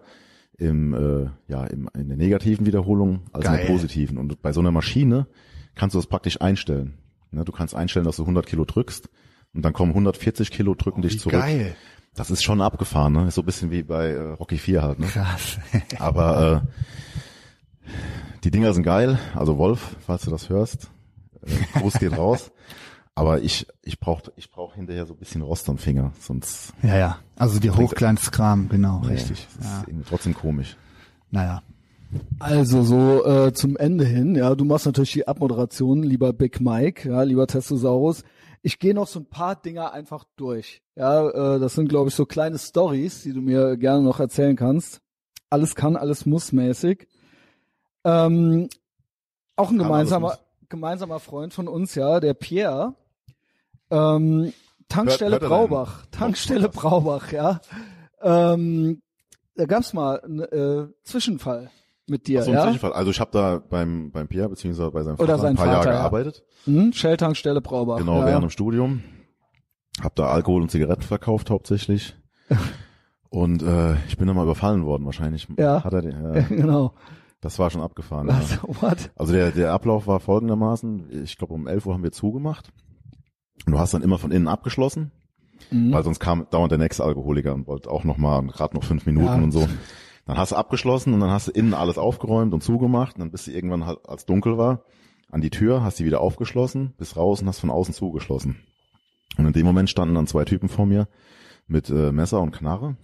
im, 0.58 0.94
äh, 0.94 1.30
ja, 1.48 1.66
im, 1.66 1.90
in 1.94 2.10
der 2.10 2.18
negativen 2.18 2.66
Wiederholung 2.66 3.22
als 3.32 3.46
in 3.46 3.52
Geil. 3.52 3.66
der 3.66 3.74
positiven. 3.74 4.18
Und 4.18 4.42
bei 4.42 4.52
so 4.54 4.60
einer 4.60 4.72
Maschine 4.72 5.28
kannst 5.76 5.94
du 5.94 6.00
das 6.00 6.08
praktisch 6.08 6.42
einstellen. 6.42 6.98
Ne, 7.32 7.46
du 7.46 7.52
kannst 7.52 7.76
einstellen, 7.76 8.06
dass 8.06 8.18
du 8.18 8.24
100 8.24 8.46
Kilo 8.46 8.66
drückst 8.66 9.10
und 9.54 9.64
dann 9.64 9.74
kommen 9.74 9.92
140 9.92 10.52
Kilo, 10.52 10.76
drücken 10.76 11.02
dich 11.02 11.14
Wie 11.14 11.18
zurück. 11.18 11.40
geil. 11.40 11.76
Das 12.16 12.32
ist 12.32 12.44
schon 12.44 12.62
abgefahren, 12.62 13.14
ne? 13.14 13.28
Ist 13.28 13.36
so 13.36 13.44
ein 13.44 13.46
bisschen 13.46 13.70
wie 13.70 13.84
bei 13.84 14.08
äh, 14.08 14.32
Rocky 14.32 14.58
4 14.58 14.82
halt, 14.82 15.00
ne? 15.00 15.06
Krass. 15.06 15.60
Aber 16.00 16.64
äh, 16.66 16.68
die 18.44 18.52
Dinger 18.52 18.74
sind 18.74 18.84
geil. 18.84 19.20
Also 19.36 19.58
Wolf, 19.58 19.96
falls 20.06 20.24
du 20.24 20.32
das 20.32 20.50
hörst, 20.50 20.90
äh, 21.46 21.80
Gruß 21.80 21.94
geht 22.00 22.18
raus. 22.18 22.52
Aber 23.16 23.42
ich 23.42 23.66
ich 23.84 24.00
brauch 24.00 24.22
ich 24.36 24.52
brauch 24.52 24.76
hinterher 24.76 25.08
so 25.08 25.14
ein 25.14 25.18
bisschen 25.18 25.42
Rost 25.42 25.68
am 25.70 25.80
Finger, 25.80 26.12
sonst 26.20 26.72
ja, 26.84 26.98
ja. 26.98 27.18
Also 27.36 27.60
die 27.60 27.72
Hochglanzkram, 27.72 28.70
genau, 28.70 29.00
nee, 29.02 29.14
richtig. 29.14 29.48
Das 29.58 29.66
Ja. 29.66 29.80
ist 29.82 29.88
irgendwie 29.88 30.06
trotzdem 30.08 30.34
komisch. 30.36 30.78
Naja. 31.32 31.64
Also 32.40 32.84
so 32.84 33.26
äh, 33.26 33.54
zum 33.54 33.76
Ende 33.76 34.06
hin, 34.06 34.36
ja, 34.36 34.54
du 34.56 34.66
machst 34.66 34.86
natürlich 34.86 35.12
die 35.14 35.28
Abmoderation, 35.28 36.04
lieber 36.04 36.32
Big 36.32 36.62
Mike, 36.62 37.10
ja, 37.10 37.24
lieber 37.24 37.48
Testosaurus. 37.48 38.24
Ich 38.62 38.78
gehe 38.80 38.94
noch 38.94 39.08
so 39.08 39.20
ein 39.20 39.26
paar 39.26 39.56
Dinger 39.56 39.94
einfach 39.94 40.24
durch. 40.36 40.82
Ja, 40.96 41.28
äh, 41.56 41.60
das 41.60 41.74
sind 41.74 41.90
glaube 41.90 42.10
ich 42.10 42.16
so 42.16 42.26
kleine 42.28 42.60
Stories, 42.60 43.24
die 43.24 43.34
du 43.34 43.42
mir 43.42 43.78
gerne 43.78 44.04
noch 44.04 44.20
erzählen 44.20 44.56
kannst. 44.56 45.02
Alles 45.50 45.74
kann, 45.76 45.96
alles 45.96 46.26
muss 46.28 46.52
mäßig. 46.52 47.08
Ähm, 48.08 48.70
auch 49.58 49.70
ein 49.70 49.78
gemeinsamer 49.78 50.38
gemeinsamer 50.70 51.20
Freund 51.20 51.54
von 51.54 51.68
uns, 51.68 51.96
ja, 51.96 52.20
der 52.20 52.34
Pierre. 52.34 52.94
Ähm, 53.90 54.54
Tankstelle 54.90 55.32
Hört- 55.32 55.42
hört 55.42 55.52
Braubach, 55.52 56.06
Tankstelle? 56.12 56.70
Braubach, 56.70 57.32
ja. 57.32 57.62
Ähm, 58.22 59.02
da 59.56 59.66
gab's 59.66 59.94
mal 59.94 60.20
einen 60.22 60.40
äh, 60.40 60.88
Zwischenfall 61.04 61.70
mit 62.06 62.28
dir, 62.28 62.42
Ach 62.42 62.46
so, 62.46 62.52
ein 62.52 62.58
ja? 62.58 62.64
Zwischenfall. 62.64 62.94
Also 62.94 63.12
ich 63.12 63.20
habe 63.20 63.32
da 63.34 63.62
beim 63.70 64.12
beim 64.12 64.28
Pierre 64.28 64.50
beziehungsweise 64.50 64.92
bei 64.92 65.04
seinem 65.04 65.16
Oder 65.16 65.38
Vater 65.38 65.42
sein 65.42 65.52
ein 65.52 65.56
paar 65.56 65.66
Vater, 65.66 65.78
Jahre 65.78 65.90
ja. 65.90 66.02
gearbeitet. 66.02 66.44
Hm? 66.66 66.94
Shell-Tankstelle 66.94 67.62
Braubach. 67.62 67.98
Genau, 67.98 68.20
ja. 68.20 68.26
während 68.28 68.44
dem 68.44 68.50
Studium. 68.50 69.04
Hab 70.02 70.16
da 70.16 70.28
Alkohol 70.28 70.62
und 70.62 70.72
Zigaretten 70.72 71.02
verkauft 71.02 71.50
hauptsächlich. 71.50 72.16
Und 73.30 73.62
äh, 73.62 73.96
ich 74.08 74.18
bin 74.18 74.26
dann 74.26 74.38
mal 74.38 74.44
überfallen 74.44 74.86
worden 74.86 75.06
wahrscheinlich. 75.06 75.50
Ja. 75.58 75.84
Hat 75.84 75.92
er 75.92 76.02
den, 76.02 76.12
ja, 76.12 76.42
genau. 76.50 76.94
Das 77.42 77.60
war 77.60 77.70
schon 77.70 77.82
abgefahren. 77.82 78.28
Ja. 78.28 78.38
Was? 78.40 78.60
What? 78.82 79.12
Also 79.16 79.34
der, 79.34 79.52
der 79.52 79.72
Ablauf 79.74 80.08
war 80.08 80.20
folgendermaßen. 80.20 81.24
Ich 81.24 81.38
glaube, 81.38 81.54
um 81.54 81.68
11 81.68 81.86
Uhr 81.86 81.94
haben 81.94 82.04
wir 82.04 82.12
zugemacht. 82.12 82.72
Und 83.66 83.74
du 83.74 83.80
hast 83.80 83.94
dann 83.94 84.02
immer 84.04 84.18
von 84.18 84.32
innen 84.32 84.48
abgeschlossen, 84.48 85.12
Mhm. 85.72 85.92
weil 85.92 86.04
sonst 86.04 86.20
kam 86.20 86.46
dauernd 86.52 86.72
der 86.72 86.78
nächste 86.78 87.04
Alkoholiker 87.04 87.54
und 87.56 87.66
wollte 87.68 87.90
auch 87.90 88.04
noch 88.04 88.18
mal 88.18 88.46
gerade 88.48 88.76
noch 88.76 88.84
fünf 88.84 89.06
Minuten 89.08 89.26
Ja. 89.26 89.36
und 89.36 89.52
so. 89.52 89.68
Dann 90.26 90.38
hast 90.38 90.52
du 90.52 90.56
abgeschlossen 90.56 91.14
und 91.14 91.20
dann 91.20 91.32
hast 91.32 91.48
du 91.48 91.52
innen 91.52 91.74
alles 91.74 91.98
aufgeräumt 91.98 92.54
und 92.54 92.62
zugemacht. 92.62 93.16
Und 93.16 93.22
dann 93.22 93.32
bist 93.32 93.48
du 93.48 93.52
irgendwann 93.52 93.86
halt, 93.88 94.00
als 94.08 94.26
dunkel 94.26 94.58
war, 94.58 94.84
an 95.32 95.42
die 95.42 95.50
Tür, 95.50 95.84
hast 95.84 96.00
die 96.00 96.06
wieder 96.06 96.22
aufgeschlossen, 96.22 96.94
bist 96.98 97.18
raus 97.18 97.42
und 97.42 97.48
hast 97.48 97.60
von 97.60 97.72
außen 97.72 97.94
zugeschlossen. 97.94 98.58
Und 99.38 99.46
in 99.48 99.54
dem 99.54 99.66
Moment 99.66 99.90
standen 99.90 100.16
dann 100.16 100.28
zwei 100.28 100.46
Typen 100.46 100.70
vor 100.70 100.86
mir 100.86 101.08
mit 101.68 101.90
äh, 101.90 102.12
Messer 102.12 102.40
und 102.42 102.52
Knarre. 102.52 102.96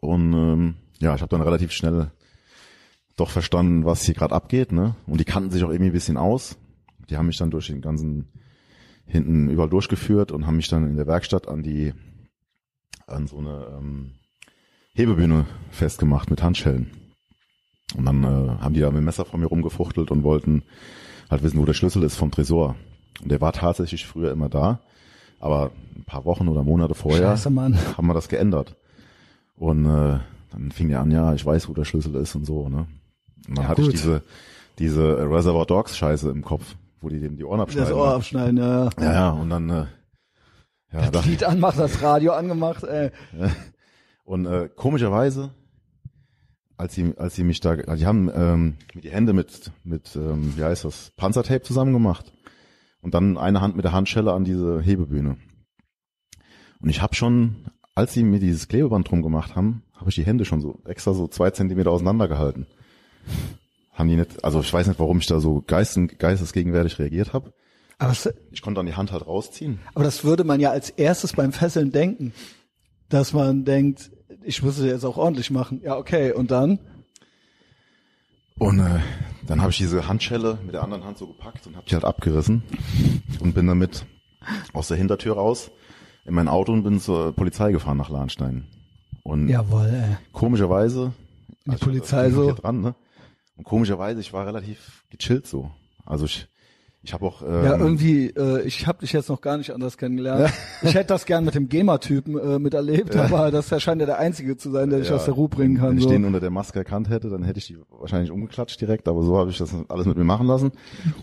Und 0.00 0.32
ähm, 0.32 0.74
ja, 0.98 1.14
ich 1.14 1.20
habe 1.22 1.30
dann 1.30 1.42
relativ 1.42 1.70
schnell 1.72 2.10
doch 3.16 3.30
verstanden, 3.30 3.84
was 3.84 4.02
hier 4.02 4.14
gerade 4.14 4.34
abgeht, 4.34 4.72
ne? 4.72 4.94
Und 5.06 5.20
die 5.20 5.24
kannten 5.24 5.50
sich 5.50 5.64
auch 5.64 5.70
irgendwie 5.70 5.90
ein 5.90 5.94
bisschen 5.94 6.16
aus. 6.16 6.56
Die 7.08 7.16
haben 7.16 7.26
mich 7.26 7.38
dann 7.38 7.50
durch 7.50 7.68
den 7.68 7.80
ganzen 7.80 8.28
hinten 9.06 9.48
überall 9.48 9.70
durchgeführt 9.70 10.32
und 10.32 10.46
haben 10.46 10.56
mich 10.56 10.68
dann 10.68 10.86
in 10.86 10.96
der 10.96 11.06
Werkstatt 11.06 11.48
an 11.48 11.62
die 11.62 11.94
an 13.06 13.26
so 13.26 13.38
eine 13.38 13.78
ähm, 13.78 14.12
Hebebühne 14.94 15.46
festgemacht 15.70 16.30
mit 16.30 16.42
Handschellen. 16.42 16.90
Und 17.96 18.04
dann 18.04 18.24
äh, 18.24 18.58
haben 18.60 18.74
die 18.74 18.80
da 18.80 18.88
mit 18.90 18.98
dem 18.98 19.04
Messer 19.04 19.24
vor 19.24 19.38
mir 19.38 19.46
rumgefuchtelt 19.46 20.10
und 20.10 20.24
wollten 20.24 20.64
halt 21.30 21.42
wissen, 21.42 21.58
wo 21.58 21.64
der 21.64 21.74
Schlüssel 21.74 22.02
ist 22.02 22.16
vom 22.16 22.32
Tresor. 22.32 22.74
Und 23.22 23.30
der 23.30 23.40
war 23.40 23.52
tatsächlich 23.52 24.06
früher 24.06 24.32
immer 24.32 24.48
da, 24.48 24.80
aber 25.38 25.70
ein 25.94 26.04
paar 26.04 26.24
Wochen 26.24 26.48
oder 26.48 26.64
Monate 26.64 26.94
vorher 26.94 27.36
Scheiße, 27.36 27.50
haben 27.96 28.06
wir 28.06 28.14
das 28.14 28.28
geändert. 28.28 28.76
Und 29.56 29.86
äh, 29.86 30.18
dann 30.50 30.72
fing 30.72 30.90
er 30.90 31.00
an, 31.00 31.10
ja, 31.10 31.32
ich 31.32 31.46
weiß, 31.46 31.68
wo 31.68 31.72
der 31.72 31.84
Schlüssel 31.84 32.14
ist 32.16 32.34
und 32.34 32.44
so, 32.44 32.68
ne? 32.68 32.86
Und 33.48 33.58
dann 33.58 33.64
Ja, 33.64 33.70
hatte 33.70 33.82
gut. 33.82 33.94
ich 33.94 34.00
diese, 34.00 34.22
diese 34.78 35.18
Reservoir 35.30 35.66
Dogs 35.66 35.96
Scheiße 35.96 36.30
im 36.30 36.42
Kopf, 36.42 36.76
wo 37.00 37.08
die 37.08 37.20
dem 37.20 37.36
die 37.36 37.44
Ohren 37.44 37.60
abschneiden. 37.60 37.90
Das 37.90 37.98
Ohr 37.98 38.08
ne? 38.08 38.14
abschneiden, 38.14 38.56
ja. 38.58 38.84
ja. 38.84 38.90
Ja, 39.00 39.12
ja, 39.12 39.30
und 39.30 39.50
dann, 39.50 39.70
äh, 39.70 39.86
ja, 40.92 41.00
da, 41.02 41.10
Das 41.10 41.26
Lied 41.26 41.44
anmacht, 41.44 41.78
das 41.78 42.02
Radio 42.02 42.32
angemacht, 42.32 42.84
ey. 42.84 43.10
und 44.24 44.46
äh, 44.46 44.68
komischerweise, 44.74 45.50
als 46.76 46.94
sie, 46.94 47.14
als 47.16 47.34
sie 47.34 47.44
mich 47.44 47.60
da, 47.60 47.76
die 47.76 48.06
haben 48.06 48.30
ähm, 48.34 48.76
mir 48.94 49.00
die 49.02 49.10
Hände 49.10 49.32
mit, 49.32 49.70
mit, 49.84 50.14
ähm, 50.16 50.56
wie 50.56 50.64
heißt 50.64 50.84
das, 50.84 51.12
Panzertape 51.16 51.62
zusammen 51.62 51.92
gemacht 51.92 52.32
und 53.00 53.14
dann 53.14 53.38
eine 53.38 53.60
Hand 53.60 53.76
mit 53.76 53.84
der 53.84 53.92
Handschelle 53.92 54.32
an 54.32 54.44
diese 54.44 54.80
Hebebühne. 54.80 55.36
Und 56.80 56.90
ich 56.90 57.00
habe 57.00 57.14
schon, 57.14 57.56
als 57.94 58.12
sie 58.12 58.22
mir 58.22 58.40
dieses 58.40 58.68
Klebeband 58.68 59.10
drum 59.10 59.22
gemacht 59.22 59.56
haben, 59.56 59.82
habe 59.94 60.10
ich 60.10 60.16
die 60.16 60.26
Hände 60.26 60.44
schon 60.44 60.60
so 60.60 60.80
extra 60.84 61.14
so 61.14 61.26
zwei 61.26 61.50
Zentimeter 61.50 61.90
auseinandergehalten. 61.90 62.66
Haben 63.92 64.08
die 64.08 64.16
nicht, 64.16 64.44
also 64.44 64.60
ich 64.60 64.72
weiß 64.72 64.86
nicht, 64.88 65.00
warum 65.00 65.18
ich 65.18 65.26
da 65.26 65.40
so 65.40 65.62
geisten, 65.66 66.08
geistesgegenwärtig 66.08 66.98
reagiert 66.98 67.32
habe. 67.32 67.52
Aber 67.98 68.10
das, 68.10 68.28
Ich 68.50 68.60
konnte 68.60 68.78
dann 68.78 68.86
die 68.86 68.94
Hand 68.94 69.10
halt 69.12 69.26
rausziehen. 69.26 69.78
aber 69.94 70.04
das 70.04 70.22
würde 70.24 70.44
man 70.44 70.60
ja 70.60 70.70
als 70.70 70.90
erstes 70.90 71.32
beim 71.32 71.52
Fesseln 71.52 71.92
denken. 71.92 72.32
Dass 73.08 73.32
man 73.32 73.64
denkt, 73.64 74.10
ich 74.42 74.62
muss 74.62 74.78
es 74.78 74.84
jetzt 74.84 75.04
auch 75.04 75.16
ordentlich 75.16 75.50
machen. 75.50 75.80
Ja, 75.82 75.96
okay. 75.96 76.32
Und 76.32 76.50
dann? 76.50 76.78
Und 78.58 78.80
äh, 78.80 79.00
dann 79.46 79.60
habe 79.60 79.70
ich 79.70 79.78
diese 79.78 80.08
Handschelle 80.08 80.58
mit 80.64 80.74
der 80.74 80.82
anderen 80.82 81.04
Hand 81.04 81.18
so 81.18 81.26
gepackt 81.26 81.66
und 81.66 81.76
habe 81.76 81.86
die 81.88 81.94
halt 81.94 82.04
abgerissen 82.04 82.62
und 83.40 83.54
bin 83.54 83.66
damit 83.66 84.06
aus 84.72 84.88
der 84.88 84.96
Hintertür 84.96 85.34
raus 85.34 85.70
in 86.24 86.34
mein 86.34 86.48
Auto 86.48 86.72
und 86.72 86.82
bin 86.82 86.98
zur 87.00 87.32
Polizei 87.32 87.70
gefahren 87.72 87.96
nach 87.98 88.08
Lahnstein. 88.10 88.66
Und 89.22 89.48
Jawohl, 89.48 89.86
ey. 89.86 90.16
komischerweise, 90.32 91.12
Die 91.66 91.70
also 91.70 91.84
Polizei 91.84 92.30
so. 92.30 92.52
dran, 92.52 92.80
ne? 92.80 92.94
Und 93.56 93.64
komischerweise, 93.64 94.20
ich 94.20 94.32
war 94.32 94.46
relativ 94.46 95.04
gechillt 95.10 95.46
so. 95.46 95.70
Also 96.04 96.26
ich, 96.26 96.46
ich 97.02 97.14
habe 97.14 97.24
auch. 97.24 97.42
Ähm, 97.42 97.64
Ja, 97.64 97.76
irgendwie, 97.78 98.26
äh, 98.28 98.62
ich 98.66 98.86
habe 98.86 98.98
dich 99.00 99.12
jetzt 99.12 99.28
noch 99.30 99.40
gar 99.40 99.56
nicht 99.56 99.70
anders 99.72 99.96
kennengelernt. 99.96 100.52
Ich 100.82 100.94
hätte 100.94 101.06
das 101.08 101.24
gern 101.24 101.44
mit 101.44 101.54
dem 101.54 101.68
GEMA-Typen 101.68 102.38
äh, 102.38 102.58
miterlebt, 102.58 103.16
aber 103.16 103.50
das 103.50 103.68
scheint 103.82 104.00
ja 104.00 104.06
der 104.06 104.18
Einzige 104.18 104.56
zu 104.56 104.70
sein, 104.70 104.90
der 104.90 104.98
dich 104.98 105.08
ja, 105.08 105.16
aus 105.16 105.24
der 105.24 105.34
Ruhe 105.34 105.48
bringen 105.48 105.78
kann. 105.78 105.90
Wenn 105.90 105.98
ich 105.98 106.04
So. 106.04 106.10
den 106.10 106.24
unter 106.26 106.40
der 106.40 106.50
Maske 106.50 106.78
erkannt 106.80 107.08
hätte, 107.08 107.30
dann 107.30 107.44
hätte 107.44 107.58
ich 107.58 107.66
die 107.68 107.78
wahrscheinlich 107.90 108.30
umgeklatscht 108.30 108.80
direkt, 108.80 109.08
aber 109.08 109.22
so 109.22 109.38
habe 109.38 109.50
ich 109.50 109.58
das 109.58 109.74
alles 109.88 110.06
mit 110.06 110.18
mir 110.18 110.24
machen 110.24 110.46
lassen. 110.46 110.72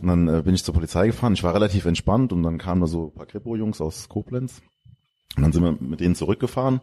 Und 0.01 0.07
dann 0.07 0.27
äh, 0.27 0.41
bin 0.41 0.55
ich 0.55 0.64
zur 0.64 0.73
Polizei 0.73 1.05
gefahren. 1.07 1.34
Ich 1.34 1.43
war 1.43 1.53
relativ 1.53 1.85
entspannt 1.85 2.34
und 2.34 2.41
dann 2.43 2.57
kamen 2.57 2.81
da 2.81 2.88
so 2.88 3.07
ein 3.07 3.14
paar 3.14 3.26
Kripo-Jungs 3.27 3.80
aus 3.80 4.10
Koblenz. 4.10 4.61
Und 5.35 5.43
dann 5.43 5.51
sind 5.51 5.64
wir 5.64 5.77
mit 5.80 5.99
denen 5.99 6.15
zurückgefahren. 6.15 6.80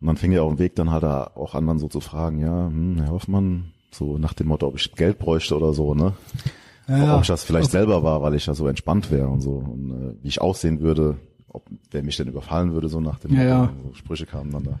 Und 0.00 0.06
dann 0.06 0.16
fing 0.16 0.30
er 0.30 0.44
auf 0.44 0.52
dem 0.54 0.60
Weg 0.60 0.76
dann 0.76 0.92
halt 0.92 1.02
da 1.02 1.32
auch 1.34 1.56
an, 1.56 1.66
dann 1.66 1.80
so 1.80 1.88
zu 1.88 2.00
fragen, 2.00 2.38
ja, 2.38 2.66
hm, 2.68 2.98
Herr 3.00 3.10
Hoffmann, 3.10 3.72
so 3.90 4.18
nach 4.18 4.34
dem 4.34 4.48
Motto, 4.48 4.66
ob 4.66 4.76
ich 4.76 4.92
Geld 4.94 5.18
bräuchte 5.18 5.56
oder 5.56 5.72
so, 5.72 5.94
ne? 5.94 6.14
Ja, 6.88 7.16
Ob 7.16 7.22
ich 7.22 7.28
das 7.28 7.44
vielleicht 7.44 7.70
selber 7.70 8.02
war, 8.02 8.22
weil 8.22 8.34
ich 8.34 8.46
ja 8.46 8.54
so 8.54 8.66
entspannt 8.66 9.10
wäre 9.10 9.28
und 9.28 9.40
so. 9.42 9.50
Und 9.52 9.90
äh, 9.90 10.22
wie 10.22 10.28
ich 10.28 10.40
aussehen 10.40 10.80
würde, 10.80 11.18
ob 11.48 11.66
wer 11.90 12.02
mich 12.02 12.16
denn 12.16 12.28
überfallen 12.28 12.72
würde, 12.72 12.88
so 12.88 12.98
nach 13.00 13.18
dem 13.18 13.34
Ja, 13.34 13.60
Motto. 13.60 13.72
ja. 13.74 13.88
So 13.88 13.94
Sprüche 13.94 14.24
kamen 14.26 14.50
dann 14.52 14.64
da. 14.64 14.80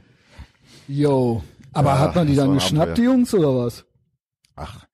Yo. 0.86 1.42
Aber 1.74 1.90
Ja, 1.90 1.98
hat 1.98 2.14
man 2.16 2.26
die 2.26 2.34
dann 2.34 2.54
geschnappt, 2.54 2.96
die 2.96 3.02
Abenteuer. 3.02 3.14
Jungs, 3.14 3.34
oder 3.34 3.56
was? 3.56 3.84
Ach, 4.56 4.86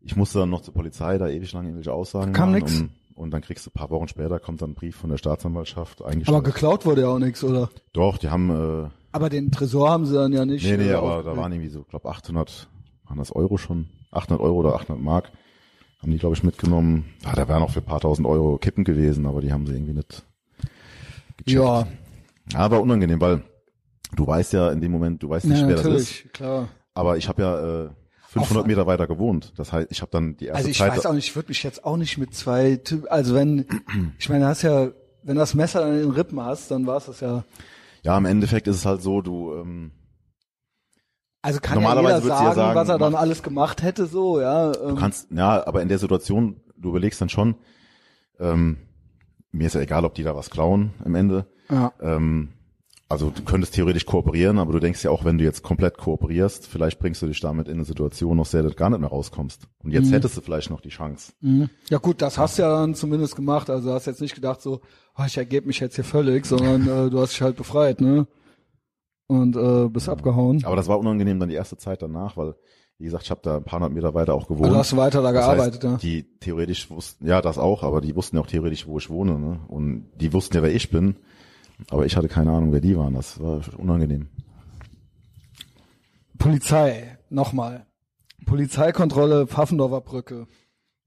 ich 0.00 0.14
musste 0.14 0.40
dann 0.40 0.50
noch 0.50 0.60
zur 0.60 0.74
Polizei, 0.74 1.16
da 1.16 1.28
ewig 1.28 1.52
lang 1.52 1.64
irgendwelche 1.64 1.92
Aussagen 1.92 2.32
Kam 2.34 2.50
machen 2.50 2.60
nix? 2.60 2.80
Und, 2.80 2.90
und 3.14 3.30
dann 3.30 3.40
kriegst 3.40 3.64
du 3.66 3.70
ein 3.70 3.74
paar 3.74 3.88
Wochen 3.90 4.08
später, 4.08 4.38
kommt 4.38 4.60
dann 4.60 4.72
ein 4.72 4.74
Brief 4.74 4.96
von 4.96 5.08
der 5.10 5.16
Staatsanwaltschaft 5.16 6.02
Aber 6.02 6.10
eingestellt. 6.10 6.44
geklaut 6.44 6.84
wurde 6.84 7.02
ja 7.02 7.08
auch 7.08 7.18
nichts, 7.18 7.42
oder? 7.44 7.70
Doch, 7.94 8.18
die 8.18 8.28
haben, 8.28 8.50
äh, 8.84 8.90
Aber 9.12 9.30
den 9.30 9.50
Tresor 9.50 9.90
haben 9.90 10.04
sie 10.04 10.14
dann 10.14 10.32
ja 10.34 10.44
nicht. 10.44 10.64
nee, 10.66 10.76
nee, 10.76 10.90
äh, 10.90 10.94
aber 10.94 11.22
da 11.22 11.34
waren 11.36 11.50
irgendwie 11.52 11.70
so, 11.70 11.82
glaube 11.84 12.10
800, 12.10 12.68
waren 13.12 13.18
das 13.18 13.32
Euro 13.32 13.58
schon? 13.58 13.88
800 14.10 14.40
Euro 14.42 14.56
oder 14.60 14.74
800 14.74 15.02
Mark 15.02 15.30
haben 16.00 16.10
die, 16.10 16.18
glaube 16.18 16.34
ich, 16.34 16.42
mitgenommen. 16.42 17.04
Ah, 17.24 17.34
da 17.36 17.46
wären 17.46 17.62
auch 17.62 17.70
für 17.70 17.80
ein 17.80 17.84
paar 17.84 18.00
tausend 18.00 18.26
Euro 18.26 18.56
Kippen 18.58 18.84
gewesen, 18.84 19.26
aber 19.26 19.40
die 19.42 19.52
haben 19.52 19.66
sie 19.66 19.74
irgendwie 19.74 19.92
nicht 19.92 20.24
gecheckt. 21.36 21.50
Ja, 21.50 21.86
Ja, 22.52 22.70
war 22.70 22.80
unangenehm, 22.80 23.20
weil 23.20 23.42
du 24.16 24.26
weißt 24.26 24.54
ja 24.54 24.70
in 24.70 24.80
dem 24.80 24.90
Moment, 24.92 25.22
du 25.22 25.28
weißt 25.28 25.46
nicht, 25.46 25.60
ja 25.60 25.68
wer 25.68 25.76
das 25.76 25.84
ist. 25.84 25.92
natürlich, 25.92 26.32
klar. 26.32 26.68
Aber 26.94 27.16
ich 27.18 27.28
habe 27.28 27.42
ja 27.42 27.84
äh, 27.84 27.90
500 28.28 28.66
Meter 28.66 28.86
weiter 28.86 29.06
gewohnt. 29.06 29.52
Das 29.56 29.72
heißt, 29.72 29.88
ich 29.90 30.00
habe 30.00 30.10
dann 30.10 30.36
die 30.38 30.46
erste 30.46 30.56
Also 30.58 30.70
ich 30.70 30.78
Zeit. 30.78 30.92
weiß 30.92 31.06
auch 31.06 31.12
nicht, 31.12 31.28
ich 31.28 31.36
würde 31.36 31.50
mich 31.50 31.62
jetzt 31.62 31.84
auch 31.84 31.96
nicht 31.98 32.16
mit 32.18 32.34
zwei 32.34 32.76
Typen, 32.76 33.08
also 33.08 33.34
wenn, 33.34 33.66
ich 34.18 34.28
meine, 34.30 34.46
hast 34.46 34.62
ja, 34.62 34.88
wenn 35.22 35.34
du 35.36 35.40
das 35.40 35.54
Messer 35.54 35.80
dann 35.80 35.92
in 35.92 36.00
den 36.00 36.10
Rippen 36.10 36.40
hast, 36.40 36.70
dann 36.70 36.86
war 36.86 36.96
es 36.96 37.06
das 37.06 37.20
ja. 37.20 37.44
ja, 38.02 38.16
im 38.18 38.24
Endeffekt 38.24 38.66
ist 38.66 38.76
es 38.76 38.86
halt 38.86 39.02
so, 39.02 39.20
du 39.20 39.54
ähm, 39.54 39.92
Also 41.42 41.58
kann 41.60 41.74
Normalerweise 41.74 42.08
ja 42.08 42.16
jeder 42.18 42.20
du 42.22 42.28
ja 42.28 42.36
sagen, 42.38 42.54
sagen, 42.54 42.74
was 42.78 42.88
er 42.88 42.98
dann 42.98 43.14
alles 43.16 43.42
gemacht 43.42 43.82
hätte, 43.82 44.06
so, 44.06 44.40
ja. 44.40 44.72
Ähm, 44.72 44.90
Du 44.90 44.94
kannst, 44.94 45.28
ja, 45.32 45.66
aber 45.66 45.82
in 45.82 45.88
der 45.88 45.98
Situation, 45.98 46.60
du 46.76 46.90
überlegst 46.90 47.20
dann 47.20 47.28
schon, 47.28 47.56
ähm, 48.38 48.76
mir 49.50 49.66
ist 49.66 49.74
ja 49.74 49.80
egal, 49.80 50.04
ob 50.04 50.14
die 50.14 50.22
da 50.22 50.34
was 50.36 50.50
klauen 50.50 50.92
am 51.04 51.14
Ende. 51.14 51.46
ja. 51.70 51.92
Ähm, 52.00 52.50
also 53.08 53.28
du 53.28 53.42
könntest 53.42 53.74
theoretisch 53.74 54.06
kooperieren, 54.06 54.58
aber 54.58 54.72
du 54.72 54.78
denkst 54.78 55.04
ja 55.04 55.10
auch, 55.10 55.22
wenn 55.26 55.36
du 55.36 55.44
jetzt 55.44 55.62
komplett 55.62 55.98
kooperierst, 55.98 56.66
vielleicht 56.66 56.98
bringst 56.98 57.20
du 57.20 57.26
dich 57.26 57.40
damit 57.40 57.68
in 57.68 57.74
eine 57.74 57.84
Situation, 57.84 58.40
aus 58.40 58.52
der 58.52 58.62
du 58.62 58.70
gar 58.70 58.88
nicht 58.88 59.00
mehr 59.00 59.10
rauskommst. 59.10 59.68
Und 59.84 59.90
jetzt 59.90 60.08
Mhm. 60.08 60.12
hättest 60.14 60.38
du 60.38 60.40
vielleicht 60.40 60.70
noch 60.70 60.80
die 60.80 60.88
Chance. 60.88 61.32
Mhm. 61.42 61.68
Ja 61.90 61.98
gut, 61.98 62.22
das 62.22 62.38
hast 62.38 62.56
du 62.56 62.62
ja 62.62 62.70
dann 62.70 62.94
zumindest 62.94 63.36
gemacht. 63.36 63.68
Also 63.68 63.90
du 63.90 63.94
hast 63.94 64.06
jetzt 64.06 64.22
nicht 64.22 64.34
gedacht 64.34 64.62
so, 64.62 64.80
oh, 65.18 65.24
ich 65.26 65.36
ergebe 65.36 65.66
mich 65.66 65.78
jetzt 65.80 65.96
hier 65.96 66.04
völlig, 66.04 66.46
sondern 66.46 66.82
äh, 67.08 67.10
du 67.10 67.20
hast 67.20 67.32
dich 67.32 67.42
halt 67.42 67.56
befreit, 67.56 68.00
ne? 68.00 68.26
Und 69.32 69.56
äh, 69.56 69.88
bist 69.88 70.08
abgehauen. 70.10 70.62
Aber 70.64 70.76
das 70.76 70.88
war 70.88 70.98
unangenehm 70.98 71.40
dann 71.40 71.48
die 71.48 71.54
erste 71.54 71.78
Zeit 71.78 72.02
danach, 72.02 72.36
weil, 72.36 72.54
wie 72.98 73.04
gesagt, 73.04 73.24
ich 73.24 73.30
habe 73.30 73.40
da 73.42 73.56
ein 73.56 73.64
paar 73.64 73.78
hundert 73.78 73.94
Meter 73.94 74.12
weiter 74.12 74.34
auch 74.34 74.46
gewohnt. 74.46 74.66
Also 74.66 74.76
hast 74.76 74.92
du 74.92 74.96
weiter 74.98 75.22
da 75.22 75.32
Das 75.32 75.42
gearbeitet, 75.42 75.82
heißt, 75.82 75.92
ja. 75.92 75.96
Die 75.96 76.38
theoretisch 76.38 76.90
wussten, 76.90 77.26
ja, 77.26 77.40
das 77.40 77.56
auch, 77.56 77.82
aber 77.82 78.02
die 78.02 78.14
wussten 78.14 78.36
ja 78.36 78.42
auch 78.42 78.46
theoretisch, 78.46 78.86
wo 78.86 78.98
ich 78.98 79.08
wohne, 79.08 79.38
ne? 79.38 79.60
Und 79.68 80.10
die 80.20 80.34
wussten 80.34 80.54
ja, 80.56 80.62
wer 80.62 80.74
ich 80.74 80.90
bin. 80.90 81.16
Aber 81.88 82.04
ich 82.04 82.16
hatte 82.16 82.28
keine 82.28 82.52
Ahnung, 82.52 82.72
wer 82.72 82.80
die 82.80 82.96
waren. 82.96 83.14
Das 83.14 83.40
war 83.40 83.60
unangenehm. 83.78 84.28
Polizei, 86.38 87.18
nochmal. 87.30 87.86
Polizeikontrolle 88.44 89.46
Pfaffendorfer 89.46 90.02
Brücke. 90.02 90.46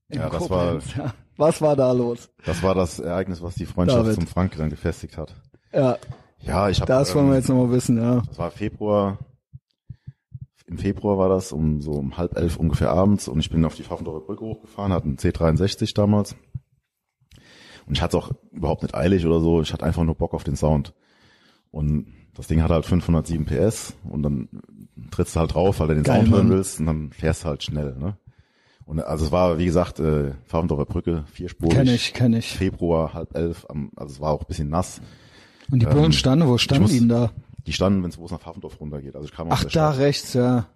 in 0.10 0.20
Ja, 0.20 0.30
das 0.30 0.40
Koblenz, 0.40 0.96
ja. 0.96 1.14
Was 1.38 1.62
war 1.62 1.76
da 1.76 1.92
los? 1.92 2.30
Das 2.46 2.64
war 2.64 2.74
das 2.74 3.00
Ereignis, 3.00 3.42
was 3.42 3.56
die 3.56 3.66
Freundschaft 3.66 4.06
David. 4.06 4.16
zum 4.16 4.28
Frank 4.28 4.56
dann 4.58 4.70
gefestigt 4.70 5.18
hat. 5.18 5.36
Ja, 5.74 5.98
Ja, 6.46 6.70
ich 6.70 6.80
habe. 6.80 6.88
das 6.88 7.14
wollen 7.16 7.30
wir 7.30 7.36
jetzt 7.36 7.50
nochmal 7.50 7.72
wissen, 7.72 7.98
ja. 7.98 8.22
Das 8.28 8.38
war 8.38 8.52
Februar. 8.52 9.18
Im 10.68 10.78
Februar 10.78 11.18
war 11.18 11.30
das 11.30 11.52
um 11.52 11.82
so 11.82 11.92
um 11.92 12.18
halb 12.18 12.36
elf 12.38 12.58
ungefähr 12.58 12.92
abends 12.92 13.28
und 13.28 13.40
ich 13.40 13.50
bin 13.50 13.64
auf 13.66 13.76
die 13.76 13.84
Pfaffendorfer 13.84 14.26
Brücke 14.26 14.46
hochgefahren, 14.46 14.92
hatte 14.94 15.06
einen 15.06 15.18
C63 15.18 15.94
damals. 15.94 16.36
Und 17.86 17.94
ich 17.94 18.02
hatte 18.02 18.18
es 18.18 18.24
auch 18.24 18.32
überhaupt 18.52 18.82
nicht 18.82 18.96
eilig 18.96 19.26
oder 19.28 19.40
so. 19.40 19.62
Ich 19.62 19.72
hatte 19.74 19.86
einfach 19.86 20.04
nur 20.04 20.16
Bock 20.16 20.34
auf 20.34 20.44
den 20.44 20.56
Sound. 20.56 20.94
Und 21.70 22.08
das 22.36 22.48
Ding 22.48 22.64
hat 22.64 22.72
halt 22.72 22.86
507 22.86 23.46
PS 23.46 23.96
und 24.04 24.24
dann 24.24 24.50
trittst 25.12 25.36
du 25.36 25.40
halt 25.40 25.54
drauf, 25.54 25.80
weil 25.80 25.90
du 25.90 25.96
den 25.96 26.04
Geil, 26.04 26.22
Sound 26.22 26.34
hören 26.34 26.50
willst 26.50 26.80
und 26.80 26.88
dann 26.88 27.12
fährst 27.12 27.44
du 27.44 27.48
halt 27.48 27.64
schnell. 27.64 27.96
Ne? 27.98 28.18
Und 28.86 29.00
also 29.02 29.26
es 29.26 29.32
war, 29.32 29.58
wie 29.58 29.66
gesagt, 29.66 30.00
äh, 30.00 30.34
Pfaffendorfer 30.46 30.86
Brücke, 30.86 31.26
vierspurig. 31.32 31.76
Kenn 31.76 31.88
ich, 31.88 32.14
kenn 32.14 32.34
ich. 32.34 32.48
Februar, 32.48 33.14
halb 33.14 33.36
elf, 33.36 33.66
am, 33.70 33.92
also 33.96 34.14
es 34.14 34.20
war 34.20 34.32
auch 34.32 34.42
ein 34.42 34.48
bisschen 34.48 34.70
nass. 34.70 35.02
Und 35.72 35.82
die 35.82 35.86
Bullen 35.86 36.12
standen, 36.14 36.48
wo 36.48 36.58
standen 36.58 36.84
muss- 36.84 36.92
die 36.92 37.00
denn 37.00 37.10
da? 37.10 37.32
Die 37.66 37.74
standen, 37.74 38.04
wenn 38.04 38.10
es 38.12 38.18
wo 38.20 38.26
es 38.26 38.32
nach 38.32 38.40
Pfaffendorf 38.42 38.80
runtergeht. 38.80 39.16
Also 39.16 39.28
ich 39.28 39.34
kam 39.34 39.48
Ach, 39.50 39.64
da 39.64 39.70
Stadt. 39.70 39.98
rechts, 39.98 40.34
ja. 40.34 40.68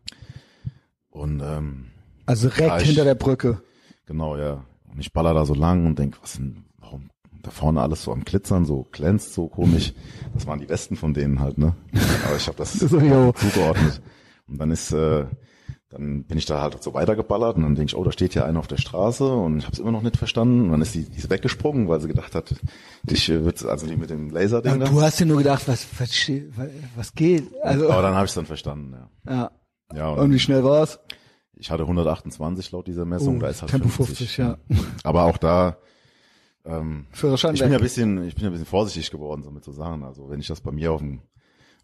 Und 1.10 1.42
ähm, 1.42 1.88
Also 2.26 2.50
direkt 2.50 2.68
Ja, 2.70 2.78
ich- 2.80 2.88
hinter 2.88 3.04
der 3.04 3.16
Brücke. 3.16 3.62
genau, 4.06 4.38
ja. 4.38 4.64
Und 4.92 5.00
ich 5.00 5.14
baller 5.14 5.34
da 5.34 5.46
so 5.46 5.54
lang 5.54 5.86
und 5.86 6.00
denk, 6.00 6.18
was 6.22 6.34
denn, 6.34 6.66
warum 6.80 7.10
da 7.44 7.52
vorne 7.52 7.82
alles 7.82 8.04
so 8.04 8.12
am 8.12 8.24
Glitzern, 8.26 8.66
so 8.66 8.88
glänzt, 8.92 9.34
so 9.34 9.48
komisch. 9.48 9.94
Das 10.34 10.46
waren 10.48 10.60
die 10.60 10.70
Westen 10.70 10.96
von 10.96 11.14
denen 11.14 11.40
halt, 11.40 11.58
ne? 11.58 11.76
Aber 12.26 12.36
ich 12.38 12.48
habe 12.48 12.58
das 12.58 12.74
So, 12.80 12.88
zugeordnet. 12.88 14.02
Und 14.48 14.58
dann 14.60 14.72
ist, 14.72 14.92
äh, 14.92 15.26
dann 15.90 16.24
bin 16.24 16.38
ich 16.38 16.46
da 16.46 16.62
halt 16.62 16.84
so 16.84 16.94
weitergeballert 16.94 17.58
und 17.58 17.64
dann 17.64 17.74
denke 17.74 17.90
ich, 17.90 17.96
oh, 17.96 18.04
da 18.04 18.12
steht 18.12 18.36
ja 18.36 18.46
einer 18.46 18.60
auf 18.60 18.68
der 18.68 18.78
Straße 18.78 19.26
und 19.26 19.58
ich 19.58 19.66
habe 19.66 19.74
es 19.74 19.80
immer 19.80 19.92
noch 19.92 20.04
nicht 20.04 20.18
verstanden. 20.18 20.66
Und 20.66 20.72
dann 20.72 20.82
ist 20.84 20.94
die, 20.94 21.10
die 21.10 21.18
ist 21.18 21.32
weggesprungen, 21.32 21.88
weil 21.88 22.00
sie 22.00 22.08
gedacht 22.08 22.36
hat, 22.36 22.54
ich 23.10 23.30
äh, 23.30 23.44
wird 23.44 23.66
also 23.66 23.88
die 23.88 23.98
mit 23.98 24.12
dem 24.12 24.30
Laserding 24.30 24.80
da. 24.80 24.86
Du 24.88 25.02
hast 25.02 25.20
dir 25.20 25.26
nur 25.26 25.40
gedacht, 25.40 25.68
was, 25.68 25.88
was, 25.98 26.32
was, 26.96 27.14
geht? 27.14 27.48
Also, 27.64 27.90
Aber 27.90 28.04
dann 28.04 28.14
habe 28.14 28.26
ich 28.26 28.32
es 28.32 28.36
dann 28.36 28.46
verstanden, 28.46 28.96
ja. 29.26 29.34
ja. 29.34 29.52
Ja, 29.92 30.10
Und 30.12 30.32
wie 30.32 30.38
schnell 30.38 30.64
war's? 30.64 31.00
Ich 31.56 31.72
hatte 31.72 31.84
128 31.84 32.72
laut 32.72 32.86
dieser 32.86 33.06
Messung, 33.06 33.38
Oh, 33.38 33.40
da 33.40 33.48
ist 33.48 33.62
halt 33.62 33.72
Tempo 33.72 33.90
50. 33.90 34.36
50, 34.36 34.38
ja. 34.38 34.58
Aber 35.04 35.24
auch 35.24 35.38
da, 35.38 35.78
ähm, 36.66 37.08
Führerschein 37.12 37.56
ich 37.56 37.62
bin 37.62 37.72
ja 37.72 37.78
ein 37.78 37.82
bisschen, 37.84 38.24
ich 38.28 38.36
bin 38.36 38.44
ja 38.44 38.50
ein 38.50 38.54
bisschen 38.54 38.68
vorsichtig 38.68 39.10
geworden, 39.10 39.42
so 39.42 39.50
mit 39.50 39.64
so 39.64 39.72
Sachen. 39.72 40.04
Also 40.04 40.30
wenn 40.30 40.40
ich 40.40 40.48
das 40.48 40.62
bei 40.62 40.72
mir 40.72 40.92
auf, 40.92 41.02
dem, 41.02 41.22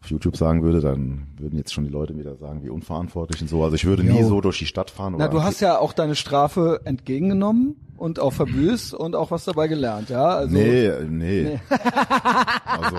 auf 0.02 0.10
YouTube 0.10 0.36
sagen 0.36 0.62
würde, 0.62 0.80
dann 0.80 1.26
würden 1.38 1.56
jetzt 1.56 1.72
schon 1.72 1.84
die 1.84 1.90
Leute 1.90 2.16
wieder 2.16 2.36
sagen, 2.36 2.62
wie 2.62 2.68
unverantwortlich 2.70 3.40
und 3.42 3.48
so. 3.48 3.62
Also 3.64 3.74
ich 3.76 3.84
würde 3.84 4.04
nie 4.04 4.20
Jo. 4.20 4.28
so 4.28 4.40
durch 4.40 4.58
die 4.58 4.66
Stadt 4.66 4.90
fahren. 4.90 5.14
Na, 5.18 5.28
du 5.28 5.42
hast 5.42 5.60
ja 5.60 5.78
auch 5.78 5.92
deine 5.92 6.14
Strafe 6.14 6.80
entgegengenommen 6.84 7.76
und 7.96 8.20
auch 8.20 8.32
verbüßt 8.32 8.94
und 8.94 9.16
auch 9.16 9.30
was 9.30 9.44
dabei 9.44 9.68
gelernt, 9.68 10.10
ja? 10.10 10.24
Also, 10.28 10.54
Nee, 10.54 10.86
äh, 10.86 11.04
nee. 11.04 11.60
also, 12.66 12.96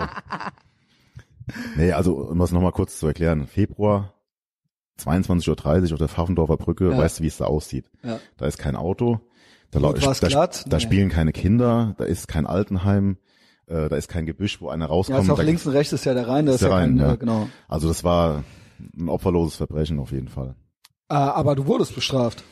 nee, 1.75 1.91
also 1.91 2.15
um 2.15 2.39
das 2.39 2.51
nochmal 2.51 2.71
kurz 2.71 2.99
zu 2.99 3.07
erklären. 3.07 3.47
Februar 3.47 4.13
22.30 4.99 5.87
Uhr 5.87 5.93
auf 5.93 5.99
der 5.99 6.07
Pfaffendorfer 6.07 6.57
Brücke, 6.57 6.89
Ja. 6.89 6.97
weißt 6.97 7.19
du, 7.19 7.23
wie 7.23 7.27
es 7.27 7.37
da 7.37 7.45
aussieht. 7.45 7.89
Ja. 8.03 8.19
Da 8.37 8.47
ist 8.47 8.57
kein 8.57 8.75
Auto, 8.75 9.19
da, 9.71 9.79
da, 9.79 9.91
da 9.93 10.49
Nee. 10.65 10.79
spielen 10.79 11.09
keine 11.09 11.31
Kinder, 11.31 11.93
da 11.97 12.05
ist 12.05 12.27
kein 12.27 12.45
Altenheim, 12.47 13.17
äh, 13.67 13.89
da 13.89 13.95
ist 13.95 14.07
kein 14.07 14.25
Gebüsch, 14.25 14.59
wo 14.61 14.69
einer 14.69 14.85
Ja, 14.85 14.91
rauskommt. 14.91 15.23
ist 15.23 15.29
auch 15.29 15.41
links 15.41 15.65
und 15.65 15.73
rechts 15.73 15.93
ist 15.93 16.05
ja 16.05 16.13
der 16.13 16.27
Rhein, 16.27 16.45
da 16.45 16.53
ist, 16.53 16.61
der 16.61 16.69
ja 16.69 16.75
Rhein, 16.75 16.97
kein, 16.97 17.07
ja. 17.07 17.13
äh, 17.13 17.17
genau. 17.17 17.49
Also 17.67 17.87
das 17.87 18.03
war 18.03 18.43
ein 18.97 19.09
opferloses 19.09 19.55
Verbrechen 19.55 19.99
auf 19.99 20.11
jeden 20.11 20.27
Fall. 20.29 20.55
Äh, 21.09 21.15
aber 21.15 21.55
du 21.55 21.65
wurdest 21.67 21.95
bestraft. 21.95 22.43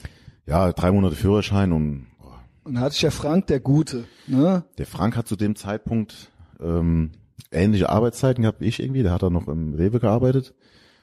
Ja, 0.45 0.71
drei 0.73 0.91
Monate 0.91 1.15
Führerschein 1.15 1.71
und 1.71 2.07
boah, 2.19 2.39
Und 2.63 2.75
da 2.75 2.81
hatte 2.81 2.95
ich 2.95 3.01
ja 3.01 3.11
Frank, 3.11 3.47
der 3.47 3.59
Gute, 3.59 4.05
ne? 4.27 4.63
der 4.77 4.85
Frank 4.85 5.15
hat 5.17 5.27
zu 5.27 5.35
dem 5.35 5.55
Zeitpunkt 5.55 6.31
ähm, 6.59 7.11
ähnliche 7.51 7.89
Arbeitszeiten 7.89 8.43
gehabt 8.43 8.61
wie 8.61 8.65
ich 8.67 8.79
irgendwie. 8.81 9.03
Der 9.03 9.11
hat 9.11 9.23
dann 9.23 9.33
noch 9.33 9.47
im 9.47 9.73
Rewe 9.73 9.99
gearbeitet 9.99 10.53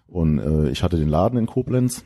und 0.06 0.38
äh, 0.38 0.68
ich 0.70 0.82
hatte 0.82 0.96
den 0.96 1.08
Laden 1.08 1.38
in 1.38 1.46
Koblenz 1.46 2.04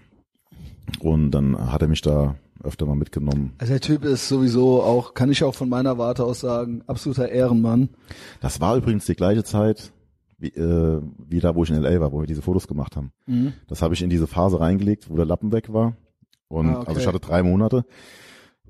und 1.01 1.31
dann 1.33 1.73
hat 1.73 1.83
er 1.83 1.89
mich 1.89 2.01
da 2.03 2.37
öfter 2.63 2.87
mal 2.87 2.97
mitgenommen. 2.97 3.53
Also 3.59 3.73
der 3.73 3.81
Typ 3.81 4.05
ist 4.05 4.29
sowieso 4.29 4.83
auch, 4.83 5.15
kann 5.15 5.31
ich 5.31 5.43
auch 5.45 5.55
von 5.55 5.69
meiner 5.69 5.99
Warte 5.99 6.25
aus 6.25 6.41
sagen, 6.41 6.83
absoluter 6.87 7.29
Ehrenmann. 7.29 7.91
Das 8.41 8.61
war 8.61 8.77
übrigens 8.77 9.07
die 9.07 9.15
gleiche 9.17 9.45
Zeit 9.45 9.93
wie, 10.39 10.49
äh, 10.49 11.01
wie 11.29 11.41
da, 11.41 11.55
wo 11.55 11.65
ich 11.65 11.71
in 11.71 11.77
LA 11.83 12.01
war, 12.01 12.13
wo 12.13 12.21
wir 12.21 12.27
diese 12.27 12.43
Fotos 12.43 12.69
gemacht 12.69 12.97
haben. 12.97 13.13
Mhm. 13.27 13.55
Das 13.69 13.81
habe 13.83 13.95
ich 13.95 14.03
in 14.03 14.11
diese 14.11 14.27
Phase 14.27 14.61
reingelegt, 14.61 15.09
wo 15.09 15.17
der 15.17 15.25
Lappen 15.25 15.51
weg 15.53 15.73
war. 15.73 15.97
Und 16.49 16.69
Ah, 16.69 16.79
okay. 16.81 16.89
also 16.89 17.01
ich 17.01 17.07
hatte 17.07 17.21
drei 17.21 17.43
Monate. 17.43 17.85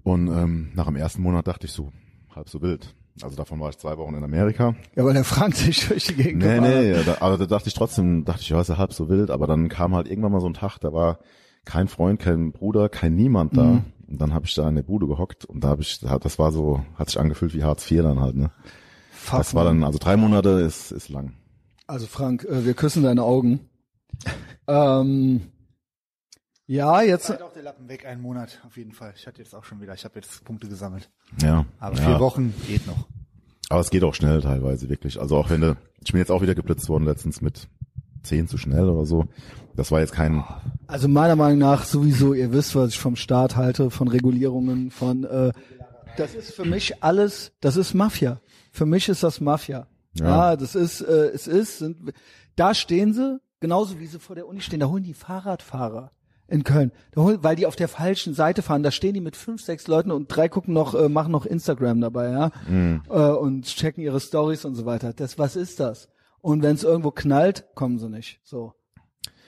Und 0.03 0.29
ähm, 0.29 0.71
nach 0.75 0.87
dem 0.87 0.97
ersten 0.97 1.23
Monat 1.23 1.49
dachte 1.49 1.67
ich 1.67 1.73
so, 1.73 1.91
halb 2.35 2.49
so 2.49 2.63
wild. 2.63 2.95
Also 3.23 3.35
davon 3.37 3.59
war 3.61 3.71
ich 3.71 3.79
zwei 3.79 3.97
Wochen 3.97 4.15
in 4.15 4.23
Amerika. 4.23 4.75
Ja, 4.95 5.05
weil 5.05 5.15
der 5.15 5.25
Frank 5.25 5.55
sich 5.57 5.89
durch 5.89 6.05
die 6.05 6.15
Gegend 6.15 6.43
Nee, 6.45 6.61
nee, 6.61 6.91
ja, 6.93 7.03
da, 7.03 7.17
aber 7.21 7.39
da 7.39 7.47
dachte 7.47 7.69
ich 7.69 7.75
trotzdem, 7.75 8.25
dachte 8.25 8.43
ich, 8.43 8.49
ja, 8.51 8.61
ist 8.61 8.69
ja 8.69 8.77
halb 8.79 8.93
so 8.93 9.09
wild. 9.09 9.31
Aber 9.31 9.47
dann 9.47 9.69
kam 9.69 9.95
halt 9.95 10.07
irgendwann 10.09 10.33
mal 10.33 10.41
so 10.41 10.49
ein 10.49 10.55
Tag, 10.55 10.79
da 10.79 10.93
war 10.93 11.19
kein 11.67 11.89
Freund, 11.89 12.19
kein 12.21 12.53
Bruder, 12.53 12.89
kein 12.89 13.15
niemand 13.15 13.57
da. 13.57 13.83
Und 14.09 14.23
dann 14.23 14.33
habe 14.33 14.47
ich 14.47 14.55
da 14.55 14.67
in 14.69 14.77
der 14.77 14.83
Bude 14.83 15.07
gehockt 15.07 15.45
und 15.45 15.63
da 15.63 15.69
habe 15.69 15.83
ich, 15.83 15.99
das 16.01 16.39
war 16.39 16.53
so, 16.53 16.85
hat 16.95 17.09
sich 17.09 17.19
angefühlt 17.19 17.53
wie 17.55 17.65
Hartz 17.65 17.91
IV 17.91 18.03
dann 18.03 18.21
halt, 18.21 18.37
ne? 18.37 18.53
Fuck, 19.11 19.39
Das 19.39 19.55
war 19.55 19.65
dann, 19.65 19.83
also 19.83 19.99
drei 19.99 20.17
Monate 20.17 20.51
ist, 20.51 20.93
ist 20.93 21.09
lang. 21.09 21.35
Also 21.89 22.07
Frank, 22.07 22.45
äh, 22.45 22.65
wir 22.65 22.75
küssen 22.75 23.03
deine 23.03 23.25
Augen. 23.25 23.69
ähm, 24.69 25.43
ja, 26.69 27.03
jetzt 27.03 27.27
Seid 27.27 27.43
auch 27.43 27.53
der 27.53 27.65
Lappen 27.65 27.89
weg, 27.89 28.07
einen 28.07 28.23
Monat 28.23 28.61
auf 28.65 28.77
jeden 28.77 28.93
Fall. 28.93 29.13
Ich 29.17 29.27
hatte 29.27 29.43
jetzt 29.43 29.55
auch 29.55 29.65
schon 29.65 29.81
wieder, 29.81 29.95
ich 29.95 30.05
habe 30.05 30.15
jetzt 30.15 30.45
Punkte 30.45 30.69
gesammelt. 30.69 31.11
Ja. 31.43 31.67
Aber 31.81 31.97
ja. 31.97 32.07
vier 32.07 32.21
Wochen 32.21 32.55
geht 32.69 32.87
noch. 32.87 33.09
Aber 33.69 33.81
es 33.81 33.91
geht 33.91 34.05
auch 34.05 34.15
schnell 34.15 34.41
teilweise, 34.41 34.89
wirklich. 34.89 35.21
Also 35.21 35.37
auch 35.37 35.51
wenn 35.51 35.61
du, 35.61 35.77
ich 36.05 36.13
bin 36.13 36.21
jetzt 36.21 36.31
auch 36.31 36.43
wieder 36.43 36.55
geblitzt 36.55 36.89
worden 36.89 37.05
letztens 37.05 37.41
mit 37.41 37.69
zehn 38.23 38.47
zu 38.47 38.57
schnell 38.59 38.89
oder 38.89 39.05
so. 39.05 39.27
Das 39.77 39.91
war 39.91 40.01
jetzt 40.01 40.13
kein, 40.13 40.43
Also 40.87 41.07
meiner 41.09 41.37
Meinung 41.37 41.59
nach 41.59 41.85
sowieso, 41.85 42.33
ihr 42.35 42.53
wisst, 42.53 42.75
was 42.75 42.91
ich 42.91 42.99
vom 42.99 43.15
Staat 43.17 43.57
halte, 43.57 43.91
von 43.91 44.09
Regulierungen, 44.09 44.91
von 44.91 45.25
äh, 45.25 45.53
das 46.17 46.35
ist 46.35 46.55
für 46.55 46.65
mich 46.65 47.03
alles, 47.05 47.53
das 47.61 47.77
ist 47.77 47.93
Mafia. 47.93 48.41
Für 48.73 48.87
mich 48.87 49.09
ist 49.09 49.23
das 49.23 49.41
Mafia. 49.41 49.87
Ja, 50.15 50.27
Ja. 50.53 50.57
das 50.57 50.75
ist, 50.75 51.03
äh, 51.03 51.29
es 51.35 51.47
ist, 51.47 51.79
sind, 51.79 52.13
da 52.57 52.73
stehen 52.73 53.13
sie, 53.13 53.39
genauso 53.61 54.01
wie 54.01 54.07
sie 54.07 54.19
vor 54.19 54.35
der 54.35 54.47
Uni 54.49 54.61
stehen, 54.63 54.81
da 54.81 54.87
holen 54.89 55.03
die 55.05 55.13
Fahrradfahrer 55.13 56.11
in 56.49 56.65
Köln, 56.65 56.91
da 57.13 57.21
holen, 57.23 57.39
weil 57.43 57.57
die 57.57 57.67
auf 57.67 57.77
der 57.77 57.89
falschen 57.89 58.33
Seite 58.33 58.63
fahren, 58.63 58.83
da 58.83 58.91
stehen 58.91 59.13
die 59.13 59.21
mit 59.21 59.37
fünf, 59.37 59.61
sechs 59.63 59.89
Leuten 59.89 60.11
und 60.11 60.29
drei 60.29 60.49
gucken 60.49 60.73
noch, 60.73 60.95
äh, 60.95 61.09
machen 61.11 61.33
noch 61.33 61.45
Instagram 61.45 62.01
dabei, 62.01 62.31
ja, 62.31 62.51
äh, 63.11 63.37
und 63.37 63.65
checken 63.67 64.03
ihre 64.03 64.21
Stories 64.21 64.65
und 64.65 64.75
so 64.75 64.87
weiter. 64.87 65.13
Das, 65.13 65.39
was 65.39 65.55
ist 65.57 65.81
das? 65.81 66.09
Und 66.41 66.63
wenn 66.63 66.77
es 66.77 66.85
irgendwo 66.85 67.11
knallt, 67.11 67.67
kommen 67.75 67.99
sie 67.99 68.09
nicht. 68.09 68.41
So. 68.45 68.73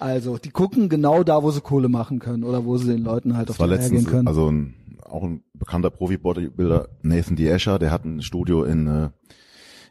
Also, 0.00 0.38
die 0.38 0.50
gucken 0.50 0.88
genau 0.88 1.22
da, 1.24 1.42
wo 1.42 1.50
sie 1.50 1.60
Kohle 1.60 1.88
machen 1.88 2.18
können 2.20 2.44
oder 2.44 2.64
wo 2.64 2.76
sie 2.76 2.86
den 2.88 3.02
Leuten 3.04 3.36
halt 3.36 3.50
auf 3.50 3.56
das 3.56 3.60
war 3.68 3.76
die 3.76 3.82
Eier 3.82 3.90
gehen 3.90 4.06
können. 4.06 4.28
also 4.28 4.48
ein, 4.50 4.74
auch 5.04 5.22
ein 5.24 5.42
bekannter 5.54 5.90
Profi-Bodybuilder, 5.90 6.88
Nathan 7.02 7.36
D. 7.36 7.48
Escher, 7.48 7.78
der 7.78 7.90
hat 7.90 8.04
ein 8.04 8.22
Studio 8.22 8.64
in, 8.64 8.86
äh, 8.86 9.10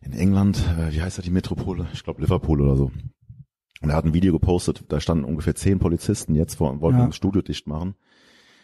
in 0.02 0.14
England, 0.14 0.64
äh, 0.80 0.94
wie 0.94 1.02
heißt 1.02 1.20
er 1.20 1.24
die 1.24 1.32
Metropole? 1.32 1.88
Ich 1.94 2.04
glaube 2.04 2.22
Liverpool 2.22 2.62
oder 2.62 2.78
so. 2.78 2.92
Und 3.82 3.90
er 3.90 3.96
hat 3.96 4.06
ein 4.06 4.14
Video 4.14 4.32
gepostet, 4.34 4.86
da 4.90 5.00
standen 5.00 5.24
ungefähr 5.26 5.56
zehn 5.56 5.78
Polizisten 5.80 6.34
jetzt 6.36 6.56
vor 6.56 6.72
und 6.72 6.82
wollten 6.82 7.00
Ja. 7.00 7.06
das 7.08 7.16
Studio 7.16 7.42
dicht 7.42 7.68
machen. 7.68 7.96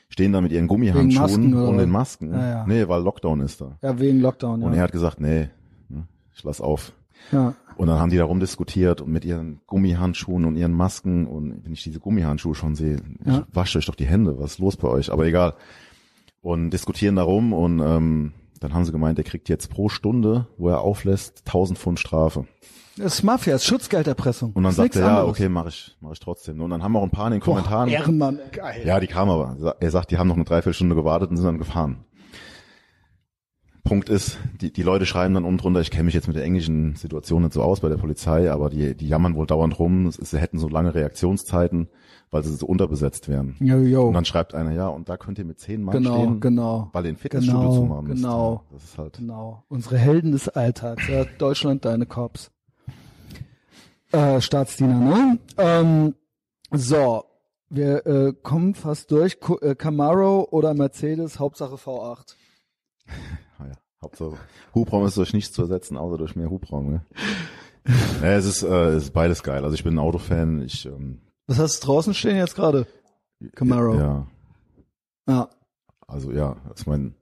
Stehen 0.10 0.32
da 0.32 0.42
mit 0.42 0.52
ihren 0.52 0.68
Gummihandschuhen 0.68 1.54
und 1.56 1.78
den 1.78 1.90
Masken. 1.90 2.32
Ja, 2.34 2.50
ja. 2.50 2.66
Nee, 2.68 2.88
weil 2.88 3.02
Lockdown 3.02 3.42
ist 3.42 3.60
da. 3.62 3.78
ja, 3.82 4.00
wegen 4.00 4.20
Lockdown, 4.22 4.62
ja. 4.62 4.68
Und 4.68 4.74
er 4.74 4.84
hat 4.84 4.92
gesagt, 4.92 5.20
nee, 5.20 5.50
ne, 5.90 6.08
ich 6.36 6.44
lass 6.44 6.62
auf. 6.62 6.94
ja. 7.32 7.54
Und 7.78 7.88
dann 7.88 8.00
haben 8.00 8.10
die 8.10 8.18
darum 8.18 8.40
diskutiert 8.40 9.02
und 9.02 9.12
mit 9.12 9.26
ihren 9.26 9.62
Gummihandschuhen 9.68 10.46
und 10.46 10.56
ihren 10.56 10.74
Masken 10.74 11.26
und 11.28 11.64
wenn 11.66 11.74
ich 11.74 11.84
diese 11.84 12.00
Gummihandschuhe 12.00 12.56
schon 12.56 12.76
sehe, 12.76 12.98
Ja. 13.26 13.46
ich 13.50 13.56
wascht 13.56 13.76
euch 13.76 13.86
doch 13.86 13.96
die 13.96 14.06
Hände, 14.06 14.38
was 14.40 14.54
ist 14.54 14.60
los 14.60 14.78
bei 14.78 14.88
euch? 14.88 15.12
Aber 15.12 15.26
egal. 15.26 15.54
Und 16.42 16.72
diskutieren 16.72 17.16
darum 17.16 17.54
und 17.54 17.80
ähm, 17.80 18.34
dann 18.60 18.74
haben 18.74 18.86
sie 18.86 18.92
gemeint, 18.92 19.18
er 19.18 19.24
kriegt 19.24 19.50
jetzt 19.50 19.70
pro 19.70 19.90
Stunde, 19.90 20.48
wo 20.58 20.70
er 20.70 20.82
auflässt, 20.82 21.44
1000 21.46 21.78
Pfund 21.80 22.00
Strafe. 22.00 22.46
Das 22.98 23.16
ist 23.16 23.24
Mafia, 23.24 23.54
das 23.54 23.64
ist 23.64 23.68
Schutzgelderpressung. 23.70 24.50
Und 24.54 24.64
dann 24.64 24.70
Das 24.70 24.76
sagt 24.76 24.96
er, 24.96 25.02
ja, 25.08 25.24
okay, 25.26 25.50
mache 25.50 25.70
ich, 25.70 25.98
mach 26.00 26.12
ich 26.12 26.20
trotzdem. 26.20 26.62
Und 26.62 26.70
dann 26.70 26.84
haben 26.84 26.96
auch 26.96 27.04
ein 27.04 27.10
paar 27.10 27.26
in 27.28 27.32
den 27.34 27.42
Kommentaren, 27.42 27.90
Boah, 27.90 27.96
Ehrenmann. 27.96 28.40
Geil. 28.52 28.84
ja, 28.86 29.00
die 29.00 29.08
kamen 29.08 29.32
aber. 29.32 29.76
Er 29.80 29.90
sagt, 29.90 30.12
die 30.12 30.18
haben 30.18 30.28
noch 30.28 30.36
eine 30.36 30.44
Dreiviertelstunde 30.44 30.94
gewartet 30.96 31.32
und 31.32 31.38
sind 31.38 31.46
dann 31.46 31.58
gefahren. 31.58 32.06
Punkt 33.84 34.08
ist, 34.10 34.38
die, 34.62 34.72
die 34.72 34.82
Leute 34.84 35.06
schreiben 35.06 35.34
dann 35.34 35.44
unten 35.44 35.58
drunter, 35.58 35.82
ich 35.82 35.92
kenne 35.92 36.06
mich 36.06 36.14
jetzt 36.14 36.28
mit 36.28 36.38
der 36.38 36.44
englischen 36.46 36.96
Situation 36.96 37.42
nicht 37.44 37.54
so 37.54 37.62
aus 37.62 37.82
bei 37.82 37.90
der 37.90 37.98
Polizei, 37.98 38.50
aber 38.50 38.70
die, 38.70 38.96
die 38.96 39.08
jammern 39.10 39.36
wohl 39.36 39.46
dauernd 39.46 39.78
rum, 39.78 40.08
es- 40.08 40.16
sie 40.16 40.38
hätten 40.40 40.58
so 40.58 40.70
lange 40.70 40.96
Reaktionszeiten, 40.96 41.90
weil 42.32 42.44
sie 42.44 42.56
so 42.56 42.66
unterbesetzt 42.66 43.28
wären. 43.28 43.56
Jo, 43.60 43.78
jo. 43.80 44.08
Und 44.08 44.14
dann 44.14 44.24
schreibt 44.24 44.54
einer, 44.56 44.72
ja, 44.72 44.88
und 44.88 45.10
da 45.10 45.18
könnt 45.18 45.38
ihr 45.38 45.44
mit 45.46 45.60
zehn 45.60 45.84
Mann 45.84 45.98
Genau, 46.02 46.16
stehen, 46.18 46.40
genau. 46.40 46.90
weil 46.94 47.06
ihr 47.06 47.12
ein 47.12 47.18
Fitnessstudio 47.18 47.60
Genau, 47.60 47.74
zu 47.76 47.84
machen 47.84 48.08
müsst. 48.08 48.22
genau. 48.24 48.54
Ja, 48.54 48.62
Das 48.74 48.84
ist 48.86 48.98
halt, 48.98 49.18
Genau. 49.18 49.64
Unsere 49.68 49.98
Helden 49.98 50.32
des 50.32 50.48
Alltags. 50.48 51.08
Ja, 51.10 51.26
Deutschland, 51.38 51.84
deine 51.84 52.06
Cops. 52.06 52.52
Äh, 54.14 54.40
Staatsdiener, 54.42 55.00
ne? 55.00 55.40
Ähm, 55.58 56.16
so. 56.72 57.26
Wir 57.70 58.06
äh, 58.06 58.34
kommen 58.44 58.76
fast 58.76 59.10
durch. 59.12 59.38
Äh, 59.62 59.74
Camaro 59.76 60.48
oder 60.52 60.74
Mercedes, 60.74 61.40
Hauptsache 61.40 61.76
V8. 61.76 62.36
Hauptsache, 64.04 64.38
Hubraum 64.76 65.06
ist 65.06 65.18
durch 65.18 65.34
nichts 65.34 65.52
zu 65.54 65.62
ersetzen, 65.64 65.98
außer 65.98 66.18
durch 66.18 66.36
mehr 66.36 66.50
Hubraum, 66.50 66.92
ne? 66.92 67.06
ja, 68.22 68.34
es 68.36 68.46
ist, 68.46 68.64
äh, 68.64 68.90
es 68.92 69.04
ist 69.06 69.14
beides 69.14 69.44
geil. 69.44 69.64
Also 69.64 69.76
ich 69.76 69.84
bin 69.84 69.96
ein 69.96 70.00
Autofan, 70.00 70.62
ich, 70.62 70.86
ähm, 70.86 71.22
Was 71.48 71.60
hast 71.60 71.82
du 71.84 71.88
draußen 71.88 72.14
stehen 72.14 72.38
jetzt 72.38 72.56
gerade? 72.56 72.86
Camaro. 73.56 73.96
ja, 73.96 74.28
Ja. 75.28 75.50
Also 76.08 76.32
ja, 76.32 76.56
das 76.70 76.82
ist 76.82 76.88
mein, 76.88 77.16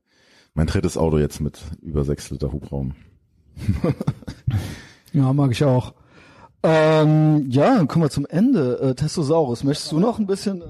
mein 0.54 0.68
drittes 0.68 0.98
Auto 0.98 1.18
jetzt 1.18 1.40
mit 1.40 1.62
über 1.82 2.04
sechs 2.04 2.30
Liter 2.30 2.52
Hubraum. 2.52 2.96
Ja, 5.14 5.34
mag 5.34 5.52
ich 5.52 5.64
auch. 5.66 5.94
Ähm, 6.64 7.48
ja, 7.50 7.76
dann 7.76 7.88
kommen 7.88 8.06
wir 8.06 8.10
zum 8.10 8.26
Ende. 8.26 8.80
Äh, 8.80 8.96
Testosaurus, 8.96 9.64
möchtest 9.64 9.92
du 9.92 10.00
noch 10.00 10.20
ein 10.20 10.28
bisschen? 10.28 10.62
Äh, 10.62 10.66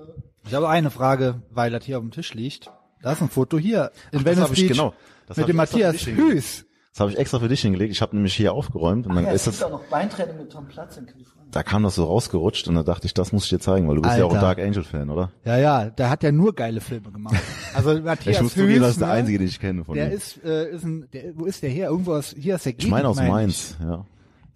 Ich 0.48 0.54
habe 0.56 0.68
eine 0.70 0.90
Frage, 0.90 1.44
weil 1.52 1.70
das 1.72 1.84
hier 1.86 1.98
auf 1.98 2.04
dem 2.04 2.12
Tisch 2.12 2.34
liegt. 2.34 2.72
Da 3.04 3.12
ist 3.12 3.22
ein 3.22 3.30
Foto 3.30 3.60
hier 3.60 3.92
in 4.12 4.24
das 4.24 4.38
Venice 4.38 4.50
Beach 4.50 4.68
genau. 4.68 4.94
Das 5.32 5.38
mit 5.38 5.48
dem 5.48 5.52
ich 5.52 5.58
Matthias. 5.58 6.06
Hüß. 6.06 6.66
Das 6.94 7.00
habe 7.00 7.12
ich 7.12 7.18
extra 7.18 7.40
für 7.40 7.48
dich 7.48 7.62
hingelegt. 7.62 7.94
Ich 7.94 8.02
habe 8.02 8.16
nämlich 8.16 8.34
hier 8.34 8.52
aufgeräumt 8.52 9.08
und 9.08 9.16
dann 9.16 9.26
ist 9.28 9.48
das, 9.48 9.62
noch 9.62 9.82
Beintraining 9.86 10.36
mit 10.36 10.52
Tom 10.52 10.68
Platz 10.68 10.98
in 10.98 11.06
Kalifornien. 11.06 11.50
da 11.50 11.64
kam 11.64 11.84
das 11.84 11.96
so 11.96 12.04
rausgerutscht 12.04 12.68
und 12.68 12.76
da 12.76 12.84
dachte 12.84 13.08
ich, 13.08 13.14
das 13.14 13.32
muss 13.32 13.46
ich 13.46 13.50
dir 13.50 13.60
zeigen, 13.60 13.88
weil 13.88 13.96
du 13.96 14.02
bist 14.02 14.18
ja 14.18 14.26
auch 14.26 14.32
ein 14.32 14.36
Alter. 14.36 14.56
Dark 14.56 14.60
Angel 14.60 14.84
Fan, 14.84 15.10
oder? 15.10 15.32
Ja, 15.46 15.58
ja, 15.58 15.90
der 15.90 16.10
hat 16.10 16.22
ja 16.22 16.34
nur 16.34 16.54
geile 16.54 16.82
Filme 16.82 17.10
gemacht. 17.12 17.38
Also 17.74 17.98
Matthias 18.02 18.36
ich 18.36 18.42
muss 18.42 18.54
zugeben, 18.56 18.82
das 18.82 18.92
ist 18.92 19.00
der 19.00 19.08
ne, 19.08 19.14
einzige, 19.14 19.38
den 19.38 19.48
ich 19.48 19.60
kenne 19.62 19.86
von 19.86 19.96
Der 19.96 20.08
ihm. 20.12 20.18
ist, 20.18 20.44
äh, 20.44 20.70
ist 20.70 20.84
ein, 20.84 21.08
der, 21.14 21.32
wo 21.38 21.46
ist 21.46 21.64
der 21.64 21.70
her? 21.70 21.88
Irgendwo 21.88 22.14
aus, 22.14 22.36
hier 22.38 22.56
aus 22.56 22.64
der 22.64 22.74
Gegend. 22.74 22.84
ich 22.84 22.92
meine 22.92 23.08
aus 23.08 23.16
mein 23.16 23.30
Mainz, 23.30 23.78
ja. 23.82 24.06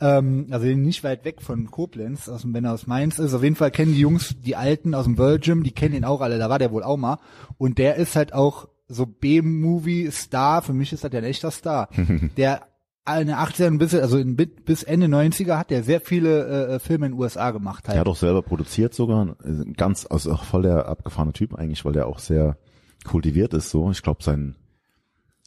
Ähm, 0.01 0.47
also 0.51 0.65
nicht 0.65 1.05
weit 1.05 1.23
weg 1.23 1.41
von 1.41 1.71
Koblenz, 1.71 2.27
aus 2.27 2.41
dem, 2.41 2.53
wenn 2.53 2.65
er 2.65 2.73
aus 2.73 2.85
Mainz 2.85 3.17
ist. 3.17 3.33
Auf 3.33 3.43
jeden 3.43 3.55
Fall 3.55 3.71
kennen 3.71 3.93
die 3.93 4.01
Jungs, 4.01 4.35
die 4.43 4.57
Alten 4.57 4.93
aus 4.93 5.05
dem 5.05 5.17
World 5.17 5.45
Gym, 5.45 5.63
die 5.63 5.71
kennen 5.71 5.95
ihn 5.95 6.03
auch 6.03 6.19
alle, 6.19 6.37
da 6.37 6.49
war 6.49 6.59
der 6.59 6.73
wohl 6.73 6.83
auch 6.83 6.97
mal. 6.97 7.19
Und 7.57 7.77
der 7.77 7.95
ist 7.95 8.17
halt 8.17 8.33
auch 8.33 8.67
so 8.87 9.05
B-Movie-Star, 9.05 10.61
für 10.61 10.73
mich 10.73 10.93
ist 10.93 11.03
das 11.03 11.11
ja 11.11 11.19
ein 11.19 11.25
echter 11.25 11.51
Star. 11.51 11.89
der 12.37 12.67
in 13.07 13.27
den 13.27 13.35
80ern 13.35 13.77
bis, 13.77 13.93
also 13.93 14.17
in, 14.17 14.35
bis 14.35 14.81
Ende 14.81 15.05
90er 15.05 15.57
hat 15.57 15.69
der 15.69 15.83
sehr 15.83 16.01
viele 16.01 16.67
äh, 16.67 16.79
Filme 16.79 17.05
in 17.05 17.11
den 17.11 17.21
USA 17.21 17.51
gemacht 17.51 17.87
halt. 17.87 17.95
Der 17.95 18.01
hat 18.01 18.07
auch 18.07 18.15
selber 18.15 18.41
produziert 18.41 18.95
sogar, 18.95 19.35
ein 19.43 19.73
ganz, 19.73 20.07
also 20.09 20.31
auch 20.31 20.43
voll 20.43 20.63
der 20.63 20.87
abgefahrene 20.87 21.33
Typ 21.33 21.53
eigentlich, 21.53 21.85
weil 21.85 21.93
der 21.93 22.07
auch 22.07 22.17
sehr 22.17 22.57
kultiviert 23.03 23.53
ist 23.53 23.69
so. 23.69 23.91
Ich 23.91 24.01
glaube, 24.01 24.23
sein, 24.23 24.55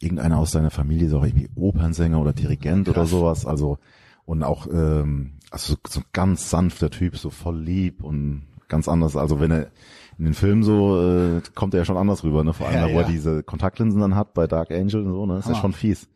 irgendeiner 0.01 0.39
aus 0.39 0.53
seiner 0.53 0.71
Familie 0.71 1.09
ist 1.09 1.15
auch 1.15 1.25
irgendwie 1.25 1.51
Opernsänger 1.57 2.21
oder 2.21 2.33
Dirigent 2.33 2.89
oder 2.89 3.07
sowas, 3.07 3.45
also, 3.45 3.79
und 4.25 4.45
auch, 4.45 4.69
ähm, 4.69 5.33
also 5.51 5.75
so, 5.75 5.79
so 5.89 6.01
ganz 6.13 6.51
sanfter 6.51 6.91
Typ, 6.91 7.17
so 7.17 7.31
voll 7.31 7.61
lieb 7.61 8.05
und 8.05 8.47
ganz 8.69 8.87
anders, 8.87 9.17
also 9.17 9.41
wenn 9.41 9.51
er 9.51 9.71
in 10.19 10.25
den 10.25 10.35
Filmen 10.35 10.63
so, 10.65 11.01
äh, 11.01 11.41
kommt 11.55 11.75
er 11.75 11.79
ja 11.79 11.85
schon 11.85 11.97
anders 11.97 12.25
rüber, 12.25 12.43
ne, 12.45 12.53
vor 12.53 12.67
allem 12.67 12.77
Ja, 12.77 12.87
da, 12.89 12.93
wo 12.95 12.97
er 12.99 13.03
ja. 13.03 13.09
diese 13.09 13.43
Kontaktlinsen 13.43 14.01
dann 14.01 14.15
hat 14.17 14.35
bei 14.35 14.47
Dark 14.47 14.71
Angel 14.73 15.03
und 15.07 15.13
so, 15.13 15.27
ne, 15.27 15.39
ist 15.39 15.45
ja 15.47 15.53
Hammer. 15.53 15.61
schon 15.61 15.73
fies. 15.73 16.09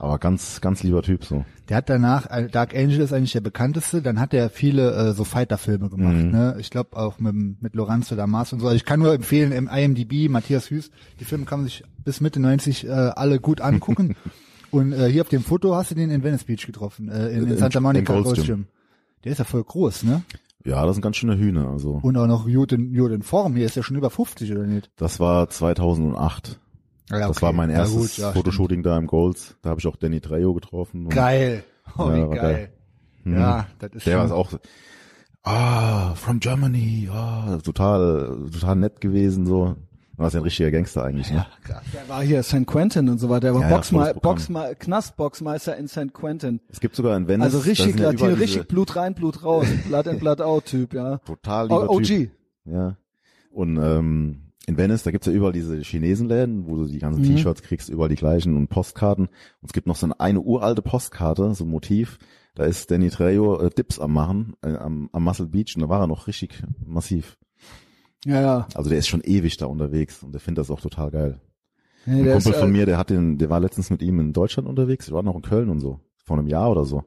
Aber 0.00 0.18
ganz, 0.20 0.60
ganz 0.60 0.84
lieber 0.84 1.02
Typ 1.02 1.24
so. 1.24 1.44
Der 1.68 1.78
hat 1.78 1.90
danach, 1.90 2.30
äh, 2.30 2.46
Dark 2.48 2.72
Angel 2.76 3.00
ist 3.00 3.12
eigentlich 3.12 3.32
der 3.32 3.40
bekannteste, 3.40 4.00
dann 4.00 4.20
hat 4.20 4.32
er 4.32 4.48
viele 4.48 4.92
äh, 4.92 5.12
so 5.12 5.24
Fighter-Filme 5.24 5.88
gemacht. 5.90 6.14
Mhm. 6.14 6.30
Ne? 6.30 6.56
Ich 6.60 6.70
glaube 6.70 6.96
auch 6.96 7.18
mit, 7.18 7.60
mit 7.60 7.74
Lorenzo 7.74 8.14
Damas 8.14 8.52
und 8.52 8.60
so. 8.60 8.66
Also 8.66 8.76
ich 8.76 8.84
kann 8.84 9.00
nur 9.00 9.12
empfehlen, 9.12 9.50
im 9.50 9.66
IMDb, 9.68 10.30
Matthias 10.30 10.70
Hüß, 10.70 10.92
die 11.18 11.24
Filme 11.24 11.46
kann 11.46 11.60
man 11.60 11.66
sich 11.66 11.82
bis 12.04 12.20
Mitte 12.20 12.38
90 12.38 12.86
äh, 12.86 12.90
alle 12.90 13.40
gut 13.40 13.60
angucken. 13.60 14.14
und 14.70 14.92
äh, 14.92 15.10
hier 15.10 15.22
auf 15.22 15.30
dem 15.30 15.42
Foto 15.42 15.74
hast 15.74 15.90
du 15.90 15.96
den 15.96 16.10
in 16.10 16.22
Venice 16.22 16.44
Beach 16.44 16.64
getroffen, 16.64 17.08
äh, 17.08 17.30
in, 17.30 17.42
in 17.46 17.50
In- 17.50 17.58
Santa 17.58 17.80
Monica 17.80 18.12
in 18.14 18.22
Gold's 18.22 18.36
Gold's 18.36 18.46
Gym. 18.46 18.56
Gym. 18.56 18.66
Der 19.24 19.32
ist 19.32 19.38
ja 19.38 19.44
voll 19.44 19.64
groß, 19.64 20.04
ne? 20.04 20.22
Ja, 20.64 20.84
das 20.84 20.96
sind 20.96 21.02
ganz 21.02 21.16
schöne 21.16 21.38
Hühner, 21.38 21.68
also. 21.70 22.00
Und 22.02 22.16
auch 22.16 22.26
noch 22.26 22.46
gut 22.46 22.72
in, 22.72 22.92
gut 22.94 23.10
in 23.12 23.22
Form. 23.22 23.54
Hier 23.56 23.66
ist 23.66 23.76
ja 23.76 23.82
schon 23.82 23.96
über 23.96 24.10
50, 24.10 24.50
oder 24.52 24.66
nicht? 24.66 24.90
Das 24.96 25.20
war 25.20 25.48
2008. 25.48 26.58
Ja, 27.10 27.20
Das 27.20 27.30
okay. 27.30 27.42
war 27.42 27.52
mein 27.52 27.70
erstes 27.70 27.96
gut, 28.16 28.16
ja, 28.18 28.32
Fotoshooting 28.32 28.82
da 28.82 28.98
im 28.98 29.06
Golds. 29.06 29.56
Da 29.62 29.70
habe 29.70 29.80
ich 29.80 29.86
auch 29.86 29.96
Danny 29.96 30.20
Trejo 30.20 30.52
getroffen. 30.54 31.04
Und. 31.04 31.10
Geil. 31.14 31.64
Oh, 31.96 32.02
Ja, 32.10 32.16
wie 32.16 32.20
war 32.28 32.36
geil. 32.36 32.72
Mhm. 33.24 33.34
Ja, 33.34 33.66
das 33.78 33.92
ist 33.94 34.06
Der 34.06 34.20
schon, 34.20 34.30
war 34.30 34.36
auch, 34.36 34.52
ah, 35.42 36.14
from 36.16 36.40
Germany, 36.40 37.08
ah, 37.10 37.58
total, 37.64 38.46
total 38.52 38.76
nett 38.76 39.00
gewesen, 39.00 39.46
so. 39.46 39.76
Du 40.18 40.24
warst 40.24 40.34
ja 40.34 40.40
ein 40.40 40.44
richtiger 40.44 40.72
Gangster 40.72 41.04
eigentlich, 41.04 41.30
ne? 41.30 41.46
Der 41.94 42.08
war 42.08 42.22
hier 42.24 42.42
St. 42.42 42.66
Quentin 42.66 43.08
und 43.08 43.18
so 43.18 43.28
weiter. 43.28 43.52
Der 43.52 43.54
war 43.54 43.60
Ja, 43.62 43.68
ja, 43.68 43.78
Programm. 43.78 44.20
Boxma 44.20 44.74
Knastboxmeister 44.74 45.76
in 45.76 45.86
St. 45.86 46.12
Quentin. 46.12 46.58
Es 46.68 46.80
gibt 46.80 46.96
sogar 46.96 47.16
in 47.16 47.28
Venice. 47.28 47.44
Also 47.44 47.58
richtig 47.60 47.96
ja 48.00 48.10
überall 48.10 48.34
richtig 48.34 48.66
Blut 48.66 48.96
rein, 48.96 49.14
Blut 49.14 49.44
raus. 49.44 49.68
Blood 49.86 50.08
in, 50.08 50.18
Blood 50.18 50.40
out 50.40 50.64
Typ, 50.66 50.92
ja. 50.92 51.18
Total 51.18 51.70
O 51.70 51.80
lieber 51.82 51.90
OG. 51.90 52.02
Typ. 52.02 52.30
Ja. 52.64 52.96
Und 53.52 53.76
ähm, 53.76 54.42
in 54.66 54.76
Venice, 54.76 55.04
da 55.04 55.12
gibt's 55.12 55.28
ja 55.28 55.32
überall 55.32 55.52
diese 55.52 55.78
Chinesenläden, 55.82 56.66
wo 56.66 56.74
du 56.74 56.86
die 56.88 56.98
ganzen 56.98 57.22
Mhm. 57.22 57.36
T-Shirts 57.36 57.62
kriegst, 57.62 57.88
überall 57.88 58.08
die 58.08 58.16
gleichen 58.16 58.56
und 58.56 58.66
Postkarten. 58.66 59.26
Und 59.26 59.66
es 59.66 59.72
gibt 59.72 59.86
noch 59.86 59.94
so 59.94 60.06
eine, 60.06 60.18
eine 60.18 60.40
uralte 60.40 60.82
Postkarte, 60.82 61.54
so 61.54 61.64
ein 61.64 61.70
Motiv. 61.70 62.18
Da 62.56 62.64
ist 62.64 62.90
Danny 62.90 63.08
Trejo 63.10 63.60
äh, 63.60 63.70
Dips 63.70 64.00
am 64.00 64.14
machen, 64.14 64.54
äh, 64.62 64.74
am, 64.74 65.10
am 65.12 65.22
Muscle 65.22 65.46
Beach 65.46 65.76
und 65.76 65.82
da 65.82 65.88
war 65.88 66.00
er 66.00 66.08
noch 66.08 66.26
richtig 66.26 66.60
massiv. 66.84 67.38
Ja, 68.24 68.40
ja. 68.40 68.68
Also 68.74 68.90
der 68.90 68.98
ist 68.98 69.08
schon 69.08 69.22
ewig 69.22 69.56
da 69.56 69.66
unterwegs 69.66 70.22
und 70.22 70.32
der 70.32 70.40
findet 70.40 70.62
das 70.62 70.70
auch 70.70 70.80
total 70.80 71.10
geil. 71.10 71.40
Nee, 72.06 72.20
Ein 72.20 72.24
der 72.24 72.34
Kumpel 72.34 72.52
ist, 72.52 72.58
von 72.58 72.68
äh, 72.68 72.72
mir, 72.72 72.86
der 72.86 72.98
hat 72.98 73.10
den, 73.10 73.38
der 73.38 73.50
war 73.50 73.60
letztens 73.60 73.90
mit 73.90 74.02
ihm 74.02 74.18
in 74.20 74.32
Deutschland 74.32 74.68
unterwegs, 74.68 75.08
wir 75.08 75.14
waren 75.14 75.24
noch 75.24 75.36
in 75.36 75.42
Köln 75.42 75.68
und 75.68 75.80
so, 75.80 76.00
vor 76.24 76.38
einem 76.38 76.46
Jahr 76.46 76.70
oder 76.70 76.84
so. 76.84 77.04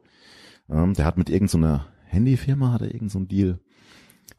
Ähm, 0.69 0.93
der 0.93 1.05
hat 1.05 1.17
mit 1.17 1.29
irgendeiner 1.29 1.87
Handyfirma, 2.05 2.71
hat 2.71 2.81
er 2.81 2.87
irgendeinen 2.87 3.09
so 3.09 3.19
einen 3.19 3.27
Deal. 3.27 3.59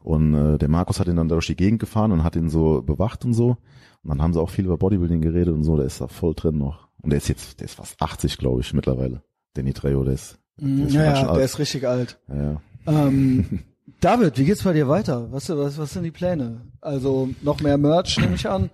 Und 0.01 0.33
äh, 0.33 0.57
der 0.57 0.69
Markus 0.69 0.99
hat 0.99 1.07
ihn 1.07 1.15
dann 1.15 1.29
durch 1.29 1.47
die 1.47 1.55
Gegend 1.55 1.79
gefahren 1.79 2.11
und 2.11 2.23
hat 2.23 2.35
ihn 2.35 2.49
so 2.49 2.81
bewacht 2.81 3.23
und 3.25 3.33
so. 3.33 3.57
Und 4.03 4.09
dann 4.09 4.21
haben 4.21 4.33
sie 4.33 4.41
auch 4.41 4.49
viel 4.49 4.65
über 4.65 4.77
Bodybuilding 4.77 5.21
geredet 5.21 5.53
und 5.53 5.63
so, 5.63 5.77
der 5.77 5.85
ist 5.85 6.01
da 6.01 6.07
voll 6.07 6.33
drin 6.33 6.57
noch. 6.57 6.89
Und 7.01 7.11
der 7.11 7.17
ist 7.17 7.29
jetzt, 7.29 7.59
der 7.59 7.65
ist 7.65 7.75
fast 7.75 8.01
80, 8.01 8.37
glaube 8.37 8.61
ich, 8.61 8.73
mittlerweile. 8.73 9.23
Danny 9.53 9.73
Trejo, 9.73 10.03
der 10.03 10.13
ist, 10.13 10.39
der 10.57 10.87
ist 10.87 10.93
ja, 10.93 11.03
ja, 11.03 11.13
der 11.21 11.29
alt. 11.29 11.45
ist 11.45 11.59
richtig 11.59 11.87
alt. 11.87 12.19
Ja. 12.27 12.61
Ähm, 12.87 13.59
David, 13.99 14.37
wie 14.37 14.45
geht's 14.45 14.63
bei 14.63 14.73
dir 14.73 14.87
weiter? 14.87 15.31
Was, 15.31 15.49
was, 15.49 15.77
was 15.77 15.93
sind 15.93 16.03
die 16.03 16.11
Pläne? 16.11 16.61
Also 16.81 17.29
noch 17.41 17.59
mehr 17.61 17.77
Merch, 17.77 18.19
nehme 18.19 18.35
ich 18.35 18.47
an. 18.47 18.69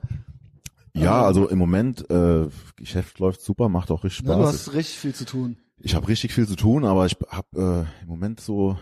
Ja, 0.93 1.23
also 1.23 1.47
im 1.47 1.57
Moment, 1.59 2.09
äh, 2.09 2.47
Geschäft 2.75 3.19
läuft 3.19 3.41
super, 3.41 3.69
macht 3.69 3.91
auch 3.91 4.03
richtig 4.03 4.25
Spaß. 4.25 4.37
du 4.37 4.43
hast 4.45 4.73
richtig 4.73 4.97
viel 4.99 5.13
zu 5.15 5.25
tun. 5.25 5.57
Ich 5.79 5.95
habe 5.95 6.07
richtig 6.07 6.33
viel 6.33 6.47
zu 6.47 6.55
tun, 6.55 6.83
aber 6.83 7.05
ich 7.05 7.15
habe 7.29 7.87
äh, 7.99 8.03
im 8.03 8.07
Moment 8.07 8.39
so, 8.41 8.77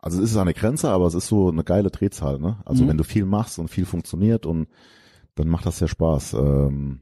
also 0.00 0.20
es 0.22 0.30
ist 0.32 0.36
an 0.36 0.46
der 0.46 0.54
Grenze, 0.54 0.90
aber 0.90 1.06
es 1.06 1.14
ist 1.14 1.28
so 1.28 1.48
eine 1.48 1.64
geile 1.64 1.90
Drehzahl. 1.90 2.38
Ne? 2.38 2.58
Also 2.64 2.84
Mhm. 2.84 2.88
wenn 2.88 2.98
du 2.98 3.04
viel 3.04 3.24
machst 3.24 3.58
und 3.58 3.68
viel 3.68 3.86
funktioniert 3.86 4.46
und 4.46 4.68
dann 5.36 5.48
macht 5.48 5.64
das 5.64 5.80
ja 5.80 5.88
Spaß. 5.88 6.34
Ähm, 6.34 7.00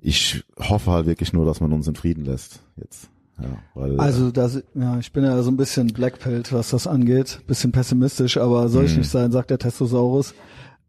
ich 0.00 0.44
hoffe 0.58 0.90
halt 0.90 1.06
wirklich 1.06 1.32
nur, 1.32 1.46
dass 1.46 1.60
man 1.60 1.72
uns 1.72 1.88
in 1.88 1.94
Frieden 1.94 2.24
lässt 2.24 2.60
jetzt. 2.76 3.08
Ja, 3.40 3.82
Also 3.98 4.30
das, 4.30 4.62
ja, 4.74 4.98
ich 4.98 5.12
bin 5.12 5.22
ja 5.24 5.40
so 5.42 5.50
ein 5.50 5.56
bisschen 5.56 5.88
blackpilled, 5.88 6.52
was 6.52 6.70
das 6.70 6.86
angeht, 6.86 7.40
bisschen 7.46 7.70
pessimistisch, 7.72 8.36
aber 8.36 8.68
soll 8.68 8.86
ich 8.86 8.92
Mhm. 8.92 8.98
nicht 8.98 9.10
sein, 9.10 9.30
sagt 9.30 9.50
der 9.50 9.58
Testosaurus, 9.58 10.32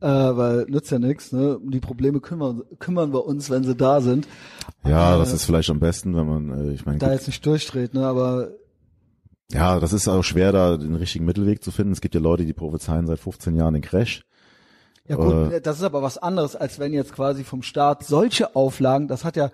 äh, 0.02 0.08
weil 0.08 0.66
nützt 0.68 0.90
ja 0.92 0.98
nichts. 1.00 1.32
Ne? 1.32 1.58
Um 1.60 1.70
die 1.72 1.80
Probleme 1.80 2.20
kümmern, 2.22 2.64
kümmern 2.80 3.14
wir 3.14 3.26
uns, 3.26 3.50
wenn 3.50 3.64
sie 3.64 3.76
da 3.76 4.02
sind. 4.02 4.28
ja, 4.84 5.16
äh, 5.16 5.20
das 5.20 5.34
ist 5.34 5.44
vielleicht 5.46 5.70
am 5.70 5.80
besten, 5.80 6.16
wenn 6.16 6.26
man, 6.28 6.70
äh, 6.70 6.74
ich 6.74 6.86
meine, 6.86 6.98
Da 6.98 7.12
jetzt 7.14 7.28
nicht 7.28 7.46
durchdreht, 7.46 7.94
ne? 7.94 8.06
Aber 8.08 8.50
ja, 9.52 9.80
das 9.80 9.94
ist 9.94 10.08
auch 10.08 10.24
schwer, 10.24 10.52
da 10.52 10.78
den 10.78 10.96
richtigen 10.96 11.26
Mittelweg 11.26 11.64
zu 11.64 11.72
finden. 11.72 11.92
Es 11.92 12.02
gibt 12.02 12.16
ja 12.16 12.22
Leute, 12.22 12.46
die 12.46 12.54
prophezeien 12.54 13.08
seit 13.08 13.20
15 13.20 13.56
Jahren 13.56 13.74
den 13.74 13.82
Crash. 13.84 14.24
ja 15.08 15.16
gut, 15.16 15.52
Äh, 15.54 15.62
das 15.62 15.78
ist 15.78 15.84
aber 15.84 16.02
was 16.02 16.18
anderes, 16.18 16.56
als 16.56 16.80
wenn 16.80 16.94
jetzt 16.94 17.14
quasi 17.14 17.44
vom 17.44 17.62
Staat 17.64 18.04
solche 18.06 18.56
Auflagen, 18.56 19.08
das 19.08 19.24
hat 19.26 19.36
ja 19.36 19.52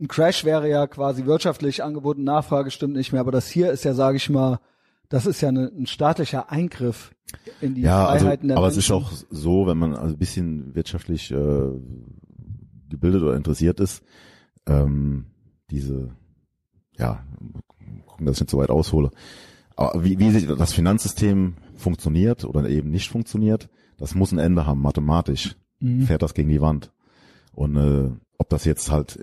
ein 0.00 0.08
Crash 0.08 0.44
wäre 0.44 0.68
ja 0.68 0.86
quasi 0.86 1.26
wirtschaftlich 1.26 1.82
angeboten, 1.82 2.24
Nachfrage 2.24 2.70
stimmt 2.70 2.94
nicht 2.94 3.12
mehr, 3.12 3.20
aber 3.20 3.32
das 3.32 3.48
hier 3.48 3.70
ist 3.70 3.84
ja, 3.84 3.94
sage 3.94 4.16
ich 4.16 4.28
mal, 4.30 4.58
das 5.08 5.26
ist 5.26 5.40
ja 5.40 5.48
eine, 5.48 5.66
ein 5.66 5.86
staatlicher 5.86 6.50
Eingriff 6.50 7.14
in 7.60 7.74
die 7.74 7.82
Ja, 7.82 8.06
also, 8.06 8.24
Freiheiten 8.24 8.48
der 8.48 8.56
aber 8.56 8.68
es 8.68 8.76
ist 8.76 8.88
Menschen. 8.88 9.06
auch 9.06 9.12
so, 9.30 9.66
wenn 9.66 9.78
man 9.78 9.94
also 9.94 10.14
ein 10.14 10.18
bisschen 10.18 10.74
wirtschaftlich 10.74 11.30
äh, 11.30 11.68
gebildet 12.88 13.22
oder 13.22 13.36
interessiert 13.36 13.80
ist, 13.80 14.02
ähm, 14.66 15.26
diese, 15.70 16.10
ja, 16.96 17.24
gucken, 18.06 18.26
dass 18.26 18.36
ich 18.36 18.42
nicht 18.42 18.50
so 18.50 18.58
weit 18.58 18.70
aushole. 18.70 19.10
Aber 19.76 20.04
wie, 20.04 20.18
wie 20.18 20.30
sich 20.30 20.46
das 20.46 20.72
Finanzsystem 20.72 21.54
funktioniert 21.76 22.44
oder 22.44 22.68
eben 22.68 22.90
nicht 22.90 23.10
funktioniert, 23.10 23.68
das 23.98 24.14
muss 24.14 24.32
ein 24.32 24.38
Ende 24.38 24.66
haben, 24.66 24.80
mathematisch. 24.80 25.56
Mhm. 25.80 26.02
Fährt 26.02 26.22
das 26.22 26.34
gegen 26.34 26.48
die 26.48 26.60
Wand. 26.60 26.92
Und 27.52 27.76
äh, 27.76 28.10
ob 28.38 28.48
das 28.48 28.64
jetzt 28.64 28.90
halt, 28.90 29.18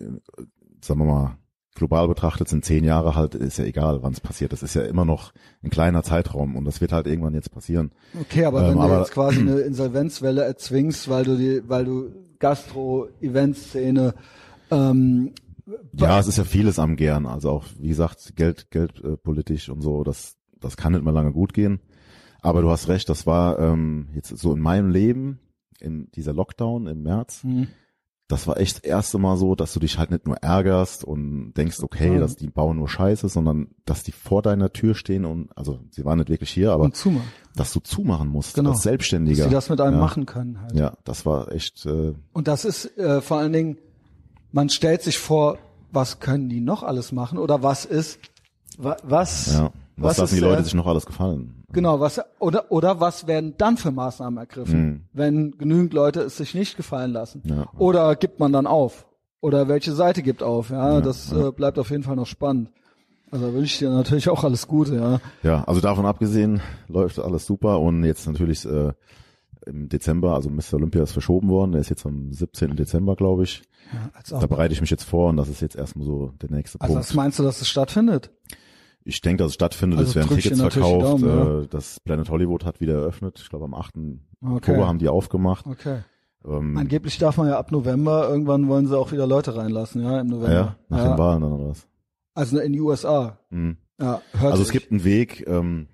sagen 0.82 1.00
wir 1.02 1.06
mal, 1.06 1.38
global 1.76 2.08
betrachtet 2.08 2.50
sind 2.50 2.66
zehn 2.66 2.84
Jahre 2.84 3.16
halt, 3.16 3.36
ist 3.36 3.58
ja 3.58 3.64
egal, 3.66 4.02
wann 4.04 4.12
es 4.12 4.20
passiert. 4.20 4.52
Das 4.52 4.64
ist 4.64 4.74
ja 4.74 4.82
immer 4.84 5.06
noch 5.06 5.32
ein 5.64 5.70
kleiner 5.70 6.04
Zeitraum 6.04 6.56
und 6.58 6.66
das 6.66 6.82
wird 6.82 6.92
halt 6.92 7.08
irgendwann 7.08 7.34
jetzt 7.34 7.52
passieren. 7.52 7.92
Okay, 8.20 8.44
aber 8.46 8.62
Ähm, 8.64 8.68
wenn 8.70 8.76
du 8.76 8.82
aber- 8.82 9.00
jetzt 9.00 9.12
quasi 9.12 9.40
eine 9.42 9.60
Insolvenzwelle 9.60 10.44
erzwingst, 10.44 11.10
weil 11.10 11.24
du 11.24 11.38
die, 11.38 11.62
weil 11.70 11.86
du 11.86 12.10
Gastro-Event-Szene 12.40 14.14
ähm, 14.72 15.32
Ja, 15.94 16.20
es 16.20 16.28
ist 16.28 16.38
ja 16.38 16.44
vieles 16.44 16.80
am 16.80 16.96
Gern. 16.96 17.26
Also 17.26 17.50
auch, 17.52 17.66
wie 17.80 17.90
gesagt, 17.90 18.36
Geld, 18.36 18.72
Geld 18.72 19.02
äh, 19.04 19.18
politisch 19.18 19.70
und 19.70 19.82
so, 19.82 20.04
das, 20.04 20.38
das 20.60 20.78
kann 20.78 20.94
nicht 20.94 21.04
mehr 21.04 21.14
lange 21.14 21.32
gut 21.32 21.54
gehen. 21.54 21.80
Aber 22.42 22.62
du 22.62 22.70
hast 22.70 22.88
recht, 22.88 23.10
das 23.10 23.26
war 23.28 23.60
ähm, 23.60 24.08
jetzt 24.16 24.38
so 24.38 24.54
in 24.54 24.60
meinem 24.62 24.90
Leben, 24.90 25.40
in 25.80 26.10
dieser 26.12 26.34
Lockdown 26.34 26.88
im 26.88 27.04
März, 27.04 27.44
hm, 27.44 27.68
das 28.30 28.48
war 28.48 28.58
echt 28.58 28.78
das 28.78 28.84
erste 28.84 29.18
Mal 29.18 29.38
so, 29.38 29.56
dass 29.56 29.74
du 29.74 29.80
dich 29.80 29.98
halt 29.98 30.12
nicht 30.12 30.28
nur 30.28 30.38
ärgerst 30.38 31.04
und 31.04 31.52
denkst, 31.54 31.80
okay, 31.82 32.14
Ja. 32.14 32.20
dass 32.20 32.36
die 32.36 32.48
bauen 32.48 32.78
nur 32.78 32.88
Scheiße, 32.88 33.28
sondern 33.28 33.70
dass 33.86 34.04
die 34.04 34.12
vor 34.12 34.44
deiner 34.44 34.72
Tür 34.72 34.94
stehen 34.94 35.26
und, 35.26 35.50
also 35.58 35.80
sie 35.90 36.06
waren 36.06 36.20
nicht 36.20 36.30
wirklich 36.30 36.52
hier, 36.52 36.72
aber 36.72 36.92
dass 37.56 37.74
du 37.74 37.80
zumachen 37.80 38.30
musst, 38.30 38.54
Genau. 38.54 38.70
als 38.70 38.78
dass 38.78 38.84
Selbstständiger. 38.84 39.48
die 39.48 39.54
das 39.54 39.70
mit 39.70 39.82
einem 39.82 39.96
ja. 39.96 40.00
machen 40.00 40.28
können 40.28 40.62
halt. 40.62 40.76
Ja, 40.76 40.94
das 41.04 41.26
war 41.26 41.52
echt, 41.52 41.88
äh, 41.88 42.14
Und 42.32 42.48
das 42.48 42.66
ist 42.66 42.96
äh, 43.00 43.20
vor 43.22 43.40
allen 43.40 43.52
Dingen, 43.52 43.78
man 44.52 44.70
stellt 44.70 45.02
sich 45.02 45.18
vor, 45.18 45.58
was 45.92 46.20
können 46.20 46.50
die 46.50 46.62
noch 46.62 46.84
alles 46.84 47.12
machen 47.12 47.40
oder 47.40 47.64
was 47.64 47.84
ist, 47.86 48.20
wa, 48.78 48.96
was, 49.04 49.54
ja. 49.54 49.72
Was, 49.98 50.18
lassen 50.20 50.36
ist, 50.36 50.40
die 50.40 50.46
Leute 50.46 50.62
äh, 50.62 50.64
sich 50.66 50.76
noch 50.76 50.86
alles 50.86 51.08
gefallen? 51.08 51.59
Genau, 51.72 52.00
was 52.00 52.20
oder 52.40 52.72
oder 52.72 53.00
was 53.00 53.28
werden 53.28 53.54
dann 53.58 53.78
für 53.78 53.92
Maßnahmen 53.92 54.38
ergriffen, 54.40 54.86
Mhm. 54.88 55.02
wenn 55.14 55.52
genügend 55.58 55.94
Leute 55.94 56.22
es 56.22 56.38
sich 56.38 56.54
nicht 56.56 56.78
gefallen 56.78 57.12
lassen? 57.14 57.42
Ja. 57.46 57.68
Oder 57.78 58.16
gibt 58.16 58.40
man 58.40 58.52
dann 58.52 58.66
auf? 58.68 59.06
Oder 59.42 59.68
welche 59.68 59.94
Seite 59.94 60.22
gibt 60.24 60.42
auf? 60.44 60.70
Ja, 60.70 60.96
Ja, 60.96 61.02
das 61.02 61.32
ja. 61.32 61.48
Äh, 61.48 61.52
bleibt 61.52 61.78
auf 61.80 61.92
jeden 61.92 62.04
Fall 62.04 62.16
noch 62.16 62.26
spannend. 62.28 62.72
Also 63.32 63.46
da 63.48 63.54
wünsche 63.54 63.66
ich 63.74 63.78
dir 63.78 63.90
natürlich 63.92 64.28
auch 64.30 64.44
alles 64.44 64.68
Gute, 64.68 64.96
ja. 64.96 65.20
Ja, 65.44 65.64
also 65.66 65.80
davon 65.82 66.06
abgesehen 66.08 66.62
läuft 66.88 67.20
alles 67.20 67.46
super 67.46 67.80
und 67.80 68.04
jetzt 68.04 68.26
natürlich 68.28 68.66
äh, 68.66 68.92
im 69.68 69.88
Dezember, 69.88 70.34
also 70.34 70.50
Mr. 70.50 70.74
Olympia 70.76 71.04
ist 71.04 71.12
verschoben 71.12 71.50
worden, 71.50 71.74
der 71.74 71.82
ist 71.82 71.90
jetzt 71.90 72.06
am 72.08 72.34
17. 72.34 72.76
Dezember, 72.76 73.16
glaube 73.16 73.44
ich. 73.44 73.62
ja 73.94 74.10
als 74.14 74.30
Da 74.30 74.48
bereite 74.48 74.74
ich 74.74 74.82
mich 74.82 74.90
jetzt 74.90 75.04
vor 75.04 75.30
und 75.30 75.38
das 75.38 75.48
ist 75.50 75.62
jetzt 75.62 75.76
erstmal 75.76 76.06
so 76.08 76.32
der 76.42 76.50
nächste 76.50 76.82
also 76.82 76.94
Punkt. 76.96 77.08
was 77.08 77.14
meinst 77.14 77.38
du, 77.38 77.44
dass 77.44 77.62
es 77.62 77.68
stattfindet? 77.68 78.32
Ich 79.10 79.22
denke, 79.22 79.44
dass 79.44 79.50
es 79.50 79.56
stattfindet, 79.56 80.00
Also 80.00 80.12
es 80.12 80.16
werden 80.16 80.38
Tickets 80.40 80.60
verkauft, 80.62 81.24
Daumen, 81.24 81.64
äh, 81.64 81.68
das 81.68 82.00
Planet 82.00 82.30
Hollywood 82.30 82.66
hat 82.66 82.80
wieder 82.80 82.94
eröffnet, 82.94 83.40
ich 83.42 83.50
glaube 83.50 83.66
am 83.66 83.74
8. 83.74 83.96
Okay. 83.96 84.56
Oktober 84.56 84.88
haben 84.88 85.00
die 85.00 85.10
aufgemacht. 85.10 85.66
Okay. 85.68 86.00
Ähm, 86.46 86.78
Angeblich 86.78 87.18
darf 87.18 87.36
man 87.38 87.48
ja 87.50 87.58
ab 87.60 87.72
November, 87.72 88.30
irgendwann 88.30 88.68
wollen 88.70 88.88
sie 88.88 88.98
auch 88.98 89.12
wieder 89.12 89.28
Leute 89.28 89.56
reinlassen, 89.58 90.02
ja, 90.04 90.22
im 90.22 90.28
November. 90.28 90.54
ja, 90.54 90.76
nach 90.88 91.04
den 91.10 91.18
Wahlen 91.18 91.42
dann 91.42 91.52
oder 91.52 91.70
was? 91.70 91.88
Also 92.34 92.60
in 92.60 92.72
die 92.72 92.80
USA. 92.80 93.40
Mhm. 93.50 93.78
Ja, 94.00 94.22
hört 94.32 94.52
Also 94.52 94.62
es 94.64 94.70
sich. 94.70 94.80
gibt 94.80 94.92
einen 94.92 95.04
Weg, 95.04 95.46
ähm, 95.48 95.88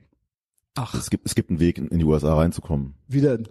Ach, 0.76 0.94
es 0.94 1.10
gibt 1.10 1.26
es 1.26 1.34
gibt 1.34 1.50
einen 1.50 1.60
Weg 1.60 1.78
in, 1.80 1.98
die 1.98 2.06
USA 2.06 2.36
reinzukommen. 2.36 2.94
wie 3.08 3.22
denn? 3.22 3.48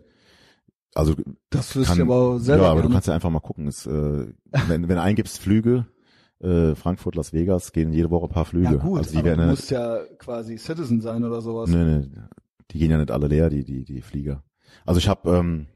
Also 0.94 1.14
Das 1.50 1.72
kann, 1.72 1.82
ich 1.82 2.00
aber 2.02 2.38
selber 2.38 2.64
ja, 2.64 2.70
aber 2.70 2.82
du 2.82 2.88
kannst 2.90 3.08
ja 3.08 3.14
einfach 3.14 3.30
mal 3.30 3.40
gucken. 3.40 3.66
Es, 3.66 3.84
äh, 3.86 3.90
wenn, 4.68 4.88
wenn 4.88 4.88
du 4.96 5.00
eingibst 5.02 5.40
Flüge, 5.40 5.86
äh, 6.40 6.74
Frankfurt, 6.74 7.14
Las 7.14 7.32
Vegas, 7.32 7.72
gehen 7.72 7.92
jede 7.92 8.10
Woche 8.10 8.26
ein 8.26 8.32
paar 8.32 8.44
Flüge. 8.44 8.66
Ja 8.66 8.72
gut, 8.74 8.98
also 8.98 9.10
die 9.12 9.16
aber 9.18 9.24
werden 9.26 9.38
du 9.38 9.44
ja, 9.44 9.50
musst 9.50 9.70
ja 9.70 9.98
quasi 10.18 10.58
Citizen 10.58 11.00
sein 11.00 11.24
oder 11.24 11.40
sowas. 11.40 11.70
nee, 11.70 11.84
nee, 11.84 12.06
die 12.70 12.78
gehen 12.78 12.90
ja 12.90 12.98
nicht 12.98 13.10
alle 13.10 13.28
leer, 13.28 13.50
die 13.50 13.64
die 13.64 13.84
die 13.84 14.02
Flieger. 14.02 14.42
Also 14.84 14.98
ich 14.98 15.08
habe 15.08 15.30
ähm, 15.30 15.66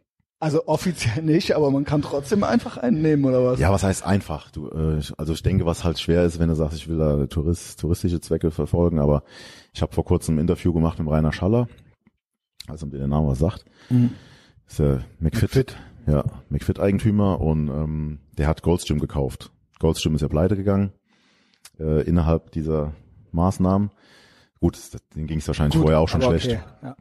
Also 0.41 0.67
offiziell 0.67 1.23
nicht, 1.23 1.55
aber 1.57 1.71
man 1.71 1.85
kann 1.85 2.03
trotzdem 2.03 2.45
einfach 2.45 2.77
einen 2.77 3.01
nehmen 3.03 3.25
oder 3.25 3.45
was? 3.45 3.61
ja, 3.61 3.71
was 3.73 3.83
heißt 3.83 4.05
einfach? 4.05 4.51
Du, 4.51 4.69
äh, 4.69 5.01
also 5.17 5.33
ich 5.33 5.43
denke, 5.43 5.67
was 5.67 5.85
halt 5.85 5.99
schwer 5.99 6.25
ist, 6.25 6.39
wenn 6.39 6.49
du 6.49 6.55
sagst, 6.55 6.77
ich 6.77 6.89
will 6.89 6.99
da 6.99 7.27
Tourist, 7.27 7.81
touristische 7.81 8.21
Zwecke 8.21 8.51
verfolgen. 8.51 8.99
Aber 8.99 9.23
ich 9.73 9.83
habe 9.83 9.93
vor 9.95 10.05
kurzem 10.05 10.37
ein 10.37 10.41
Interview 10.41 10.73
gemacht 10.73 10.99
mit 10.99 11.09
Rainer 11.09 11.33
Schaller, 11.33 11.69
also 12.67 12.87
um 12.87 12.91
den 12.91 12.99
der 13.01 13.09
Name 13.09 13.29
was 13.29 13.39
sagt. 13.39 13.65
Mhm. 13.91 14.11
Ist 14.67 14.81
der 14.81 15.05
McFit, 15.19 15.77
ja, 16.07 16.25
McFit-Eigentümer 16.51 17.41
und 17.41 17.69
ähm, 17.69 18.19
der 18.37 18.49
hat 18.49 18.63
Goldstream 18.63 18.99
gekauft. 18.99 19.51
Goldstream 19.79 20.15
ist 20.15 20.23
ja 20.23 20.29
pleite 20.29 20.57
gegangen 20.57 20.93
äh, 21.79 22.03
innerhalb 22.03 22.51
dieser 22.53 22.95
Maßnahmen. 23.33 23.91
Gut, 24.61 24.77
das- 24.77 24.91
denen 25.15 25.27
ging 25.27 25.39
es 25.39 25.47
wahrscheinlich 25.47 25.75
Gut, 25.75 25.83
vorher 25.83 26.01
auch 26.01 26.09
schon 26.09 26.23
schlecht. 26.23 26.47
Okay. 26.47 26.61
Ja. 26.83 26.97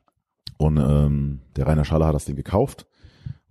Und 0.58 0.78
ähm, 0.78 1.42
der 1.56 1.68
Rainer 1.68 1.86
Schaller 1.86 2.08
hat 2.08 2.16
das 2.16 2.26
Ding 2.26 2.36
gekauft. 2.36 2.88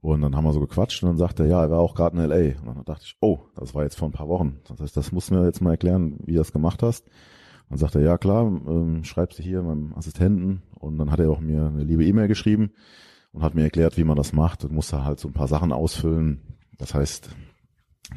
Und 0.00 0.20
dann 0.20 0.36
haben 0.36 0.44
wir 0.44 0.52
so 0.52 0.60
gequatscht 0.60 1.02
und 1.02 1.08
dann 1.08 1.16
sagte 1.16 1.42
er, 1.44 1.48
ja, 1.48 1.62
er 1.62 1.70
war 1.70 1.80
auch 1.80 1.94
gerade 1.94 2.16
in 2.16 2.30
L.A. 2.30 2.60
Und 2.60 2.76
dann 2.76 2.84
dachte 2.84 3.04
ich, 3.06 3.16
oh, 3.20 3.40
das 3.56 3.74
war 3.74 3.82
jetzt 3.82 3.96
vor 3.98 4.08
ein 4.08 4.12
paar 4.12 4.28
Wochen. 4.28 4.60
Das 4.68 4.78
heißt, 4.80 4.96
das 4.96 5.10
musst 5.10 5.30
du 5.30 5.34
mir 5.34 5.44
jetzt 5.44 5.60
mal 5.60 5.72
erklären, 5.72 6.18
wie 6.24 6.32
du 6.32 6.38
das 6.38 6.52
gemacht 6.52 6.82
hast. 6.82 7.06
Und 7.06 7.70
dann 7.70 7.78
sagte 7.78 7.98
er, 7.98 8.04
ja 8.04 8.18
klar, 8.18 8.44
ähm, 8.46 9.02
schreibst 9.02 9.38
du 9.38 9.42
hier 9.42 9.62
meinem 9.62 9.94
Assistenten. 9.94 10.62
Und 10.78 10.98
dann 10.98 11.10
hat 11.10 11.18
er 11.18 11.30
auch 11.30 11.40
mir 11.40 11.66
eine 11.66 11.82
liebe 11.82 12.04
E-Mail 12.04 12.28
geschrieben 12.28 12.70
und 13.32 13.42
hat 13.42 13.54
mir 13.56 13.64
erklärt, 13.64 13.96
wie 13.96 14.04
man 14.04 14.16
das 14.16 14.32
macht. 14.32 14.62
Du 14.62 14.68
musst 14.68 14.92
da 14.92 15.04
halt 15.04 15.18
so 15.18 15.26
ein 15.28 15.34
paar 15.34 15.48
Sachen 15.48 15.72
ausfüllen. 15.72 16.40
Das 16.78 16.94
heißt, 16.94 17.30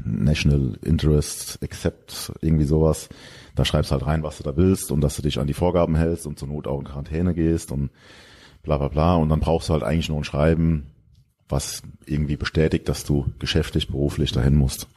National 0.03 0.78
Interest 0.84 1.60
Accept, 1.64 2.32
irgendwie 2.41 2.66
sowas. 2.66 3.10
Da 3.56 3.66
schreibst 3.66 3.91
halt 3.91 4.06
rein, 4.06 4.24
was 4.24 4.38
du 4.38 4.44
da 4.44 4.56
willst 4.56 4.91
und 4.91 5.02
dass 5.02 5.16
du 5.16 5.22
dich 5.22 5.40
an 5.40 5.48
die 5.48 5.53
Vorgaben 5.53 5.95
hältst 5.95 6.28
und 6.28 6.38
zur 6.38 6.48
Not 6.48 6.68
auch 6.68 6.80
in 6.80 6.86
Quarantäne 6.86 7.34
gehst 7.34 7.72
und 7.72 7.90
bla 8.64 8.78
bla 8.78 8.88
bla. 8.88 9.16
Und 9.16 9.30
dann 9.30 9.40
brauchst 9.40 9.70
du 9.70 9.74
halt 9.74 9.84
eigentlich 9.84 10.10
nur 10.10 10.20
ein 10.20 10.24
Schreiben, 10.24 10.88
was 11.48 11.82
irgendwie 12.06 12.38
bestätigt, 12.38 12.88
dass 12.88 13.03
du 13.03 13.26
geschäftlich, 13.40 13.88
beruflich 13.88 14.32
dahin 14.32 14.56
musst. 14.56 14.88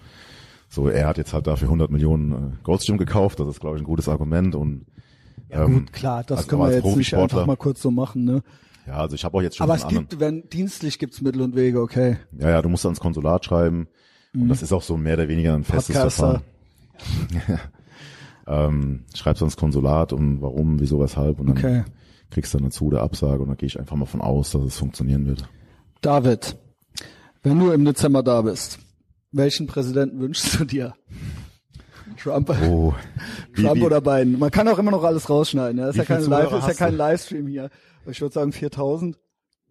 So, 0.68 0.88
er 0.88 1.06
hat 1.06 1.18
jetzt 1.18 1.32
halt 1.32 1.46
dafür 1.46 1.68
100 1.68 1.90
Millionen 1.90 2.32
äh, 2.32 2.56
Goldstream 2.62 2.98
gekauft. 2.98 3.40
Das 3.40 3.48
ist, 3.48 3.60
glaube 3.60 3.76
ich, 3.76 3.82
ein 3.82 3.86
gutes 3.86 4.08
Argument. 4.08 4.54
Und 4.54 4.86
Ja 5.50 5.64
ähm, 5.64 5.74
gut, 5.74 5.92
klar, 5.92 6.24
das 6.24 6.48
können 6.48 6.62
wir 6.62 6.72
jetzt 6.72 6.96
nicht 6.96 7.14
einfach 7.14 7.46
mal 7.46 7.56
kurz 7.56 7.82
so 7.82 7.90
machen, 7.90 8.24
ne? 8.24 8.42
Ja, 8.86 8.94
also 8.94 9.14
ich 9.14 9.24
habe 9.24 9.36
auch 9.36 9.42
jetzt 9.42 9.56
schon 9.56 9.64
Aber 9.64 9.76
es 9.76 9.84
anderen. 9.84 10.08
gibt, 10.08 10.20
wenn 10.20 10.48
dienstlich 10.48 10.98
gibt's 10.98 11.20
Mittel 11.20 11.42
und 11.42 11.54
Wege, 11.54 11.80
okay. 11.80 12.16
Ja, 12.38 12.50
ja, 12.50 12.62
du 12.62 12.68
musst 12.68 12.84
ans 12.84 13.00
Konsulat 13.00 13.44
schreiben. 13.44 13.86
Und 14.34 14.48
das 14.48 14.62
ist 14.62 14.72
auch 14.72 14.82
so 14.82 14.96
mehr 14.96 15.14
oder 15.14 15.28
weniger 15.28 15.54
ein 15.54 15.64
festes 15.64 15.94
Mhm. 15.94 16.00
Podcaster. 16.00 16.42
Verfahren. 16.96 17.60
ähm, 18.46 19.04
schreibst 19.14 19.42
ans 19.42 19.56
Konsulat 19.56 20.12
und 20.12 20.40
warum, 20.42 20.80
wieso, 20.80 21.00
weshalb 21.00 21.40
und 21.40 21.48
dann 21.48 21.58
Okay. 21.58 21.84
kriegst 22.30 22.54
du 22.54 22.58
eine 22.58 22.70
zu 22.70 22.90
der 22.90 23.02
Absage 23.02 23.42
und 23.42 23.48
dann 23.48 23.56
gehe 23.56 23.66
ich 23.66 23.78
einfach 23.78 23.96
mal 23.96 24.06
von 24.06 24.20
aus, 24.20 24.50
dass 24.52 24.62
es 24.62 24.76
funktionieren 24.78 25.26
wird. 25.26 25.48
David, 26.00 26.56
wenn 27.42 27.58
du 27.58 27.70
im 27.72 27.84
Dezember 27.84 28.22
da 28.22 28.42
bist, 28.42 28.78
welchen 29.32 29.66
Präsidenten 29.66 30.20
wünschst 30.20 30.58
du 30.58 30.64
dir? 30.64 30.94
Trump, 32.22 32.50
Oh, 32.68 32.94
Trump 33.56 33.76
wie, 33.76 33.82
oder 33.82 34.00
Biden? 34.00 34.38
Man 34.38 34.50
kann 34.50 34.68
auch 34.68 34.78
immer 34.78 34.90
noch 34.90 35.02
alles 35.04 35.28
rausschneiden. 35.30 35.78
Ja? 35.78 35.88
Ist 35.88 35.94
Wie 35.94 36.00
ja 36.00 36.04
kein 36.04 36.24
Live, 36.24 36.52
ist 36.52 36.66
ja 36.68 36.74
kein? 36.74 36.94
Livestream 36.96 37.46
hier. 37.46 37.70
Ich 38.06 38.20
würde 38.20 38.34
sagen 38.34 38.52
4000. 38.52 39.16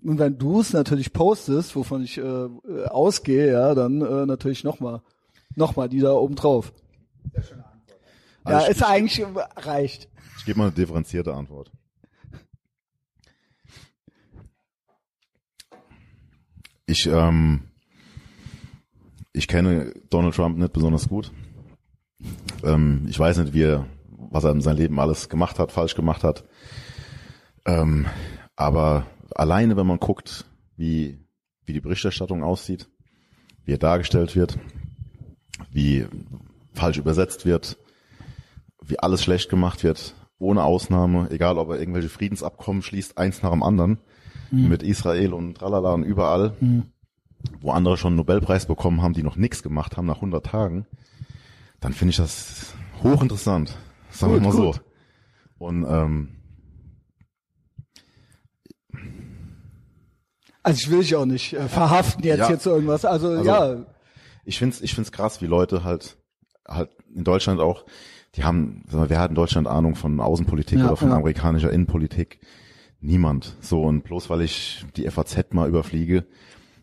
Und 0.04 0.18
wenn 0.20 0.38
du 0.38 0.62
es 0.62 0.74
natürlich 0.74 1.14
postest, 1.14 1.76
wovon 1.76 2.04
ich 2.04 2.18
äh, 2.18 2.22
äh, 2.24 2.86
ausgehe, 2.88 3.52
ja, 3.52 3.76
dann 3.76 4.02
äh, 4.02 4.26
natürlich 4.26 4.64
nochmal, 4.64 5.02
nochmal 5.56 5.90
die 5.90 6.00
da 6.00 6.14
oben 6.14 6.36
drauf. 6.36 6.74
Ja, 7.34 7.42
Also 8.44 8.66
ich- 8.66 8.72
ist 8.78 8.84
eigentlich 8.84 9.20
äh, 9.20 9.26
reicht. 9.58 10.10
ich 10.40 10.46
gebe 10.46 10.58
mal 10.58 10.66
eine 10.66 10.74
differenzierte 10.74 11.34
Antwort. 11.34 11.72
Ich, 16.86 17.06
ähm, 17.08 17.62
ich 19.34 19.48
kenne 19.48 19.94
Donald 20.10 20.36
Trump 20.36 20.58
nicht 20.58 20.74
besonders 20.74 21.08
gut. 21.08 21.32
Ähm, 22.64 23.06
ich 23.10 23.18
weiß 23.18 23.38
nicht, 23.38 23.54
wie 23.54 23.64
er, 23.64 23.86
was 24.10 24.44
er 24.44 24.52
in 24.52 24.62
seinem 24.62 24.78
Leben 24.78 25.00
alles 25.00 25.30
gemacht 25.30 25.58
hat, 25.60 25.72
falsch 25.72 25.96
gemacht 25.96 26.24
hat. 26.24 26.44
Ähm, 27.66 28.08
aber 28.56 29.06
alleine, 29.42 29.76
wenn 29.76 29.88
man 29.88 30.00
guckt, 30.00 30.46
wie, 30.78 31.20
wie 31.66 31.74
die 31.74 31.82
Berichterstattung 31.82 32.44
aussieht, 32.44 32.90
wie 33.66 33.74
er 33.74 33.80
dargestellt 33.80 34.36
wird, 34.36 34.60
wie 35.72 36.06
falsch 36.74 37.00
übersetzt 37.00 37.46
wird, 37.46 37.78
wie 38.84 39.00
alles 39.00 39.24
schlecht 39.24 39.50
gemacht 39.50 39.84
wird, 39.84 40.14
ohne 40.38 40.64
Ausnahme, 40.64 41.30
egal 41.32 41.58
ob 41.58 41.70
er 41.70 41.80
irgendwelche 41.80 42.10
Friedensabkommen 42.10 42.84
schließt, 42.84 43.18
eins 43.18 43.42
nach 43.42 43.50
dem 43.50 43.64
anderen, 43.64 44.00
mit 44.52 44.84
Israel 44.84 45.34
und 45.34 45.56
tralala 45.56 45.94
und 45.94 46.04
überall, 46.04 46.56
wo 47.62 47.72
andere 47.72 47.98
schon 47.98 48.10
einen 48.10 48.18
Nobelpreis 48.18 48.68
bekommen 48.68 49.02
haben, 49.02 49.14
die 49.14 49.24
noch 49.24 49.38
nichts 49.38 49.64
gemacht 49.64 49.98
haben 49.98 50.06
nach 50.06 50.18
100 50.18 50.46
Tagen, 50.46 50.86
dann 51.80 51.94
finde 51.94 52.12
ich 52.12 52.18
das 52.18 52.74
hochinteressant. 53.02 53.76
Sagen 54.12 54.34
wir 54.34 54.40
Gut, 54.40 54.48
mal 54.48 54.54
so. 54.54 54.72
gut. 54.72 54.82
Und 55.58 55.86
ähm, 55.90 56.41
Also 60.64 60.78
ich 60.80 60.92
will 60.92 61.00
dich 61.00 61.16
auch 61.16 61.26
nicht 61.26 61.54
äh, 61.54 61.68
verhaften 61.68 62.24
jetzt 62.24 62.40
Ja. 62.40 62.48
hier 62.48 62.60
zu 62.60 62.70
irgendwas. 62.70 63.06
Also, 63.06 63.30
Also- 63.30 63.44
ja, 63.46 63.78
ich 64.46 64.58
find's, 64.60 64.82
ich 64.82 64.94
find's 64.94 65.12
krass, 65.12 65.42
wie 65.42 65.48
Leute 65.48 65.84
halt, 65.84 66.18
halt 66.68 66.90
in 67.16 67.24
Deutschland 67.24 67.60
auch, 67.60 67.86
die 68.36 68.44
haben, 68.44 68.84
mal, 68.92 69.10
wer 69.10 69.20
hat 69.20 69.30
in 69.30 69.36
Deutschland 69.36 69.68
Ahnung 69.68 69.96
von 69.96 70.20
Außenpolitik 70.20 70.80
Ja, 70.80 70.88
oder 70.88 70.98
von 70.98 71.10
ja. 71.10 71.16
amerikanischer 71.16 71.72
Innenpolitik? 71.72 72.40
Niemand. 73.00 73.58
So, 73.62 73.82
und 73.84 74.04
bloß 74.04 74.30
weil 74.30 74.42
ich 74.42 74.86
die 74.96 75.10
FAZ 75.10 75.54
mal 75.54 75.68
überfliege, 75.68 76.26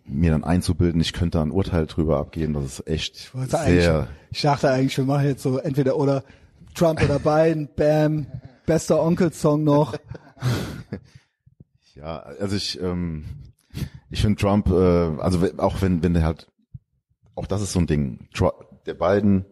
mir 0.05 0.33
dann 0.33 0.43
einzubilden, 0.45 1.01
ich 1.01 1.13
könnte 1.13 1.41
ein 1.41 1.51
Urteil 1.53 1.87
drüber 1.87 2.19
abgeben, 2.19 2.55
das 2.55 2.65
ist 2.65 2.87
echt 2.89 3.31
eigentlich, 3.35 3.85
sehr, 3.85 4.09
ich 4.31 4.41
dachte 4.43 4.71
eigentlich, 4.71 4.97
wir 4.97 5.05
machen 5.05 5.27
jetzt 5.27 5.43
so 5.43 5.59
entweder 5.59 5.97
oder 5.97 6.25
Trump 6.75 7.03
oder 7.03 7.19
Biden, 7.19 7.69
bam, 7.77 8.27
bester 8.67 9.03
Onkel-Song 9.03 9.63
noch. 9.65 9.95
ja, 11.95 12.19
also 12.19 12.57
ich, 12.57 12.81
ähm, 12.81 13.25
ich 14.11 14.21
finde 14.23 14.37
Trump, 14.41 14.69
äh, 14.69 14.75
also 15.21 15.47
auch 15.59 15.81
wenn, 15.83 16.03
wenn 16.03 16.15
der 16.15 16.25
halt, 16.25 16.47
auch 17.35 17.47
das 17.47 17.63
ist 17.63 17.73
so 17.73 17.79
ein 17.81 17.87
Ding, 17.87 18.29
Tru- 18.35 18.53
der 18.87 18.95
Biden, 18.95 19.45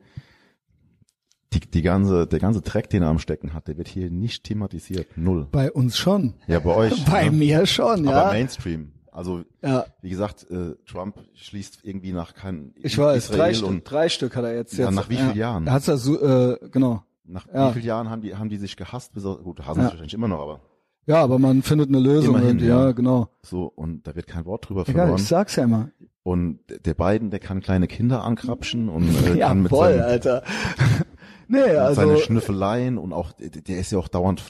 die, 1.52 1.60
die 1.60 1.82
ganze, 1.82 2.26
der 2.26 2.38
ganze 2.40 2.60
Dreck, 2.60 2.90
den 2.90 3.02
er 3.02 3.08
am 3.08 3.18
Stecken 3.18 3.54
hat, 3.54 3.68
der 3.68 3.78
wird 3.78 3.88
hier 3.88 4.10
nicht 4.10 4.44
thematisiert. 4.44 5.16
Null. 5.16 5.46
Bei 5.50 5.70
uns 5.70 5.96
schon. 5.96 6.34
Ja, 6.46 6.58
bei 6.58 6.74
euch. 6.74 7.04
Bei 7.10 7.26
ne? 7.26 7.30
mir 7.36 7.66
schon, 7.66 8.08
Aber 8.08 8.26
ja. 8.26 8.32
Mainstream. 8.32 8.92
Also, 9.12 9.44
Ja, 9.62 9.86
wie 10.02 10.10
gesagt, 10.10 10.46
äh, 10.50 10.74
Trump 10.86 11.16
schließt 11.34 11.80
irgendwie 11.84 12.12
nach 12.12 12.34
kein 12.34 12.74
ich 12.76 12.98
weiß, 12.98 13.28
drei, 13.28 13.50
Israel 13.50 13.54
Stück, 13.54 13.68
und 13.68 13.90
drei 13.90 14.08
Stück 14.10 14.36
hat 14.36 14.44
er 14.44 14.54
jetzt. 14.54 14.76
Ja, 14.76 14.86
jetzt 14.86 14.94
nach 14.94 15.08
wie 15.08 15.16
vielen 15.16 15.36
Jahren? 15.36 15.66
Er 15.66 15.72
hat's 15.72 15.86
ja 15.86 15.96
so, 15.96 16.20
äh, 16.20 16.58
genau. 16.70 17.02
nach 17.24 17.46
Ja. 17.52 17.70
wie 17.70 17.74
vielen 17.74 17.86
Jahren 17.86 18.10
haben 18.10 18.20
die, 18.20 18.34
haben 18.34 18.50
die 18.50 18.58
sich 18.58 18.76
gehasst, 18.76 19.14
bis 19.14 19.22
gut, 19.22 19.60
hassen 19.60 19.78
Ja. 19.78 19.84
sich 19.84 19.92
wahrscheinlich 19.92 20.12
immer 20.14 20.28
noch, 20.28 20.40
aber 20.42 20.60
Ja, 21.06 21.22
aber 21.22 21.38
man 21.38 21.62
findet 21.62 21.88
eine 21.88 22.00
Lösung 22.00 22.34
Immerhin, 22.34 22.48
irgendwie, 22.58 22.66
ja. 22.68 22.92
genau. 22.92 23.28
so, 23.42 23.64
und 23.74 24.06
da 24.06 24.14
wird 24.16 24.26
kein 24.26 24.44
Wort 24.44 24.68
drüber 24.68 24.82
Egal, 24.82 24.94
verloren. 24.94 25.20
ich 25.20 25.26
sag's 25.28 25.56
ja 25.56 25.64
immer. 25.64 25.90
Und 26.24 26.58
der 26.68 26.94
Biden, 26.94 27.30
der 27.30 27.38
kann 27.38 27.60
kleine 27.60 27.86
Kinder 27.86 28.24
ankrapschen 28.24 28.88
und 28.88 29.08
äh, 29.26 29.34
Ja, 29.38 29.48
kann 29.48 29.62
mit, 29.62 29.70
voll, 29.70 29.90
seinen, 29.92 30.02
Alter. 30.02 30.42
nee, 31.48 31.60
also, 31.60 32.00
seinen 32.00 32.16
Schnüffeleien 32.18 32.98
und 32.98 33.12
auch, 33.12 33.32
der, 33.38 33.78
ist 33.78 33.92
ja 33.92 33.98
auch 33.98 34.08
dauernd, 34.08 34.42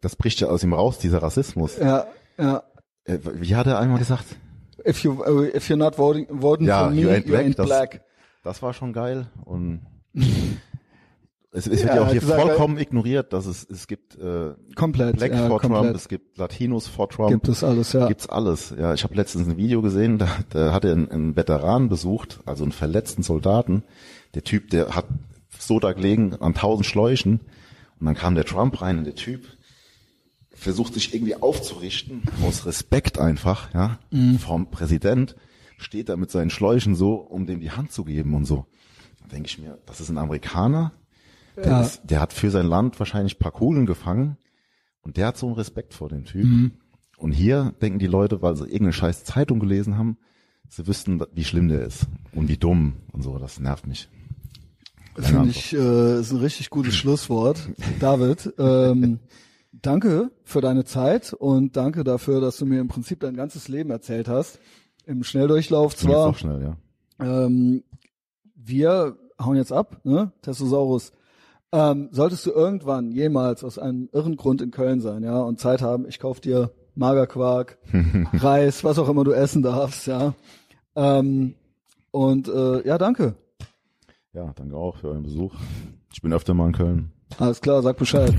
das 0.00 0.16
bricht 0.16 0.40
ja 0.40 0.48
aus 0.48 0.62
ihm 0.64 0.72
raus, 0.72 0.98
dieser 0.98 1.22
Rassismus. 1.22 1.76
ja, 1.78 2.06
ja. 2.38 2.62
Äh, 3.04 3.18
Wie 3.34 3.54
hat 3.56 3.66
er 3.66 3.78
einmal 3.78 3.98
gesagt? 3.98 4.24
If 4.86 5.00
you, 5.04 5.12
uh, 5.12 5.42
if 5.44 5.68
you're 5.68 5.76
not 5.76 5.98
voting, 5.98 6.26
voting 6.30 6.66
Ja, 6.66 6.84
for 6.84 6.90
me, 6.90 7.00
you 7.02 7.08
ain't 7.10 7.26
you 7.26 7.34
ain't 7.34 7.54
black, 7.54 7.56
das- 7.56 7.66
black. 7.66 8.04
Das 8.42 8.62
war 8.62 8.72
schon 8.72 8.94
geil 8.94 9.26
und 9.44 9.82
es, 11.52 11.66
es 11.66 11.80
wird 11.80 11.88
Ja, 11.90 11.96
ja 11.96 12.02
auch 12.02 12.10
hier 12.10 12.20
gesagt, 12.20 12.40
vollkommen 12.42 12.78
ignoriert, 12.78 13.32
dass 13.32 13.46
es 13.46 13.66
es 13.68 13.86
gibt 13.86 14.16
äh, 14.16 14.54
Komplett, 14.76 15.16
Black 15.16 15.32
ja, 15.32 15.48
for 15.48 15.60
komplett. 15.60 15.82
Trump, 15.82 15.96
es 15.96 16.08
gibt 16.08 16.38
Latinos 16.38 16.86
for 16.86 17.08
Trump, 17.08 17.30
Gibt 17.30 17.48
es 17.48 17.64
alles, 17.64 17.92
ja. 17.92 18.06
gibt's 18.08 18.28
alles. 18.28 18.74
Ja, 18.78 18.94
ich 18.94 19.02
habe 19.04 19.14
letztens 19.14 19.48
ein 19.48 19.56
Video 19.56 19.82
gesehen, 19.82 20.18
da, 20.18 20.28
da 20.50 20.72
hat 20.72 20.84
er 20.84 20.92
einen, 20.92 21.10
einen 21.10 21.36
Veteran 21.36 21.88
besucht, 21.88 22.40
also 22.46 22.62
einen 22.64 22.72
verletzten 22.72 23.22
Soldaten. 23.22 23.82
Der 24.34 24.44
Typ, 24.44 24.70
der 24.70 24.94
hat 24.94 25.06
so 25.58 25.80
da 25.80 25.92
gelegen 25.92 26.34
an 26.36 26.54
tausend 26.54 26.86
Schläuchen 26.86 27.40
und 27.98 28.06
dann 28.06 28.14
kam 28.14 28.34
der 28.34 28.44
Trump 28.44 28.80
rein 28.80 28.98
und 28.98 29.04
der 29.04 29.14
Typ 29.16 29.44
versucht 30.52 30.94
sich 30.94 31.14
irgendwie 31.14 31.36
aufzurichten, 31.36 32.22
aus 32.46 32.66
Respekt 32.66 33.18
einfach, 33.18 33.72
ja, 33.74 33.98
Mhm. 34.10 34.38
vom 34.38 34.70
Präsident, 34.70 35.34
steht 35.78 36.08
da 36.10 36.16
mit 36.16 36.30
seinen 36.30 36.50
Schläuchen 36.50 36.94
so, 36.94 37.14
um 37.14 37.46
dem 37.46 37.60
die 37.60 37.70
Hand 37.70 37.92
zu 37.92 38.04
geben 38.04 38.34
und 38.34 38.44
so. 38.44 38.66
Da 39.22 39.28
denke 39.28 39.48
ich 39.48 39.58
mir, 39.58 39.78
das 39.86 40.00
ist 40.00 40.10
ein 40.10 40.18
Amerikaner, 40.18 40.92
der, 41.62 41.72
Ja. 41.72 41.80
ist, 41.82 42.02
der 42.04 42.20
hat 42.20 42.32
für 42.32 42.50
sein 42.50 42.66
Land 42.66 42.98
wahrscheinlich 42.98 43.36
ein 43.36 43.38
paar 43.38 43.52
Kugeln 43.52 43.86
gefangen 43.86 44.36
und 45.02 45.16
der 45.16 45.28
hat 45.28 45.36
so 45.36 45.46
einen 45.46 45.56
Respekt 45.56 45.94
vor 45.94 46.08
dem 46.08 46.24
Typ. 46.24 46.44
Mhm. 46.44 46.72
Und 47.18 47.32
hier 47.32 47.74
denken 47.82 47.98
die 47.98 48.06
Leute, 48.06 48.40
weil 48.42 48.56
sie 48.56 48.64
irgendeine 48.64 48.92
scheiß 48.94 49.24
Zeitung 49.24 49.60
gelesen 49.60 49.98
haben, 49.98 50.16
sie 50.68 50.86
wüssten, 50.86 51.20
wie 51.34 51.44
schlimm 51.44 51.68
der 51.68 51.82
ist 51.82 52.06
und 52.34 52.48
wie 52.48 52.56
dumm 52.56 52.94
und 53.12 53.22
so. 53.22 53.38
Das 53.38 53.60
nervt 53.60 53.86
mich. 53.86 54.08
Finde 55.18 55.50
ich, 55.50 55.74
äh, 55.74 56.20
ist 56.20 56.30
ein 56.32 56.38
richtig 56.38 56.70
gutes 56.70 56.94
Schlusswort. 56.96 57.60
David, 57.98 58.54
ähm, 58.58 59.18
danke 59.72 60.30
für 60.44 60.60
deine 60.60 60.84
Zeit 60.84 61.32
und 61.34 61.76
danke 61.76 62.04
dafür, 62.04 62.40
dass 62.40 62.56
du 62.56 62.64
mir 62.64 62.80
im 62.80 62.88
Prinzip 62.88 63.20
dein 63.20 63.36
ganzes 63.36 63.68
Leben 63.68 63.90
erzählt 63.90 64.28
hast. 64.28 64.58
Im 65.06 65.22
Schnelldurchlauf 65.24 65.96
zwar. 65.96 66.32
schnell, 66.34 66.62
ja. 66.62 66.76
Ähm, 67.44 67.82
wir 68.54 69.16
hauen 69.40 69.56
jetzt 69.56 69.72
ab, 69.72 70.00
ne? 70.04 70.32
Testosaurus. 70.42 71.12
Ähm, 71.72 72.08
solltest 72.10 72.46
du 72.46 72.50
irgendwann 72.50 73.12
jemals 73.12 73.62
aus 73.62 73.78
einem 73.78 74.08
irren 74.12 74.36
Grund 74.36 74.60
in 74.60 74.72
Köln 74.72 75.00
sein, 75.00 75.22
ja, 75.22 75.40
und 75.40 75.60
Zeit 75.60 75.82
haben, 75.82 76.06
ich 76.08 76.18
kauf 76.18 76.40
dir 76.40 76.70
Magerquark, 76.96 77.78
Reis, 78.34 78.82
was 78.82 78.98
auch 78.98 79.08
immer 79.08 79.22
du 79.22 79.32
essen 79.32 79.62
darfst, 79.62 80.06
ja. 80.06 80.34
Ähm, 80.96 81.54
und 82.10 82.48
äh, 82.48 82.86
ja, 82.86 82.98
danke. 82.98 83.36
Ja, 84.32 84.52
danke 84.54 84.76
auch 84.76 84.96
für 84.96 85.08
euren 85.08 85.22
Besuch. 85.22 85.54
Ich 86.12 86.22
bin 86.22 86.32
öfter 86.32 86.54
mal 86.54 86.66
in 86.66 86.72
Köln. 86.72 87.12
Alles 87.38 87.60
klar, 87.60 87.82
sag 87.82 87.96
Bescheid. 87.96 88.34